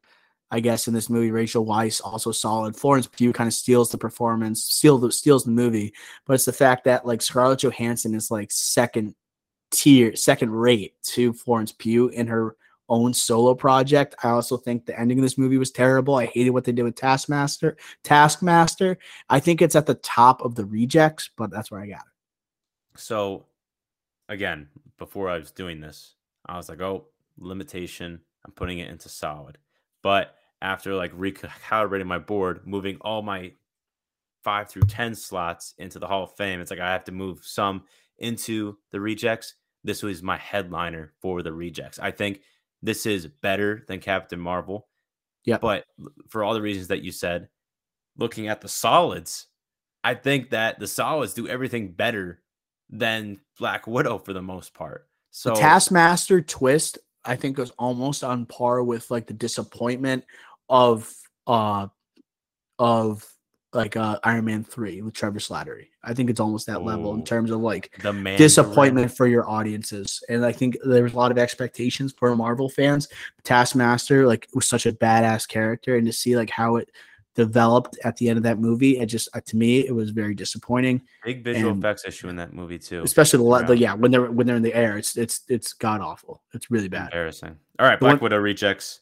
I 0.52 0.60
guess, 0.60 0.88
in 0.88 0.94
this 0.94 1.10
movie. 1.10 1.32
Rachel 1.32 1.66
Weisz 1.66 2.02
also 2.04 2.32
solid. 2.32 2.76
Florence 2.76 3.08
Pugh 3.08 3.34
kind 3.34 3.48
of 3.48 3.54
steals 3.54 3.90
the 3.90 3.98
performance, 3.98 4.64
steals 4.64 5.02
the, 5.02 5.12
steals 5.12 5.44
the 5.44 5.52
movie. 5.52 5.94
But 6.26 6.34
it's 6.34 6.46
the 6.46 6.54
fact 6.54 6.84
that 6.86 7.06
like 7.06 7.22
Scarlett 7.22 7.64
Johansson 7.64 8.14
is 8.14 8.30
like 8.30 8.52
second 8.52 9.16
tier, 9.72 10.16
second 10.16 10.52
rate 10.52 10.94
to 11.04 11.34
Florence 11.34 11.72
Pugh 11.72 12.10
in 12.10 12.28
her 12.28 12.56
own 12.88 13.14
solo 13.14 13.56
project. 13.56 14.16
I 14.24 14.30
also 14.30 14.58
think 14.58 14.86
the 14.86 15.00
ending 15.00 15.18
of 15.18 15.24
this 15.24 15.38
movie 15.38 15.58
was 15.58 15.72
terrible. 15.72 16.16
I 16.16 16.28
hated 16.28 16.52
what 16.52 16.64
they 16.64 16.72
did 16.72 16.84
with 16.84 16.96
Taskmaster. 16.96 17.78
Taskmaster. 18.04 18.98
I 19.30 19.40
think 19.40 19.62
it's 19.62 19.76
at 19.76 19.88
the 19.88 19.96
top 19.96 20.42
of 20.42 20.56
the 20.56 20.66
rejects, 20.66 21.30
but 21.36 21.50
that's 21.50 21.72
where 21.72 21.82
I 21.82 21.88
got 21.88 22.02
it. 22.02 23.00
So, 23.00 23.46
again, 24.30 24.70
before 24.98 25.30
I 25.30 25.40
was 25.40 25.52
doing 25.52 25.82
this, 25.82 26.14
I 26.46 26.58
was 26.58 26.70
like, 26.70 26.82
oh, 26.82 27.08
limitation 27.38 28.22
I'm 28.46 28.52
putting 28.52 28.80
it 28.80 28.90
into 28.90 29.10
solid. 29.10 29.58
But 30.06 30.36
after 30.62 30.94
like 30.94 31.12
recalibrating 31.18 32.06
my 32.06 32.20
board, 32.20 32.62
moving 32.64 32.98
all 33.02 33.24
my 33.24 33.54
five 34.44 34.70
through 34.70 34.84
10 34.84 35.16
slots 35.16 35.74
into 35.80 35.98
the 35.98 36.06
Hall 36.06 36.26
of 36.26 36.36
Fame, 36.36 36.62
it's 36.62 36.70
like 36.70 36.80
I 36.80 36.92
have 36.92 37.06
to 37.06 37.12
move 37.12 37.40
some 37.42 37.86
into 38.20 38.78
the 38.92 39.02
rejects. 39.02 39.56
This 39.84 40.04
was 40.04 40.22
my 40.22 40.38
headliner 40.38 41.14
for 41.24 41.42
the 41.42 41.52
rejects. 41.52 41.98
I 41.98 42.12
think 42.12 42.42
this 42.84 43.08
is 43.08 43.26
better 43.26 43.84
than 43.88 44.00
Captain 44.00 44.40
Marvel. 44.40 44.88
Yeah. 45.44 45.58
But 45.58 45.86
for 46.30 46.44
all 46.44 46.54
the 46.54 46.62
reasons 46.62 46.90
that 46.90 47.02
you 47.02 47.12
said, 47.12 47.50
looking 48.16 48.48
at 48.48 48.62
the 48.62 48.70
solids, 48.70 49.48
I 50.04 50.14
think 50.14 50.52
that 50.52 50.78
the 50.78 50.86
solids 50.86 51.34
do 51.34 51.48
everything 51.48 51.94
better 51.94 52.44
than 52.92 53.40
Black 53.58 53.88
Widow 53.88 54.20
for 54.20 54.34
the 54.34 54.44
most 54.44 54.76
part. 54.76 55.08
So 55.32 55.50
the 55.50 55.62
Taskmaster 55.62 56.42
twist 56.42 57.00
I 57.26 57.36
think 57.36 57.58
it 57.58 57.62
was 57.62 57.72
almost 57.72 58.24
on 58.24 58.46
par 58.46 58.84
with 58.84 59.10
like 59.12 59.28
the 59.28 59.34
disappointment 59.34 60.24
of 60.70 61.12
uh 61.48 61.88
of 62.80 63.26
like 63.74 63.98
uh 63.98 64.20
Iron 64.24 64.46
Man 64.46 64.64
3 64.64 65.02
with 65.02 65.14
Trevor 65.14 65.40
Slattery. 65.40 65.88
I 66.04 66.14
think 66.14 66.30
it's 66.30 66.40
almost 66.40 66.68
that 66.68 66.80
Ooh, 66.80 66.86
level 66.86 67.14
in 67.14 67.24
terms 67.24 67.52
of 67.52 67.60
like 67.60 67.98
the 68.02 68.14
disappointment 68.38 69.16
for 69.16 69.28
your 69.28 69.50
audiences. 69.50 70.24
And 70.30 70.46
I 70.46 70.52
think 70.52 70.78
there 70.84 71.04
was 71.04 71.14
a 71.14 71.18
lot 71.18 71.32
of 71.32 71.38
expectations 71.38 72.14
for 72.18 72.36
Marvel 72.36 72.70
fans. 72.70 73.08
Taskmaster 73.44 74.26
like 74.26 74.48
was 74.54 74.68
such 74.68 74.86
a 74.86 74.94
badass 74.94 75.48
character 75.48 75.98
and 75.98 76.06
to 76.06 76.14
see 76.14 76.38
like 76.38 76.50
how 76.50 76.78
it 76.78 76.90
developed 77.36 77.98
at 78.04 78.16
the 78.18 78.30
end 78.30 78.38
of 78.38 78.44
that 78.44 78.60
movie. 78.60 78.98
It 78.98 79.08
just 79.08 79.30
uh, 79.34 79.42
to 79.46 79.58
me 79.58 79.86
it 79.86 79.94
was 79.94 80.10
very 80.10 80.34
disappointing. 80.34 81.02
Big 81.24 81.44
visual 81.44 81.72
and 81.72 81.84
effects 81.84 82.06
issue 82.06 82.30
in 82.30 82.36
that 82.38 82.54
movie 82.54 82.80
too. 82.80 83.04
Especially 83.04 83.38
the, 83.38 83.66
the, 83.68 83.78
yeah 83.78 83.94
when 83.94 84.12
they're 84.12 84.32
when 84.32 84.48
they're 84.48 84.56
in 84.56 84.64
the 84.64 84.74
air, 84.74 84.98
it's 84.98 85.18
it's 85.18 85.42
it's 85.48 85.74
god 85.74 86.02
awful. 86.02 86.42
It's 86.54 86.72
really 86.72 86.88
bad. 86.88 87.06
Embarrassing. 87.06 87.56
All 87.78 87.86
right, 87.86 88.00
Black 88.00 88.22
Widow 88.22 88.38
rejects 88.38 89.02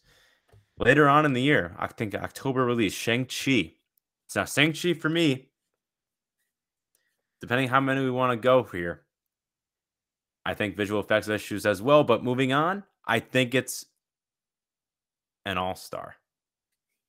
later 0.79 1.07
on 1.07 1.25
in 1.25 1.33
the 1.33 1.41
year. 1.41 1.75
I 1.77 1.87
think 1.87 2.15
October 2.15 2.65
release. 2.65 2.93
Shang 2.93 3.25
Chi. 3.25 3.73
So 4.27 4.43
Shang 4.45 4.73
Chi 4.73 4.93
for 4.93 5.09
me, 5.09 5.49
depending 7.39 7.69
how 7.69 7.79
many 7.79 8.01
we 8.01 8.11
want 8.11 8.31
to 8.31 8.37
go 8.37 8.63
here. 8.63 9.01
I 10.45 10.55
think 10.55 10.75
visual 10.75 10.99
effects 10.99 11.29
issues 11.29 11.65
as 11.65 11.81
well. 11.81 12.03
But 12.03 12.23
moving 12.23 12.51
on, 12.51 12.83
I 13.05 13.19
think 13.19 13.55
it's 13.55 13.85
an 15.45 15.57
all 15.57 15.75
star. 15.75 16.15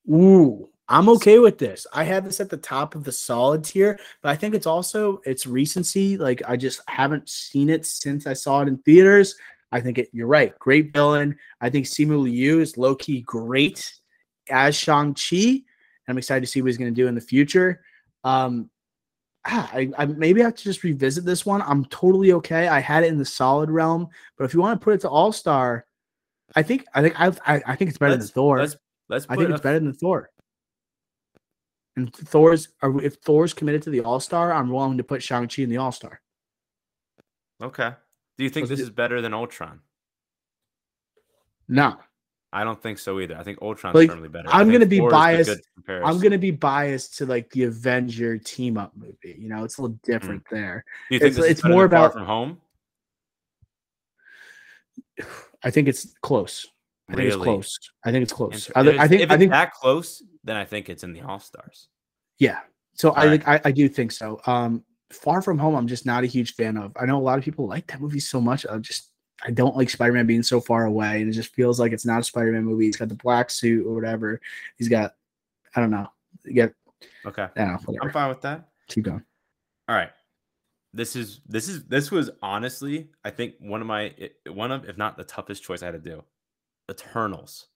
Ooh, 0.09 0.69
I'm 0.89 1.09
okay 1.11 1.39
with 1.39 1.59
this. 1.59 1.87
I 1.93 2.05
had 2.05 2.25
this 2.25 2.41
at 2.41 2.51
the 2.51 2.59
top 2.59 2.95
of 2.95 3.05
the 3.05 3.13
solid 3.13 3.65
tier, 3.65 3.99
but 4.23 4.29
I 4.29 4.37
think 4.37 4.55
it's 4.55 4.67
also 4.67 5.21
it's 5.25 5.47
recency. 5.47 6.19
Like 6.19 6.43
I 6.47 6.57
just 6.57 6.83
haven't 6.89 7.29
seen 7.29 7.71
it 7.71 7.87
since 7.87 8.27
I 8.27 8.35
saw 8.35 8.61
it 8.61 8.69
in 8.69 8.79
theaters. 8.79 9.35
I 9.73 9.81
think 9.81 9.99
it, 9.99 10.09
you're 10.13 10.27
right. 10.27 10.57
Great 10.59 10.93
villain. 10.93 11.37
I 11.61 11.71
think 11.71 11.87
Simu 11.87 12.23
Liu 12.23 12.61
is 12.61 12.77
low 12.77 12.95
key 12.95 13.23
great 13.23 13.93
as 14.51 14.77
Shang 14.77 15.15
Chi. 15.15 15.63
I'm 16.07 16.19
excited 16.19 16.43
to 16.43 16.47
see 16.47 16.61
what 16.61 16.69
he's 16.69 16.79
going 16.79 16.95
to 16.95 17.03
do 17.03 17.09
in 17.09 17.15
the 17.15 17.21
future. 17.21 17.81
Um, 18.23 18.71
ah, 19.47 19.71
I, 19.73 19.91
I 19.97 20.07
maybe 20.07 20.43
I 20.43 20.45
have 20.45 20.55
to 20.55 20.65
just 20.65 20.85
revisit 20.85 21.25
this 21.25 21.47
one. 21.47 21.63
I'm 21.63 21.87
totally 21.87 22.33
okay. 22.33 22.69
I 22.69 22.81
had 22.81 23.05
it 23.05 23.09
in 23.09 23.19
the 23.19 23.25
solid 23.25 23.71
realm, 23.71 24.09
but 24.37 24.45
if 24.45 24.53
you 24.53 24.61
want 24.61 24.79
to 24.79 24.85
put 24.85 24.95
it 24.95 25.01
to 25.01 25.09
All 25.09 25.33
Star, 25.33 25.87
I 26.55 26.63
think 26.63 26.85
I 26.95 27.01
think 27.01 27.19
I've, 27.19 27.41
I 27.47 27.63
I 27.67 27.75
think 27.75 27.89
it's 27.89 27.99
better 27.99 28.13
Let's- 28.13 28.27
than 28.27 28.35
Thor. 28.35 28.59
Let's 28.59 28.77
let's. 29.09 29.27
I 29.31 29.37
think 29.37 29.49
it's 29.49 29.63
better 29.63 29.81
than 29.81 29.95
Thor. 29.95 30.31
And 31.97 32.13
Thor's 32.13 32.69
are 32.83 33.01
if 33.03 33.17
Thor's 33.17 33.55
committed 33.55 33.83
to 33.83 33.91
the 33.91 34.01
All 34.01 34.21
Star, 34.21 34.53
I'm 34.53 34.71
willing 34.71 34.99
to 34.99 35.05
put 35.05 35.23
Shang 35.23 35.49
Chi 35.49 35.63
in 35.63 35.71
the 35.71 35.77
All 35.77 35.93
Star. 35.93 36.21
Okay. 37.63 37.93
Do 38.37 38.45
you 38.45 38.51
think 38.51 38.69
Let's 38.69 38.81
this 38.81 38.89
is 38.89 38.91
better 38.91 39.21
than 39.21 39.33
Ultron? 39.33 39.81
No, 41.69 41.97
I 42.55 42.63
don't 42.63 42.81
think 42.81 42.99
so 43.01 43.19
either. 43.19 43.37
I 43.37 43.43
think 43.43 43.61
Ultron's 43.61 43.97
Like, 43.97 44.09
firmly 44.09 44.29
better. 44.29 44.49
I'm 44.49 44.71
gonna 44.71 44.87
be 44.87 44.99
Thor 44.99 45.11
biased. 45.11 45.61
I'm 45.89 46.21
gonna 46.21 46.39
be 46.39 46.53
biased 46.53 47.19
to 47.19 47.27
like 47.27 47.51
the 47.51 47.65
Avenger 47.65 48.39
team 48.39 48.79
up 48.79 48.93
movie. 48.97 49.37
You 49.37 49.49
know, 49.49 49.65
it's 49.65 49.79
a 49.79 49.83
little 49.83 49.97
mm-hmm. 49.97 50.13
different 50.13 50.45
there. 50.53 50.85
Do 51.09 51.17
you 51.17 51.19
think 51.19 51.37
it's- 51.37 51.51
it's 51.51 51.65
more 51.65 51.85
about- 51.85 52.13
from 52.13 52.25
home? 52.25 52.61
I 55.65 55.71
think 55.71 55.89
it's 55.89 56.15
close. 56.21 56.67
I 57.09 57.17
think 57.17 57.27
it's 57.27 57.37
close. 57.37 57.79
I 58.05 58.11
think 58.13 58.23
it's 58.23 58.33
close. 58.33 58.71
I, 58.75 58.81
I 58.81 59.09
think 59.09 59.23
if 59.23 59.31
I 59.31 59.35
it's 59.35 59.41
think 59.41 59.51
that 59.53 59.73
close, 59.73 60.23
then 60.43 60.57
I 60.57 60.65
think 60.65 60.89
it's 60.89 61.05
in 61.05 61.13
the 61.13 61.21
All 61.23 61.39
Stars. 61.39 61.89
yeah. 62.39 62.61
So 62.95 63.11
I 63.11 63.25
Alright. 63.25 63.31
think 63.31 63.49
I, 63.49 63.61
I 63.69 63.73
do 63.73 63.89
think 63.89 64.13
so. 64.13 64.41
Um, 64.47 64.85
Far 65.11 65.43
From 65.43 65.59
Home, 65.59 65.75
I'm 65.75 65.89
just 65.89 66.07
not 66.07 66.23
a 66.23 66.27
huge 66.29 66.55
fan 66.55 66.77
of. 66.77 66.93
I 66.97 67.07
know 67.07 67.19
a 67.19 67.21
lot 67.21 67.39
of 67.39 67.45
people 67.45 67.67
like 67.67 67.87
that 67.89 68.01
movie 68.01 68.21
so 68.21 68.41
much. 68.41 68.65
I 68.67 68.79
just 68.79 69.11
I 69.45 69.51
don't 69.51 69.77
like 69.77 69.91
Spider 69.91 70.13
Man 70.13 70.27
being 70.27 70.43
so 70.43 70.61
far 70.61 70.87
away, 70.87 71.21
and 71.21 71.29
it 71.29 71.33
just 71.33 71.55
feels 71.55 71.81
like 71.81 71.93
it's 71.93 72.07
not 72.07 72.21
a 72.21 72.25
Spider 72.25 72.53
Man 72.53 72.65
movie. 72.65 72.87
He's 72.87 72.97
got 72.97 73.09
the 73.09 73.17
black 73.17 73.51
suit 73.51 73.87
or 73.87 73.95
whatever. 73.95 74.41
He's 74.79 74.89
got 74.89 75.15
I 75.75 75.81
don't 75.81 75.91
know. 75.91 76.09
You 76.45 76.55
get 76.55 76.75
Okay, 77.27 77.43
I 77.43 77.65
don't 77.65 77.89
know. 77.89 77.99
I'm 78.01 78.11
fine 78.11 78.29
with 78.29 78.41
that. 78.43 78.69
Keep 78.89 79.05
going. 79.05 79.23
All 79.89 79.97
right. 79.97 80.11
This 80.93 81.17
is 81.17 81.41
this 81.49 81.69
is 81.69 81.85
this 81.85 82.11
was 82.11 82.31
honestly, 82.43 83.09
I 83.25 83.31
think 83.31 83.55
one 83.59 83.81
of 83.81 83.87
my 83.87 84.15
one 84.49 84.71
of 84.71 84.89
if 84.89 84.97
not 84.97 85.17
the 85.17 85.25
toughest 85.25 85.65
choice 85.65 85.83
I 85.83 85.87
had 85.87 85.93
to 85.93 86.11
do. 86.11 86.23
Eternals. 86.91 87.67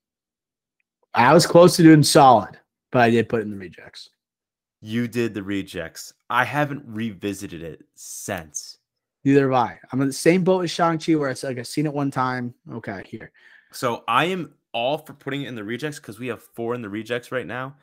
I 1.15 1.33
was 1.33 1.47
close 1.47 1.77
to 1.77 1.83
doing 1.83 2.03
solid, 2.03 2.59
but 2.93 3.03
I 3.03 3.11
did 3.11 3.29
put 3.29 3.41
it 3.41 3.45
in 3.45 3.51
the 3.51 3.57
rejects. 3.57 4.11
You 4.81 5.09
did 5.09 5.35
the 5.35 5.43
rejects. 5.43 6.13
I 6.31 6.45
haven't 6.45 6.85
revisited 6.87 7.63
it 7.63 7.85
since. 7.95 8.79
Neither 9.25 9.51
have 9.51 9.61
I. 9.61 9.81
I'm 9.93 10.01
in 10.01 10.07
the 10.07 10.13
same 10.13 10.45
boat 10.45 10.65
as 10.65 10.71
Shang-Chi 10.71 11.15
where 11.17 11.31
it's 11.31 11.43
like 11.43 11.59
I've 11.59 11.67
seen 11.67 11.87
it 11.87 11.93
one 11.93 12.11
time. 12.11 12.55
Okay, 12.73 13.03
here. 13.07 13.33
So 13.73 14.05
I 14.07 14.27
am 14.27 14.55
all 14.73 14.99
for 14.99 15.15
putting 15.15 15.43
it 15.43 15.49
in 15.49 15.55
the 15.55 15.65
rejects 15.65 15.99
because 15.99 16.19
we 16.19 16.29
have 16.29 16.43
four 16.43 16.75
in 16.75 16.83
the 16.83 16.89
rejects 16.89 17.33
right 17.33 17.47
now. 17.47 17.75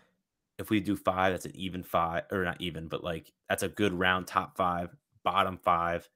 If 0.58 0.70
we 0.70 0.80
do 0.80 0.96
five, 0.96 1.34
that's 1.34 1.46
an 1.46 1.56
even 1.56 1.84
five, 1.84 2.24
or 2.32 2.46
not 2.46 2.62
even, 2.62 2.88
but 2.88 3.04
like 3.04 3.34
that's 3.50 3.64
a 3.64 3.68
good 3.68 3.94
round 3.94 4.28
top 4.28 4.56
five, 4.56 4.96
bottom 5.24 5.58
five. 5.58 6.08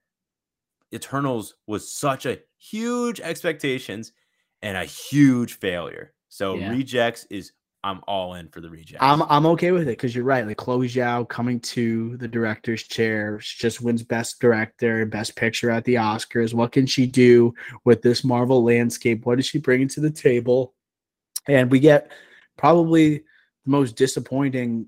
Eternals 0.94 1.56
was 1.68 1.92
such 1.92 2.26
a 2.26 2.40
huge 2.58 3.20
expectations 3.20 4.14
and 4.62 4.78
a 4.78 4.86
huge 4.86 5.60
failure. 5.60 6.14
So 6.30 6.56
Yeah. 6.56 6.70
rejects 6.72 7.26
is 7.30 7.52
I'm 7.82 8.02
all 8.08 8.34
in 8.34 8.50
for 8.50 8.60
the 8.60 8.70
rejects. 8.70 8.98
I'm 9.02 9.22
I'm 9.24 9.46
okay 9.46 9.72
with 9.72 9.84
it 9.84 9.92
because 9.92 10.14
you're 10.14 10.26
right. 10.26 10.46
Like 10.46 10.58
Chloe 10.58 10.90
Zhao 10.90 11.28
coming 11.30 11.62
to 11.62 12.18
the 12.18 12.28
director's 12.28 12.84
chair, 12.84 13.40
she 13.40 13.58
just 13.58 13.80
wins 13.82 14.04
Best 14.04 14.42
Director, 14.42 15.06
Best 15.06 15.38
Picture 15.38 15.72
at 15.72 15.86
the 15.86 15.96
Oscars. 15.96 16.54
What 16.54 16.74
can 16.74 16.86
she 16.86 17.08
do 17.08 17.54
with 17.86 18.02
this 18.02 18.26
Marvel 18.26 18.64
landscape? 18.66 19.26
What 19.26 19.40
is 19.40 19.46
she 19.46 19.60
bringing 19.60 19.88
to 19.90 20.02
the 20.02 20.12
table? 20.12 20.74
And 21.48 21.72
we 21.72 21.80
get 21.80 22.12
probably 22.58 23.20
the 23.20 23.72
most 23.72 23.96
disappointing, 23.96 24.88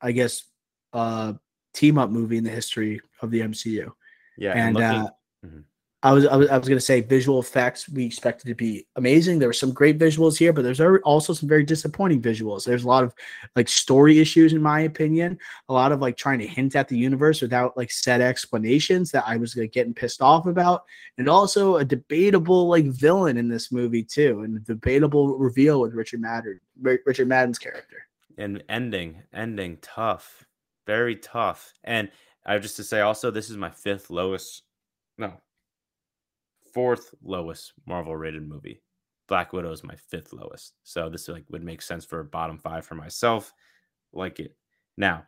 I 0.00 0.12
guess, 0.12 0.44
uh, 0.92 1.32
team 1.72 1.98
up 1.98 2.10
movie 2.10 2.36
in 2.38 2.44
the 2.44 2.50
history 2.50 3.00
of 3.22 3.32
the 3.32 3.40
MCU. 3.40 3.92
yeah, 4.38 4.52
and 4.52 4.74
looking- 4.76 4.86
uh. 4.88 5.10
I 6.04 6.12
was 6.12 6.26
I 6.26 6.36
was 6.36 6.48
I 6.50 6.58
was 6.58 6.68
gonna 6.68 6.80
say 6.80 7.00
visual 7.00 7.40
effects 7.40 7.88
we 7.88 8.04
expected 8.04 8.46
to 8.48 8.54
be 8.54 8.86
amazing. 8.96 9.38
There 9.38 9.48
were 9.48 9.54
some 9.54 9.72
great 9.72 9.98
visuals 9.98 10.36
here, 10.36 10.52
but 10.52 10.62
there's 10.62 10.80
also 11.02 11.32
some 11.32 11.48
very 11.48 11.64
disappointing 11.64 12.20
visuals. 12.20 12.66
There's 12.66 12.84
a 12.84 12.88
lot 12.88 13.04
of 13.04 13.14
like 13.56 13.70
story 13.70 14.18
issues, 14.18 14.52
in 14.52 14.60
my 14.60 14.80
opinion. 14.80 15.38
A 15.70 15.72
lot 15.72 15.92
of 15.92 16.02
like 16.02 16.18
trying 16.18 16.40
to 16.40 16.46
hint 16.46 16.76
at 16.76 16.88
the 16.88 16.98
universe 16.98 17.40
without 17.40 17.74
like 17.78 17.90
set 17.90 18.20
explanations 18.20 19.10
that 19.12 19.24
I 19.26 19.38
was 19.38 19.56
like 19.56 19.72
getting 19.72 19.94
pissed 19.94 20.20
off 20.20 20.44
about, 20.44 20.84
and 21.16 21.26
also 21.26 21.76
a 21.76 21.84
debatable 21.86 22.68
like 22.68 22.84
villain 22.84 23.38
in 23.38 23.48
this 23.48 23.72
movie 23.72 24.04
too, 24.04 24.40
and 24.40 24.58
a 24.58 24.60
debatable 24.60 25.38
reveal 25.38 25.80
with 25.80 25.94
Richard 25.94 26.20
Madden, 26.20 26.60
Richard 26.82 27.28
Madden's 27.28 27.58
character. 27.58 28.06
and 28.36 28.62
ending, 28.68 29.22
ending 29.32 29.78
tough, 29.80 30.44
very 30.86 31.16
tough. 31.16 31.72
And 31.82 32.10
I 32.44 32.58
just 32.58 32.76
to 32.76 32.84
say 32.84 33.00
also, 33.00 33.30
this 33.30 33.48
is 33.48 33.56
my 33.56 33.70
fifth 33.70 34.10
lowest, 34.10 34.64
no, 35.16 35.40
fourth 36.74 37.14
lowest 37.22 37.72
Marvel 37.86 38.16
rated 38.16 38.46
movie. 38.46 38.82
Black 39.28 39.52
Widow 39.52 39.72
is 39.72 39.84
my 39.84 39.94
fifth 39.94 40.32
lowest, 40.32 40.74
so 40.82 41.08
this 41.08 41.28
like 41.28 41.44
would 41.48 41.64
make 41.64 41.80
sense 41.80 42.04
for 42.04 42.20
a 42.20 42.24
bottom 42.24 42.58
five 42.58 42.84
for 42.84 42.94
myself. 42.94 43.54
Like 44.12 44.40
it 44.40 44.56
now. 44.98 45.24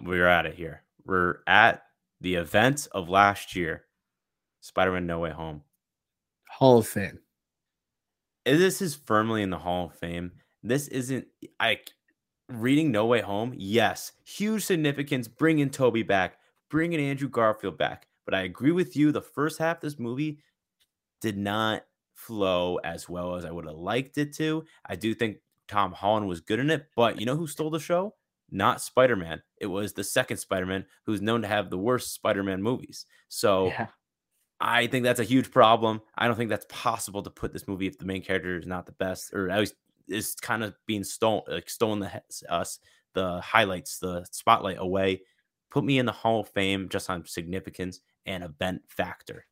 We're 0.00 0.28
at 0.28 0.46
it 0.46 0.54
here. 0.54 0.82
We're 1.04 1.38
at 1.46 1.82
the 2.20 2.34
event 2.34 2.86
of 2.92 3.08
last 3.08 3.56
year, 3.56 3.86
Spider-Man: 4.60 5.06
No 5.06 5.20
Way 5.20 5.30
Home. 5.30 5.62
Hall 6.48 6.78
of 6.78 6.86
Fame. 6.86 7.18
this 8.44 8.80
is 8.80 8.94
firmly 8.94 9.42
in 9.42 9.50
the 9.50 9.58
Hall 9.58 9.86
of 9.86 9.94
Fame. 9.94 10.32
This 10.62 10.86
isn't 10.88 11.26
I 11.58 11.80
reading 12.48 12.92
No 12.92 13.06
Way 13.06 13.20
Home. 13.20 13.52
Yes, 13.56 14.12
huge 14.24 14.64
significance. 14.64 15.26
Bringing 15.26 15.70
Tobey 15.70 16.02
back, 16.02 16.38
bringing 16.70 17.00
Andrew 17.00 17.28
Garfield 17.28 17.78
back. 17.78 18.06
But 18.26 18.34
I 18.34 18.42
agree 18.42 18.72
with 18.72 18.96
you. 18.96 19.12
The 19.12 19.22
first 19.22 19.58
half 19.58 19.78
of 19.78 19.82
this 19.82 19.98
movie 19.98 20.40
did 21.22 21.38
not 21.38 21.84
flow 22.14 22.76
as 22.84 23.08
well 23.08 23.36
as 23.36 23.44
I 23.44 23.50
would 23.50 23.66
have 23.66 23.76
liked 23.76 24.18
it 24.18 24.34
to. 24.34 24.64
I 24.84 24.96
do 24.96 25.14
think 25.14 25.38
Tom 25.68 25.92
Holland 25.92 26.28
was 26.28 26.40
good 26.40 26.58
in 26.58 26.70
it, 26.70 26.86
but 26.94 27.18
you 27.18 27.26
know 27.26 27.36
who 27.36 27.46
stole 27.46 27.70
the 27.70 27.80
show? 27.80 28.14
Not 28.50 28.80
Spider 28.80 29.16
Man. 29.16 29.42
It 29.60 29.66
was 29.66 29.92
the 29.92 30.04
second 30.04 30.36
Spider 30.36 30.66
Man, 30.66 30.84
who's 31.04 31.22
known 31.22 31.42
to 31.42 31.48
have 31.48 31.70
the 31.70 31.78
worst 31.78 32.12
Spider 32.14 32.42
Man 32.42 32.62
movies. 32.62 33.06
So 33.28 33.68
Yeah. 33.68 33.86
I 34.58 34.86
think 34.86 35.04
that's 35.04 35.20
a 35.20 35.24
huge 35.24 35.50
problem. 35.50 36.00
I 36.16 36.26
don't 36.26 36.36
think 36.36 36.48
that's 36.50 36.66
possible 36.68 37.22
to 37.22 37.30
put 37.30 37.52
this 37.52 37.68
movie 37.68 37.86
if 37.86 37.98
the 37.98 38.06
main 38.06 38.22
character 38.22 38.56
is 38.58 38.66
not 38.66 38.86
the 38.86 38.92
best, 38.92 39.34
or 39.34 39.50
at 39.50 39.60
least 39.60 39.74
is 40.08 40.34
kind 40.34 40.64
of 40.64 40.74
being 40.86 41.04
stolen, 41.04 41.42
like 41.48 41.68
stolen 41.68 41.98
the 41.98 42.22
us 42.48 42.78
the 43.12 43.40
highlights, 43.40 43.98
the 43.98 44.24
spotlight 44.30 44.78
away. 44.78 45.22
Put 45.70 45.84
me 45.84 45.98
in 45.98 46.06
the 46.06 46.12
Hall 46.12 46.40
of 46.40 46.48
Fame 46.50 46.88
just 46.88 47.10
on 47.10 47.26
significance 47.26 48.00
and 48.26 48.44
event 48.44 48.82
factor. 48.88 49.46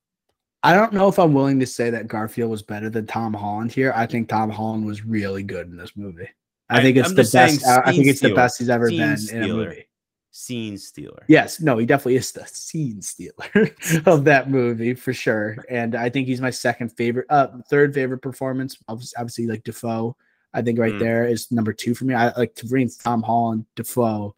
I 0.62 0.74
don't 0.74 0.92
know 0.94 1.08
if 1.08 1.18
I'm 1.18 1.34
willing 1.34 1.60
to 1.60 1.66
say 1.66 1.90
that 1.90 2.08
Garfield 2.08 2.50
was 2.50 2.62
better 2.62 2.88
than 2.88 3.06
Tom 3.06 3.34
Holland 3.34 3.70
here. 3.72 3.92
I 3.94 4.06
think 4.06 4.28
Tom 4.28 4.48
Holland 4.50 4.86
was 4.86 5.04
really 5.04 5.42
good 5.42 5.66
in 5.68 5.76
this 5.76 5.96
movie. 5.96 6.28
I 6.70 6.78
I- 6.78 6.82
think 6.82 6.96
it's 6.96 7.10
I'm 7.10 7.14
the 7.14 7.22
best. 7.30 7.66
I 7.66 7.92
think 7.92 8.06
it's 8.06 8.20
the 8.20 8.34
best 8.34 8.58
he's 8.58 8.70
ever 8.70 8.88
Scene 8.88 8.98
been 8.98 9.08
in 9.08 9.14
a 9.14 9.18
stealer. 9.18 9.46
movie. 9.68 9.84
Scene 10.30 10.76
stealer. 10.78 11.22
Yes, 11.28 11.60
no, 11.60 11.78
he 11.78 11.86
definitely 11.86 12.16
is 12.16 12.32
the 12.32 12.44
scene 12.46 13.00
stealer 13.02 13.70
of 14.06 14.24
that 14.24 14.50
movie 14.50 14.94
for 14.94 15.12
sure. 15.12 15.56
And 15.70 15.94
I 15.94 16.08
think 16.08 16.26
he's 16.26 16.40
my 16.40 16.50
second 16.50 16.88
favorite, 16.96 17.26
uh, 17.30 17.48
third 17.70 17.94
favorite 17.94 18.18
performance. 18.22 18.76
Obviously, 18.88 19.16
obviously 19.16 19.46
like 19.46 19.62
Dafoe. 19.64 20.16
I 20.52 20.62
think 20.62 20.78
right 20.78 20.94
Mm. 20.94 20.98
there 21.00 21.26
is 21.28 21.52
number 21.52 21.72
two 21.72 21.94
for 21.94 22.04
me. 22.06 22.14
I 22.14 22.32
like 22.36 22.54
to 22.56 22.66
bring 22.66 22.88
Tom 22.88 23.22
Holland, 23.22 23.66
Dafoe, 23.76 24.34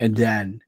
and 0.00 0.14
then 0.16 0.60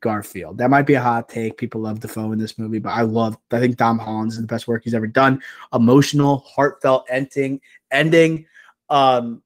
Garfield. 0.00 0.58
That 0.58 0.70
might 0.70 0.86
be 0.86 0.94
a 0.94 1.00
hot 1.00 1.28
take. 1.28 1.56
People 1.56 1.80
love 1.80 2.00
Dafoe 2.00 2.32
in 2.32 2.38
this 2.38 2.58
movie, 2.58 2.78
but 2.78 2.90
I 2.90 3.02
love. 3.02 3.36
I 3.50 3.60
think 3.60 3.76
Tom 3.78 3.98
Holland's 3.98 4.34
is 4.34 4.40
the 4.40 4.46
best 4.46 4.68
work 4.68 4.84
he's 4.84 4.94
ever 4.94 5.06
done. 5.06 5.42
Emotional, 5.72 6.38
heartfelt 6.46 7.06
ending. 7.08 7.60
Ending. 7.90 8.46
Um, 8.90 9.42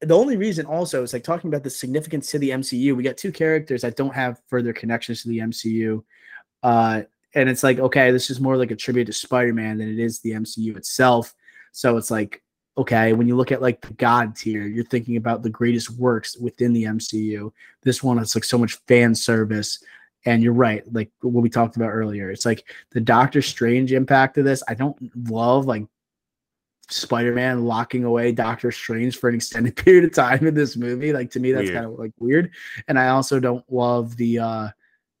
the 0.00 0.16
only 0.16 0.36
reason 0.36 0.66
also 0.66 1.02
is 1.02 1.12
like 1.12 1.24
talking 1.24 1.48
about 1.48 1.62
the 1.62 1.70
significance 1.70 2.30
to 2.30 2.38
the 2.38 2.50
MCU. 2.50 2.94
We 2.94 3.02
got 3.02 3.16
two 3.16 3.32
characters 3.32 3.82
that 3.82 3.96
don't 3.96 4.14
have 4.14 4.40
further 4.48 4.72
connections 4.72 5.22
to 5.22 5.28
the 5.28 5.38
MCU. 5.38 6.02
Uh, 6.62 7.02
and 7.34 7.48
it's 7.48 7.62
like, 7.62 7.78
okay, 7.78 8.10
this 8.10 8.30
is 8.30 8.40
more 8.40 8.56
like 8.56 8.70
a 8.70 8.76
tribute 8.76 9.06
to 9.06 9.12
Spider-Man 9.12 9.78
than 9.78 9.88
it 9.88 9.98
is 9.98 10.20
the 10.20 10.32
MCU 10.32 10.76
itself. 10.76 11.34
So 11.72 11.96
it's 11.96 12.10
like, 12.10 12.42
okay, 12.78 13.12
when 13.12 13.26
you 13.26 13.36
look 13.36 13.52
at 13.52 13.62
like 13.62 13.80
the 13.80 13.94
God 13.94 14.36
tier, 14.36 14.66
you're 14.66 14.84
thinking 14.84 15.16
about 15.16 15.42
the 15.42 15.50
greatest 15.50 15.90
works 15.90 16.36
within 16.36 16.72
the 16.72 16.84
MCU. 16.84 17.50
This 17.82 18.02
one 18.02 18.18
is 18.18 18.34
like 18.34 18.44
so 18.44 18.58
much 18.58 18.78
fan 18.86 19.14
service. 19.14 19.82
And 20.24 20.42
you're 20.42 20.52
right, 20.52 20.82
like 20.92 21.10
what 21.20 21.42
we 21.42 21.48
talked 21.48 21.76
about 21.76 21.90
earlier. 21.90 22.30
It's 22.30 22.44
like 22.44 22.68
the 22.90 23.00
Doctor 23.00 23.40
Strange 23.40 23.92
impact 23.92 24.36
of 24.38 24.44
this. 24.44 24.62
I 24.68 24.74
don't 24.74 24.96
love 25.30 25.66
like 25.66 25.84
Spider-Man 26.88 27.64
locking 27.64 28.04
away 28.04 28.32
Doctor 28.32 28.72
Strange 28.72 29.16
for 29.18 29.28
an 29.28 29.36
extended 29.36 29.76
period 29.84 30.04
of 30.04 30.12
time 30.12 30.46
in 30.46 30.54
this 30.54 30.76
movie. 30.76 31.12
Like 31.12 31.30
to 31.30 31.40
me, 31.40 31.52
that's 31.52 31.70
kind 31.70 31.86
of 31.86 31.92
like 31.92 32.12
weird. 32.18 32.50
And 32.88 32.98
I 32.98 33.08
also 33.08 33.40
don't 33.40 33.64
love 33.72 34.16
the 34.16 34.38
uh 34.40 34.68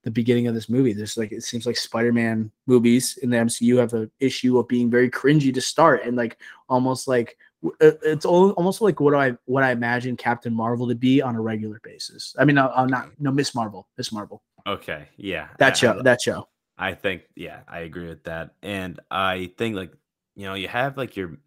the 0.02 0.10
beginning 0.10 0.46
of 0.46 0.54
this 0.54 0.68
movie. 0.68 0.92
There's 0.92 1.16
like 1.16 1.32
it 1.32 1.42
seems 1.42 1.66
like 1.66 1.76
Spider-Man 1.76 2.50
movies 2.66 3.18
in 3.22 3.30
the 3.30 3.38
MCU 3.38 3.78
have 3.78 3.92
an 3.92 4.10
issue 4.20 4.58
of 4.58 4.68
being 4.68 4.90
very 4.90 5.10
cringy 5.10 5.52
to 5.52 5.60
start 5.60 6.04
and 6.04 6.16
like 6.16 6.38
almost 6.68 7.08
like 7.08 7.36
it's 7.80 8.24
al- 8.24 8.50
almost 8.52 8.80
like 8.80 9.00
what 9.00 9.14
I 9.14 9.36
what 9.46 9.62
I 9.62 9.70
imagine 9.72 10.16
Captain 10.16 10.52
Marvel 10.54 10.88
to 10.88 10.94
be 10.94 11.22
on 11.22 11.36
a 11.36 11.40
regular 11.40 11.80
basis. 11.82 12.34
I 12.38 12.44
mean, 12.44 12.58
I'm 12.58 12.88
not 12.88 13.10
no 13.18 13.30
Miss 13.30 13.54
Marvel, 13.54 13.88
Miss 13.96 14.12
Marvel. 14.12 14.42
Okay, 14.66 15.08
yeah, 15.16 15.48
I- 15.52 15.56
That 15.58 15.76
show, 15.76 15.98
I, 15.98 16.02
that 16.02 16.20
show. 16.22 16.48
I 16.78 16.92
think, 16.92 17.22
yeah, 17.34 17.60
I 17.66 17.80
agree 17.80 18.06
with 18.08 18.24
that, 18.24 18.50
and 18.62 19.00
I 19.10 19.50
think 19.56 19.76
like 19.76 19.92
you 20.34 20.44
know 20.46 20.54
you 20.54 20.68
have 20.68 20.96
like 20.98 21.16
your, 21.16 21.38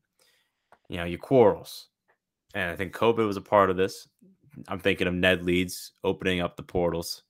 you 0.88 0.98
know, 0.98 1.04
your 1.06 1.20
quarrels, 1.20 1.88
and 2.56 2.72
I 2.72 2.76
think 2.76 2.94
COVID 2.96 3.28
was 3.28 3.38
a 3.38 3.41
part 3.41 3.70
of 3.70 3.78
this. 3.78 4.08
I'm 4.68 4.80
thinking 4.80 5.08
of 5.08 5.14
Ned 5.14 5.44
Leeds 5.46 5.91
opening 6.04 6.41
up 6.41 6.56
the 6.58 6.64
portals, 6.64 7.24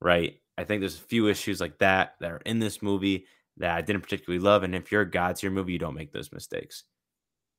right? 0.00 0.40
I 0.56 0.64
think 0.64 0.80
there's 0.80 0.96
a 0.96 1.00
few 1.00 1.28
issues 1.28 1.60
like 1.60 1.78
that 1.78 2.14
that 2.20 2.30
are 2.30 2.40
in 2.46 2.60
this 2.60 2.80
movie 2.80 3.26
that 3.58 3.76
I 3.76 3.80
didn't 3.80 4.02
particularly 4.02 4.42
love, 4.42 4.62
and 4.62 4.74
if 4.74 4.92
you're 4.92 5.02
a 5.02 5.10
God 5.10 5.36
tier 5.36 5.50
movie, 5.50 5.72
you 5.72 5.78
don't 5.78 5.94
make 5.94 6.12
those 6.12 6.30
mistakes. 6.32 6.84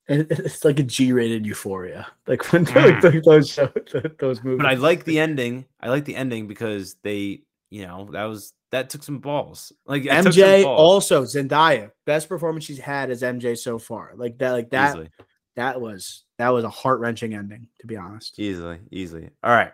It- 0.07 0.27
It's 0.31 0.63
like 0.65 0.79
a 0.79 0.83
G-rated 0.83 1.45
Euphoria, 1.45 2.07
like 2.27 2.51
when 2.51 2.65
Mm. 2.67 3.03
like, 3.03 3.23
those 3.23 3.49
show, 3.49 3.71
those 4.19 4.43
movies. 4.43 4.57
But 4.63 4.65
I 4.67 4.73
like 4.75 5.03
the 5.03 5.19
ending. 5.19 5.65
I 5.81 5.89
like 5.89 6.05
the 6.05 6.15
ending 6.15 6.47
because 6.47 6.95
they, 7.03 7.41
you 7.69 7.85
know, 7.85 8.09
that 8.11 8.25
was 8.25 8.53
that 8.71 8.89
took 8.89 9.03
some 9.03 9.19
balls. 9.19 9.71
Like 9.85 10.05
it 10.05 10.09
took 10.23 10.33
some 10.33 10.41
MJ 10.43 10.63
balls, 10.63 10.79
also 10.79 11.23
Zendaya 11.23 11.91
best 12.05 12.27
performance 12.29 12.65
she's 12.65 12.79
had 12.79 13.09
as 13.11 13.21
MJ 13.21 13.57
so 13.57 13.77
far. 13.79 14.11
Like 14.15 14.37
that, 14.39 14.51
like 14.51 14.69
that, 14.71 14.89
easily. 14.91 15.09
that 15.55 15.79
was 15.81 16.23
that 16.37 16.49
was 16.49 16.63
a 16.63 16.69
heart 16.69 16.99
wrenching 16.99 17.33
ending. 17.33 17.67
To 17.81 17.87
be 17.87 17.97
honest, 17.97 18.39
Easily, 18.39 18.79
easily. 18.91 19.29
All 19.43 19.51
right. 19.51 19.71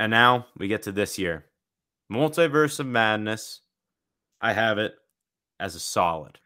And 0.00 0.10
now 0.10 0.46
we 0.56 0.68
get 0.68 0.82
to 0.84 0.92
this 0.92 1.18
year. 1.18 1.46
Multiverse 2.12 2.80
of 2.80 2.86
Madness. 2.86 3.60
I 4.40 4.52
have 4.52 4.78
it 4.78 4.94
as 5.58 5.74
a 5.74 5.80
solid. 5.80 6.38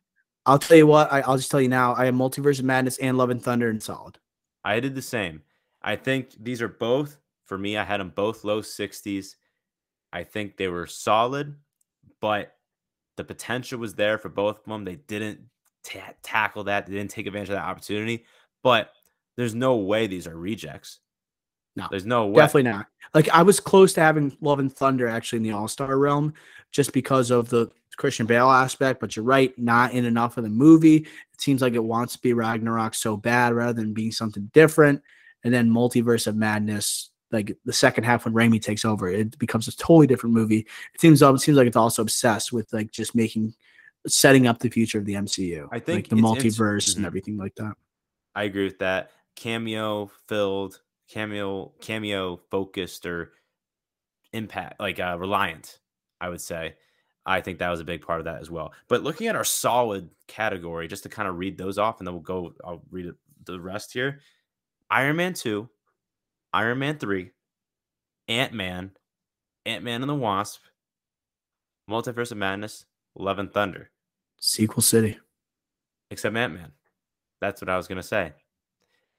I'll 0.46 0.58
tell 0.58 0.76
you 0.76 0.86
what. 0.86 1.12
I, 1.12 1.20
I'll 1.20 1.36
just 1.36 1.50
tell 1.50 1.60
you 1.60 1.68
now. 1.68 1.94
I 1.94 2.06
have 2.06 2.14
Multiverse 2.14 2.58
of 2.58 2.64
Madness 2.64 2.98
and 2.98 3.16
Love 3.16 3.30
and 3.30 3.42
Thunder 3.42 3.70
and 3.70 3.82
solid. 3.82 4.18
I 4.64 4.80
did 4.80 4.94
the 4.94 5.02
same. 5.02 5.42
I 5.82 5.96
think 5.96 6.30
these 6.40 6.62
are 6.62 6.68
both, 6.68 7.18
for 7.46 7.58
me, 7.58 7.76
I 7.76 7.84
had 7.84 8.00
them 8.00 8.12
both 8.14 8.44
low 8.44 8.60
60s. 8.60 9.34
I 10.12 10.24
think 10.24 10.56
they 10.56 10.68
were 10.68 10.86
solid, 10.86 11.56
but 12.20 12.54
the 13.16 13.24
potential 13.24 13.78
was 13.78 13.94
there 13.94 14.18
for 14.18 14.28
both 14.28 14.58
of 14.58 14.64
them. 14.64 14.84
They 14.84 14.96
didn't 14.96 15.40
ta- 15.84 16.14
tackle 16.22 16.64
that, 16.64 16.86
they 16.86 16.92
didn't 16.92 17.10
take 17.10 17.26
advantage 17.26 17.48
of 17.48 17.56
that 17.56 17.64
opportunity. 17.64 18.24
But 18.62 18.92
there's 19.36 19.54
no 19.54 19.76
way 19.76 20.06
these 20.06 20.26
are 20.26 20.36
rejects. 20.36 21.00
No, 21.74 21.86
there's 21.90 22.04
no 22.04 22.26
way. 22.26 22.42
Definitely 22.42 22.70
not. 22.70 22.86
Like 23.14 23.28
I 23.30 23.42
was 23.42 23.58
close 23.58 23.92
to 23.94 24.00
having 24.00 24.36
Love 24.40 24.58
and 24.58 24.72
Thunder 24.72 25.08
actually 25.08 25.38
in 25.38 25.42
the 25.42 25.52
All 25.52 25.68
Star 25.68 25.98
realm, 25.98 26.34
just 26.72 26.92
because 26.92 27.30
of 27.30 27.48
the 27.48 27.70
Christian 27.96 28.26
Bale 28.26 28.50
aspect. 28.50 29.00
But 29.00 29.14
you're 29.14 29.24
right, 29.24 29.56
not 29.58 29.92
in 29.92 30.04
enough 30.04 30.36
of 30.36 30.44
the 30.44 30.50
movie. 30.50 30.96
It 30.96 31.40
seems 31.40 31.62
like 31.62 31.74
it 31.74 31.84
wants 31.84 32.14
to 32.14 32.22
be 32.22 32.32
Ragnarok 32.32 32.94
so 32.94 33.16
bad 33.16 33.54
rather 33.54 33.74
than 33.74 33.94
being 33.94 34.12
something 34.12 34.50
different. 34.52 35.02
And 35.44 35.52
then 35.52 35.70
Multiverse 35.70 36.26
of 36.26 36.36
Madness, 36.36 37.10
like 37.30 37.56
the 37.64 37.72
second 37.72 38.04
half 38.04 38.24
when 38.24 38.34
Raimi 38.34 38.60
takes 38.60 38.84
over, 38.84 39.08
it 39.08 39.38
becomes 39.38 39.68
a 39.68 39.76
totally 39.76 40.06
different 40.06 40.34
movie. 40.34 40.66
It 40.94 41.00
seems 41.00 41.22
it 41.22 41.40
seems 41.40 41.56
like 41.56 41.66
it's 41.66 41.76
also 41.76 42.02
obsessed 42.02 42.52
with 42.52 42.72
like 42.72 42.90
just 42.90 43.14
making 43.14 43.54
setting 44.06 44.46
up 44.46 44.58
the 44.58 44.68
future 44.68 44.98
of 44.98 45.04
the 45.04 45.14
MCU. 45.14 45.68
I 45.70 45.78
think 45.78 45.98
like 45.98 46.08
the 46.08 46.16
multiverse 46.16 46.96
and 46.96 47.06
everything 47.06 47.36
like 47.36 47.54
that. 47.56 47.74
I 48.34 48.44
agree 48.44 48.64
with 48.64 48.78
that. 48.78 49.10
Cameo 49.36 50.10
filled, 50.28 50.80
cameo, 51.08 51.72
cameo 51.80 52.40
focused 52.50 53.06
or 53.06 53.32
impact, 54.32 54.80
like 54.80 54.98
uh, 54.98 55.16
reliant, 55.18 55.78
I 56.22 56.28
would 56.30 56.40
say. 56.40 56.76
I 57.24 57.40
think 57.40 57.58
that 57.58 57.70
was 57.70 57.80
a 57.80 57.84
big 57.84 58.04
part 58.04 58.18
of 58.18 58.24
that 58.24 58.40
as 58.40 58.50
well. 58.50 58.72
But 58.88 59.02
looking 59.02 59.28
at 59.28 59.36
our 59.36 59.44
solid 59.44 60.10
category, 60.26 60.88
just 60.88 61.02
to 61.04 61.08
kind 61.08 61.28
of 61.28 61.38
read 61.38 61.56
those 61.56 61.78
off, 61.78 61.98
and 62.00 62.06
then 62.06 62.14
we'll 62.14 62.22
go, 62.22 62.52
I'll 62.64 62.82
read 62.90 63.12
the 63.44 63.60
rest 63.60 63.92
here 63.92 64.20
Iron 64.90 65.16
Man 65.16 65.34
2, 65.34 65.68
Iron 66.52 66.78
Man 66.78 66.98
3, 66.98 67.30
Ant 68.28 68.52
Man, 68.52 68.90
Ant 69.66 69.84
Man 69.84 70.02
and 70.02 70.10
the 70.10 70.14
Wasp, 70.14 70.62
Multiverse 71.88 72.32
of 72.32 72.38
Madness, 72.38 72.86
Love 73.14 73.38
and 73.38 73.52
Thunder 73.52 73.90
Sequel 74.40 74.82
City. 74.82 75.18
except 76.10 76.36
Ant 76.36 76.54
Man. 76.54 76.72
That's 77.40 77.60
what 77.60 77.68
I 77.68 77.76
was 77.76 77.86
gonna 77.88 78.02
say. 78.02 78.32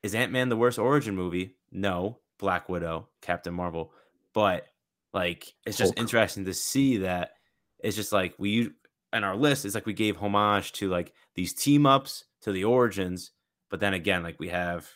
Is 0.02 0.16
Ant 0.16 0.32
Man 0.32 0.50
the 0.50 0.58
worst 0.58 0.80
origin 0.80 1.16
movie? 1.16 1.56
No. 1.72 2.20
Black 2.40 2.68
Widow, 2.68 3.08
Captain 3.22 3.54
Marvel, 3.54 3.94
but 4.34 4.68
like 5.14 5.54
it's 5.66 5.78
just 5.78 5.92
Hulk. 5.92 6.00
interesting 6.00 6.46
to 6.46 6.54
see 6.54 6.98
that 6.98 7.32
it's 7.80 7.96
just 7.96 8.12
like 8.12 8.34
we 8.38 8.72
and 9.12 9.24
our 9.24 9.36
list 9.36 9.66
it's 9.66 9.76
like 9.76 9.86
we 9.86 9.94
gave 9.94 10.18
homage 10.18 10.72
to 10.74 10.90
like 10.90 11.14
these 11.36 11.54
team 11.54 11.86
ups 11.86 12.26
to 12.42 12.52
the 12.52 12.64
origins, 12.64 13.32
but 13.70 13.80
then 13.80 13.94
again 13.94 14.24
like 14.24 14.40
we 14.40 14.50
have 14.50 14.90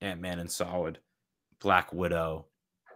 Ant 0.00 0.20
Man 0.20 0.38
and 0.38 0.50
Solid, 0.50 0.98
Black 1.60 1.92
Widow, 1.92 2.46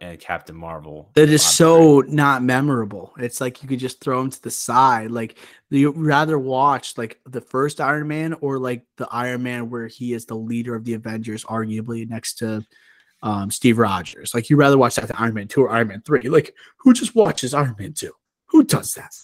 and 0.01 0.19
Captain 0.19 0.55
Marvel. 0.55 1.11
It 1.15 1.29
is 1.29 1.45
so 1.45 2.01
not 2.07 2.43
memorable. 2.43 3.13
It's 3.17 3.39
like 3.39 3.61
you 3.61 3.69
could 3.69 3.79
just 3.79 4.01
throw 4.01 4.21
them 4.21 4.31
to 4.31 4.41
the 4.41 4.51
side. 4.51 5.11
Like 5.11 5.37
you 5.69 5.91
rather 5.91 6.37
watch 6.37 6.97
like 6.97 7.19
the 7.25 7.41
first 7.41 7.79
Iron 7.79 8.07
Man 8.07 8.33
or 8.41 8.59
like 8.59 8.83
the 8.97 9.07
Iron 9.11 9.43
Man 9.43 9.69
where 9.69 9.87
he 9.87 10.13
is 10.13 10.25
the 10.25 10.35
leader 10.35 10.75
of 10.75 10.83
the 10.83 10.93
Avengers, 10.93 11.45
arguably 11.45 12.07
next 12.09 12.35
to 12.35 12.65
um, 13.23 13.49
Steve 13.49 13.79
Rogers. 13.79 14.35
Like 14.35 14.49
you 14.49 14.57
rather 14.57 14.77
watch 14.77 14.95
that 14.95 15.07
than 15.07 15.17
Iron 15.17 15.33
Man 15.33 15.47
two 15.47 15.61
or 15.63 15.69
Iron 15.69 15.87
Man 15.87 16.01
three. 16.05 16.21
Like 16.23 16.53
who 16.77 16.93
just 16.93 17.15
watches 17.15 17.53
Iron 17.55 17.75
Man 17.79 17.93
two? 17.93 18.11
Who 18.47 18.63
does 18.63 18.93
that? 18.93 19.15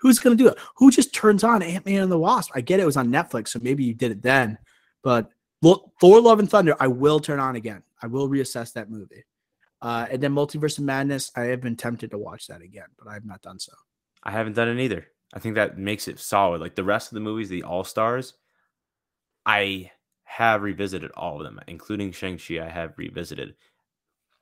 Who's 0.00 0.18
gonna 0.18 0.36
do 0.36 0.48
it? 0.48 0.58
Who 0.76 0.90
just 0.90 1.14
turns 1.14 1.44
on 1.44 1.62
Ant 1.62 1.86
Man 1.86 2.02
and 2.02 2.12
the 2.12 2.18
Wasp? 2.18 2.50
I 2.54 2.60
get 2.60 2.80
it 2.80 2.84
was 2.84 2.96
on 2.96 3.08
Netflix, 3.08 3.48
so 3.48 3.60
maybe 3.62 3.84
you 3.84 3.94
did 3.94 4.10
it 4.10 4.20
then. 4.20 4.58
But 5.02 5.30
look, 5.62 5.92
Thor: 6.00 6.20
Love 6.20 6.40
and 6.40 6.50
Thunder, 6.50 6.74
I 6.80 6.88
will 6.88 7.20
turn 7.20 7.38
on 7.38 7.56
again. 7.56 7.82
I 8.02 8.08
will 8.08 8.28
reassess 8.28 8.72
that 8.72 8.90
movie. 8.90 9.24
Uh, 9.80 10.06
and 10.10 10.22
then 10.22 10.34
Multiverse 10.34 10.78
of 10.78 10.84
Madness, 10.84 11.32
I 11.34 11.42
have 11.44 11.60
been 11.60 11.76
tempted 11.76 12.10
to 12.12 12.18
watch 12.18 12.46
that 12.48 12.62
again, 12.62 12.86
but 12.98 13.08
I 13.08 13.14
have 13.14 13.24
not 13.24 13.42
done 13.42 13.58
so. 13.58 13.72
I 14.22 14.30
haven't 14.30 14.54
done 14.54 14.68
it 14.68 14.80
either. 14.80 15.06
I 15.34 15.38
think 15.38 15.54
that 15.56 15.78
makes 15.78 16.06
it 16.08 16.20
solid. 16.20 16.60
Like 16.60 16.76
the 16.76 16.84
rest 16.84 17.10
of 17.10 17.14
the 17.14 17.20
movies, 17.20 17.48
the 17.48 17.64
All 17.64 17.82
Stars, 17.82 18.34
I 19.46 19.90
have 20.36 20.62
revisited 20.62 21.10
all 21.12 21.36
of 21.38 21.44
them, 21.44 21.60
including 21.68 22.10
Shang-Chi. 22.10 22.58
I 22.58 22.68
have 22.70 22.94
revisited, 22.96 23.54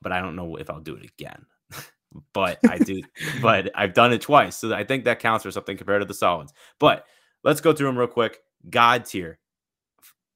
but 0.00 0.12
I 0.12 0.20
don't 0.20 0.36
know 0.36 0.54
if 0.56 0.70
I'll 0.70 0.80
do 0.80 0.94
it 0.94 1.04
again. 1.04 1.44
but 2.32 2.60
I 2.68 2.78
do, 2.78 3.02
but 3.42 3.70
I've 3.74 3.92
done 3.94 4.12
it 4.12 4.20
twice. 4.20 4.56
So 4.56 4.72
I 4.72 4.84
think 4.84 5.04
that 5.04 5.18
counts 5.18 5.42
for 5.44 5.50
something 5.50 5.76
compared 5.76 6.02
to 6.02 6.06
the 6.06 6.14
solids. 6.14 6.52
But 6.78 7.06
let's 7.42 7.60
go 7.60 7.72
through 7.72 7.88
them 7.88 7.98
real 7.98 8.06
quick. 8.06 8.38
God 8.68 9.04
tier, 9.04 9.40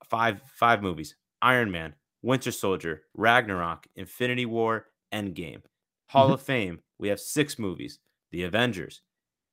five 0.08 0.40
five 0.56 0.82
movies: 0.82 1.14
Iron 1.40 1.70
Man, 1.70 1.94
Winter 2.22 2.50
Soldier, 2.50 3.02
Ragnarok, 3.14 3.86
Infinity 3.94 4.46
War, 4.46 4.86
Endgame. 5.12 5.62
Hall 6.08 6.30
Mhm. 6.30 6.34
of 6.34 6.42
Fame, 6.42 6.80
we 6.98 7.08
have 7.08 7.20
six 7.20 7.58
movies: 7.60 8.00
The 8.32 8.42
Avengers, 8.42 9.02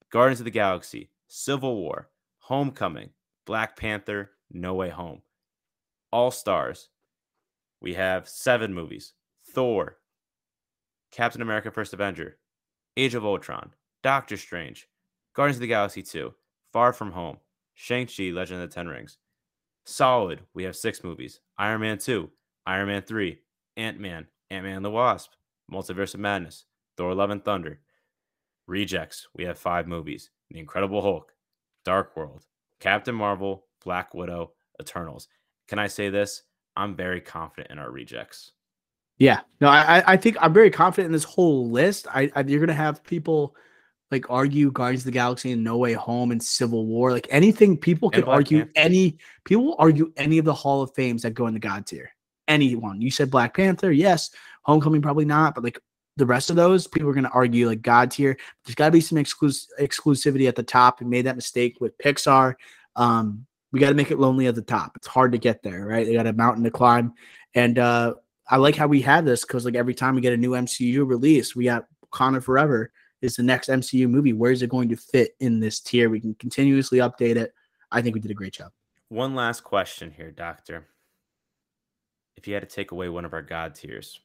Guardians 0.10 0.40
of 0.40 0.46
the 0.46 0.52
Galaxy, 0.52 1.12
Civil 1.28 1.76
War, 1.76 2.10
Homecoming, 2.40 3.12
Black 3.46 3.78
Panther, 3.78 4.32
No 4.50 4.74
Way 4.74 4.90
Home. 4.90 5.22
All 6.12 6.32
Stars, 6.32 6.90
we 7.80 7.94
have 7.94 8.28
seven 8.28 8.74
movies: 8.74 9.14
Thor, 9.46 9.98
Captain 11.12 11.42
America: 11.42 11.72
First 11.72 11.94
Avenger, 11.94 12.38
Age 12.98 13.16
of 13.16 13.26
Ultron, 13.26 13.74
Doctor 14.04 14.36
Strange, 14.36 14.90
Guardians 15.34 15.58
of 15.58 15.62
the 15.62 15.68
Galaxy 15.68 16.04
2, 16.04 16.34
Far 16.74 16.92
From 16.92 17.12
Home, 17.12 17.38
Shang-Chi, 17.74 18.32
Legend 18.32 18.62
of 18.62 18.70
the 18.70 18.74
Ten 18.74 18.88
Rings. 18.88 19.18
Solid, 19.86 20.42
we 20.54 20.64
have 20.64 20.76
six 20.76 21.04
movies 21.04 21.40
Iron 21.58 21.82
Man 21.82 21.98
2, 21.98 22.30
Iron 22.66 22.88
Man 22.88 23.02
3, 23.02 23.40
Ant 23.78 24.00
Man, 24.00 24.28
Ant 24.50 24.66
Man 24.66 24.76
and 24.76 24.86
the 24.86 24.92
Wasp, 24.92 25.32
Multiverse 25.72 26.14
of 26.14 26.20
Madness, 26.20 26.66
Thor 26.98 27.16
Love 27.16 27.30
and 27.30 27.44
Thunder. 27.44 27.80
Rejects, 28.68 29.28
we 29.34 29.46
have 29.46 29.58
five 29.58 29.88
movies 29.88 30.30
The 30.50 30.60
Incredible 30.60 31.02
Hulk, 31.02 31.34
Dark 31.86 32.16
World, 32.18 32.46
Captain 32.80 33.16
Marvel, 33.16 33.66
Black 33.84 34.14
Widow, 34.14 34.52
Eternals. 34.80 35.28
Can 35.72 35.80
I 35.80 35.88
say 35.88 36.10
this? 36.10 36.44
I'm 36.76 36.98
very 36.98 37.22
confident 37.22 37.72
in 37.72 37.80
our 37.80 37.90
rejects. 37.90 38.52
Yeah, 39.18 39.40
no, 39.62 39.70
I 39.70 40.04
I- 40.06 40.18
think 40.18 40.36
I'm 40.42 40.52
very 40.54 40.70
confident 40.70 41.06
in 41.06 41.12
this 41.14 41.24
whole 41.24 41.70
list. 41.70 42.08
I, 42.14 42.30
I 42.36 42.42
you're 42.42 42.60
gonna 42.60 42.74
have 42.74 43.02
people 43.06 43.56
like 44.12 44.30
argue 44.30 44.70
Guardians 44.70 45.04
of 45.04 45.06
the 45.06 45.12
Galaxy 45.12 45.54
and 45.54 45.64
No 45.64 45.78
Way 45.78 45.94
Home 45.94 46.32
and 46.32 46.44
Civil 46.44 46.86
War, 46.88 47.14
like 47.14 47.28
anything. 47.32 47.78
People 47.78 48.10
could 48.10 48.26
argue 48.28 48.66
Panther. 48.66 48.72
any. 48.76 49.18
People 49.46 49.78
argue 49.80 50.12
any 50.18 50.40
of 50.40 50.44
the 50.44 50.54
Hall 50.54 50.82
of 50.82 50.94
Fames 50.94 51.22
that 51.22 51.36
go 51.36 51.48
in 51.48 51.54
the 51.54 51.60
God 51.62 51.86
tier. 51.86 52.12
Anyone. 52.50 53.00
You 53.00 53.10
said 53.10 53.32
Black 53.32 53.56
Panther, 53.56 53.94
yes. 53.94 54.32
Homecoming, 54.64 55.02
probably 55.02 55.24
not, 55.24 55.56
but 55.56 55.64
like 55.64 55.80
the 56.18 56.26
rest 56.26 56.50
of 56.50 56.58
those, 56.58 56.86
people 56.86 57.10
are 57.10 57.14
gonna 57.14 57.32
argue 57.34 57.70
like 57.70 57.82
God 57.82 58.12
tier. 58.12 58.38
There's 58.66 58.76
got 58.76 58.88
to 58.88 58.92
be 58.92 59.00
some 59.00 59.18
exclus- 59.18 59.68
exclusivity 59.80 60.50
at 60.50 60.58
the 60.58 60.64
top. 60.64 61.00
We 61.00 61.08
made 61.08 61.28
that 61.28 61.38
mistake 61.38 61.78
with 61.80 61.98
Pixar. 61.98 62.56
Um, 62.98 63.46
We 63.72 63.80
got 63.80 63.90
to 63.90 63.96
make 63.96 64.12
it 64.12 64.20
lonely 64.20 64.48
at 64.48 64.56
the 64.56 64.62
top. 64.62 64.94
It's 64.98 65.08
hard 65.08 65.32
to 65.32 65.38
get 65.38 65.64
there, 65.64 65.86
right? 65.86 66.06
They 66.06 66.14
got 66.14 66.28
a 66.28 66.34
mountain 66.34 66.64
to 66.66 66.72
climb, 66.72 67.14
and 67.56 67.80
uh, 67.80 68.16
I 68.50 68.58
like 68.58 68.76
how 68.76 68.88
we 68.88 69.02
have 69.02 69.26
this 69.26 69.46
because 69.46 69.66
like 69.66 69.76
every 69.76 69.94
time 69.94 70.16
we 70.16 70.22
get 70.22 70.34
a 70.34 70.38
new 70.38 70.52
MCU 70.52 71.08
release, 71.08 71.56
we 71.56 71.66
got 71.66 71.86
Wakanda 72.12 72.44
Forever 72.44 72.92
is 73.22 73.36
the 73.36 73.44
next 73.44 73.70
MCU 73.70 74.10
movie. 74.10 74.34
Where 74.34 74.52
is 74.52 74.62
it 74.62 74.70
going 74.70 74.90
to 74.90 74.96
fit 74.96 75.36
in 75.40 75.60
this 75.60 75.80
tier? 75.80 76.10
We 76.10 76.20
can 76.20 76.34
continuously 76.36 77.00
update 77.00 77.38
it. 77.38 77.54
I 77.92 78.02
think 78.02 78.16
we 78.16 78.22
did 78.22 78.32
a 78.32 78.36
great 78.36 78.54
job. 78.54 78.72
One 79.10 79.36
last 79.36 79.64
question 79.64 80.12
here, 80.12 80.32
Doctor. 80.32 80.88
If 82.36 82.48
you 82.48 82.54
had 82.54 82.68
to 82.68 82.76
take 82.76 82.92
away 82.92 83.10
one 83.10 83.26
of 83.26 83.34
our 83.34 83.42
God 83.42 83.76
tiers, 83.76 84.20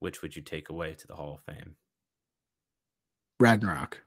which 0.00 0.22
would 0.22 0.36
you 0.36 0.42
take 0.42 0.68
away 0.68 0.94
to 0.94 1.06
the 1.06 1.14
Hall 1.14 1.34
of 1.34 1.54
Fame? 1.54 1.76
Ragnarok. 3.40 4.02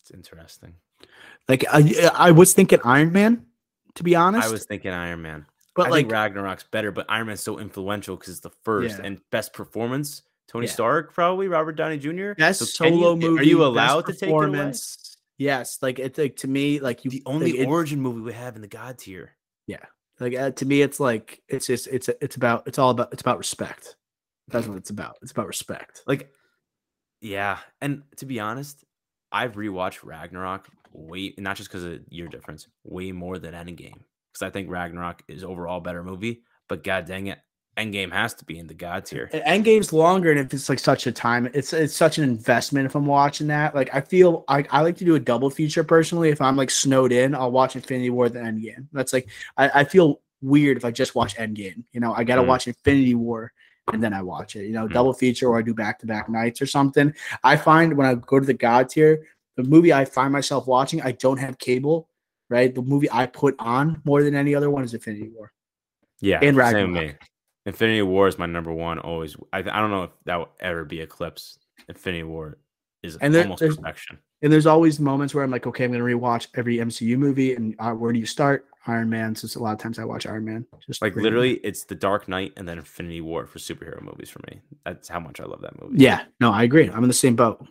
It's 0.00 0.10
interesting. 0.10 0.74
Like 1.48 1.64
I, 1.72 2.10
I 2.14 2.30
was 2.32 2.52
thinking 2.54 2.80
Iron 2.84 3.12
Man, 3.12 3.46
to 3.94 4.02
be 4.02 4.14
honest. 4.14 4.48
I 4.48 4.50
was 4.50 4.64
thinking 4.64 4.90
Iron 4.90 5.22
Man. 5.22 5.46
but 5.74 5.86
I 5.86 5.90
like 5.90 6.00
think 6.06 6.12
Ragnarok's 6.12 6.64
better, 6.64 6.90
but 6.92 7.06
Iron 7.08 7.28
Man's 7.28 7.40
so 7.42 7.58
influential 7.58 8.16
because 8.16 8.30
it's 8.32 8.40
the 8.40 8.50
first 8.64 8.98
Yeah. 8.98 9.04
and 9.06 9.20
best 9.30 9.52
performance. 9.52 10.22
Tony 10.48 10.66
Yeah. 10.66 10.72
Stark, 10.72 11.12
probably 11.12 11.48
Robert 11.48 11.72
Downey 11.72 11.98
Jr. 11.98 12.32
best 12.38 12.60
So 12.60 12.64
solo 12.66 13.10
you- 13.14 13.16
movie. 13.20 13.40
Are 13.40 13.44
you 13.44 13.64
allowed 13.64 14.06
to 14.06 14.12
take 14.12 14.20
performance. 14.30 15.16
Yes, 15.38 15.78
like 15.82 15.98
it's 15.98 16.18
like 16.18 16.36
to 16.36 16.48
me, 16.48 16.80
like 16.80 17.04
you 17.04 17.10
The 17.10 17.22
only 17.26 17.52
like, 17.52 17.60
it- 17.62 17.66
origin 17.68 18.00
movie 18.00 18.20
we 18.22 18.32
have 18.32 18.56
in 18.56 18.62
the 18.62 18.68
God 18.68 18.98
tier. 18.98 19.32
Yeah, 19.66 19.84
like 20.18 20.34
uh, 20.34 20.50
to 20.52 20.64
me, 20.64 20.80
it's 20.82 20.98
like 20.98 21.42
it's 21.48 21.66
just 21.66 21.88
it's 21.88 22.08
it's 22.20 22.36
about 22.36 22.66
it's 22.66 22.78
all 22.78 22.90
about 22.90 23.12
it's 23.12 23.20
about 23.22 23.36
respect. 23.38 23.96
That's 24.48 24.66
what 24.66 24.78
it's 24.78 24.90
about. 24.90 25.18
It's 25.22 25.32
about 25.32 25.46
respect. 25.48 26.02
Like, 26.06 26.30
yeah. 27.20 27.58
And 27.80 28.04
to 28.18 28.26
be 28.26 28.38
honest, 28.40 28.84
I've 29.32 29.54
rewatched 29.54 30.04
Ragnarok 30.04 30.68
way 30.92 31.34
not 31.38 31.56
just 31.56 31.68
because 31.68 31.84
of 31.84 32.00
year 32.08 32.28
difference, 32.28 32.68
way 32.84 33.12
more 33.12 33.38
than 33.38 33.54
Endgame. 33.54 34.00
Because 34.32 34.42
I 34.42 34.50
think 34.50 34.70
Ragnarok 34.70 35.22
is 35.28 35.44
overall 35.44 35.80
better 35.80 36.02
movie. 36.02 36.42
But 36.68 36.82
god 36.82 37.06
dang 37.06 37.28
it, 37.28 37.38
Endgame 37.76 38.12
has 38.12 38.34
to 38.34 38.44
be 38.44 38.58
in 38.58 38.66
the 38.66 38.74
God 38.74 39.04
tier. 39.04 39.28
Endgame's 39.32 39.92
longer, 39.92 40.30
and 40.30 40.40
if 40.40 40.52
it's 40.54 40.68
like 40.68 40.78
such 40.78 41.06
a 41.06 41.12
time, 41.12 41.48
it's 41.52 41.72
it's 41.72 41.94
such 41.94 42.18
an 42.18 42.24
investment. 42.24 42.86
If 42.86 42.94
I'm 42.94 43.06
watching 43.06 43.46
that, 43.48 43.74
like 43.74 43.94
I 43.94 44.00
feel 44.00 44.44
I, 44.48 44.64
I 44.70 44.80
like 44.80 44.96
to 44.98 45.04
do 45.04 45.14
a 45.14 45.20
double 45.20 45.50
feature 45.50 45.84
personally. 45.84 46.30
If 46.30 46.40
I'm 46.40 46.56
like 46.56 46.70
snowed 46.70 47.12
in, 47.12 47.34
I'll 47.34 47.52
watch 47.52 47.76
Infinity 47.76 48.10
War 48.10 48.28
then 48.28 48.58
Endgame. 48.60 48.86
That's 48.92 49.12
like 49.12 49.28
I, 49.56 49.80
I 49.80 49.84
feel 49.84 50.20
weird 50.42 50.76
if 50.76 50.84
I 50.84 50.90
just 50.90 51.14
watch 51.14 51.36
Endgame. 51.36 51.84
You 51.92 52.00
know, 52.00 52.14
I 52.14 52.24
gotta 52.24 52.42
Mm. 52.42 52.46
watch 52.48 52.66
Infinity 52.66 53.14
War 53.14 53.52
and 53.92 54.02
then 54.02 54.12
I 54.12 54.22
watch 54.22 54.56
it. 54.56 54.66
You 54.66 54.72
know, 54.72 54.86
Mm. 54.86 54.92
double 54.92 55.12
feature 55.12 55.48
or 55.48 55.58
I 55.58 55.62
do 55.62 55.74
back 55.74 55.98
to 56.00 56.06
back 56.06 56.28
nights 56.28 56.60
or 56.62 56.66
something. 56.66 57.14
I 57.44 57.56
find 57.56 57.96
when 57.96 58.06
I 58.06 58.14
go 58.14 58.40
to 58.40 58.46
the 58.46 58.54
God 58.54 58.88
tier, 58.88 59.26
the 59.56 59.64
movie 59.64 59.92
I 59.92 60.04
find 60.04 60.32
myself 60.32 60.66
watching, 60.66 61.00
I 61.02 61.12
don't 61.12 61.38
have 61.38 61.58
cable. 61.58 62.08
Right, 62.48 62.72
the 62.72 62.80
movie 62.82 63.08
I 63.10 63.26
put 63.26 63.56
on 63.58 64.00
more 64.04 64.22
than 64.22 64.36
any 64.36 64.54
other 64.54 64.70
one 64.70 64.84
is 64.84 64.94
Infinity 64.94 65.30
War. 65.34 65.52
Yeah, 66.20 66.36
And 66.36 66.42
same 66.44 66.54
with 66.54 66.64
Ragnarok. 66.74 66.92
me. 66.94 67.14
Infinity 67.66 68.02
War 68.02 68.28
is 68.28 68.38
my 68.38 68.46
number 68.46 68.72
one. 68.72 69.00
Always, 69.00 69.34
I, 69.52 69.58
I 69.58 69.62
don't 69.62 69.90
know 69.90 70.04
if 70.04 70.10
that 70.26 70.36
will 70.36 70.50
ever 70.60 70.84
be 70.84 71.00
eclipsed. 71.00 71.58
Infinity 71.88 72.22
War 72.22 72.58
is 73.02 73.16
And 73.16 73.34
there- 73.34 73.42
almost 73.42 73.58
there's- 73.60 73.74
perfection. 73.76 74.18
And 74.42 74.52
there's 74.52 74.66
always 74.66 75.00
moments 75.00 75.34
where 75.34 75.42
I'm 75.42 75.50
like, 75.50 75.66
okay, 75.66 75.84
I'm 75.84 75.90
gonna 75.92 76.04
rewatch 76.04 76.48
every 76.54 76.76
MCU 76.76 77.16
movie, 77.18 77.54
and 77.54 77.74
uh, 77.80 77.92
where 77.94 78.12
do 78.12 78.18
you 78.20 78.26
start? 78.26 78.66
Iron 78.86 79.08
Man. 79.10 79.34
Since 79.34 79.56
a 79.56 79.58
lot 79.62 79.72
of 79.72 79.78
times 79.80 79.98
I 79.98 80.04
watch 80.04 80.26
Iron 80.26 80.44
Man, 80.44 80.66
just 80.86 81.02
Like 81.02 81.16
literally, 81.16 81.54
it's 81.64 81.84
the 81.84 81.94
Dark 81.96 82.28
Knight 82.28 82.52
and 82.56 82.68
then 82.68 82.78
Infinity 82.78 83.22
War 83.22 83.46
for 83.46 83.58
superhero 83.58 84.00
movies 84.02 84.28
for 84.30 84.40
me. 84.48 84.60
That's 84.84 85.08
how 85.08 85.18
much 85.18 85.40
I 85.40 85.44
love 85.46 85.62
that 85.62 85.82
movie. 85.82 85.96
Yeah, 86.04 86.24
no, 86.38 86.52
I 86.52 86.62
agree. 86.62 86.88
I'm 86.88 87.02
in 87.02 87.08
the 87.08 87.14
same 87.14 87.34
boat. 87.34 87.66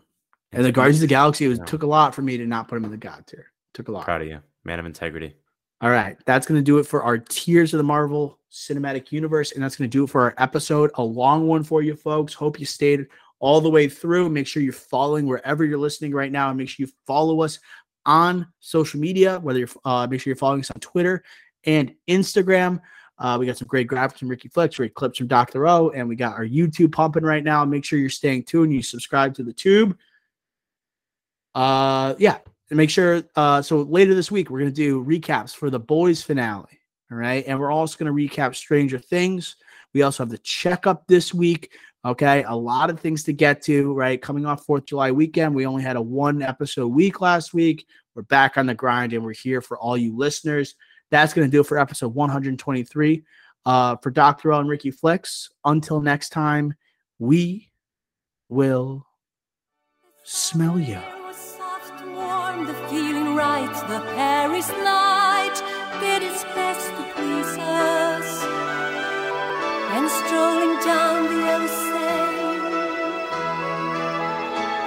And 0.56 0.66
the 0.66 0.72
Guardians 0.72 0.98
of 0.98 1.02
the 1.02 1.08
Galaxy 1.08 1.46
it 1.46 1.50
was 1.50 1.60
Yeah. 1.60 1.66
took 1.66 1.84
a 1.84 1.88
lot 1.88 2.16
for 2.16 2.22
me 2.22 2.38
to 2.38 2.46
not 2.46 2.68
put 2.68 2.78
him 2.78 2.86
in 2.86 2.92
the 2.92 2.98
God 2.98 3.26
tier. 3.28 3.52
Took 3.74 3.90
a 3.90 3.92
lot. 3.92 4.06
proud 4.06 4.22
of 4.22 4.28
you, 4.28 4.40
man 4.64 4.80
of 4.80 4.86
integrity. 4.86 5.36
All 5.82 5.90
right, 5.90 6.18
that's 6.26 6.48
gonna 6.48 6.62
do 6.62 6.78
it 6.78 6.88
for 6.88 7.04
our 7.04 7.18
tiers 7.18 7.74
of 7.74 7.78
the 7.78 7.84
Marvel 7.84 8.40
Cinematic 8.52 9.12
Universe, 9.12 9.52
and 9.52 9.62
that's 9.62 9.76
gonna 9.76 9.90
do 9.90 10.06
it 10.06 10.10
for 10.10 10.22
our 10.22 10.34
episode. 10.38 10.92
A 10.96 11.04
long 11.04 11.48
one 11.48 11.64
for 11.64 11.82
you 11.82 11.96
folks. 11.96 12.34
Hope 12.34 12.60
you 12.60 12.66
stayed 12.66 13.08
all 13.40 13.60
the 13.60 13.70
way 13.70 13.90
through. 13.90 14.30
Make 14.30 14.48
sure 14.48 14.64
you're 14.64 14.72
following 14.74 15.28
wherever 15.28 15.66
you're 15.66 15.78
listening 15.78 16.14
right 16.14 16.32
now, 16.32 16.50
and 16.50 16.58
make 16.58 16.70
sure 16.70 16.86
you 16.86 16.92
follow 17.06 17.42
us 17.42 17.60
on 18.06 18.48
social 18.62 19.00
media. 19.00 19.40
Whether 19.40 19.60
you're 19.60 19.70
uh, 19.84 20.08
make 20.08 20.22
sure 20.22 20.32
you're 20.32 20.38
following 20.38 20.62
us 20.62 20.72
on 20.72 20.80
Twitter 20.80 21.24
and 21.66 21.94
Instagram. 22.08 22.80
Uh, 23.18 23.38
we 23.40 23.46
got 23.46 23.58
some 23.58 23.68
great 23.68 23.88
graphics 23.88 24.20
from 24.20 24.28
Ricky 24.30 24.50
Flex, 24.50 24.76
great 24.76 24.94
clips 24.94 25.18
from 25.18 25.28
Dr. 25.28 25.68
O, 25.68 25.90
and 25.90 26.08
we 26.08 26.16
got 26.16 26.34
our 26.34 26.46
YouTube 26.46 26.92
pumping 26.92 27.24
right 27.24 27.44
now. 27.44 27.64
Make 27.64 27.86
sure 27.86 27.98
you're 27.98 28.10
staying 28.10 28.44
tuned. 28.44 28.74
You 28.74 28.82
subscribe 28.82 29.34
to 29.36 29.44
the 29.44 29.54
tube. 29.54 29.98
Uh, 31.56 32.16
yeah, 32.20 32.38
make 32.70 32.90
sure. 32.90 33.24
Uh, 33.36 33.62
so 33.62 33.84
later 33.84 34.14
this 34.14 34.30
week 34.30 34.50
we're 34.50 34.60
gonna 34.60 34.72
do 34.72 35.04
recaps 35.04 35.56
for 35.56 35.70
the 35.70 35.80
boys 35.80 36.22
finale. 36.22 36.80
All 37.12 37.18
right, 37.18 37.44
and 37.48 37.60
we're 37.60 37.72
also 37.72 37.98
gonna 37.98 38.12
recap 38.12 38.56
Stranger 38.56 39.00
Things. 39.00 39.56
We 39.94 40.02
also 40.02 40.24
have 40.24 40.30
the 40.30 40.38
checkup 40.40 41.08
this 41.08 41.34
week. 41.34 41.72
Okay, 42.04 42.44
a 42.44 42.54
lot 42.54 42.90
of 42.90 43.00
things 43.00 43.24
to 43.24 43.34
get 43.34 43.62
to. 43.64 43.94
Right, 43.94 44.22
coming 44.22 44.46
off 44.46 44.66
Fourth 44.66 44.82
of 44.82 44.88
July 44.88 45.12
weekend, 45.12 45.56
we 45.56 45.66
only 45.66 45.82
had 45.82 45.96
a 45.96 46.02
one 46.02 46.42
episode 46.42 46.88
week 46.88 47.22
last 47.22 47.54
week. 47.54 47.88
We're 48.14 48.24
back 48.24 48.58
on 48.58 48.66
the 48.66 48.76
grind, 48.76 49.14
and 49.14 49.24
we're 49.24 49.34
here 49.34 49.62
for 49.62 49.80
all 49.80 49.96
you 49.96 50.16
listeners. 50.16 50.76
That's 51.10 51.34
gonna 51.34 51.48
do 51.48 51.62
it 51.62 51.68
for 51.68 51.80
episode 51.80 52.14
123. 52.14 53.24
Uh, 53.66 53.96
for 53.96 54.12
Dr. 54.12 54.52
L 54.52 54.60
and 54.60 54.70
Ricky 54.70 54.92
Flex. 54.92 55.50
Until 55.64 56.00
next 56.00 56.30
time, 56.30 56.76
we 57.18 57.72
will 58.48 59.08
smell 60.24 60.80
you. 60.80 61.00
The. 63.36 63.82
The 63.92 64.00
Paris 64.16 64.70
night 64.70 65.62
did 66.00 66.24
its 66.24 66.44
best 66.56 66.88
to 66.90 67.04
please 67.16 67.58
us. 67.58 68.44
And 69.96 70.10
strolling 70.10 70.76
down 70.86 71.24
the 71.26 71.68
Seine, 71.68 72.60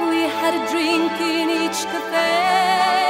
we 0.09 0.21
had 0.41 0.55
a 0.55 0.63
drink 0.73 1.13
in 1.21 1.51
each 1.51 1.85
cafe. 1.93 3.08